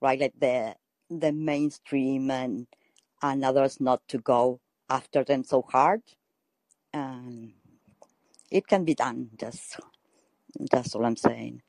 right 0.00 0.18
like 0.18 0.32
the 0.40 0.74
the 1.10 1.30
mainstream 1.30 2.30
and 2.30 2.66
and 3.22 3.44
others 3.44 3.80
not 3.80 4.00
to 4.08 4.18
go 4.18 4.58
after 4.88 5.22
them 5.22 5.44
so 5.44 5.62
hard 5.62 6.00
and 6.92 7.52
it 8.50 8.66
can 8.66 8.84
be 8.84 8.94
done 8.94 9.28
just 9.38 9.78
that's 10.70 10.94
all 10.94 11.04
i'm 11.04 11.16
saying 11.16 11.62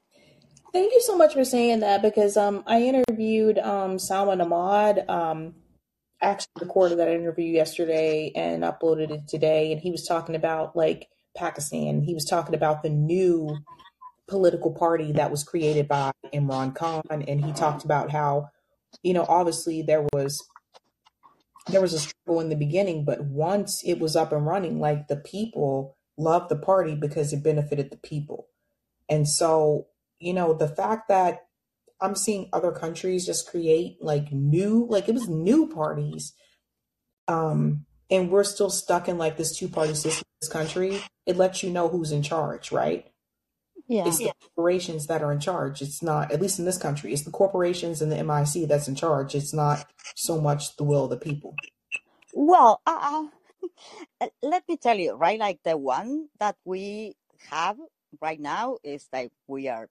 Thank 0.73 0.91
you 0.91 1.01
so 1.01 1.15
much 1.15 1.35
for 1.35 1.45
saying 1.45 1.81
that 1.81 2.01
because 2.01 2.35
um, 2.35 2.63
I 2.65 2.81
interviewed 2.81 3.59
um, 3.59 3.99
Salman 3.99 4.41
Ahmad. 4.41 5.07
Um, 5.07 5.53
actually 6.19 6.49
recorded 6.61 6.97
that 6.97 7.09
interview 7.09 7.45
yesterday 7.45 8.31
and 8.35 8.63
uploaded 8.63 9.11
it 9.11 9.27
today, 9.27 9.71
and 9.71 9.80
he 9.80 9.91
was 9.91 10.07
talking 10.07 10.34
about 10.34 10.75
like 10.75 11.09
Pakistan. 11.38 12.01
He 12.01 12.15
was 12.15 12.25
talking 12.25 12.55
about 12.55 12.81
the 12.81 12.89
new 12.89 13.55
political 14.27 14.71
party 14.71 15.11
that 15.13 15.31
was 15.31 15.43
created 15.43 15.87
by 15.87 16.11
Imran 16.33 16.75
Khan, 16.75 17.03
and 17.09 17.43
he 17.43 17.51
talked 17.53 17.83
about 17.83 18.11
how, 18.11 18.49
you 19.01 19.13
know, 19.13 19.25
obviously 19.27 19.81
there 19.81 20.05
was 20.13 20.43
there 21.67 21.81
was 21.81 21.93
a 21.93 21.99
struggle 21.99 22.41
in 22.41 22.49
the 22.49 22.55
beginning, 22.55 23.05
but 23.05 23.23
once 23.23 23.83
it 23.85 23.99
was 23.99 24.15
up 24.15 24.31
and 24.31 24.45
running, 24.45 24.79
like 24.79 25.07
the 25.07 25.15
people 25.15 25.95
loved 26.17 26.49
the 26.49 26.57
party 26.57 26.95
because 26.95 27.31
it 27.31 27.43
benefited 27.43 27.89
the 27.89 27.97
people. 27.97 28.47
And 29.09 29.27
so, 29.27 29.87
you 30.19 30.33
know, 30.33 30.53
the 30.53 30.67
fact 30.67 31.07
that 31.07 31.45
I'm 32.01 32.15
seeing 32.15 32.49
other 32.51 32.71
countries 32.71 33.25
just 33.25 33.49
create 33.49 33.97
like 34.01 34.31
new, 34.31 34.85
like 34.89 35.07
it 35.07 35.13
was 35.13 35.29
new 35.29 35.69
parties. 35.69 36.33
Um, 37.27 37.85
and 38.09 38.29
we're 38.29 38.43
still 38.43 38.69
stuck 38.69 39.07
in 39.07 39.17
like 39.17 39.37
this 39.37 39.57
two 39.57 39.69
party 39.69 39.93
system 39.93 40.23
in 40.25 40.37
this 40.41 40.49
country. 40.49 41.01
It 41.25 41.37
lets 41.37 41.63
you 41.63 41.69
know 41.69 41.87
who's 41.87 42.11
in 42.11 42.23
charge, 42.23 42.71
right? 42.71 43.05
Yeah. 43.88 44.07
It's 44.07 44.18
the 44.18 44.31
corporations 44.55 45.07
that 45.07 45.22
are 45.22 45.31
in 45.31 45.39
charge. 45.39 45.81
It's 45.81 46.01
not, 46.01 46.31
at 46.31 46.41
least 46.41 46.60
in 46.60 46.65
this 46.65 46.77
country, 46.77 47.11
it's 47.14 47.23
the 47.23 47.31
corporations 47.31 48.01
and 48.01 48.11
the 48.11 48.23
MIC 48.23 48.68
that's 48.68 48.88
in 48.88 48.95
charge. 48.95 49.35
It's 49.35 49.53
not 49.53 49.85
so 50.15 50.39
much 50.39 50.77
the 50.77 50.84
will 50.84 51.05
of 51.05 51.10
the 51.10 51.18
people. 51.18 51.55
Well, 52.34 52.81
uh, 52.85 53.26
uh, 54.22 54.27
let 54.41 54.68
me 54.68 54.77
tell 54.77 54.97
you, 54.97 55.14
right? 55.14 55.39
Like 55.39 55.60
the 55.64 55.77
one 55.77 56.30
that 56.39 56.55
we 56.65 57.15
have 57.49 57.77
right 58.22 58.39
now 58.39 58.77
is 58.84 59.07
like 59.11 59.31
we 59.47 59.68
are 59.68 59.89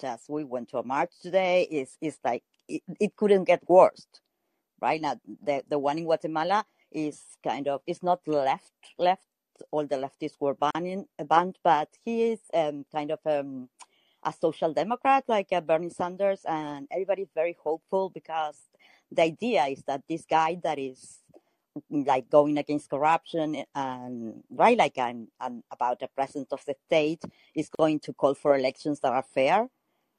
just 0.00 0.28
we 0.28 0.44
went 0.44 0.70
to 0.70 0.78
a 0.78 0.84
march 0.84 1.12
today. 1.22 1.62
Is 1.70 1.96
is 2.00 2.18
like 2.24 2.42
it, 2.68 2.82
it 3.00 3.16
couldn't 3.16 3.44
get 3.44 3.62
worse, 3.68 4.06
right? 4.80 5.00
Now 5.00 5.20
the 5.42 5.62
the 5.68 5.78
one 5.78 5.98
in 5.98 6.04
Guatemala 6.04 6.64
is 6.90 7.20
kind 7.42 7.68
of 7.68 7.82
it's 7.86 8.02
not 8.02 8.20
left 8.26 8.72
left. 8.98 9.22
All 9.70 9.86
the 9.86 9.96
leftists 9.96 10.40
were 10.40 10.54
banning 10.54 11.06
banned, 11.28 11.58
but 11.62 11.88
he 12.04 12.32
is 12.32 12.40
um, 12.52 12.84
kind 12.92 13.10
of 13.10 13.20
um, 13.26 13.68
a 14.22 14.32
social 14.32 14.72
democrat 14.72 15.24
like 15.28 15.48
uh, 15.52 15.60
Bernie 15.60 15.90
Sanders, 15.90 16.40
and 16.46 16.88
everybody's 16.90 17.32
very 17.34 17.56
hopeful 17.62 18.10
because 18.10 18.58
the 19.10 19.22
idea 19.22 19.64
is 19.66 19.82
that 19.86 20.02
this 20.08 20.24
guy 20.24 20.58
that 20.62 20.78
is 20.78 21.20
like 21.90 22.30
going 22.30 22.56
against 22.56 22.88
corruption 22.88 23.64
and 23.74 24.42
right 24.50 24.78
like 24.78 24.96
and, 24.96 25.26
and 25.40 25.62
about 25.72 25.98
the 25.98 26.08
president 26.14 26.48
of 26.52 26.64
the 26.66 26.74
state 26.86 27.22
is 27.54 27.68
going 27.68 27.98
to 27.98 28.12
call 28.12 28.34
for 28.34 28.56
elections 28.56 29.00
that 29.00 29.12
are 29.12 29.24
fair. 29.24 29.68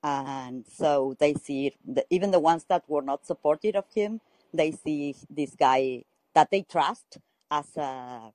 And 0.03 0.65
so 0.67 1.15
they 1.19 1.33
see 1.33 1.73
even 2.09 2.31
the 2.31 2.39
ones 2.39 2.65
that 2.69 2.83
were 2.87 3.01
not 3.01 3.25
supportive 3.25 3.75
of 3.75 3.85
him 3.93 4.21
they 4.55 4.71
see 4.71 5.15
this 5.29 5.55
guy 5.55 6.03
that 6.33 6.49
they 6.51 6.61
trust 6.63 7.17
as 7.51 7.77
a 7.77 8.31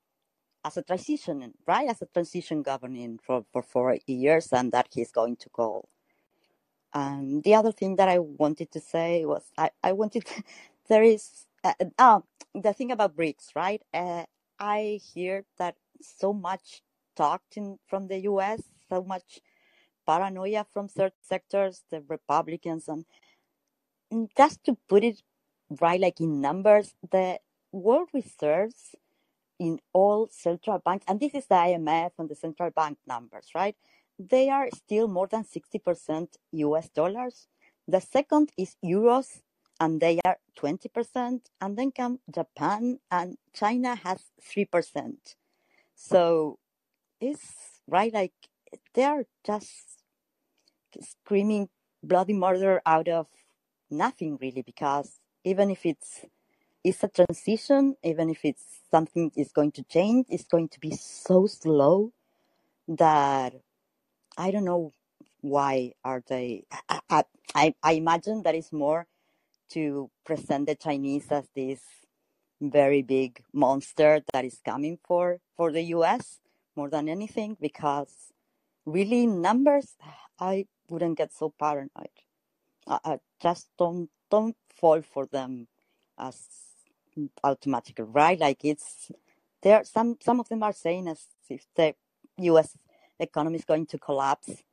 as 0.63 0.77
a 0.77 0.83
transition 0.83 1.53
right 1.67 1.89
as 1.89 2.01
a 2.01 2.05
transition 2.07 2.61
governing 2.61 3.19
for 3.23 3.45
for 3.51 3.61
four 3.63 3.97
years 4.07 4.51
and 4.53 4.71
that 4.71 4.87
he's 4.91 5.11
going 5.11 5.35
to 5.35 5.49
call 5.49 5.89
and 6.93 7.43
the 7.43 7.55
other 7.55 7.71
thing 7.71 7.95
that 7.95 8.09
I 8.09 8.19
wanted 8.19 8.71
to 8.71 8.79
say 8.79 9.25
was 9.25 9.43
I, 9.57 9.71
I 9.83 9.93
wanted 9.93 10.25
there 10.89 11.03
is 11.03 11.45
uh, 11.63 11.73
oh, 11.99 12.23
the 12.55 12.73
thing 12.73 12.91
about 12.91 13.15
BRICS, 13.15 13.55
right? 13.55 13.81
Uh, 13.93 14.23
I 14.59 14.99
hear 15.13 15.45
that 15.57 15.75
so 16.01 16.33
much 16.33 16.81
talked 17.15 17.55
in 17.57 17.77
from 17.87 18.07
the 18.07 18.19
U.S., 18.21 18.63
so 18.89 19.03
much 19.03 19.39
paranoia 20.07 20.65
from 20.73 20.87
certain 20.87 21.17
sectors, 21.21 21.83
the 21.91 22.03
Republicans, 22.07 22.87
and 22.87 23.05
and 24.09 24.29
just 24.35 24.63
to 24.65 24.75
put 24.89 25.03
it 25.03 25.21
right, 25.79 25.99
like 26.01 26.19
in 26.19 26.41
numbers, 26.41 26.95
the 27.11 27.39
world 27.71 28.09
reserves 28.13 28.95
in 29.61 29.79
all 29.93 30.27
central 30.31 30.79
banks, 30.79 31.05
and 31.07 31.19
this 31.19 31.35
is 31.35 31.45
the 31.45 31.53
IMF 31.53 32.13
and 32.17 32.27
the 32.27 32.33
central 32.35 32.71
bank 32.71 32.97
numbers, 33.05 33.49
right? 33.53 33.75
They 34.17 34.49
are 34.49 34.67
still 34.73 35.07
more 35.07 35.27
than 35.27 35.43
60% 35.43 36.27
US 36.53 36.89
dollars. 36.89 37.47
The 37.87 38.01
second 38.01 38.51
is 38.57 38.75
euros, 38.83 39.41
and 39.79 40.01
they 40.01 40.19
are 40.25 40.37
20%. 40.59 41.41
And 41.61 41.77
then 41.77 41.91
come 41.91 42.19
Japan, 42.33 42.97
and 43.11 43.37
China 43.53 43.93
has 43.93 44.31
3%. 44.41 45.35
So 45.93 46.57
it's 47.19 47.81
right, 47.87 48.11
like 48.11 48.33
they 48.95 49.03
are 49.03 49.25
just 49.45 50.01
screaming 51.01 51.69
bloody 52.01 52.33
murder 52.33 52.81
out 52.83 53.07
of 53.07 53.27
nothing, 53.91 54.39
really, 54.41 54.63
because 54.63 55.19
even 55.43 55.69
if 55.69 55.85
it's 55.85 56.25
it's 56.83 57.03
a 57.03 57.07
transition, 57.07 57.95
even 58.03 58.29
if 58.29 58.43
it's 58.43 58.63
something 58.89 59.31
is 59.35 59.51
going 59.51 59.71
to 59.73 59.83
change, 59.83 60.25
it's 60.29 60.45
going 60.45 60.69
to 60.69 60.79
be 60.79 60.91
so 60.95 61.47
slow 61.47 62.11
that 62.87 63.53
I 64.37 64.51
don't 64.51 64.65
know 64.65 64.91
why 65.41 65.93
are 66.03 66.23
they. 66.27 66.65
I 66.89 67.23
I, 67.55 67.75
I 67.83 67.91
imagine 67.93 68.43
that 68.43 68.55
is 68.55 68.71
more 68.71 69.07
to 69.71 70.09
present 70.25 70.67
the 70.67 70.75
Chinese 70.75 71.27
as 71.31 71.47
this 71.55 71.81
very 72.61 73.01
big 73.01 73.43
monster 73.53 74.21
that 74.33 74.45
is 74.45 74.59
coming 74.63 74.97
for 75.05 75.39
for 75.57 75.71
the 75.71 75.81
U.S. 75.97 76.39
more 76.75 76.89
than 76.89 77.09
anything, 77.09 77.57
because 77.59 78.31
really 78.85 79.27
numbers, 79.27 79.95
I 80.39 80.65
wouldn't 80.89 81.17
get 81.17 81.33
so 81.33 81.53
paranoid. 81.59 82.15
I, 82.87 82.99
I 83.05 83.19
just 83.41 83.69
don't 83.77 84.09
don't 84.29 84.55
fall 84.69 85.01
for 85.01 85.25
them 85.25 85.67
as 86.17 86.70
automatically, 87.43 88.05
right? 88.05 88.39
Like 88.39 88.63
it's 88.63 89.11
there. 89.61 89.83
Some 89.83 90.17
some 90.21 90.39
of 90.39 90.49
them 90.49 90.63
are 90.63 90.73
saying 90.73 91.07
as 91.07 91.27
if 91.49 91.65
the 91.75 91.95
U.S. 92.37 92.77
economy 93.19 93.57
is 93.57 93.65
going 93.65 93.85
to 93.87 93.97
collapse 93.97 94.63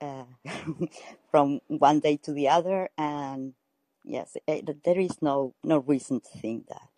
uh, 0.00 0.24
from 1.30 1.60
one 1.68 2.00
day 2.00 2.16
to 2.24 2.32
the 2.32 2.48
other, 2.48 2.88
and 2.98 3.54
yes, 4.04 4.36
eh, 4.48 4.62
there 4.84 4.98
is 4.98 5.22
no 5.22 5.54
no 5.62 5.78
reason 5.78 6.20
to 6.20 6.38
think 6.38 6.66
that. 6.68 6.90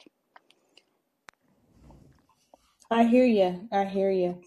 I 2.91 3.05
hear 3.05 3.25
you. 3.25 3.69
I 3.73 3.85
hear 3.85 4.11
you. 4.11 4.41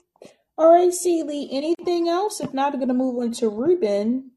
All 0.58 0.72
right, 0.72 0.94
Celie, 0.94 1.50
anything 1.52 2.08
else? 2.08 2.42
If 2.42 2.54
not, 2.54 2.74
I'm 2.74 2.80
going 2.80 2.88
to 2.88 2.94
move 2.94 3.20
on 3.20 3.32
to 3.34 3.50
Ruben. 3.50 4.32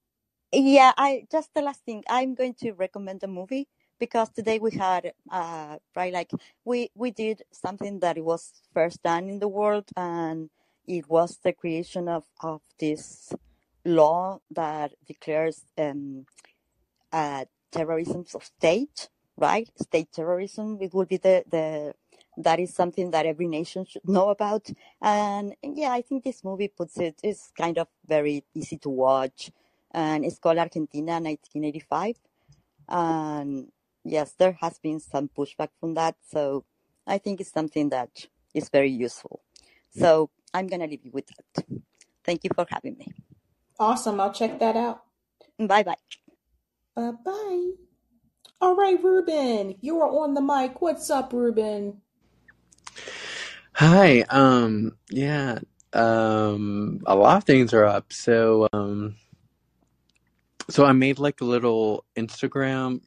Yeah, 0.52 0.92
I 0.98 1.26
just 1.30 1.54
the 1.54 1.62
last 1.62 1.84
thing. 1.84 2.04
I'm 2.08 2.34
going 2.34 2.54
to 2.60 2.72
recommend 2.72 3.22
a 3.22 3.28
movie 3.28 3.68
because 4.00 4.30
today 4.30 4.58
we 4.58 4.72
had 4.72 5.12
uh 5.30 5.76
right 5.96 6.12
like 6.12 6.30
we 6.64 6.90
we 6.96 7.12
did 7.12 7.42
something 7.52 8.00
that 8.00 8.18
was 8.24 8.52
first 8.74 9.02
done 9.02 9.28
in 9.28 9.38
the 9.40 9.48
world 9.48 9.88
and 9.96 10.50
it 10.88 11.08
was 11.08 11.38
the 11.44 11.52
creation 11.52 12.08
of 12.08 12.24
of 12.42 12.62
this 12.80 13.32
law 13.84 14.40
that 14.50 14.92
declares 15.06 15.64
um 15.78 16.26
uh 17.12 17.44
terrorism 17.72 18.24
of 18.34 18.44
state 18.44 19.08
right? 19.36 19.70
State 19.80 20.12
terrorism 20.12 20.78
it 20.80 20.92
would 20.94 21.08
be 21.08 21.16
the 21.16 21.44
the 21.50 21.94
that 22.38 22.60
is 22.60 22.74
something 22.74 23.10
that 23.10 23.26
every 23.26 23.48
nation 23.48 23.84
should 23.86 24.06
know 24.08 24.30
about. 24.30 24.68
And 25.02 25.54
yeah 25.62 25.92
i 25.92 26.02
think 26.02 26.24
this 26.24 26.44
movie 26.44 26.68
puts 26.68 26.98
it 26.98 27.20
is 27.24 27.50
kind 27.56 27.78
of 27.78 27.88
very 28.06 28.44
easy 28.54 28.78
to 28.78 28.90
watch. 28.90 29.50
And 29.92 30.24
it's 30.24 30.38
called 30.38 30.58
argentina 30.58 31.20
1985 31.20 32.16
and 32.88 33.68
yes 34.04 34.32
there 34.38 34.56
has 34.60 34.78
been 34.78 35.00
some 35.00 35.28
pushback 35.28 35.68
from 35.78 35.94
that 35.94 36.14
so 36.28 36.64
i 37.06 37.18
think 37.18 37.40
it's 37.40 37.52
something 37.52 37.88
that 37.90 38.08
is 38.54 38.68
very 38.68 38.90
useful 38.90 39.40
so 39.90 40.30
i'm 40.54 40.66
gonna 40.66 40.86
leave 40.86 41.04
you 41.04 41.10
with 41.12 41.26
that 41.26 41.64
thank 42.24 42.44
you 42.44 42.50
for 42.54 42.66
having 42.70 42.96
me 42.98 43.06
Awesome. 43.78 44.20
I'll 44.20 44.32
check 44.32 44.58
that 44.58 44.76
out. 44.76 45.02
bye 45.58 45.82
bye 45.82 45.96
Bye 46.94 47.12
bye. 47.24 47.70
All 48.60 48.76
right, 48.76 49.02
Ruben, 49.02 49.76
you 49.80 50.00
are 50.02 50.08
on 50.10 50.34
the 50.34 50.42
mic. 50.42 50.82
What's 50.82 51.08
up, 51.08 51.32
Ruben? 51.32 52.02
Hi. 53.74 54.20
Um. 54.28 54.98
Yeah. 55.08 55.60
Um. 55.94 57.00
A 57.06 57.14
lot 57.14 57.38
of 57.38 57.44
things 57.44 57.72
are 57.72 57.86
up. 57.86 58.12
So. 58.12 58.68
Um. 58.74 59.16
So 60.70 60.84
I 60.84 60.92
made 60.92 61.18
like 61.18 61.40
a 61.40 61.44
little 61.44 62.04
Instagram 62.16 63.00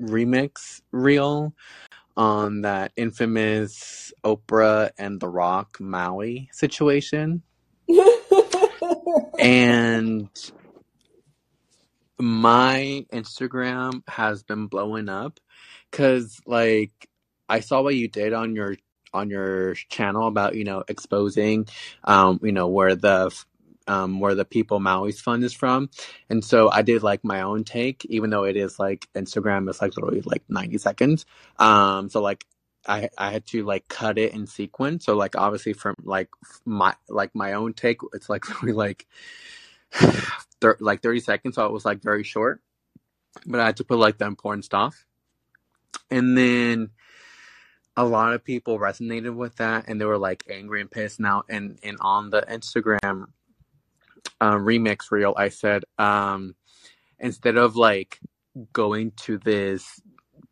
remix 0.00 0.80
reel 0.92 1.52
on 2.16 2.62
that 2.62 2.92
infamous 2.96 4.12
Oprah 4.24 4.90
and 4.96 5.18
The 5.18 5.28
Rock 5.28 5.78
Maui 5.80 6.48
situation, 6.52 7.42
and 9.40 10.28
my 12.20 13.04
Instagram 13.12 14.02
has 14.06 14.44
been 14.44 14.68
blowing 14.68 15.08
up 15.08 15.40
because 15.90 16.40
like 16.46 16.92
I 17.48 17.58
saw 17.58 17.82
what 17.82 17.96
you 17.96 18.06
did 18.06 18.32
on 18.34 18.54
your 18.54 18.76
on 19.12 19.30
your 19.30 19.74
channel 19.74 20.28
about 20.28 20.54
you 20.54 20.62
know 20.62 20.84
exposing 20.86 21.66
um 22.04 22.38
you 22.42 22.52
know 22.52 22.68
where 22.68 22.94
the 22.94 23.34
um 23.90 24.20
where 24.20 24.36
the 24.36 24.44
people 24.44 24.78
Maui's 24.78 25.20
fund 25.20 25.42
is 25.42 25.52
from. 25.52 25.90
And 26.30 26.44
so 26.44 26.70
I 26.70 26.82
did 26.82 27.02
like 27.02 27.24
my 27.24 27.42
own 27.42 27.64
take 27.64 28.04
even 28.06 28.30
though 28.30 28.44
it 28.44 28.56
is 28.56 28.78
like 28.78 29.08
Instagram 29.14 29.68
is 29.68 29.82
like 29.82 29.96
literally 29.96 30.22
like 30.22 30.44
90 30.48 30.78
seconds. 30.78 31.26
Um 31.58 32.08
so 32.08 32.22
like 32.22 32.46
I 32.86 33.10
I 33.18 33.32
had 33.32 33.46
to 33.48 33.64
like 33.64 33.88
cut 33.88 34.16
it 34.16 34.32
in 34.32 34.46
sequence. 34.46 35.04
So 35.04 35.16
like 35.16 35.36
obviously 35.36 35.72
from 35.72 35.96
like 36.04 36.28
my 36.64 36.94
like 37.08 37.34
my 37.34 37.54
own 37.54 37.74
take 37.74 37.98
it's 38.14 38.30
like 38.30 38.48
literally 38.62 38.72
like 38.74 39.06
thir- 40.60 40.78
like 40.80 41.02
30 41.02 41.20
seconds. 41.20 41.54
So 41.56 41.66
it 41.66 41.72
was 41.72 41.84
like 41.84 42.00
very 42.00 42.22
short. 42.22 42.62
But 43.46 43.60
I 43.60 43.66
had 43.66 43.76
to 43.78 43.84
put 43.84 43.98
like 43.98 44.18
the 44.18 44.26
important 44.26 44.64
stuff. 44.64 45.04
And 46.10 46.36
then 46.38 46.90
a 47.96 48.04
lot 48.04 48.32
of 48.32 48.44
people 48.44 48.78
resonated 48.78 49.34
with 49.34 49.56
that 49.56 49.84
and 49.88 50.00
they 50.00 50.04
were 50.04 50.18
like 50.18 50.44
angry 50.48 50.80
and 50.80 50.90
pissed. 50.90 51.18
Now 51.18 51.42
and 51.48 51.78
and 51.82 51.96
on 52.00 52.30
the 52.30 52.42
instagram 52.42 53.26
uh, 54.40 54.54
remix 54.54 55.10
reel 55.10 55.34
i 55.36 55.48
said 55.48 55.84
um 55.98 56.54
instead 57.18 57.56
of 57.56 57.76
like 57.76 58.18
going 58.72 59.12
to 59.12 59.38
this 59.38 60.00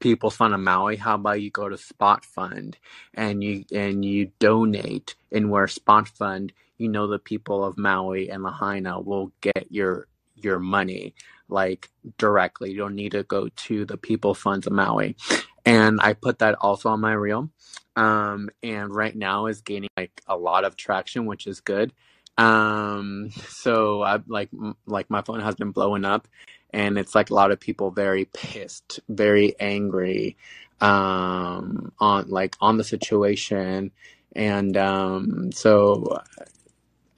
People's 0.01 0.36
Fund 0.36 0.55
of 0.55 0.61
Maui, 0.61 0.97
how 0.97 1.16
about 1.16 1.40
you 1.40 1.51
go 1.51 1.69
to 1.69 1.77
Spotfund 1.77 2.74
and 3.15 3.43
you 3.43 3.65
and 3.74 4.05
you 4.05 4.31
donate 4.39 5.16
and 5.32 5.51
where 5.51 5.66
Spotfund, 5.66 6.51
you 6.77 6.89
know 6.89 7.09
the 7.09 7.19
people 7.19 7.65
of 7.65 7.77
Maui 7.77 8.31
and 8.31 8.43
Lahaina 8.43 9.01
will 9.01 9.32
get 9.40 9.66
your 9.70 10.07
your 10.36 10.61
money 10.61 11.15
like 11.49 11.90
directly. 12.16 12.70
You 12.70 12.78
don't 12.78 12.95
need 12.95 13.12
to 13.12 13.24
go 13.24 13.49
to 13.49 13.85
the 13.85 13.97
People 13.97 14.35
Funds 14.35 14.66
of 14.66 14.73
Maui. 14.73 15.16
And 15.65 16.01
I 16.01 16.12
put 16.12 16.39
that 16.39 16.55
also 16.61 16.90
on 16.90 17.01
my 17.01 17.12
reel. 17.12 17.51
Um, 17.97 18.51
and 18.62 18.95
right 18.95 19.16
now 19.16 19.47
is 19.47 19.61
gaining 19.61 19.90
like 19.97 20.23
a 20.28 20.36
lot 20.36 20.65
of 20.65 20.77
traction, 20.77 21.27
which 21.27 21.49
is 21.49 21.61
good. 21.61 21.93
Um, 22.39 23.31
so 23.51 24.02
I 24.05 24.20
like 24.28 24.51
like 24.86 25.10
my 25.10 25.23
phone 25.23 25.40
has 25.43 25.56
been 25.56 25.73
blowing 25.73 26.06
up, 26.06 26.28
and 26.73 26.98
it's 26.98 27.16
like 27.16 27.31
a 27.31 27.35
lot 27.36 27.52
of 27.52 27.60
people 27.60 27.93
very 27.93 28.27
pissed, 28.27 29.01
very 29.10 29.56
angry, 29.60 30.39
um, 30.82 31.93
on 32.01 32.28
like 32.31 32.56
on 32.62 32.78
the 32.78 32.85
situation, 32.85 33.93
and 34.36 34.77
um, 34.78 35.52
so 35.52 36.20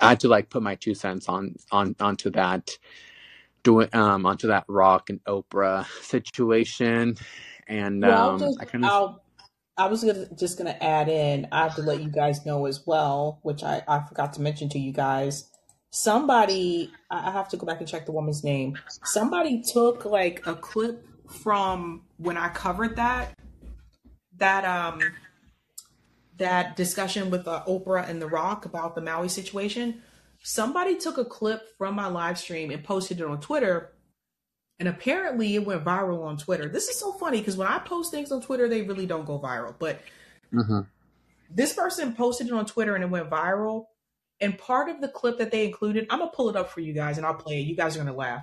I 0.00 0.10
had 0.10 0.20
to 0.22 0.28
like 0.28 0.50
put 0.50 0.62
my 0.64 0.76
two 0.76 0.94
cents 0.94 1.28
on 1.28 1.56
on 1.72 1.96
onto 2.00 2.30
that, 2.32 2.70
doing 3.64 3.88
um 3.94 4.26
onto 4.26 4.48
that 4.48 4.64
Rock 4.68 5.10
and 5.10 5.24
Oprah 5.26 5.86
situation, 6.02 7.16
and 7.68 8.04
Well, 8.04 8.36
um, 8.36 8.54
I 8.60 8.66
kind 8.66 8.86
of 8.86 8.92
I 9.80 9.86
was 9.86 10.04
gonna 10.04 10.26
just 10.34 10.58
gonna 10.58 10.76
add 10.78 11.08
in. 11.08 11.48
I 11.50 11.62
have 11.62 11.74
to 11.76 11.82
let 11.82 12.02
you 12.02 12.10
guys 12.10 12.44
know 12.44 12.66
as 12.66 12.86
well, 12.86 13.38
which 13.42 13.62
I 13.64 13.82
I 13.88 14.00
forgot 14.06 14.34
to 14.34 14.42
mention 14.42 14.68
to 14.70 14.78
you 14.78 14.92
guys. 14.92 15.48
Somebody, 15.88 16.90
I 17.10 17.28
I 17.28 17.30
have 17.30 17.48
to 17.48 17.56
go 17.56 17.64
back 17.66 17.78
and 17.80 17.88
check 17.88 18.04
the 18.04 18.12
woman's 18.12 18.44
name. 18.44 18.78
Somebody 19.04 19.62
took 19.62 20.04
like 20.04 20.46
a 20.46 20.54
clip 20.54 21.06
from 21.30 22.02
when 22.18 22.36
I 22.36 22.50
covered 22.50 22.96
that 22.96 23.34
that 24.36 24.66
um 24.66 25.00
that 26.36 26.76
discussion 26.76 27.30
with 27.30 27.48
uh, 27.48 27.64
Oprah 27.66 28.06
and 28.06 28.20
The 28.20 28.26
Rock 28.26 28.66
about 28.66 28.94
the 28.94 29.00
Maui 29.00 29.30
situation. 29.30 30.02
Somebody 30.42 30.96
took 30.96 31.16
a 31.16 31.24
clip 31.24 31.62
from 31.78 31.94
my 31.94 32.06
live 32.06 32.38
stream 32.38 32.70
and 32.70 32.84
posted 32.84 33.20
it 33.20 33.26
on 33.26 33.40
Twitter, 33.40 33.92
and 34.80 34.88
apparently 34.88 35.54
it 35.54 35.64
went 35.64 35.84
viral 35.84 36.24
on 36.24 36.38
Twitter. 36.38 36.68
This 36.68 36.88
is 36.88 36.98
so 36.98 37.12
funny 37.12 37.38
because 37.38 37.56
when 37.56 37.68
I 37.68 37.78
post 37.78 38.10
things 38.10 38.32
on 38.32 38.40
Twitter, 38.40 38.66
they 38.66 38.82
really 38.82 39.06
don't 39.06 39.26
go 39.26 39.38
viral. 39.38 39.74
But 39.78 40.00
Mhm. 40.52 40.86
this 41.50 41.74
person 41.74 42.14
posted 42.14 42.46
it 42.48 42.52
on 42.52 42.64
Twitter 42.64 42.94
and 42.94 43.04
it 43.04 43.10
went 43.10 43.30
viral. 43.30 43.86
And 44.40 44.56
part 44.56 44.88
of 44.88 45.02
the 45.02 45.08
clip 45.08 45.36
that 45.38 45.50
they 45.50 45.66
included, 45.66 46.06
I'm 46.10 46.20
gonna 46.20 46.30
pull 46.30 46.48
it 46.48 46.56
up 46.56 46.70
for 46.70 46.80
you 46.80 46.94
guys 46.94 47.18
and 47.18 47.26
I'll 47.26 47.34
play 47.34 47.60
it. 47.60 47.66
You 47.66 47.76
guys 47.76 47.94
are 47.94 47.98
gonna 47.98 48.16
laugh. 48.16 48.42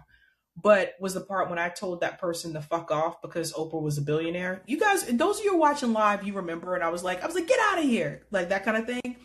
But 0.55 0.93
was 0.99 1.15
the 1.15 1.21
part 1.21 1.49
when 1.49 1.59
I 1.59 1.69
told 1.69 2.01
that 2.01 2.19
person 2.19 2.53
to 2.53 2.61
fuck 2.61 2.91
off 2.91 3.21
because 3.21 3.53
Oprah 3.53 3.81
was 3.81 3.97
a 3.97 4.01
billionaire. 4.01 4.61
You 4.67 4.79
guys, 4.79 5.05
those 5.05 5.39
of 5.39 5.45
you 5.45 5.55
watching 5.57 5.93
live, 5.93 6.23
you 6.23 6.33
remember, 6.33 6.75
and 6.75 6.83
I 6.83 6.89
was 6.89 7.03
like, 7.03 7.23
I 7.23 7.25
was 7.25 7.35
like, 7.35 7.47
get 7.47 7.59
out 7.71 7.79
of 7.79 7.83
here, 7.83 8.23
like 8.31 8.49
that 8.49 8.63
kind 8.63 8.77
of 8.77 8.85
thing. 8.85 9.17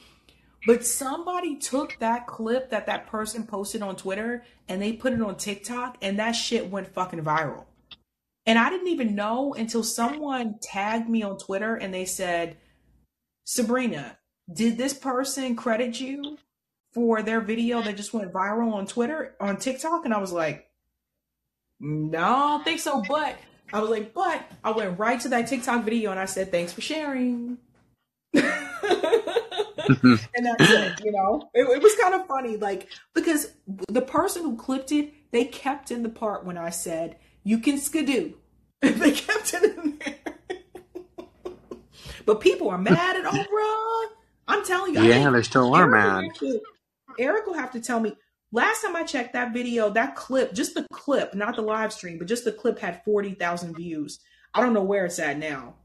But 0.66 0.86
somebody 0.86 1.56
took 1.56 1.96
that 1.98 2.26
clip 2.26 2.70
that 2.70 2.86
that 2.86 3.08
person 3.08 3.46
posted 3.46 3.82
on 3.82 3.96
Twitter 3.96 4.44
and 4.68 4.80
they 4.80 4.92
put 4.92 5.12
it 5.12 5.20
on 5.20 5.36
TikTok, 5.36 5.98
and 6.00 6.18
that 6.18 6.32
shit 6.32 6.70
went 6.70 6.94
fucking 6.94 7.22
viral. 7.22 7.64
And 8.46 8.58
I 8.58 8.70
didn't 8.70 8.88
even 8.88 9.14
know 9.14 9.54
until 9.54 9.82
someone 9.82 10.58
tagged 10.62 11.08
me 11.08 11.22
on 11.22 11.38
Twitter 11.38 11.74
and 11.74 11.92
they 11.92 12.04
said, 12.04 12.56
Sabrina, 13.44 14.18
did 14.52 14.76
this 14.76 14.94
person 14.94 15.56
credit 15.56 16.00
you 16.00 16.38
for 16.92 17.22
their 17.22 17.40
video 17.40 17.82
that 17.82 17.96
just 17.96 18.12
went 18.12 18.32
viral 18.32 18.72
on 18.72 18.86
Twitter, 18.86 19.34
on 19.40 19.56
TikTok? 19.56 20.04
And 20.04 20.14
I 20.14 20.18
was 20.18 20.32
like, 20.32 20.68
no, 21.78 22.18
I 22.18 22.48
don't 22.48 22.64
think 22.64 22.80
so. 22.80 23.02
But 23.08 23.36
I 23.72 23.80
was 23.80 23.90
like, 23.90 24.12
but 24.12 24.44
I 24.62 24.72
went 24.72 24.98
right 24.98 25.20
to 25.20 25.28
that 25.30 25.48
TikTok 25.48 25.84
video 25.84 26.10
and 26.10 26.20
I 26.20 26.26
said, 26.26 26.50
thanks 26.50 26.72
for 26.72 26.80
sharing. 26.80 27.58
Mm-hmm. 29.82 30.14
and 30.34 30.46
that's 30.46 30.70
it, 30.70 31.04
you 31.04 31.12
know? 31.12 31.48
It, 31.54 31.68
it 31.68 31.82
was 31.82 31.94
kind 31.96 32.14
of 32.14 32.26
funny, 32.26 32.56
like, 32.56 32.88
because 33.14 33.52
the 33.88 34.02
person 34.02 34.42
who 34.42 34.56
clipped 34.56 34.92
it, 34.92 35.12
they 35.30 35.44
kept 35.44 35.90
in 35.90 36.02
the 36.02 36.08
part 36.08 36.44
when 36.44 36.58
I 36.58 36.70
said, 36.70 37.16
you 37.44 37.58
can 37.58 37.78
skidoo. 37.78 38.34
they 38.80 39.12
kept 39.12 39.54
it 39.54 39.78
in 39.78 39.98
there. 39.98 40.16
But 42.24 42.40
people 42.40 42.70
are 42.70 42.78
mad 42.78 43.16
at 43.16 43.24
Oprah. 43.24 44.04
I'm 44.48 44.64
telling 44.64 44.94
you, 44.94 45.02
yeah, 45.02 45.30
they 45.30 45.42
still 45.42 45.74
are 45.74 45.86
mad. 45.86 46.24
Eric 47.18 47.46
will 47.46 47.54
have 47.54 47.72
to 47.72 47.80
tell 47.80 48.00
me. 48.00 48.16
Last 48.54 48.82
time 48.82 48.94
I 48.94 49.02
checked 49.02 49.32
that 49.32 49.54
video, 49.54 49.88
that 49.90 50.14
clip, 50.14 50.52
just 50.52 50.74
the 50.74 50.86
clip, 50.92 51.34
not 51.34 51.56
the 51.56 51.62
live 51.62 51.92
stream, 51.92 52.18
but 52.18 52.28
just 52.28 52.44
the 52.44 52.52
clip 52.52 52.78
had 52.78 53.02
40,000 53.04 53.74
views. 53.74 54.20
I 54.52 54.60
don't 54.60 54.74
know 54.74 54.82
where 54.82 55.06
it's 55.06 55.18
at 55.18 55.38
now. 55.38 55.76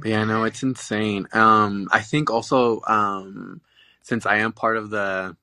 But 0.00 0.10
yeah, 0.10 0.24
no, 0.24 0.44
it's 0.44 0.62
insane. 0.62 1.28
Um, 1.32 1.88
I 1.92 2.00
think 2.00 2.30
also 2.30 2.82
um, 2.86 3.60
since 4.02 4.26
I 4.26 4.38
am 4.38 4.52
part 4.52 4.76
of 4.76 4.90
the 4.90 5.36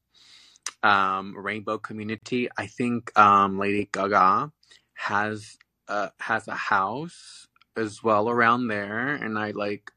um, 0.84 1.36
rainbow 1.38 1.78
community, 1.78 2.50
I 2.58 2.68
think 2.68 3.18
um, 3.18 3.60
Lady 3.60 3.90
Gaga 3.92 4.52
has 4.96 5.58
uh, 5.88 6.10
has 6.20 6.48
a 6.48 6.56
house 6.56 7.48
as 7.78 8.04
well 8.04 8.30
around 8.30 8.68
there, 8.68 9.16
and 9.16 9.38
I 9.40 9.52
like 9.52 9.92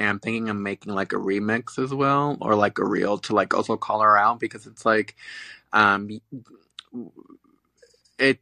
am 0.00 0.20
thinking 0.20 0.48
of 0.48 0.56
making 0.56 0.94
like 0.94 1.12
a 1.12 1.16
remix 1.16 1.82
as 1.82 1.94
well, 1.94 2.38
or 2.40 2.54
like 2.54 2.78
a 2.78 2.86
reel 2.86 3.18
to 3.18 3.34
like 3.34 3.54
also 3.54 3.76
call 3.76 4.00
her 4.02 4.16
out 4.18 4.40
because 4.40 4.66
it's 4.66 4.86
like 4.86 5.16
um, 5.72 6.20
it 8.18 8.40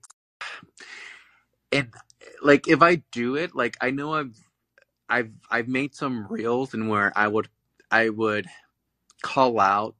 it 1.73 1.89
like 2.43 2.69
if 2.69 2.83
I 2.83 2.97
do 3.13 3.37
it, 3.37 3.55
like 3.57 3.77
I 3.81 3.91
know 3.91 4.15
I've 4.15 4.39
I've 5.09 5.31
I've 5.51 5.69
made 5.69 5.95
some 5.95 6.27
reels 6.29 6.75
and 6.75 6.89
where 6.89 7.13
I 7.17 7.29
would 7.29 7.49
I 7.91 8.09
would 8.09 8.47
call 9.23 9.61
out 9.61 9.95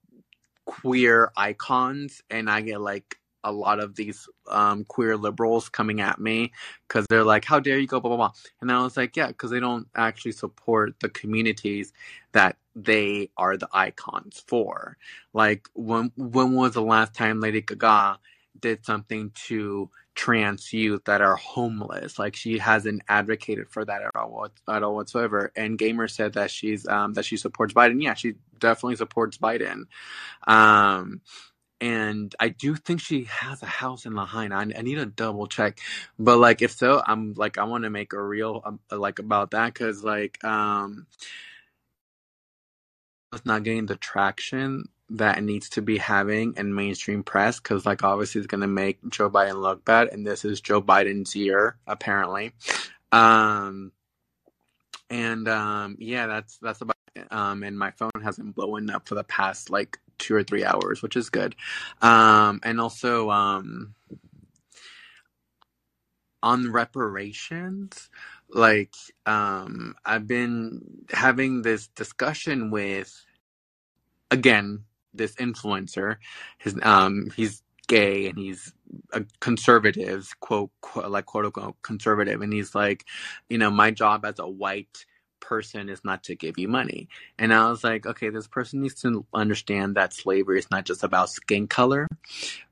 queer 0.67 1.33
icons 1.37 2.23
and 2.31 2.51
I 2.51 2.61
get 2.61 2.81
like 2.81 3.19
a 3.45 3.53
lot 3.53 3.79
of 3.79 3.95
these 3.95 4.29
um, 4.49 4.85
queer 4.85 5.17
liberals 5.17 5.69
coming 5.69 6.01
at 6.01 6.19
me 6.21 6.53
because 6.89 7.07
they're 7.09 7.25
like, 7.25 7.45
"How 7.45 7.61
dare 7.61 7.79
you 7.79 7.87
go?" 7.87 8.01
Blah 8.01 8.09
blah 8.11 8.17
blah. 8.17 8.33
And 8.61 8.73
I 8.73 8.83
was 8.83 8.97
like, 8.97 9.17
"Yeah," 9.17 9.29
because 9.29 9.51
they 9.53 9.61
don't 9.61 9.87
actually 9.95 10.33
support 10.33 10.99
the 11.01 11.09
communities 11.09 11.93
that 12.33 12.57
they 12.75 13.31
are 13.37 13.57
the 13.57 13.69
icons 13.73 14.43
for. 14.49 14.97
Like, 15.33 15.69
when 15.75 16.11
when 16.17 16.55
was 16.55 16.75
the 16.75 16.83
last 16.83 17.15
time 17.15 17.41
Lady 17.41 17.61
Gaga 17.63 18.19
did 18.61 18.85
something 18.85 19.31
to 19.47 19.91
trans 20.15 20.73
youth 20.73 21.05
that 21.05 21.21
are 21.21 21.37
homeless? 21.37 22.19
Like, 22.19 22.37
she 22.37 22.59
hasn't 22.59 23.03
advocated 23.09 23.71
for 23.71 23.85
that 23.85 24.03
at 24.03 24.17
all 24.17 24.49
at 24.69 24.83
all 24.83 24.95
whatsoever. 24.95 25.53
And 25.57 25.79
Gamer 25.79 26.09
said 26.09 26.35
that 26.35 26.51
she's 26.51 26.87
um, 26.89 27.15
that 27.15 27.25
she 27.25 27.37
supports 27.37 27.75
Biden. 27.75 28.03
Yeah, 28.03 28.15
she 28.15 28.35
definitely 28.59 28.97
supports 28.97 29.39
Biden. 29.39 29.85
Um, 30.47 31.21
and 31.81 32.35
I 32.41 32.49
do 32.49 32.75
think 32.75 33.01
she 33.01 33.25
has 33.25 33.63
a 33.63 33.67
house 33.67 34.07
in 34.07 34.15
Lahaina. 34.15 34.57
I, 34.57 34.61
I 34.63 34.83
need 34.83 34.95
to 34.97 35.07
double 35.07 35.47
check, 35.47 35.79
but 36.19 36.39
like 36.39 36.63
if 36.63 36.73
so, 36.73 37.03
I'm 37.07 37.35
like 37.35 37.59
I 37.59 37.65
want 37.65 37.85
to 37.85 37.91
make 37.91 38.13
a 38.13 38.23
reel 38.23 38.63
um, 38.65 38.81
like 38.91 39.19
about 39.19 39.51
that 39.51 39.75
because 39.75 40.03
like 40.03 40.43
um 40.45 41.07
it's 43.33 43.45
not 43.45 43.63
getting 43.63 43.87
the 43.87 43.97
traction 43.97 44.85
that 45.11 45.43
needs 45.43 45.69
to 45.71 45.83
be 45.83 45.99
having 45.99 46.55
in 46.57 46.75
mainstream 46.75 47.23
press 47.23 47.61
because 47.61 47.87
like 47.87 48.03
obviously 48.03 48.41
it's 48.41 48.49
gonna 48.49 48.67
make 48.67 48.99
Joe 49.09 49.31
Biden 49.31 49.61
look 49.61 49.85
bad, 49.85 50.09
and 50.09 50.27
this 50.27 50.45
is 50.45 50.61
Joe 50.61 50.83
Biden's 50.83 51.37
year 51.37 51.77
apparently. 51.87 52.53
Um 53.13 53.93
and 55.09 55.49
um 55.49 55.97
yeah, 56.01 56.27
that's 56.27 56.59
that's 56.59 56.81
about 56.81 56.97
it. 57.15 57.27
Um 57.31 57.63
and 57.63 57.79
my 57.79 57.93
phone 57.93 58.11
hasn't 58.23 58.55
blown 58.55 58.91
up 58.91 59.09
for 59.09 59.15
the 59.15 59.25
past 59.25 59.71
like 59.71 59.99
two 60.19 60.35
or 60.35 60.43
three 60.43 60.65
hours, 60.65 61.03
which 61.03 61.17
is 61.17 61.31
good. 61.31 61.55
Um 62.03 62.61
and 62.65 62.81
also 62.81 63.31
um 63.31 63.95
on 66.43 66.71
reparations 66.71 68.09
like 68.49 68.95
um 69.25 69.95
i've 70.05 70.29
been 70.29 70.81
having 71.11 71.63
this 71.63 71.89
discussion 71.89 72.71
with 72.71 73.25
again 74.31 74.85
this 75.17 75.35
influencer 75.37 76.17
his 76.59 76.77
um 76.83 77.29
he's 77.37 77.63
gay 77.89 78.29
and 78.29 78.39
he's 78.39 78.73
a 79.13 79.25
conservative 79.41 80.29
quote, 80.41 80.71
quote 80.81 81.11
like 81.11 81.27
quote 81.27 81.45
unquote 81.45 81.77
conservative 81.83 82.43
and 82.43 82.53
he's 82.53 82.75
like 82.75 83.05
you 83.49 83.59
know 83.59 83.71
my 83.71 83.91
job 83.91 84.25
as 84.25 84.39
a 84.39 84.49
white 84.49 85.05
person 85.39 85.89
is 85.89 86.05
not 86.05 86.25
to 86.25 86.35
give 86.35 86.59
you 86.59 86.67
money 86.67 87.09
and 87.39 87.55
i 87.55 87.69
was 87.69 87.85
like 87.85 88.07
okay 88.07 88.31
this 88.31 88.49
person 88.49 88.81
needs 88.81 88.95
to 88.95 89.25
understand 89.33 89.95
that 89.95 90.13
slavery 90.13 90.59
is 90.59 90.71
not 90.71 90.85
just 90.85 91.05
about 91.05 91.31
skin 91.31 91.69
color 91.69 92.09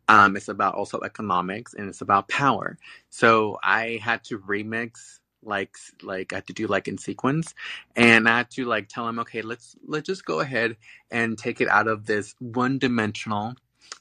um, 0.09 0.37
it's 0.37 0.49
about 0.49 0.75
also 0.75 1.01
economics 1.01 1.75
and 1.75 1.89
it's 1.89 2.01
about 2.01 2.29
power. 2.29 2.77
So 3.11 3.59
I 3.63 3.99
had 4.03 4.23
to 4.25 4.39
remix 4.39 5.21
like 5.45 5.77
like 6.03 6.33
I 6.33 6.37
had 6.37 6.47
to 6.49 6.53
do 6.53 6.67
like 6.67 6.89
in 6.89 6.99
sequence. 6.99 7.55
And 7.97 8.29
I 8.29 8.39
had 8.39 8.51
to 8.53 8.65
like 8.65 8.89
tell 8.89 9.09
him 9.09 9.19
okay 9.21 9.43
let's 9.43 9.77
let's 9.87 10.07
just 10.07 10.25
go 10.25 10.41
ahead 10.41 10.77
and 11.11 11.39
take 11.39 11.61
it 11.61 11.69
out 11.69 11.89
of 11.89 12.07
this 12.07 12.35
one 12.39 12.79
dimensional 12.79 13.55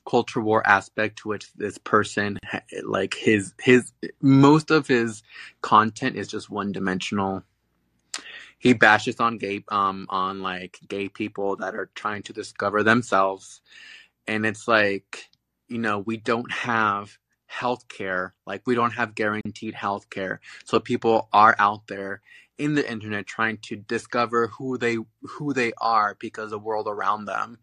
culture 0.08 0.42
war 0.42 0.66
aspect 0.68 1.20
to 1.20 1.30
which 1.30 1.54
this 1.54 1.78
person 1.78 2.38
like 2.84 3.14
his 3.14 3.54
his 3.62 3.92
most 4.22 4.72
of 4.72 4.88
his 4.88 5.24
content 5.62 6.16
is 6.16 6.28
just 6.28 6.50
one 6.50 6.72
dimensional 6.72 7.44
he 8.64 8.72
bashes 8.72 9.20
on 9.20 9.38
gay 9.38 9.62
um 9.68 10.06
on 10.08 10.42
like 10.42 10.80
gay 10.88 11.10
people 11.10 11.58
that 11.58 11.76
are 11.76 11.90
trying 11.96 12.24
to 12.24 12.32
discover 12.32 12.82
themselves. 12.82 13.60
And 14.26 14.46
it's 14.46 14.70
like 14.70 15.30
you 15.68 15.80
know 15.80 16.00
we 16.00 16.16
don't 16.16 16.50
have 16.50 17.18
health 17.54 17.88
care 17.88 18.34
like 18.48 18.62
we 18.66 18.74
don't 18.74 18.92
have 18.92 19.14
guaranteed 19.16 19.76
health 19.76 20.10
care 20.10 20.40
so 20.66 20.80
people 20.80 21.30
are 21.32 21.56
out 21.60 21.86
there 21.88 22.22
in 22.58 22.74
the 22.74 22.92
internet 22.92 23.26
trying 23.28 23.58
to 23.58 23.76
discover 23.76 24.48
who 24.48 24.78
they 24.78 24.98
who 25.22 25.54
they 25.54 25.72
are 25.80 26.16
because 26.20 26.50
the 26.50 26.58
world 26.58 26.88
around 26.88 27.26
them 27.26 27.58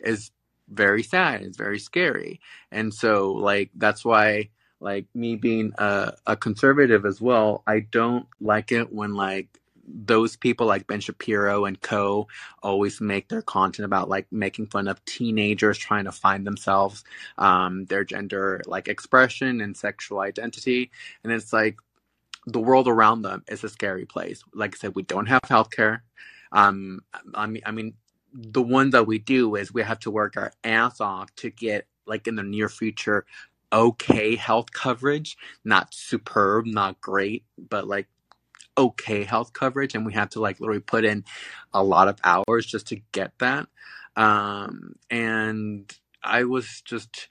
is 0.00 0.30
very 0.68 1.02
sad 1.02 1.42
it's 1.42 1.56
very 1.56 1.78
scary. 1.78 2.40
And 2.70 2.94
so 2.94 3.32
like 3.32 3.70
that's 3.74 4.04
why 4.04 4.50
like 4.82 5.06
me 5.14 5.36
being 5.36 5.72
a, 5.78 6.12
a 6.26 6.36
conservative 6.36 7.06
as 7.06 7.20
well 7.20 7.62
i 7.66 7.80
don't 7.80 8.26
like 8.40 8.72
it 8.72 8.92
when 8.92 9.14
like 9.14 9.60
those 9.94 10.36
people 10.36 10.66
like 10.66 10.86
Ben 10.86 11.00
Shapiro 11.00 11.64
and 11.64 11.80
co 11.80 12.26
always 12.62 13.00
make 13.00 13.28
their 13.28 13.42
content 13.42 13.84
about 13.84 14.08
like 14.08 14.26
making 14.30 14.66
fun 14.66 14.88
of 14.88 15.04
teenagers 15.04 15.78
trying 15.78 16.04
to 16.04 16.12
find 16.12 16.46
themselves, 16.46 17.04
um, 17.38 17.84
their 17.86 18.04
gender 18.04 18.62
like 18.66 18.88
expression 18.88 19.60
and 19.60 19.76
sexual 19.76 20.20
identity. 20.20 20.90
And 21.22 21.32
it's 21.32 21.52
like 21.52 21.78
the 22.46 22.60
world 22.60 22.88
around 22.88 23.22
them 23.22 23.44
is 23.48 23.64
a 23.64 23.68
scary 23.68 24.06
place. 24.06 24.42
Like 24.54 24.74
I 24.74 24.78
said, 24.78 24.94
we 24.94 25.02
don't 25.02 25.26
have 25.26 25.42
healthcare. 25.42 26.00
Um, 26.52 27.00
I 27.34 27.46
mean, 27.46 27.62
I 27.64 27.70
mean, 27.70 27.94
the 28.32 28.62
one 28.62 28.90
that 28.90 29.06
we 29.06 29.18
do 29.18 29.56
is 29.56 29.72
we 29.72 29.82
have 29.82 30.00
to 30.00 30.10
work 30.10 30.36
our 30.36 30.52
ass 30.64 31.00
off 31.00 31.34
to 31.36 31.50
get 31.50 31.86
like 32.06 32.26
in 32.26 32.36
the 32.36 32.42
near 32.42 32.68
future 32.68 33.24
okay 33.72 34.36
health 34.36 34.70
coverage 34.72 35.36
not 35.64 35.92
superb 35.94 36.66
not 36.66 37.00
great 37.00 37.44
but 37.70 37.86
like 37.86 38.06
okay 38.78 39.24
health 39.24 39.52
coverage 39.52 39.94
and 39.94 40.06
we 40.06 40.12
have 40.14 40.30
to 40.30 40.40
like 40.40 40.60
literally 40.60 40.80
put 40.80 41.04
in 41.04 41.24
a 41.74 41.82
lot 41.82 42.08
of 42.08 42.18
hours 42.24 42.66
just 42.66 42.88
to 42.88 42.96
get 43.12 43.32
that. 43.38 43.68
Um 44.16 44.96
and 45.10 45.92
i 46.22 46.44
was 46.44 46.82
just 46.84 47.28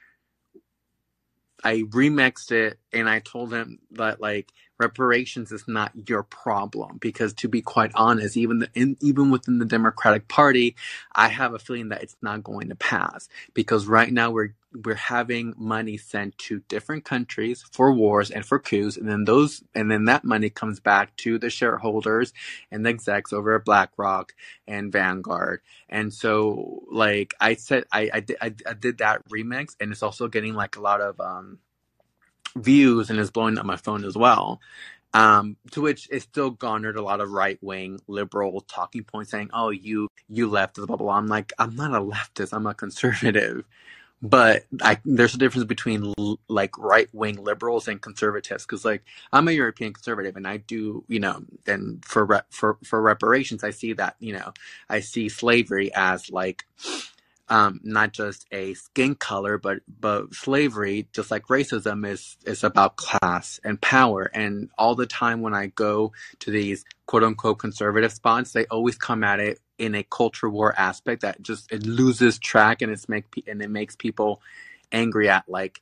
i 1.63 1.77
remixed 1.89 2.51
it 2.51 2.79
and 2.93 3.09
i 3.09 3.19
told 3.19 3.53
him 3.53 3.79
that 3.91 4.21
like 4.21 4.51
reparations 4.79 5.51
is 5.51 5.65
not 5.67 5.91
your 6.09 6.23
problem 6.23 6.97
because 6.99 7.33
to 7.33 7.47
be 7.47 7.61
quite 7.61 7.91
honest 7.95 8.37
even 8.37 8.59
the, 8.59 8.69
in, 8.73 8.97
even 9.01 9.31
within 9.31 9.59
the 9.59 9.65
democratic 9.65 10.27
party 10.27 10.75
i 11.13 11.27
have 11.29 11.53
a 11.53 11.59
feeling 11.59 11.89
that 11.89 12.03
it's 12.03 12.17
not 12.21 12.43
going 12.43 12.69
to 12.69 12.75
pass 12.75 13.29
because 13.53 13.87
right 13.87 14.11
now 14.11 14.31
we're 14.31 14.53
we're 14.85 14.95
having 14.95 15.53
money 15.57 15.97
sent 15.97 16.37
to 16.37 16.61
different 16.67 17.05
countries 17.05 17.65
for 17.71 17.93
wars 17.93 18.31
and 18.31 18.45
for 18.45 18.59
coups 18.59 18.97
and 18.97 19.09
then 19.09 19.25
those 19.25 19.63
and 19.75 19.91
then 19.91 20.05
that 20.05 20.23
money 20.23 20.49
comes 20.49 20.79
back 20.79 21.15
to 21.17 21.37
the 21.39 21.49
shareholders 21.49 22.33
and 22.71 22.85
the 22.85 22.89
execs 22.89 23.33
over 23.33 23.55
at 23.55 23.65
blackrock 23.65 24.33
and 24.67 24.91
vanguard 24.91 25.61
and 25.89 26.13
so 26.13 26.83
like 26.91 27.33
i 27.41 27.55
said 27.55 27.83
i 27.91 28.09
i 28.13 28.19
did, 28.21 28.37
I, 28.41 28.53
I 28.67 28.73
did 28.73 28.99
that 28.99 29.27
remix 29.29 29.75
and 29.79 29.91
it's 29.91 30.03
also 30.03 30.27
getting 30.27 30.53
like 30.53 30.77
a 30.77 30.81
lot 30.81 31.01
of 31.01 31.19
um 31.19 31.59
views 32.55 33.09
and 33.11 33.19
is 33.19 33.31
blowing 33.31 33.57
up 33.59 33.65
my 33.65 33.77
phone 33.77 34.05
as 34.05 34.17
well. 34.17 34.61
Um, 35.13 35.57
to 35.71 35.81
which 35.81 36.07
it 36.11 36.21
still 36.23 36.51
garnered 36.51 36.97
a 36.97 37.03
lot 37.03 37.21
of 37.21 37.31
right 37.31 37.59
wing 37.61 37.99
liberal 38.07 38.61
talking 38.61 39.03
points 39.03 39.31
saying, 39.31 39.49
"Oh, 39.53 39.69
you 39.69 40.07
you 40.29 40.49
leftist, 40.49 40.87
blah 40.87 40.95
blah 40.95 40.97
blah." 40.97 41.17
I'm 41.17 41.27
like, 41.27 41.51
I'm 41.59 41.75
not 41.75 41.91
a 41.93 42.01
leftist. 42.01 42.53
I'm 42.53 42.67
a 42.67 42.73
conservative. 42.73 43.65
But 44.21 44.65
I, 44.81 44.99
there's 45.05 45.35
a 45.35 45.39
difference 45.39 45.65
between 45.65 46.13
like 46.49 46.77
right 46.77 47.09
wing 47.13 47.43
liberals 47.43 47.87
and 47.87 48.01
conservatives 48.01 48.65
because 48.65 48.85
like 48.85 49.03
I'm 49.33 49.47
a 49.47 49.51
European 49.53 49.93
conservative 49.93 50.37
and 50.37 50.47
I 50.47 50.57
do 50.57 51.05
you 51.07 51.19
know 51.19 51.43
and 51.67 52.05
for 52.05 52.25
re- 52.25 52.41
for 52.51 52.77
for 52.83 53.01
reparations 53.01 53.63
I 53.63 53.71
see 53.71 53.93
that 53.93 54.17
you 54.19 54.33
know 54.33 54.53
I 54.89 55.01
see 55.01 55.29
slavery 55.29 55.93
as 55.95 56.31
like 56.31 56.65
um, 57.51 57.81
not 57.83 58.13
just 58.13 58.47
a 58.53 58.73
skin 58.75 59.13
color, 59.13 59.57
but 59.57 59.81
but 59.99 60.33
slavery, 60.33 61.09
just 61.11 61.29
like 61.29 61.47
racism, 61.47 62.07
is 62.07 62.37
is 62.45 62.63
about 62.63 62.95
class 62.95 63.59
and 63.65 63.79
power. 63.81 64.23
And 64.33 64.69
all 64.77 64.95
the 64.95 65.05
time 65.05 65.41
when 65.41 65.53
I 65.53 65.67
go 65.67 66.13
to 66.39 66.49
these 66.49 66.85
quote 67.07 67.23
unquote 67.23 67.59
conservative 67.59 68.13
spots, 68.13 68.53
they 68.53 68.65
always 68.67 68.97
come 68.97 69.25
at 69.25 69.41
it 69.41 69.59
in 69.77 69.95
a 69.95 70.03
culture 70.03 70.49
war 70.49 70.73
aspect 70.79 71.23
that 71.23 71.41
just 71.41 71.69
it 71.73 71.85
loses 71.85 72.39
track 72.39 72.81
and 72.81 72.89
it's 72.89 73.09
make 73.09 73.25
and 73.45 73.61
it 73.61 73.69
makes 73.69 73.97
people 73.97 74.41
angry 74.93 75.27
at 75.27 75.43
like 75.49 75.81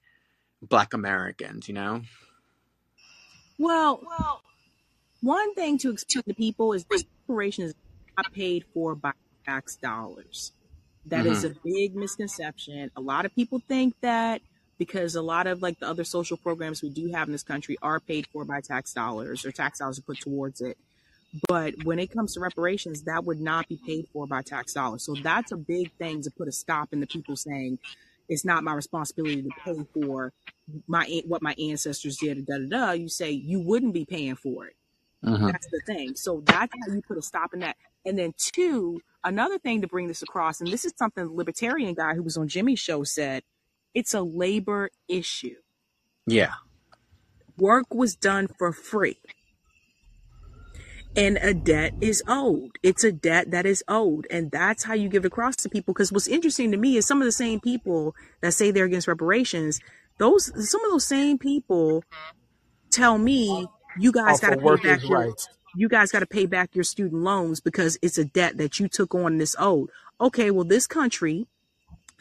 Black 0.64 0.95
Americans, 0.95 1.67
you 1.67 1.75
know. 1.75 2.01
Well, 3.59 4.01
one 5.22 5.53
thing 5.53 5.77
to 5.80 5.91
explain 5.91 6.23
to 6.23 6.33
people 6.33 6.73
is 6.73 6.83
this 6.85 7.06
corporation 7.27 7.65
is 7.65 7.75
not 8.17 8.33
paid 8.33 8.65
for 8.73 8.95
by 8.95 9.11
tax 9.45 9.75
dollars. 9.75 10.51
That 11.06 11.26
is 11.26 11.44
hmm 11.44 11.45
a 11.45 11.52
big 11.64 11.95
misconception. 11.95 12.92
A 12.95 13.02
lot 13.02 13.26
of 13.26 13.34
people 13.36 13.61
think 13.68 13.95
that 14.02 14.42
because 14.78 15.16
a 15.16 15.22
lot 15.22 15.48
of 15.48 15.61
like 15.61 15.80
the 15.80 15.88
other 15.88 16.03
social 16.03 16.38
programs 16.38 16.82
we 16.84 16.90
do 16.90 17.11
have 17.14 17.28
in 17.28 17.32
this 17.32 17.44
country 17.44 17.78
are 17.82 18.00
paid 18.00 18.28
for 18.32 18.45
by 18.45 18.61
tax 18.61 18.94
dollars 18.94 19.45
or 19.45 19.52
tax 19.52 19.80
dollars 19.80 20.00
are 20.00 20.03
put 20.03 20.19
towards 20.19 20.61
it. 20.61 20.78
But 21.48 21.76
when 21.80 22.00
it 22.00 22.11
comes 22.11 22.34
to 22.34 22.40
reparations, 22.40 23.03
that 23.03 23.26
would 23.26 23.40
not 23.40 23.68
be 23.68 23.78
paid 23.78 24.08
for 24.14 24.28
by 24.28 24.42
tax 24.42 24.74
dollars. 24.74 25.03
So 25.06 25.16
that's 25.16 25.52
a 25.52 25.58
big 25.58 25.92
thing 26.00 26.22
to 26.24 26.32
put 26.32 26.48
a 26.48 26.52
stop 26.52 26.90
in 26.92 27.00
the 27.02 27.08
people 27.08 27.36
saying 27.36 27.80
it's 28.28 28.45
not 28.45 28.64
my 28.64 28.74
responsibility 28.74 29.44
to 29.44 29.52
pay 29.52 29.86
for 29.94 30.34
my 30.88 31.22
what 31.26 31.42
my 31.42 31.53
ancestors 31.60 32.18
did. 32.18 32.45
Da 32.45 32.58
da 32.60 32.68
da. 32.69 32.92
You 32.94 33.10
say 33.10 33.32
you 33.32 33.60
wouldn't 33.61 33.94
be 33.94 34.06
paying 34.06 34.36
for 34.36 34.66
it. 34.68 34.76
hmm 35.24 35.52
That's 35.52 35.68
the 35.68 35.82
thing. 35.86 36.16
So 36.16 36.44
that's 36.45 36.74
how 36.74 36.94
you 36.94 37.02
put 37.08 37.18
a 37.18 37.22
stop 37.22 37.53
in 37.53 37.61
that. 37.61 37.78
And 38.06 38.18
then 38.18 38.34
two, 38.38 39.02
another 39.23 39.57
thing 39.59 39.81
to 39.81 39.88
bring 39.88 40.07
this 40.07 40.22
across, 40.22 40.61
and 40.61 40.72
this 40.72 40.85
is 40.85 40.93
something 40.98 41.25
the 41.25 41.31
libertarian 41.31 41.93
guy 41.93 42.15
who 42.15 42.23
was 42.23 42.38
on 42.38 42.48
Jimmy's 42.48 42.80
show 42.80 43.03
said, 43.03 43.43
it's 43.93 44.14
a 44.14 44.22
labor 44.22 44.89
issue. 45.07 45.56
Yeah. 46.25 46.53
Work 47.57 47.93
was 47.93 48.15
done 48.15 48.48
for 48.57 48.72
free. 48.72 49.17
And 51.15 51.38
a 51.41 51.53
debt 51.53 51.93
is 52.01 52.22
owed. 52.27 52.77
It's 52.83 53.03
a 53.03 53.11
debt 53.11 53.51
that 53.51 53.65
is 53.65 53.83
owed. 53.88 54.27
And 54.30 54.51
that's 54.51 54.83
how 54.83 54.93
you 54.93 55.09
give 55.09 55.25
it 55.25 55.27
across 55.27 55.56
to 55.57 55.69
people. 55.69 55.93
Because 55.93 56.11
what's 56.11 56.27
interesting 56.27 56.72
to 56.72 56.77
me 56.77 56.98
is 56.98 57.07
some 57.07 57.19
of 57.19 57.25
the 57.25 57.31
same 57.31 57.59
people 57.59 58.15
that 58.41 58.53
say 58.53 58.69
they're 58.69 58.85
against 58.85 59.07
reparations, 59.07 59.80
those 60.19 60.45
some 60.69 60.85
of 60.85 60.91
those 60.91 61.07
same 61.07 61.39
people 61.39 62.03
tell 62.91 63.17
me 63.17 63.67
you 63.98 64.11
guys 64.11 64.39
got 64.39 64.51
to 64.51 64.57
pay 64.57 64.75
back 64.88 65.01
your 65.01 65.11
rights. 65.11 65.49
You 65.75 65.89
guys 65.89 66.11
got 66.11 66.19
to 66.19 66.25
pay 66.25 66.45
back 66.45 66.75
your 66.75 66.83
student 66.83 67.22
loans 67.22 67.59
because 67.59 67.98
it's 68.01 68.17
a 68.17 68.25
debt 68.25 68.57
that 68.57 68.80
you 68.80 68.88
took 68.88 69.14
on 69.14 69.38
this 69.38 69.56
owed. 69.59 69.89
Okay, 70.19 70.51
well 70.51 70.65
this 70.65 70.88
country 70.88 71.48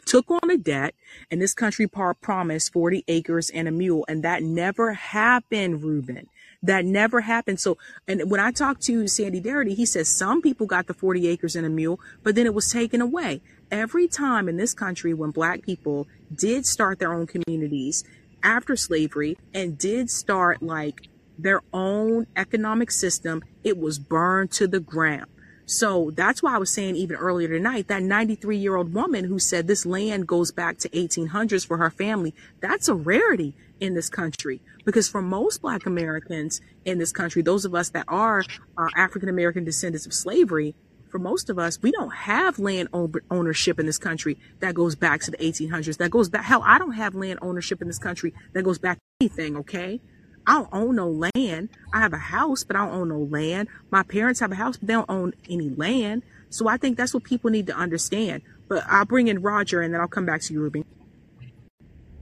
took 0.05 0.29
on 0.31 0.49
a 0.49 0.57
debt 0.57 0.95
and 1.29 1.41
this 1.41 1.53
country 1.53 1.87
promised 1.87 2.73
40 2.73 3.03
acres 3.07 3.49
and 3.49 3.67
a 3.67 3.71
mule 3.71 4.05
and 4.07 4.23
that 4.23 4.41
never 4.41 4.93
happened 4.93 5.83
Ruben. 5.83 6.27
That 6.63 6.83
never 6.83 7.21
happened. 7.21 7.59
So 7.59 7.77
and 8.07 8.29
when 8.29 8.39
i 8.39 8.51
talked 8.51 8.81
to 8.83 9.07
sandy 9.07 9.41
Darity, 9.41 9.75
he 9.75 9.85
says 9.85 10.09
some 10.09 10.41
people 10.41 10.65
got 10.65 10.87
the 10.87 10.93
40 10.93 11.27
acres 11.27 11.55
and 11.55 11.65
a 11.65 11.69
mule 11.69 11.99
but 12.23 12.35
then 12.35 12.45
it 12.45 12.53
was 12.53 12.71
taken 12.71 13.01
away. 13.01 13.41
Every 13.71 14.07
time 14.07 14.49
in 14.49 14.57
this 14.57 14.73
country 14.73 15.13
when 15.13 15.31
black 15.31 15.61
people 15.61 16.07
did 16.33 16.65
start 16.65 16.99
their 16.99 17.13
own 17.13 17.27
communities 17.27 18.03
after 18.41 18.75
slavery 18.75 19.37
and 19.53 19.77
did 19.77 20.09
start 20.09 20.63
like 20.63 21.08
their 21.41 21.61
own 21.73 22.27
economic 22.35 22.91
system 22.91 23.43
it 23.63 23.77
was 23.77 23.99
burned 23.99 24.51
to 24.51 24.67
the 24.67 24.79
ground 24.79 25.25
so 25.69 26.09
that's 26.15 26.41
why 26.41 26.55
I 26.55 26.57
was 26.57 26.73
saying 26.73 26.95
even 26.95 27.15
earlier 27.17 27.47
tonight 27.47 27.89
that 27.89 28.01
93 28.01 28.57
year 28.57 28.75
old 28.75 28.91
woman 28.91 29.25
who 29.25 29.37
said 29.37 29.67
this 29.67 29.85
land 29.85 30.25
goes 30.25 30.51
back 30.51 30.79
to 30.79 30.89
1800s 30.89 31.65
for 31.65 31.77
her 31.77 31.91
family. 31.91 32.33
That's 32.59 32.87
a 32.87 32.95
rarity 32.95 33.55
in 33.79 33.93
this 33.93 34.09
country 34.09 34.61
because 34.83 35.07
for 35.07 35.21
most 35.21 35.61
black 35.61 35.85
Americans 35.85 36.59
in 36.85 36.97
this 36.97 37.11
country, 37.11 37.43
those 37.43 37.65
of 37.65 37.75
us 37.75 37.89
that 37.89 38.05
are 38.07 38.43
uh, 38.79 38.87
African 38.95 39.29
American 39.29 39.63
descendants 39.63 40.07
of 40.07 40.13
slavery, 40.13 40.73
for 41.07 41.19
most 41.19 41.51
of 41.51 41.59
us, 41.59 41.79
we 41.83 41.91
don't 41.91 42.15
have 42.15 42.57
land 42.57 42.89
ownership 43.29 43.79
in 43.79 43.85
this 43.85 43.99
country 43.99 44.39
that 44.61 44.73
goes 44.73 44.95
back 44.95 45.21
to 45.21 45.31
the 45.31 45.37
1800s. 45.37 45.97
That 45.97 46.09
goes 46.09 46.29
back. 46.29 46.45
Hell, 46.45 46.63
I 46.65 46.79
don't 46.79 46.93
have 46.93 47.13
land 47.13 47.39
ownership 47.43 47.79
in 47.79 47.87
this 47.87 47.99
country 47.99 48.33
that 48.53 48.63
goes 48.63 48.79
back 48.79 48.97
anything. 49.21 49.55
Okay. 49.57 50.01
I 50.49 50.53
don't 50.53 50.69
own 50.71 50.95
no 50.95 51.29
land. 51.35 51.69
I 51.93 51.99
have 51.99 52.11
a 52.11 52.17
house, 52.17 52.63
but 52.63 52.75
I 52.75 52.83
don't 52.85 52.95
own 52.95 53.09
no 53.09 53.19
land. 53.19 53.67
My 53.91 54.01
parents 54.01 54.39
have 54.39 54.51
a 54.51 54.55
house, 54.55 54.77
but 54.77 54.87
they 54.87 54.95
don't 54.95 55.09
own 55.09 55.33
any 55.47 55.69
land. 55.69 56.23
So 56.49 56.67
I 56.67 56.77
think 56.77 56.97
that's 56.97 57.13
what 57.13 57.23
people 57.23 57.51
need 57.51 57.67
to 57.67 57.75
understand. 57.75 58.41
But 58.67 58.83
I'll 58.87 59.05
bring 59.05 59.27
in 59.27 59.43
Roger 59.43 59.81
and 59.81 59.93
then 59.93 60.01
I'll 60.01 60.07
come 60.07 60.25
back 60.25 60.41
to 60.41 60.53
you, 60.53 60.61
Ruby. 60.61 60.83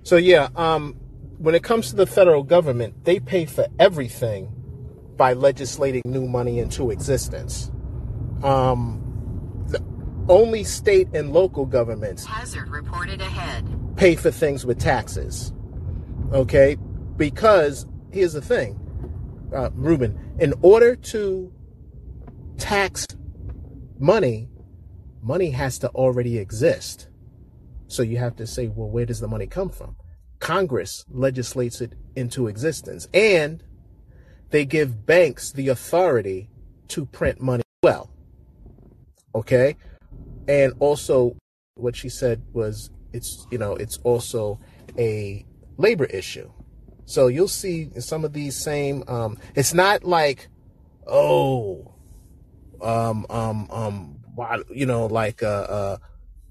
So 0.03 0.17
yeah, 0.17 0.49
um, 0.57 0.95
when 1.37 1.55
it 1.55 1.63
comes 1.63 1.89
to 1.91 1.95
the 1.95 2.05
federal 2.05 2.43
government, 2.43 3.05
they 3.05 3.21
pay 3.21 3.45
for 3.45 3.67
everything 3.79 4.53
by 5.15 5.31
legislating 5.31 6.01
new 6.05 6.27
money 6.27 6.59
into 6.59 6.91
existence. 6.91 7.71
Um, 8.43 9.01
the 9.67 9.81
only 10.27 10.65
state 10.65 11.07
and 11.13 11.31
local 11.31 11.65
governments 11.65 12.25
Hazard 12.25 12.67
reported 12.67 13.21
ahead. 13.21 13.65
pay 13.95 14.15
for 14.15 14.31
things 14.31 14.65
with 14.65 14.79
taxes. 14.79 15.53
Okay? 16.33 16.75
Because 17.15 17.85
here's 18.11 18.33
the 18.33 18.41
thing, 18.41 18.79
uh, 19.55 19.69
Ruben, 19.73 20.35
in 20.39 20.53
order 20.61 20.95
to 20.95 21.51
tax 22.57 23.05
money, 23.99 24.49
money 25.21 25.51
has 25.51 25.79
to 25.79 25.89
already 25.89 26.37
exist. 26.37 27.09
So 27.87 28.03
you 28.03 28.17
have 28.17 28.35
to 28.37 28.47
say, 28.47 28.67
well, 28.67 28.89
where 28.89 29.05
does 29.05 29.19
the 29.19 29.27
money 29.27 29.47
come 29.47 29.69
from? 29.69 29.95
Congress 30.39 31.03
legislates 31.09 31.81
it 31.81 31.93
into 32.15 32.47
existence 32.47 33.07
and 33.13 33.63
they 34.49 34.65
give 34.65 35.05
banks 35.05 35.51
the 35.51 35.69
authority 35.69 36.49
to 36.89 37.05
print 37.05 37.41
money 37.41 37.63
well. 37.81 38.11
Okay? 39.33 39.75
And 40.47 40.73
also 40.79 41.35
what 41.75 41.95
she 41.95 42.09
said 42.09 42.41
was 42.53 42.89
it's 43.13 43.47
you 43.51 43.57
know, 43.57 43.75
it's 43.75 43.97
also 44.03 44.59
a 44.97 45.45
labor 45.77 46.05
issue. 46.05 46.51
So 47.07 47.27
you'll 47.27 47.47
see 47.47 47.89
some 47.99 48.23
of 48.23 48.33
these 48.33 48.55
same 48.55 49.03
um 49.07 49.37
it's 49.55 49.73
not 49.73 50.03
like 50.03 50.49
oh 51.07 51.93
um 52.81 53.25
um 53.29 53.67
um 53.71 54.19
you 54.69 54.85
know 54.85 55.07
like 55.07 55.41
uh 55.41 55.47
uh 55.47 55.97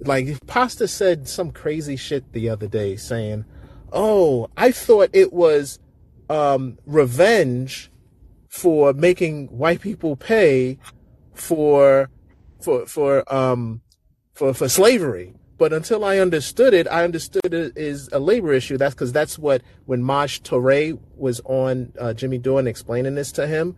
like 0.00 0.44
Pasta 0.46 0.88
said 0.88 1.28
some 1.28 1.52
crazy 1.52 1.96
shit 1.96 2.32
the 2.32 2.48
other 2.48 2.66
day 2.66 2.96
saying, 2.96 3.44
"Oh, 3.92 4.50
I 4.56 4.72
thought 4.72 5.10
it 5.12 5.32
was 5.32 5.78
um 6.28 6.78
revenge 6.86 7.90
for 8.48 8.92
making 8.92 9.46
white 9.48 9.80
people 9.80 10.16
pay 10.16 10.78
for 11.34 12.10
for 12.60 12.86
for 12.86 13.32
um 13.32 13.82
for 14.34 14.52
for 14.52 14.68
slavery." 14.68 15.35
But 15.58 15.72
until 15.72 16.04
I 16.04 16.18
understood 16.18 16.74
it, 16.74 16.86
I 16.86 17.04
understood 17.04 17.52
it 17.54 17.76
is 17.76 18.08
a 18.12 18.18
labor 18.18 18.52
issue. 18.52 18.76
That's 18.76 18.94
because 18.94 19.12
that's 19.12 19.38
what 19.38 19.62
when 19.86 20.02
Maj 20.02 20.42
Toure 20.42 20.98
was 21.16 21.40
on 21.44 21.92
uh, 21.98 22.12
Jimmy 22.12 22.38
Dore 22.38 22.66
explaining 22.66 23.14
this 23.14 23.32
to 23.32 23.46
him. 23.46 23.76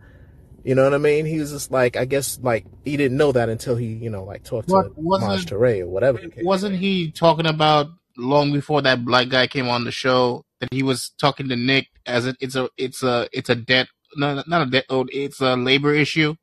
You 0.63 0.75
know 0.75 0.83
what 0.83 0.93
I 0.93 0.97
mean? 0.97 1.25
He 1.25 1.39
was 1.39 1.51
just 1.51 1.71
like, 1.71 1.95
I 1.95 2.03
guess, 2.03 2.37
like 2.41 2.65
he 2.83 2.97
didn't 2.97 3.17
know 3.17 3.31
that 3.31 3.47
until 3.47 3.77
he, 3.77 3.87
you 3.87 4.09
know, 4.09 4.25
like 4.25 4.43
talked 4.43 4.67
to 4.67 4.73
What 4.75 4.97
Maj 4.97 5.21
wasn't 5.21 5.49
Toure 5.49 5.81
or 5.81 5.87
whatever. 5.87 6.19
wasn't 6.41 6.75
he 6.75 7.11
talking 7.11 7.45
about 7.45 7.87
long 8.17 8.51
before 8.51 8.81
that 8.81 9.05
black 9.05 9.29
guy 9.29 9.47
came 9.47 9.69
on 9.69 9.85
the 9.85 9.91
show 9.91 10.43
that 10.59 10.67
he 10.73 10.83
was 10.83 11.11
talking 11.17 11.47
to 11.47 11.55
Nick 11.55 11.87
as 12.05 12.25
it, 12.25 12.35
it's 12.41 12.55
a 12.55 12.69
it's 12.77 13.01
a 13.03 13.29
it's 13.31 13.49
a 13.49 13.55
debt 13.55 13.87
no 14.17 14.43
not 14.45 14.67
a 14.67 14.69
debt 14.69 14.85
owed 14.89 15.09
it's 15.13 15.39
a 15.39 15.55
labor 15.55 15.93
issue. 15.93 16.35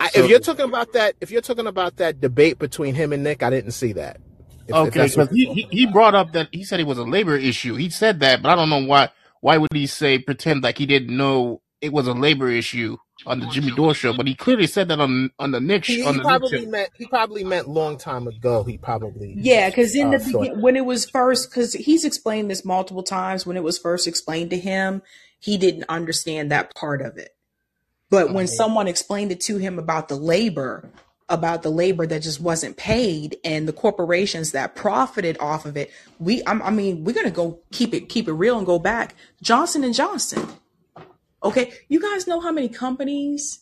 I, 0.00 0.08
So 0.08 0.24
if 0.24 0.30
you're 0.30 0.40
talking 0.40 0.64
about 0.64 0.92
that, 0.92 1.14
if 1.20 1.30
you're 1.30 1.40
talking 1.40 1.66
about 1.66 1.96
that 1.96 2.20
debate 2.20 2.58
between 2.58 2.94
him 2.94 3.12
and 3.12 3.22
Nick, 3.22 3.42
I 3.42 3.50
didn't 3.50 3.72
see 3.72 3.92
that. 3.92 4.20
If, 4.66 4.70
if 4.70 4.76
okay, 4.76 5.00
that's 5.00 5.14
because 5.16 5.30
he, 5.30 5.46
he 5.52 5.68
he 5.70 5.86
brought 5.86 6.14
up 6.14 6.32
that 6.32 6.48
he 6.52 6.64
said 6.64 6.80
it 6.80 6.86
was 6.86 6.98
a 6.98 7.04
labor 7.04 7.36
issue. 7.36 7.74
He 7.74 7.90
said 7.90 8.20
that, 8.20 8.42
but 8.42 8.50
I 8.50 8.54
don't 8.54 8.70
know 8.70 8.84
why 8.84 9.10
why 9.40 9.58
would 9.58 9.72
he 9.72 9.86
say 9.86 10.18
pretend 10.18 10.62
like 10.62 10.78
he 10.78 10.86
didn't 10.86 11.14
know 11.14 11.60
it 11.82 11.92
was 11.92 12.06
a 12.06 12.14
labor 12.14 12.48
issue 12.48 12.96
on 13.26 13.40
the 13.40 13.46
Jimmy 13.46 13.72
Dore 13.72 13.92
show? 13.94 14.14
But 14.14 14.26
he 14.26 14.34
clearly 14.34 14.66
said 14.66 14.88
that 14.88 15.00
on 15.00 15.30
on 15.38 15.50
the 15.50 15.60
Nick 15.60 15.84
sh- 15.84 15.98
he, 15.98 16.02
on 16.02 16.14
he 16.14 16.20
the 16.20 16.24
probably 16.24 16.64
show. 16.64 16.70
meant, 16.70 16.90
he 16.96 17.06
probably 17.06 17.44
meant 17.44 17.68
long 17.68 17.98
time 17.98 18.26
ago. 18.26 18.62
He 18.64 18.78
probably 18.78 19.34
Yeah, 19.36 19.68
because 19.68 19.94
in 19.94 20.08
uh, 20.08 20.18
the 20.18 20.24
begin 20.24 20.60
when 20.62 20.76
it 20.76 20.86
was 20.86 21.08
first, 21.08 21.50
because 21.50 21.74
he's 21.74 22.06
explained 22.06 22.50
this 22.50 22.64
multiple 22.64 23.02
times. 23.02 23.46
When 23.46 23.58
it 23.58 23.62
was 23.62 23.78
first 23.78 24.06
explained 24.06 24.50
to 24.50 24.58
him, 24.58 25.02
he 25.38 25.58
didn't 25.58 25.84
understand 25.90 26.50
that 26.50 26.74
part 26.74 27.02
of 27.02 27.18
it. 27.18 27.30
But 28.14 28.32
when 28.32 28.46
someone 28.46 28.86
explained 28.88 29.32
it 29.32 29.40
to 29.42 29.56
him 29.58 29.78
about 29.78 30.08
the 30.08 30.16
labor, 30.16 30.90
about 31.28 31.62
the 31.62 31.70
labor 31.70 32.06
that 32.06 32.22
just 32.22 32.40
wasn't 32.40 32.76
paid 32.76 33.36
and 33.44 33.66
the 33.66 33.72
corporations 33.72 34.52
that 34.52 34.74
profited 34.74 35.36
off 35.40 35.66
of 35.66 35.76
it, 35.76 35.90
we, 36.18 36.42
I'm- 36.44 36.62
I 36.62 36.70
mean, 36.70 37.04
we're 37.04 37.14
gonna 37.14 37.30
go 37.30 37.60
keep 37.72 37.94
it 37.94 38.08
keep 38.08 38.28
it 38.28 38.32
real 38.32 38.56
and 38.58 38.66
go 38.66 38.78
back. 38.78 39.14
Johnson 39.42 39.84
and 39.84 39.94
Johnson. 39.94 40.48
Okay, 41.42 41.72
you 41.88 42.00
guys 42.00 42.26
know 42.26 42.40
how 42.40 42.52
many 42.52 42.68
companies 42.68 43.60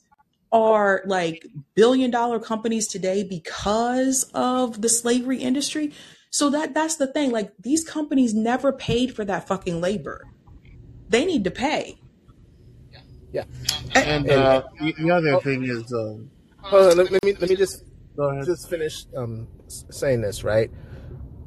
are 0.53 1.03
like 1.07 1.47
billion 1.75 2.11
dollar 2.11 2.39
companies 2.39 2.87
today 2.87 3.23
because 3.25 4.25
of 4.35 4.83
the 4.83 4.89
slavery 4.89 5.39
industry. 5.39 5.93
So 6.31 6.51
that 6.51 6.75
that's 6.75 6.97
the 6.97 7.07
thing. 7.07 7.31
Like 7.31 7.53
these 7.59 7.85
companies 7.85 8.35
never 8.35 8.73
paid 8.73 9.17
for 9.17 9.25
that 9.25 9.49
fucking 9.49 9.81
labor. 9.81 10.27
They 11.09 11.25
need 11.25 11.45
to 11.45 11.51
pay. 11.51 11.99
Yeah. 13.33 13.45
And 13.95 14.29
And 14.29 14.31
uh, 14.31 14.63
the, 14.79 14.93
the 14.93 15.11
other 15.11 15.35
oh, 15.35 15.41
thing 15.41 15.65
is, 15.65 15.93
um, 15.93 16.31
hold 16.59 16.93
on, 16.93 16.97
let, 16.99 17.11
let 17.11 17.25
me 17.25 17.35
let 17.41 17.51
me 17.51 17.57
just 17.57 17.85
just 18.45 18.69
finish 18.69 19.07
um, 19.17 19.49
saying 19.69 20.21
this 20.21 20.45
right. 20.45 20.71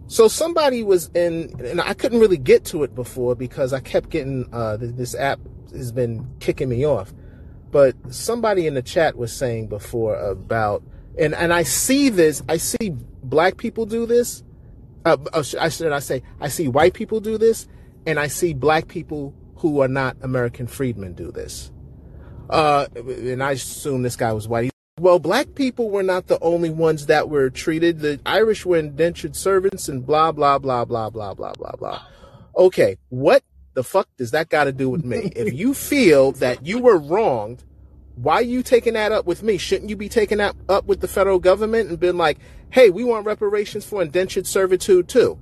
So 0.08 0.28
somebody 0.28 0.84
was 0.84 1.10
in, 1.16 1.60
and 1.64 1.82
I 1.82 1.94
couldn't 1.94 2.20
really 2.20 2.38
get 2.38 2.64
to 2.66 2.84
it 2.84 2.94
before 2.94 3.36
because 3.36 3.74
I 3.74 3.80
kept 3.80 4.10
getting 4.10 4.48
uh, 4.54 4.78
this 4.80 5.16
app 5.16 5.40
has 5.72 5.92
been 5.92 6.28
kicking 6.40 6.70
me 6.70 6.86
off. 6.86 7.14
But 7.72 7.96
somebody 8.14 8.68
in 8.68 8.76
the 8.76 8.82
chat 8.82 9.18
was 9.18 9.34
saying 9.34 9.68
before 9.68 10.16
about, 10.16 10.84
and 11.20 11.34
and 11.34 11.52
I 11.52 11.64
see 11.64 12.10
this, 12.10 12.44
I 12.48 12.58
see 12.58 12.94
black 13.24 13.58
people 13.58 13.86
do 13.86 14.06
this. 14.06 14.44
Uh, 15.06 15.18
uh, 15.34 15.44
I 15.60 15.70
should 15.70 15.92
I 15.92 16.00
say 16.00 16.24
I 16.40 16.50
see 16.50 16.68
white 16.68 16.94
people 16.94 17.20
do 17.20 17.38
this, 17.38 17.68
and 18.06 18.20
I 18.20 18.28
see 18.28 18.54
black 18.54 18.88
people 18.88 19.34
who 19.58 19.82
are 19.82 19.88
not 19.88 20.18
American 20.22 20.68
freedmen 20.68 21.14
do 21.14 21.32
this. 21.32 21.72
Uh, 22.50 22.88
and 22.96 23.44
I 23.44 23.54
assume 23.54 24.04
this 24.04 24.16
guy 24.16 24.32
was 24.34 24.48
white. 24.48 24.72
Well, 25.00 25.20
black 25.20 25.56
people 25.56 25.90
were 25.90 26.04
not 26.04 26.28
the 26.28 26.40
only 26.42 26.70
ones 26.70 27.08
that 27.08 27.30
were 27.30 27.50
treated. 27.50 28.00
The 28.00 28.20
Irish 28.26 28.66
were 28.66 28.78
indentured 28.78 29.36
servants 29.36 29.90
and 29.90 30.06
blah, 30.06 30.32
blah, 30.32 30.58
blah, 30.58 30.86
blah, 30.86 31.10
blah, 31.10 31.34
blah, 31.34 31.54
blah, 31.54 31.76
blah. 31.78 32.02
Okay, 32.56 32.98
what 33.10 33.44
the 33.74 33.84
fuck 33.84 34.08
does 34.18 34.32
that 34.32 34.48
got 34.50 34.64
to 34.64 34.72
do 34.72 34.90
with 34.90 35.04
me? 35.04 35.32
if 35.36 35.54
you 35.54 35.74
feel 35.74 36.32
that 36.34 36.66
you 36.66 36.80
were 36.80 36.98
wronged, 36.98 37.64
why 38.16 38.36
are 38.36 38.42
you 38.44 38.64
taking 38.64 38.94
that 38.94 39.12
up 39.12 39.26
with 39.26 39.44
me? 39.44 39.58
Shouldn't 39.58 39.90
you 39.90 39.98
be 39.98 40.08
taking 40.08 40.38
that 40.38 40.56
up 40.70 40.86
with 40.86 41.02
the 41.02 41.08
federal 41.08 41.40
government 41.40 41.90
and 41.90 42.00
been 42.00 42.18
like, 42.18 42.40
hey, 42.70 42.90
we 42.90 43.04
want 43.04 43.26
reparations 43.26 43.86
for 43.86 44.02
indentured 44.02 44.48
servitude 44.48 45.10
too? 45.10 45.38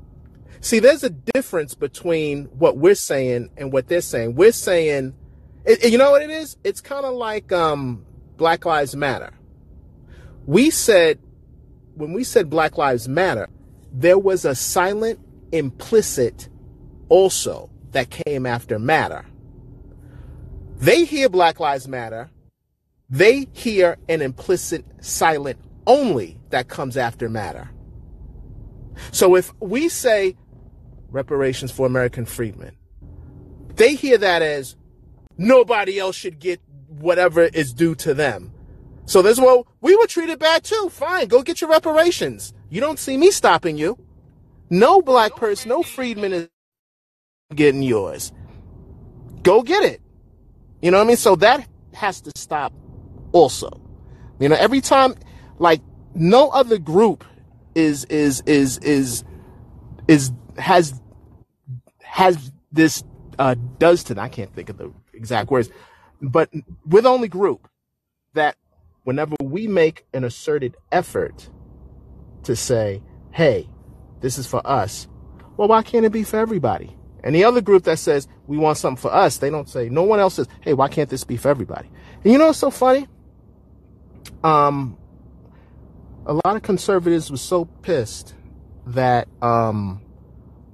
See, 0.62 0.80
there's 0.80 1.04
a 1.04 1.10
difference 1.10 1.76
between 1.76 2.46
what 2.46 2.78
we're 2.78 2.96
saying 2.96 3.52
and 3.58 3.72
what 3.72 3.88
they're 3.88 4.02
saying. 4.02 4.36
We're 4.36 4.52
saying, 4.52 5.14
it, 5.66 5.92
you 5.92 5.98
know 5.98 6.12
what 6.12 6.22
it 6.22 6.30
is? 6.30 6.58
It's 6.64 6.82
kind 6.82 7.06
of 7.06 7.14
like 7.14 7.52
um, 7.52 8.06
Black 8.38 8.66
Lives 8.66 8.96
Matter. 8.96 9.34
We 10.46 10.70
said, 10.70 11.20
when 11.96 12.14
we 12.14 12.24
said 12.24 12.50
Black 12.50 12.78
Lives 12.78 13.08
Matter, 13.08 13.48
there 13.92 14.18
was 14.18 14.46
a 14.46 14.56
silent, 14.56 15.20
implicit 15.52 16.50
also 17.10 17.70
that 17.92 18.10
came 18.10 18.46
after 18.46 18.80
matter. 18.80 19.26
They 20.78 21.06
hear 21.06 21.30
Black 21.30 21.60
Lives 21.60 21.88
Matter, 21.88 22.30
they 23.10 23.48
hear 23.54 23.98
an 24.10 24.22
implicit 24.22 24.84
silent 25.00 25.60
only 25.86 26.40
that 26.50 26.68
comes 26.68 26.98
after 26.98 27.30
matter. 27.30 27.70
So 29.12 29.36
if 29.36 29.54
we 29.60 29.90
say 29.90 30.36
reparations 31.10 31.72
for 31.72 31.86
American 31.86 32.26
freedmen, 32.26 32.76
they 33.76 33.96
hear 33.96 34.18
that 34.18 34.42
as 34.42 34.76
nobody 35.38 36.00
else 36.00 36.16
should 36.16 36.40
get 36.40 36.62
whatever 36.88 37.44
is 37.44 37.74
due 37.74 37.96
to 37.96 38.14
them. 38.14 38.52
So 39.06 39.22
there's, 39.22 39.40
well, 39.40 39.68
we 39.82 39.96
were 39.96 40.08
treated 40.08 40.40
bad 40.40 40.64
too. 40.64 40.90
Fine, 40.90 41.28
go 41.28 41.42
get 41.42 41.62
your 41.62 41.70
reparations. 41.70 42.54
You 42.70 42.80
don't 42.80 43.00
see 43.00 43.18
me 43.18 43.32
stopping 43.32 43.78
you. 43.78 43.98
No 44.70 45.02
black 45.02 45.36
person, 45.36 45.70
no 45.70 45.84
freedman 45.84 46.34
is 46.34 46.50
getting 47.54 47.84
yours. 47.84 48.32
Go 49.44 49.62
get 49.62 49.84
it. 49.84 50.02
You 50.82 50.92
know 50.92 50.98
what 50.98 51.04
I 51.04 51.08
mean? 51.08 51.18
So 51.18 51.36
that 51.38 51.68
has 51.94 52.22
to 52.22 52.32
stop 52.36 52.74
also. 53.34 53.70
You 54.40 54.50
know, 54.50 54.56
every 54.56 54.82
time, 54.82 55.16
like, 55.60 55.82
no 56.16 56.50
other 56.50 56.78
group 56.78 57.24
is, 57.76 58.06
is, 58.06 58.42
is, 58.46 58.78
is, 58.80 59.24
is, 60.08 60.32
has, 60.58 61.00
has 62.02 62.52
this, 62.72 63.04
uh, 63.38 63.56
does 63.78 64.04
to, 64.06 64.20
I 64.20 64.30
can't 64.30 64.54
think 64.54 64.70
of 64.70 64.78
the 64.78 64.92
exact 65.14 65.52
words, 65.52 65.70
but 66.22 66.50
we're 66.86 67.08
only 67.08 67.28
group 67.28 67.68
that 68.34 68.56
whenever 69.04 69.36
we 69.42 69.68
make 69.68 70.06
an 70.14 70.24
asserted 70.24 70.76
effort 70.92 71.50
to 72.44 72.56
say, 72.56 73.02
hey, 73.32 73.70
this 74.22 74.38
is 74.38 74.48
for 74.48 74.66
us, 74.66 75.08
well, 75.58 75.68
why 75.68 75.84
can't 75.84 76.06
it 76.06 76.12
be 76.12 76.24
for 76.24 76.38
everybody? 76.38 76.96
And 77.24 77.34
the 77.34 77.44
other 77.46 77.62
group 77.62 77.84
that 77.84 78.00
says 78.00 78.28
we 78.48 78.58
want 78.58 78.78
something 78.78 79.02
for 79.02 79.14
us, 79.14 79.38
they 79.38 79.50
don't 79.50 79.70
say, 79.70 79.90
no 79.90 80.04
one 80.04 80.20
else 80.20 80.36
says, 80.36 80.48
hey, 80.62 80.74
why 80.74 80.88
can't 80.88 81.10
this 81.10 81.24
be 81.24 81.38
for 81.38 81.50
everybody? 81.50 81.90
And 82.24 82.32
you 82.34 82.38
know 82.38 82.48
what's 82.48 82.60
so 82.60 82.72
funny? 82.72 83.08
Um, 84.44 84.98
a 86.26 86.34
lot 86.34 86.56
of 86.56 86.64
conservatives 86.64 87.32
were 87.32 87.38
so 87.38 87.66
pissed 87.66 88.34
that 88.88 89.28
um, 89.42 90.02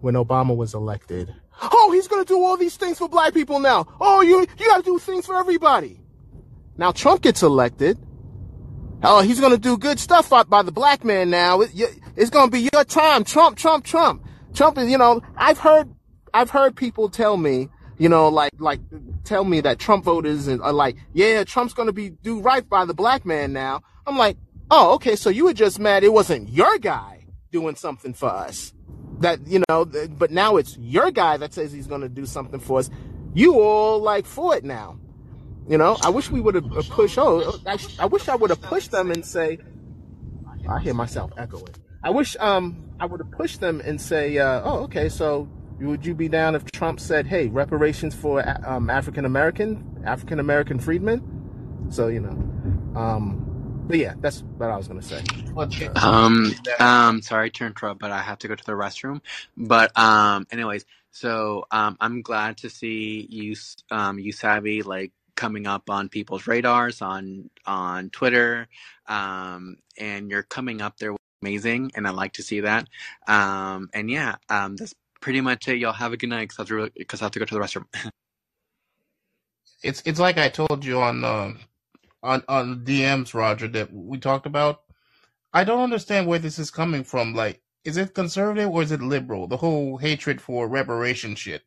when 0.02 0.16
Obama 0.16 0.56
was 0.56 0.74
elected, 0.74 1.34
oh, 1.62 1.92
he's 1.94 2.08
going 2.08 2.24
to 2.24 2.28
do 2.28 2.44
all 2.44 2.58
these 2.58 2.76
things 2.78 2.98
for 2.98 3.08
black 3.10 3.34
people 3.34 3.60
now. 3.60 3.88
Oh, 4.00 4.22
you 4.22 4.42
you 4.58 4.68
got 4.68 4.78
to 4.78 4.84
do 4.84 5.00
things 5.00 5.26
for 5.26 5.36
everybody. 5.38 6.00
Now 6.78 6.92
Trump 6.92 7.22
gets 7.22 7.44
elected. 7.44 7.98
Oh, 9.02 9.22
he's 9.22 9.40
going 9.40 9.54
to 9.54 9.58
do 9.58 9.78
good 9.78 10.00
stuff 10.00 10.30
by, 10.30 10.62
the 10.64 10.72
black 10.72 11.04
man 11.06 11.30
now. 11.30 11.62
It- 11.62 11.72
it's 12.18 12.30
going 12.30 12.48
to 12.48 12.52
be 12.52 12.70
your 12.74 12.84
time, 12.84 13.24
Trump, 13.24 13.58
Trump, 13.58 13.86
Trump. 13.86 14.26
Trump 14.54 14.78
is, 14.78 14.90
you 14.90 14.98
know, 14.98 15.22
I've 15.38 15.58
heard, 15.58 15.88
I've 16.34 16.50
heard 16.50 16.76
people 16.76 17.08
tell 17.08 17.38
me, 17.38 17.70
you 17.98 18.10
know, 18.10 18.28
like, 18.28 18.52
like, 18.60 18.82
tell 19.24 19.46
me 19.46 19.62
that 19.62 19.80
Trump 19.80 20.04
voters 20.04 20.50
are 20.50 20.74
like, 20.74 20.98
yeah, 21.14 21.46
Trump's 21.46 21.74
going 21.74 21.88
to 21.88 21.94
be 21.94 22.10
do 22.10 22.42
right 22.42 22.68
by 22.68 22.84
the 22.84 22.94
black 22.94 23.26
man 23.26 23.54
now. 23.54 23.82
I'm 24.06 24.18
like, 24.18 24.36
oh, 24.70 24.96
okay, 24.96 25.16
so 25.16 25.30
you 25.30 25.46
were 25.46 25.54
just 25.54 25.80
mad 25.80 26.04
it 26.04 26.12
wasn't 26.12 26.50
your 26.50 26.78
guy 26.78 27.26
doing 27.52 27.76
something 27.76 28.14
for 28.14 28.28
us. 28.30 28.74
That, 29.20 29.46
you 29.48 29.64
know, 29.70 29.86
but 29.86 30.32
now 30.32 30.58
it's 30.58 30.78
your 30.78 31.12
guy 31.12 31.38
that 31.38 31.54
says 31.54 31.72
he's 31.72 31.88
going 31.88 32.02
to 32.02 32.10
do 32.10 32.26
something 32.26 32.60
for 32.60 32.80
us. 32.80 32.90
You 33.34 33.60
all 33.62 34.00
like 34.00 34.26
for 34.26 34.56
it 34.56 34.64
now. 34.64 35.00
You 35.68 35.78
know, 35.78 35.98
I 36.02 36.10
wish 36.10 36.32
we 36.32 36.42
would 36.42 36.56
have 36.56 36.66
pushed. 36.90 37.18
Oh, 37.20 37.60
I, 37.68 37.78
I 38.00 38.06
wish 38.08 38.28
I 38.28 38.36
would 38.36 38.50
have 38.50 38.62
pushed 38.62 38.92
them 38.92 39.12
and 39.12 39.24
say, 39.24 39.60
I 40.68 40.80
hear 40.80 40.94
myself 40.94 41.32
echoing. 41.38 41.76
I 42.04 42.10
wish 42.10 42.36
um 42.40 42.90
I 43.00 43.06
would 43.06 43.20
have 43.20 43.32
pushed 43.32 43.60
them 43.60 43.82
and 43.82 44.00
say, 44.00 44.38
uh, 44.38 44.62
oh, 44.64 44.80
okay, 44.84 45.10
so 45.10 45.48
would 45.80 46.06
you 46.06 46.16
be 46.16 46.28
down 46.28 46.56
if 46.56 46.66
Trump 46.72 47.00
said, 47.00 47.28
hey, 47.28 47.48
reparations 47.48 48.16
for 48.16 48.44
um, 48.68 48.90
African 48.90 49.26
American 49.26 50.02
African 50.06 50.40
American 50.40 50.80
freedmen? 50.80 51.88
So 51.90 52.08
you 52.08 52.22
know, 52.22 53.00
um, 53.00 53.49
but 53.90 53.98
yeah, 53.98 54.14
that's 54.22 54.44
what 54.58 54.70
I 54.70 54.78
was 54.78 54.88
gonna 54.88 55.02
say. 55.02 55.24
Um, 55.96 56.54
um, 56.80 57.22
sorry 57.24 57.50
to 57.50 57.66
interrupt, 57.66 58.00
but 58.00 58.12
I 58.12 58.22
have 58.22 58.38
to 58.40 58.48
go 58.48 58.54
to 58.54 58.64
the 58.64 58.74
restroom. 58.74 59.20
But 59.58 59.98
um, 59.98 60.46
anyways, 60.52 60.86
so 61.12 61.66
um, 61.72 61.98
I'm 62.00 62.22
glad 62.22 62.58
to 62.58 62.70
see 62.70 63.26
you, 63.32 63.56
um, 63.90 64.20
you 64.20 64.32
savvy 64.32 64.84
like 64.84 65.12
coming 65.36 65.66
up 65.66 65.90
on 65.90 66.08
people's 66.08 66.46
radars 66.46 67.02
on 67.02 67.50
on 67.66 68.12
Twitter, 68.12 68.68
um, 69.08 69.78
and 69.98 70.30
you're 70.30 70.44
coming 70.44 70.82
up 70.82 70.98
there 71.00 71.16
amazing, 71.42 71.92
and 71.96 72.08
I 72.08 72.12
like 72.12 72.34
to 72.34 72.44
see 72.44 72.60
that. 72.60 72.88
Um, 73.28 73.90
and 73.96 74.08
yeah, 74.12 74.36
um, 74.50 74.76
that's 74.76 74.94
pretty 75.20 75.42
much 75.42 75.68
it. 75.68 75.80
Y'all 75.80 75.94
have 75.94 76.14
a 76.14 76.18
good 76.18 76.30
night 76.30 76.50
because 76.50 76.60
I 76.60 76.62
have 76.62 76.68
to 76.68 76.76
really, 76.76 76.92
because 76.96 77.24
I 77.24 77.26
have 77.26 77.32
to 77.32 77.40
go 77.40 77.46
to 77.46 77.54
the 77.56 77.60
restroom. 77.60 77.86
It's 79.82 80.04
it's 80.06 80.20
like 80.20 80.38
I 80.38 80.50
told 80.50 80.84
you 80.84 81.00
on 81.00 81.24
uh, 81.24 81.54
on 82.24 82.44
on 82.48 82.84
DMs, 82.86 83.34
Roger, 83.34 83.68
that 83.70 83.94
we 83.94 84.18
talked 84.18 84.46
about. 84.46 84.82
I 85.54 85.64
don't 85.64 85.82
understand 85.82 86.28
where 86.28 86.40
this 86.40 86.60
is 86.60 86.70
coming 86.70 87.04
from. 87.04 87.34
Like, 87.34 87.62
is 87.84 87.98
it 87.98 88.14
conservative 88.14 88.70
or 88.70 88.84
is 88.84 88.92
it 88.92 89.02
liberal? 89.02 89.48
The 89.48 89.58
whole 89.58 89.98
hatred 89.98 90.42
for 90.42 90.68
reparation 90.68 91.36
shit. 91.36 91.64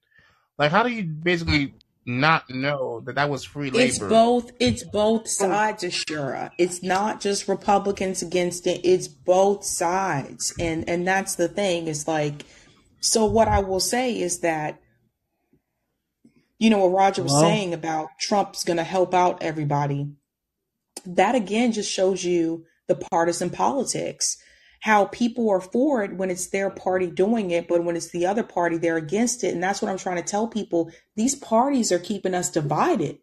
Like, 0.58 0.70
how 0.70 0.82
do 0.82 0.90
you 0.90 1.04
basically 1.04 1.74
not 2.04 2.48
know 2.50 3.00
that 3.00 3.14
that 3.14 3.30
was 3.30 3.44
free 3.44 3.70
labor? 3.70 3.84
It's 3.84 3.98
both. 3.98 4.52
It's 4.60 4.84
both 4.84 5.22
oh. 5.22 5.26
sides, 5.26 5.82
Ashura. 5.82 6.50
It's 6.58 6.82
not 6.82 7.20
just 7.20 7.48
Republicans 7.48 8.22
against 8.22 8.66
it. 8.66 8.80
It's 8.84 9.08
both 9.08 9.64
sides, 9.64 10.54
and 10.60 10.88
and 10.88 11.06
that's 11.06 11.34
the 11.34 11.48
thing. 11.48 11.86
Is 11.86 12.06
like, 12.06 12.44
so 13.00 13.24
what 13.24 13.48
I 13.48 13.60
will 13.60 13.80
say 13.80 14.18
is 14.18 14.40
that 14.40 14.80
you 16.58 16.70
know 16.70 16.78
what 16.78 16.96
Roger 16.96 17.24
was 17.24 17.32
Hello? 17.32 17.42
saying 17.42 17.74
about 17.74 18.10
Trump's 18.20 18.62
going 18.62 18.76
to 18.76 18.84
help 18.84 19.14
out 19.14 19.42
everybody. 19.42 20.12
That 21.06 21.34
again 21.34 21.72
just 21.72 21.90
shows 21.90 22.24
you 22.24 22.64
the 22.88 22.94
partisan 22.94 23.50
politics. 23.50 24.38
How 24.80 25.04
people 25.06 25.48
are 25.50 25.60
for 25.60 26.02
it 26.02 26.16
when 26.16 26.30
it's 26.30 26.48
their 26.48 26.68
party 26.68 27.08
doing 27.08 27.52
it, 27.52 27.68
but 27.68 27.84
when 27.84 27.94
it's 27.94 28.10
the 28.10 28.26
other 28.26 28.42
party, 28.42 28.78
they're 28.78 28.96
against 28.96 29.44
it. 29.44 29.54
And 29.54 29.62
that's 29.62 29.80
what 29.80 29.90
I'm 29.90 29.98
trying 29.98 30.16
to 30.16 30.22
tell 30.22 30.48
people. 30.48 30.90
These 31.14 31.36
parties 31.36 31.92
are 31.92 32.00
keeping 32.00 32.34
us 32.34 32.50
divided. 32.50 33.18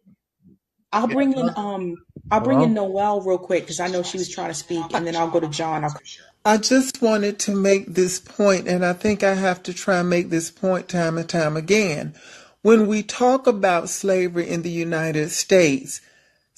I'll 0.92 1.06
bring 1.06 1.32
in 1.36 1.50
um 1.56 1.96
I'll 2.30 2.40
bring 2.40 2.62
in 2.62 2.74
Hello? 2.74 2.88
Noelle 2.88 3.20
real 3.20 3.38
quick 3.38 3.64
because 3.64 3.80
I 3.80 3.88
know 3.88 4.02
she 4.02 4.18
was 4.18 4.28
trying 4.28 4.48
to 4.48 4.54
speak, 4.54 4.84
and 4.92 5.06
then 5.06 5.16
I'll 5.16 5.30
go 5.30 5.40
to 5.40 5.48
John. 5.48 5.84
I'll, 5.84 5.94
I 6.44 6.56
just 6.56 7.02
wanted 7.02 7.38
to 7.40 7.54
make 7.54 7.86
this 7.86 8.18
point, 8.18 8.66
and 8.66 8.84
I 8.84 8.92
think 8.92 9.22
I 9.22 9.34
have 9.34 9.62
to 9.64 9.74
try 9.74 10.00
and 10.00 10.10
make 10.10 10.30
this 10.30 10.50
point 10.50 10.88
time 10.88 11.18
and 11.18 11.28
time 11.28 11.56
again. 11.56 12.14
When 12.62 12.86
we 12.86 13.02
talk 13.02 13.46
about 13.46 13.88
slavery 13.88 14.48
in 14.48 14.62
the 14.62 14.70
United 14.70 15.30
States, 15.30 16.00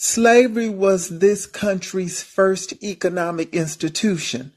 slavery 0.03 0.69
was 0.69 1.21
this 1.21 1.47
country's 1.47 2.25
first 2.25 2.73
economic 2.83 3.55
institution. 3.55 4.53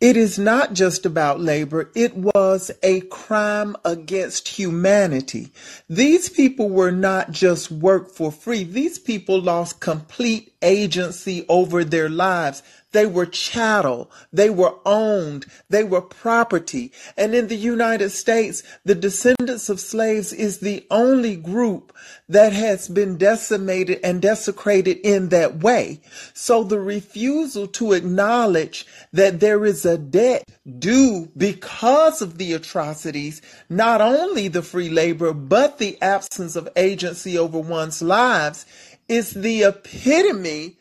It 0.00 0.16
is 0.16 0.38
not 0.38 0.72
just 0.72 1.04
about 1.04 1.38
labor. 1.38 1.90
It 1.94 2.16
was 2.16 2.70
a 2.82 3.02
crime 3.02 3.76
against 3.84 4.48
humanity. 4.48 5.52
These 5.86 6.30
people 6.30 6.70
were 6.70 6.92
not 6.92 7.30
just 7.30 7.70
work 7.70 8.10
for 8.10 8.32
free. 8.32 8.64
These 8.64 8.98
people 8.98 9.38
lost 9.38 9.80
complete 9.80 10.54
agency 10.62 11.44
over 11.46 11.84
their 11.84 12.08
lives. 12.08 12.62
They 12.92 13.06
were 13.06 13.26
chattel. 13.26 14.10
They 14.32 14.48
were 14.48 14.74
owned. 14.86 15.46
They 15.68 15.84
were 15.84 16.00
property. 16.00 16.92
And 17.16 17.34
in 17.34 17.48
the 17.48 17.56
United 17.56 18.10
States, 18.10 18.62
the 18.84 18.94
descendants 18.94 19.68
of 19.68 19.80
slaves 19.80 20.32
is 20.32 20.60
the 20.60 20.86
only 20.90 21.36
group 21.36 21.94
that 22.28 22.52
has 22.52 22.88
been 22.88 23.18
decimated 23.18 24.00
and 24.02 24.22
desecrated 24.22 24.98
in 24.98 25.28
that 25.30 25.58
way. 25.58 26.00
So 26.32 26.62
the 26.62 26.80
refusal 26.80 27.66
to 27.68 27.92
acknowledge 27.92 28.86
that 29.12 29.40
there 29.40 29.64
is 29.64 29.84
a 29.84 29.98
debt 29.98 30.48
due 30.78 31.30
because 31.36 32.22
of 32.22 32.38
the 32.38 32.52
atrocities, 32.52 33.42
not 33.68 34.00
only 34.00 34.48
the 34.48 34.62
free 34.62 34.88
labor, 34.88 35.32
but 35.32 35.78
the 35.78 36.00
absence 36.00 36.56
of 36.56 36.68
agency 36.76 37.36
over 37.36 37.58
one's 37.58 38.00
lives 38.00 38.64
is 39.08 39.32
the 39.32 39.62
epitome 39.62 40.76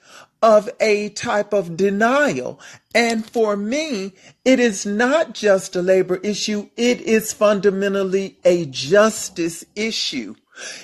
of 0.45 0.69
a 0.80 1.09
type 1.09 1.53
of 1.53 1.75
denial. 1.75 2.59
And 2.93 3.27
for 3.27 3.57
me, 3.57 4.14
it 4.45 4.59
is 4.59 4.85
not 4.85 5.33
just 5.33 5.75
a 5.75 5.82
labor 5.82 6.17
issue, 6.17 6.69
it 6.77 7.01
is 7.01 7.33
fundamentally 7.33 8.38
a 8.45 8.67
justice 8.67 9.65
issue. 9.75 10.35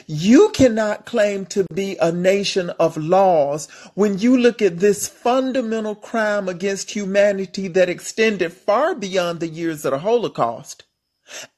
You 0.08 0.50
cannot 0.50 1.06
claim 1.06 1.46
to 1.48 1.66
be 1.72 1.96
a 2.02 2.12
nation 2.12 2.72
of 2.72 2.98
laws 2.98 3.70
when 3.94 4.18
you 4.18 4.36
look 4.36 4.64
at 4.64 4.80
this 4.80 5.08
fundamental 5.08 5.94
crime 5.94 6.50
against 6.50 6.90
humanity 6.90 7.68
that 7.68 7.88
extended 7.88 8.52
far 8.54 8.96
beyond 8.96 9.40
the 9.40 9.48
years 9.48 9.86
of 9.86 9.92
the 9.92 10.00
Holocaust 10.00 10.86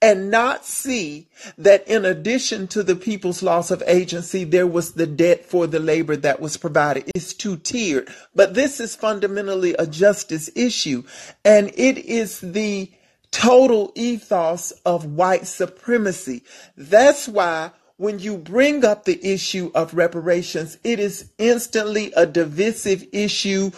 and 0.02 0.30
not 0.30 0.66
see 0.66 1.28
that 1.58 1.88
in 1.88 2.06
addition 2.06 2.68
to 2.68 2.84
the 2.84 2.96
people's 2.96 3.44
loss 3.44 3.72
of 3.72 3.84
agency, 3.88 4.44
there 4.44 4.68
was 4.68 4.94
the 4.94 5.08
debt 5.08 5.46
for 5.46 5.68
the 5.68 5.80
labor 5.80 6.16
that 6.16 6.40
was 6.40 6.58
provided. 6.58 7.10
It's 7.16 7.34
two 7.34 7.58
tiered, 7.58 8.10
but 8.36 8.54
this 8.54 8.80
is 8.80 8.96
fundamentally 8.96 9.74
a 9.78 9.88
justice 9.88 10.50
issue, 10.56 11.04
and 11.44 11.72
it 11.76 11.98
is 11.98 12.40
the 12.40 12.92
total 13.32 13.92
ethos 13.96 14.72
of 14.86 15.06
white 15.06 15.48
supremacy. 15.48 16.44
That's 16.78 17.28
why 17.28 17.72
when 17.98 18.20
you 18.20 18.38
bring 18.38 18.84
up 18.84 19.06
the 19.06 19.20
issue 19.26 19.72
of 19.74 19.94
reparations, 19.94 20.78
it 20.84 21.00
is 21.00 21.32
instantly 21.38 22.12
a 22.16 22.26
divisive 22.26 23.06
issue 23.12 23.72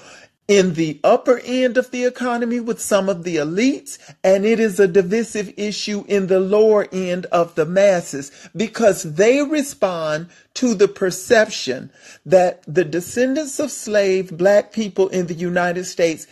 in 0.47 0.75
the 0.75 0.99
upper 1.03 1.39
end 1.43 1.77
of 1.77 1.89
the 1.91 2.05
economy 2.05 2.59
with 2.59 2.79
some 2.79 3.09
of 3.09 3.23
the 3.23 3.37
elites, 3.37 3.97
and 4.23 4.45
it 4.45 4.59
is 4.59 4.79
a 4.79 4.87
divisive 4.87 5.51
issue 5.57 6.05
in 6.07 6.27
the 6.27 6.39
lower 6.39 6.87
end 6.91 7.25
of 7.27 7.55
the 7.55 7.65
masses 7.65 8.31
because 8.55 9.03
they 9.03 9.41
respond 9.41 10.27
to 10.53 10.75
the 10.75 10.87
perception 10.87 11.91
that 12.25 12.63
the 12.67 12.85
descendants 12.85 13.59
of 13.59 13.71
slave 13.71 14.37
black 14.37 14.71
people 14.71 15.09
in 15.09 15.25
the 15.27 15.33
United 15.33 15.85
States 15.85 16.27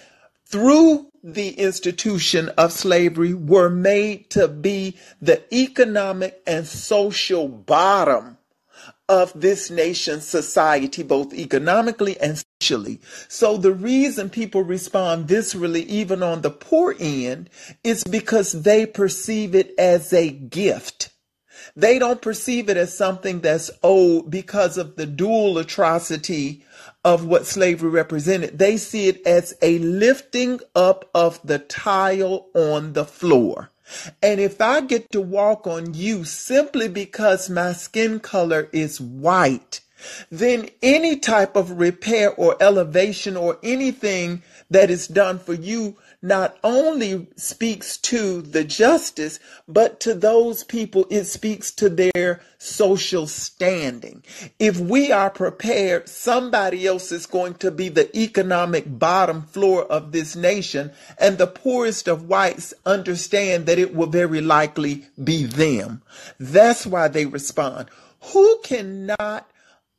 through 0.45 1.07
the 1.23 1.49
institution 1.51 2.49
of 2.49 2.71
slavery 2.71 3.33
were 3.33 3.69
made 3.69 4.29
to 4.29 4.47
be 4.47 4.95
the 5.21 5.41
economic 5.55 6.41
and 6.45 6.67
social 6.67 7.47
bottom 7.47 8.37
of 9.09 9.31
this 9.35 9.69
nation's 9.69 10.27
society, 10.27 11.03
both 11.03 11.33
economically 11.33 12.19
and 12.19 12.41
socially. 12.61 13.01
So 13.27 13.57
the 13.57 13.73
reason 13.73 14.29
people 14.29 14.63
respond 14.63 15.27
viscerally, 15.27 15.85
even 15.85 16.23
on 16.23 16.41
the 16.41 16.51
poor 16.51 16.95
end, 16.99 17.49
is 17.83 18.03
because 18.03 18.51
they 18.63 18.85
perceive 18.85 19.55
it 19.55 19.73
as 19.77 20.13
a 20.13 20.29
gift. 20.29 21.09
They 21.75 21.99
don't 21.99 22.21
perceive 22.21 22.69
it 22.69 22.77
as 22.77 22.95
something 22.95 23.41
that's 23.41 23.71
owed 23.81 24.29
because 24.29 24.77
of 24.77 24.95
the 24.95 25.05
dual 25.05 25.57
atrocity 25.57 26.63
of 27.03 27.25
what 27.25 27.45
slavery 27.45 27.89
represented. 27.89 28.59
They 28.59 28.77
see 28.77 29.07
it 29.07 29.25
as 29.25 29.53
a 29.61 29.79
lifting 29.79 30.59
up 30.75 31.09
of 31.13 31.39
the 31.43 31.59
tile 31.59 32.47
on 32.53 32.93
the 32.93 33.05
floor. 33.05 33.71
And 34.21 34.39
if 34.39 34.61
I 34.61 34.81
get 34.81 35.11
to 35.11 35.21
walk 35.21 35.67
on 35.67 35.93
you 35.93 36.23
simply 36.23 36.87
because 36.87 37.49
my 37.49 37.73
skin 37.73 38.19
color 38.19 38.69
is 38.71 38.99
white, 38.99 39.81
then 40.31 40.69
any 40.81 41.17
type 41.17 41.55
of 41.55 41.79
repair 41.79 42.33
or 42.33 42.57
elevation 42.61 43.37
or 43.37 43.57
anything 43.63 44.43
that 44.69 44.89
is 44.89 45.07
done 45.07 45.39
for 45.39 45.53
you 45.53 45.97
not 46.23 46.57
only 46.63 47.27
speaks 47.35 47.97
to 47.97 48.41
the 48.41 48.63
justice, 48.63 49.39
but 49.67 49.99
to 49.99 50.13
those 50.13 50.63
people, 50.63 51.05
it 51.09 51.25
speaks 51.25 51.69
to 51.69 51.89
their 51.89 52.41
social 52.57 53.27
standing. 53.27 54.23
If 54.57 54.79
we 54.79 55.11
are 55.11 55.29
prepared, 55.29 56.07
somebody 56.07 56.87
else 56.87 57.11
is 57.11 57.25
going 57.25 57.55
to 57.55 57.71
be 57.71 57.89
the 57.89 58.17
economic 58.17 58.85
bottom 58.87 59.41
floor 59.41 59.83
of 59.83 60.13
this 60.13 60.33
nation, 60.33 60.91
and 61.19 61.37
the 61.37 61.45
poorest 61.45 62.07
of 62.07 62.29
whites 62.29 62.73
understand 62.85 63.65
that 63.65 63.77
it 63.77 63.93
will 63.93 64.07
very 64.07 64.39
likely 64.39 65.05
be 65.21 65.45
them. 65.45 66.01
That's 66.39 66.85
why 66.85 67.09
they 67.09 67.25
respond. 67.25 67.89
Who 68.31 68.59
cannot 68.63 69.49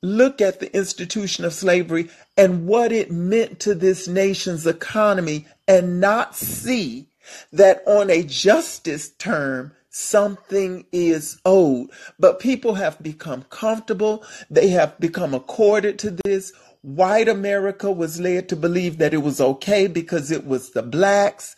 look 0.05 0.41
at 0.41 0.61
the 0.61 0.75
institution 0.77 1.45
of 1.45 1.55
slavery 1.55 2.11
and 2.37 2.67
what 2.67 2.93
it 2.93 3.11
meant 3.11 3.59
to 3.61 3.75
this 3.75 4.07
nation's 4.07 4.67
economy 4.67 5.47
and 5.67 6.01
not 6.01 6.37
see 6.37 7.09
that 7.53 7.83
on 7.87 8.11
a 8.11 8.23
justice 8.23 9.11
term, 9.11 9.73
something 9.89 10.85
is 10.93 11.41
owed. 11.45 11.89
But 12.19 12.39
people 12.39 12.75
have 12.75 13.03
become 13.03 13.45
comfortable. 13.45 14.25
They 14.51 14.69
have 14.69 14.99
become 15.01 15.35
accorded 15.35 15.99
to 16.01 16.11
this. 16.25 16.53
White 16.83 17.29
America 17.29 17.91
was 17.91 18.21
led 18.21 18.49
to 18.51 18.57
believe 18.57 18.99
that 18.99 19.15
it 19.15 19.23
was 19.23 19.41
okay 19.41 19.87
because 19.87 20.31
it 20.31 20.47
was 20.47 20.71
the 20.71 20.83
blacks. 20.83 21.57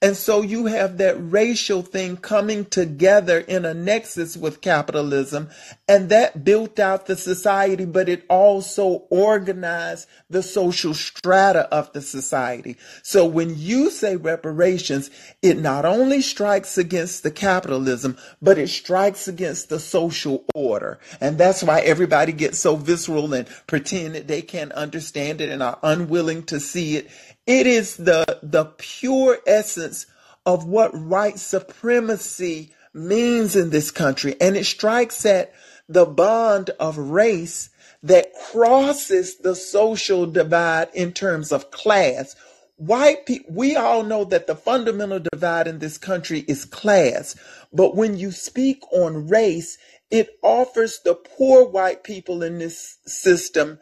And 0.00 0.16
so 0.16 0.42
you 0.42 0.66
have 0.66 0.98
that 0.98 1.16
racial 1.18 1.82
thing 1.82 2.18
coming 2.18 2.66
together 2.66 3.40
in 3.40 3.64
a 3.64 3.74
nexus 3.74 4.36
with 4.36 4.60
capitalism, 4.60 5.50
and 5.88 6.08
that 6.10 6.44
built 6.44 6.78
out 6.78 7.06
the 7.06 7.16
society, 7.16 7.84
but 7.84 8.08
it 8.08 8.24
also 8.28 9.06
organized 9.10 10.06
the 10.30 10.44
social 10.44 10.94
strata 10.94 11.68
of 11.74 11.92
the 11.94 12.00
society. 12.00 12.76
So 13.02 13.26
when 13.26 13.58
you 13.58 13.90
say 13.90 14.14
reparations, 14.14 15.10
it 15.42 15.58
not 15.58 15.84
only 15.84 16.20
strikes 16.20 16.78
against 16.78 17.24
the 17.24 17.32
capitalism, 17.32 18.16
but 18.40 18.56
it 18.56 18.68
strikes 18.68 19.26
against 19.26 19.68
the 19.68 19.80
social 19.80 20.44
order. 20.54 21.00
And 21.20 21.38
that's 21.38 21.64
why 21.64 21.80
everybody 21.80 22.30
gets 22.30 22.60
so 22.60 22.76
visceral 22.76 23.34
and 23.34 23.48
pretend 23.66 24.14
that 24.14 24.28
they 24.28 24.42
can't 24.42 24.70
understand 24.72 25.40
it 25.40 25.50
and 25.50 25.60
are 25.60 25.80
unwilling 25.82 26.44
to 26.44 26.60
see 26.60 26.94
it 26.96 27.10
it 27.48 27.66
is 27.66 27.96
the, 27.96 28.38
the 28.42 28.66
pure 28.76 29.38
essence 29.46 30.04
of 30.44 30.66
what 30.66 30.94
white 30.94 31.38
supremacy 31.38 32.74
means 32.92 33.56
in 33.56 33.70
this 33.70 33.90
country. 33.90 34.36
And 34.38 34.54
it 34.54 34.66
strikes 34.66 35.24
at 35.24 35.54
the 35.88 36.04
bond 36.04 36.70
of 36.78 36.98
race 36.98 37.70
that 38.02 38.34
crosses 38.52 39.38
the 39.38 39.54
social 39.54 40.26
divide 40.26 40.88
in 40.92 41.12
terms 41.12 41.50
of 41.50 41.70
class. 41.70 42.36
White 42.76 43.24
people, 43.24 43.54
we 43.54 43.76
all 43.76 44.02
know 44.02 44.24
that 44.24 44.46
the 44.46 44.54
fundamental 44.54 45.18
divide 45.32 45.66
in 45.66 45.78
this 45.78 45.96
country 45.96 46.40
is 46.40 46.66
class. 46.66 47.34
But 47.72 47.96
when 47.96 48.18
you 48.18 48.30
speak 48.30 48.82
on 48.92 49.26
race, 49.26 49.78
it 50.10 50.38
offers 50.42 51.00
the 51.02 51.14
poor 51.14 51.66
white 51.66 52.04
people 52.04 52.42
in 52.42 52.58
this 52.58 52.98
system 53.06 53.78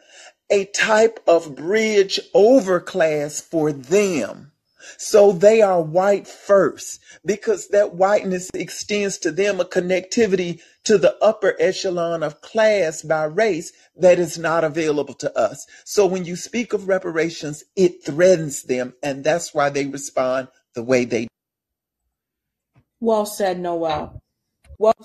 a 0.49 0.65
type 0.65 1.19
of 1.27 1.55
bridge 1.55 2.19
overclass 2.33 3.41
for 3.41 3.71
them. 3.71 4.51
So 4.97 5.31
they 5.33 5.61
are 5.61 5.81
white 5.81 6.27
first 6.27 7.01
because 7.25 7.67
that 7.69 7.95
whiteness 7.95 8.49
extends 8.53 9.17
to 9.19 9.31
them 9.31 9.59
a 9.59 9.65
connectivity 9.65 10.61
to 10.85 10.97
the 10.97 11.17
upper 11.21 11.55
echelon 11.59 12.23
of 12.23 12.41
class 12.41 13.01
by 13.01 13.25
race 13.25 13.73
that 13.97 14.19
is 14.19 14.37
not 14.37 14.63
available 14.63 15.13
to 15.15 15.37
us. 15.37 15.67
So 15.83 16.05
when 16.05 16.23
you 16.23 16.37
speak 16.37 16.71
of 16.71 16.87
reparations, 16.87 17.65
it 17.75 18.05
threatens 18.05 18.63
them, 18.63 18.93
and 19.03 19.23
that's 19.23 19.53
why 19.53 19.69
they 19.69 19.85
respond 19.85 20.47
the 20.73 20.83
way 20.83 21.03
they 21.03 21.23
do. 21.23 21.27
Well 23.01 23.25
said, 23.25 23.59
Noel. 23.59 24.19
Well, 24.79 24.95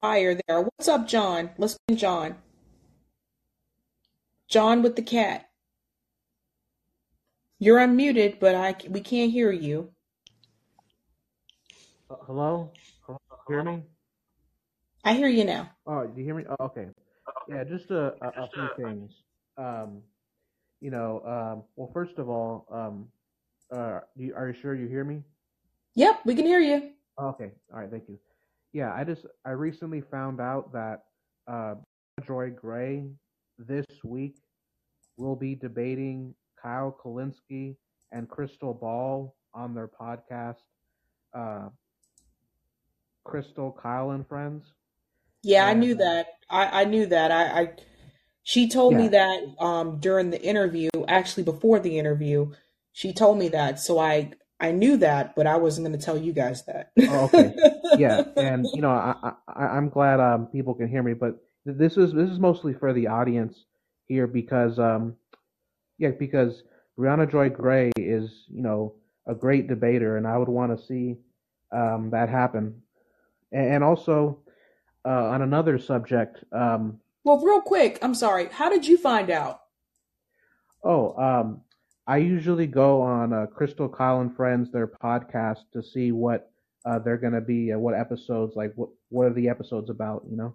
fire 0.00 0.38
there. 0.46 0.62
What's 0.62 0.88
up, 0.88 1.06
John? 1.06 1.50
Let's 1.56 1.78
bring 1.86 1.98
John. 1.98 2.36
John 4.50 4.82
with 4.82 4.96
the 4.96 5.02
cat. 5.02 5.48
You're 7.60 7.78
unmuted, 7.78 8.40
but 8.40 8.56
I 8.56 8.74
we 8.88 9.00
can't 9.00 9.30
hear 9.30 9.52
you. 9.52 9.92
Uh, 12.10 12.16
hello? 12.26 12.72
Hello? 13.06 13.18
Hear 13.46 13.62
me? 13.62 13.84
I 15.04 15.14
hear 15.14 15.28
you 15.28 15.44
now. 15.44 15.70
Oh, 15.86 16.04
do 16.06 16.18
you 16.18 16.24
hear 16.24 16.34
me? 16.34 16.44
Oh, 16.48 16.64
okay. 16.64 16.88
Yeah, 17.48 17.62
just 17.64 17.90
a, 17.90 18.14
a, 18.20 18.28
a 18.28 18.48
few 18.52 18.68
things. 18.76 19.12
Um, 19.56 20.02
you 20.80 20.90
know, 20.90 21.22
um, 21.24 21.62
well, 21.76 21.90
first 21.92 22.18
of 22.18 22.28
all, 22.28 22.66
um, 22.72 23.06
uh, 23.70 24.00
you, 24.16 24.34
are 24.34 24.48
you 24.48 24.54
sure 24.60 24.74
you 24.74 24.88
hear 24.88 25.04
me? 25.04 25.22
Yep, 25.94 26.20
we 26.24 26.34
can 26.34 26.44
hear 26.44 26.60
you. 26.60 26.90
Okay. 27.20 27.50
All 27.72 27.80
right. 27.80 27.90
Thank 27.90 28.08
you. 28.08 28.18
Yeah, 28.72 28.92
I 28.92 29.04
just 29.04 29.26
I 29.44 29.50
recently 29.50 30.00
found 30.00 30.40
out 30.40 30.72
that 30.72 31.04
uh, 31.46 31.74
Joy 32.26 32.50
Gray 32.50 33.04
this 33.66 33.86
week 34.04 34.36
will 35.16 35.36
be 35.36 35.54
debating 35.54 36.34
Kyle 36.60 36.96
Kulinski 37.04 37.76
and 38.12 38.28
Krystal 38.28 38.78
Ball 38.78 39.34
on 39.54 39.74
their 39.74 39.88
podcast, 39.88 40.56
uh, 41.34 41.68
Krystal, 43.26 43.76
Kyle, 43.80 44.12
and 44.12 44.26
Friends. 44.26 44.64
Yeah, 45.42 45.66
I 45.66 45.74
knew 45.74 45.94
that. 45.96 46.26
I, 46.48 46.82
I 46.82 46.84
knew 46.84 47.06
that. 47.06 47.30
I, 47.30 47.60
I 47.60 47.72
she 48.42 48.68
told 48.68 48.94
me 48.94 49.08
that 49.08 49.42
um 49.58 49.98
during 49.98 50.30
the 50.30 50.40
interview, 50.40 50.90
actually 51.08 51.44
before 51.44 51.78
the 51.80 51.98
interview, 51.98 52.52
she 52.92 53.12
told 53.12 53.38
me 53.38 53.48
that. 53.48 53.78
So 53.80 53.98
I 53.98 54.32
I 54.58 54.72
knew 54.72 54.98
that, 54.98 55.34
but 55.36 55.46
I 55.46 55.56
wasn't 55.56 55.86
going 55.86 55.98
to 55.98 56.04
tell 56.04 56.18
you 56.18 56.32
guys 56.34 56.64
that. 56.66 56.92
Oh, 56.98 57.24
okay. 57.24 57.54
Yeah, 57.98 58.22
and 58.36 58.66
you 58.72 58.82
know, 58.82 58.90
I, 58.90 59.32
I 59.48 59.66
I'm 59.66 59.88
glad 59.88 60.20
um 60.20 60.46
people 60.46 60.74
can 60.74 60.88
hear 60.88 61.02
me, 61.02 61.12
but 61.12 61.40
this 61.64 61.96
is 61.96 62.12
this 62.12 62.30
is 62.30 62.38
mostly 62.38 62.72
for 62.72 62.92
the 62.92 63.06
audience 63.06 63.64
here 64.06 64.26
because 64.26 64.78
um 64.78 65.14
yeah 65.98 66.10
because 66.10 66.62
Briahna 66.98 67.30
Joy 67.30 67.48
Gray 67.48 67.90
is 67.96 68.44
you 68.48 68.62
know 68.62 68.94
a 69.26 69.34
great 69.34 69.68
debater, 69.68 70.16
and 70.16 70.26
I 70.26 70.36
would 70.36 70.48
want 70.48 70.76
to 70.76 70.86
see 70.86 71.16
um 71.72 72.10
that 72.10 72.28
happen, 72.28 72.82
and, 73.52 73.74
and 73.74 73.84
also 73.84 74.38
uh, 75.04 75.28
on 75.28 75.42
another 75.42 75.78
subject 75.78 76.44
um 76.52 77.00
well, 77.22 77.38
real 77.44 77.60
quick, 77.60 77.98
I'm 78.00 78.14
sorry. 78.14 78.46
How 78.46 78.70
did 78.70 78.86
you 78.86 78.96
find 78.96 79.30
out? 79.30 79.60
oh 80.82 81.14
um 81.22 81.60
I 82.06 82.16
usually 82.16 82.66
go 82.66 83.02
on 83.02 83.32
uh, 83.32 83.46
Krystal 83.56 83.92
Kyle 83.94 84.20
and 84.20 84.34
Friends 84.34 84.72
their 84.72 84.88
podcast 84.88 85.58
to 85.74 85.82
see 85.82 86.10
what 86.10 86.50
uh, 86.84 86.98
they're 86.98 87.18
gonna 87.18 87.40
be 87.40 87.72
uh, 87.72 87.78
what 87.78 87.94
episodes 87.94 88.56
like 88.56 88.72
what 88.74 88.88
what 89.10 89.26
are 89.26 89.34
the 89.34 89.48
episodes 89.48 89.90
about 89.90 90.24
you 90.28 90.36
know. 90.36 90.54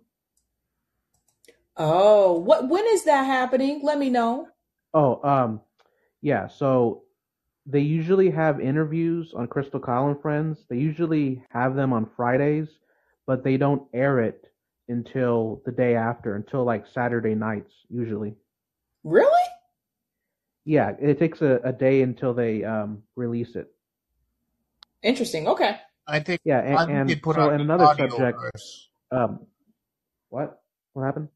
Oh, 1.77 2.39
what 2.39 2.69
when 2.69 2.85
is 2.87 3.03
that 3.05 3.23
happening? 3.23 3.81
Let 3.83 3.99
me 3.99 4.09
know. 4.09 4.47
Oh, 4.93 5.21
um, 5.27 5.61
yeah. 6.21 6.47
So 6.47 7.03
they 7.65 7.81
usually 7.81 8.29
have 8.31 8.61
interviews 8.61 9.33
on 9.35 9.47
Krystal 9.47 9.83
Kyle 9.83 10.07
and 10.07 10.21
Friends. 10.21 10.65
They 10.69 10.77
usually 10.77 11.43
have 11.49 11.75
them 11.75 11.91
on 11.91 12.09
Fridays, 12.15 12.69
but 13.27 13.43
they 13.43 13.57
don't 13.57 13.83
air 13.93 14.21
it 14.21 14.45
until 14.87 15.61
the 15.65 15.71
day 15.71 15.95
after, 15.95 16.35
until 16.35 16.63
like 16.63 16.85
Saturday 16.87 17.35
nights, 17.35 17.73
usually. 17.89 18.35
Really? 19.03 19.31
Yeah, 20.63 20.93
it 20.99 21.19
takes 21.19 21.41
a, 21.41 21.59
a 21.63 21.73
day 21.73 22.01
until 22.01 22.33
they 22.33 22.63
um 22.63 23.03
release 23.15 23.55
it. 23.55 23.67
Interesting. 25.03 25.47
Okay. 25.47 25.77
I 26.07 26.19
think 26.19 26.41
Yeah, 26.43 26.59
and, 26.59 27.09
and 27.09 27.21
put 27.21 27.35
so 27.35 27.41
out 27.41 27.59
another 27.59 27.85
subject, 27.97 28.39
first. 28.39 28.89
um, 29.11 29.47
what? 30.29 30.61
What 30.93 31.03
happened? 31.03 31.29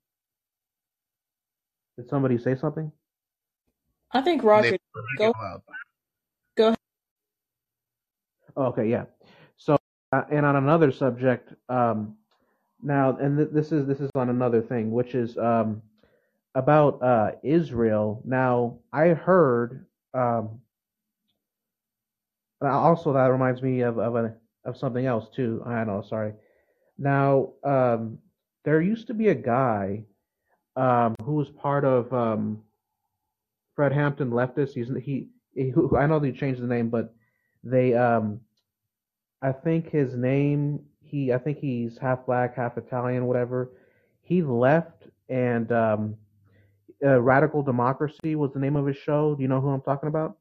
Did 2.00 2.08
somebody 2.08 2.38
say 2.38 2.56
something? 2.56 2.90
I 4.14 4.22
think 4.22 4.42
Roger 4.42 4.78
go 5.18 5.34
go 6.56 6.68
ahead. 6.68 6.78
Oh, 8.56 8.68
okay, 8.68 8.88
yeah. 8.90 9.04
So, 9.58 9.78
uh, 10.14 10.22
and 10.32 10.46
on 10.46 10.56
another 10.56 10.94
subject, 10.94 11.52
um, 11.68 12.16
now, 12.82 13.18
and 13.18 13.38
th- 13.38 13.50
this 13.52 13.74
is 13.74 13.86
this 13.86 14.00
is 14.00 14.10
on 14.16 14.30
another 14.30 14.62
thing, 14.62 14.92
which 14.92 15.14
is 15.14 15.38
um, 15.38 15.82
about 16.56 17.04
uh, 17.04 17.32
Israel. 17.44 18.22
Now, 18.24 18.80
I 18.94 19.10
heard. 19.10 19.86
Um, 20.14 20.62
and 22.62 22.70
also, 22.72 23.12
that 23.12 23.26
reminds 23.26 23.62
me 23.62 23.82
of 23.82 24.00
of 24.00 24.16
a 24.16 24.36
of 24.64 24.78
something 24.78 25.06
else 25.06 25.28
too. 25.36 25.62
I 25.66 25.84
know, 25.84 26.02
sorry. 26.02 26.32
Now, 26.98 27.50
um, 27.66 28.20
there 28.64 28.80
used 28.82 29.08
to 29.08 29.14
be 29.14 29.28
a 29.28 29.36
guy 29.36 30.06
um, 30.80 31.16
who 31.26 31.34
was 31.34 31.50
part 31.50 31.84
of 31.84 32.12
um, 32.14 32.64
Fred 33.76 33.92
Hampton 33.92 34.32
leftist. 34.32 34.74
He's 34.74 34.88
he, 35.04 35.28
he 35.54 35.74
I 35.98 36.08
know 36.08 36.20
they 36.20 36.32
changed 36.32 36.62
the 36.62 36.68
name, 36.68 36.90
but 36.90 37.14
they 37.64 37.94
um 37.94 38.40
I 39.42 39.52
think 39.52 39.90
his 39.90 40.16
name 40.16 40.80
he 41.04 41.34
I 41.34 41.38
think 41.38 41.60
he's 41.60 41.98
half 41.98 42.26
black, 42.26 42.56
half 42.56 42.78
Italian, 42.78 43.26
whatever. 43.26 43.72
He 44.22 44.42
left 44.42 45.04
and 45.28 45.70
um 45.72 46.16
uh, 47.04 47.20
Radical 47.22 47.62
Democracy 47.64 48.36
was 48.36 48.52
the 48.54 48.60
name 48.60 48.76
of 48.76 48.86
his 48.86 48.98
show. 48.98 49.36
Do 49.36 49.42
you 49.42 49.48
know 49.48 49.62
who 49.62 49.70
I'm 49.70 49.82
talking 49.82 50.10
about? 50.10 50.38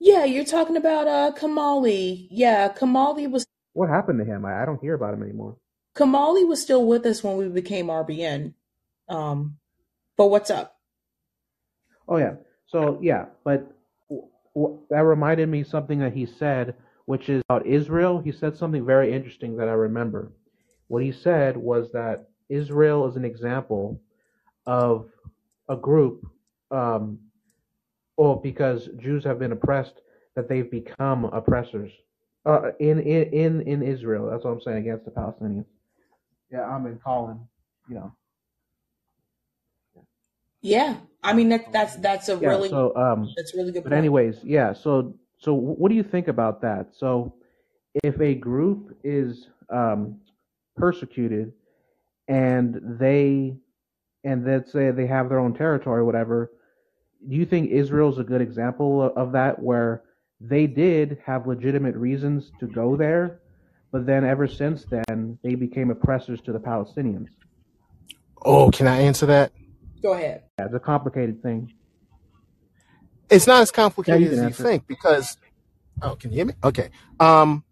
Yeah, 0.00 0.24
you're 0.24 0.44
talking 0.44 0.76
about 0.76 1.08
uh 1.08 1.32
Kamali. 1.36 2.28
Yeah, 2.30 2.72
Kamali 2.72 3.28
was 3.28 3.44
What 3.72 3.88
happened 3.88 4.20
to 4.20 4.24
him? 4.24 4.44
I, 4.44 4.62
I 4.62 4.64
don't 4.64 4.80
hear 4.80 4.94
about 4.94 5.14
him 5.14 5.22
anymore. 5.24 5.56
Kamali 5.96 6.46
was 6.46 6.62
still 6.62 6.86
with 6.86 7.04
us 7.06 7.24
when 7.24 7.36
we 7.36 7.48
became 7.48 7.86
RBN. 7.86 8.54
Um, 9.08 9.58
but 10.16 10.28
what's 10.28 10.50
up? 10.50 10.76
Oh 12.08 12.18
yeah. 12.18 12.34
So 12.66 12.98
yeah, 13.02 13.26
but 13.44 13.72
w- 14.10 14.28
w- 14.54 14.80
that 14.90 15.04
reminded 15.04 15.48
me 15.48 15.64
something 15.64 15.98
that 16.00 16.12
he 16.14 16.26
said, 16.26 16.74
which 17.06 17.28
is 17.28 17.42
about 17.48 17.66
Israel. 17.66 18.20
He 18.20 18.32
said 18.32 18.56
something 18.56 18.84
very 18.84 19.12
interesting 19.12 19.56
that 19.56 19.68
I 19.68 19.72
remember. 19.72 20.32
What 20.88 21.02
he 21.02 21.12
said 21.12 21.56
was 21.56 21.92
that 21.92 22.28
Israel 22.48 23.06
is 23.08 23.16
an 23.16 23.24
example 23.24 24.00
of 24.66 25.08
a 25.68 25.76
group, 25.76 26.26
um, 26.70 27.18
well, 28.16 28.36
because 28.36 28.88
Jews 28.98 29.24
have 29.24 29.38
been 29.38 29.52
oppressed, 29.52 30.00
that 30.36 30.48
they've 30.48 30.70
become 30.70 31.26
oppressors. 31.26 31.92
Uh, 32.46 32.72
in 32.80 33.00
in 33.00 33.32
in 33.32 33.60
in 33.62 33.82
Israel, 33.82 34.30
that's 34.30 34.44
what 34.44 34.52
I'm 34.52 34.60
saying 34.62 34.78
against 34.78 35.04
the 35.04 35.10
Palestinians. 35.12 35.66
Yeah, 36.52 36.64
I'm 36.64 36.86
in 36.86 36.98
Callin. 36.98 37.40
You 37.88 37.96
know. 37.96 38.12
Yeah, 40.62 40.96
I 41.22 41.32
mean 41.34 41.48
that 41.50 41.72
that's 41.72 41.96
that's 41.96 42.28
a 42.28 42.36
Yeah. 42.36 42.50
really 42.50 42.68
So 42.68 42.94
um, 42.96 43.32
that's 43.36 43.54
a 43.54 43.56
really 43.56 43.72
good 43.72 43.84
but 43.84 43.90
point. 43.90 43.98
anyways, 43.98 44.40
yeah. 44.42 44.72
So 44.72 45.14
so 45.38 45.54
what 45.54 45.88
do 45.88 45.94
you 45.94 46.02
think 46.02 46.28
about 46.28 46.60
that? 46.62 46.88
So 46.96 47.34
if 48.04 48.20
a 48.20 48.34
group 48.34 48.98
is 49.04 49.48
um 49.70 50.18
persecuted 50.76 51.52
and 52.28 52.80
they 52.98 53.56
and 54.24 54.44
let's 54.44 54.72
say 54.72 54.90
they 54.90 55.06
have 55.06 55.28
their 55.28 55.38
own 55.38 55.54
territory, 55.54 56.02
whatever, 56.02 56.50
do 57.28 57.36
you 57.36 57.46
think 57.46 57.70
Israel's 57.70 58.18
a 58.18 58.24
good 58.24 58.40
example 58.40 59.02
of, 59.02 59.16
of 59.16 59.32
that 59.32 59.60
where 59.62 60.02
they 60.40 60.66
did 60.66 61.18
have 61.24 61.46
legitimate 61.46 61.96
reasons 61.96 62.52
to 62.60 62.66
go 62.66 62.96
there, 62.96 63.40
but 63.92 64.06
then 64.06 64.24
ever 64.24 64.46
since 64.46 64.84
then 64.84 65.38
they 65.42 65.54
became 65.54 65.90
oppressors 65.90 66.40
to 66.42 66.52
the 66.52 66.60
Palestinians? 66.60 67.28
Oh, 68.44 68.70
can 68.70 68.86
I 68.86 69.00
answer 69.00 69.26
that? 69.26 69.52
Go 70.02 70.12
ahead. 70.14 70.44
Yeah, 70.58 70.66
it's 70.66 70.74
a 70.74 70.80
complicated 70.80 71.42
thing. 71.42 71.72
It's 73.30 73.46
not 73.46 73.62
as 73.62 73.70
Yeah, 73.70 73.76
complicated 73.76 74.22
you 74.22 74.30
as 74.32 74.38
you 74.38 74.44
answer. 74.44 74.62
think 74.62 74.86
because 74.86 75.36
oh, 76.02 76.14
can 76.14 76.30
you 76.30 76.36
hear 76.36 76.46
me? 76.46 76.54
Okay. 76.64 76.90
Um, 77.20 77.64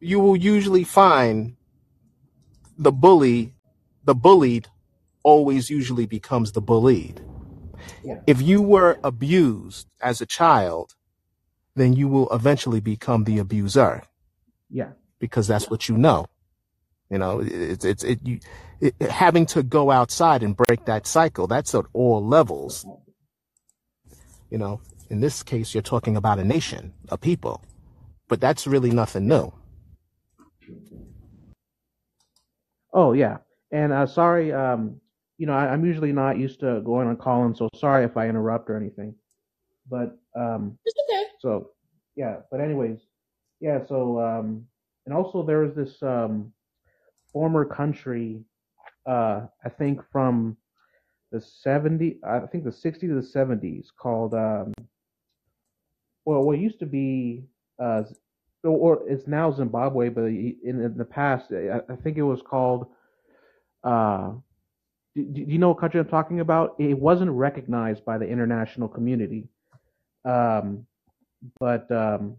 you 0.00 0.20
will 0.20 0.36
usually 0.36 0.84
find 0.84 1.56
the 2.78 2.92
bully, 2.92 3.54
the 4.04 4.14
bullied, 4.14 4.68
always 5.24 5.68
usually 5.68 6.06
becomes 6.06 6.52
the 6.52 6.60
bullied. 6.60 7.20
Yeah. 8.04 8.20
If 8.26 8.40
you 8.40 8.62
were 8.62 8.98
abused 9.02 9.88
as 10.00 10.20
a 10.20 10.26
child, 10.26 10.94
then 11.74 11.92
you 11.92 12.08
will 12.08 12.28
eventually 12.30 12.80
become 12.80 13.24
the 13.24 13.38
abuser 13.38 14.02
Yeah. 14.70 14.92
because 15.18 15.46
that's 15.48 15.68
what 15.68 15.88
you 15.88 15.96
know. 15.98 16.26
You 17.10 17.18
know, 17.18 17.40
it's 17.40 17.84
it's 17.84 18.04
it, 18.04 18.20
you 18.22 18.40
it, 18.80 18.94
having 19.02 19.46
to 19.46 19.62
go 19.62 19.90
outside 19.90 20.42
and 20.42 20.56
break 20.56 20.84
that 20.86 21.06
cycle. 21.06 21.46
That's 21.46 21.74
at 21.74 21.86
all 21.92 22.24
levels. 22.24 22.84
You 24.50 24.58
know, 24.58 24.80
in 25.10 25.20
this 25.20 25.42
case, 25.42 25.74
you're 25.74 25.82
talking 25.82 26.16
about 26.16 26.38
a 26.38 26.44
nation, 26.44 26.92
a 27.08 27.16
people, 27.16 27.62
but 28.28 28.40
that's 28.40 28.66
really 28.66 28.90
nothing 28.90 29.26
new. 29.26 29.52
Oh 32.92 33.12
yeah, 33.12 33.38
and 33.72 33.92
uh, 33.92 34.06
sorry, 34.06 34.52
um, 34.52 35.00
you 35.38 35.46
know 35.46 35.54
I, 35.54 35.68
I'm 35.68 35.84
usually 35.84 36.12
not 36.12 36.38
used 36.38 36.60
to 36.60 36.80
going 36.84 37.08
on 37.08 37.16
Callin, 37.16 37.54
so 37.54 37.68
sorry 37.74 38.04
if 38.04 38.16
I 38.16 38.28
interrupt 38.28 38.68
or 38.70 38.76
anything. 38.76 39.14
But 39.88 40.18
um, 40.36 40.78
It's 40.84 40.98
okay. 41.08 41.24
so 41.40 41.70
yeah, 42.16 42.36
but 42.50 42.60
anyways, 42.60 42.98
yeah. 43.60 43.78
So 43.88 44.20
um, 44.20 44.66
and 45.06 45.14
also 45.14 45.42
there 45.42 45.60
was 45.60 45.74
this 45.74 46.02
um 46.02 46.52
former 47.32 47.64
country, 47.64 48.40
uh, 49.06 49.42
I 49.64 49.68
think 49.68 50.00
from 50.10 50.56
the 51.32 51.40
70, 51.40 52.18
I 52.26 52.40
think 52.40 52.64
the 52.64 52.70
60s 52.70 53.00
to 53.00 53.20
the 53.20 53.26
70s 53.38 53.86
called 54.00 54.34
um, 54.34 54.72
well, 56.24 56.42
what 56.42 56.58
used 56.58 56.78
to 56.80 56.86
be 56.86 57.44
uh, 57.78 58.02
or 58.64 59.02
it's 59.08 59.26
now 59.26 59.50
Zimbabwe, 59.50 60.08
but 60.08 60.24
in, 60.24 60.56
in 60.64 60.94
the 60.96 61.04
past, 61.04 61.52
I, 61.52 61.80
I 61.90 61.96
think 61.96 62.16
it 62.16 62.22
was 62.22 62.42
called. 62.42 62.86
Uh, 63.84 64.32
do, 65.14 65.24
do 65.24 65.40
you 65.46 65.58
know 65.58 65.68
what 65.70 65.78
country 65.78 66.00
I'm 66.00 66.08
talking 66.08 66.40
about? 66.40 66.74
It 66.78 66.98
wasn't 66.98 67.30
recognized 67.30 68.04
by 68.04 68.18
the 68.18 68.26
international 68.26 68.88
community, 68.88 69.48
um, 70.24 70.86
but 71.60 71.90
um, 71.90 72.36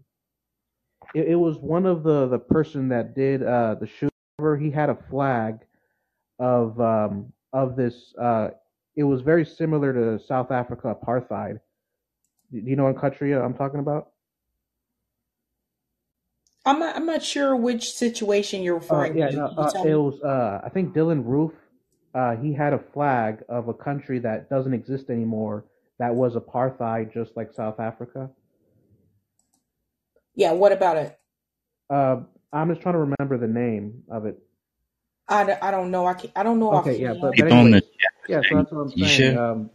it, 1.14 1.28
it 1.28 1.36
was 1.36 1.56
one 1.58 1.86
of 1.86 2.02
the 2.02 2.28
the 2.28 2.38
person 2.38 2.88
that 2.90 3.14
did 3.14 3.42
uh, 3.42 3.76
the 3.80 3.86
shoot. 3.86 4.09
He 4.56 4.70
had 4.70 4.90
a 4.90 4.98
flag 5.10 5.58
of 6.38 6.80
um, 6.80 7.32
of 7.52 7.76
this. 7.76 8.14
Uh, 8.20 8.50
it 8.96 9.04
was 9.04 9.20
very 9.22 9.44
similar 9.44 9.92
to 9.92 10.24
South 10.24 10.50
Africa 10.50 10.94
apartheid. 10.94 11.60
Do 12.52 12.58
you 12.58 12.76
know 12.76 12.84
what 12.84 12.98
country 13.00 13.32
I'm 13.34 13.54
talking 13.54 13.80
about? 13.80 14.08
I'm 16.66 16.78
not 16.78 16.96
I'm 16.96 17.06
not 17.06 17.22
sure 17.22 17.56
which 17.56 17.92
situation 17.92 18.62
you're 18.62 18.76
Uh, 18.76 18.80
referring 18.80 19.16
yeah, 19.16 19.28
to. 19.28 19.36
no, 19.36 19.44
uh, 19.56 19.70
it 19.74 19.84
me? 19.84 19.94
was. 19.94 20.20
Uh, 20.22 20.60
I 20.64 20.68
think 20.68 20.94
Dylann 20.94 21.24
Roof. 21.24 21.52
Uh, 22.12 22.34
he 22.36 22.52
had 22.52 22.72
a 22.72 22.78
flag 22.78 23.44
of 23.48 23.68
a 23.68 23.74
country 23.74 24.18
that 24.18 24.50
doesn't 24.50 24.74
exist 24.74 25.10
anymore. 25.10 25.64
That 26.00 26.12
was 26.12 26.34
apartheid, 26.34 27.12
just 27.14 27.36
like 27.36 27.52
South 27.52 27.78
Africa. 27.78 28.28
Yeah, 30.34 30.52
what 30.52 30.72
about 30.72 30.96
it? 30.96 31.18
I'm 32.52 32.68
just 32.68 32.80
trying 32.80 32.94
to 32.94 32.98
remember 32.98 33.38
the 33.38 33.46
name 33.46 34.02
of 34.10 34.26
it. 34.26 34.38
I, 35.28 35.44
d- 35.44 35.52
I 35.62 35.70
don't 35.70 35.90
know. 35.90 36.06
I 36.06 36.14
can't, 36.14 36.32
I 36.34 36.42
don't 36.42 36.58
know 36.58 36.72
Okay, 36.72 37.00
yeah, 37.00 37.14
but 37.14 37.20
offhand. 37.20 37.36
but 37.38 37.46
People 37.46 37.58
in 37.66 37.70
the 37.70 37.80
anyways, 37.80 37.82
chat 37.82 38.12
yeah. 38.28 38.42
So 38.48 38.56
that's 38.56 38.72
what 38.72 38.80
I'm 38.80 38.88
saying. 38.90 39.36
Isha. 39.36 39.42
Um, 39.42 39.70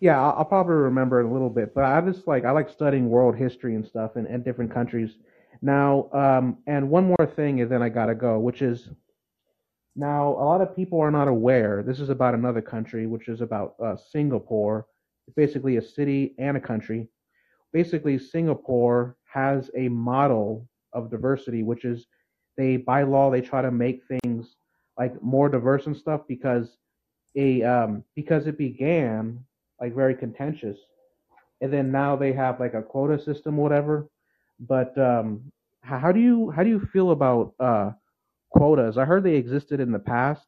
yeah, 0.00 0.20
I'll, 0.22 0.36
I'll 0.38 0.44
probably 0.44 0.74
remember 0.76 1.20
it 1.20 1.26
a 1.26 1.32
little 1.32 1.50
bit, 1.50 1.74
but 1.74 1.84
I 1.84 2.00
just 2.00 2.26
like 2.28 2.44
I 2.44 2.52
like 2.52 2.70
studying 2.70 3.08
world 3.08 3.34
history 3.36 3.74
and 3.74 3.84
stuff 3.84 4.14
and, 4.16 4.26
and 4.26 4.44
different 4.44 4.72
countries. 4.72 5.16
Now, 5.60 6.08
um, 6.12 6.58
and 6.68 6.88
one 6.88 7.06
more 7.08 7.26
thing, 7.34 7.60
and 7.60 7.70
then 7.70 7.82
I 7.82 7.88
gotta 7.88 8.14
go, 8.14 8.38
which 8.38 8.62
is 8.62 8.90
now 9.96 10.28
a 10.28 10.44
lot 10.44 10.60
of 10.60 10.76
people 10.76 11.00
are 11.00 11.10
not 11.10 11.26
aware. 11.26 11.82
This 11.82 11.98
is 11.98 12.10
about 12.10 12.34
another 12.34 12.62
country, 12.62 13.08
which 13.08 13.26
is 13.28 13.40
about 13.40 13.74
uh, 13.84 13.96
Singapore. 13.96 14.86
It's 15.26 15.34
basically 15.34 15.76
a 15.76 15.82
city 15.82 16.34
and 16.38 16.56
a 16.56 16.60
country. 16.60 17.08
Basically, 17.72 18.16
Singapore 18.18 19.16
has 19.32 19.70
a 19.76 19.88
model 19.88 20.68
of 20.92 21.10
diversity, 21.10 21.62
which 21.62 21.84
is 21.84 22.06
they 22.56 22.76
by 22.76 23.02
law 23.02 23.30
they 23.30 23.40
try 23.40 23.62
to 23.62 23.70
make 23.70 24.02
things 24.06 24.56
like 24.98 25.20
more 25.22 25.48
diverse 25.48 25.86
and 25.86 25.96
stuff 25.96 26.22
because 26.26 26.76
a 27.36 27.62
um, 27.62 28.04
because 28.14 28.46
it 28.46 28.58
began 28.58 29.44
like 29.80 29.94
very 29.94 30.14
contentious, 30.14 30.78
and 31.60 31.72
then 31.72 31.92
now 31.92 32.16
they 32.16 32.32
have 32.32 32.58
like 32.58 32.74
a 32.74 32.82
quota 32.82 33.22
system, 33.22 33.56
whatever. 33.56 34.08
But 34.60 34.98
um, 34.98 35.52
how, 35.82 36.10
do 36.10 36.20
you 36.20 36.50
how 36.50 36.64
do 36.64 36.70
you 36.70 36.80
feel 36.92 37.12
about 37.12 37.54
uh, 37.60 37.92
quotas? 38.50 38.98
I 38.98 39.04
heard 39.04 39.24
they 39.24 39.36
existed 39.36 39.80
in 39.80 39.92
the 39.92 39.98
past. 39.98 40.44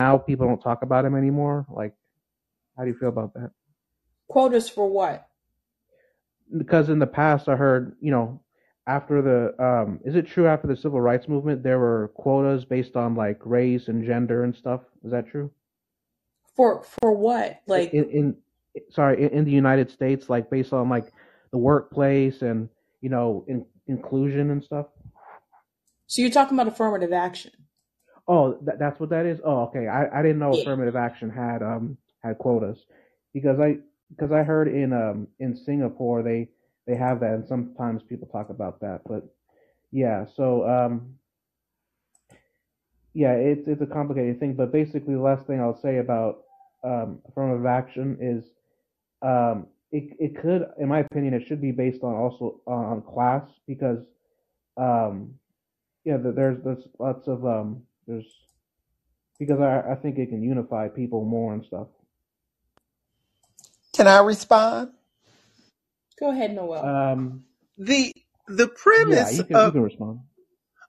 Now 0.00 0.18
people 0.18 0.46
don't 0.46 0.60
talk 0.60 0.82
about 0.82 1.04
them 1.04 1.14
anymore. 1.14 1.64
Like, 1.68 1.94
how 2.76 2.84
do 2.84 2.90
you 2.90 2.96
feel 2.98 3.08
about 3.08 3.34
that? 3.34 3.52
Quotas 4.28 4.68
for 4.68 4.88
what? 4.88 5.29
Because 6.56 6.88
in 6.88 6.98
the 6.98 7.06
past, 7.06 7.48
I 7.48 7.56
heard 7.56 7.96
you 8.00 8.10
know 8.10 8.40
after 8.86 9.22
the 9.22 9.62
um, 9.64 10.00
is 10.04 10.16
it 10.16 10.26
true 10.26 10.46
after 10.46 10.66
the 10.66 10.76
civil 10.76 11.00
rights 11.00 11.28
movement 11.28 11.62
there 11.62 11.78
were 11.78 12.10
quotas 12.14 12.64
based 12.64 12.96
on 12.96 13.14
like 13.14 13.38
race 13.44 13.88
and 13.88 14.04
gender 14.04 14.44
and 14.44 14.54
stuff? 14.54 14.80
Is 15.04 15.12
that 15.12 15.28
true? 15.28 15.50
For 16.56 16.82
for 17.00 17.12
what? 17.12 17.60
Like 17.66 17.92
in, 17.94 18.10
in 18.10 18.36
sorry 18.90 19.22
in, 19.22 19.28
in 19.30 19.44
the 19.44 19.52
United 19.52 19.90
States, 19.90 20.28
like 20.28 20.50
based 20.50 20.72
on 20.72 20.88
like 20.88 21.12
the 21.52 21.58
workplace 21.58 22.42
and 22.42 22.68
you 23.00 23.10
know 23.10 23.44
in, 23.48 23.64
inclusion 23.86 24.50
and 24.50 24.62
stuff. 24.62 24.86
so 26.06 26.22
you're 26.22 26.30
talking 26.30 26.58
about 26.58 26.68
affirmative 26.68 27.12
action. 27.12 27.52
Oh, 28.28 28.58
that, 28.62 28.78
that's 28.78 29.00
what 29.00 29.10
that 29.10 29.26
is. 29.26 29.40
Oh, 29.44 29.62
okay. 29.64 29.88
I, 29.88 30.20
I 30.20 30.22
didn't 30.22 30.38
know 30.38 30.54
Yeah. 30.54 30.62
affirmative 30.62 30.96
action 30.96 31.30
had 31.30 31.62
um 31.62 31.96
had 32.22 32.38
quotas 32.38 32.84
because 33.34 33.58
I 33.60 33.78
because 34.10 34.32
I 34.32 34.42
heard 34.42 34.68
in 34.68 34.92
um 34.92 35.28
in 35.38 35.56
Singapore 35.56 36.22
they 36.22 36.48
they 36.86 36.96
have 36.96 37.20
that 37.20 37.34
and 37.34 37.48
sometimes 37.48 38.02
people 38.02 38.28
talk 38.28 38.50
about 38.50 38.80
that. 38.80 39.02
But 39.06 39.24
yeah, 39.92 40.26
so 40.36 40.68
um 40.68 41.14
yeah, 43.14 43.32
it's 43.32 43.66
it's 43.66 43.82
a 43.82 43.86
complicated 43.86 44.38
thing. 44.38 44.54
But 44.54 44.72
basically, 44.72 45.14
the 45.14 45.20
last 45.20 45.46
thing 45.46 45.60
I'll 45.60 45.80
say 45.80 45.98
about 45.98 46.42
um 46.84 47.20
affirmative 47.28 47.66
action 47.66 48.16
is 48.20 48.44
um 49.22 49.66
it 49.92 50.16
it 50.18 50.40
could, 50.40 50.66
in 50.78 50.88
my 50.88 51.00
opinion, 51.00 51.34
it 51.34 51.46
should 51.46 51.60
be 51.60 51.72
based 51.72 52.02
on 52.02 52.14
also 52.14 52.60
on, 52.66 53.02
class 53.02 53.42
because 53.66 53.98
um 54.76 55.34
yeah, 56.04 56.16
there's 56.18 56.62
there's 56.64 56.84
lots 56.98 57.26
of 57.28 57.44
um 57.44 57.82
there's 58.06 58.26
because 59.38 59.60
I 59.60 59.92
I 59.92 59.94
think 59.96 60.18
it 60.18 60.28
can 60.28 60.42
unify 60.42 60.88
people 60.88 61.24
more 61.24 61.52
and 61.54 61.64
stuff. 61.64 61.88
Can 64.00 64.08
I 64.08 64.20
respond? 64.20 64.92
Go 66.20 66.30
ahead, 66.32 66.54
Noel. 66.54 66.86
Um, 66.86 67.44
The 67.78 68.14
the 68.48 68.68
yeah, 68.96 69.28
premise 69.28 69.30
you 69.30 69.44
can 69.44 69.60
you 69.62 69.70
of 69.70 69.72
can 69.72 69.82
respond. 69.82 70.20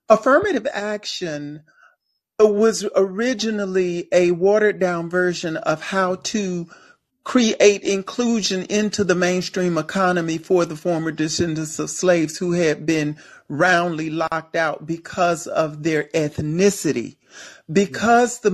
affirmative 0.09 0.67
action 0.73 1.63
was 2.39 2.85
originally 2.95 4.07
a 4.13 4.31
watered 4.31 4.79
down 4.79 5.09
version 5.09 5.57
of 5.57 5.81
how 5.81 6.15
to 6.15 6.67
create 7.23 7.83
inclusion 7.83 8.63
into 8.65 9.03
the 9.03 9.15
mainstream 9.15 9.77
economy 9.77 10.37
for 10.39 10.65
the 10.65 10.77
former 10.77 11.11
descendants 11.11 11.79
of 11.79 11.89
slaves 11.89 12.37
who 12.37 12.53
had 12.53 12.85
been 12.85 13.17
roundly 13.49 14.09
locked 14.09 14.55
out 14.55 14.87
because 14.87 15.47
of 15.47 15.83
their 15.83 16.05
ethnicity. 16.15 17.17
Because 17.71 18.41
the 18.41 18.51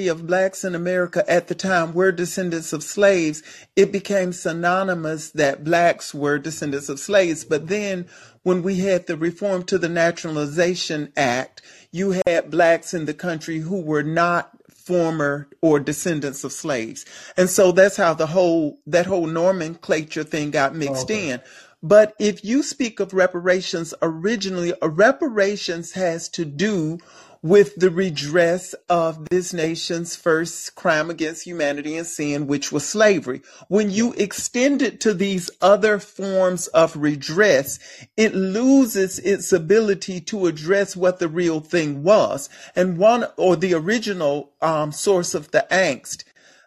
majority 0.00 0.22
of 0.22 0.26
blacks 0.26 0.64
in 0.64 0.74
America 0.74 1.22
at 1.28 1.48
the 1.48 1.54
time 1.54 1.92
were 1.92 2.12
descendants 2.12 2.72
of 2.72 2.82
slaves, 2.82 3.42
it 3.76 3.92
became 3.92 4.32
synonymous 4.32 5.30
that 5.32 5.62
blacks 5.62 6.14
were 6.14 6.38
descendants 6.38 6.88
of 6.88 6.98
slaves. 6.98 7.44
But 7.44 7.68
then 7.68 8.06
when 8.42 8.62
we 8.62 8.76
had 8.76 9.06
the 9.06 9.16
reform 9.16 9.64
to 9.64 9.78
the 9.78 9.88
Naturalization 9.88 11.12
Act, 11.16 11.60
you 11.92 12.22
had 12.26 12.50
blacks 12.50 12.94
in 12.94 13.04
the 13.04 13.14
country 13.14 13.58
who 13.58 13.82
were 13.82 14.02
not 14.02 14.50
former 14.70 15.48
or 15.60 15.78
descendants 15.78 16.44
of 16.44 16.52
slaves. 16.52 17.04
And 17.36 17.50
so 17.50 17.72
that's 17.72 17.96
how 17.96 18.14
the 18.14 18.26
whole 18.26 18.78
that 18.86 19.06
whole 19.06 19.26
nomenclature 19.26 20.24
thing 20.24 20.50
got 20.50 20.74
mixed 20.74 21.10
okay. 21.10 21.30
in. 21.30 21.40
But 21.82 22.14
if 22.18 22.44
you 22.44 22.62
speak 22.62 23.00
of 23.00 23.14
reparations 23.14 23.94
originally, 24.02 24.72
a 24.82 24.88
reparations 24.88 25.92
has 25.92 26.28
to 26.30 26.44
do 26.44 26.98
with 27.42 27.76
the 27.76 27.90
redress 27.90 28.74
of 28.88 29.28
this 29.30 29.52
nation's 29.54 30.14
first 30.14 30.74
crime 30.74 31.08
against 31.08 31.44
humanity 31.44 31.96
and 31.96 32.06
sin, 32.06 32.46
which 32.46 32.70
was 32.70 32.86
slavery. 32.86 33.40
When 33.68 33.90
you 33.90 34.12
extend 34.14 34.82
it 34.82 35.00
to 35.00 35.14
these 35.14 35.50
other 35.62 35.98
forms 35.98 36.66
of 36.68 36.96
redress, 36.96 37.78
it 38.16 38.34
loses 38.34 39.18
its 39.20 39.52
ability 39.52 40.20
to 40.22 40.46
address 40.46 40.94
what 40.94 41.18
the 41.18 41.28
real 41.28 41.60
thing 41.60 42.02
was. 42.02 42.50
And 42.76 42.98
one 42.98 43.26
or 43.36 43.56
the 43.56 43.74
original 43.74 44.52
um, 44.60 44.92
source 44.92 45.34
of 45.34 45.50
the 45.50 45.66
angst 45.70 46.24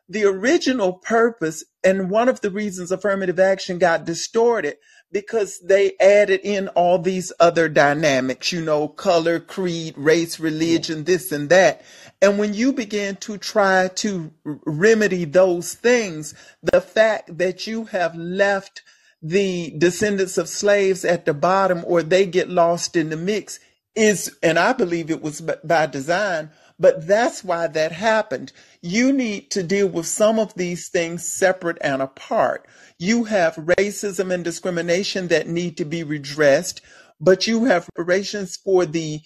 the 0.10 0.26
original 0.26 0.94
purpose 0.94 1.64
and 1.84 2.10
one 2.10 2.28
of 2.28 2.42
the 2.42 2.52
reasons 2.52 2.92
affirmative 2.92 3.40
action 3.40 3.78
got 3.78 4.06
distorted 4.06 4.76
because 5.14 5.60
they 5.60 5.94
added 6.02 6.42
in 6.44 6.68
all 6.70 6.98
these 7.00 7.32
other 7.40 7.70
dynamics, 7.70 8.52
you 8.52 8.62
know, 8.62 8.88
color, 8.88 9.40
creed, 9.40 9.94
race, 9.96 10.40
religion, 10.40 11.04
this 11.04 11.32
and 11.32 11.50
that. 11.50 11.84
And 12.22 12.40
when 12.40 12.54
you 12.54 12.74
begin 12.74 13.16
to 13.18 13.38
try 13.38 13.90
to 13.96 14.32
remedy 14.44 15.26
those 15.26 15.76
things, 15.76 16.34
the 16.64 16.82
fact 16.82 17.38
that 17.38 17.68
you 17.68 17.86
have 17.86 18.16
left 18.16 18.82
the 19.22 19.74
descendants 19.78 20.38
of 20.38 20.50
slaves 20.50 21.06
at 21.06 21.26
the 21.26 21.34
bottom 21.34 21.84
or 21.86 22.04
they 22.04 22.26
get 22.26 22.50
lost 22.50 22.96
in 22.96 23.10
the 23.10 23.18
mix 23.18 23.60
is, 23.96 24.36
and 24.42 24.58
I 24.58 24.74
believe 24.74 25.12
it 25.12 25.22
was 25.22 25.42
by 25.42 25.86
design, 25.86 26.50
but 26.80 27.08
that's 27.08 27.44
why 27.44 27.68
that 27.68 27.92
happened. 27.92 28.52
You 28.82 29.14
need 29.14 29.52
to 29.52 29.64
deal 29.64 29.88
with 29.88 30.08
some 30.08 30.40
of 30.40 30.54
these 30.56 30.90
things 30.90 31.28
separate 31.28 31.78
and 31.82 32.02
apart. 32.02 32.68
You 33.10 33.26
have 33.26 33.56
racism 33.56 34.34
and 34.34 34.44
discrimination 34.46 35.28
that 35.28 35.46
need 35.48 35.76
to 35.78 35.84
be 35.86 36.04
redressed, 36.04 36.80
but 37.20 37.48
you 37.48 37.66
have 37.66 37.90
reparations 37.98 38.56
for 38.56 38.86
the 38.86 39.20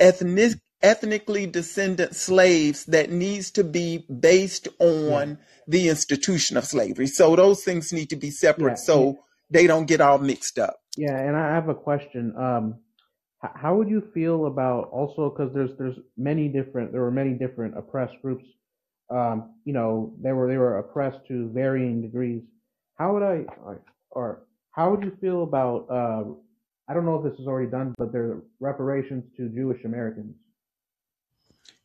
ethnic, 0.00 0.54
ethnically 0.82 1.46
descendant 1.46 2.16
slaves 2.16 2.86
that 2.86 3.12
needs 3.12 3.52
to 3.52 3.62
be 3.62 4.04
based 4.28 4.66
Yeah. 4.80 4.86
on 5.18 5.38
the 5.68 5.88
institution 5.88 6.56
of 6.56 6.64
slavery. 6.64 7.06
So 7.06 7.36
those 7.36 7.62
things 7.62 7.92
need 7.92 8.10
to 8.10 8.16
be 8.16 8.32
separate 8.32 8.78
Yeah. 8.78 8.86
So 8.90 9.18
they 9.48 9.68
don't 9.68 9.86
get 9.86 10.00
all 10.00 10.18
mixed 10.18 10.58
up. 10.58 10.76
yeah. 10.96 11.16
And 11.16 11.36
I 11.36 11.54
have 11.54 11.68
a 11.68 11.74
question. 11.88 12.34
Um, 12.36 12.64
how 13.62 13.76
would 13.76 13.88
you 13.88 14.02
feel 14.12 14.46
about 14.46 14.82
also 14.90 15.30
because 15.30 15.50
there's 15.54 15.70
there's 15.78 15.98
many 16.16 16.48
different 16.48 16.90
there 16.92 17.00
were 17.08 17.12
many 17.22 17.34
different 17.44 17.78
oppressed 17.78 18.16
groups. 18.22 18.44
Um, 19.08 19.36
you 19.64 19.72
know, 19.72 20.14
they 20.20 20.32
were 20.32 20.48
they 20.50 20.58
were 20.64 20.78
oppressed 20.78 21.22
to 21.28 21.48
varying 21.60 22.02
degrees. 22.02 22.42
How 23.00 23.14
would 23.14 23.22
I 23.22 23.46
or, 23.64 23.80
or 24.10 24.42
how 24.72 24.90
would 24.90 25.02
you 25.02 25.16
feel 25.22 25.42
about 25.42 25.86
uh, 25.88 26.24
I 26.86 26.92
don't 26.92 27.06
know 27.06 27.16
if 27.16 27.24
this 27.24 27.40
is 27.40 27.46
already 27.46 27.70
done, 27.70 27.94
but 27.96 28.12
there 28.12 28.24
are 28.24 28.42
reparations 28.60 29.24
to 29.38 29.48
Jewish 29.48 29.84
Americans. 29.84 30.34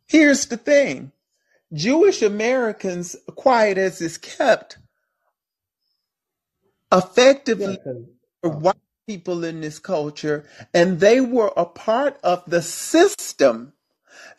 Here's 0.08 0.48
the 0.48 0.58
thing. 0.58 1.14
Jewish 1.72 2.22
Americans, 2.22 3.16
quiet 3.36 3.78
as 3.78 4.02
is 4.02 4.18
kept, 4.18 4.78
effectively 6.92 7.78
were 7.86 8.06
oh, 8.44 8.50
white 8.50 8.76
people 9.08 9.46
in 9.46 9.62
this 9.62 9.80
culture, 9.80 10.44
and 10.74 11.00
they 11.00 11.22
were 11.22 11.54
a 11.56 11.66
part 11.66 12.20
of 12.26 12.44
the 12.46 12.62
system 12.62 13.72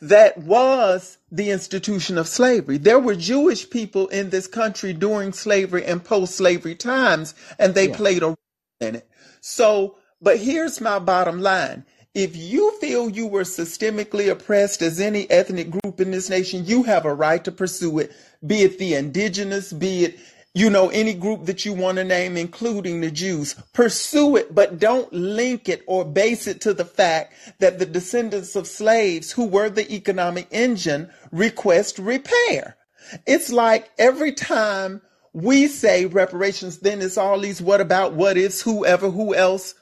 that 0.01 0.39
was 0.39 1.19
the 1.31 1.51
institution 1.51 2.19
of 2.19 2.29
slavery. 2.29 2.79
There 2.79 2.99
were 2.99 3.15
Jewish 3.15 3.69
people 3.71 4.09
in 4.09 4.31
this 4.31 4.47
country 4.47 4.93
during 4.93 5.33
slavery 5.33 5.85
and 5.85 6.05
post 6.05 6.35
slavery 6.35 6.75
times, 6.75 7.35
and 7.59 7.75
they 7.75 7.89
yeah, 7.89 7.97
played 7.97 8.23
a 8.23 8.27
role 8.27 8.37
in 8.81 8.97
it. 8.97 9.09
So, 9.41 9.97
but 10.21 10.39
here's 10.39 10.81
my 10.81 10.99
bottom 10.99 11.41
line. 11.41 11.85
If 12.15 12.35
you 12.35 12.79
feel 12.81 13.11
you 13.11 13.27
were 13.27 13.43
systemically 13.43 14.31
oppressed 14.31 14.81
as 14.81 15.01
any 15.01 15.31
ethnic 15.31 15.71
group 15.71 16.01
in 16.01 16.11
this 16.11 16.31
nation, 16.31 16.65
you 16.65 16.83
have 16.85 17.05
a 17.05 17.13
right 17.13 17.45
to 17.45 17.53
pursue 17.53 17.99
it, 17.99 18.13
be 18.47 18.63
it 18.63 18.79
the 18.79 18.95
indigenous, 18.95 19.73
be 19.73 20.05
it 20.05 20.19
you 20.57 20.71
know, 20.71 20.89
any 20.89 21.13
group 21.13 21.45
that 21.45 21.67
you 21.67 21.75
want 21.75 21.99
to 21.99 22.05
name, 22.05 22.35
including 22.39 23.03
the 23.03 23.11
Jews. 23.11 23.55
Pursue 23.75 24.37
it, 24.37 24.55
but 24.55 24.79
don't 24.79 25.13
link 25.13 25.69
it 25.69 25.83
or 25.87 26.03
base 26.03 26.47
it 26.47 26.63
to 26.63 26.73
the 26.73 26.87
fact 26.87 27.35
that 27.59 27.79
the 27.79 27.85
descendants 27.85 28.57
of 28.57 28.67
slaves 28.67 29.31
who 29.31 29.45
were 29.47 29.69
the 29.69 29.93
economic 29.95 30.49
engine 30.51 31.11
request 31.31 31.99
repair. 31.99 32.79
It's 33.27 33.53
like 33.53 33.91
every 33.99 34.33
time 34.33 35.03
we 35.35 35.69
say 35.69 36.07
reparations, 36.07 36.79
then 36.79 37.03
it's 37.03 37.19
all 37.19 37.39
these 37.39 37.61
what 37.61 37.83
about, 37.83 38.15
what 38.15 38.39
ifs, 38.39 38.63
whoever, 38.63 39.11
who 39.11 39.35
else. 39.35 39.75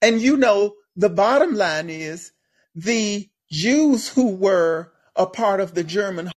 And 0.00 0.22
you 0.22 0.38
know, 0.38 0.72
the 0.96 1.10
bottom 1.10 1.54
line 1.54 1.90
is 1.90 2.32
the 2.74 3.28
Jews 3.50 4.08
who 4.08 4.36
were 4.36 4.90
a 5.16 5.26
part 5.26 5.60
of 5.60 5.74
the 5.74 5.84
German 5.84 6.30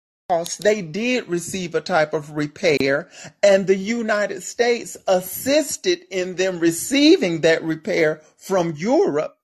They 0.58 0.82
did 0.82 1.28
receive 1.28 1.76
a 1.76 1.80
type 1.80 2.12
of 2.12 2.32
repair, 2.32 3.08
and 3.44 3.64
the 3.64 3.76
United 3.76 4.42
States 4.42 4.96
assisted 5.06 6.00
in 6.10 6.34
them 6.34 6.58
receiving 6.58 7.42
that 7.42 7.62
repair 7.62 8.22
from 8.36 8.74
Europe. 8.76 9.38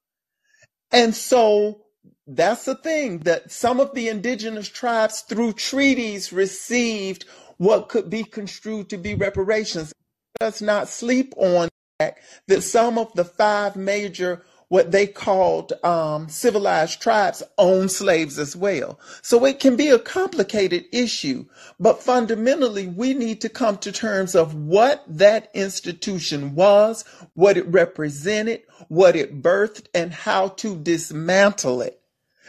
And 0.91 1.15
so 1.15 1.83
that's 2.27 2.65
the 2.65 2.75
thing 2.75 3.21
that 3.21 3.53
some 3.53 3.79
of 3.79 3.95
the 3.95 4.09
indigenous 4.09 4.69
tribes 4.69 5.21
through 5.21 5.53
treaties 5.53 6.33
received 6.33 7.27
what 7.59 7.89
could 7.89 8.11
be 8.11 8.25
construed 8.25 8.91
to 8.91 8.99
be 8.99 9.15
reparations. 9.15 9.93
Let's 10.41 10.61
not 10.61 10.89
sleep 10.89 11.33
on 11.37 11.69
that, 12.01 12.19
that 12.49 12.63
some 12.63 12.99
of 12.99 13.13
the 13.15 13.25
five 13.25 13.77
major 13.77 14.43
what 14.73 14.91
they 14.91 15.07
called 15.07 15.75
um, 15.85 16.31
civilized 16.31 16.99
tribes 16.99 17.43
own 17.59 17.91
slaves 17.91 18.39
as 18.39 18.57
well. 18.57 18.99
So 19.21 19.45
it 19.45 19.61
can 19.61 19.77
be 19.77 19.91
a 19.91 19.99
complicated 19.99 20.87
issue, 20.91 21.45
but 21.79 22.03
fundamentally 22.03 22.87
we 22.87 23.13
need 23.13 23.43
to 23.43 23.51
come 23.51 23.77
to 23.77 23.93
terms 23.93 24.35
of 24.35 24.55
what 24.55 25.05
that 25.07 25.51
institution 25.53 26.55
was, 26.55 27.05
what 27.35 27.59
it 27.59 27.67
represented, 27.67 28.63
what 28.89 29.15
it 29.15 29.43
birthed, 29.43 29.89
and 29.93 30.11
how 30.11 30.49
to 30.49 30.75
dismantle 30.75 31.83
it 31.83 32.01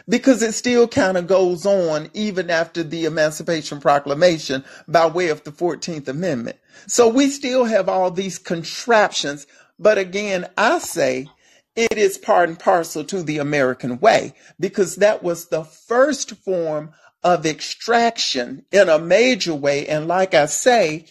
because 0.08 0.42
it 0.42 0.54
still 0.54 0.88
kind 0.88 1.18
of 1.18 1.26
goes 1.26 1.66
on 1.66 2.08
even 2.14 2.48
after 2.48 2.82
the 2.82 3.04
Emancipation 3.04 3.80
Proclamation 3.80 4.64
by 4.88 5.06
way 5.06 5.28
of 5.28 5.44
the 5.44 5.52
14th 5.52 6.08
Amendment. 6.08 6.56
So 6.86 7.06
we 7.06 7.28
still 7.28 7.66
have 7.66 7.86
all 7.86 8.10
these 8.10 8.38
contraptions. 8.38 9.46
But 9.78 9.98
again, 9.98 10.46
I 10.56 10.78
say 10.78 11.28
it 11.76 11.96
is 11.98 12.18
part 12.18 12.48
and 12.48 12.58
parcel 12.58 13.04
to 13.04 13.22
the 13.22 13.38
American 13.38 13.98
way 13.98 14.34
because 14.60 14.96
that 14.96 15.22
was 15.22 15.48
the 15.48 15.64
first 15.64 16.36
form 16.36 16.92
of 17.22 17.46
extraction 17.46 18.64
in 18.70 18.88
a 18.88 18.98
major 18.98 19.54
way. 19.54 19.86
And 19.86 20.06
like 20.06 20.34
I 20.34 20.46
say, 20.46 21.06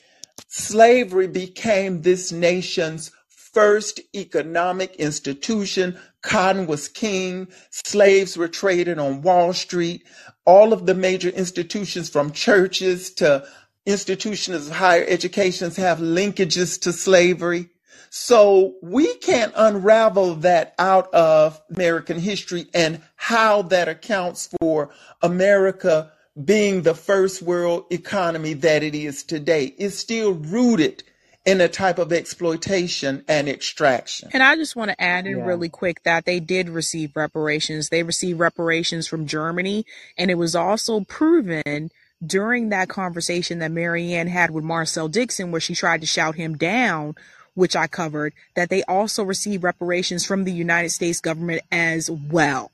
slavery 0.47 1.27
became 1.27 2.01
this 2.01 2.31
nation's 2.31 3.11
first 3.27 3.99
economic 4.15 4.95
institution. 4.95 5.97
Cotton 6.21 6.67
was 6.67 6.87
king. 6.87 7.47
Slaves 7.71 8.37
were 8.37 8.47
traded 8.47 8.99
on 8.99 9.21
Wall 9.21 9.53
Street. 9.53 10.03
All 10.45 10.71
of 10.73 10.85
the 10.85 10.95
major 10.95 11.29
institutions 11.29 12.09
from 12.09 12.31
churches 12.31 13.11
to 13.15 13.45
institutions 13.85 14.67
of 14.67 14.75
higher 14.75 15.05
educations 15.07 15.75
have 15.75 15.99
linkages 15.99 16.79
to 16.81 16.93
slavery. 16.93 17.69
So 18.15 18.75
we 18.83 19.15
can't 19.15 19.51
unravel 19.55 20.35
that 20.35 20.75
out 20.77 21.11
of 21.15 21.59
American 21.75 22.19
history 22.19 22.67
and 22.71 23.01
how 23.15 23.63
that 23.63 23.87
accounts 23.87 24.53
for 24.59 24.91
America 25.23 26.11
being 26.45 26.83
the 26.83 26.93
first 26.93 27.41
world 27.41 27.85
economy 27.89 28.53
that 28.53 28.83
it 28.83 28.93
is 28.93 29.23
today. 29.23 29.73
It's 29.79 29.97
still 29.97 30.33
rooted 30.33 31.01
in 31.43 31.59
a 31.59 31.67
type 31.67 31.97
of 31.97 32.13
exploitation 32.13 33.25
and 33.27 33.49
extraction. 33.49 34.29
And 34.31 34.43
I 34.43 34.57
just 34.57 34.75
want 34.75 34.91
to 34.91 35.01
add 35.01 35.25
in 35.25 35.39
Yeah. 35.39 35.45
really 35.45 35.69
quick 35.69 36.03
that 36.03 36.25
they 36.25 36.39
did 36.39 36.69
receive 36.69 37.15
reparations. 37.15 37.89
They 37.89 38.03
received 38.03 38.37
reparations 38.37 39.07
from 39.07 39.25
Germany, 39.25 39.87
and 40.19 40.29
it 40.29 40.37
was 40.37 40.53
also 40.55 40.99
proven 40.99 41.89
during 42.23 42.69
that 42.69 42.89
conversation 42.89 43.57
that 43.57 43.71
Marianne 43.71 44.27
had 44.27 44.51
with 44.51 44.63
Marcel 44.63 45.07
Dixon, 45.07 45.49
where 45.51 45.59
she 45.59 45.73
tried 45.73 46.01
to 46.01 46.07
shout 46.07 46.35
him 46.35 46.55
down, 46.55 47.15
which 47.53 47.75
I 47.75 47.87
covered, 47.87 48.33
that 48.55 48.69
they 48.69 48.83
also 48.83 49.23
receive 49.23 49.63
reparations 49.63 50.25
from 50.25 50.43
the 50.43 50.51
United 50.51 50.89
States 50.89 51.19
government 51.19 51.61
as 51.71 52.09
well. 52.09 52.71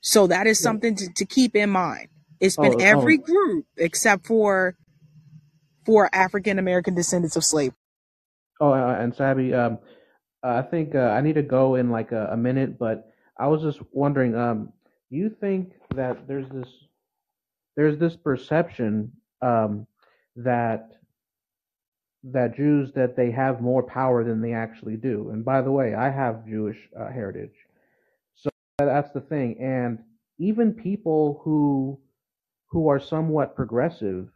So 0.00 0.26
that 0.26 0.46
is 0.46 0.58
something 0.58 0.96
to, 0.96 1.08
to 1.14 1.24
keep 1.24 1.54
in 1.54 1.70
mind. 1.70 2.08
It's 2.40 2.56
been 2.56 2.80
every 2.80 3.18
oh, 3.18 3.22
group 3.22 3.66
except 3.76 4.26
for 4.26 4.74
for 5.84 6.08
African 6.14 6.58
American 6.58 6.94
descendants 6.94 7.36
of 7.36 7.44
slavery. 7.44 7.76
oh, 8.60 8.72
uh, 8.72 8.96
and 8.98 9.14
Sabby, 9.14 9.52
um, 9.54 9.78
I 10.42 10.62
think 10.62 10.94
uh, 10.94 10.98
I 10.98 11.20
need 11.20 11.34
to 11.34 11.42
go 11.42 11.74
in 11.74 11.90
like 11.90 12.12
a, 12.12 12.28
a 12.32 12.36
minute, 12.36 12.78
but 12.78 13.10
I 13.38 13.46
was 13.48 13.62
just 13.62 13.80
wondering, 13.92 14.34
um, 14.34 14.72
do 15.10 15.16
you 15.16 15.30
think 15.40 15.72
that 15.94 16.26
there's 16.26 16.48
this 16.50 16.68
there's 17.76 17.98
this 17.98 18.16
perception 18.16 19.12
um, 19.42 19.86
that 20.36 20.92
that 22.22 22.56
Jews 22.56 22.92
that 22.92 23.16
they 23.16 23.30
have 23.30 23.60
more 23.60 23.82
power 23.82 24.24
than 24.24 24.40
they 24.40 24.52
actually 24.52 24.96
do? 24.96 25.30
And 25.30 25.44
by 25.44 25.62
the 25.62 25.72
way, 25.72 25.94
I 25.94 26.10
have 26.10 26.46
Jewish 26.46 26.78
uh, 26.98 27.10
heritage, 27.10 27.54
so 28.34 28.50
that's 28.78 29.12
the 29.12 29.20
thing. 29.20 29.58
And 29.60 29.98
even 30.38 30.72
people 30.72 31.40
who 31.44 31.98
who 32.70 32.88
are 32.88 33.00
somewhat 33.00 33.56
progressive 33.56 34.28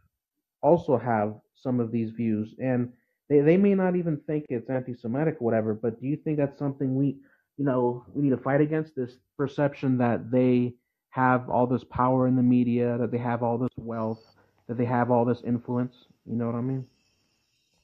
also 0.61 0.97
have 0.97 1.35
some 1.55 1.79
of 1.79 1.91
these 1.91 2.11
views. 2.11 2.53
And 2.59 2.91
they, 3.29 3.39
they 3.39 3.57
may 3.57 3.73
not 3.75 3.95
even 3.95 4.19
think 4.27 4.45
it's 4.49 4.69
anti-semitic 4.69 5.37
or 5.39 5.45
whatever 5.45 5.73
but 5.73 5.99
do 5.99 6.07
you 6.07 6.17
think 6.17 6.37
that's 6.37 6.59
something 6.59 6.95
we 6.95 7.17
you 7.57 7.65
know 7.65 8.05
we 8.13 8.23
need 8.23 8.29
to 8.31 8.37
fight 8.37 8.61
against? 8.61 8.95
This 8.95 9.17
perception 9.37 9.97
that 9.99 10.31
they 10.31 10.73
have 11.09 11.49
all 11.49 11.65
this 11.65 11.83
power 11.85 12.27
in 12.27 12.35
the 12.35 12.43
media 12.43 12.97
that 12.99 13.11
they 13.11 13.17
have 13.17 13.41
all 13.41 13.57
this 13.57 13.71
wealth 13.77 14.21
that 14.67 14.77
they 14.77 14.85
have 14.85 15.11
all 15.11 15.25
this 15.25 15.41
influence? 15.45 15.95
You 16.25 16.35
know 16.35 16.47
what 16.47 16.55
i 16.55 16.61
mean 16.61 16.85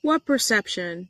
What 0.01 0.25
perception? 0.25 1.09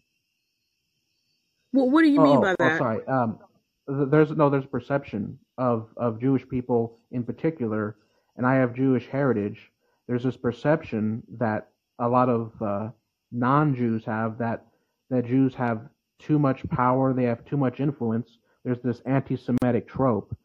What 1.71 1.89
What 1.89 2.01
do 2.01 2.09
you 2.09 2.19
oh 2.19 2.23
mean 2.23 2.37
oh, 2.37 2.41
by 2.41 2.51
oh 2.51 2.55
that? 2.59 2.77
sorry. 2.77 3.05
Um 3.05 3.39
there's 3.87 4.31
no 4.31 4.49
there's 4.49 4.65
a 4.65 4.67
perception 4.67 5.37
of 5.57 5.89
of 5.97 6.19
jewish 6.21 6.47
people 6.47 6.99
in 7.11 7.23
particular 7.23 7.97
and 8.37 8.45
i 8.45 8.55
have 8.55 8.73
jewish 8.73 9.07
heritage. 9.07 9.71
There's 10.07 10.23
this 10.23 10.37
perception 10.37 11.23
that 11.37 11.69
a 11.99 12.07
lot 12.07 12.29
of 12.29 12.51
uh, 12.61 12.89
non-jews 13.31 14.03
have 14.05 14.37
that 14.39 14.65
that 15.09 15.25
jews 15.25 15.53
have 15.55 15.87
too 16.19 16.37
much 16.39 16.67
power 16.69 17.13
they 17.13 17.23
have 17.23 17.43
too 17.45 17.57
much 17.57 17.79
influence. 17.79 18.29
There's 18.63 18.79
this 18.83 19.01
anti-semitic 19.05 19.87
trope 19.87 20.35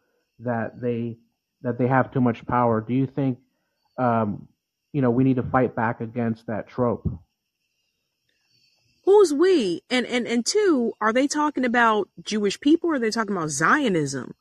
that 0.40 0.80
they 0.80 1.18
that 1.62 1.78
they 1.78 1.86
have 1.88 2.12
too 2.12 2.20
much 2.20 2.46
power. 2.46 2.80
Do 2.80 2.94
you 2.94 3.06
think 3.06 3.38
um 3.98 4.48
you 4.92 5.02
know 5.02 5.10
we 5.10 5.24
need 5.24 5.36
to 5.36 5.42
fight 5.42 5.74
back 5.76 6.00
against 6.00 6.46
that 6.46 6.68
trope 6.68 7.08
Who's 9.06 9.32
we? 9.32 9.82
And 9.88 10.04
and 10.04 10.26
and 10.26 10.44
two, 10.44 10.92
are 11.00 11.12
they 11.12 11.28
talking 11.28 11.64
about 11.64 12.08
Jewish 12.22 12.60
people 12.60 12.90
or 12.90 12.94
are 12.94 12.98
they 12.98 13.10
talking 13.10 13.36
about 13.36 13.50
Zionism? 13.50 14.34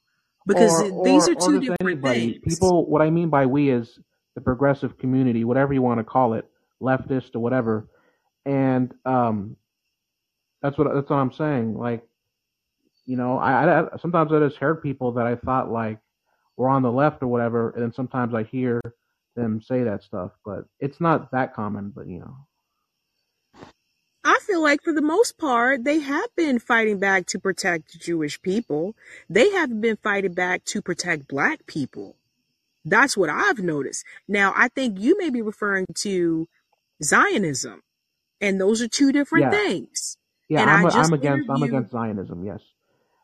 Because 0.47 0.81
or 0.81 1.03
these 1.03 1.29
or 1.29 1.33
are 1.33 1.35
two 1.35 1.59
different 1.59 1.81
anybody. 1.81 2.39
things. 2.39 2.55
People, 2.55 2.89
what 2.89 3.03
I 3.03 3.11
mean 3.11 3.29
by 3.29 3.45
we 3.45 3.69
is 3.69 3.99
the 4.33 4.41
progressive 4.41 4.97
community, 4.97 5.43
whatever 5.43 5.73
you 5.73 5.83
want 5.83 5.99
to 5.99 6.03
call 6.03 6.33
it, 6.33 6.49
leftist 6.81 7.35
or 7.35 7.39
whatever. 7.39 7.87
And 8.45 8.93
um, 9.05 9.55
that's 10.63 10.77
what 10.79 10.91
that's 10.93 11.09
what 11.09 11.17
I'm 11.17 11.31
saying. 11.31 11.77
Like, 11.77 12.03
you 13.05 13.17
know, 13.17 13.37
I, 13.37 13.81
I 13.81 13.97
sometimes 14.01 14.31
I 14.33 14.39
just 14.39 14.57
heard 14.57 14.81
people 14.81 15.11
that 15.13 15.27
I 15.27 15.35
thought 15.35 15.71
like 15.71 15.99
were 16.57 16.69
on 16.69 16.81
the 16.81 16.91
left 16.91 17.21
or 17.21 17.27
whatever, 17.27 17.69
and 17.71 17.83
then 17.83 17.93
sometimes 17.93 18.33
I 18.33 18.43
hear 18.43 18.81
them 19.35 19.61
say 19.61 19.83
that 19.83 20.01
stuff, 20.01 20.31
but 20.43 20.65
it's 20.79 20.99
not 20.99 21.31
that 21.31 21.53
common. 21.53 21.91
But 21.95 22.07
you 22.07 22.19
know, 22.19 22.35
feel 24.55 24.63
like 24.63 24.81
for 24.83 24.93
the 24.93 25.01
most 25.01 25.37
part, 25.37 25.83
they 25.83 25.99
have 25.99 26.33
been 26.37 26.59
fighting 26.59 26.97
back 26.97 27.25
to 27.27 27.39
protect 27.39 27.99
Jewish 27.99 28.41
people. 28.41 28.95
They 29.29 29.49
haven't 29.51 29.81
been 29.81 29.97
fighting 29.97 30.33
back 30.33 30.63
to 30.65 30.81
protect 30.81 31.27
black 31.27 31.65
people. 31.67 32.15
That's 32.85 33.17
what 33.17 33.29
I've 33.29 33.59
noticed. 33.59 34.05
Now, 34.27 34.53
I 34.55 34.69
think 34.69 34.99
you 34.99 35.17
may 35.17 35.29
be 35.29 35.41
referring 35.41 35.87
to 35.95 36.47
Zionism, 37.03 37.81
and 38.39 38.61
those 38.61 38.81
are 38.81 38.87
two 38.87 39.11
different 39.11 39.45
yeah, 39.45 39.51
things. 39.51 40.17
yeah, 40.49 40.61
And 40.61 40.69
I'm 40.69 40.85
I 40.85 40.89
a, 40.89 40.91
I'm 40.93 41.13
against 41.13 41.49
I'm 41.49 41.63
against 41.63 41.91
Zionism. 41.91 42.43
Yes. 42.45 42.61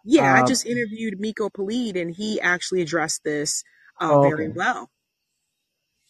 yeah, 0.03 0.34
I 0.34 0.42
Uh, 0.42 0.43
just 0.43 0.66
interviewed 0.66 1.19
Miko 1.19 1.50
Peled, 1.50 1.95
and 1.95 2.14
he 2.16 2.42
actually 2.42 2.82
addressed 2.82 3.24
this 3.24 3.64
uh, 4.01 4.10
oh, 4.11 4.22
very 4.22 4.48
okay. 4.48 4.53
well. 4.56 4.90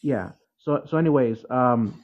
Yeah. 0.02 0.32
So 0.58 0.84
so 0.86 0.98
anyways, 0.98 1.46
um 1.50 2.04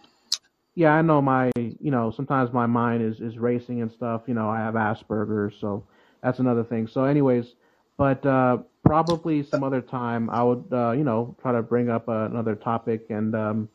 yeah, 0.77 0.91
I 0.91 1.01
know 1.01 1.23
my 1.23 1.51
you 1.57 1.89
know, 1.89 2.11
sometimes 2.11 2.53
my 2.53 2.67
mind 2.67 3.01
is 3.01 3.19
is 3.19 3.39
racing 3.39 3.81
and 3.81 3.91
stuff. 3.91 4.21
You 4.27 4.35
know, 4.35 4.47
I 4.47 4.59
have 4.59 4.75
Asperger's, 4.75 5.55
so 5.59 5.83
that's 6.21 6.37
another 6.37 6.63
thing. 6.63 6.85
So 6.85 7.03
anyways, 7.05 7.55
but 7.97 8.23
uh 8.23 8.59
probably 8.85 9.41
some 9.41 9.63
other 9.63 9.81
time 9.81 10.29
I 10.29 10.43
would 10.43 10.65
uh, 10.71 10.91
you 10.91 11.03
know, 11.03 11.35
try 11.41 11.51
to 11.51 11.63
bring 11.63 11.89
up 11.89 12.07
uh, 12.07 12.25
another 12.25 12.53
topic 12.53 13.07
and 13.09 13.33
um 13.35 13.69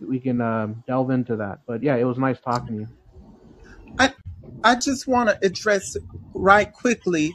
we 0.00 0.18
can 0.18 0.40
um 0.40 0.82
delve 0.88 1.10
into 1.10 1.36
that. 1.36 1.60
But 1.64 1.80
yeah, 1.80 1.94
it 1.94 2.02
was 2.02 2.18
nice 2.18 2.40
talking 2.40 2.74
to 2.74 2.80
you. 2.80 2.88
I 4.00 4.12
I 4.64 4.74
just 4.74 5.06
want 5.06 5.28
to 5.28 5.38
address 5.46 5.96
right 6.34 6.72
quickly. 6.72 7.32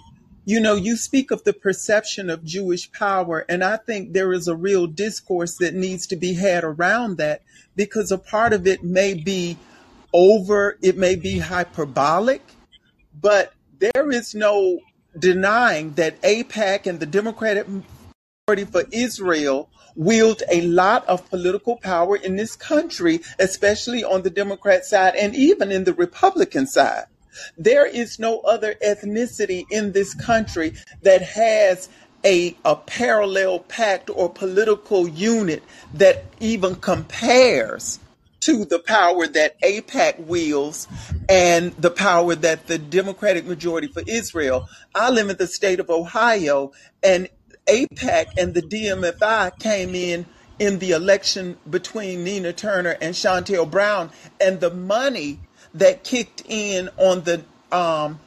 You 0.47 0.61
know, 0.61 0.75
you 0.75 0.95
speak 0.95 1.31
of 1.31 1.43
the 1.43 1.51
perception 1.51 2.29
of 2.29 2.45
Jewish 2.45 2.89
power, 2.93 3.43
and 3.49 3.65
I 3.65 3.75
think 3.75 4.13
there 4.13 4.31
is 4.31 4.47
a 4.47 4.55
real 4.55 4.87
discourse 4.87 5.57
that 5.57 5.73
needs 5.73 6.07
to 6.07 6.15
be 6.15 6.35
had 6.35 6.63
around 6.63 7.17
that 7.17 7.41
because 7.75 8.13
a 8.13 8.17
part 8.17 8.53
of 8.53 8.65
it 8.65 8.81
may 8.81 9.13
be 9.13 9.57
over, 10.13 10.77
it 10.81 10.95
may 10.95 11.17
be 11.17 11.39
hyperbolic, 11.39 12.41
but 13.13 13.51
there 13.79 14.09
is 14.09 14.33
no 14.33 14.79
denying 15.19 15.95
that 15.95 16.21
AIPAC 16.21 16.87
and 16.87 17.01
the 17.01 17.05
Democratic 17.05 17.67
Party 18.45 18.63
for 18.63 18.85
Israel 18.93 19.69
wield 19.97 20.43
a 20.49 20.61
lot 20.61 21.05
of 21.09 21.29
political 21.29 21.75
power 21.75 22.15
in 22.15 22.37
this 22.37 22.55
country, 22.55 23.19
especially 23.37 24.01
on 24.01 24.21
the 24.21 24.29
Democrat 24.29 24.85
side 24.85 25.13
and 25.15 25.35
even 25.35 25.73
in 25.73 25.83
the 25.83 25.93
Republican 25.93 26.67
side. 26.67 27.07
There 27.57 27.85
is 27.85 28.19
no 28.19 28.39
other 28.39 28.75
ethnicity 28.85 29.65
in 29.69 29.91
this 29.91 30.13
country 30.13 30.73
that 31.01 31.21
has 31.21 31.89
a, 32.25 32.55
a 32.65 32.75
parallel 32.75 33.59
pact 33.59 34.09
or 34.09 34.29
political 34.29 35.07
unit 35.07 35.63
that 35.93 36.25
even 36.39 36.75
compares 36.75 37.99
to 38.41 38.65
the 38.65 38.79
power 38.79 39.27
that 39.27 39.59
AIPAC 39.61 40.25
wields 40.25 40.87
and 41.27 41.71
the 41.73 41.89
power 41.89 42.35
that 42.35 42.67
the 42.67 42.77
Democratic 42.77 43.45
majority 43.45 43.87
for 43.87 44.03
Israel. 44.07 44.67
I 44.93 45.09
live 45.09 45.29
in 45.29 45.37
the 45.37 45.47
state 45.47 45.79
of 45.79 45.89
Ohio, 45.89 46.71
and 47.03 47.27
AIPAC 47.67 48.27
and 48.37 48.53
the 48.53 48.61
DMFI 48.61 49.59
came 49.59 49.95
in 49.95 50.25
in 50.59 50.79
the 50.79 50.91
election 50.91 51.57
between 51.69 52.23
Nina 52.23 52.53
Turner 52.53 52.97
and 53.01 53.13
Shontel 53.13 53.69
Brown, 53.69 54.11
and 54.39 54.59
the 54.59 54.71
money 54.71 55.39
that 55.79 56.03
kicked 56.03 56.43
in 56.47 56.89
on 56.97 57.23
the 57.23 57.43
um, 57.71 58.19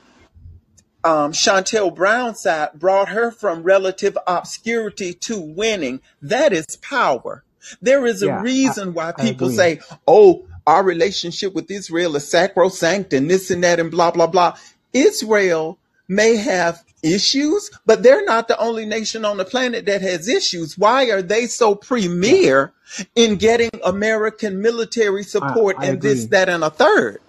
um, 1.03 1.33
Shontel 1.33 1.95
Brown 1.95 2.35
side 2.35 2.71
brought 2.75 3.09
her 3.09 3.31
from 3.31 3.63
relative 3.63 4.17
obscurity 4.27 5.15
to 5.15 5.41
winning. 5.41 6.01
That 6.23 6.53
is 6.53 6.77
power. 6.77 7.45
There 7.81 8.07
is 8.07 8.23
a 8.23 8.27
Yeah, 8.27 8.39
I 8.39 8.43
reason 8.43 8.95
why 8.95 9.13
people 9.13 9.51
say, 9.51 9.81
oh, 10.07 10.47
our 10.67 10.83
relationship 10.83 11.55
with 11.55 11.71
Israel 11.71 12.17
is 12.17 12.29
sacrosanct 12.29 13.13
and 13.13 13.31
this 13.31 13.51
and 13.51 13.65
that 13.65 13.81
and 13.81 13.91
blah, 13.91 14.11
blah, 14.11 14.27
blah. 14.27 14.57
Israel 14.93 15.79
may 16.09 16.37
have 16.37 16.83
issues, 17.03 17.71
but 17.87 18.03
they're 18.03 18.25
not 18.25 18.49
the 18.49 18.59
only 18.59 18.85
nation 18.85 19.25
on 19.25 19.37
the 19.39 19.45
planet 19.45 19.87
that 19.87 20.03
has 20.03 20.29
issues. 20.29 20.77
Why 20.77 21.11
are 21.11 21.23
they 21.23 21.47
so 21.47 21.75
premier 21.75 22.73
in 23.15 23.37
getting 23.37 23.71
American 23.85 24.61
military 24.61 25.23
support 25.23 25.77
I 25.79 25.87
and 25.87 26.03
this, 26.03 26.27
that, 26.27 26.49
and 26.49 26.65
a 26.65 26.71
third? 26.71 27.21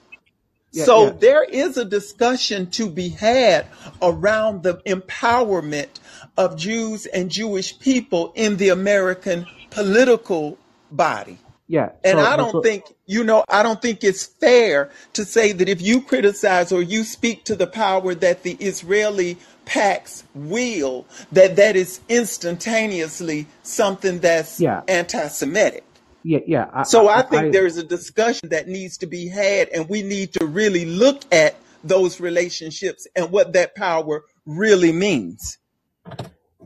Yeah, 0.71 0.85
So 0.85 1.05
yeah. 1.05 1.11
there 1.19 1.43
is 1.43 1.77
a 1.77 1.85
discussion 1.85 2.69
to 2.71 2.89
be 2.89 3.09
had 3.09 3.65
around 4.01 4.63
the 4.63 4.75
empowerment 4.87 5.99
of 6.37 6.57
Jews 6.57 7.05
and 7.07 7.29
Jewish 7.29 7.77
people 7.79 8.31
in 8.35 8.57
the 8.57 8.69
American 8.69 9.45
political 9.69 10.57
body. 10.91 11.37
Yeah. 11.67 11.91
And 12.03 12.19
So 12.19 12.25
I 12.25 12.35
don't 12.35 12.53
what 12.53 12.63
think, 12.63 12.83
you 13.05 13.23
know, 13.23 13.45
I 13.47 13.63
don't 13.63 13.81
think 13.81 14.03
it's 14.03 14.25
fair 14.25 14.91
to 15.13 15.23
say 15.23 15.53
that 15.53 15.69
if 15.69 15.81
you 15.81 16.01
criticize 16.01 16.71
or 16.71 16.81
you 16.81 17.03
speak 17.03 17.45
to 17.45 17.55
the 17.55 17.67
power 17.67 18.13
that 18.15 18.43
the 18.43 18.53
Israeli 18.55 19.37
pacts 19.65 20.25
wield, 20.35 21.05
that 21.31 21.55
that 21.55 21.77
is 21.77 22.01
instantaneously 22.09 23.47
something 23.63 24.19
that's 24.19 24.59
yeah. 24.59 24.81
anti-Semitic. 24.87 25.85
Yeah, 26.23 26.39
yeah. 26.45 26.69
I, 26.73 26.83
So 26.83 27.07
I 27.07 27.19
I, 27.19 27.21
think 27.23 27.43
I 27.45 27.49
there's 27.49 27.77
a 27.77 27.83
discussion 27.83 28.49
that 28.49 28.67
needs 28.67 28.97
to 28.97 29.07
be 29.07 29.27
had, 29.27 29.69
and 29.69 29.89
we 29.89 30.03
need 30.03 30.33
to 30.33 30.45
really 30.45 30.85
look 30.85 31.21
at 31.33 31.55
those 31.83 32.19
relationships 32.19 33.07
and 33.15 33.31
what 33.31 33.53
that 33.53 33.75
power 33.75 34.23
really 34.45 34.91
means. 34.91 35.57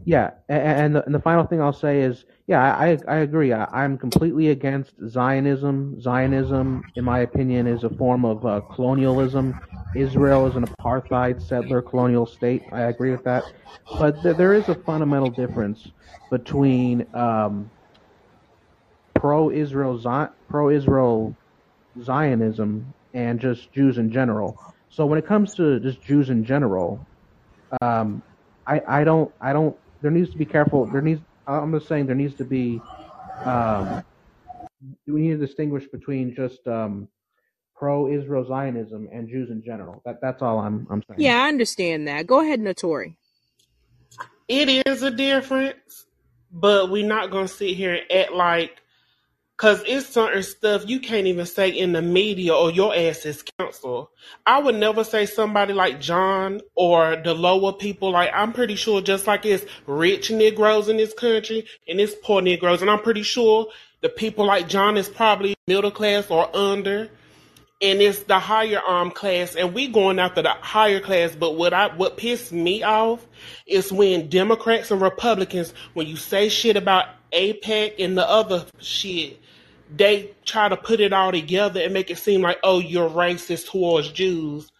Yeah, 0.03 0.31
a- 0.49 0.53
a- 0.53 0.57
and 0.57 0.95
the, 0.95 1.05
and 1.05 1.15
the 1.15 1.19
final 1.19 1.45
thing 1.45 1.61
I'll 1.61 1.73
say 1.73 2.01
is, 2.01 2.25
yeah, 2.47 2.61
I 2.75 2.97
I 3.07 3.17
agree. 3.17 3.53
I, 3.53 3.65
I'm 3.65 3.97
completely 3.97 4.49
against 4.49 4.91
Zionism. 5.07 5.99
Zionism, 6.01 6.83
in 6.95 7.03
my 7.03 7.19
opinion, 7.19 7.65
is 7.65 7.83
a 7.83 7.89
form 7.89 8.23
of 8.25 8.45
uh, 8.45 8.59
colonialism. 8.75 9.59
Israel 9.95 10.45
is 10.47 10.55
an 10.55 10.65
apartheid 10.67 11.41
settler 11.41 11.81
colonial 11.81 12.25
state. 12.25 12.61
I 12.71 12.81
agree 12.81 13.11
with 13.11 13.23
that, 13.23 13.45
but 13.97 14.21
th- 14.21 14.35
there 14.37 14.53
is 14.53 14.67
a 14.69 14.75
fundamental 14.75 15.29
difference 15.31 15.87
between 16.29 17.07
um, 17.15 17.71
pro-Israel 19.15 19.99
Zi- 19.99 20.33
pro-Israel 20.49 21.35
Zionism 22.01 22.93
and 23.13 23.39
just 23.39 23.73
Jews 23.73 23.97
in 23.97 24.11
general. 24.11 24.59
So 24.89 25.05
when 25.05 25.19
it 25.19 25.25
comes 25.27 25.55
to 25.55 25.79
just 25.79 26.01
Jews 26.01 26.29
in 26.29 26.45
general, 26.45 27.07
um, 27.81 28.23
I, 28.67 28.81
I 28.87 29.03
don't 29.03 29.31
I 29.41 29.53
don't 29.53 29.75
there 30.01 30.11
needs 30.11 30.31
to 30.31 30.37
be 30.37 30.45
careful 30.45 30.85
there 30.87 31.01
needs 31.01 31.21
I'm 31.47 31.71
just 31.73 31.87
saying 31.87 32.07
there 32.07 32.15
needs 32.15 32.35
to 32.35 32.45
be 32.45 32.81
um, 33.45 34.03
we 35.07 35.21
need 35.21 35.39
to 35.39 35.45
distinguish 35.45 35.85
between 35.87 36.35
just 36.35 36.65
um, 36.67 37.07
pro 37.75 38.07
Israel 38.07 38.45
Zionism 38.45 39.07
and 39.11 39.27
Jews 39.29 39.49
in 39.49 39.63
general. 39.63 40.01
That 40.05 40.17
that's 40.21 40.41
all 40.41 40.59
I'm 40.59 40.87
I'm 40.89 41.03
saying. 41.09 41.21
Yeah, 41.21 41.43
I 41.43 41.47
understand 41.49 42.07
that. 42.07 42.27
Go 42.27 42.41
ahead, 42.41 42.59
Notori. 42.59 43.15
It 44.47 44.87
is 44.87 45.01
a 45.03 45.11
difference, 45.11 46.05
but 46.51 46.91
we're 46.91 47.07
not 47.07 47.31
gonna 47.31 47.47
sit 47.47 47.75
here 47.75 47.93
and 47.95 48.11
act 48.11 48.31
like 48.33 48.81
Cause 49.57 49.81
it's 49.87 50.07
certain 50.07 50.43
stuff 50.43 50.83
you 50.85 50.99
can't 50.99 51.27
even 51.27 51.45
say 51.45 51.69
in 51.69 51.93
the 51.93 52.01
media 52.01 52.53
or 52.53 52.71
your 52.71 52.93
ass 52.93 53.25
is 53.25 53.41
counsel. 53.57 54.11
I 54.45 54.59
would 54.59 54.75
never 54.75 55.05
say 55.05 55.25
somebody 55.25 55.71
like 55.71 56.01
John 56.01 56.59
or 56.75 57.15
the 57.15 57.33
lower 57.33 57.71
people. 57.71 58.11
Like 58.11 58.31
I'm 58.33 58.51
pretty 58.51 58.75
sure, 58.75 58.99
just 58.99 59.27
like 59.27 59.45
it's 59.45 59.65
rich 59.87 60.29
Negroes 60.29 60.89
in 60.89 60.97
this 60.97 61.13
country 61.13 61.65
and 61.87 62.01
it's 62.01 62.13
poor 62.21 62.41
Negroes, 62.41 62.81
and 62.81 62.91
I'm 62.91 62.99
pretty 62.99 63.23
sure 63.23 63.67
the 64.01 64.09
people 64.09 64.45
like 64.45 64.67
John 64.67 64.97
is 64.97 65.07
probably 65.07 65.55
middle 65.67 65.89
class 65.89 66.29
or 66.29 66.53
under, 66.53 67.09
and 67.81 68.01
it's 68.01 68.23
the 68.23 68.39
higher 68.39 68.81
arm 68.85 69.09
class, 69.09 69.55
and 69.55 69.73
we 69.73 69.87
going 69.87 70.19
after 70.19 70.41
the 70.41 70.49
higher 70.49 70.99
class. 70.99 71.33
But 71.33 71.55
what 71.55 71.73
I 71.73 71.95
what 71.95 72.17
pissed 72.17 72.51
me 72.51 72.83
off 72.83 73.25
is 73.65 73.89
when 73.89 74.27
Democrats 74.27 74.91
and 74.91 75.01
Republicans, 75.01 75.73
when 75.93 76.07
you 76.07 76.17
say 76.17 76.49
shit 76.49 76.75
about 76.75 77.05
AIPAC 77.31 77.95
and 77.99 78.17
the 78.17 78.29
other 78.29 78.65
shit, 78.79 79.39
they 79.97 80.31
try 80.45 80.69
to 80.69 80.77
put 80.77 80.99
it 80.99 81.13
all 81.13 81.31
together 81.31 81.81
and 81.81 81.93
make 81.93 82.11
it 82.11 82.17
seem 82.17 82.41
like, 82.41 82.59
oh, 82.63 82.79
you're 82.79 83.09
racist 83.09 83.67
towards 83.69 84.11
Jews. 84.11 84.71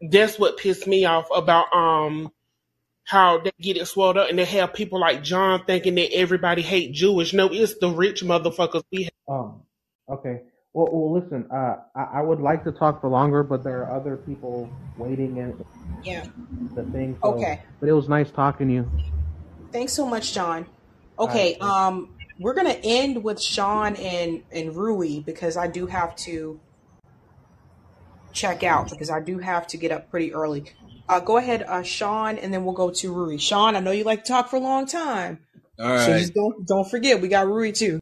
That's 0.00 0.38
what 0.38 0.58
pissed 0.58 0.86
me 0.86 1.04
off 1.04 1.26
about 1.34 1.72
um 1.74 2.32
how 3.04 3.38
they 3.40 3.52
get 3.60 3.76
it 3.76 3.86
swelled 3.86 4.18
up 4.18 4.30
and 4.30 4.38
they 4.38 4.44
have 4.44 4.74
people 4.74 5.00
like 5.00 5.22
John 5.22 5.64
thinking 5.64 5.94
that 5.96 6.12
everybody 6.14 6.62
hate 6.62 6.92
Jewish. 6.92 7.32
No, 7.32 7.48
it's 7.52 7.78
the 7.78 7.88
rich 7.90 8.22
motherfuckers 8.22 8.82
we 8.92 9.04
have. 9.04 9.12
Um. 9.28 9.62
Okay. 10.10 10.42
Well, 10.74 10.88
well, 10.92 11.20
listen. 11.20 11.48
Uh, 11.52 11.76
I, 11.96 12.18
I 12.18 12.22
would 12.22 12.40
like 12.40 12.64
to 12.64 12.72
talk 12.72 13.00
for 13.00 13.08
longer, 13.10 13.42
but 13.42 13.64
there 13.64 13.82
are 13.84 13.96
other 14.00 14.16
people 14.16 14.68
waiting 14.96 15.38
in 15.38 15.64
Yeah. 16.02 16.26
the 16.74 16.84
thing. 16.84 17.18
So, 17.22 17.30
Okay. 17.32 17.60
but 17.80 17.88
it 17.88 17.92
was 17.92 18.08
nice 18.08 18.30
talking 18.30 18.68
to 18.68 18.74
you. 18.74 18.92
Thanks 19.72 19.94
so 19.94 20.06
much, 20.06 20.34
John. 20.34 20.66
All 21.18 21.34
right. 21.34 21.54
Okay, 21.54 21.56
um, 21.60 22.15
we're 22.38 22.54
gonna 22.54 22.78
end 22.82 23.22
with 23.22 23.40
Sean 23.40 23.96
and 23.96 24.42
and 24.52 24.74
Rui 24.74 25.20
because 25.20 25.56
I 25.56 25.66
do 25.66 25.86
have 25.86 26.16
to 26.16 26.60
check 28.32 28.62
out 28.62 28.90
because 28.90 29.10
I 29.10 29.20
do 29.20 29.38
have 29.38 29.66
to 29.68 29.76
get 29.76 29.92
up 29.92 30.10
pretty 30.10 30.34
early. 30.34 30.64
Uh, 31.08 31.20
go 31.20 31.36
ahead, 31.36 31.62
uh, 31.62 31.82
Sean, 31.82 32.36
and 32.36 32.52
then 32.52 32.64
we'll 32.64 32.74
go 32.74 32.90
to 32.90 33.12
Rui. 33.12 33.38
Sean, 33.38 33.76
I 33.76 33.80
know 33.80 33.92
you 33.92 34.04
like 34.04 34.24
to 34.24 34.28
talk 34.32 34.48
for 34.48 34.56
a 34.56 34.60
long 34.60 34.86
time, 34.86 35.38
All 35.78 35.98
so 35.98 36.18
just 36.18 36.34
don't 36.34 36.66
don't 36.66 36.88
forget 36.88 37.20
we 37.20 37.28
got 37.28 37.46
Rui 37.46 37.72
too. 37.72 38.00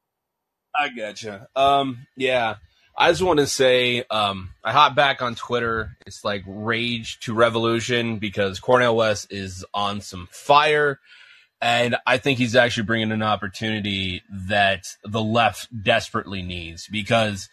I 0.75 0.89
gotcha. 0.89 1.49
Um, 1.55 2.07
yeah. 2.17 2.57
I 2.97 3.11
just 3.11 3.23
want 3.23 3.41
to 3.41 3.47
say, 3.49 4.05
um, 4.09 4.51
I 4.63 4.71
hop 4.71 4.95
back 4.95 5.21
on 5.21 5.35
Twitter. 5.35 5.97
It's 6.07 6.25
like 6.25 6.45
rage 6.47 7.19
to 7.21 7.35
revolution 7.35 8.19
because 8.19 8.61
Cornel 8.61 8.95
West 8.95 9.33
is 9.33 9.65
on 9.75 10.01
some 10.01 10.29
fire. 10.31 11.01
And 11.61 11.97
I 12.07 12.19
think 12.19 12.39
he's 12.39 12.57
actually 12.57 12.85
bringing 12.85 13.13
an 13.13 13.23
opportunity 13.23 14.23
that 14.49 14.85
the 15.03 15.23
left 15.23 15.69
desperately 15.83 16.43
needs 16.43 16.89
because 16.89 17.49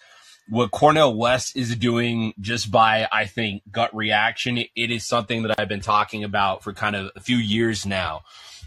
what 0.50 0.72
Cornel 0.72 1.16
West 1.16 1.56
is 1.56 1.76
doing 1.78 2.34
just 2.40 2.72
by, 2.72 3.08
I 3.12 3.26
think, 3.26 3.64
gut 3.72 3.96
reaction, 3.96 4.58
it 4.58 4.92
is 4.92 5.08
something 5.08 5.44
that 5.44 5.58
I've 5.58 5.70
been 5.70 5.80
talking 5.80 6.24
about 6.24 6.64
for 6.64 6.74
kind 6.74 6.96
of 6.96 7.12
a 7.16 7.22
few 7.22 7.38
years 7.38 7.86
now, 7.86 8.24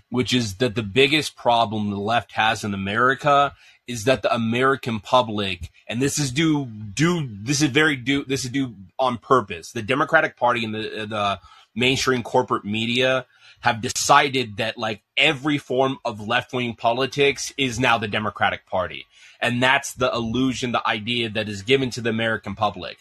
which 0.09 0.33
is 0.33 0.57
that 0.57 0.77
the 0.77 0.83
biggest 0.83 1.37
problem 1.37 1.91
the 1.91 1.99
left 1.99 2.33
has 2.33 2.65
in 2.65 2.73
America 2.73 3.55
is 3.87 4.05
that 4.05 4.23
the 4.23 4.35
American 4.35 4.99
public, 4.99 5.71
and 5.87 6.01
this 6.01 6.19
is 6.19 6.31
due, 6.31 6.65
due, 6.65 7.29
this 7.43 7.61
is 7.61 7.69
very 7.69 7.97
due, 7.97 8.25
this 8.25 8.45
is 8.45 8.51
due 8.51 8.75
on 8.99 9.19
purpose. 9.19 9.73
The 9.73 9.83
Democratic 9.83 10.39
Party 10.39 10.65
and 10.65 10.75
the, 10.75 11.07
the 11.07 11.41
mainstream 11.75 12.23
corporate 12.23 12.65
media 12.65 13.27
have 13.65 13.81
decided 13.81 14.59
that 14.59 14.77
like 14.77 15.03
every 15.17 15.57
form 15.57 15.97
of 16.05 16.29
left 16.29 16.53
wing 16.53 16.75
politics 16.75 17.51
is 17.57 17.81
now 17.81 17.97
the 17.97 18.07
Democratic 18.07 18.67
Party. 18.67 19.07
And 19.41 19.63
that's 19.63 19.95
the 19.95 20.13
illusion, 20.13 20.73
the 20.73 20.87
idea 20.87 21.31
that 21.31 21.49
is 21.49 21.63
given 21.63 21.89
to 21.93 22.03
the 22.03 22.11
American 22.11 22.55
public. 22.55 22.99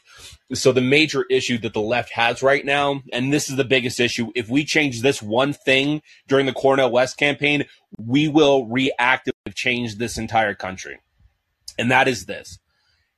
So 0.53 0.71
the 0.71 0.79
major 0.79 1.25
issue 1.29 1.57
that 1.57 1.73
the 1.73 1.81
left 1.81 2.11
has 2.11 2.41
right 2.41 2.63
now, 2.63 3.01
and 3.11 3.33
this 3.33 3.49
is 3.49 3.57
the 3.57 3.65
biggest 3.65 3.99
issue, 3.99 4.31
if 4.35 4.47
we 4.47 4.63
change 4.63 5.01
this 5.01 5.21
one 5.21 5.51
thing 5.51 6.01
during 6.29 6.45
the 6.45 6.53
Cornel 6.53 6.91
West 6.91 7.17
campaign, 7.17 7.65
we 7.97 8.29
will 8.29 8.65
reactively 8.65 9.53
change 9.53 9.97
this 9.97 10.17
entire 10.17 10.55
country. 10.55 10.97
And 11.77 11.91
that 11.91 12.07
is 12.07 12.25
this. 12.25 12.57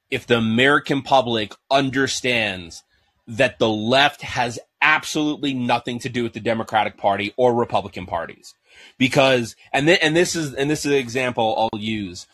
If 0.10 0.26
the 0.26 0.38
American 0.38 1.04
public 1.04 1.54
understands 1.70 2.82
that 3.28 3.60
the 3.60 3.70
left 3.70 4.24
has 4.24 4.58
absolutely 4.86 5.54
nothing 5.56 5.98
to 6.00 6.10
do 6.10 6.22
with 6.24 6.34
the 6.34 6.40
Democratic 6.40 6.96
Party 6.96 7.34
or 7.36 7.56
Republican 7.56 8.06
parties. 8.06 8.54
Because 8.98 9.56
and 9.74 9.88
then 9.88 9.98
and 10.02 10.16
this 10.16 10.36
is 10.36 10.54
and 10.54 10.70
this 10.70 10.86
is 10.86 10.92
an 10.92 10.98
example 10.98 11.70
I'll 11.74 11.80
use. 11.80 12.28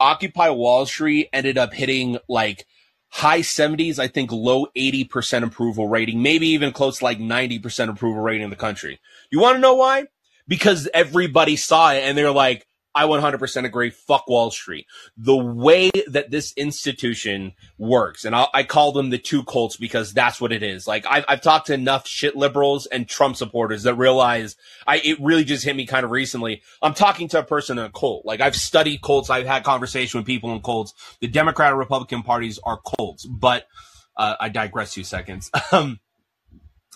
Occupy 0.00 0.50
Wall 0.50 0.84
Street 0.84 1.28
ended 1.32 1.56
up 1.56 1.72
hitting 1.72 2.18
like 2.28 2.66
high 3.08 3.40
70s, 3.40 3.98
I 3.98 4.08
think 4.08 4.32
low 4.32 4.66
80% 4.76 5.44
approval 5.44 5.86
rating, 5.86 6.22
maybe 6.22 6.48
even 6.48 6.72
close 6.72 6.98
to 6.98 7.04
like 7.04 7.18
90% 7.18 7.90
approval 7.90 8.22
rating 8.22 8.42
in 8.42 8.50
the 8.50 8.56
country. 8.56 8.98
You 9.30 9.38
want 9.38 9.56
to 9.56 9.60
know 9.60 9.74
why? 9.74 10.06
Because 10.48 10.88
everybody 10.92 11.56
saw 11.56 11.92
it 11.92 12.02
and 12.02 12.16
they're 12.18 12.32
like, 12.32 12.66
I 12.94 13.04
100% 13.04 13.64
agree. 13.64 13.90
Fuck 13.90 14.28
Wall 14.28 14.50
Street. 14.50 14.86
The 15.16 15.36
way 15.36 15.90
that 16.08 16.30
this 16.30 16.52
institution 16.56 17.52
works, 17.78 18.24
and 18.24 18.36
I, 18.36 18.46
I 18.52 18.62
call 18.64 18.92
them 18.92 19.10
the 19.10 19.18
two 19.18 19.44
cults 19.44 19.76
because 19.76 20.12
that's 20.12 20.40
what 20.40 20.52
it 20.52 20.62
is. 20.62 20.86
Like 20.86 21.06
I've, 21.08 21.24
I've 21.26 21.40
talked 21.40 21.68
to 21.68 21.74
enough 21.74 22.06
shit 22.06 22.36
liberals 22.36 22.86
and 22.86 23.08
Trump 23.08 23.36
supporters 23.36 23.84
that 23.84 23.94
realize 23.94 24.56
I, 24.86 24.98
it 24.98 25.18
really 25.20 25.44
just 25.44 25.64
hit 25.64 25.74
me 25.74 25.86
kind 25.86 26.04
of 26.04 26.10
recently. 26.10 26.62
I'm 26.82 26.94
talking 26.94 27.28
to 27.28 27.38
a 27.38 27.44
person 27.44 27.78
in 27.78 27.84
a 27.84 27.90
cult. 27.90 28.26
Like 28.26 28.40
I've 28.40 28.56
studied 28.56 29.00
cults. 29.00 29.30
I've 29.30 29.46
had 29.46 29.64
conversation 29.64 30.18
with 30.18 30.26
people 30.26 30.52
in 30.52 30.60
cults. 30.60 30.92
The 31.20 31.28
Democrat 31.28 31.70
and 31.70 31.78
Republican 31.78 32.22
parties 32.22 32.58
are 32.62 32.80
cults, 32.98 33.24
but, 33.24 33.66
uh, 34.16 34.34
I 34.38 34.50
digress 34.50 34.94
two 34.94 35.04
seconds. 35.04 35.50
Um, 35.72 36.00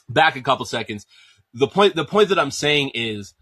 back 0.07 0.37
a 0.37 0.43
couple 0.43 0.67
seconds. 0.67 1.07
The 1.55 1.67
point, 1.67 1.97
the 1.97 2.05
point 2.05 2.29
that 2.29 2.39
I'm 2.39 2.51
saying 2.51 2.91
is, 2.93 3.33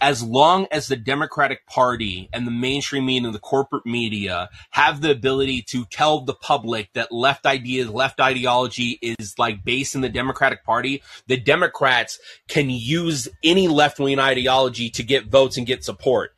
as 0.00 0.22
long 0.22 0.66
as 0.70 0.88
the 0.88 0.96
Democratic 0.96 1.66
Party 1.66 2.28
and 2.32 2.46
the 2.46 2.50
mainstream 2.50 3.06
media 3.06 3.26
and 3.26 3.34
the 3.34 3.40
corporate 3.40 3.84
media 3.84 4.48
have 4.70 5.00
the 5.00 5.10
ability 5.10 5.62
to 5.62 5.84
tell 5.86 6.20
the 6.20 6.34
public 6.34 6.90
that 6.94 7.12
left 7.12 7.46
ideas, 7.46 7.90
left 7.90 8.20
ideology 8.20 8.98
is 9.02 9.34
like 9.38 9.64
based 9.64 9.94
in 9.94 10.00
the 10.00 10.08
Democratic 10.08 10.64
Party, 10.64 11.02
the 11.26 11.36
Democrats 11.36 12.18
can 12.48 12.70
use 12.70 13.28
any 13.44 13.68
left 13.68 13.98
wing 13.98 14.18
ideology 14.18 14.88
to 14.90 15.02
get 15.02 15.26
votes 15.26 15.56
and 15.56 15.66
get 15.66 15.84
support. 15.84 16.34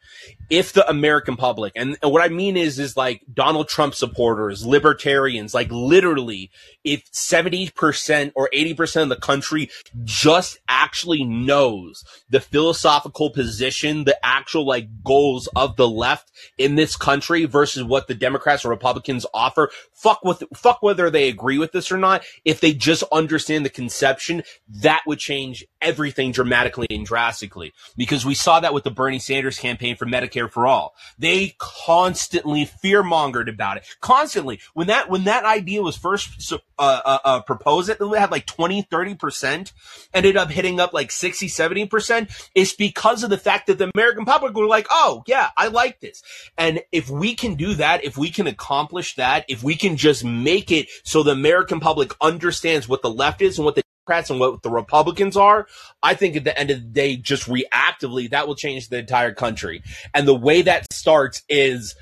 If 0.53 0.73
the 0.73 0.89
American 0.89 1.37
public, 1.37 1.73
and 1.75 1.97
what 2.03 2.23
I 2.23 2.29
mean 2.29 2.57
is, 2.57 2.79
is 2.79 2.97
like 2.97 3.23
Donald 3.33 3.69
Trump 3.69 3.95
supporters, 3.95 4.65
libertarians, 4.65 5.55
like 5.55 5.69
literally, 5.71 6.51
if 6.85 7.11
70% 7.11 8.33
or 8.35 8.49
80% 8.55 9.03
of 9.03 9.09
the 9.09 9.17
country 9.17 9.71
just 10.05 10.59
actually 10.69 11.25
knows 11.25 12.05
the 12.31 12.41
philosophical 12.41 13.31
position, 13.31 14.05
the 14.05 14.19
actual 14.25 14.65
like 14.65 14.89
goals 15.03 15.49
of 15.57 15.77
the 15.77 15.89
left 15.89 16.31
in 16.57 16.77
this 16.77 16.97
country 16.97 17.45
versus 17.45 17.83
what 17.83 18.07
the 18.07 18.15
Democrats 18.15 18.65
or 18.65 18.69
Republicans 18.69 19.27
offer, 19.35 19.71
fuck 19.93 20.23
with, 20.23 20.45
fuck 20.55 20.83
whether 20.83 21.11
they 21.11 21.29
agree 21.29 21.59
with 21.59 21.73
this 21.73 21.91
or 21.91 21.99
not. 21.99 22.25
If 22.45 22.61
they 22.61 22.73
just 22.73 23.03
understand 23.11 23.65
the 23.65 23.71
conception, 23.71 24.45
that 24.69 25.03
would 25.07 25.19
change 25.19 25.65
everything 25.81 26.31
dramatically 26.31 26.87
and 26.89 27.05
drastically. 27.05 27.73
Because 27.97 28.25
we 28.25 28.35
saw 28.35 28.61
that 28.61 28.73
with 28.73 28.85
the 28.85 28.91
Bernie 28.91 29.19
Sanders 29.19 29.59
campaign 29.59 29.73
campaign 29.73 29.97
for 29.97 30.07
Medicare 30.07 30.42
for 30.49 30.67
all. 30.67 30.95
They 31.19 31.55
constantly 31.59 32.65
fear 32.65 33.03
mongered 33.03 33.49
about 33.49 33.77
it. 33.77 33.85
Constantly. 34.01 34.61
When 34.75 34.87
that, 34.89 35.09
when 35.09 35.25
that 35.25 35.45
idea 35.45 35.83
was 35.83 35.97
first, 35.97 36.53
uh, 36.53 36.59
uh, 36.79 37.19
uh, 37.25 37.41
proposed, 37.43 37.89
it 37.89 37.99
had 38.01 38.31
like 38.31 38.47
20, 38.47 38.85
30%, 38.85 39.73
ended 40.15 40.37
up 40.37 40.51
hitting 40.51 40.81
up 40.81 40.93
like 40.93 41.11
60, 41.11 41.47
70%. 41.47 42.51
It's 42.55 42.75
because 42.75 43.23
of 43.23 43.31
the 43.31 43.39
fact 43.39 43.67
that 43.67 43.79
the 43.79 43.91
American 43.95 44.25
public 44.25 44.55
were 44.55 44.67
like, 44.67 44.87
oh, 44.91 45.23
yeah, 45.27 45.51
I 45.57 45.69
like 45.69 46.01
this. 46.01 46.23
And 46.59 46.83
if 46.93 47.09
we 47.09 47.35
can 47.35 47.55
do 47.55 47.75
that, 47.75 48.05
if 48.05 48.17
we 48.17 48.31
can 48.31 48.47
accomplish 48.47 49.17
that, 49.17 49.45
if 49.49 49.62
we 49.62 49.77
can 49.77 49.97
just 49.97 50.25
make 50.25 50.71
it 50.71 50.89
so 51.05 51.23
the 51.23 51.33
American 51.33 51.81
public 51.81 52.15
understands 52.21 52.89
what 52.89 53.03
the 53.03 53.11
left 53.11 53.43
is 53.43 53.59
and 53.59 53.65
what 53.65 53.75
the 53.75 53.83
Democrats 54.07 54.31
and 54.31 54.41
what 54.41 54.63
the 54.63 54.71
Republicans 54.71 55.37
are, 55.37 55.67
I 56.03 56.15
think 56.15 56.37
at 56.37 56.45
the 56.45 56.59
end 56.59 56.71
of 56.71 56.81
the 56.81 56.89
day, 56.89 57.17
just 57.17 57.49
reactively, 57.49 58.31
that 58.31 58.49
will 58.49 58.57
change 58.57 58.89
the 58.89 58.99
entire 58.99 59.33
country. 59.33 59.83
And 60.13 60.27
the 60.27 60.35
way 60.35 60.63
that 60.63 60.93
starts 60.93 61.43
is 61.49 61.95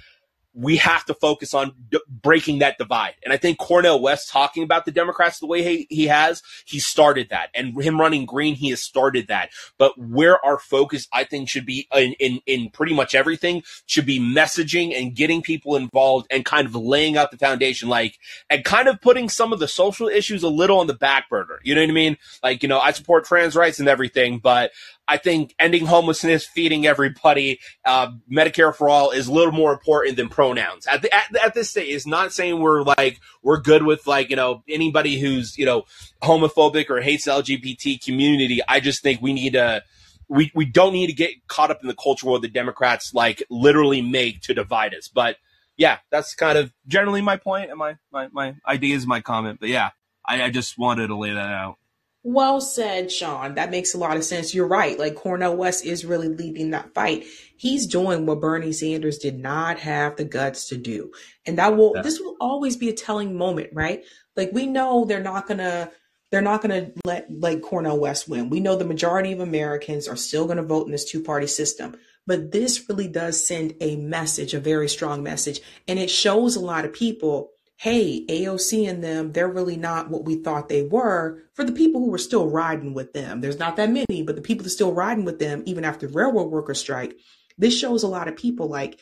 we 0.55 0.77
have 0.77 1.05
to 1.05 1.15
focus 1.15 1.55
on 1.55 1.73
d- 1.91 2.01
breaking 2.09 2.59
that 2.59 2.79
divide. 2.79 3.15
And 3.25 3.33
I 3.33 3.37
think 3.37 3.59
Cornel 3.59 4.01
West 4.01 4.31
talking 4.31 4.63
about 4.63 4.85
the 4.85 4.91
Democrats 4.91 5.39
the 5.39 5.47
way 5.47 5.63
he, 5.63 5.87
he 5.89 6.07
has, 6.07 6.43
he 6.65 6.79
started 6.79 7.29
that. 7.31 7.51
And 7.55 7.81
him 7.81 8.01
running 8.01 8.27
green, 8.27 8.55
he 8.55 8.71
has 8.71 8.83
started 8.83 9.29
that. 9.29 9.51
But 9.79 9.97
where 9.99 10.45
our 10.45 10.59
focus, 10.59 11.07
I 11.13 11.25
think, 11.25 11.49
should 11.49 11.67
be 11.67 11.87
in, 11.95 12.15
in, 12.15 12.41
in 12.47 12.71
pretty 12.71 12.95
much 12.95 13.15
everything 13.15 13.63
should 13.87 14.07
be 14.07 14.19
messaging 14.19 14.99
and 14.99 15.15
getting 15.15 15.43
people 15.43 15.77
involved 15.77 16.27
and 16.31 16.45
kind 16.45 16.67
of 16.67 16.75
laying 16.75 17.17
out 17.17 17.31
the 17.31 17.39
foundation, 17.39 17.89
like, 17.89 18.19
and 18.49 18.65
kind 18.65 18.89
of 18.89 19.01
putting 19.01 19.29
some 19.29 19.53
of 19.53 19.61
the 19.61 19.69
social 19.69 20.09
issues 20.09 20.43
a 20.43 20.49
little 20.49 20.81
on 20.81 20.87
the 20.87 20.95
back 20.95 21.29
burner. 21.29 21.61
You 21.63 21.75
know 21.75 21.83
what 21.83 21.91
I 21.91 21.95
mean? 21.95 22.17
Like, 22.43 22.63
you 22.63 22.69
know, 22.69 22.81
I 22.81 22.91
support 22.91 23.25
trans 23.25 23.55
rights 23.55 23.79
and 23.79 23.89
everything, 23.89 24.39
but 24.39 24.73
I 25.11 25.17
think 25.17 25.57
ending 25.59 25.87
homelessness, 25.87 26.47
feeding 26.47 26.87
everybody, 26.87 27.59
uh, 27.85 28.13
Medicare 28.31 28.73
for 28.73 28.89
all 28.89 29.11
is 29.11 29.27
a 29.27 29.33
little 29.33 29.53
more 29.53 29.73
important 29.73 30.17
than 30.17 30.29
pronouns. 30.29 30.87
At, 30.87 31.03
the, 31.03 31.13
at, 31.13 31.25
at 31.45 31.55
this 31.55 31.71
stage, 31.71 31.93
it's 31.93 32.07
not 32.07 32.33
saying 32.33 32.61
we're 32.61 32.85
like, 32.85 33.19
we're 33.43 33.61
good 33.61 33.83
with 33.83 34.07
like, 34.07 34.31
you 34.31 34.37
know, 34.37 34.63
anybody 34.69 35.19
who's, 35.19 35.59
you 35.59 35.67
know, 35.67 35.83
homophobic 36.23 36.91
or 36.91 37.01
hates 37.01 37.25
the 37.25 37.33
LGBT 37.33 38.05
community. 38.05 38.61
I 38.69 38.79
just 38.79 39.03
think 39.03 39.21
we 39.21 39.33
need 39.33 39.55
to, 39.55 39.83
we, 40.29 40.53
we 40.55 40.65
don't 40.65 40.93
need 40.93 41.09
to 41.09 41.13
get 41.13 41.33
caught 41.49 41.73
up 41.73 41.81
in 41.83 41.89
the 41.89 41.95
culture 41.97 42.29
war 42.29 42.39
the 42.39 42.47
Democrats 42.47 43.13
like 43.13 43.43
literally 43.51 44.03
make 44.03 44.43
to 44.43 44.55
divide 44.55 44.95
us. 44.95 45.09
But 45.09 45.39
yeah, 45.77 45.99
that's 46.13 46.37
kind 46.37 46.57
of 46.57 46.73
generally 46.87 47.21
my 47.21 47.37
point 47.37 47.71
and 47.71 47.79
my, 47.81 47.97
my, 48.13 48.29
my 48.31 48.55
ideas, 48.65 49.09
my 49.09 49.21
comment. 49.21 49.59
But 49.59 49.71
yeah, 49.71 49.91
I, 50.25 50.45
I 50.45 50.51
just 50.51 50.79
wanted 50.79 51.09
to 51.09 51.17
lay 51.17 51.33
that 51.33 51.51
out. 51.51 51.79
Well 52.23 52.61
said, 52.61 53.11
Sean. 53.11 53.55
That 53.55 53.71
makes 53.71 53.95
a 53.95 53.99
lot 53.99 54.17
of 54.17 54.25
sense. 54.25 54.55
You're 54.55 54.67
right. 54.69 54.99
Like 54.99 55.15
Cornel 55.15 55.57
West 55.57 55.87
is 55.87 56.05
really 56.05 56.29
leading 56.29 56.71
that 56.71 56.93
fight. 56.95 57.25
He's 57.57 57.87
doing 57.87 58.27
what 58.27 58.41
Bernie 58.41 58.73
Sanders 58.73 59.17
did 59.19 59.39
not 59.39 59.79
have 59.79 60.17
the 60.17 60.25
guts 60.25 60.69
to 60.69 60.77
do. 60.77 61.13
And 61.47 61.57
that 61.59 61.77
will, 61.77 61.93
Yeah. 61.97 62.03
this 62.03 62.21
will 62.21 62.37
always 62.39 62.77
be 62.77 62.91
a 62.91 62.95
telling 62.95 63.37
moment, 63.37 63.71
right? 63.73 64.05
Like 64.37 64.51
we 64.53 64.67
know 64.67 65.07
they're 65.07 65.23
not 65.23 65.47
gonna, 65.47 65.91
they're 66.31 66.43
not 66.43 66.61
gonna 66.61 66.91
let 67.07 67.27
like 67.31 67.63
Cornel 67.63 67.99
West 67.99 68.29
win. 68.29 68.51
We 68.51 68.61
know 68.61 68.77
the 68.77 68.85
majority 68.85 69.33
of 69.33 69.41
Americans 69.41 70.07
are 70.07 70.17
still 70.17 70.47
gonna 70.47 70.63
vote 70.63 70.85
in 70.87 70.93
this 70.93 71.11
two 71.11 71.23
party 71.23 71.47
system. 71.47 71.97
But 72.27 72.53
this 72.53 72.87
really 72.89 73.09
does 73.09 73.45
send 73.47 73.75
a 73.81 73.97
message, 73.97 74.53
a 74.53 74.61
very 74.61 74.91
strong 74.91 75.23
message. 75.23 75.61
And 75.89 75.99
it 75.99 76.11
shows 76.11 76.55
a 76.55 76.61
lot 76.61 76.85
of 76.85 76.93
people 76.93 77.51
hey, 77.81 78.27
AOC 78.27 78.87
and 78.87 79.03
them, 79.03 79.33
they're 79.33 79.49
really 79.49 79.77
not 79.79 80.11
what 80.11 80.27
we 80.27 80.37
thought 80.37 80.69
they 80.69 80.83
were 80.83 81.43
for 81.55 81.65
the 81.65 81.73
people 81.73 81.99
who 81.99 82.11
were 82.11 82.19
still 82.19 82.47
riding 82.47 82.93
with 82.93 83.15
them. 83.15 83.41
There's 83.41 83.59
not 83.59 83.77
that 83.77 83.91
many, 83.91 84.23
but 84.23 84.37
the 84.37 84.43
people 84.43 84.65
that 84.65 84.67
are 84.67 84.71
still 84.71 84.93
riding 84.93 85.25
with 85.25 85.39
them, 85.39 85.63
even 85.65 85.83
after 85.83 86.07
the 86.07 86.13
railroad 86.13 86.51
workers 86.51 86.79
strike, 86.79 87.17
this 87.57 87.75
shows 87.75 88.03
a 88.03 88.09
lot 88.09 88.29
of 88.29 88.37
people 88.37 88.69
like 88.69 89.01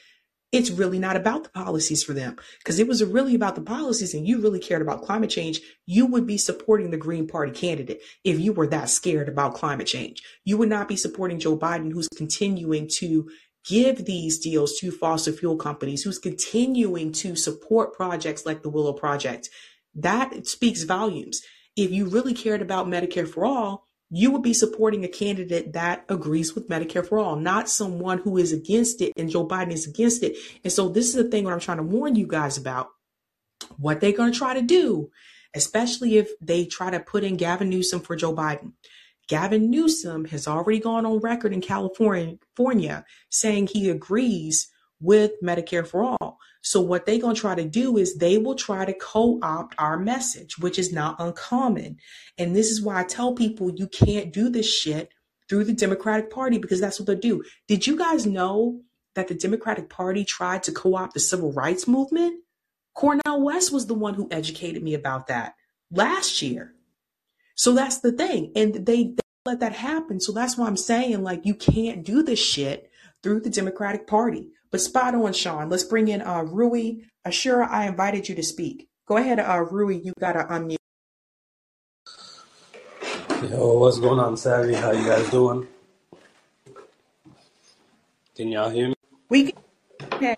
it's 0.53 0.71
really 0.71 1.01
not 1.01 1.17
about 1.17 1.43
the 1.43 1.51
policies 1.51 2.05
for 2.05 2.13
them. 2.13 2.37
Because 2.59 2.79
it 2.79 2.87
was 2.87 3.05
really 3.05 3.35
about 3.35 3.57
the 3.57 3.63
policies 3.63 4.15
and 4.15 4.29
you 4.29 4.41
really 4.41 4.61
cared 4.61 4.81
about 4.81 5.03
climate 5.03 5.29
change, 5.29 5.61
you 5.85 6.07
would 6.07 6.27
be 6.27 6.39
supporting 6.39 6.93
the 6.93 6.97
Green 6.97 7.27
Party 7.27 7.51
candidate 7.51 8.01
if 8.23 8.39
you 8.39 8.53
were 8.53 8.69
that 8.69 8.91
scared 8.91 9.29
about 9.29 9.55
climate 9.55 9.89
change. 9.89 10.23
You 10.45 10.57
would 10.57 10.69
not 10.69 10.87
be 10.87 10.97
supporting 10.97 11.41
Joe 11.41 11.59
Biden, 11.59 11.93
who's 11.93 12.09
continuing 12.17 12.89
to 12.99 13.29
give 13.67 14.05
these 14.05 14.39
deals 14.39 14.79
to 14.79 14.91
fossil 14.91 15.33
fuel 15.33 15.57
companies, 15.57 16.03
who's 16.03 16.19
continuing 16.19 17.13
to 17.13 17.37
support 17.37 17.95
projects 17.95 18.47
like 18.47 18.63
the 18.63 18.71
Willow 18.71 18.93
Project. 18.93 19.51
That 19.95 20.47
speaks 20.47 20.83
volumes. 20.85 21.43
If 21.77 21.91
you 21.91 22.07
really 22.07 22.35
cared 22.35 22.63
about 22.63 22.87
Medicare 22.87 23.29
for 23.29 23.45
all, 23.45 23.85
you 24.11 24.31
would 24.31 24.43
be 24.43 24.55
supporting 24.55 25.05
a 25.05 25.09
candidate 25.09 25.75
that 25.75 26.05
agrees 26.09 26.55
with 26.55 26.69
Medicare 26.69 27.07
for 27.07 27.19
all, 27.19 27.37
not 27.37 27.69
someone 27.69 28.19
who 28.19 28.39
is 28.39 28.53
against 28.53 29.03
it 29.03 29.13
and 29.17 29.29
Joe 29.29 29.47
Biden 29.47 29.73
is 29.73 29.87
against 29.87 30.23
it. 30.23 30.37
And 30.65 30.73
so 30.73 30.89
this 30.89 31.09
is 31.09 31.15
the 31.15 31.25
thing 31.25 31.45
what 31.45 31.53
I'm 31.53 31.61
trying 31.61 31.77
to 31.77 31.83
warn 31.83 32.17
you 32.17 32.27
guys 32.27 32.57
about. 32.57 32.89
What 33.77 34.01
they're 34.01 34.13
going 34.13 34.33
to 34.33 34.39
try 34.39 34.55
to 34.55 34.63
do, 34.63 35.11
especially 35.55 36.17
if 36.17 36.31
they 36.41 36.65
try 36.65 36.91
to 36.91 37.01
put 37.01 37.25
in 37.25 37.37
Gavin 37.37 37.69
Newsom 37.69 38.01
for 38.01 38.17
Joe 38.17 38.35
Biden. 38.35 38.73
Gavin 39.29 39.71
Newsom 39.71 40.25
has 40.27 40.49
already 40.49 40.81
gone 40.81 41.07
on 41.07 41.19
record 41.19 41.53
in 41.53 41.61
California 41.61 43.05
saying 43.31 43.67
he 43.69 43.91
agrees 43.91 44.69
with 45.01 45.33
Medicare 45.43 45.87
for 45.87 46.03
all. 46.03 46.39
So 46.63 46.81
what 46.81 47.07
they're 47.07 47.21
going 47.21 47.35
to 47.35 47.41
try 47.41 47.55
to 47.55 47.65
do 47.65 47.97
is 47.97 48.17
they 48.17 48.37
will 48.39 48.57
try 48.57 48.85
to 48.85 48.93
co-opt 48.93 49.75
our 49.79 49.97
message, 49.97 50.59
which 50.59 50.79
is 50.79 50.93
not 50.93 51.17
uncommon. 51.19 51.99
And 52.37 52.57
this 52.57 52.71
is 52.71 52.83
why 52.83 53.01
I 53.01 53.05
tell 53.05 53.35
people 53.35 53.71
you 53.71 53.87
can't 53.87 54.33
do 54.33 54.51
this 54.51 54.69
shit 54.69 55.11
through 55.49 55.65
the 55.65 55.73
Democratic 55.73 56.31
Party 56.31 56.59
because 56.59 56.81
that's 56.81 56.99
what 56.99 57.07
they'll 57.07 57.19
do. 57.19 57.45
Did 57.69 57.87
you 57.87 57.97
guys 57.97 58.27
know 58.27 58.81
that 59.15 59.29
the 59.29 59.35
Democratic 59.35 59.89
Party 59.89 60.25
tried 60.25 60.63
to 60.65 60.73
co-opt 60.73 61.15
the 61.15 61.21
civil 61.21 61.53
rights 61.53 61.87
movement? 61.87 62.43
Cornel 62.95 63.43
West 63.43 63.73
was 63.73 63.87
the 63.87 63.95
one 63.95 64.15
who 64.15 64.29
educated 64.31 64.83
me 64.83 64.95
about 64.95 65.29
that 65.29 65.55
last 65.91 66.43
year. 66.43 66.75
So 67.59 67.73
that's 67.75 67.99
the 67.99 68.13
thing. 68.13 68.53
And 68.55 68.87
they, 68.87 69.03
they 69.05 69.23
let 69.45 69.59
that 69.61 69.73
happen. 69.73 70.21
So 70.21 70.31
that's 70.31 70.57
why 70.57 70.69
I'm 70.69 70.77
saying, 70.77 71.25
like, 71.25 71.45
you 71.45 71.55
can't 71.55 72.05
do 72.05 72.23
this 72.23 72.39
shit 72.39 72.89
through 73.21 73.41
the 73.41 73.51
Democratic 73.51 74.07
Party. 74.07 74.47
But 74.71 74.81
spot 74.81 75.17
on, 75.17 75.33
Sean. 75.33 75.69
Let's 75.69 75.83
bring 75.83 76.07
in 76.07 76.23
uh, 76.23 76.45
Rui. 76.45 77.01
Ashura, 77.27 77.69
I 77.69 77.89
invited 77.89 78.29
you 78.29 78.37
to 78.37 78.45
speak. 78.45 78.87
Go 79.07 79.17
ahead, 79.17 79.41
uh, 79.41 79.65
Rui. 79.69 79.97
You 79.97 80.13
got 80.21 80.35
to 80.35 80.45
unmute. 80.45 80.77
Yo, 83.51 83.79
what's 83.79 83.99
going 83.99 84.21
on, 84.21 84.37
Savvy? 84.37 84.75
How 84.75 84.93
you 84.93 85.05
guys 85.05 85.29
doing? 85.31 85.67
Can 88.37 88.49
y'all 88.49 88.71
hear 88.71 88.89
me? 88.89 88.95
We 89.29 89.53
can. 89.53 89.63
Okay. 90.13 90.37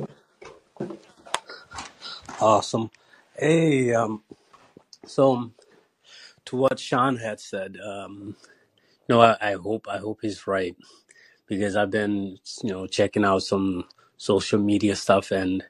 Awesome. 2.41 2.91
Hey, 3.37 3.93
um, 3.93 4.23
so 5.05 5.51
to 6.47 6.57
what 6.57 6.81
Sean 6.81 7.17
had 7.17 7.41
said, 7.41 7.77
um, 7.85 8.37
no, 9.09 9.21
I, 9.23 9.37
I 9.41 9.53
hope 9.55 9.87
I 9.89 9.99
hope 9.99 10.21
he's 10.23 10.47
right 10.47 10.77
because 11.47 11.77
I've 11.77 11.91
been, 11.91 12.39
you 12.63 12.71
know, 12.71 12.87
checking 12.87 13.25
out 13.25 13.43
some 13.43 13.85
social 14.17 14.61
media 14.61 14.97
stuff, 14.97 15.31
and 15.33 15.65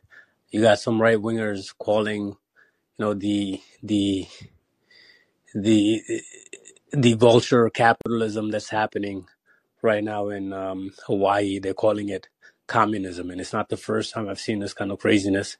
you 0.50 0.62
got 0.62 0.81
some 0.81 1.00
right 1.00 1.18
wingers 1.18 1.74
calling, 1.78 2.28
you 2.28 2.36
know, 2.99 3.15
the 3.15 3.60
the 3.82 4.26
the 5.55 6.02
the 6.92 7.15
vulture 7.15 7.70
capitalism 7.70 8.50
that's 8.50 8.70
happening 8.70 9.26
right 9.82 10.05
now 10.05 10.28
in 10.31 10.52
um, 10.52 10.92
Hawaii. 11.07 11.58
They're 11.60 11.74
calling 11.74 12.08
it 12.10 12.28
communism, 12.66 13.31
and 13.31 13.40
it's 13.40 13.52
not 13.52 13.68
the 13.68 13.76
first 13.76 14.12
time 14.15 14.28
I've 14.28 14.40
seen 14.40 14.60
this 14.60 14.74
kind 14.74 14.92
of 14.92 14.99
craziness. 15.00 15.57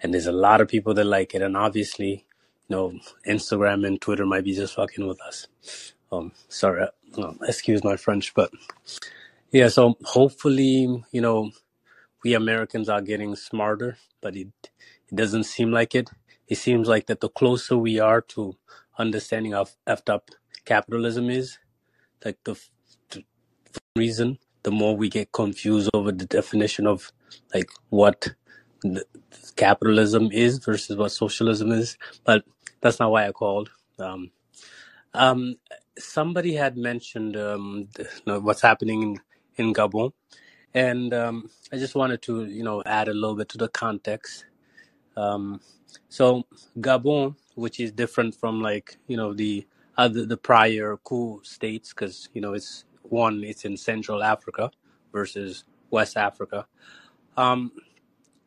And 0.00 0.14
there's 0.14 0.26
a 0.26 0.32
lot 0.32 0.60
of 0.60 0.68
people 0.68 0.94
that 0.94 1.04
like 1.04 1.34
it, 1.34 1.42
and 1.42 1.56
obviously, 1.56 2.26
you 2.68 2.76
know, 2.76 2.92
Instagram 3.28 3.86
and 3.86 4.00
Twitter 4.00 4.26
might 4.26 4.44
be 4.44 4.54
just 4.54 4.74
fucking 4.74 5.06
with 5.06 5.20
us. 5.22 5.48
Um, 6.12 6.32
sorry, 6.48 6.86
uh, 7.18 7.32
excuse 7.42 7.84
my 7.84 7.96
French, 7.96 8.34
but 8.34 8.50
yeah. 9.52 9.68
So 9.68 9.96
hopefully, 10.04 11.04
you 11.12 11.20
know, 11.20 11.50
we 12.24 12.34
Americans 12.34 12.88
are 12.88 13.02
getting 13.02 13.36
smarter, 13.36 13.98
but 14.22 14.36
it 14.36 14.48
it 15.08 15.16
doesn't 15.16 15.44
seem 15.44 15.72
like 15.72 15.94
it. 15.94 16.10
It 16.48 16.56
seems 16.58 16.88
like 16.88 17.06
that 17.06 17.20
the 17.20 17.30
closer 17.30 17.78
we 17.78 18.00
are 18.00 18.20
to 18.34 18.56
understanding 18.98 19.52
how 19.52 19.66
effed 19.86 20.10
up 20.10 20.30
capitalism 20.64 21.30
is, 21.30 21.58
like 22.24 22.38
the, 22.44 22.56
the 23.10 23.24
reason, 23.96 24.38
the 24.64 24.70
more 24.72 24.96
we 24.96 25.08
get 25.08 25.32
confused 25.32 25.90
over 25.94 26.12
the 26.12 26.26
definition 26.26 26.86
of 26.86 27.12
like 27.54 27.70
what 27.90 28.34
capitalism 29.56 30.30
is 30.32 30.58
versus 30.58 30.96
what 30.96 31.10
socialism 31.12 31.72
is. 31.72 31.98
But 32.24 32.44
that's 32.80 33.00
not 33.00 33.10
why 33.12 33.28
I 33.28 33.32
called. 33.32 33.70
Um, 33.98 34.30
um, 35.14 35.56
somebody 35.98 36.54
had 36.54 36.76
mentioned 36.76 37.36
um, 37.36 37.88
the, 37.94 38.04
you 38.04 38.22
know, 38.26 38.40
what's 38.40 38.62
happening 38.62 39.02
in, 39.56 39.68
in 39.68 39.74
Gabon, 39.74 40.12
and 40.74 41.14
um, 41.14 41.50
I 41.72 41.78
just 41.78 41.94
wanted 41.94 42.22
to 42.22 42.46
you 42.46 42.64
know 42.64 42.82
add 42.86 43.08
a 43.08 43.14
little 43.14 43.36
bit 43.36 43.50
to 43.50 43.58
the 43.58 43.68
context. 43.68 44.46
Um, 45.16 45.60
so 46.08 46.44
Gabon, 46.78 47.36
which 47.56 47.80
is 47.80 47.92
different 47.92 48.34
from 48.36 48.62
like 48.62 48.98
you 49.08 49.16
know 49.16 49.34
the 49.34 49.66
other 49.98 50.26
the 50.26 50.38
prior 50.38 50.96
coup 50.98 51.40
states, 51.44 51.90
because 51.90 52.28
you 52.34 52.40
know 52.42 52.54
it's 52.54 52.84
one 53.02 53.44
it's 53.44 53.64
in 53.64 53.76
Central 53.76 54.22
Africa 54.22 54.70
versus 55.12 55.64
West 55.90 56.16
Africa. 56.16 56.66
Um, 57.36 57.72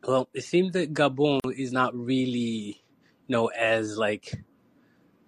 well, 0.06 0.28
it 0.32 0.44
seems 0.44 0.72
that 0.72 0.94
Gabon 0.94 1.40
is 1.56 1.72
not 1.72 1.94
really, 1.94 2.80
you 3.26 3.28
know, 3.28 3.48
as 3.48 3.98
like 3.98 4.32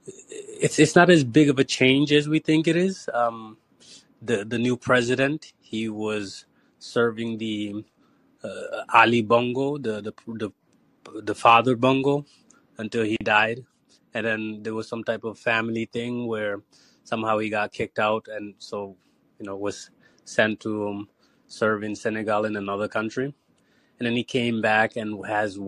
it's 0.07 0.78
it's 0.78 0.94
not 0.94 1.10
as 1.10 1.24
big 1.24 1.48
of 1.48 1.58
a 1.58 1.65
change 1.65 2.12
as 2.12 2.28
we 2.28 2.39
think 2.39 2.68
it 2.68 2.76
is. 2.76 3.08
Um, 3.12 3.58
the 4.23 4.44
the 4.44 4.58
new 4.58 4.76
president, 4.76 5.52
he 5.60 5.89
was 5.89 6.47
serving 6.78 7.39
the 7.39 7.84
uh, 8.44 8.84
Ali 8.94 9.23
Bongo, 9.23 9.78
the, 9.78 10.00
the 10.00 10.15
the 10.26 10.50
the 11.23 11.34
father 11.34 11.74
Bongo, 11.74 12.24
until 12.78 13.05
he 13.05 13.16
died, 13.23 13.65
and 14.15 14.26
then 14.26 14.62
there 14.62 14.74
was 14.74 14.89
some 14.89 15.02
type 15.02 15.24
of 15.24 15.39
family 15.39 15.86
thing 15.86 16.26
where 16.28 16.62
somehow 17.02 17.39
he 17.39 17.50
got 17.50 17.73
kicked 17.73 17.98
out, 17.98 18.28
and 18.28 18.55
so 18.58 18.97
you 19.40 19.47
know 19.47 19.57
was 19.57 19.90
sent 20.24 20.60
to 20.60 20.89
um, 20.89 21.08
serve 21.48 21.82
in 21.82 21.97
Senegal 21.97 22.44
in 22.44 22.55
another 22.55 22.86
country 22.86 23.34
and 23.99 24.07
then 24.07 24.15
he 24.15 24.25
came 24.25 24.60
back 24.60 24.97
and 24.97 25.25
has 25.27 25.59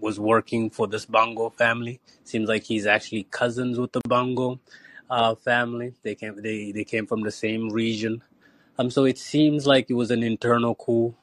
was 0.00 0.18
working 0.18 0.70
for 0.70 0.86
this 0.86 1.06
Bongo 1.06 1.50
family. 1.50 2.00
Seems 2.24 2.48
like 2.48 2.64
he's 2.64 2.86
actually 2.86 3.24
cousins 3.24 3.78
with 3.78 3.92
the 3.92 4.00
Bongo 4.08 4.60
uh, 5.10 5.34
family. 5.34 5.94
They 6.02 6.14
came 6.14 6.40
they 6.42 6.72
they 6.72 6.84
came 6.84 7.06
from 7.06 7.22
the 7.22 7.30
same 7.30 7.70
region. 7.70 8.22
Um, 8.78 8.90
so 8.90 9.04
it 9.04 9.18
seems 9.18 9.66
like 9.66 9.90
it 9.90 9.94
was 9.94 10.10
an 10.10 10.22
internal 10.22 10.74
coup 10.74 11.14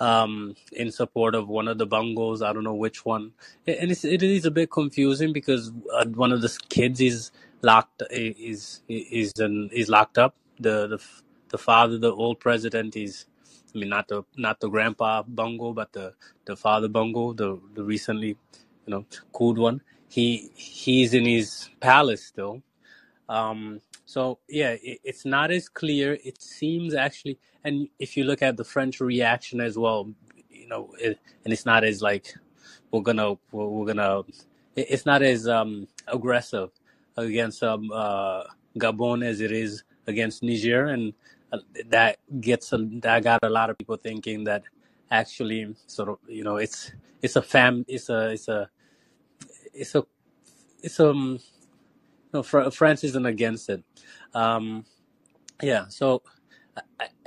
um, 0.00 0.54
in 0.72 0.90
support 0.90 1.34
of 1.34 1.48
one 1.48 1.68
of 1.68 1.78
the 1.78 1.86
Bongos. 1.86 2.44
I 2.44 2.52
don't 2.52 2.64
know 2.64 2.74
which 2.74 3.04
one, 3.04 3.32
and 3.66 3.90
it's, 3.90 4.04
it 4.04 4.22
is 4.22 4.44
a 4.44 4.50
bit 4.50 4.70
confusing 4.70 5.32
because 5.32 5.72
uh, 5.92 6.06
one 6.06 6.32
of 6.32 6.42
the 6.42 6.58
kids 6.68 7.00
is 7.00 7.30
locked 7.62 8.02
is 8.10 8.82
is 8.88 9.32
is, 9.38 9.70
is 9.72 9.88
locked 9.88 10.18
up. 10.18 10.34
The 10.58 10.86
the 10.86 11.02
the 11.48 11.58
father, 11.58 11.98
the 11.98 12.12
old 12.12 12.40
president, 12.40 12.96
is 12.96 13.26
I 13.74 13.78
mean, 13.78 13.90
not 13.90 14.08
the 14.08 14.24
not 14.36 14.60
the 14.60 14.68
grandpa 14.68 15.22
Bongo, 15.26 15.72
but 15.74 15.92
the 15.92 16.14
the 16.46 16.56
father 16.56 16.88
Bongo, 16.88 17.34
the 17.34 17.60
the 17.74 17.84
recently, 17.84 18.28
you 18.86 18.88
know, 18.88 19.06
cooled 19.32 19.58
one. 19.58 19.82
He 20.08 20.50
he's 20.56 21.14
in 21.14 21.26
his 21.26 21.70
palace 21.80 22.24
still. 22.26 22.62
Um, 23.28 23.80
so 24.06 24.40
yeah, 24.48 24.76
it, 24.82 25.00
it's 25.04 25.26
not 25.26 25.50
as 25.52 25.68
clear. 25.68 26.18
It 26.24 26.42
seems 26.42 26.94
actually, 26.94 27.38
and 27.64 27.88
if 28.00 28.16
you 28.16 28.24
look 28.24 28.42
at 28.42 28.56
the 28.56 28.64
French 28.64 29.00
reaction 29.00 29.60
as 29.60 29.78
well, 29.78 30.10
you 30.50 30.68
know, 30.68 30.90
it, 31.00 31.18
and 31.44 31.52
it's 31.52 31.66
not 31.66 31.84
as 31.84 32.02
like 32.02 32.34
we're 32.92 33.02
gonna 33.02 33.34
we're, 33.52 33.68
we're 33.68 33.86
gonna. 33.86 34.20
it- 34.76 34.88
It's 34.90 35.06
not 35.06 35.22
as 35.22 35.48
um, 35.48 35.88
aggressive 36.08 36.70
against 37.18 37.62
um, 37.64 37.90
uh, 37.92 38.44
Gabon 38.78 39.24
as 39.26 39.40
it 39.42 39.52
is 39.52 39.84
against 40.08 40.42
Niger, 40.44 40.86
and 40.86 41.14
that 41.86 42.18
gets 42.40 42.72
a, 42.72 42.78
that 43.02 43.22
got 43.22 43.40
a 43.42 43.48
lot 43.48 43.70
of 43.70 43.78
people 43.78 43.96
thinking 43.96 44.44
that 44.44 44.62
actually 45.10 45.74
sort 45.86 46.08
of 46.08 46.18
you 46.26 46.42
know 46.42 46.56
it's 46.56 46.92
it's 47.22 47.36
a 47.36 47.42
fam 47.42 47.84
it's 47.88 48.08
a 48.08 48.30
it's 48.30 48.48
a 48.48 48.68
it's 49.72 49.94
a 49.94 50.04
it's 50.82 51.00
um 51.00 51.38
no 52.32 52.42
Fr- 52.42 52.70
France 52.70 53.04
isn't 53.04 53.26
against 53.26 53.68
it. 53.68 53.82
Um 54.34 54.84
yeah 55.62 55.86
so 55.88 56.22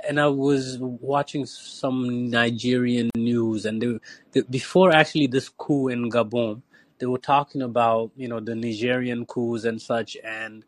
and 0.06 0.20
I 0.20 0.26
was 0.28 0.78
watching 0.80 1.46
some 1.46 2.30
Nigerian 2.30 3.10
news 3.16 3.64
and 3.64 3.80
they, 3.80 3.98
they, 4.32 4.42
before 4.42 4.94
actually 4.94 5.26
this 5.26 5.48
coup 5.48 5.88
in 5.88 6.10
Gabon 6.10 6.62
they 6.98 7.06
were 7.06 7.18
talking 7.18 7.62
about 7.62 8.10
you 8.16 8.28
know 8.28 8.40
the 8.40 8.54
Nigerian 8.54 9.24
coups 9.26 9.64
and 9.64 9.80
such 9.80 10.16
and 10.22 10.64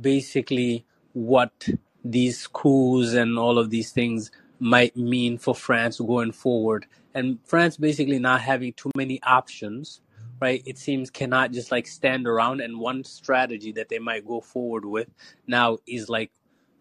basically 0.00 0.86
what 1.12 1.68
these 2.04 2.46
coups 2.46 3.14
and 3.14 3.38
all 3.38 3.58
of 3.58 3.70
these 3.70 3.90
things 3.90 4.30
might 4.60 4.96
mean 4.96 5.38
for 5.38 5.54
France 5.54 5.98
going 5.98 6.32
forward. 6.32 6.86
And 7.14 7.38
France 7.44 7.76
basically 7.76 8.18
not 8.18 8.40
having 8.40 8.72
too 8.74 8.90
many 8.96 9.22
options, 9.22 10.00
right? 10.40 10.62
It 10.66 10.78
seems 10.78 11.10
cannot 11.10 11.52
just 11.52 11.70
like 11.70 11.86
stand 11.86 12.26
around. 12.26 12.60
And 12.60 12.78
one 12.78 13.04
strategy 13.04 13.72
that 13.72 13.88
they 13.88 13.98
might 13.98 14.26
go 14.26 14.40
forward 14.40 14.84
with 14.84 15.08
now 15.46 15.78
is 15.86 16.08
like 16.08 16.30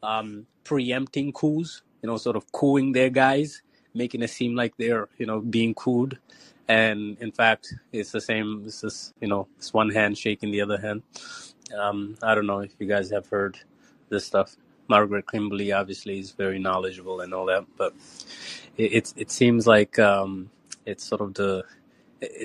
um, 0.02 0.45
preempting 0.64 1.32
coups, 1.32 1.82
you 2.02 2.08
know, 2.08 2.18
sort 2.18 2.35
of 2.35 2.52
cooing 2.52 2.92
their 2.92 3.10
guys, 3.10 3.61
making 3.93 4.22
it 4.22 4.30
seem 4.30 4.56
like 4.56 4.76
they're, 4.77 5.08
you 5.18 5.26
know, 5.26 5.40
being 5.40 5.74
cooed. 5.74 6.18
And 6.68 7.18
in 7.19 7.32
fact, 7.32 7.74
it's 7.92 8.11
the 8.11 8.22
same. 8.22 8.64
It's 8.66 8.82
just, 8.82 9.14
you 9.19 9.27
know, 9.27 9.48
it's 9.58 9.74
one 9.74 9.90
hand 9.90 10.18
shaking 10.18 10.52
the 10.52 10.61
other 10.61 10.80
hand. 10.80 11.03
Um, 11.77 12.18
I 12.22 12.35
don't 12.35 12.48
know 12.48 12.60
if 12.60 12.72
you 12.80 12.88
guys 12.88 13.10
have 13.11 13.27
heard 13.27 13.58
this 14.10 14.26
stuff. 14.26 14.56
Margaret 14.88 15.30
Kimberly 15.32 15.72
obviously 15.72 16.20
is 16.20 16.32
very 16.32 16.60
knowledgeable 16.60 17.22
and 17.22 17.34
all 17.34 17.45
that, 17.48 17.66
but 17.78 17.94
it, 18.78 18.94
it's 18.94 19.14
it 19.18 19.32
seems 19.32 19.68
like 19.68 20.00
um, 20.00 20.50
it's 20.86 21.06
sort 21.06 21.22
of 21.22 21.34
the 21.36 21.64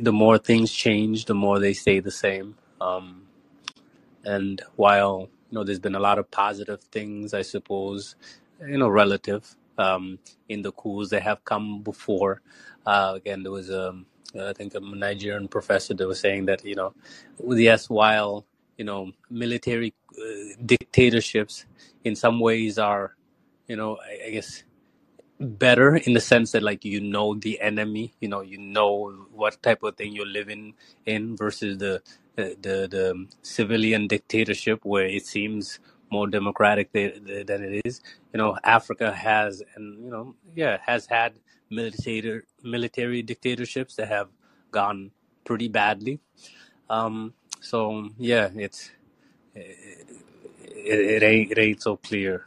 the 0.02 0.12
more 0.12 0.38
things 0.38 0.72
change, 0.72 1.26
the 1.26 1.34
more 1.34 1.58
they 1.58 1.74
stay 1.74 2.00
the 2.00 2.10
same. 2.10 2.56
Um, 2.80 3.22
and 4.24 4.62
while 4.76 5.28
you 5.50 5.56
know 5.58 5.64
there's 5.64 5.80
been 5.80 5.94
a 5.94 6.00
lot 6.00 6.18
of 6.18 6.30
positive 6.30 6.82
things, 6.84 7.34
I 7.34 7.42
suppose, 7.42 8.16
you 8.66 8.78
know, 8.78 8.88
relative 8.88 9.56
um, 9.78 10.18
in 10.48 10.62
the 10.62 10.72
coups 10.72 11.10
that 11.10 11.22
have 11.22 11.44
come 11.44 11.82
before. 11.82 12.42
Uh, 12.86 13.14
again, 13.16 13.42
there 13.42 13.52
was 13.52 13.70
a 13.70 13.94
I 14.40 14.52
think 14.52 14.74
a 14.74 14.80
Nigerian 14.80 15.48
professor 15.48 15.94
that 15.94 16.06
was 16.06 16.20
saying 16.20 16.46
that 16.46 16.64
you 16.64 16.76
know, 16.76 16.94
yes, 17.48 17.90
while 17.90 18.46
you 18.76 18.84
know 18.84 19.12
military 19.30 19.94
uh, 20.18 20.54
dictatorships 20.64 21.66
in 22.04 22.16
some 22.16 22.40
ways 22.40 22.78
are 22.78 23.16
you 23.68 23.76
know 23.76 23.98
I, 24.04 24.28
I 24.28 24.30
guess 24.30 24.62
better 25.40 25.96
in 25.96 26.14
the 26.14 26.20
sense 26.20 26.52
that 26.52 26.62
like 26.62 26.84
you 26.84 27.00
know 27.00 27.34
the 27.34 27.60
enemy 27.60 28.14
you 28.20 28.28
know 28.28 28.40
you 28.42 28.58
know 28.58 29.12
what 29.32 29.62
type 29.62 29.82
of 29.84 29.96
thing 29.96 30.12
you're 30.14 30.26
living 30.26 30.74
in 31.06 31.36
versus 31.36 31.78
the 31.78 32.02
the 32.36 32.56
the, 32.62 32.88
the 32.90 33.26
civilian 33.42 34.08
dictatorship 34.08 34.80
where 34.84 35.06
it 35.06 35.26
seems 35.26 35.80
more 36.10 36.26
democratic 36.28 36.92
than, 36.92 37.24
than 37.46 37.62
it 37.64 37.82
is. 37.86 38.02
You 38.32 38.38
know 38.38 38.58
africa 38.64 39.12
has 39.12 39.62
and 39.76 40.04
you 40.04 40.10
know 40.10 40.34
yeah 40.56 40.78
has 40.86 41.06
had 41.06 41.34
military 41.70 42.42
military 42.64 43.22
dictatorships 43.22 43.96
that 43.96 44.08
have 44.08 44.28
gone 44.72 45.12
pretty 45.44 45.68
badly. 45.68 46.20
Um 46.90 47.34
so 47.60 48.08
yeah 48.18 48.50
it's 48.56 48.90
it, 49.54 50.08
it 50.74 51.22
ain't 51.22 51.52
it 51.52 51.58
ain't 51.58 51.82
so 51.82 51.96
clear 51.96 52.46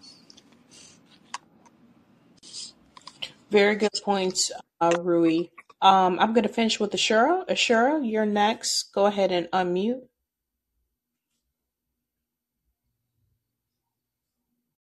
Very 3.52 3.76
good 3.76 3.92
points, 4.04 4.52
uh, 4.82 4.98
Rui. 5.02 5.48
Um, 5.82 6.20
I'm 6.20 6.34
going 6.34 6.44
to 6.44 6.50
finish 6.50 6.80
with 6.80 6.92
Ashura. 6.92 7.48
Ashura, 7.50 8.02
you're 8.10 8.26
next. 8.26 8.94
Go 8.94 9.08
ahead 9.08 9.32
and 9.32 9.48
unmute. 9.52 10.02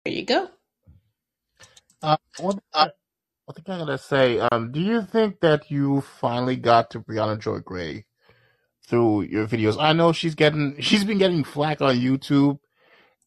There 0.04 0.14
you 0.14 0.24
go. 0.24 0.48
Uh, 2.02 2.16
one 2.38 2.54
thing 2.54 2.62
I, 2.74 2.90
one 3.46 3.54
thing 3.56 3.74
I 3.74 3.78
gotta 3.78 3.98
say, 3.98 4.40
um, 4.40 4.72
do 4.72 4.80
you 4.80 5.02
think 5.02 5.40
that 5.40 5.70
you 5.70 6.02
finally 6.02 6.56
got 6.56 6.90
to 6.92 7.00
Briahna 7.00 7.40
Joy 7.40 7.60
Gray 7.60 8.06
through 8.86 9.22
your 9.22 9.46
videos? 9.46 9.76
I 9.80 9.92
know 9.94 10.12
she's 10.12 10.34
getting, 10.34 10.80
she's 10.80 11.04
been 11.04 11.18
getting 11.18 11.44
flack 11.44 11.82
on 11.82 11.96
YouTube 11.96 12.60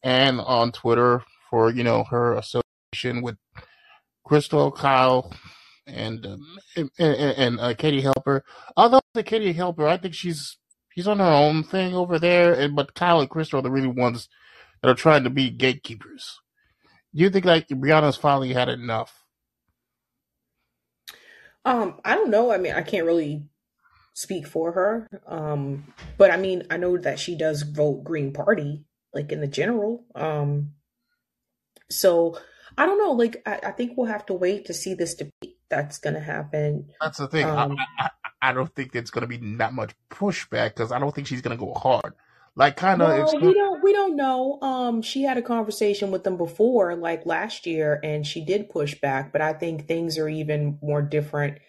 and 0.04 0.40
on 0.40 0.72
Twitter 0.72 1.24
for 1.50 1.72
you 1.72 1.84
know 1.84 2.04
her 2.06 2.34
association 2.34 3.22
with 3.22 3.38
Krystal, 4.26 4.76
Kyle, 4.76 5.34
and 5.88 6.26
um, 6.26 6.60
and, 6.76 6.90
and, 7.00 7.60
uh, 7.60 7.74
Katie 7.74 8.04
Halper. 8.04 8.42
Although 8.78 9.02
the 9.14 9.24
Katie 9.24 9.54
Halper, 9.54 9.88
I 9.88 9.98
think 9.98 10.14
she's 10.14 10.58
she's 10.90 11.08
on 11.08 11.20
her 11.20 11.26
own 11.26 11.64
thing 11.64 11.94
over 11.94 12.20
there, 12.20 12.54
and 12.54 12.76
but 12.76 12.96
Kyle 12.96 13.20
and 13.20 13.30
Krystal 13.30 13.60
are 13.60 13.62
the 13.62 13.72
really 13.72 13.88
ones 13.88 14.30
that 14.82 14.90
are 14.90 14.96
trying 14.96 15.24
to 15.24 15.30
be 15.30 15.50
gatekeepers. 15.50 16.40
Do 17.14 17.24
you 17.24 17.30
think 17.30 17.46
like 17.46 17.68
Briahna's 17.68 18.18
finally 18.18 18.54
had 18.54 18.70
enough? 18.70 19.26
Um, 21.64 22.00
I 22.04 22.16
don't 22.16 22.32
know. 22.32 22.52
I 22.52 22.58
mean, 22.58 22.74
I 22.74 22.82
can't 22.82 23.06
really 23.06 23.44
speak 24.14 24.48
for 24.48 24.72
her. 24.72 25.08
Um, 25.28 25.94
but 26.18 26.32
I 26.32 26.38
mean, 26.38 26.64
I 26.70 26.78
know 26.78 26.98
that 26.98 27.20
she 27.20 27.36
does 27.36 27.64
vote 27.64 28.04
Green 28.04 28.34
Party, 28.34 28.84
like 29.14 29.32
in 29.32 29.42
the 29.42 29.48
general. 29.48 30.06
Um, 30.16 30.72
so 31.90 32.38
I 32.78 32.86
don't 32.86 32.98
know. 32.98 33.12
Like, 33.12 33.42
I, 33.46 33.60
I 33.68 33.72
think 33.72 33.94
we'll 33.96 34.08
have 34.08 34.26
to 34.28 34.34
wait 34.34 34.66
to 34.66 34.74
see 34.74 34.94
this 34.94 35.16
debate 35.16 35.58
that's 35.70 35.98
going 35.98 36.14
to 36.14 36.22
happen. 36.22 36.88
That's 37.00 37.18
the 37.18 37.28
thing. 37.28 37.46
Um, 37.46 37.78
I, 37.78 38.06
I, 38.06 38.10
I 38.50 38.54
don't 38.54 38.74
think 38.74 38.96
it's 38.96 39.12
going 39.12 39.22
to 39.22 39.28
be 39.28 39.56
that 39.58 39.74
much 39.74 39.94
pushback 40.10 40.70
because 40.76 40.92
I 40.92 41.00
don't 41.00 41.14
think 41.14 41.28
she's 41.28 41.42
going 41.42 41.58
to 41.58 41.64
go 41.64 41.74
hard. 41.74 42.14
Like, 42.56 42.76
kind 42.76 43.02
of, 43.02 43.08
well, 43.08 43.40
we 43.40 43.54
don't 43.54 43.82
we 43.82 43.94
don't 43.94 44.18
know. 44.18 44.60
Um, 44.62 45.02
she 45.02 45.24
had 45.24 45.38
a 45.38 45.42
conversation 45.42 46.12
with 46.12 46.26
them 46.26 46.36
before, 46.36 46.96
like 46.96 47.26
last 47.26 47.66
year, 47.66 47.98
and 48.04 48.28
she 48.28 48.44
did 48.44 48.70
push 48.70 49.00
back. 49.00 49.32
But 49.32 49.42
I 49.42 49.54
think 49.54 49.88
things 49.88 50.18
are 50.18 50.28
even 50.28 50.78
more 50.82 51.02
different 51.02 51.60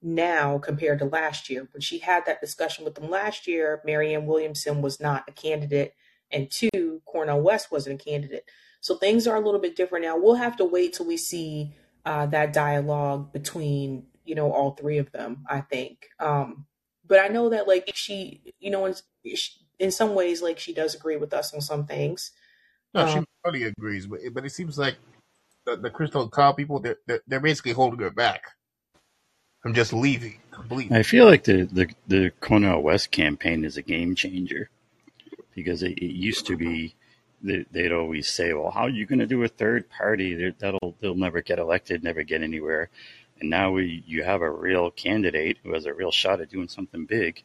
now 0.00 0.56
compared 0.58 1.00
to 1.00 1.04
last 1.04 1.50
year. 1.50 1.68
When 1.70 1.82
she 1.82 1.98
had 1.98 2.24
that 2.24 2.40
discussion 2.40 2.84
with 2.86 2.94
them 2.94 3.10
last 3.10 3.46
year, 3.46 3.82
Marianne 3.84 4.24
Williamson 4.24 4.80
was 4.80 5.00
not 5.00 5.24
a 5.28 5.32
candidate, 5.32 5.94
and 6.30 6.50
two, 6.50 7.02
Cornel 7.06 7.40
West 7.40 7.70
wasn't 7.70 8.00
a 8.00 8.04
candidate. 8.04 8.44
So 8.80 8.96
things 8.96 9.26
are 9.26 9.36
a 9.36 9.40
little 9.40 9.60
bit 9.60 9.76
different 9.76 10.04
now. 10.04 10.16
We'll 10.16 10.34
have 10.34 10.56
to 10.58 10.64
wait 10.64 10.94
till 10.94 11.06
we 11.06 11.16
see 11.16 11.74
uh, 12.04 12.26
that 12.26 12.52
dialogue 12.52 13.32
between 13.32 14.06
you 14.24 14.34
know 14.34 14.52
all 14.52 14.72
three 14.72 14.98
of 14.98 15.10
them. 15.12 15.44
I 15.48 15.60
think, 15.60 16.08
um, 16.20 16.66
but 17.06 17.20
I 17.20 17.28
know 17.28 17.48
that 17.50 17.68
like 17.68 17.90
she, 17.94 18.54
you 18.60 18.70
know, 18.70 18.86
in, 18.86 18.94
in 19.78 19.90
some 19.90 20.14
ways, 20.14 20.42
like 20.42 20.58
she 20.58 20.72
does 20.74 20.94
agree 20.94 21.16
with 21.16 21.32
us 21.34 21.54
on 21.54 21.60
some 21.60 21.86
things. 21.86 22.32
No, 22.94 23.06
she 23.08 23.18
Um, 23.18 23.26
probably 23.42 23.64
agrees, 23.64 24.06
but 24.06 24.20
but 24.32 24.44
it 24.44 24.50
seems 24.50 24.78
like 24.78 24.96
the, 25.64 25.76
the 25.76 25.90
Krystal 25.90 26.30
Cow 26.30 26.52
people 26.52 26.80
they're, 26.80 26.98
they're 27.06 27.20
they're 27.26 27.40
basically 27.40 27.72
holding 27.72 28.00
her 28.00 28.10
back 28.10 28.42
I'm 29.66 29.74
just 29.74 29.92
leaving 29.92 30.38
completely. 30.52 30.96
I 30.96 31.02
feel 31.02 31.26
like 31.26 31.42
the, 31.42 31.64
the, 31.64 31.88
the 32.06 32.30
Cornel 32.40 32.82
West 32.82 33.10
campaign 33.10 33.64
is 33.64 33.76
a 33.76 33.82
game 33.82 34.14
changer 34.14 34.70
because 35.56 35.82
it, 35.82 35.98
it 35.98 36.12
used 36.14 36.46
to 36.46 36.56
be 36.56 36.94
that 37.42 37.66
they'd 37.72 37.90
always 37.92 38.28
say, 38.28 38.52
"Well, 38.52 38.70
how 38.70 38.82
are 38.82 38.88
you 38.88 39.06
going 39.06 39.18
to 39.18 39.26
do 39.26 39.42
a 39.42 39.48
third 39.48 39.90
party? 39.90 40.34
They're- 40.34 40.54
That'll 40.56 40.94
they'll 41.00 41.16
never 41.16 41.42
get 41.42 41.58
elected, 41.58 42.04
never 42.04 42.22
get 42.22 42.42
anywhere." 42.42 42.90
And 43.40 43.50
now 43.50 43.72
we 43.72 44.04
you 44.06 44.22
have 44.22 44.42
a 44.42 44.50
real 44.50 44.92
candidate 44.92 45.58
who 45.64 45.74
has 45.74 45.86
a 45.86 45.92
real 45.94 46.12
shot 46.12 46.40
at 46.40 46.50
doing 46.50 46.68
something 46.68 47.06
big. 47.06 47.42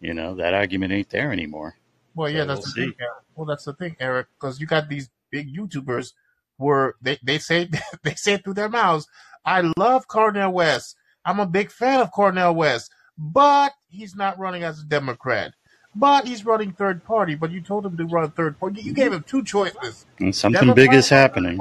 You 0.00 0.14
know 0.14 0.36
that 0.36 0.54
argument 0.54 0.92
ain't 0.92 1.10
there 1.10 1.32
anymore. 1.32 1.76
Well, 2.14 2.30
yeah, 2.30 2.44
that's 2.44 2.60
we'll 2.60 2.66
the 2.66 2.70
see. 2.70 2.80
thing. 2.86 2.94
Eric. 3.00 3.12
Well, 3.34 3.46
that's 3.46 3.64
the 3.64 3.72
thing, 3.74 3.96
Eric, 4.00 4.28
because 4.38 4.60
you 4.60 4.66
got 4.66 4.88
these 4.88 5.08
big 5.30 5.54
YouTubers 5.54 6.12
where 6.56 6.94
they, 7.02 7.18
they 7.22 7.38
say 7.38 7.68
they 8.02 8.14
say 8.14 8.34
it 8.34 8.44
through 8.44 8.54
their 8.54 8.68
mouths. 8.68 9.06
I 9.44 9.72
love 9.76 10.08
Cornel 10.08 10.52
West. 10.52 10.96
I'm 11.24 11.40
a 11.40 11.46
big 11.46 11.70
fan 11.70 12.00
of 12.00 12.10
Cornel 12.10 12.54
West, 12.54 12.90
but 13.16 13.72
he's 13.88 14.14
not 14.14 14.38
running 14.38 14.62
as 14.62 14.80
a 14.80 14.84
Democrat. 14.84 15.52
But 15.98 16.28
he's 16.28 16.44
running 16.44 16.72
third 16.72 17.04
party. 17.04 17.34
But 17.34 17.50
you 17.50 17.60
told 17.60 17.84
him 17.84 17.96
to 17.96 18.04
run 18.04 18.30
third 18.30 18.58
party. 18.60 18.82
You 18.82 18.92
gave 18.92 19.12
him 19.12 19.24
two 19.24 19.42
choices. 19.42 20.06
And 20.20 20.34
something 20.34 20.72
big 20.74 20.94
is 20.94 21.08
happening. 21.08 21.60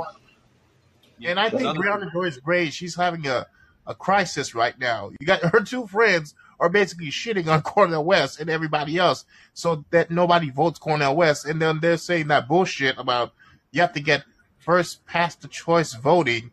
And 1.25 1.39
I 1.39 1.49
think 1.49 1.63
Briahna 1.75 2.11
Joyce 2.13 2.37
Gray, 2.37 2.69
she's 2.69 2.95
having 2.95 3.25
a, 3.25 3.47
a 3.87 3.95
crisis 3.95 4.53
right 4.53 4.77
now. 4.77 5.09
You 5.19 5.25
got 5.25 5.41
her 5.41 5.61
two 5.61 5.87
friends 5.87 6.35
are 6.59 6.69
basically 6.69 7.07
shitting 7.07 7.47
on 7.47 7.61
Cornel 7.63 8.05
West 8.05 8.39
and 8.39 8.47
everybody 8.47 8.97
else 8.97 9.25
so 9.53 9.83
that 9.89 10.11
nobody 10.11 10.51
votes 10.51 10.77
Cornel 10.77 11.15
West. 11.15 11.45
And 11.45 11.59
then 11.59 11.79
they're 11.79 11.97
saying 11.97 12.27
that 12.27 12.47
bullshit 12.47 12.99
about 12.99 13.33
you 13.71 13.81
have 13.81 13.93
to 13.93 13.99
get 13.99 14.23
first 14.59 15.03
past 15.07 15.41
the 15.41 15.47
choice 15.47 15.93
voting. 15.93 16.51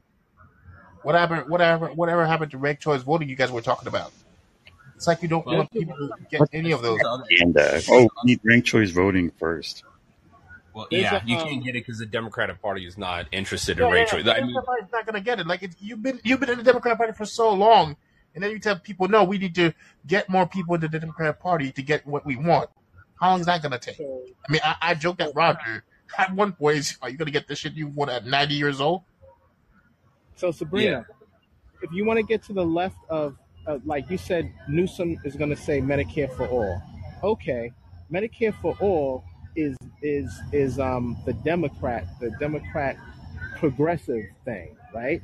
Whatever, 1.02 1.44
whatever, 1.48 1.88
whatever 1.88 2.26
happened 2.26 2.50
to 2.52 2.58
ranked 2.58 2.80
choice 2.80 3.02
voting 3.02 3.28
you 3.28 3.36
guys 3.36 3.52
were 3.52 3.60
talking 3.60 3.88
about. 3.88 4.10
It's 5.05 5.07
like 5.07 5.20
you 5.20 5.28
don't 5.28 5.44
want 5.44 5.70
people 5.70 5.94
to 5.94 6.10
get 6.31 6.49
any 6.55 6.73
of 6.73 6.81
those. 6.81 6.99
And 7.39 7.55
uh, 7.55 7.78
oh, 7.91 8.08
we 8.24 8.31
need 8.31 8.41
ranked 8.42 8.66
choice 8.66 8.91
voting 8.91 9.31
first. 9.39 9.84
Well, 10.73 10.86
There's 10.91 11.02
yeah, 11.02 11.23
a, 11.23 11.26
you 11.26 11.36
um, 11.36 11.47
can't 11.47 11.62
get 11.62 11.76
it 11.76 11.84
because 11.84 11.99
the 11.99 12.07
Democratic 12.07 12.62
Party 12.62 12.86
is 12.86 12.97
not 12.97 13.26
interested 13.31 13.78
in 13.78 13.84
Yeah, 13.84 13.92
ranked 13.92 14.12
yeah, 14.12 14.16
choice. 14.16 14.24
the 14.24 14.33
I 14.33 14.41
mean, 14.41 14.55
Democrat 14.55 14.65
Party's 14.65 14.92
not 14.92 15.05
gonna 15.05 15.20
get 15.20 15.41
it. 15.41 15.47
Like 15.47 15.62
it's, 15.62 15.76
you've 15.78 16.02
been 16.02 16.20
you've 16.24 16.41
been 16.41 16.49
in 16.49 16.57
the 16.57 16.65
Democratic 16.65 16.97
Party 16.97 17.12
for 17.12 17.26
so 17.26 17.52
long, 17.52 17.99
and 18.34 18.42
then 18.42 18.50
you 18.50 18.58
tell 18.58 18.78
people, 18.78 19.07
no, 19.08 19.24
we 19.24 19.36
need 19.36 19.55
to 19.57 19.74
get 20.07 20.31
more 20.31 20.47
people 20.47 20.74
into 20.74 20.89
the 20.89 20.99
Democratic 20.99 21.39
Party 21.39 21.70
to 21.73 21.83
get 21.83 22.07
what 22.07 22.24
we 22.24 22.36
want. 22.36 22.70
How 23.20 23.33
long 23.33 23.41
is 23.41 23.47
that 23.47 23.62
gonna 23.62 23.78
take? 23.78 24.00
I 24.00 24.52
mean, 24.52 24.62
I, 24.65 24.76
I 24.81 24.94
joked 24.94 25.20
at 25.20 25.34
Roger 25.34 25.84
at 26.18 26.33
one 26.33 26.52
point, 26.55 26.78
is, 26.78 26.97
are 27.02 27.10
you 27.10 27.18
gonna 27.18 27.31
get 27.31 27.47
this 27.47 27.58
shit 27.58 27.74
you 27.74 27.89
want 27.89 28.10
at 28.10 28.24
ninety 28.24 28.55
years 28.55 28.81
old? 28.81 29.02
So 30.36 30.50
Sabrina, 30.50 31.05
if 31.83 31.92
you 31.92 32.07
want 32.07 32.16
to 32.20 32.23
get 32.23 32.42
to 32.44 32.55
the 32.55 32.65
left 32.65 32.97
of, 33.10 33.36
uh, 33.67 33.78
like 33.84 34.10
you 34.10 34.18
said, 34.18 34.52
Newsom 34.68 35.18
is 35.25 35.36
going 35.36 35.51
to 35.51 35.57
say 35.57 35.81
Medicare 35.81 36.34
for 36.36 36.47
all. 36.49 36.83
Okay, 37.23 37.73
Medicare 38.12 38.55
for 38.60 38.76
all 38.81 39.25
is 39.57 39.76
is 40.02 40.41
is 40.52 40.78
um 40.78 41.17
the 41.25 41.33
Democrat 41.33 42.07
the 42.20 42.31
Democrat 42.41 42.97
progressive 43.57 44.25
thing, 44.44 44.76
right? 44.93 45.23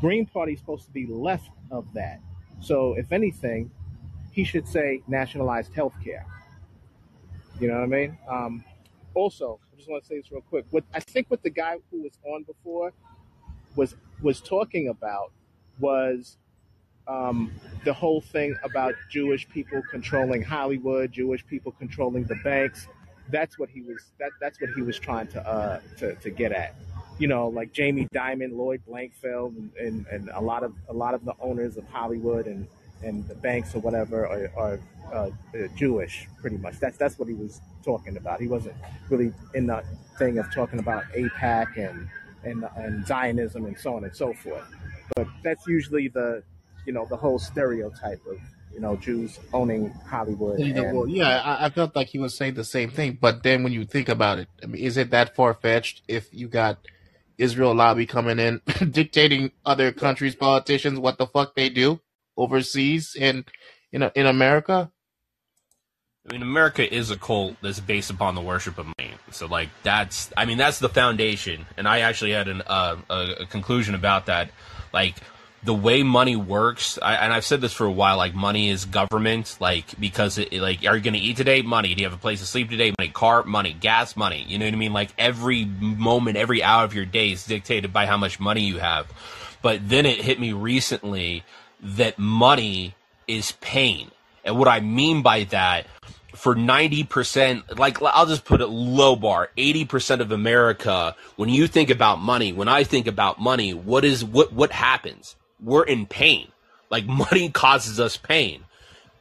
Green 0.00 0.26
Party 0.26 0.54
is 0.54 0.60
supposed 0.60 0.86
to 0.86 0.90
be 0.90 1.06
left 1.06 1.50
of 1.70 1.86
that. 1.94 2.20
So 2.60 2.94
if 2.94 3.12
anything, 3.12 3.70
he 4.32 4.44
should 4.44 4.66
say 4.66 5.02
nationalized 5.06 5.72
health 5.74 5.94
care. 6.02 6.26
You 7.60 7.68
know 7.68 7.74
what 7.74 7.84
I 7.84 7.86
mean? 7.86 8.18
Um, 8.28 8.64
also, 9.14 9.60
I 9.72 9.76
just 9.76 9.88
want 9.88 10.02
to 10.02 10.08
say 10.08 10.16
this 10.16 10.30
real 10.30 10.42
quick. 10.42 10.66
What 10.70 10.84
I 10.92 11.00
think 11.00 11.30
what 11.30 11.42
the 11.42 11.50
guy 11.50 11.76
who 11.90 12.02
was 12.02 12.18
on 12.24 12.42
before 12.42 12.92
was 13.76 13.94
was 14.20 14.40
talking 14.40 14.88
about 14.88 15.32
was 15.78 16.38
um, 17.08 17.52
the 17.84 17.92
whole 17.92 18.20
thing 18.20 18.56
about 18.64 18.94
Jewish 19.10 19.48
people 19.48 19.82
controlling 19.90 20.42
Hollywood, 20.42 21.12
Jewish 21.12 21.46
people 21.46 21.72
controlling 21.72 22.24
the 22.24 22.36
banks. 22.36 22.88
That's 23.28 23.58
what 23.58 23.68
he 23.68 23.82
was. 23.82 24.12
That 24.18 24.30
that's 24.40 24.60
what 24.60 24.70
he 24.70 24.82
was 24.82 24.98
trying 24.98 25.28
to 25.28 25.46
uh, 25.46 25.80
to, 25.98 26.14
to 26.16 26.30
get 26.30 26.52
at. 26.52 26.74
You 27.18 27.28
know, 27.28 27.48
like 27.48 27.72
Jamie 27.72 28.06
Dimon, 28.14 28.56
Lloyd 28.56 28.82
Blankfein, 28.86 29.56
and, 29.56 29.70
and, 29.76 30.06
and 30.08 30.30
a 30.34 30.40
lot 30.40 30.62
of 30.62 30.74
a 30.88 30.92
lot 30.92 31.14
of 31.14 31.24
the 31.24 31.34
owners 31.40 31.76
of 31.76 31.88
Hollywood 31.88 32.46
and, 32.46 32.66
and 33.02 33.26
the 33.26 33.34
banks 33.34 33.74
or 33.74 33.80
whatever 33.80 34.26
are, 34.26 34.50
are 34.56 34.80
uh, 35.12 35.16
uh, 35.16 35.30
Jewish, 35.76 36.28
pretty 36.40 36.58
much. 36.58 36.78
That's 36.78 36.96
that's 36.96 37.18
what 37.18 37.28
he 37.28 37.34
was 37.34 37.60
talking 37.84 38.16
about. 38.16 38.40
He 38.40 38.48
wasn't 38.48 38.74
really 39.08 39.32
in 39.54 39.66
the 39.66 39.82
thing 40.18 40.38
of 40.38 40.52
talking 40.52 40.78
about 40.78 41.04
AIPAC 41.14 41.76
and 41.78 42.08
and 42.44 42.68
and 42.76 43.06
Zionism 43.06 43.64
and 43.64 43.78
so 43.78 43.96
on 43.96 44.04
and 44.04 44.14
so 44.14 44.32
forth. 44.34 44.64
But 45.14 45.26
that's 45.42 45.66
usually 45.66 46.08
the 46.08 46.42
you 46.86 46.92
know 46.92 47.06
the 47.08 47.16
whole 47.16 47.38
stereotype 47.38 48.24
of 48.26 48.38
you 48.72 48.80
know 48.80 48.96
Jews 48.96 49.38
owning 49.52 49.90
Hollywood 50.08 50.58
Yeah, 50.58 50.82
and 50.82 50.96
well, 50.96 51.08
yeah, 51.08 51.40
I, 51.42 51.66
I 51.66 51.70
felt 51.70 51.96
like 51.96 52.08
he 52.08 52.18
was 52.18 52.36
saying 52.36 52.54
the 52.54 52.64
same 52.64 52.90
thing, 52.90 53.18
but 53.20 53.42
then 53.42 53.62
when 53.62 53.72
you 53.72 53.84
think 53.84 54.08
about 54.08 54.38
it, 54.38 54.48
I 54.62 54.66
mean, 54.66 54.82
is 54.82 54.96
it 54.96 55.10
that 55.10 55.34
far 55.34 55.54
fetched 55.54 56.02
if 56.08 56.32
you 56.32 56.48
got 56.48 56.78
Israel 57.38 57.74
lobby 57.74 58.06
coming 58.06 58.38
in 58.38 58.60
dictating 58.90 59.52
other 59.64 59.92
countries' 59.92 60.36
politicians 60.36 60.98
what 60.98 61.18
the 61.18 61.26
fuck 61.26 61.54
they 61.54 61.68
do 61.68 62.00
overseas 62.36 63.16
and 63.18 63.44
in 63.92 64.02
in 64.14 64.26
America? 64.26 64.90
I 66.28 66.32
mean, 66.32 66.42
America 66.42 66.92
is 66.92 67.10
a 67.10 67.16
cult 67.16 67.54
that's 67.62 67.78
based 67.78 68.10
upon 68.10 68.34
the 68.34 68.40
worship 68.40 68.78
of 68.78 68.86
money. 68.98 69.12
So, 69.30 69.46
like, 69.46 69.68
that's, 69.84 70.32
I 70.36 70.44
mean, 70.44 70.58
that's 70.58 70.80
the 70.80 70.88
foundation. 70.88 71.66
And 71.76 71.86
I 71.86 72.00
actually 72.00 72.32
had 72.32 72.48
an, 72.48 72.62
uh, 72.66 72.96
a, 73.08 73.26
a 73.42 73.46
conclusion 73.46 73.94
about 73.94 74.26
that. 74.26 74.50
Like, 74.92 75.14
the 75.64 75.74
way 75.74 76.02
money 76.02 76.36
works, 76.36 76.98
I, 77.02 77.14
and 77.16 77.32
I've 77.32 77.44
said 77.44 77.60
this 77.60 77.72
for 77.72 77.86
a 77.86 77.90
while, 77.90 78.16
like, 78.16 78.34
money 78.34 78.68
is 78.68 78.84
government, 78.84 79.56
like, 79.60 79.98
because, 79.98 80.38
it, 80.38 80.52
like, 80.52 80.84
are 80.86 80.96
you 80.96 81.02
going 81.02 81.14
to 81.14 81.20
eat 81.20 81.36
today? 81.36 81.62
Money. 81.62 81.94
Do 81.94 82.02
you 82.02 82.08
have 82.08 82.16
a 82.16 82.20
place 82.20 82.40
to 82.40 82.46
sleep 82.46 82.70
today? 82.70 82.92
Money. 82.98 83.10
Car? 83.10 83.42
Money. 83.42 83.72
Gas? 83.72 84.16
Money. 84.16 84.44
You 84.46 84.58
know 84.58 84.66
what 84.66 84.74
I 84.74 84.76
mean? 84.76 84.92
Like, 84.92 85.10
every 85.18 85.64
moment, 85.64 86.36
every 86.36 86.62
hour 86.62 86.84
of 86.84 86.94
your 86.94 87.04
day 87.04 87.32
is 87.32 87.44
dictated 87.44 87.92
by 87.92 88.06
how 88.06 88.16
much 88.16 88.38
money 88.38 88.62
you 88.62 88.78
have. 88.78 89.06
But 89.62 89.88
then 89.88 90.06
it 90.06 90.20
hit 90.20 90.38
me 90.38 90.52
recently 90.52 91.42
that 91.82 92.18
money 92.18 92.94
is 93.26 93.52
pain. 93.60 94.10
And 94.44 94.58
what 94.58 94.68
I 94.68 94.80
mean 94.80 95.22
by 95.22 95.44
that, 95.44 95.86
for 96.36 96.54
90%, 96.54 97.78
like 97.78 98.00
I'll 98.02 98.26
just 98.26 98.44
put 98.44 98.60
it 98.60 98.66
low 98.66 99.16
bar, 99.16 99.50
80% 99.56 100.20
of 100.20 100.30
America, 100.30 101.16
when 101.36 101.48
you 101.48 101.66
think 101.66 101.90
about 101.90 102.20
money, 102.20 102.52
when 102.52 102.68
I 102.68 102.84
think 102.84 103.06
about 103.06 103.40
money, 103.40 103.74
what 103.74 104.04
is, 104.04 104.24
what, 104.24 104.52
what 104.52 104.70
happens? 104.70 105.34
We're 105.62 105.84
in 105.84 106.06
pain. 106.06 106.48
Like 106.90 107.06
money 107.06 107.50
causes 107.50 108.00
us 108.00 108.16
pain 108.16 108.62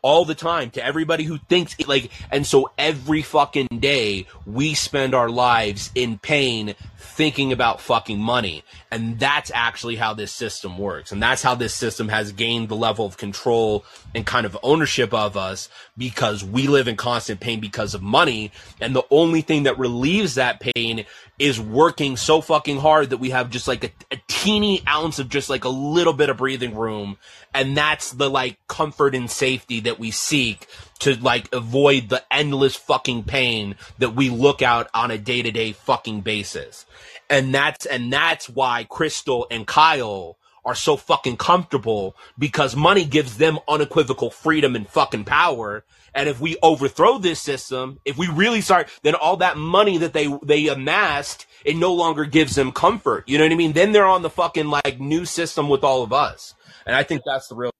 all 0.01 0.23
the 0.23 0.35
time 0.35 0.69
to 0.69 0.85
everybody 0.85 1.23
who 1.23 1.39
thinks 1.49 1.75
like 1.88 2.11
and 2.30 2.45
so 2.45 2.69
every 2.77 3.23
fucking 3.23 3.67
day 3.80 4.27
we 4.45 4.75
spend 4.75 5.15
our 5.15 5.30
lives 5.30 5.89
in 5.95 6.19
pain 6.19 6.75
thinking 7.15 7.53
about 7.53 7.80
fucking 7.80 8.19
money. 8.19 8.61
And 8.91 9.17
that's 9.17 9.49
actually 9.53 9.95
how 9.95 10.14
this 10.14 10.33
system 10.33 10.77
works. 10.77 11.14
And 11.14 11.23
that's 11.23 11.41
how 11.41 11.55
this 11.55 11.73
system 11.73 12.09
has 12.09 12.33
gained 12.33 12.67
the 12.67 12.75
level 12.75 13.05
of 13.05 13.15
control 13.15 13.85
and 14.14 14.25
kind 14.25 14.45
of 14.45 14.57
ownership 14.61 15.14
of 15.14 15.38
us 15.38 15.69
because 15.97 16.43
we 16.43 16.67
live 16.67 16.89
in 16.89 16.97
constant 16.97 17.39
pain 17.39 17.61
because 17.61 17.93
of 17.93 18.01
money. 18.01 18.51
And 18.81 18.93
the 18.93 19.05
only 19.09 19.41
thing 19.41 19.64
that 19.64 19.80
relieves 19.80 20.35
that 20.35 20.59
pain 20.59 21.05
is 21.38 21.59
working 21.59 22.15
so 22.15 22.39
fucking 22.39 22.80
hard 22.80 23.09
that 23.09 23.17
we 23.17 23.31
have 23.31 23.49
just 23.49 23.67
like 23.67 23.83
a, 23.83 23.91
a 24.15 24.22
teeny 24.27 24.81
ounce 24.88 25.19
of 25.19 25.30
just 25.30 25.49
like 25.49 25.65
a 25.65 25.69
little 25.69 26.14
bit 26.14 26.30
of 26.30 26.38
breathing 26.38 26.75
room. 26.75 27.17
And 27.53 27.75
that's 27.75 28.11
the 28.11 28.30
like 28.30 28.57
comfort 28.67 29.15
and 29.15 29.30
safety 29.30 29.81
that 29.81 29.99
we 29.99 30.11
seek 30.11 30.67
to 30.99 31.15
like 31.15 31.53
avoid 31.53 32.09
the 32.09 32.23
endless 32.31 32.75
fucking 32.75 33.23
pain 33.23 33.75
that 33.97 34.15
we 34.15 34.30
look 34.30 34.61
out 34.61 34.89
on 34.93 35.11
a 35.11 35.17
day-to-day 35.17 35.73
fucking 35.73 36.22
basis. 36.22 36.85
And 37.30 37.53
that's 37.53 37.85
and 37.85 38.14
that's 38.14 38.49
why 38.49 38.88
Krystal 38.89 39.45
and 39.51 39.67
kyle 39.67 40.38
are 40.66 40.76
so 40.76 40.98
fucking 40.98 41.38
comfortable 41.38 42.16
because 42.38 42.76
money 42.76 43.06
gives 43.06 43.38
them 43.38 43.60
unequivocal 43.68 44.30
freedom 44.30 44.76
and 44.76 44.90
fucking 44.90 45.24
power 45.24 45.85
and 46.14 46.27
if 46.27 46.40
we 46.40 46.58
overthrow 46.64 47.18
this 47.18 47.40
system 47.40 48.00
if 48.06 48.18
we 48.18 48.27
really 48.27 48.61
start 48.61 48.90
then 49.03 49.16
all 49.16 49.38
that 49.38 49.58
money 49.58 49.98
that 49.98 50.14
they 50.14 50.27
they 50.44 50.68
amassed 50.68 51.45
it 51.64 51.76
no 51.76 51.94
longer 51.94 52.26
gives 52.26 52.56
them 52.56 52.72
comfort 52.72 53.24
you 53.27 53.38
know 53.38 53.44
what 53.44 53.52
i 53.52 53.56
mean 53.56 53.74
then 53.74 53.92
they're 53.92 54.06
on 54.06 54.22
the 54.22 54.30
fucking 54.30 54.68
like 54.68 55.00
new 55.00 55.24
system 55.26 55.69
with 55.69 55.84
all 55.84 56.03
of 56.03 56.11
us 56.11 56.56
and 56.85 56.95
I 56.95 57.03
think 57.03 57.24
that's 57.26 57.48
the 57.48 57.56
real. 57.56 57.72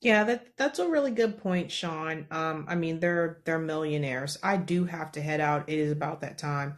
Yeah, 0.00 0.24
that 0.24 0.56
that's 0.56 0.78
a 0.78 0.88
really 0.88 1.10
good 1.10 1.38
point, 1.38 1.70
Sean. 1.70 2.26
Um, 2.30 2.64
I 2.68 2.74
mean, 2.74 3.00
they're 3.00 3.40
they're 3.44 3.58
millionaires. 3.58 4.38
I 4.42 4.56
do 4.56 4.84
have 4.84 5.12
to 5.12 5.20
head 5.20 5.40
out. 5.40 5.68
It 5.68 5.78
is 5.78 5.92
about 5.92 6.22
that 6.22 6.38
time. 6.38 6.76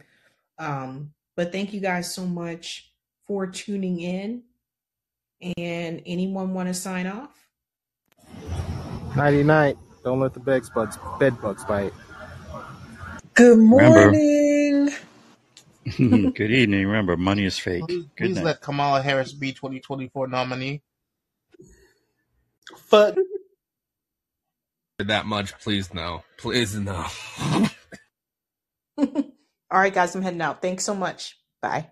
Um, 0.59 1.11
but 1.35 1.51
thank 1.51 1.73
you 1.73 1.79
guys 1.79 2.13
so 2.13 2.25
much 2.25 2.92
for 3.27 3.47
tuning 3.47 3.99
in. 3.99 4.43
And 5.57 6.01
anyone 6.05 6.53
want 6.53 6.69
to 6.69 6.73
sign 6.73 7.07
off? 7.07 7.29
Nighty 9.15 9.43
night. 9.43 9.77
Don't 10.03 10.19
let 10.19 10.33
the 10.33 10.39
bed 10.39 10.63
bugs 10.73 10.97
bed 11.19 11.39
bugs 11.41 11.63
bite. 11.65 11.93
Good 13.33 13.57
Remember- 13.57 14.11
morning. 14.11 14.89
Good 15.97 16.51
evening. 16.51 16.85
Remember, 16.87 17.17
money 17.17 17.43
is 17.43 17.59
fake. 17.59 17.83
Please, 17.87 18.05
Good 18.15 18.35
please 18.35 18.41
let 18.41 18.61
Kamala 18.61 19.01
Harris 19.01 19.33
be 19.33 19.51
2024 19.51 20.27
nominee. 20.27 20.81
Fuck. 22.77 23.15
That 24.99 25.25
much, 25.25 25.57
please 25.59 25.93
no. 25.93 26.23
Please 26.37 26.75
no. 26.75 27.05
All 28.97 29.09
right, 29.71 29.93
guys, 29.93 30.15
I'm 30.15 30.21
heading 30.21 30.41
out. 30.41 30.61
Thanks 30.61 30.85
so 30.85 30.95
much. 30.95 31.37
Bye. 31.61 31.89